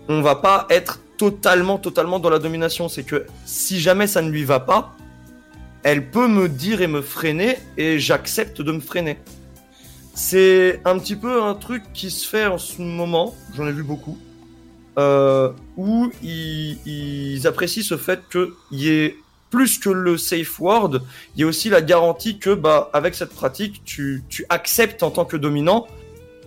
on 0.09 0.21
va 0.21 0.35
pas 0.35 0.65
être 0.69 1.01
totalement, 1.17 1.77
totalement 1.77 2.19
dans 2.19 2.29
la 2.29 2.39
domination. 2.39 2.89
C'est 2.89 3.03
que 3.03 3.25
si 3.45 3.79
jamais 3.79 4.07
ça 4.07 4.21
ne 4.21 4.29
lui 4.29 4.43
va 4.43 4.59
pas, 4.59 4.95
elle 5.83 6.09
peut 6.09 6.27
me 6.27 6.49
dire 6.49 6.81
et 6.81 6.87
me 6.87 7.01
freiner 7.01 7.57
et 7.77 7.99
j'accepte 7.99 8.61
de 8.61 8.71
me 8.71 8.79
freiner. 8.79 9.17
C'est 10.13 10.81
un 10.85 10.97
petit 10.97 11.15
peu 11.15 11.43
un 11.43 11.53
truc 11.53 11.83
qui 11.93 12.09
se 12.09 12.27
fait 12.27 12.45
en 12.45 12.57
ce 12.57 12.81
moment, 12.81 13.35
j'en 13.55 13.67
ai 13.67 13.71
vu 13.71 13.83
beaucoup, 13.83 14.17
euh, 14.97 15.51
où 15.75 16.11
ils, 16.23 17.45
apprécient 17.45 17.83
ce 17.83 17.97
fait 17.97 18.21
qu'il 18.31 18.49
y 18.71 18.89
ait 18.89 19.15
plus 19.51 19.77
que 19.77 19.89
le 19.89 20.17
safe 20.17 20.59
word, 20.59 21.01
il 21.35 21.41
y 21.41 21.43
a 21.43 21.47
aussi 21.47 21.69
la 21.69 21.81
garantie 21.81 22.39
que, 22.39 22.53
bah, 22.53 22.89
avec 22.93 23.15
cette 23.15 23.29
pratique, 23.29 23.83
tu, 23.85 24.23
tu 24.27 24.45
acceptes 24.49 25.03
en 25.03 25.11
tant 25.11 25.23
que 25.23 25.37
dominant 25.37 25.87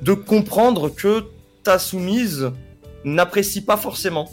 de 0.02 0.14
comprendre 0.14 0.88
que 0.88 1.24
ta 1.62 1.78
soumise 1.78 2.50
n'apprécie 3.04 3.62
pas 3.62 3.76
forcément. 3.76 4.30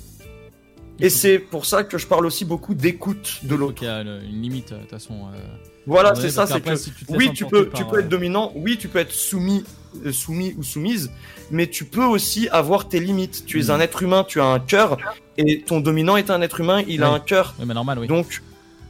Et 0.99 1.09
c'est 1.09 1.37
pour 1.39 1.65
ça 1.65 1.83
que 1.83 1.97
je 1.97 2.07
parle 2.07 2.25
aussi 2.25 2.43
beaucoup 2.45 2.73
d'écoute 2.73 3.39
de 3.43 3.55
l'autre. 3.55 3.83
Il 3.83 3.85
y 3.85 3.87
a 3.89 4.01
une 4.01 4.41
limite, 4.41 4.73
de 4.73 4.79
toute 4.79 4.89
façon. 4.89 5.13
euh, 5.33 5.37
Voilà, 5.85 6.15
c'est 6.15 6.29
ça, 6.31 6.47
c'est 6.47 6.59
que 6.61 6.75
si 6.75 6.91
tu 6.91 7.05
oui, 7.09 7.31
tu 7.33 7.45
peux, 7.45 7.69
tu 7.69 7.85
peux 7.85 7.97
euh, 7.97 7.99
être 7.99 8.09
dominant, 8.09 8.51
oui, 8.55 8.77
tu 8.77 8.87
peux 8.87 8.99
être 8.99 9.11
soumis, 9.11 9.63
euh, 10.05 10.11
soumis 10.11 10.53
ou 10.57 10.63
soumise, 10.63 11.11
mais 11.51 11.67
tu 11.67 11.85
peux 11.85 12.03
aussi 12.03 12.49
avoir 12.49 12.89
tes 12.89 12.99
limites. 12.99 13.45
Tu 13.45 13.59
es 13.59 13.65
Mhm. 13.65 13.71
un 13.71 13.79
être 13.79 14.01
humain, 14.03 14.23
tu 14.27 14.41
as 14.41 14.45
un 14.45 14.59
cœur, 14.59 14.97
et 15.37 15.61
ton 15.61 15.79
dominant 15.79 16.17
est 16.17 16.29
un 16.31 16.41
être 16.41 16.59
humain, 16.61 16.83
il 16.87 17.03
a 17.03 17.09
un 17.09 17.19
cœur. 17.19 17.53
Oui, 17.59 17.65
mais 17.67 17.73
normal, 17.75 17.99
oui. 17.99 18.07
Donc 18.07 18.41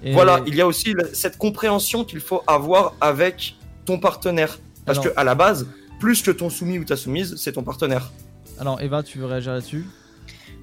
Et- 0.03 0.13
voilà, 0.13 0.41
il 0.47 0.55
y 0.55 0.61
a 0.61 0.67
aussi 0.67 0.93
cette 1.13 1.37
compréhension 1.37 2.03
qu'il 2.05 2.21
faut 2.21 2.41
avoir 2.47 2.93
avec 3.01 3.55
ton 3.85 3.99
partenaire, 3.99 4.59
parce 4.85 4.99
Alors- 4.99 5.13
que 5.13 5.19
à 5.19 5.23
la 5.25 5.35
base, 5.35 5.67
plus 5.99 6.21
que 6.21 6.31
ton 6.31 6.49
soumis 6.49 6.79
ou 6.79 6.83
ta 6.85 6.95
soumise, 6.95 7.35
c'est 7.37 7.51
ton 7.53 7.63
partenaire. 7.63 8.11
Alors, 8.59 8.79
Eva, 8.81 9.03
tu 9.03 9.17
veux 9.19 9.25
réagir 9.25 9.51
là-dessus? 9.53 9.85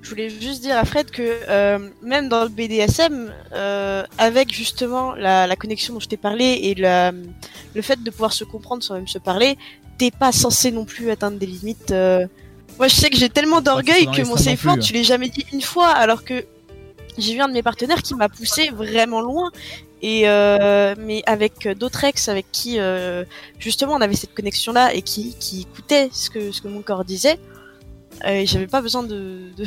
Je 0.04 0.10
voulais 0.10 0.28
juste 0.28 0.60
dire 0.60 0.76
à 0.76 0.84
Fred 0.84 1.10
que 1.10 1.22
euh, 1.48 1.78
même 2.02 2.28
dans 2.28 2.42
le 2.42 2.50
BDSM, 2.50 3.32
euh, 3.52 4.04
avec 4.18 4.52
justement 4.52 5.14
la, 5.14 5.46
la 5.46 5.56
connexion 5.56 5.94
dont 5.94 6.00
je 6.00 6.08
t'ai 6.08 6.18
parlé 6.18 6.44
et 6.62 6.74
la- 6.74 7.10
le 7.74 7.82
fait 7.82 8.00
de 8.02 8.10
pouvoir 8.10 8.32
se 8.32 8.44
comprendre 8.44 8.82
sans 8.82 8.94
même 8.94 9.08
se 9.08 9.18
parler, 9.18 9.56
t'es 9.98 10.10
pas 10.10 10.30
censé 10.30 10.70
non 10.70 10.84
plus 10.84 11.10
atteindre 11.10 11.38
des 11.38 11.46
limites. 11.46 11.90
euh. 11.90 12.26
Moi, 12.78 12.88
je 12.88 12.94
sais 12.94 13.08
que 13.08 13.16
j'ai 13.16 13.28
tellement 13.30 13.60
d'orgueil 13.62 14.04
que 14.16 14.22
mon 14.26 14.36
word, 14.56 14.74
plus. 14.74 14.82
tu 14.82 14.92
l'ai 14.92 15.04
jamais 15.04 15.28
dit 15.30 15.46
une 15.52 15.62
fois, 15.62 15.88
alors 15.88 16.22
que 16.22 16.44
j'ai 17.16 17.32
vu 17.34 17.40
un 17.40 17.48
de 17.48 17.52
mes 17.54 17.62
partenaires 17.62 18.02
qui 18.02 18.14
m'a 18.14 18.28
poussé 18.28 18.70
vraiment 18.70 19.20
loin. 19.22 19.50
Et 20.02 20.24
mais 20.98 21.22
avec 21.24 21.66
d'autres 21.78 22.04
ex 22.04 22.28
avec 22.28 22.44
qui 22.52 22.78
justement 23.58 23.94
on 23.94 24.00
avait 24.02 24.16
cette 24.16 24.34
connexion 24.34 24.72
là 24.74 24.92
et 24.92 25.00
qui, 25.00 25.34
qui 25.40 25.62
écoutaient 25.62 26.10
ce 26.12 26.28
que 26.28 26.52
ce 26.52 26.60
que 26.60 26.68
mon 26.68 26.82
corps 26.82 27.06
disait, 27.06 27.38
et 28.26 28.46
j'avais 28.46 28.66
pas 28.66 28.80
besoin 28.82 29.02
de, 29.02 29.40
de, 29.56 29.64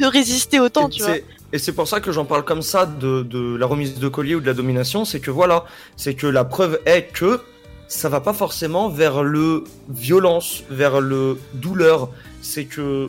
de 0.00 0.06
résister 0.06 0.60
autant, 0.60 0.88
Et 0.88 0.92
tu 0.92 1.02
vois. 1.02 1.14
c'est- 1.14 1.24
Et 1.52 1.58
c'est 1.58 1.72
pour 1.72 1.88
ça 1.88 2.00
que 2.00 2.12
j'en 2.12 2.24
parle 2.26 2.44
comme 2.44 2.60
ça 2.62 2.84
de, 2.84 3.22
de 3.22 3.56
la 3.56 3.64
remise 3.66 3.98
de 3.98 4.08
collier 4.08 4.34
ou 4.34 4.40
de 4.40 4.46
la 4.46 4.52
domination, 4.54 5.04
c'est 5.06 5.20
que 5.20 5.30
voilà, 5.30 5.64
c'est 5.96 6.14
que 6.14 6.26
la 6.26 6.44
preuve 6.44 6.78
est 6.84 7.04
que 7.12 7.40
ça 7.88 8.10
va 8.10 8.20
pas 8.20 8.34
forcément 8.34 8.90
vers 8.90 9.22
le 9.22 9.64
violence, 9.88 10.62
vers 10.68 11.00
le 11.00 11.38
douleur. 11.54 12.10
C'est 12.42 12.66
que 12.66 13.06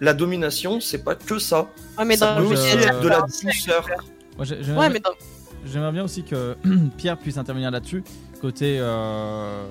la 0.00 0.12
domination, 0.12 0.80
c'est 0.80 1.02
pas 1.02 1.14
que 1.14 1.38
ça. 1.38 1.66
Ouais, 1.98 2.04
mais 2.04 2.16
ça 2.18 2.34
dans 2.34 2.46
peut 2.46 2.52
aussi 2.52 2.76
être 2.76 3.00
de 3.00 3.08
la 3.08 3.22
douceur. 3.22 3.86
J'aimerais 4.42 4.70
Ouais, 4.72 4.74
bien- 4.74 4.88
mais 4.90 5.00
dans- 5.00 5.10
J'aimerais 5.72 5.92
bien 5.92 6.04
aussi 6.04 6.22
que 6.24 6.56
Pierre 6.98 7.16
puisse 7.18 7.36
intervenir 7.38 7.70
là-dessus, 7.70 8.04
côté 8.40 8.76
euh, 8.78 9.64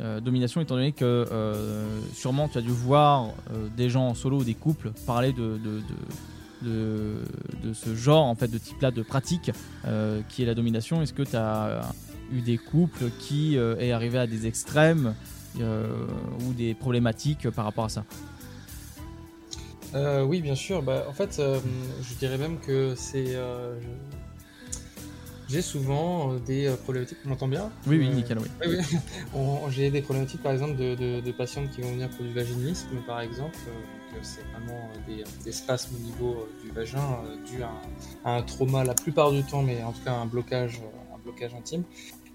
euh, 0.00 0.20
domination, 0.20 0.60
étant 0.60 0.74
donné 0.74 0.92
que 0.92 1.04
euh, 1.04 1.86
sûrement 2.12 2.48
tu 2.48 2.58
as 2.58 2.60
dû 2.60 2.70
voir 2.70 3.30
euh, 3.50 3.68
des 3.76 3.88
gens 3.88 4.08
en 4.08 4.14
solo 4.14 4.38
ou 4.38 4.44
des 4.44 4.54
couples 4.54 4.92
parler 5.06 5.32
de, 5.32 5.58
de, 6.62 7.72
ce 7.72 7.94
genre 7.94 8.24
en 8.24 8.34
fait 8.34 8.48
de 8.48 8.58
type-là 8.58 8.90
de 8.90 9.02
pratique 9.02 9.50
qui 10.28 10.42
est 10.42 10.46
la 10.46 10.54
domination. 10.54 11.02
Est-ce 11.02 11.12
que 11.12 11.22
tu 11.22 11.36
as 11.36 11.82
eu 12.32 12.40
des 12.40 12.58
couples 12.58 13.10
qui 13.18 13.56
est 13.56 13.92
arrivé 13.92 14.18
à 14.18 14.26
des 14.26 14.46
extrêmes 14.46 15.14
ou 15.58 16.52
des 16.56 16.74
problématiques 16.74 17.48
par 17.50 17.64
rapport 17.64 17.84
à 17.84 17.88
ça? 17.88 18.04
Oui, 19.94 20.40
bien 20.40 20.54
sûr. 20.54 20.82
Bah, 20.82 21.04
en 21.08 21.12
fait, 21.12 21.40
je 21.40 22.14
dirais 22.14 22.38
même 22.38 22.58
que 22.58 22.94
c'est. 22.96 23.36
J'ai 25.48 25.62
souvent 25.62 26.32
euh, 26.32 26.38
des 26.40 26.66
euh, 26.66 26.76
problématiques. 26.76 27.18
On 27.24 27.28
m'entend 27.30 27.46
bien 27.48 27.70
Oui, 27.86 27.98
oui, 27.98 28.08
Euh, 28.08 28.14
nickel, 28.14 28.38
oui. 28.38 28.48
oui. 28.66 28.76
On- 29.34 29.70
J'ai 29.70 29.90
des 29.90 30.02
problématiques, 30.02 30.42
par 30.42 30.52
exemple, 30.52 30.76
de, 30.76 30.94
de- 30.94 31.20
de 31.20 31.32
patientes 31.32 31.70
qui 31.70 31.82
vont 31.82 31.92
venir 31.92 32.08
pour 32.10 32.24
du 32.24 32.32
vaginisme, 32.32 32.88
par 33.06 33.20
exemple. 33.20 33.56
Donc, 33.66 34.20
c'est 34.22 34.42
vraiment 34.52 34.88
des, 35.06 35.22
des 35.44 35.52
spasmes 35.52 35.94
au 35.96 35.98
niveau 35.98 36.48
du 36.64 36.70
vagin 36.70 37.22
dû 37.46 37.62
à 37.62 37.68
un, 37.68 38.30
à 38.30 38.36
un 38.38 38.42
trauma 38.42 38.82
la 38.82 38.94
plupart 38.94 39.30
du 39.30 39.42
temps, 39.44 39.62
mais 39.62 39.82
en 39.82 39.92
tout 39.92 40.02
cas 40.04 40.12
un 40.14 40.26
blocage, 40.26 40.80
un 41.14 41.18
blocage 41.22 41.54
intime. 41.54 41.84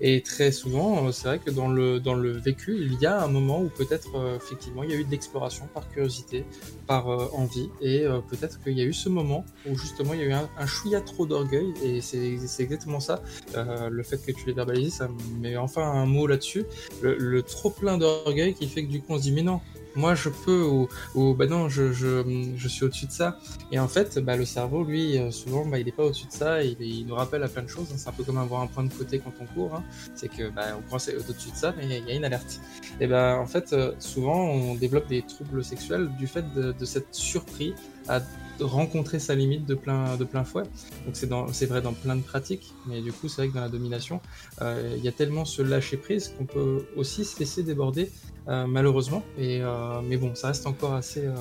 Et 0.04 0.22
très 0.22 0.52
souvent, 0.52 1.06
euh, 1.06 1.12
c'est 1.12 1.28
vrai 1.28 1.40
que 1.40 1.52
dans 1.52 1.68
le, 1.68 2.00
dans 2.00 2.16
le 2.16 2.32
vécu, 2.32 2.76
il 2.76 3.00
y 3.00 3.06
a 3.06 3.22
un 3.22 3.28
moment 3.28 3.62
où 3.62 3.70
peut-être 3.70 4.16
euh, 4.16 4.36
effectivement 4.36 4.82
il 4.84 4.90
y 4.90 4.94
a 4.94 4.96
eu 4.96 5.04
de 5.04 5.12
l'exploration 5.12 5.68
par 5.72 5.88
curiosité, 5.90 6.44
par 6.88 7.10
euh, 7.10 7.28
envie, 7.34 7.70
et 7.82 8.06
peut-être 8.30 8.62
qu'il 8.64 8.74
y 8.78 8.82
a 8.82 8.84
eu 8.84 8.94
ce 8.94 9.10
moment 9.10 9.46
où 9.68 9.78
justement 9.78 10.14
il 10.16 10.22
y 10.22 10.24
a 10.24 10.26
eu 10.26 10.34
un, 10.34 10.50
un 10.58 10.66
chouïa 10.66 11.02
trop 11.02 11.28
d'orgueil, 11.28 11.72
et 11.84 12.02
c'est 12.02 12.38
c'est 12.48 12.64
exactement 12.64 13.00
ça. 13.00 13.22
Le 13.56 14.04
fait 14.04 14.18
que 14.26 14.32
tu 14.32 14.48
l'aies 14.48 14.54
verbalisé, 14.54 14.90
ça 14.90 15.08
me 15.08 15.40
met 15.40 15.56
enfin 15.56 15.84
un 15.84 16.06
mot 16.06 16.26
là-dessus. 16.26 16.66
Le, 17.02 17.16
le 17.18 17.44
trop 17.44 17.70
plein 17.70 17.98
d'orgueil 17.98 18.54
qui 18.56 18.68
fait 18.68 18.84
que 18.84 18.92
du 18.92 19.02
coup 19.02 19.14
on 19.14 19.18
se 19.18 19.24
dit 19.24 19.32
mais 19.32 19.44
non, 19.44 19.62
moi 19.95 20.16
je 20.16 20.30
peux 20.30 20.64
ou, 20.64 20.88
ou 21.16 21.34
bah 21.34 21.48
non 21.48 21.70
je, 21.70 21.92
je, 21.92 22.52
je 22.56 22.68
suis 22.68 22.86
au-dessus 22.86 23.08
de 23.08 23.11
ça. 23.11 23.38
Et 23.72 23.80
en 23.80 23.88
fait 23.88 24.20
bah, 24.20 24.36
le 24.36 24.45
cerveau 24.45 24.84
lui 24.84 25.18
euh, 25.18 25.32
souvent 25.32 25.66
bah, 25.66 25.80
il 25.80 25.88
est 25.88 25.92
pas 25.92 26.03
au-dessus 26.03 26.28
de 26.28 26.32
ça. 26.32 26.64
Il, 26.64 27.06
nous 27.08 27.16
rappelle 27.16 27.44
à 27.44 27.48
plein 27.48 27.64
de 27.64 27.68
choses. 27.68 27.88
C'est 27.95 28.10
un 28.10 28.14
peu 28.14 28.24
comme 28.24 28.38
avoir 28.38 28.61
un 28.61 28.68
point 28.68 28.84
de 28.84 28.94
côté 28.94 29.20
quand 29.20 29.34
on 29.40 29.45
court 29.45 29.76
hein. 29.76 29.84
c'est 30.16 30.30
que 30.30 30.50
bah, 30.50 30.78
on 30.78 30.82
pense 30.90 31.10
au-dessus 31.10 31.52
de 31.52 31.56
ça 31.56 31.74
mais 31.78 32.00
il 32.00 32.08
y 32.08 32.11
a 32.11 32.16
une 32.16 32.26
alerte. 32.26 32.60
Et 33.00 33.08
ben 33.08 33.36
en 33.36 33.48
fait 33.48 33.74
euh, 33.74 33.94
souvent 34.00 34.45
on 34.45 34.76
développe 34.76 35.08
des 35.08 35.22
troubles 35.22 35.64
sexuels 35.64 36.10
du 36.18 36.28
fait 36.28 36.53
de, 36.53 36.72
de 36.72 36.86
cette 36.86 37.14
surpris 37.14 37.74
à 38.08 38.22
rencontrer 38.60 39.20
sa 39.20 39.36
limite 39.36 39.66
de 39.66 39.76
plein 39.76 40.18
de 40.18 40.24
plein 40.24 40.44
fouet. 40.44 40.64
Donc 41.06 41.16
c'est 41.16 41.28
dans 41.28 41.48
c'est 41.48 41.66
vrai 41.66 41.82
dans 41.82 41.94
plein 41.94 42.16
de 42.16 42.22
pratiques 42.22 42.74
mais 42.86 43.02
du 43.02 43.11
coup 43.11 43.28
c'est 43.28 43.42
vrai 43.42 43.50
que 43.50 43.53
dans 43.53 43.61
la 43.61 43.70
domination 43.70 44.22
euh, 44.61 44.95
il 44.98 45.03
y 45.03 45.08
a 45.08 45.11
tellement 45.11 45.45
ce 45.45 45.61
lâcher 45.61 45.98
prise 45.98 46.34
qu'on 46.38 46.45
peut 46.45 46.86
aussi 46.95 47.26
se 47.26 47.40
laisser 47.40 47.64
déborder 47.64 48.11
euh, 48.48 48.66
malheureusement 48.68 49.24
et 49.38 49.61
euh, 49.61 50.02
mais 50.03 50.18
bon 50.18 50.34
ça 50.36 50.48
reste 50.48 50.66
encore 50.66 50.94
assez 50.94 51.26
euh, 51.26 51.34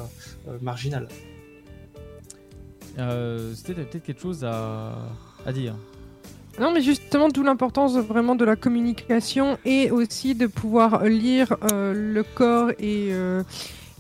euh, 0.49 0.59
marginal 0.61 1.09
C'était 3.55 3.75
peut-être 3.75 4.05
quelque 4.05 4.21
chose 4.21 4.45
à, 4.45 4.95
à 5.47 5.53
dire. 5.53 5.75
Non, 6.59 6.73
mais 6.73 6.83
justement, 6.83 7.29
d'où 7.29 7.43
l'importance 7.43 7.97
vraiment 7.97 8.35
de 8.35 8.45
la 8.45 8.57
communication 8.57 9.57
et 9.65 9.91
aussi 9.91 10.35
de 10.35 10.47
pouvoir 10.47 11.05
lire 11.05 11.57
euh, 11.73 11.95
le 11.95 12.23
corps 12.23 12.71
et, 12.73 13.09
euh, 13.13 13.43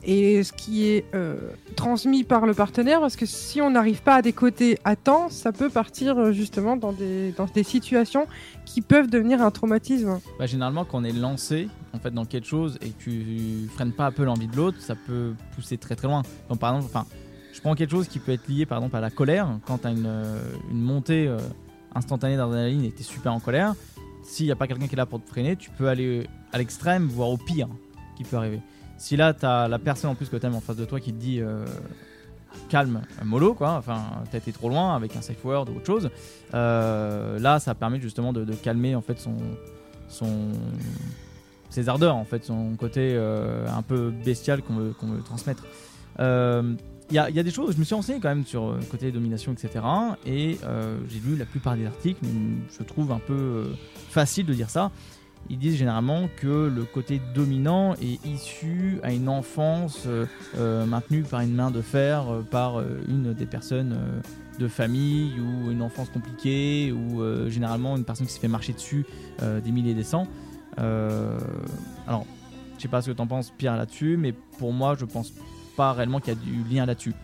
et 0.03 0.43
ce 0.43 0.53
qui 0.53 0.87
est 0.87 1.05
euh, 1.15 1.37
transmis 1.77 2.25
par 2.25 2.47
le 2.47 2.55
partenaire, 2.55 3.01
parce 3.01 3.17
que 3.17 3.27
si 3.27 3.61
on 3.61 3.71
n'arrive 3.71 4.03
pas 4.03 4.17
à 4.17 4.23
décoder 4.23 4.79
à 4.85 4.97
temps, 4.97 5.29
ça 5.29 5.53
peut 5.53 5.69
partir 5.69 6.19
euh, 6.19 6.33
justement 6.33 6.77
dans 6.77 6.93
des, 6.93 7.33
dans 7.33 7.47
des 7.47 7.63
situations 7.63 8.27
qui 8.65 8.81
peuvent 8.81 9.09
devenir 9.09 9.43
un 9.43 9.51
traumatisme. 9.51 10.21
Bah, 10.39 10.47
généralement, 10.47 10.85
quand 10.85 11.01
on 11.01 11.05
est 11.05 11.13
lancé 11.13 11.69
en 11.93 11.99
fait 11.99 12.13
dans 12.13 12.25
quelque 12.25 12.47
chose 12.47 12.79
et 12.81 12.91
que 12.91 13.03
tu 13.03 13.69
freines 13.75 13.93
pas 13.93 14.07
un 14.07 14.13
peu 14.13 14.25
l'envie 14.25 14.47
de 14.47 14.57
l'autre, 14.57 14.81
ça 14.81 14.95
peut 14.95 15.35
pousser 15.55 15.77
très 15.77 15.97
très 15.97 16.09
loin. 16.09 16.23
Donc, 16.49 16.59
par 16.59 16.75
exemple, 16.75 16.93
je 17.53 17.61
prends 17.61 17.75
quelque 17.75 17.91
chose 17.91 18.09
qui 18.09 18.19
peut 18.19 18.33
être 18.33 18.49
lié 18.49 18.65
par 18.65 18.79
exemple 18.79 18.97
à 18.97 19.01
la 19.01 19.11
colère. 19.11 19.49
Quand 19.67 19.79
tu 19.79 19.87
as 19.87 19.91
une, 19.91 20.07
euh, 20.07 20.41
une 20.71 20.81
montée 20.81 21.27
euh, 21.27 21.39
instantanée 21.95 22.37
d'adrénaline 22.37 22.85
et 22.85 22.93
tu 22.93 23.01
es 23.01 23.05
super 23.05 23.35
en 23.35 23.41
colère, 23.41 23.75
s'il 24.23 24.47
n'y 24.47 24.53
a 24.53 24.57
pas 24.57 24.67
quelqu'un 24.67 24.87
qui 24.87 24.95
est 24.95 24.97
là 24.97 25.07
pour 25.07 25.23
te 25.23 25.29
freiner, 25.29 25.57
tu 25.57 25.71
peux 25.71 25.89
aller 25.89 26.27
à 26.53 26.59
l'extrême, 26.59 27.07
voire 27.07 27.29
au 27.29 27.37
pire 27.37 27.69
qui 28.17 28.25
peut 28.25 28.37
arriver. 28.37 28.61
Si 29.01 29.17
là, 29.17 29.33
tu 29.33 29.47
as 29.47 29.67
la 29.67 29.79
personne 29.79 30.11
en 30.11 30.15
plus 30.15 30.29
que 30.29 30.37
tu 30.37 30.45
aimes 30.45 30.55
en 30.55 30.61
face 30.61 30.77
de 30.77 30.85
toi 30.85 31.01
qui 31.01 31.15
te 31.15 31.19
dit 31.19 31.41
euh, 31.41 31.65
calme, 32.69 33.01
mollo, 33.25 33.55
quoi, 33.55 33.73
enfin, 33.79 34.03
t'as 34.31 34.37
été 34.37 34.53
trop 34.53 34.69
loin 34.69 34.95
avec 34.95 35.17
un 35.17 35.23
safe 35.23 35.43
word 35.43 35.71
ou 35.71 35.79
autre 35.79 35.87
chose, 35.87 36.11
euh, 36.53 37.39
là, 37.39 37.59
ça 37.61 37.75
permet 37.75 37.99
justement 37.99 38.35
de, 38.35 38.45
calmer 38.53 38.95
en 38.95 39.01
fait 39.01 39.19
son, 39.19 39.37
son, 40.07 40.51
ses 41.71 41.89
ardeurs, 41.89 42.15
en 42.15 42.27
fait, 42.27 42.45
son 42.45 42.77
côté 42.77 43.15
euh, 43.15 43.67
un 43.75 43.81
peu 43.81 44.11
bestial 44.11 44.61
qu'on 44.61 44.75
veut, 44.75 44.93
qu'on 44.93 45.07
veut 45.07 45.23
transmettre. 45.23 45.65
Il 46.19 47.15
y, 47.17 47.19
a, 47.19 47.31
y 47.31 47.39
a 47.39 47.43
des 47.43 47.51
choses, 47.51 47.75
je 47.75 47.81
me 47.81 47.85
suis 47.85 47.95
renseigné 47.95 48.21
quand 48.21 48.29
même 48.29 48.45
sur 48.45 48.73
le 48.73 48.85
côté 48.85 49.11
domination, 49.13 49.53
etc. 49.53 49.83
Et 50.27 50.59
j'ai 51.09 51.21
lu 51.21 51.37
la 51.39 51.47
plupart 51.47 51.75
des 51.75 51.87
articles, 51.87 52.21
mais 52.23 52.59
je 52.79 52.85
trouve 52.85 53.13
un 53.13 53.19
peu 53.19 53.65
facile 54.11 54.45
de 54.45 54.53
dire 54.53 54.69
ça. 54.69 54.91
Ils 55.49 55.59
disent 55.59 55.77
généralement 55.77 56.29
que 56.37 56.69
le 56.69 56.85
côté 56.85 57.21
dominant 57.35 57.95
est 57.95 58.25
issu 58.25 59.01
à 59.03 59.13
une 59.13 59.29
enfance 59.29 60.05
euh, 60.07 60.27
euh, 60.57 60.87
maintenue 60.87 61.23
par 61.23 61.41
une 61.41 61.55
main 61.55 61.71
de 61.71 61.83
fer, 61.83 62.31
euh, 62.31 62.43
par 62.43 62.81
une 63.09 63.33
des 63.33 63.47
personnes 63.47 63.97
de 64.59 64.69
famille, 64.69 65.33
ou 65.41 65.71
une 65.71 65.83
enfance 65.83 66.11
compliquée, 66.11 66.93
ou 66.93 67.23
généralement 67.49 67.97
une 67.97 68.05
personne 68.05 68.27
qui 68.27 68.33
se 68.33 68.39
fait 68.39 68.49
marcher 68.49 68.75
dessus 68.75 69.07
des 69.41 69.71
milliers 69.71 69.93
et 69.93 69.95
des 69.95 70.05
cents. 70.05 70.27
Alors, 70.77 72.27
je 72.77 72.83
sais 72.83 72.89
pas 72.89 73.01
ce 73.01 73.11
que 73.11 73.17
t'en 73.17 73.27
penses, 73.27 73.51
Pierre, 73.57 73.77
là-dessus, 73.77 74.19
mais 74.19 74.33
pour 74.33 74.73
moi, 74.73 74.97
je 74.99 75.07
pense 75.07 75.33
pas 75.77 75.93
réellement 75.95 76.21
qu'il 76.21 76.35
y 76.35 76.37
a 76.37 76.41
du 76.41 76.75
lien 76.75 76.85
là-dessus. 76.85 77.15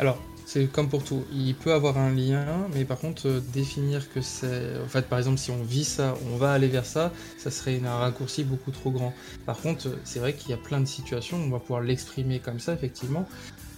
Alors, 0.00 0.18
c'est 0.46 0.66
comme 0.70 0.88
pour 0.88 1.04
tout. 1.04 1.24
Il 1.32 1.54
peut 1.54 1.72
avoir 1.72 1.98
un 1.98 2.12
lien, 2.12 2.68
mais 2.74 2.84
par 2.84 2.98
contre, 2.98 3.28
euh, 3.28 3.40
définir 3.52 4.10
que 4.12 4.20
c'est. 4.20 4.78
En 4.84 4.88
fait, 4.88 5.06
par 5.08 5.18
exemple, 5.18 5.38
si 5.38 5.50
on 5.50 5.62
vit 5.62 5.84
ça, 5.84 6.14
on 6.32 6.36
va 6.36 6.52
aller 6.52 6.68
vers 6.68 6.86
ça, 6.86 7.12
ça 7.38 7.50
serait 7.50 7.80
un 7.84 7.96
raccourci 7.96 8.44
beaucoup 8.44 8.70
trop 8.70 8.90
grand. 8.90 9.14
Par 9.46 9.58
contre, 9.58 9.88
euh, 9.88 9.96
c'est 10.04 10.18
vrai 10.18 10.34
qu'il 10.34 10.50
y 10.50 10.54
a 10.54 10.58
plein 10.58 10.80
de 10.80 10.86
situations, 10.86 11.38
on 11.38 11.50
va 11.50 11.60
pouvoir 11.60 11.80
l'exprimer 11.80 12.40
comme 12.40 12.60
ça, 12.60 12.72
effectivement. 12.74 13.26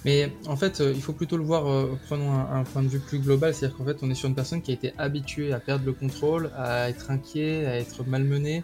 Mais 0.07 0.33
en 0.47 0.55
fait, 0.55 0.81
euh, 0.81 0.93
il 0.95 1.03
faut 1.03 1.13
plutôt 1.13 1.37
le 1.37 1.43
voir, 1.43 1.67
euh, 1.67 1.99
prenons 2.07 2.31
un, 2.33 2.61
un 2.61 2.63
point 2.63 2.83
de 2.83 2.89
vue 2.89 3.01
plus 3.01 3.19
global, 3.19 3.53
c'est-à-dire 3.53 3.77
qu'en 3.77 3.85
fait, 3.85 3.99
on 4.03 4.11
est 4.11 4.15
sur 4.15 4.29
une 4.29 4.37
personne 4.37 4.63
qui 4.63 4.71
a 4.71 4.75
été 4.75 4.93
habituée 4.99 5.53
à 5.53 5.59
perdre 5.59 5.85
le 5.85 5.93
contrôle, 5.93 6.53
à 6.57 6.89
être 6.89 7.11
inquiet, 7.11 7.67
à 7.67 7.77
être 7.77 8.05
malmené. 8.07 8.63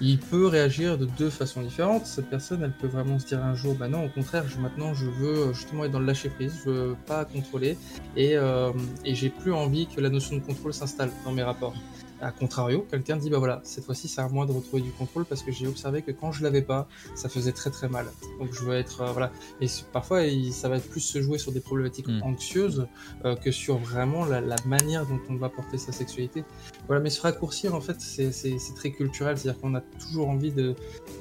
Il 0.00 0.18
peut 0.18 0.46
réagir 0.46 0.98
de 0.98 1.06
deux 1.06 1.30
façons 1.30 1.62
différentes. 1.62 2.06
Cette 2.06 2.28
personne, 2.28 2.62
elle 2.62 2.72
peut 2.72 2.86
vraiment 2.86 3.18
se 3.18 3.26
dire 3.26 3.42
un 3.42 3.54
jour, 3.54 3.74
bah 3.74 3.88
non, 3.88 4.04
au 4.04 4.08
contraire, 4.08 4.44
maintenant, 4.60 4.92
je 4.92 5.06
veux 5.06 5.52
justement 5.54 5.84
être 5.84 5.92
dans 5.92 6.00
le 6.00 6.06
lâcher 6.06 6.28
prise, 6.28 6.60
je 6.64 6.70
veux 6.70 6.96
pas 7.06 7.24
contrôler, 7.24 7.78
et, 8.16 8.36
euh, 8.36 8.72
et 9.04 9.14
j'ai 9.14 9.30
plus 9.30 9.52
envie 9.52 9.86
que 9.86 10.00
la 10.00 10.10
notion 10.10 10.36
de 10.36 10.42
contrôle 10.42 10.74
s'installe 10.74 11.10
dans 11.24 11.32
mes 11.32 11.42
rapports. 11.42 11.74
A 12.22 12.30
contrario, 12.32 12.86
quelqu'un 12.90 13.16
dit 13.18 13.28
bah 13.28 13.38
voilà, 13.38 13.60
cette 13.62 13.84
fois-ci 13.84 14.08
c'est 14.08 14.22
à 14.22 14.28
moi 14.28 14.46
de 14.46 14.52
retrouver 14.52 14.80
du 14.82 14.90
contrôle 14.90 15.26
parce 15.26 15.42
que 15.42 15.52
j'ai 15.52 15.66
observé 15.66 16.00
que 16.00 16.12
quand 16.12 16.32
je 16.32 16.42
l'avais 16.42 16.62
pas, 16.62 16.88
ça 17.14 17.28
faisait 17.28 17.52
très 17.52 17.70
très 17.70 17.88
mal. 17.90 18.06
Donc 18.40 18.52
je 18.52 18.62
veux 18.64 18.74
être 18.74 19.02
euh, 19.02 19.12
voilà. 19.12 19.30
Et 19.60 19.66
parfois 19.92 20.22
il- 20.22 20.52
ça 20.52 20.68
va 20.70 20.76
être 20.78 20.88
plus 20.88 21.00
se 21.00 21.20
jouer 21.20 21.36
sur 21.38 21.52
des 21.52 21.60
problématiques 21.60 22.08
Mm. 22.08 22.22
anxieuses 22.22 22.86
euh, 23.26 23.36
que 23.36 23.50
sur 23.50 23.76
vraiment 23.76 24.24
la, 24.24 24.40
la 24.40 24.56
manière 24.64 25.04
dont 25.06 25.20
on 25.28 25.36
va 25.36 25.50
porter 25.50 25.76
sa 25.76 25.92
sexualité. 25.92 26.42
Voilà, 26.86 27.02
mais 27.02 27.10
se 27.10 27.20
raccourcir 27.20 27.74
en 27.74 27.80
fait 27.82 28.00
c'est 28.00 28.30
très 28.74 28.92
culturel, 28.92 29.36
c'est-à-dire 29.36 29.60
qu'on 29.60 29.74
a 29.74 29.82
toujours 29.82 30.28
envie 30.30 30.52
de 30.52 30.74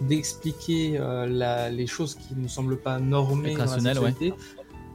d'expliquer 0.09 0.97
euh, 0.99 1.69
les 1.71 1.87
choses 1.87 2.15
qui 2.15 2.35
ne 2.35 2.47
semblent 2.47 2.77
pas 2.77 2.99
normées 2.99 3.53
dans 3.55 3.65
la 3.65 3.71
ouais. 3.73 3.79
sexualité 3.81 4.33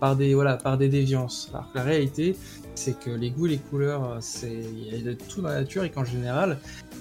par 0.00 0.16
des 0.16 0.34
voilà 0.34 0.56
par 0.56 0.78
des 0.78 0.88
déviances. 0.88 1.50
Alors 1.52 1.70
que 1.72 1.76
la 1.78 1.84
réalité 1.84 2.34
c'est 2.74 2.98
que 2.98 3.10
les 3.10 3.30
goûts, 3.30 3.46
les 3.46 3.58
couleurs, 3.58 4.04
euh, 4.04 4.18
c'est 4.20 4.52
il 4.52 4.94
y 4.96 5.00
a 5.00 5.02
de 5.02 5.12
tout 5.12 5.42
dans 5.42 5.48
la 5.48 5.60
nature 5.60 5.84
et 5.84 5.90
qu'en 5.90 6.04
général, 6.04 6.58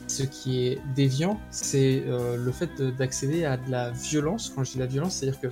ce 0.08 0.24
qui 0.24 0.66
est 0.68 0.80
déviant, 0.96 1.40
c'est 1.52 2.04
euh, 2.08 2.36
le 2.38 2.52
fait 2.52 2.70
de- 2.78 2.92
d'accéder 2.92 3.46
à 3.46 3.58
de 3.58 3.70
la 3.72 3.92
violence. 3.92 4.52
Quand 4.54 4.64
je 4.64 4.74
dis 4.74 4.80
la 4.80 4.86
violence, 4.88 5.16
c'est-à-dire 5.16 5.40
que 5.40 5.48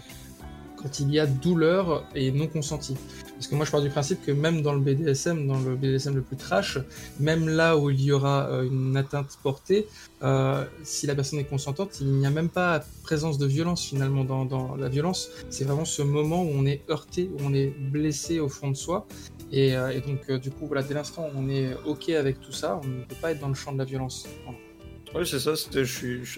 quand 0.78 1.00
il 1.00 1.12
y 1.12 1.20
a 1.20 1.26
douleur 1.26 2.06
et 2.16 2.32
non 2.32 2.48
consentie. 2.48 2.96
Parce 3.34 3.48
que 3.48 3.56
moi, 3.56 3.66
je 3.66 3.72
pars 3.72 3.82
du 3.82 3.90
principe 3.90 4.26
que 4.26 4.32
même 4.32 4.62
dans 4.62 4.74
le 4.74 4.80
BDSM, 4.80 5.48
dans 5.48 5.60
le 5.60 5.76
BDSM 5.76 6.16
le 6.16 6.22
plus 6.22 6.38
trash, 6.38 6.80
même 7.20 7.50
là 7.50 7.78
où 7.78 7.90
il 7.90 8.02
y 8.02 8.12
aura 8.12 8.48
euh, 8.48 8.64
une 8.64 8.98
atteinte 8.98 9.38
portée, 9.44 9.88
euh, 10.24 10.66
si 10.84 11.06
la 11.06 11.14
personne 11.14 11.40
est 11.40 11.44
consentante, 11.44 12.00
il 12.02 12.08
n'y 12.08 12.26
a 12.26 12.32
même 12.32 12.50
pas 12.50 12.84
présence 13.04 13.38
de 13.38 13.46
violence 13.46 13.86
finalement 13.86 14.24
dans, 14.24 14.76
la 14.76 14.90
violence. 14.90 15.30
C'est 15.50 15.66
vraiment 15.66 15.86
ce 15.86 16.02
moment 16.02 16.42
où 16.42 16.50
on 16.52 16.66
est 16.66 16.82
heurté, 16.90 17.30
où 17.34 17.44
on 17.44 17.54
est 17.54 17.68
blessé 17.68 18.40
au 18.40 18.50
fond 18.50 18.72
de 18.72 18.78
soi. 18.78 19.06
Et, 19.52 19.76
euh, 19.76 20.00
donc, 20.02 20.32
du 20.42 20.50
coup, 20.50 20.66
voilà, 20.66 20.82
dès 20.82 20.94
l'instant 20.94 21.30
où 21.34 21.38
on 21.38 21.50
est 21.50 21.76
OK 21.86 22.10
avec 22.10 22.40
tout 22.40 22.52
ça, 22.52 22.80
on 22.84 22.88
ne 22.88 23.04
peut 23.04 23.16
pas 23.22 23.32
être 23.32 23.40
dans 23.40 23.50
le 23.50 23.56
champ 23.56 23.72
de 23.72 23.78
la 23.78 23.86
violence. 23.86 24.28
Oui, 25.16 25.26
c'est 25.26 25.40
ça. 25.40 25.54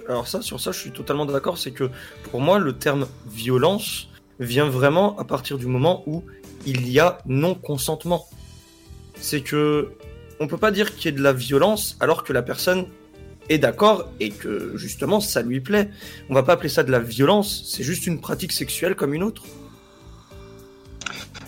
alors 0.08 0.28
ça, 0.28 0.42
sur 0.42 0.60
ça, 0.60 0.72
je 0.72 0.80
suis 0.80 0.92
totalement 0.92 1.26
d'accord. 1.26 1.58
C'est 1.58 1.72
que 1.72 1.90
pour 2.30 2.40
moi, 2.42 2.60
le 2.60 2.74
terme 2.74 3.08
violence 3.28 4.09
vient 4.40 4.70
vraiment 4.70 5.18
à 5.18 5.24
partir 5.24 5.58
du 5.58 5.68
moment 5.68 6.04
où 6.08 6.24
il 6.66 6.90
y 6.90 7.00
a 7.00 7.20
non 7.26 7.56
consentement. 7.56 8.28
C'est 9.16 9.42
que 9.42 9.92
on 10.40 10.48
peut 10.48 10.58
pas 10.58 10.72
dire 10.72 10.96
qu'il 10.96 11.06
y 11.06 11.08
ait 11.10 11.18
de 11.18 11.22
la 11.22 11.34
violence 11.34 11.98
alors 12.00 12.24
que 12.24 12.32
la 12.32 12.42
personne 12.42 12.86
est 13.50 13.58
d'accord 13.58 14.10
et 14.20 14.30
que 14.30 14.78
justement 14.78 15.20
ça 15.20 15.42
lui 15.42 15.60
plaît. 15.60 15.90
On 16.30 16.34
va 16.34 16.44
pas 16.44 16.54
appeler 16.54 16.70
ça 16.70 16.84
de 16.84 16.92
la 16.92 17.00
violence. 17.00 17.64
C'est 17.68 17.84
juste 17.84 18.08
une 18.08 18.22
pratique 18.22 18.52
sexuelle 18.52 18.96
comme 18.96 19.14
une 19.14 19.24
autre. 19.24 19.44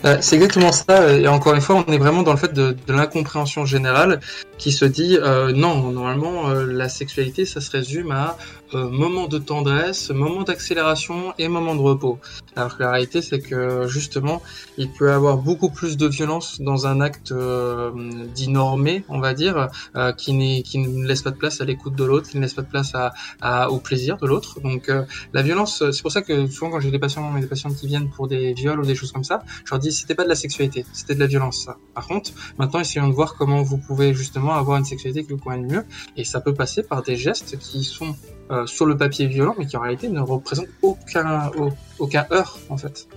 Euh, 0.04 0.18
C'est 0.20 0.34
exactement 0.36 0.72
ça, 0.72 1.12
et 1.12 1.28
encore 1.28 1.54
une 1.54 1.60
fois, 1.60 1.84
on 1.86 1.92
est 1.92 1.98
vraiment 1.98 2.22
dans 2.24 2.32
le 2.32 2.38
fait 2.38 2.52
de, 2.52 2.76
de 2.86 2.92
l'incompréhension 2.92 3.64
générale 3.66 4.20
qui 4.58 4.72
se 4.72 4.84
dit 4.84 5.16
euh, 5.16 5.52
non, 5.52 5.90
normalement, 5.92 6.48
euh, 6.50 6.66
la 6.66 6.88
sexualité, 6.88 7.44
ça 7.46 7.60
se 7.60 7.70
résume 7.70 8.10
à 8.10 8.36
euh, 8.74 8.88
moment 8.88 9.26
de 9.28 9.38
tendresse, 9.38 10.10
moment 10.10 10.42
d'accélération 10.42 11.34
et 11.38 11.48
moment 11.48 11.74
de 11.74 11.80
repos. 11.80 12.18
Alors 12.56 12.76
que 12.76 12.82
la 12.82 12.90
réalité, 12.92 13.22
c'est 13.22 13.40
que 13.40 13.86
justement, 13.88 14.42
il 14.78 14.90
peut 14.90 15.08
y 15.08 15.10
avoir 15.10 15.36
beaucoup 15.36 15.68
plus 15.70 15.96
de 15.96 16.06
violence 16.06 16.60
dans 16.60 16.86
un 16.86 17.00
acte 17.00 17.32
euh, 17.32 17.90
dit 18.34 18.48
normé, 18.48 19.04
on 19.08 19.18
va 19.20 19.34
dire, 19.34 19.68
euh, 19.96 20.12
qui, 20.12 20.62
qui 20.62 20.78
ne 20.78 21.06
laisse 21.06 21.22
pas 21.22 21.30
de 21.30 21.36
place 21.36 21.60
à 21.60 21.64
l'écoute 21.64 21.94
de 21.96 22.04
l'autre, 22.04 22.28
qui 22.30 22.36
ne 22.38 22.42
laisse 22.42 22.54
pas 22.54 22.62
de 22.62 22.68
place 22.70 22.94
à, 22.94 23.12
à- 23.40 23.70
au 23.70 23.78
plaisir 23.78 24.16
de 24.16 24.26
l'autre. 24.26 24.60
Donc 24.60 24.88
euh, 24.88 25.02
la 25.32 25.42
violence, 25.42 25.82
euh, 25.82 25.92
c'est 25.92 26.02
pour 26.02 26.12
ça 26.12 26.22
que 26.22 26.46
souvent 26.46 26.70
quand 26.70 26.80
j'ai 26.80 26.90
des 26.90 26.98
patients, 26.98 27.32
des 27.38 27.46
patients 27.46 27.72
qui 27.72 27.86
viennent 27.88 28.10
pour 28.10 28.26
des 28.28 28.52
viols 28.54 28.80
ou 28.80 28.86
des 28.86 28.94
choses 28.94 29.12
comme 29.12 29.24
ça, 29.24 29.42
c'était 29.90 30.14
pas 30.14 30.24
de 30.24 30.28
la 30.28 30.34
sexualité, 30.36 30.84
c'était 30.92 31.14
de 31.14 31.20
la 31.20 31.26
violence. 31.26 31.64
Ça. 31.64 31.76
Par 31.94 32.06
contre, 32.06 32.30
maintenant 32.58 32.80
essayons 32.80 33.08
de 33.08 33.14
voir 33.14 33.34
comment 33.34 33.62
vous 33.62 33.78
pouvez 33.78 34.14
justement 34.14 34.52
avoir 34.54 34.76
une 34.78 34.84
sexualité 34.84 35.24
qui 35.24 35.32
vous 35.32 35.38
convienne 35.38 35.66
mieux, 35.66 35.84
et 36.16 36.24
ça 36.24 36.40
peut 36.40 36.54
passer 36.54 36.82
par 36.84 37.02
des 37.02 37.16
gestes 37.16 37.58
qui 37.58 37.82
sont 37.82 38.14
euh, 38.50 38.66
sur 38.66 38.86
le 38.86 38.96
papier 38.96 39.26
violents, 39.26 39.54
mais 39.58 39.66
qui 39.66 39.76
en 39.76 39.80
réalité 39.80 40.08
ne 40.08 40.20
représentent 40.20 40.68
aucun 40.82 41.48
au- 41.58 41.72
aucun 41.98 42.26
heurt 42.30 42.60
en 42.68 42.76
fait. 42.76 43.08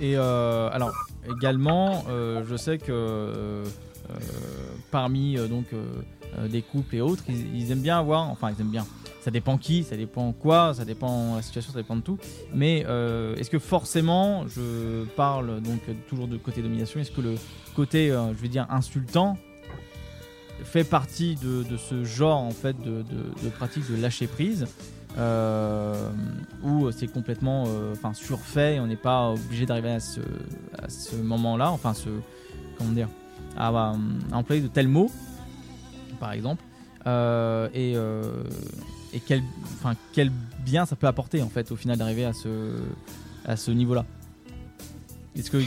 Et 0.00 0.16
euh, 0.16 0.68
alors 0.72 0.92
également, 1.30 2.04
euh, 2.08 2.42
je 2.48 2.56
sais 2.56 2.78
que 2.78 3.62
parmi 4.90 5.36
donc 5.48 5.66
des 6.48 6.62
couples 6.62 6.96
et 6.96 7.00
autres, 7.02 7.24
ils, 7.28 7.54
ils 7.56 7.72
aiment 7.72 7.80
bien 7.82 7.98
avoir, 7.98 8.30
enfin 8.30 8.50
ils 8.56 8.60
aiment 8.60 8.70
bien. 8.70 8.86
Ça 9.28 9.32
dépend 9.32 9.58
qui, 9.58 9.82
ça 9.82 9.94
dépend 9.94 10.32
quoi, 10.32 10.72
ça 10.72 10.86
dépend 10.86 11.36
la 11.36 11.42
situation, 11.42 11.70
ça 11.70 11.78
dépend 11.78 11.96
de 11.96 12.00
tout. 12.00 12.16
Mais 12.54 12.86
euh, 12.88 13.36
est-ce 13.36 13.50
que 13.50 13.58
forcément, 13.58 14.48
je 14.48 15.04
parle 15.16 15.60
donc 15.60 15.80
toujours 16.08 16.28
de 16.28 16.38
côté 16.38 16.62
domination, 16.62 16.98
est-ce 16.98 17.10
que 17.10 17.20
le 17.20 17.34
côté, 17.76 18.10
euh, 18.10 18.28
je 18.28 18.40
vais 18.40 18.48
dire 18.48 18.66
insultant, 18.70 19.36
fait 20.64 20.82
partie 20.82 21.34
de, 21.34 21.62
ce 21.76 22.04
genre 22.04 22.38
en 22.38 22.52
fait 22.52 22.74
de, 22.80 23.04
pratique 23.50 23.82
de 23.90 24.00
lâcher 24.00 24.28
prise 24.28 24.66
euh, 25.18 26.10
où 26.64 26.90
c'est 26.90 27.12
complètement 27.12 27.64
enfin 27.92 28.14
surfait 28.14 28.76
et 28.76 28.80
on 28.80 28.86
n'est 28.86 28.96
pas 28.96 29.32
obligé 29.32 29.66
d'arriver 29.66 29.90
à 29.90 30.00
ce, 30.00 31.16
moment-là 31.16 31.70
enfin 31.70 31.92
ce 31.92 32.08
comment 32.78 32.92
dire 32.92 33.10
à, 33.58 33.92
employer 34.32 34.62
de 34.62 34.68
tels 34.68 34.88
mots 34.88 35.10
par 36.18 36.32
exemple 36.32 36.64
et 37.04 37.94
et 39.12 39.20
quel 39.20 39.42
enfin 39.74 39.94
quel 40.12 40.30
bien 40.64 40.84
ça 40.86 40.96
peut 40.96 41.06
apporter 41.06 41.42
en 41.42 41.48
fait 41.48 41.70
au 41.72 41.76
final 41.76 41.96
d'arriver 41.96 42.24
à 42.24 42.32
ce 42.32 42.80
à 43.46 43.56
ce 43.56 43.70
niveau-là 43.70 44.04
est-ce 45.36 45.50
que 45.50 45.58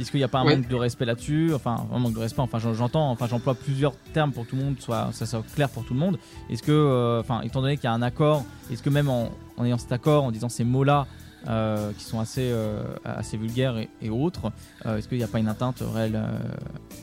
Est-ce 0.00 0.10
qu'il 0.10 0.18
n'y 0.18 0.24
a 0.24 0.28
pas 0.28 0.40
un 0.40 0.44
manque 0.56 0.68
de 0.68 0.74
respect 0.74 1.04
là-dessus? 1.04 1.52
Enfin, 1.54 1.86
un 1.92 1.98
manque 2.00 2.14
de 2.14 2.18
respect. 2.18 2.40
Enfin, 2.40 2.58
j'en- 2.58 2.74
j'entends. 2.74 3.10
Enfin, 3.12 3.28
j'emploie 3.28 3.54
plusieurs 3.54 3.94
termes 4.12 4.32
pour 4.32 4.44
que 4.44 4.50
tout 4.50 4.56
le 4.56 4.64
monde 4.64 4.80
soit, 4.80 5.10
ça 5.12 5.24
soit 5.24 5.44
clair 5.54 5.68
pour 5.68 5.84
tout 5.84 5.94
le 5.94 6.00
monde. 6.00 6.18
Est-ce 6.50 6.62
que, 6.64 6.72
euh, 6.72 7.20
enfin, 7.20 7.42
étant 7.42 7.60
donné 7.60 7.76
qu'il 7.76 7.84
y 7.84 7.86
a 7.88 7.92
un 7.92 8.02
accord, 8.02 8.44
est-ce 8.72 8.82
que 8.82 8.90
même 8.90 9.08
en, 9.08 9.30
en 9.56 9.64
ayant 9.64 9.78
cet 9.78 9.92
accord, 9.92 10.24
en 10.24 10.32
disant 10.32 10.48
ces 10.48 10.64
mots-là 10.64 11.06
euh, 11.46 11.92
qui 11.96 12.02
sont 12.04 12.18
assez, 12.18 12.48
euh, 12.50 12.82
assez 13.04 13.36
vulgaires 13.36 13.76
et, 13.78 13.88
et 14.02 14.10
autres, 14.10 14.50
est-ce 14.84 15.06
qu'il 15.06 15.18
n'y 15.18 15.24
a 15.24 15.28
pas 15.28 15.38
une 15.38 15.46
atteinte 15.48 15.80
réelle 15.94 16.20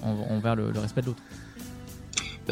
en- 0.03 0.35
envers 0.35 0.56
le, 0.58 0.72
le 0.72 0.80
respect 0.80 1.01
de 1.01 1.06
l'autre? 1.08 1.22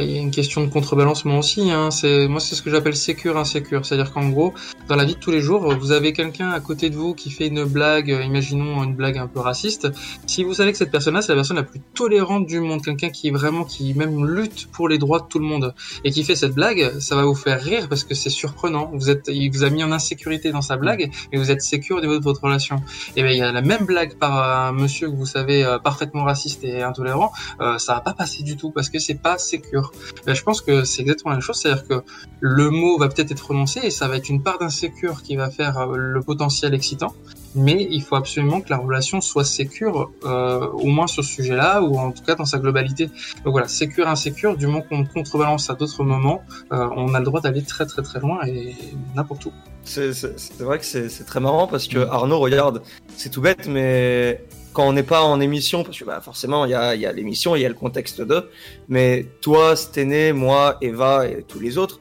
Il 0.01 0.11
y 0.11 0.17
a 0.17 0.21
une 0.21 0.31
question 0.31 0.63
de 0.63 0.69
contrebalancement 0.69 1.39
aussi. 1.39 1.69
Hein. 1.71 1.91
C'est 1.91 2.27
moi, 2.27 2.39
c'est 2.39 2.55
ce 2.55 2.61
que 2.61 2.69
j'appelle 2.69 2.95
sécure 2.95 3.37
insécure. 3.37 3.85
C'est-à-dire 3.85 4.13
qu'en 4.13 4.29
gros, 4.29 4.53
dans 4.87 4.95
la 4.95 5.03
vie 5.03 5.15
de 5.15 5.19
tous 5.19 5.31
les 5.31 5.41
jours, 5.41 5.75
vous 5.77 5.91
avez 5.91 6.13
quelqu'un 6.13 6.51
à 6.51 6.59
côté 6.61 6.89
de 6.89 6.95
vous 6.95 7.13
qui 7.13 7.29
fait 7.29 7.47
une 7.47 7.65
blague, 7.65 8.11
euh, 8.11 8.23
imaginons 8.23 8.81
une 8.83 8.95
blague 8.95 9.17
un 9.17 9.27
peu 9.27 9.39
raciste. 9.39 9.89
Si 10.25 10.43
vous 10.43 10.53
savez 10.53 10.71
que 10.71 10.77
cette 10.77 10.91
personne-là, 10.91 11.21
c'est 11.21 11.33
la 11.33 11.35
personne 11.35 11.57
la 11.57 11.63
plus 11.63 11.81
tolérante 11.93 12.45
du 12.45 12.61
monde, 12.61 12.81
quelqu'un 12.83 13.09
qui 13.09 13.29
vraiment, 13.29 13.65
qui 13.65 13.93
même 13.93 14.25
lutte 14.25 14.69
pour 14.71 14.87
les 14.87 14.97
droits 14.97 15.19
de 15.19 15.25
tout 15.27 15.39
le 15.39 15.45
monde, 15.45 15.73
et 16.03 16.11
qui 16.11 16.23
fait 16.23 16.35
cette 16.35 16.53
blague, 16.53 16.99
ça 16.99 17.15
va 17.15 17.23
vous 17.23 17.35
faire 17.35 17.61
rire 17.61 17.89
parce 17.89 18.05
que 18.05 18.15
c'est 18.15 18.29
surprenant. 18.29 18.91
Vous 18.93 19.09
êtes, 19.09 19.29
il 19.31 19.49
vous 19.51 19.63
a 19.63 19.69
mis 19.69 19.83
en 19.83 19.91
insécurité 19.91 20.51
dans 20.51 20.61
sa 20.61 20.77
blague, 20.77 21.11
et 21.31 21.37
vous 21.37 21.51
êtes 21.51 21.61
sécure 21.61 21.97
au 21.97 22.01
niveau 22.01 22.17
de 22.17 22.23
votre 22.23 22.41
relation. 22.41 22.77
Et 23.17 23.21
ben, 23.21 23.31
il 23.31 23.37
y 23.37 23.41
a 23.41 23.51
la 23.51 23.61
même 23.61 23.85
blague 23.85 24.15
par 24.15 24.67
un 24.67 24.71
monsieur 24.71 25.09
que 25.09 25.15
vous 25.15 25.25
savez 25.25 25.65
euh, 25.65 25.77
parfaitement 25.77 26.23
raciste 26.23 26.63
et 26.63 26.83
intolérant, 26.83 27.31
euh, 27.59 27.77
ça 27.77 27.95
va 27.95 28.01
pas 28.01 28.13
passer 28.13 28.43
du 28.43 28.55
tout 28.55 28.71
parce 28.71 28.89
que 28.89 28.99
c'est 28.99 29.21
pas 29.21 29.37
sécure. 29.37 29.88
Ben, 30.25 30.33
je 30.33 30.43
pense 30.43 30.61
que 30.61 30.83
c'est 30.83 31.01
exactement 31.01 31.31
la 31.31 31.37
même 31.37 31.43
chose, 31.43 31.57
c'est-à-dire 31.57 31.87
que 31.87 32.03
le 32.39 32.69
mot 32.69 32.97
va 32.97 33.07
peut-être 33.09 33.31
être 33.31 33.41
prononcé 33.41 33.81
et 33.83 33.91
ça 33.91 34.07
va 34.07 34.17
être 34.17 34.29
une 34.29 34.41
part 34.41 34.59
d'insécure 34.59 35.21
qui 35.23 35.35
va 35.35 35.49
faire 35.49 35.77
euh, 35.77 35.95
le 35.95 36.21
potentiel 36.21 36.73
excitant, 36.73 37.13
mais 37.55 37.87
il 37.89 38.01
faut 38.01 38.15
absolument 38.15 38.61
que 38.61 38.69
la 38.69 38.77
relation 38.77 39.21
soit 39.21 39.43
sécure, 39.43 40.11
euh, 40.25 40.67
au 40.67 40.87
moins 40.87 41.07
sur 41.07 41.23
ce 41.23 41.33
sujet-là, 41.33 41.81
ou 41.81 41.97
en 41.97 42.11
tout 42.11 42.23
cas 42.23 42.35
dans 42.35 42.45
sa 42.45 42.59
globalité. 42.59 43.07
Donc 43.43 43.51
voilà, 43.53 43.67
sécure, 43.67 44.07
insécure, 44.07 44.57
du 44.57 44.67
moment 44.67 44.81
qu'on 44.81 45.05
contrebalance 45.05 45.69
à 45.69 45.73
d'autres 45.73 46.03
moments, 46.03 46.43
euh, 46.71 46.87
on 46.95 47.13
a 47.13 47.19
le 47.19 47.25
droit 47.25 47.41
d'aller 47.41 47.63
très 47.63 47.85
très 47.85 48.01
très 48.01 48.19
loin 48.19 48.39
et 48.45 48.75
n'importe 49.15 49.45
où. 49.45 49.51
C'est 49.83 50.11
vrai 50.59 50.77
que 50.77 50.85
c'est 50.85 51.25
très 51.25 51.39
marrant 51.39 51.67
parce 51.67 51.87
que 51.87 51.99
Arnaud, 51.99 52.39
regarde, 52.39 52.83
c'est 53.15 53.29
tout 53.29 53.41
bête, 53.41 53.67
mais 53.67 54.43
quand 54.73 54.87
on 54.87 54.93
n'est 54.93 55.03
pas 55.03 55.23
en 55.23 55.39
émission, 55.39 55.83
parce 55.83 55.97
que 55.97 56.05
bah, 56.05 56.21
forcément 56.21 56.65
il 56.65 56.71
y 56.71 56.75
a, 56.75 56.95
y 56.95 57.05
a 57.05 57.11
l'émission, 57.11 57.55
il 57.55 57.61
y 57.61 57.65
a 57.65 57.69
le 57.69 57.75
contexte 57.75 58.21
de, 58.21 58.49
mais 58.87 59.25
toi, 59.41 59.75
Stené, 59.75 60.33
moi, 60.33 60.77
Eva 60.81 61.27
et 61.27 61.43
tous 61.47 61.59
les 61.59 61.77
autres, 61.77 61.99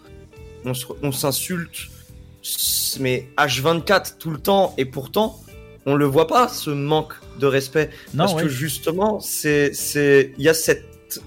on 1.02 1.12
s'insulte, 1.12 1.88
mais 3.00 3.28
H24 3.36 4.18
tout 4.18 4.30
le 4.30 4.38
temps, 4.38 4.74
et 4.76 4.84
pourtant 4.84 5.40
on 5.86 5.94
le 5.94 6.04
voit 6.04 6.26
pas 6.26 6.48
ce 6.48 6.70
manque 6.70 7.14
de 7.38 7.46
respect 7.46 7.88
Non, 8.12 8.24
parce 8.24 8.34
ouais. 8.34 8.42
que 8.42 8.48
justement 8.48 9.20
c'est 9.20 9.72
c'est 9.72 10.34
il 10.36 10.44
y 10.44 10.48
a 10.48 10.54
cette 10.54 10.84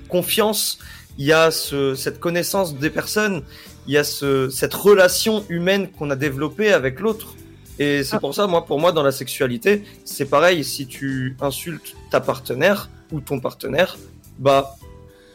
confiance, 0.08 0.78
il 1.18 1.26
y 1.26 1.34
a 1.34 1.50
ce, 1.50 1.96
cette 1.96 2.20
connaissance 2.20 2.76
des 2.76 2.92
personnes, 2.92 3.44
il 3.88 3.94
y 3.94 3.98
a 3.98 4.04
ce, 4.04 4.50
cette 4.50 4.74
relation 4.74 5.44
humaine 5.50 5.90
qu'on 5.90 6.12
a 6.12 6.16
développée 6.16 6.72
avec 6.72 7.00
l'autre. 7.00 7.36
Et 7.80 8.04
c'est 8.04 8.20
pour 8.20 8.36
ça, 8.36 8.48
moi, 8.48 8.66
pour 8.66 8.80
moi, 8.80 8.92
dans 8.92 9.04
la 9.04 9.12
sexualité, 9.12 9.84
c'est 10.06 10.26
pareil. 10.26 10.64
Si 10.64 10.88
tu 10.88 11.36
insultes 11.42 11.96
ta 12.10 12.20
partenaire 12.20 12.90
ou 13.12 13.22
ton 13.22 13.40
partenaire, 13.40 13.98
bah, 14.40 14.76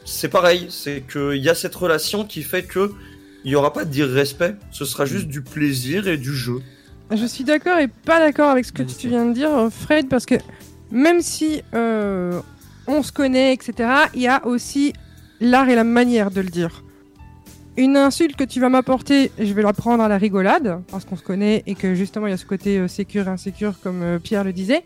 c'est 0.05 0.29
pareil. 0.29 0.67
C'est 0.69 1.03
qu'il 1.11 1.41
y 1.43 1.49
a 1.49 1.55
cette 1.55 1.75
relation 1.75 2.25
qui 2.25 2.43
fait 2.43 2.63
que 2.63 2.93
il 3.43 3.51
y 3.51 3.55
aura 3.55 3.71
pas 3.73 3.85
d'irrespect. 3.85 4.55
Ce 4.71 4.85
sera 4.85 5.05
juste 5.05 5.27
du 5.27 5.41
plaisir 5.41 6.07
et 6.07 6.17
du 6.17 6.35
jeu. 6.35 6.61
Je 7.11 7.25
suis 7.25 7.43
d'accord 7.43 7.77
et 7.77 7.87
pas 7.87 8.19
d'accord 8.19 8.49
avec 8.49 8.65
ce 8.65 8.73
que 8.73 8.83
tu 8.83 9.07
viens 9.07 9.25
de 9.25 9.33
dire, 9.33 9.55
euh, 9.55 9.69
Fred, 9.69 10.09
parce 10.09 10.25
que 10.25 10.35
même 10.91 11.21
si 11.21 11.61
euh, 11.73 12.41
on 12.87 13.03
se 13.03 13.11
connaît, 13.11 13.53
etc., 13.53 13.89
il 14.13 14.21
y 14.21 14.27
a 14.27 14.45
aussi 14.45 14.93
l'art 15.39 15.69
et 15.69 15.75
la 15.75 15.85
manière 15.85 16.31
de 16.31 16.41
le 16.41 16.49
dire. 16.49 16.83
Une 17.77 17.95
insulte 17.95 18.35
que 18.35 18.43
tu 18.43 18.59
vas 18.59 18.69
m'apporter, 18.69 19.31
je 19.37 19.53
vais 19.53 19.61
la 19.61 19.71
prendre 19.73 20.01
à 20.03 20.07
la 20.07 20.17
rigolade, 20.17 20.79
parce 20.89 21.05
qu'on 21.05 21.15
se 21.15 21.21
connaît 21.23 21.61
et 21.67 21.75
que 21.75 21.93
justement 21.93 22.25
il 22.27 22.31
y 22.31 22.33
a 22.33 22.37
ce 22.37 22.45
côté 22.45 22.79
euh, 22.79 22.87
sécure, 22.87 23.27
insécure, 23.27 23.73
comme 23.83 24.01
euh, 24.01 24.19
Pierre 24.19 24.43
le 24.43 24.51
disait. 24.51 24.83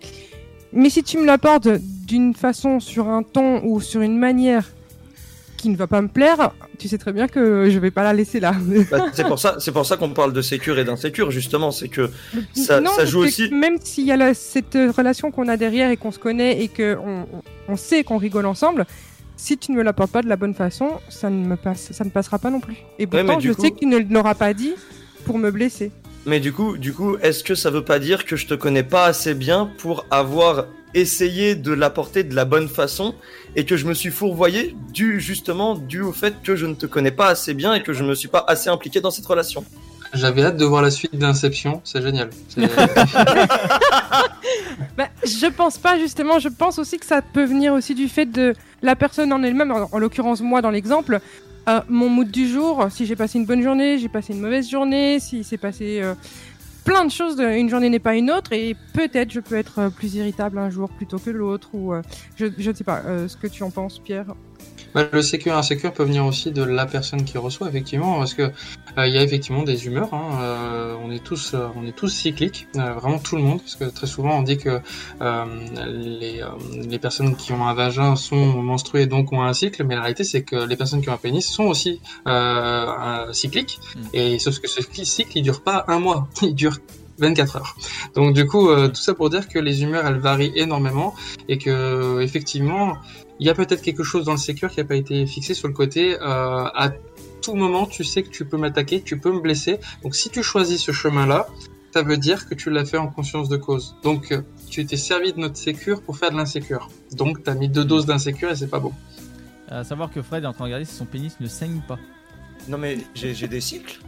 Mais 0.74 0.90
si 0.90 1.02
tu 1.04 1.18
me 1.18 1.26
l'apportes 1.26 1.70
d'une 2.06 2.34
façon, 2.34 2.80
sur 2.82 3.08
un 3.08 3.24
ton 3.24 3.62
ou 3.64 3.80
sur 3.80 4.02
une 4.02 4.18
manière 4.18 4.70
qui 5.56 5.70
ne 5.70 5.78
va 5.78 5.86
pas 5.88 6.02
me 6.02 6.08
plaire, 6.08 6.52
tu 6.80 6.88
sais 6.90 6.98
très 6.98 7.14
bien 7.14 7.28
que 7.28 7.70
je 7.70 7.78
vais 7.80 7.92
pas 7.92 8.04
la 8.04 8.14
laisser 8.14 8.40
là. 8.42 8.54
Bah, 8.92 9.06
c'est 9.14 9.26
pour 9.28 9.38
ça, 9.40 9.56
c'est 9.60 9.72
pour 9.72 9.86
ça 9.86 9.96
qu'on 9.96 10.10
parle 10.10 10.34
de 10.34 10.42
sécure 10.42 10.78
et 10.80 10.84
d'insécure 10.84 11.32
justement. 11.32 11.72
C'est 11.72 11.88
que 11.88 12.10
ça, 12.54 12.82
Non, 12.82 12.90
ça 12.90 12.98
parce 12.98 13.10
joue 13.10 13.20
aussi. 13.20 13.50
Même 13.54 13.78
s'il 13.82 14.06
y 14.06 14.12
a 14.12 14.18
la- 14.18 14.34
cette 14.34 14.74
relation 14.98 15.30
qu'on 15.32 15.48
a 15.48 15.56
derrière 15.58 15.92
et 15.92 15.98
qu'on 15.98 16.12
se 16.12 16.20
connaît 16.20 16.62
et 16.62 16.68
qu'on 16.68 16.98
on, 17.06 17.26
on 17.70 17.76
sait 17.78 18.04
qu'on 18.04 18.18
rigole 18.18 18.48
ensemble, 18.48 18.86
si 19.38 19.58
tu 19.58 19.72
ne 19.72 19.78
me 19.78 19.84
l'apportes 19.84 20.12
pas 20.12 20.22
de 20.22 20.30
la 20.30 20.36
bonne 20.36 20.54
façon, 20.54 20.90
ça 21.10 21.30
ne, 21.30 21.46
me 21.46 21.56
passe, 21.56 21.92
ça 21.92 22.04
ne 22.04 22.10
passera 22.10 22.40
pas 22.40 22.50
non 22.50 22.60
plus. 22.60 22.78
Et 23.00 23.08
pourtant, 23.08 23.40
je 23.40 23.52
coup- 23.52 23.62
sais 23.62 23.72
que 23.72 23.80
tu 23.80 23.86
ne 23.86 24.00
l'auras 24.00 24.36
pas 24.36 24.54
dit 24.54 24.74
pour 25.26 25.38
me 25.38 25.52
blesser. 25.52 25.92
Mais 26.26 26.40
du 26.40 26.54
coup, 26.54 26.78
du 26.78 26.94
coup, 26.94 27.18
est-ce 27.18 27.44
que 27.44 27.56
ça 27.56 27.72
veut 27.72 27.84
pas 27.84 27.98
dire 27.98 28.26
que 28.26 28.36
je 28.36 28.46
te 28.46 28.54
connais 28.54 28.84
pas 28.84 29.06
assez 29.06 29.34
bien 29.34 29.72
pour 29.80 30.06
avoir 30.12 30.66
essayé 30.94 31.56
de 31.56 31.72
l'apporter 31.72 32.24
de 32.24 32.36
la 32.36 32.46
bonne 32.46 32.68
façon 32.68 33.16
et 33.56 33.66
que 33.66 33.78
je 33.78 33.86
me 33.88 33.94
suis 33.94 34.12
fourvoyé 34.12 34.76
dû 34.94 35.20
justement 35.22 35.76
dû 35.76 36.02
au 36.02 36.12
fait 36.12 36.36
que 36.44 36.56
je 36.56 36.66
ne 36.66 36.74
te 36.76 36.86
connais 36.86 37.12
pas 37.12 37.28
assez 37.28 37.54
bien 37.54 37.74
et 37.74 37.82
que 37.82 37.94
je 37.94 38.04
me 38.04 38.14
suis 38.14 38.28
pas 38.28 38.44
assez 38.48 38.70
impliqué 38.70 39.00
dans 39.02 39.10
cette 39.10 39.26
relation? 39.26 39.64
J'avais 40.14 40.44
hâte 40.44 40.58
de 40.58 40.66
voir 40.66 40.82
la 40.82 40.92
suite 40.92 41.16
d'Inception, 41.16 41.82
c'est 41.84 42.02
génial. 42.02 42.30
Bah, 44.98 45.08
je 45.24 45.48
pense 45.48 45.78
pas 45.78 45.98
justement, 45.98 46.40
je 46.40 46.50
pense 46.50 46.78
aussi 46.78 46.98
que 46.98 47.06
ça 47.06 47.22
peut 47.22 47.46
venir 47.46 47.72
aussi 47.74 47.96
du 47.96 48.10
fait 48.10 48.26
de 48.26 48.54
la 48.82 48.96
personne 48.96 49.32
en 49.32 49.42
elle-même, 49.42 49.72
en, 49.72 49.88
en 49.90 50.00
l'occurrence 50.00 50.42
moi 50.42 50.62
dans 50.62 50.70
l'exemple, 50.70 51.22
euh, 51.70 51.80
mon 51.88 52.10
mood 52.10 52.30
du 52.30 52.48
jour, 52.48 52.88
si 52.90 53.06
j'ai 53.06 53.16
passé 53.16 53.38
une 53.38 53.46
bonne 53.46 53.62
journée, 53.62 54.00
j'ai 54.00 54.10
passé 54.10 54.34
une 54.34 54.42
mauvaise 54.42 54.70
journée, 54.70 55.20
si 55.20 55.44
c'est 55.44 55.58
passé 55.58 56.00
euh, 56.02 56.16
plein 56.86 57.06
de 57.06 57.12
choses, 57.12 57.40
une 57.40 57.70
journée 57.70 57.90
n'est 57.90 58.00
pas 58.00 58.16
une 58.16 58.32
autre, 58.32 58.52
et 58.54 58.76
peut-être 58.94 59.32
je 59.32 59.40
peux 59.40 59.56
être 59.56 59.80
euh, 59.80 59.90
plus 59.90 60.16
irritable 60.16 60.58
un 60.58 60.72
jour 60.72 60.90
plutôt 60.90 61.20
que 61.20 61.30
l'autre, 61.30 61.70
ou 61.74 61.94
je, 62.36 62.46
ne 62.46 62.74
sais 62.74 62.84
pas 62.84 63.04
ce 63.28 63.38
que 63.38 63.48
tu 63.48 63.62
en 63.64 63.70
penses 63.70 64.00
Pierre. 64.00 64.34
Bah, 64.94 65.08
le 65.12 65.22
sécure 65.22 65.56
insécure 65.56 65.94
peut 65.94 66.04
venir 66.04 66.26
aussi 66.26 66.52
de 66.52 66.64
la 66.64 66.86
personne 66.86 67.24
qui 67.24 67.38
reçoit 67.38 67.70
effectivement 67.70 68.18
parce 68.18 68.34
que 68.34 68.44
euh, 68.98 69.08
il 69.08 69.14
y 69.14 69.18
a 69.18 69.24
effectivement 69.24 69.64
des 69.64 69.86
humeurs 69.86 70.14
hein, 70.14 70.40
euh, 70.42 70.96
on 71.02 71.12
est 71.12 71.24
tous 71.24 71.54
euh, 71.54 71.68
on 71.78 71.86
est 71.86 71.94
tous 71.94 72.10
cycliques 72.10 72.68
vraiment 72.74 73.20
tout 73.20 73.38
le 73.38 73.42
monde 73.42 73.62
parce 73.62 73.76
que 73.76 73.86
très 73.86 74.08
souvent 74.08 74.40
on 74.40 74.42
dit 74.42 74.58
que 74.58 74.82
les, 75.22 76.44
les 76.90 77.00
personnes 77.00 77.36
qui 77.38 77.54
ont 77.54 77.66
un 77.66 77.74
vagin 77.74 78.18
sont 78.18 78.62
menstruées 78.62 79.06
donc 79.06 79.32
ont 79.32 79.44
un 79.44 79.54
cycle 79.54 79.86
mais 79.86 79.96
la 79.96 80.02
réalité 80.02 80.26
c'est 80.26 80.44
que 80.44 80.58
les 80.58 80.76
personnes 80.76 81.02
qui 81.02 81.10
ont 81.10 81.14
un 81.14 81.18
pénis 81.18 81.48
sont 81.48 81.66
aussi 81.66 82.02
cycliques 83.32 83.80
et 84.14 84.40
sauf 84.40 84.60
que 84.60 84.68
ce 84.68 84.82
cycle 85.06 85.32
il 85.38 85.44
dure 85.44 85.62
pas 85.62 85.86
un 85.88 86.00
mois 86.00 86.28
il 86.42 86.54
dure 86.54 86.78
24 87.22 87.56
heures. 87.56 87.76
Donc 88.16 88.34
du 88.34 88.46
coup, 88.46 88.70
euh, 88.70 88.90
tout 88.90 89.02
ça 89.02 89.14
pour 89.14 89.30
dire 89.30 89.48
que 89.48 89.60
les 89.60 89.84
humeurs 89.84 90.06
elles 90.06 90.20
varient 90.20 90.52
énormément 90.56 91.14
et 91.48 91.58
que 91.58 92.20
effectivement, 92.22 92.98
il 93.42 93.48
y 93.48 93.50
a 93.50 93.56
peut-être 93.56 93.82
quelque 93.82 94.04
chose 94.04 94.26
dans 94.26 94.34
le 94.34 94.38
sécure 94.38 94.70
qui 94.70 94.80
n'a 94.80 94.86
pas 94.86 94.96
été 94.96 95.26
fixé 95.26 95.56
sur 95.56 95.68
le 95.68 95.74
côté. 95.74 96.14
Euh, 96.14 96.20
à 96.22 96.92
tout 97.42 97.56
moment, 97.56 97.88
tu 97.88 98.04
sais 98.04 98.22
que 98.22 98.30
tu 98.30 98.46
peux 98.46 98.56
m'attaquer, 98.56 99.02
tu 99.02 99.20
peux 99.20 99.32
me 99.32 99.40
blesser. 99.40 99.80
Donc 100.04 100.14
si 100.14 100.30
tu 100.30 100.44
choisis 100.44 100.80
ce 100.80 100.92
chemin-là, 100.92 101.48
ça 101.92 102.04
veut 102.04 102.18
dire 102.18 102.48
que 102.48 102.54
tu 102.54 102.70
l'as 102.70 102.86
fait 102.86 103.00
en 103.00 103.08
conscience 103.08 103.50
de 103.50 103.58
cause. 103.58 103.96
Donc 104.04 104.32
euh, 104.32 104.44
tu 104.70 104.86
t'es 104.86 104.96
servi 104.96 105.34
de 105.34 105.40
notre 105.40 105.58
sécure 105.58 106.04
pour 106.04 106.20
faire 106.20 106.30
de 106.30 106.38
l'insécure. 106.38 106.88
Donc 107.14 107.42
t'as 107.42 107.56
mis 107.56 107.68
deux 107.68 107.84
doses 107.84 108.06
d'insécure 108.06 108.52
et 108.52 108.56
c'est 108.56 108.70
pas 108.70 108.80
bon. 108.80 108.94
À 109.68 109.84
savoir 109.84 110.12
que 110.12 110.22
Fred 110.22 110.44
est 110.44 110.48
en 110.48 110.54
train 110.54 110.66
de 110.66 110.68
regarder 110.68 110.86
si 110.86 110.94
son 110.94 111.06
pénis 111.06 111.36
ne 111.40 111.48
saigne 111.48 111.82
pas. 111.88 111.98
Non 112.68 112.78
mais 112.78 113.00
j'ai 113.16 113.34
j'ai 113.34 113.48
des 113.48 113.60
cycles. 113.60 114.02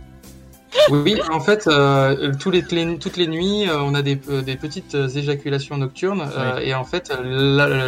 Oui, 0.90 1.20
en 1.32 1.40
fait, 1.40 1.68
euh, 1.68 2.32
tous 2.40 2.52
les, 2.52 2.64
les- 2.72 2.98
toutes 2.98 3.18
les 3.18 3.28
nuits, 3.28 3.68
euh, 3.70 3.78
on 3.82 3.94
a 3.94 4.02
des, 4.02 4.20
euh, 4.30 4.42
des 4.42 4.56
petites 4.56 4.96
éjaculations 4.96 5.78
nocturnes, 5.78 6.28
euh, 6.38 6.60
et 6.60 6.74
en 6.74 6.84
fait, 6.84 7.10
la, 7.24 7.68
la, 7.68 7.88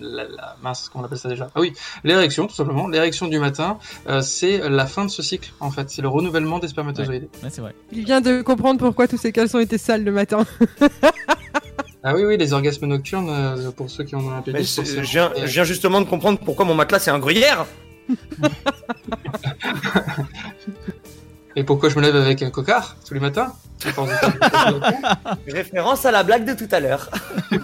la- 0.00 0.24
la- 0.24 0.56
mince, 0.62 0.88
comment 0.92 1.02
on 1.02 1.06
appelle 1.06 1.18
ça 1.18 1.28
déjà? 1.28 1.48
Ah 1.54 1.60
oui, 1.60 1.72
l'érection, 2.04 2.46
tout 2.46 2.54
simplement, 2.54 2.88
l'érection 2.88 3.28
du 3.28 3.38
matin, 3.38 3.78
euh, 4.08 4.20
c'est 4.20 4.68
la 4.68 4.86
fin 4.86 5.04
de 5.04 5.10
ce 5.10 5.22
cycle, 5.22 5.52
en 5.60 5.70
fait, 5.70 5.90
c'est 5.90 6.02
le 6.02 6.08
renouvellement 6.08 6.58
des 6.58 6.68
spermatozoïdes. 6.68 7.28
Ouais, 7.42 7.50
c'est 7.50 7.60
vrai. 7.60 7.74
Il 7.92 8.04
vient 8.04 8.20
de 8.20 8.42
comprendre 8.42 8.78
pourquoi 8.80 9.06
tous 9.08 9.18
ces 9.18 9.32
caleçons 9.32 9.58
étaient 9.60 9.78
sales 9.78 10.04
le 10.04 10.12
matin. 10.12 10.44
Ah 12.04 12.14
oui, 12.14 12.22
oui, 12.24 12.36
les 12.38 12.52
orgasmes 12.52 12.86
nocturnes, 12.86 13.28
euh, 13.28 13.72
pour 13.72 13.90
ceux 13.90 14.04
qui 14.04 14.14
en 14.14 14.20
ont 14.20 14.30
un 14.30 14.42
je 14.46 15.00
viens, 15.00 15.32
et- 15.34 15.40
je 15.40 15.52
viens 15.52 15.64
justement 15.64 16.00
de 16.00 16.06
comprendre 16.06 16.38
pourquoi 16.38 16.64
mon 16.64 16.74
matelas 16.74 17.00
c'est 17.00 17.10
un 17.10 17.18
gruyère. 17.18 17.66
Et 21.56 21.64
pourquoi 21.64 21.88
je 21.88 21.96
me 21.96 22.02
lève 22.02 22.14
avec 22.16 22.42
un 22.42 22.50
cocard 22.50 22.96
tous 23.06 23.14
les 23.14 23.20
matins. 23.20 23.52
Référence 25.48 26.04
à 26.06 26.10
la 26.10 26.22
blague 26.22 26.44
de 26.44 26.54
tout 26.54 26.68
à 26.72 26.80
l'heure. 26.80 27.10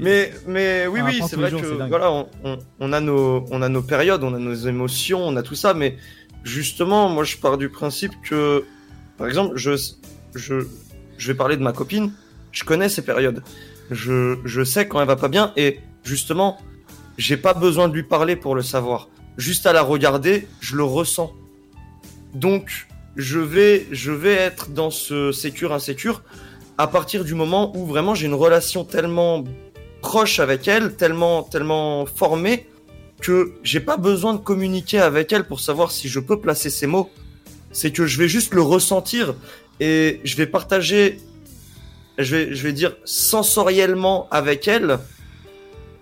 Mais, 0.00 0.32
mais 0.46 0.86
oui, 0.86 1.00
On 1.02 1.06
oui, 1.06 1.20
c'est 1.28 1.36
vrai 1.36 1.50
jours, 1.50 1.60
que 1.62 1.66
voilà, 1.88 2.12
on, 2.12 2.28
on- 2.44 2.58
on 2.78 2.92
a 2.92 3.00
nos, 3.00 3.44
on 3.50 3.62
a 3.62 3.68
nos 3.68 3.82
périodes, 3.82 4.22
on 4.22 4.34
a 4.34 4.38
nos 4.38 4.54
émotions, 4.54 5.26
on 5.26 5.34
a 5.36 5.42
tout 5.42 5.54
ça, 5.54 5.72
mais 5.74 5.96
justement, 6.44 7.08
moi, 7.08 7.24
je 7.24 7.36
pars 7.38 7.56
du 7.56 7.68
principe 7.70 8.12
que, 8.22 8.64
par 9.16 9.26
exemple, 9.26 9.56
je, 9.56 9.72
je, 10.34 10.66
je 11.16 11.26
vais 11.32 11.34
parler 11.36 11.56
de 11.56 11.62
ma 11.62 11.72
copine. 11.72 12.12
Je 12.52 12.64
connais 12.64 12.88
ces 12.88 13.02
périodes. 13.02 13.42
je, 13.90 14.36
je 14.44 14.62
sais 14.62 14.86
quand 14.86 15.00
elle 15.00 15.06
va 15.08 15.16
pas 15.16 15.28
bien 15.28 15.52
et 15.56 15.80
justement, 16.04 16.58
j'ai 17.16 17.36
pas 17.36 17.54
besoin 17.54 17.88
de 17.88 17.94
lui 17.94 18.02
parler 18.02 18.36
pour 18.36 18.54
le 18.54 18.62
savoir. 18.62 19.08
Juste 19.38 19.64
à 19.66 19.72
la 19.72 19.82
regarder, 19.82 20.48
je 20.60 20.76
le 20.76 20.84
ressens. 20.84 21.32
Donc, 22.34 22.88
je 23.16 23.38
vais, 23.38 23.86
je 23.90 24.12
vais 24.12 24.34
être 24.34 24.70
dans 24.70 24.90
ce 24.90 25.32
sécure 25.32 25.72
insécure 25.72 26.22
à 26.78 26.86
partir 26.86 27.24
du 27.24 27.34
moment 27.34 27.76
où 27.76 27.84
vraiment 27.84 28.14
j'ai 28.14 28.26
une 28.26 28.34
relation 28.34 28.84
tellement 28.84 29.44
proche 30.00 30.40
avec 30.40 30.66
elle, 30.66 30.96
tellement, 30.96 31.42
tellement 31.42 32.06
formée 32.06 32.66
que 33.20 33.52
j'ai 33.62 33.80
pas 33.80 33.98
besoin 33.98 34.32
de 34.32 34.38
communiquer 34.38 34.98
avec 34.98 35.32
elle 35.32 35.44
pour 35.44 35.60
savoir 35.60 35.90
si 35.90 36.08
je 36.08 36.20
peux 36.20 36.40
placer 36.40 36.70
ces 36.70 36.86
mots. 36.86 37.10
C'est 37.70 37.92
que 37.92 38.06
je 38.06 38.18
vais 38.18 38.28
juste 38.28 38.54
le 38.54 38.62
ressentir 38.62 39.34
et 39.78 40.20
je 40.24 40.36
vais 40.36 40.46
partager, 40.46 41.18
je 42.18 42.34
vais, 42.36 42.54
je 42.54 42.62
vais 42.62 42.72
dire 42.72 42.96
sensoriellement 43.04 44.26
avec 44.30 44.66
elle 44.66 44.98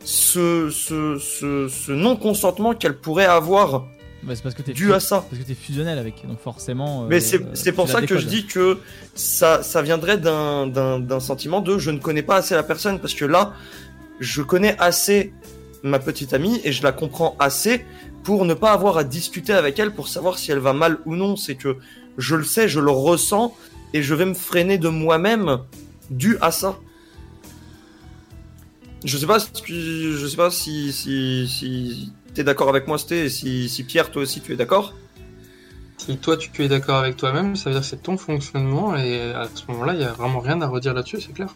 ce, 0.04 0.70
ce, 0.70 1.18
ce, 1.18 1.68
ce 1.68 1.92
non-consentement 1.92 2.74
qu'elle 2.74 2.96
pourrait 2.96 3.26
avoir 3.26 3.84
Bah, 4.24 4.34
c'est 4.34 4.42
parce 4.42 4.54
que 4.54 4.62
t'es 4.62 4.72
dû 4.72 4.92
à 4.92 4.98
ça. 5.00 5.24
Parce 5.30 5.40
que 5.42 5.46
t'es 5.46 5.54
fusionnel 5.54 5.96
avec, 5.98 6.26
donc 6.26 6.40
forcément. 6.40 7.04
euh, 7.04 7.06
Mais 7.08 7.20
c'est 7.20 7.40
c'est 7.54 7.72
pour 7.72 7.86
tu 7.86 7.92
ça 7.92 8.02
que 8.02 8.18
je 8.18 8.26
dis 8.26 8.46
que 8.46 8.78
ça, 9.14 9.62
ça 9.62 9.80
viendrait 9.82 10.18
d'un- 10.18 11.20
sentiment 11.20 11.60
de 11.60 11.78
je 11.78 11.90
ne 11.90 11.98
connais 11.98 12.22
pas 12.22 12.36
assez 12.36 12.54
la 12.54 12.62
personne 12.64 12.98
parce 12.98 13.14
que 13.14 13.24
là, 13.24 13.52
je 14.20 14.42
connais 14.42 14.76
assez 14.78 15.32
ma 15.84 16.00
petite 16.00 16.34
amie 16.34 16.60
et 16.64 16.72
je 16.72 16.82
la 16.82 16.90
comprends 16.92 17.36
assez 17.38 17.84
pour 18.24 18.44
ne 18.44 18.54
pas 18.54 18.72
avoir 18.72 18.98
à 18.98 19.04
discuter 19.04 19.52
avec 19.52 19.78
elle 19.78 19.92
pour 19.94 20.08
savoir 20.08 20.36
si 20.38 20.50
elle 20.50 20.58
va 20.58 20.72
mal 20.72 20.98
ou 21.06 21.14
non. 21.14 21.36
C'est 21.36 21.54
que 21.54 21.76
je 22.18 22.34
le 22.34 22.44
sais, 22.44 22.66
je 22.68 22.80
le 22.80 22.90
ressens 22.90 23.54
et 23.94 24.02
je 24.02 24.14
vais 24.14 24.24
me 24.26 24.34
freiner 24.34 24.78
de 24.78 24.88
moi-même 24.88 25.58
dû 26.10 26.36
à 26.40 26.50
ça. 26.50 26.76
Je 29.04 29.16
sais 29.16 29.26
pas, 29.26 29.38
si- 29.38 29.52
je 30.12 30.26
sais 30.26 30.36
pas 30.36 30.50
si, 30.50 30.92
si, 30.92 31.46
si 31.48 32.12
t'es 32.38 32.44
d'accord 32.44 32.68
avec 32.68 32.86
moi, 32.86 32.98
Sté, 32.98 33.24
et 33.24 33.28
si, 33.30 33.68
si 33.68 33.82
Pierre, 33.82 34.12
toi 34.12 34.22
aussi, 34.22 34.40
tu 34.40 34.52
es 34.52 34.56
d'accord? 34.56 34.94
Si 35.96 36.16
toi 36.18 36.36
tu 36.36 36.64
es 36.64 36.68
d'accord 36.68 36.98
avec 36.98 37.16
toi-même, 37.16 37.56
ça 37.56 37.64
veut 37.68 37.72
dire 37.74 37.80
que 37.82 37.86
c'est 37.88 38.00
ton 38.00 38.16
fonctionnement 38.16 38.96
et 38.96 39.32
à 39.32 39.48
ce 39.52 39.64
moment-là, 39.72 39.94
il 39.94 40.00
y 40.00 40.04
a 40.04 40.12
vraiment 40.12 40.38
rien 40.38 40.62
à 40.62 40.68
redire 40.68 40.94
là-dessus, 40.94 41.20
c'est 41.20 41.32
clair. 41.32 41.48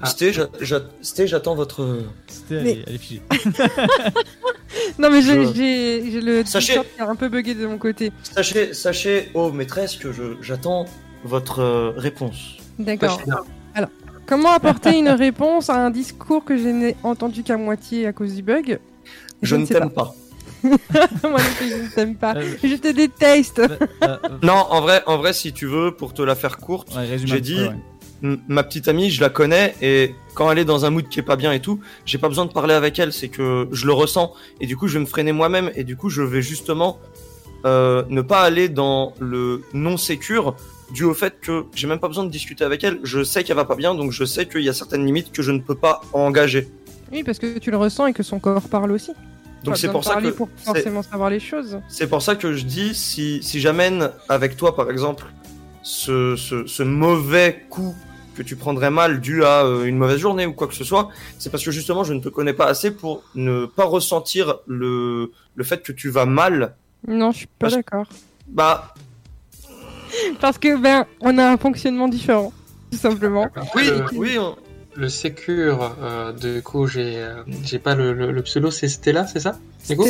Ah. 0.00 0.06
Sté, 0.06 0.32
j'a- 0.32 0.48
j'a- 0.60 0.82
Sté, 1.02 1.26
j'attends 1.26 1.56
votre. 1.56 2.04
C'était, 2.28 2.54
elle, 2.54 2.62
Mais- 2.62 2.70
est- 2.74 2.84
elle 2.86 2.94
est 2.94 2.98
figée. 2.98 3.22
Non, 5.00 5.10
mais 5.10 5.22
j'ai 5.22 5.44
Je- 5.44 6.18
le 6.24 6.44
Sachez- 6.44 6.74
qui 6.96 7.00
a 7.02 7.08
un 7.08 7.16
peu 7.16 7.28
bugué 7.28 7.54
de 7.54 7.66
mon 7.66 7.78
côté. 7.78 8.12
Sachez, 8.22 8.72
sachez, 8.74 9.30
ô 9.34 9.50
maîtresse, 9.50 9.96
que 9.96 10.12
je, 10.12 10.36
j'attends 10.40 10.86
votre 11.24 11.58
euh, 11.60 11.92
réponse. 11.96 12.56
D'accord. 12.78 13.20
Comment 14.28 14.50
apporter 14.50 14.98
une 14.98 15.08
réponse 15.08 15.70
à 15.70 15.76
un 15.86 15.90
discours 15.90 16.44
que 16.44 16.56
je 16.58 16.68
n'ai 16.68 16.96
entendu 17.02 17.42
qu'à 17.42 17.56
moitié 17.56 18.06
à 18.06 18.12
cause 18.12 18.34
du 18.34 18.42
bug? 18.42 18.78
Je, 19.40 19.56
ne 19.56 19.64
t'aime 19.66 19.90
pas. 19.90 20.14
Moi 20.62 20.76
non 21.22 21.38
plus, 21.56 21.70
je 21.70 21.82
ne 21.84 21.88
t'aime 21.94 22.14
pas. 22.14 22.34
Euh, 22.36 22.54
Je 22.62 22.74
te 22.74 22.88
déteste. 22.92 23.62
bah, 23.66 23.76
euh, 24.02 24.16
euh, 24.24 24.28
Non, 24.42 24.66
en 24.70 24.80
vrai, 24.82 25.02
en 25.06 25.16
vrai, 25.16 25.32
si 25.32 25.52
tu 25.52 25.66
veux, 25.66 25.92
pour 25.92 26.12
te 26.12 26.20
la 26.20 26.34
faire 26.34 26.58
courte, 26.58 26.94
ouais, 26.94 27.16
j'ai 27.24 27.40
dit, 27.40 27.54
peu, 27.54 27.62
ouais. 27.68 27.76
m- 28.22 28.40
ma 28.48 28.62
petite 28.64 28.86
amie, 28.88 29.10
je 29.10 29.20
la 29.22 29.30
connais 29.30 29.74
et 29.80 30.14
quand 30.34 30.50
elle 30.52 30.58
est 30.58 30.64
dans 30.66 30.84
un 30.84 30.90
mood 30.90 31.08
qui 31.08 31.20
est 31.20 31.22
pas 31.22 31.36
bien 31.36 31.52
et 31.52 31.60
tout, 31.60 31.80
j'ai 32.04 32.18
pas 32.18 32.28
besoin 32.28 32.44
de 32.44 32.52
parler 32.52 32.74
avec 32.74 32.98
elle, 32.98 33.12
c'est 33.14 33.28
que 33.28 33.66
je 33.72 33.86
le 33.86 33.92
ressens 33.92 34.34
et 34.60 34.66
du 34.66 34.76
coup, 34.76 34.88
je 34.88 34.94
vais 34.94 35.00
me 35.00 35.06
freiner 35.06 35.32
moi-même 35.32 35.70
et 35.74 35.84
du 35.84 35.96
coup, 35.96 36.10
je 36.10 36.20
vais 36.22 36.42
justement 36.42 36.98
euh, 37.64 38.02
ne 38.10 38.20
pas 38.20 38.42
aller 38.42 38.68
dans 38.68 39.14
le 39.20 39.62
non 39.72 39.96
sécure 39.96 40.54
dû 40.92 41.04
au 41.04 41.14
fait 41.14 41.40
que 41.40 41.64
j'ai 41.74 41.86
même 41.86 41.98
pas 42.00 42.08
besoin 42.08 42.24
de 42.24 42.30
discuter 42.30 42.64
avec 42.64 42.82
elle. 42.84 42.98
Je 43.02 43.22
sais 43.24 43.44
qu'elle 43.44 43.56
va 43.56 43.64
pas 43.64 43.76
bien, 43.76 43.94
donc 43.94 44.12
je 44.12 44.24
sais 44.24 44.46
qu'il 44.46 44.62
y 44.62 44.68
a 44.68 44.72
certaines 44.72 45.04
limites 45.04 45.32
que 45.32 45.42
je 45.42 45.52
ne 45.52 45.58
peux 45.60 45.74
pas 45.74 46.00
engager. 46.12 46.68
Oui, 47.12 47.22
parce 47.24 47.38
que 47.38 47.58
tu 47.58 47.70
le 47.70 47.76
ressens 47.76 48.06
et 48.06 48.12
que 48.12 48.22
son 48.22 48.38
corps 48.38 48.68
parle 48.68 48.92
aussi. 48.92 49.12
Donc 49.64 49.76
c'est 49.76 49.90
pour 49.90 50.04
ça 50.04 50.20
que 50.20 50.28
pour 50.28 50.48
forcément 50.56 51.02
savoir 51.02 51.30
les 51.30 51.40
choses. 51.40 51.80
C'est 51.88 52.06
pour 52.08 52.22
ça 52.22 52.36
que 52.36 52.52
je 52.52 52.64
dis, 52.64 52.94
si, 52.94 53.42
si 53.42 53.60
j'amène 53.60 54.10
avec 54.28 54.56
toi, 54.56 54.76
par 54.76 54.90
exemple, 54.90 55.26
ce, 55.82 56.36
ce, 56.36 56.66
ce 56.66 56.82
mauvais 56.82 57.64
coup 57.68 57.94
que 58.36 58.42
tu 58.44 58.54
prendrais 58.54 58.90
mal 58.90 59.20
dû 59.20 59.42
à 59.42 59.64
euh, 59.64 59.84
une 59.84 59.96
mauvaise 59.98 60.18
journée 60.18 60.46
ou 60.46 60.52
quoi 60.52 60.68
que 60.68 60.74
ce 60.74 60.84
soit, 60.84 61.08
c'est 61.40 61.50
parce 61.50 61.64
que 61.64 61.72
justement, 61.72 62.04
je 62.04 62.12
ne 62.12 62.20
te 62.20 62.28
connais 62.28 62.52
pas 62.52 62.66
assez 62.66 62.92
pour 62.92 63.24
ne 63.34 63.66
pas 63.66 63.84
ressentir 63.84 64.58
le, 64.68 65.32
le 65.56 65.64
fait 65.64 65.82
que 65.82 65.90
tu 65.90 66.08
vas 66.08 66.24
mal. 66.24 66.76
Non, 67.08 67.32
je 67.32 67.38
suis 67.38 67.46
pas 67.46 67.52
Parce- 67.58 67.74
d'accord. 67.74 68.06
Bah, 68.46 68.94
Parce 70.40 70.58
que, 70.58 70.76
ben, 70.80 71.06
on 71.20 71.38
a 71.38 71.44
un 71.50 71.56
fonctionnement 71.56 72.08
différent, 72.08 72.52
tout 72.90 72.98
simplement. 72.98 73.48
oui, 73.74 73.88
Euh, 73.88 74.06
oui, 74.14 74.38
on- 74.38 74.56
Le 74.94 75.08
Secure, 75.08 75.96
euh, 76.02 76.32
du 76.32 76.62
coup, 76.62 76.86
j'ai 76.86 77.18
euh, 77.18 77.42
j'ai 77.62 77.78
pas 77.78 77.94
le, 77.94 78.12
le, 78.12 78.32
le 78.32 78.42
pseudo, 78.42 78.70
c'est 78.70 78.88
Stella, 78.88 79.26
c'est 79.26 79.40
ça 79.40 79.58
Nico? 79.88 80.02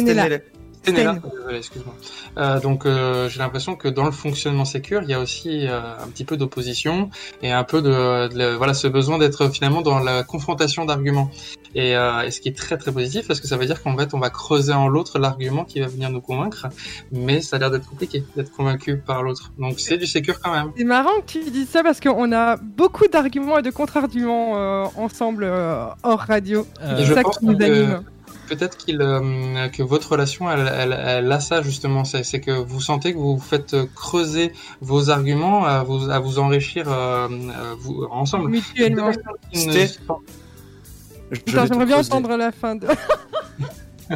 Stenella. 0.82 1.14
Stenella. 1.14 1.14
Stenella. 1.14 1.18
Sten. 1.20 1.30
Désolé, 1.38 1.56
excuse-moi. 1.58 1.94
Euh, 2.38 2.60
donc, 2.60 2.86
euh, 2.86 3.28
j'ai 3.28 3.38
l'impression 3.40 3.76
que 3.76 3.88
dans 3.88 4.04
le 4.04 4.10
fonctionnement 4.10 4.64
Secure, 4.64 5.02
il 5.02 5.10
y 5.10 5.14
a 5.14 5.20
aussi 5.20 5.66
euh, 5.66 5.80
un 6.02 6.08
petit 6.08 6.24
peu 6.24 6.36
d'opposition 6.36 7.10
et 7.42 7.52
un 7.52 7.64
peu 7.64 7.82
de, 7.82 8.28
de- 8.28 8.54
voilà 8.56 8.74
ce 8.74 8.86
besoin 8.88 9.18
d'être 9.18 9.48
finalement 9.48 9.82
dans 9.82 9.98
la 9.98 10.22
confrontation 10.22 10.84
d'arguments. 10.84 11.30
Et, 11.74 11.94
euh, 11.96 12.22
et 12.22 12.30
ce 12.30 12.40
qui 12.40 12.48
est 12.48 12.56
très 12.56 12.78
très 12.78 12.90
positif 12.92 13.28
parce 13.28 13.40
que 13.40 13.46
ça 13.46 13.56
veut 13.58 13.66
dire 13.66 13.82
qu'en 13.82 13.96
fait, 13.96 14.14
on 14.14 14.18
va 14.18 14.30
creuser 14.30 14.72
en 14.72 14.88
l'autre 14.88 15.18
l'argument 15.18 15.64
qui 15.64 15.80
va 15.80 15.86
venir 15.86 16.08
nous 16.10 16.22
convaincre, 16.22 16.66
mais 17.12 17.42
ça 17.42 17.56
a 17.56 17.58
l'air 17.58 17.70
d'être 17.70 17.86
compliqué 17.88 18.24
d'être 18.36 18.50
convaincu 18.52 18.96
par 18.96 19.22
l'autre. 19.22 19.52
Donc, 19.58 19.78
c'est 19.78 19.98
du 19.98 20.06
Secure 20.06 20.40
quand 20.40 20.52
même. 20.52 20.72
C'est 20.76 20.84
marrant 20.84 21.20
que 21.20 21.26
tu 21.32 21.50
dises 21.50 21.68
ça 21.68 21.82
parce 21.82 22.00
qu'on 22.00 22.32
a 22.32 22.56
beaucoup 22.56 23.06
d'arguments 23.08 23.58
et 23.58 23.62
de 23.62 23.70
contre-arguments 23.70 24.56
euh, 24.56 24.86
ensemble 24.96 25.44
euh, 25.44 25.84
hors 26.02 26.20
radio. 26.20 26.66
Euh, 26.82 27.04
C'est 27.06 27.14
ça 27.14 27.22
qui 27.22 27.44
nous 27.44 27.56
que- 27.58 27.64
anime. 27.64 28.02
Peut-être 28.48 28.76
qu'il, 28.78 29.00
euh, 29.02 29.68
que 29.68 29.82
votre 29.82 30.12
relation, 30.12 30.50
elle, 30.50 30.70
elle, 30.74 30.92
elle 30.92 31.30
a 31.32 31.40
ça 31.40 31.60
justement, 31.62 32.04
c'est 32.04 32.22
c'est 32.24 32.40
que 32.40 32.50
vous 32.50 32.80
sentez 32.80 33.12
que 33.12 33.18
vous 33.18 33.38
faites 33.38 33.76
creuser 33.94 34.52
vos 34.80 35.10
arguments 35.10 35.64
à 35.66 35.82
vous, 35.82 36.10
à 36.10 36.18
vous 36.18 36.38
enrichir 36.38 36.86
euh, 36.90 37.28
euh, 37.30 37.74
vous, 37.78 38.04
ensemble. 38.10 38.48
Mutuellement. 38.48 39.10
J'aimerais 41.46 41.84
bien 41.86 41.98
entendre 41.98 42.36
la 42.36 42.52
fin 42.52 42.74
de. 42.76 42.86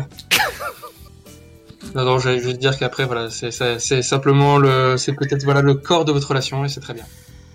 Non, 1.94 2.04
non, 2.04 2.18
j'allais 2.18 2.40
juste 2.40 2.58
dire 2.58 2.78
qu'après, 2.78 3.04
voilà, 3.04 3.28
c'est 3.28 3.50
c'est- 3.50 3.78
c'est 3.78 4.02
simplement 4.02 4.56
le, 4.56 4.96
c'est 4.96 5.12
peut-être 5.12 5.44
voilà 5.44 5.60
le 5.60 5.74
corps 5.74 6.04
de 6.06 6.12
votre 6.12 6.28
relation 6.28 6.64
et 6.64 6.68
c'est 6.68 6.80
très 6.80 6.94
bien. 6.94 7.04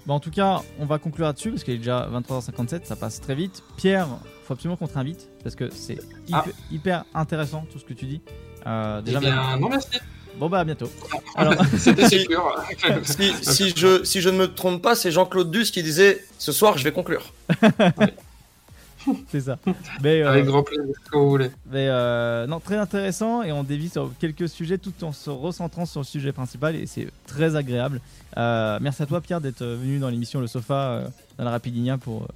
Bon, 0.06 0.15
en 0.15 0.19
tout 0.19 0.30
cas, 0.31 0.61
on 0.80 0.85
va 0.85 0.99
conclure 0.99 1.25
là-dessus 1.25 1.49
parce 1.51 1.64
qu'il 1.64 1.73
est 1.73 1.77
déjà 1.80 2.07
23h57, 2.14 2.81
ça 2.85 2.95
passe 2.95 3.19
très 3.19 3.35
vite. 3.35 3.64
Pierre, 3.77 4.07
faut 4.48 4.53
absolument 4.53 4.77
qu'on 4.77 4.88
te 4.88 4.93
réinvite 4.93 5.27
parce 5.43 5.56
que 5.56 5.69
c'est 5.69 6.00
hyper, 6.27 6.43
Ah. 6.48 6.51
hyper 6.72 7.06
intéressant 7.14 7.66
tout 7.72 7.80
ce 7.80 7.84
que 7.85 7.93
tu 7.93 8.06
dis. 8.06 8.22
Euh, 8.66 9.01
déjà, 9.01 9.19
Eh 9.22 9.26
bien, 9.26 9.35
même- 9.51 9.59
non 9.59 9.69
merci. 9.69 9.90
Bon, 10.38 10.50
bah 10.50 10.59
à 10.59 10.64
bientôt. 10.64 10.90
Alors, 11.35 11.56
C'était 11.77 12.08
sûr. 12.08 12.56
Si, 13.03 13.34
si, 13.42 13.74
je, 13.76 14.03
si 14.03 14.22
je 14.22 14.30
ne 14.30 14.38
me 14.38 14.48
trompe 14.53 14.82
pas, 14.82 14.95
c'est 14.95 15.11
Jean-Claude 15.11 15.50
Duss 15.51 15.72
qui 15.72 15.82
disait 15.84 16.24
Ce 16.38 16.51
soir, 16.51 16.77
je 16.77 16.84
vais 16.84 16.92
conclure. 16.92 17.34
c'est 19.30 19.42
ça. 19.42 19.58
Mais, 20.01 20.22
euh, 20.22 20.30
Avec 20.30 20.45
grand 20.45 20.64
plaisir, 20.64 20.93
quand 21.11 21.22
vous 21.24 21.30
voulez. 21.30 21.50
mais 21.72 21.88
euh, 21.90 22.45
non, 22.45 22.59
très 22.59 22.76
intéressant 22.77 23.42
et 23.43 23.51
on 23.51 23.64
dévie 23.64 23.90
sur 23.90 24.11
quelques 24.19 24.50
sujets 24.50 24.77
tout 24.77 24.93
en 25.03 25.11
se 25.14 25.30
recentrant 25.30 25.85
sur 25.85 26.01
le 26.01 26.06
sujet 26.06 26.32
principal 26.34 26.76
et 26.76 26.85
c'est 26.88 27.08
très 27.26 27.56
agréable. 27.56 28.01
Euh, 28.38 28.77
merci 28.82 29.01
à 29.01 29.06
toi, 29.06 29.22
Pierre, 29.22 29.40
d'être 29.42 29.64
venu 29.66 30.00
dans 30.00 30.09
l'émission 30.09 30.40
Le 30.42 30.48
Sofa 30.48 30.90
euh, 30.90 31.08
dans 31.38 31.45
la 31.45 31.51
Rapidinia 31.51 31.98
pour 31.98 32.24
euh, 32.24 32.27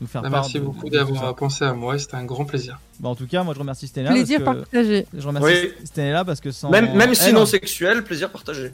nous 0.00 0.06
faire 0.06 0.22
Bah, 0.22 0.30
part. 0.30 0.40
merci 0.42 0.58
de- 0.58 0.64
beaucoup 0.64 0.88
d'avoir 0.88 1.34
pensé 1.36 1.64
à 1.64 1.72
moi, 1.72 1.98
c'était 1.98 2.16
un 2.16 2.24
grand 2.24 2.44
plaisir. 2.44 2.78
Bon, 3.00 3.10
en 3.10 3.14
tout 3.14 3.26
cas, 3.26 3.42
moi 3.42 3.54
je 3.54 3.58
remercie 3.60 3.86
Stella. 3.86 4.10
Plaisir 4.10 4.42
parce 4.44 4.56
que... 4.58 4.62
partagé. 4.62 5.06
Je 5.16 5.26
remercie 5.26 5.48
Oui. 5.48 5.86
Stella 5.86 6.24
parce 6.24 6.40
que 6.40 6.50
sans. 6.50 6.70
Même, 6.70 6.94
même 6.94 7.14
si 7.14 7.32
non 7.32 7.46
sexuel, 7.46 8.02
plaisir 8.04 8.30
partagé. 8.30 8.72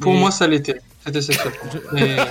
Pour 0.00 0.12
mais- 0.12 0.20
moi, 0.20 0.30
ça 0.30 0.46
l'était. 0.46 0.80
C'était 1.04 1.22
sexuel. 1.22 1.52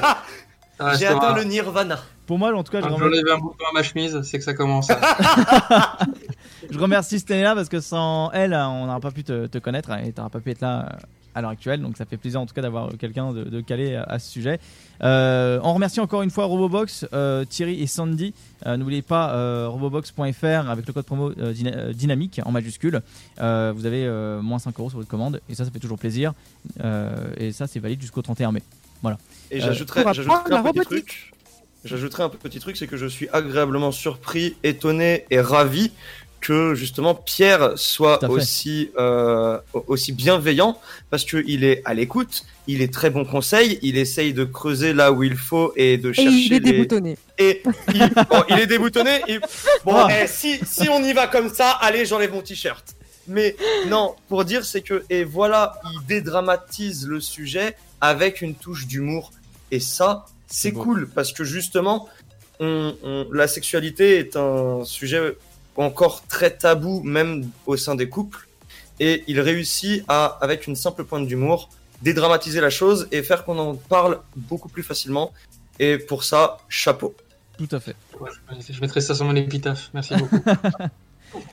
J'ai 1.00 1.08
atteint 1.08 1.36
le 1.36 1.44
nirvana. 1.44 2.00
Pour 2.26 2.38
moi, 2.40 2.54
en 2.54 2.64
tout 2.64 2.72
cas, 2.72 2.80
je 2.82 2.86
remercie, 2.86 3.04
j'enlève 3.04 3.38
un 3.38 3.40
bouton 3.40 3.64
à 3.70 3.74
ma 3.74 3.84
chemise, 3.84 4.20
c'est 4.24 4.40
que 4.40 4.44
ça 4.44 4.54
commence. 4.54 4.88
je 6.70 6.80
remercie 6.80 7.20
Stella 7.20 7.56
parce 7.56 7.70
que 7.70 7.80
sans 7.80 8.32
elle, 8.32 8.54
on 8.54 8.88
n'aurait 8.88 9.00
pas 9.00 9.12
pu 9.12 9.24
te, 9.24 9.45
te 9.48 9.58
connaître 9.60 9.92
et 9.92 10.12
tu 10.12 10.20
n'aurais 10.20 10.32
pas 10.32 10.40
pu 10.40 10.52
être 10.52 10.62
là 10.62 10.86
euh, 10.92 10.98
à 11.35 11.41
l'heure 11.41 11.51
actuelle. 11.51 11.81
Donc 11.81 11.97
ça 11.97 12.05
fait 12.05 12.17
plaisir 12.17 12.41
en 12.41 12.45
tout 12.47 12.53
cas 12.55 12.61
d'avoir 12.64 12.89
quelqu'un 12.97 13.31
de, 13.33 13.43
de 13.43 13.61
calé 13.61 13.95
à, 13.95 14.03
à 14.03 14.17
ce 14.19 14.31
sujet. 14.31 14.59
Euh, 15.03 15.59
on 15.64 15.73
remercie 15.73 15.99
encore 15.99 16.22
une 16.23 16.31
fois 16.31 16.45
Robobox, 16.45 17.05
euh, 17.14 17.45
Thierry 17.45 17.81
et 17.81 17.88
Sandy. 17.88 18.33
Euh, 18.65 18.77
N'oubliez 18.77 19.01
pas 19.01 19.35
euh, 19.35 19.67
robobox.fr 19.69 20.69
avec 20.69 20.88
le 20.88 20.93
code 20.93 21.05
promo 21.05 21.31
dyna- 21.31 21.91
dynamique 21.93 22.41
en 22.45 22.51
majuscule. 22.51 23.01
Euh, 23.41 23.73
vous 23.75 23.85
avez 23.85 24.05
euh, 24.05 24.41
moins 24.41 24.57
5 24.59 24.80
euros 24.80 24.89
sur 24.89 24.97
votre 24.97 25.09
commande 25.09 25.41
et 25.49 25.55
ça, 25.55 25.65
ça 25.65 25.72
fait 25.72 25.80
toujours 25.80 25.99
plaisir. 25.99 26.33
Euh, 26.83 27.14
et 27.38 27.51
ça, 27.51 27.67
c'est 27.67 27.80
valide 27.80 28.01
jusqu'au 28.01 28.22
31 28.22 28.51
mai. 28.53 28.64
Et 29.51 29.57
Euh, 29.61 29.65
j'ajouterais 29.65 30.01
apprendre 30.01 30.49
la 30.49 30.57
un 30.59 30.64
petit 30.64 30.80
truc. 30.85 31.31
J'ajouterais 31.83 32.23
un 32.23 32.30
petit 32.30 32.59
truc, 32.59 32.77
c'est 32.77 32.88
que 32.88 32.97
je 32.97 33.05
suis 33.05 33.30
agréablement 33.31 33.91
surpris, 33.91 34.55
étonné 34.64 35.25
et 35.30 35.39
ravi 35.39 35.91
que 36.45 36.75
justement 36.75 37.15
Pierre 37.15 37.74
soit 37.77 38.24
aussi 38.30 38.91
euh, 38.99 39.57
aussi 39.88 40.11
bienveillant 40.11 40.77
parce 41.09 41.25
que 41.25 41.43
il 41.48 41.64
est 41.64 41.82
à 41.85 41.93
l'écoute, 41.93 42.43
il 42.67 42.82
est 42.82 42.93
très 42.93 43.09
bon 43.09 43.25
conseil, 43.25 43.80
il 43.82 43.98
essaye 43.98 44.33
de 44.33 44.43
creuser 44.43 44.93
là 44.93 45.11
où 45.11 45.24
il 45.24 45.35
faut 45.38 45.74
et 45.75 45.98
de 45.98 46.09
Et 46.11 46.14
chercher 46.14 46.30
il 46.48 46.53
est 46.53 46.59
les- 46.59 46.72
déboutonné. 46.72 47.17
et 47.38 47.61
il, 47.93 48.09
bon, 48.30 48.43
il 48.49 48.59
est 48.59 48.67
déboutonné. 48.67 49.22
et- 49.27 49.40
Bon, 49.85 49.93
Ah. 49.95 50.07
eh, 50.24 50.27
si, 50.27 50.59
si 50.65 50.88
on 50.90 51.03
y 51.03 51.14
va 51.14 51.27
comme 51.27 51.49
ça, 51.49 51.72
allez, 51.72 52.06
j'enlève 52.06 52.32
mon 52.33 52.41
t-shirt. 52.41 52.85
Mais 53.27 53.56
non, 53.88 54.15
pour 54.30 54.45
dire, 54.45 54.64
c'est 54.65 54.82
que, 54.82 55.03
et 55.09 55.24
voilà, 55.24 55.80
il 55.91 56.06
dédramatise 56.07 57.07
le 57.07 57.19
sujet 57.19 57.75
avec 58.01 58.41
une 58.41 58.53
touche 58.56 58.85
d'humour. 58.85 59.32
Et 59.72 59.80
ça, 59.80 60.25
c'est 60.48 60.72
cool, 60.74 61.09
parce 61.15 61.33
que 61.33 61.43
justement, 61.43 62.07
on, 62.59 62.93
on- 63.03 63.27
la 63.32 63.48
sexualité 63.48 64.19
est 64.19 64.35
un 64.35 64.83
sujet 64.85 65.35
encore 65.84 66.24
très 66.28 66.52
tabou, 66.52 67.02
même 67.04 67.50
au 67.66 67.78
sein 67.78 67.95
des 67.95 68.10
couples. 68.10 68.48
Et 69.00 69.24
il 69.28 69.40
réussit 69.42 70.04
à, 70.08 70.38
avec 70.42 70.68
une 70.68 70.76
simple 70.76 71.04
pointe 71.04 71.28
d'humour, 71.28 71.70
dédramatiser 72.02 72.62
la 72.62 72.70
chose 72.70 73.08
et 73.12 73.24
faire 73.24 73.44
qu'on 73.44 73.60
en 73.60 73.76
parle 73.76 74.20
beaucoup 74.36 74.70
plus 74.70 74.84
facilement. 74.84 75.32
Et 75.80 75.98
pour 75.98 76.24
ça, 76.24 76.58
chapeau. 76.70 77.14
Tout 77.58 77.68
à 77.72 77.80
fait. 77.80 77.95
Ouais, 78.20 78.30
je 78.70 78.82
mettrai 78.82 79.02
ça 79.02 79.16
sur 79.16 79.26
mon 79.26 79.36
épitaphe. 79.36 79.90
Merci 79.94 80.16
beaucoup. 80.16 80.40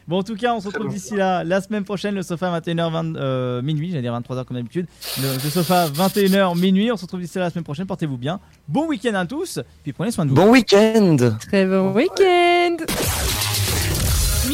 Bon, 0.07 0.19
en 0.19 0.23
tout 0.23 0.37
cas, 0.37 0.55
on 0.55 0.61
se 0.61 0.69
retrouve 0.69 0.89
d'ici 0.89 1.17
là 1.17 1.45
la 1.45 1.61
semaine 1.61 1.85
prochaine. 1.85 2.15
Le 2.15 2.23
sofa 2.23 2.61
21h, 2.61 3.15
euh, 3.17 3.63
minuit, 3.63 3.91
j'allais 3.91 4.03
dire 4.03 4.19
23h 4.19 4.45
comme 4.45 4.57
d'habitude. 4.57 4.87
Le, 5.21 5.33
le 5.33 5.51
sofa 5.51 5.89
21h, 5.89 6.59
minuit. 6.59 6.93
On 6.93 6.97
se 6.97 7.03
retrouve 7.03 7.21
d'ici 7.21 7.39
là 7.39 7.45
la 7.45 7.51
semaine 7.51 7.65
prochaine. 7.65 7.87
Portez-vous 7.87 8.19
bien. 8.19 8.41
Bon 8.69 8.87
week-end 8.87 9.15
à 9.15 9.27
tous. 9.27 9.61
Puis 9.83 9.93
prenez 9.93 10.11
soin 10.11 10.25
de 10.25 10.31
vous. 10.31 10.37
Bon 10.37 10.51
week-end 10.51 11.17
Très 11.41 11.67
bon 11.67 11.93
week-end 11.93 12.77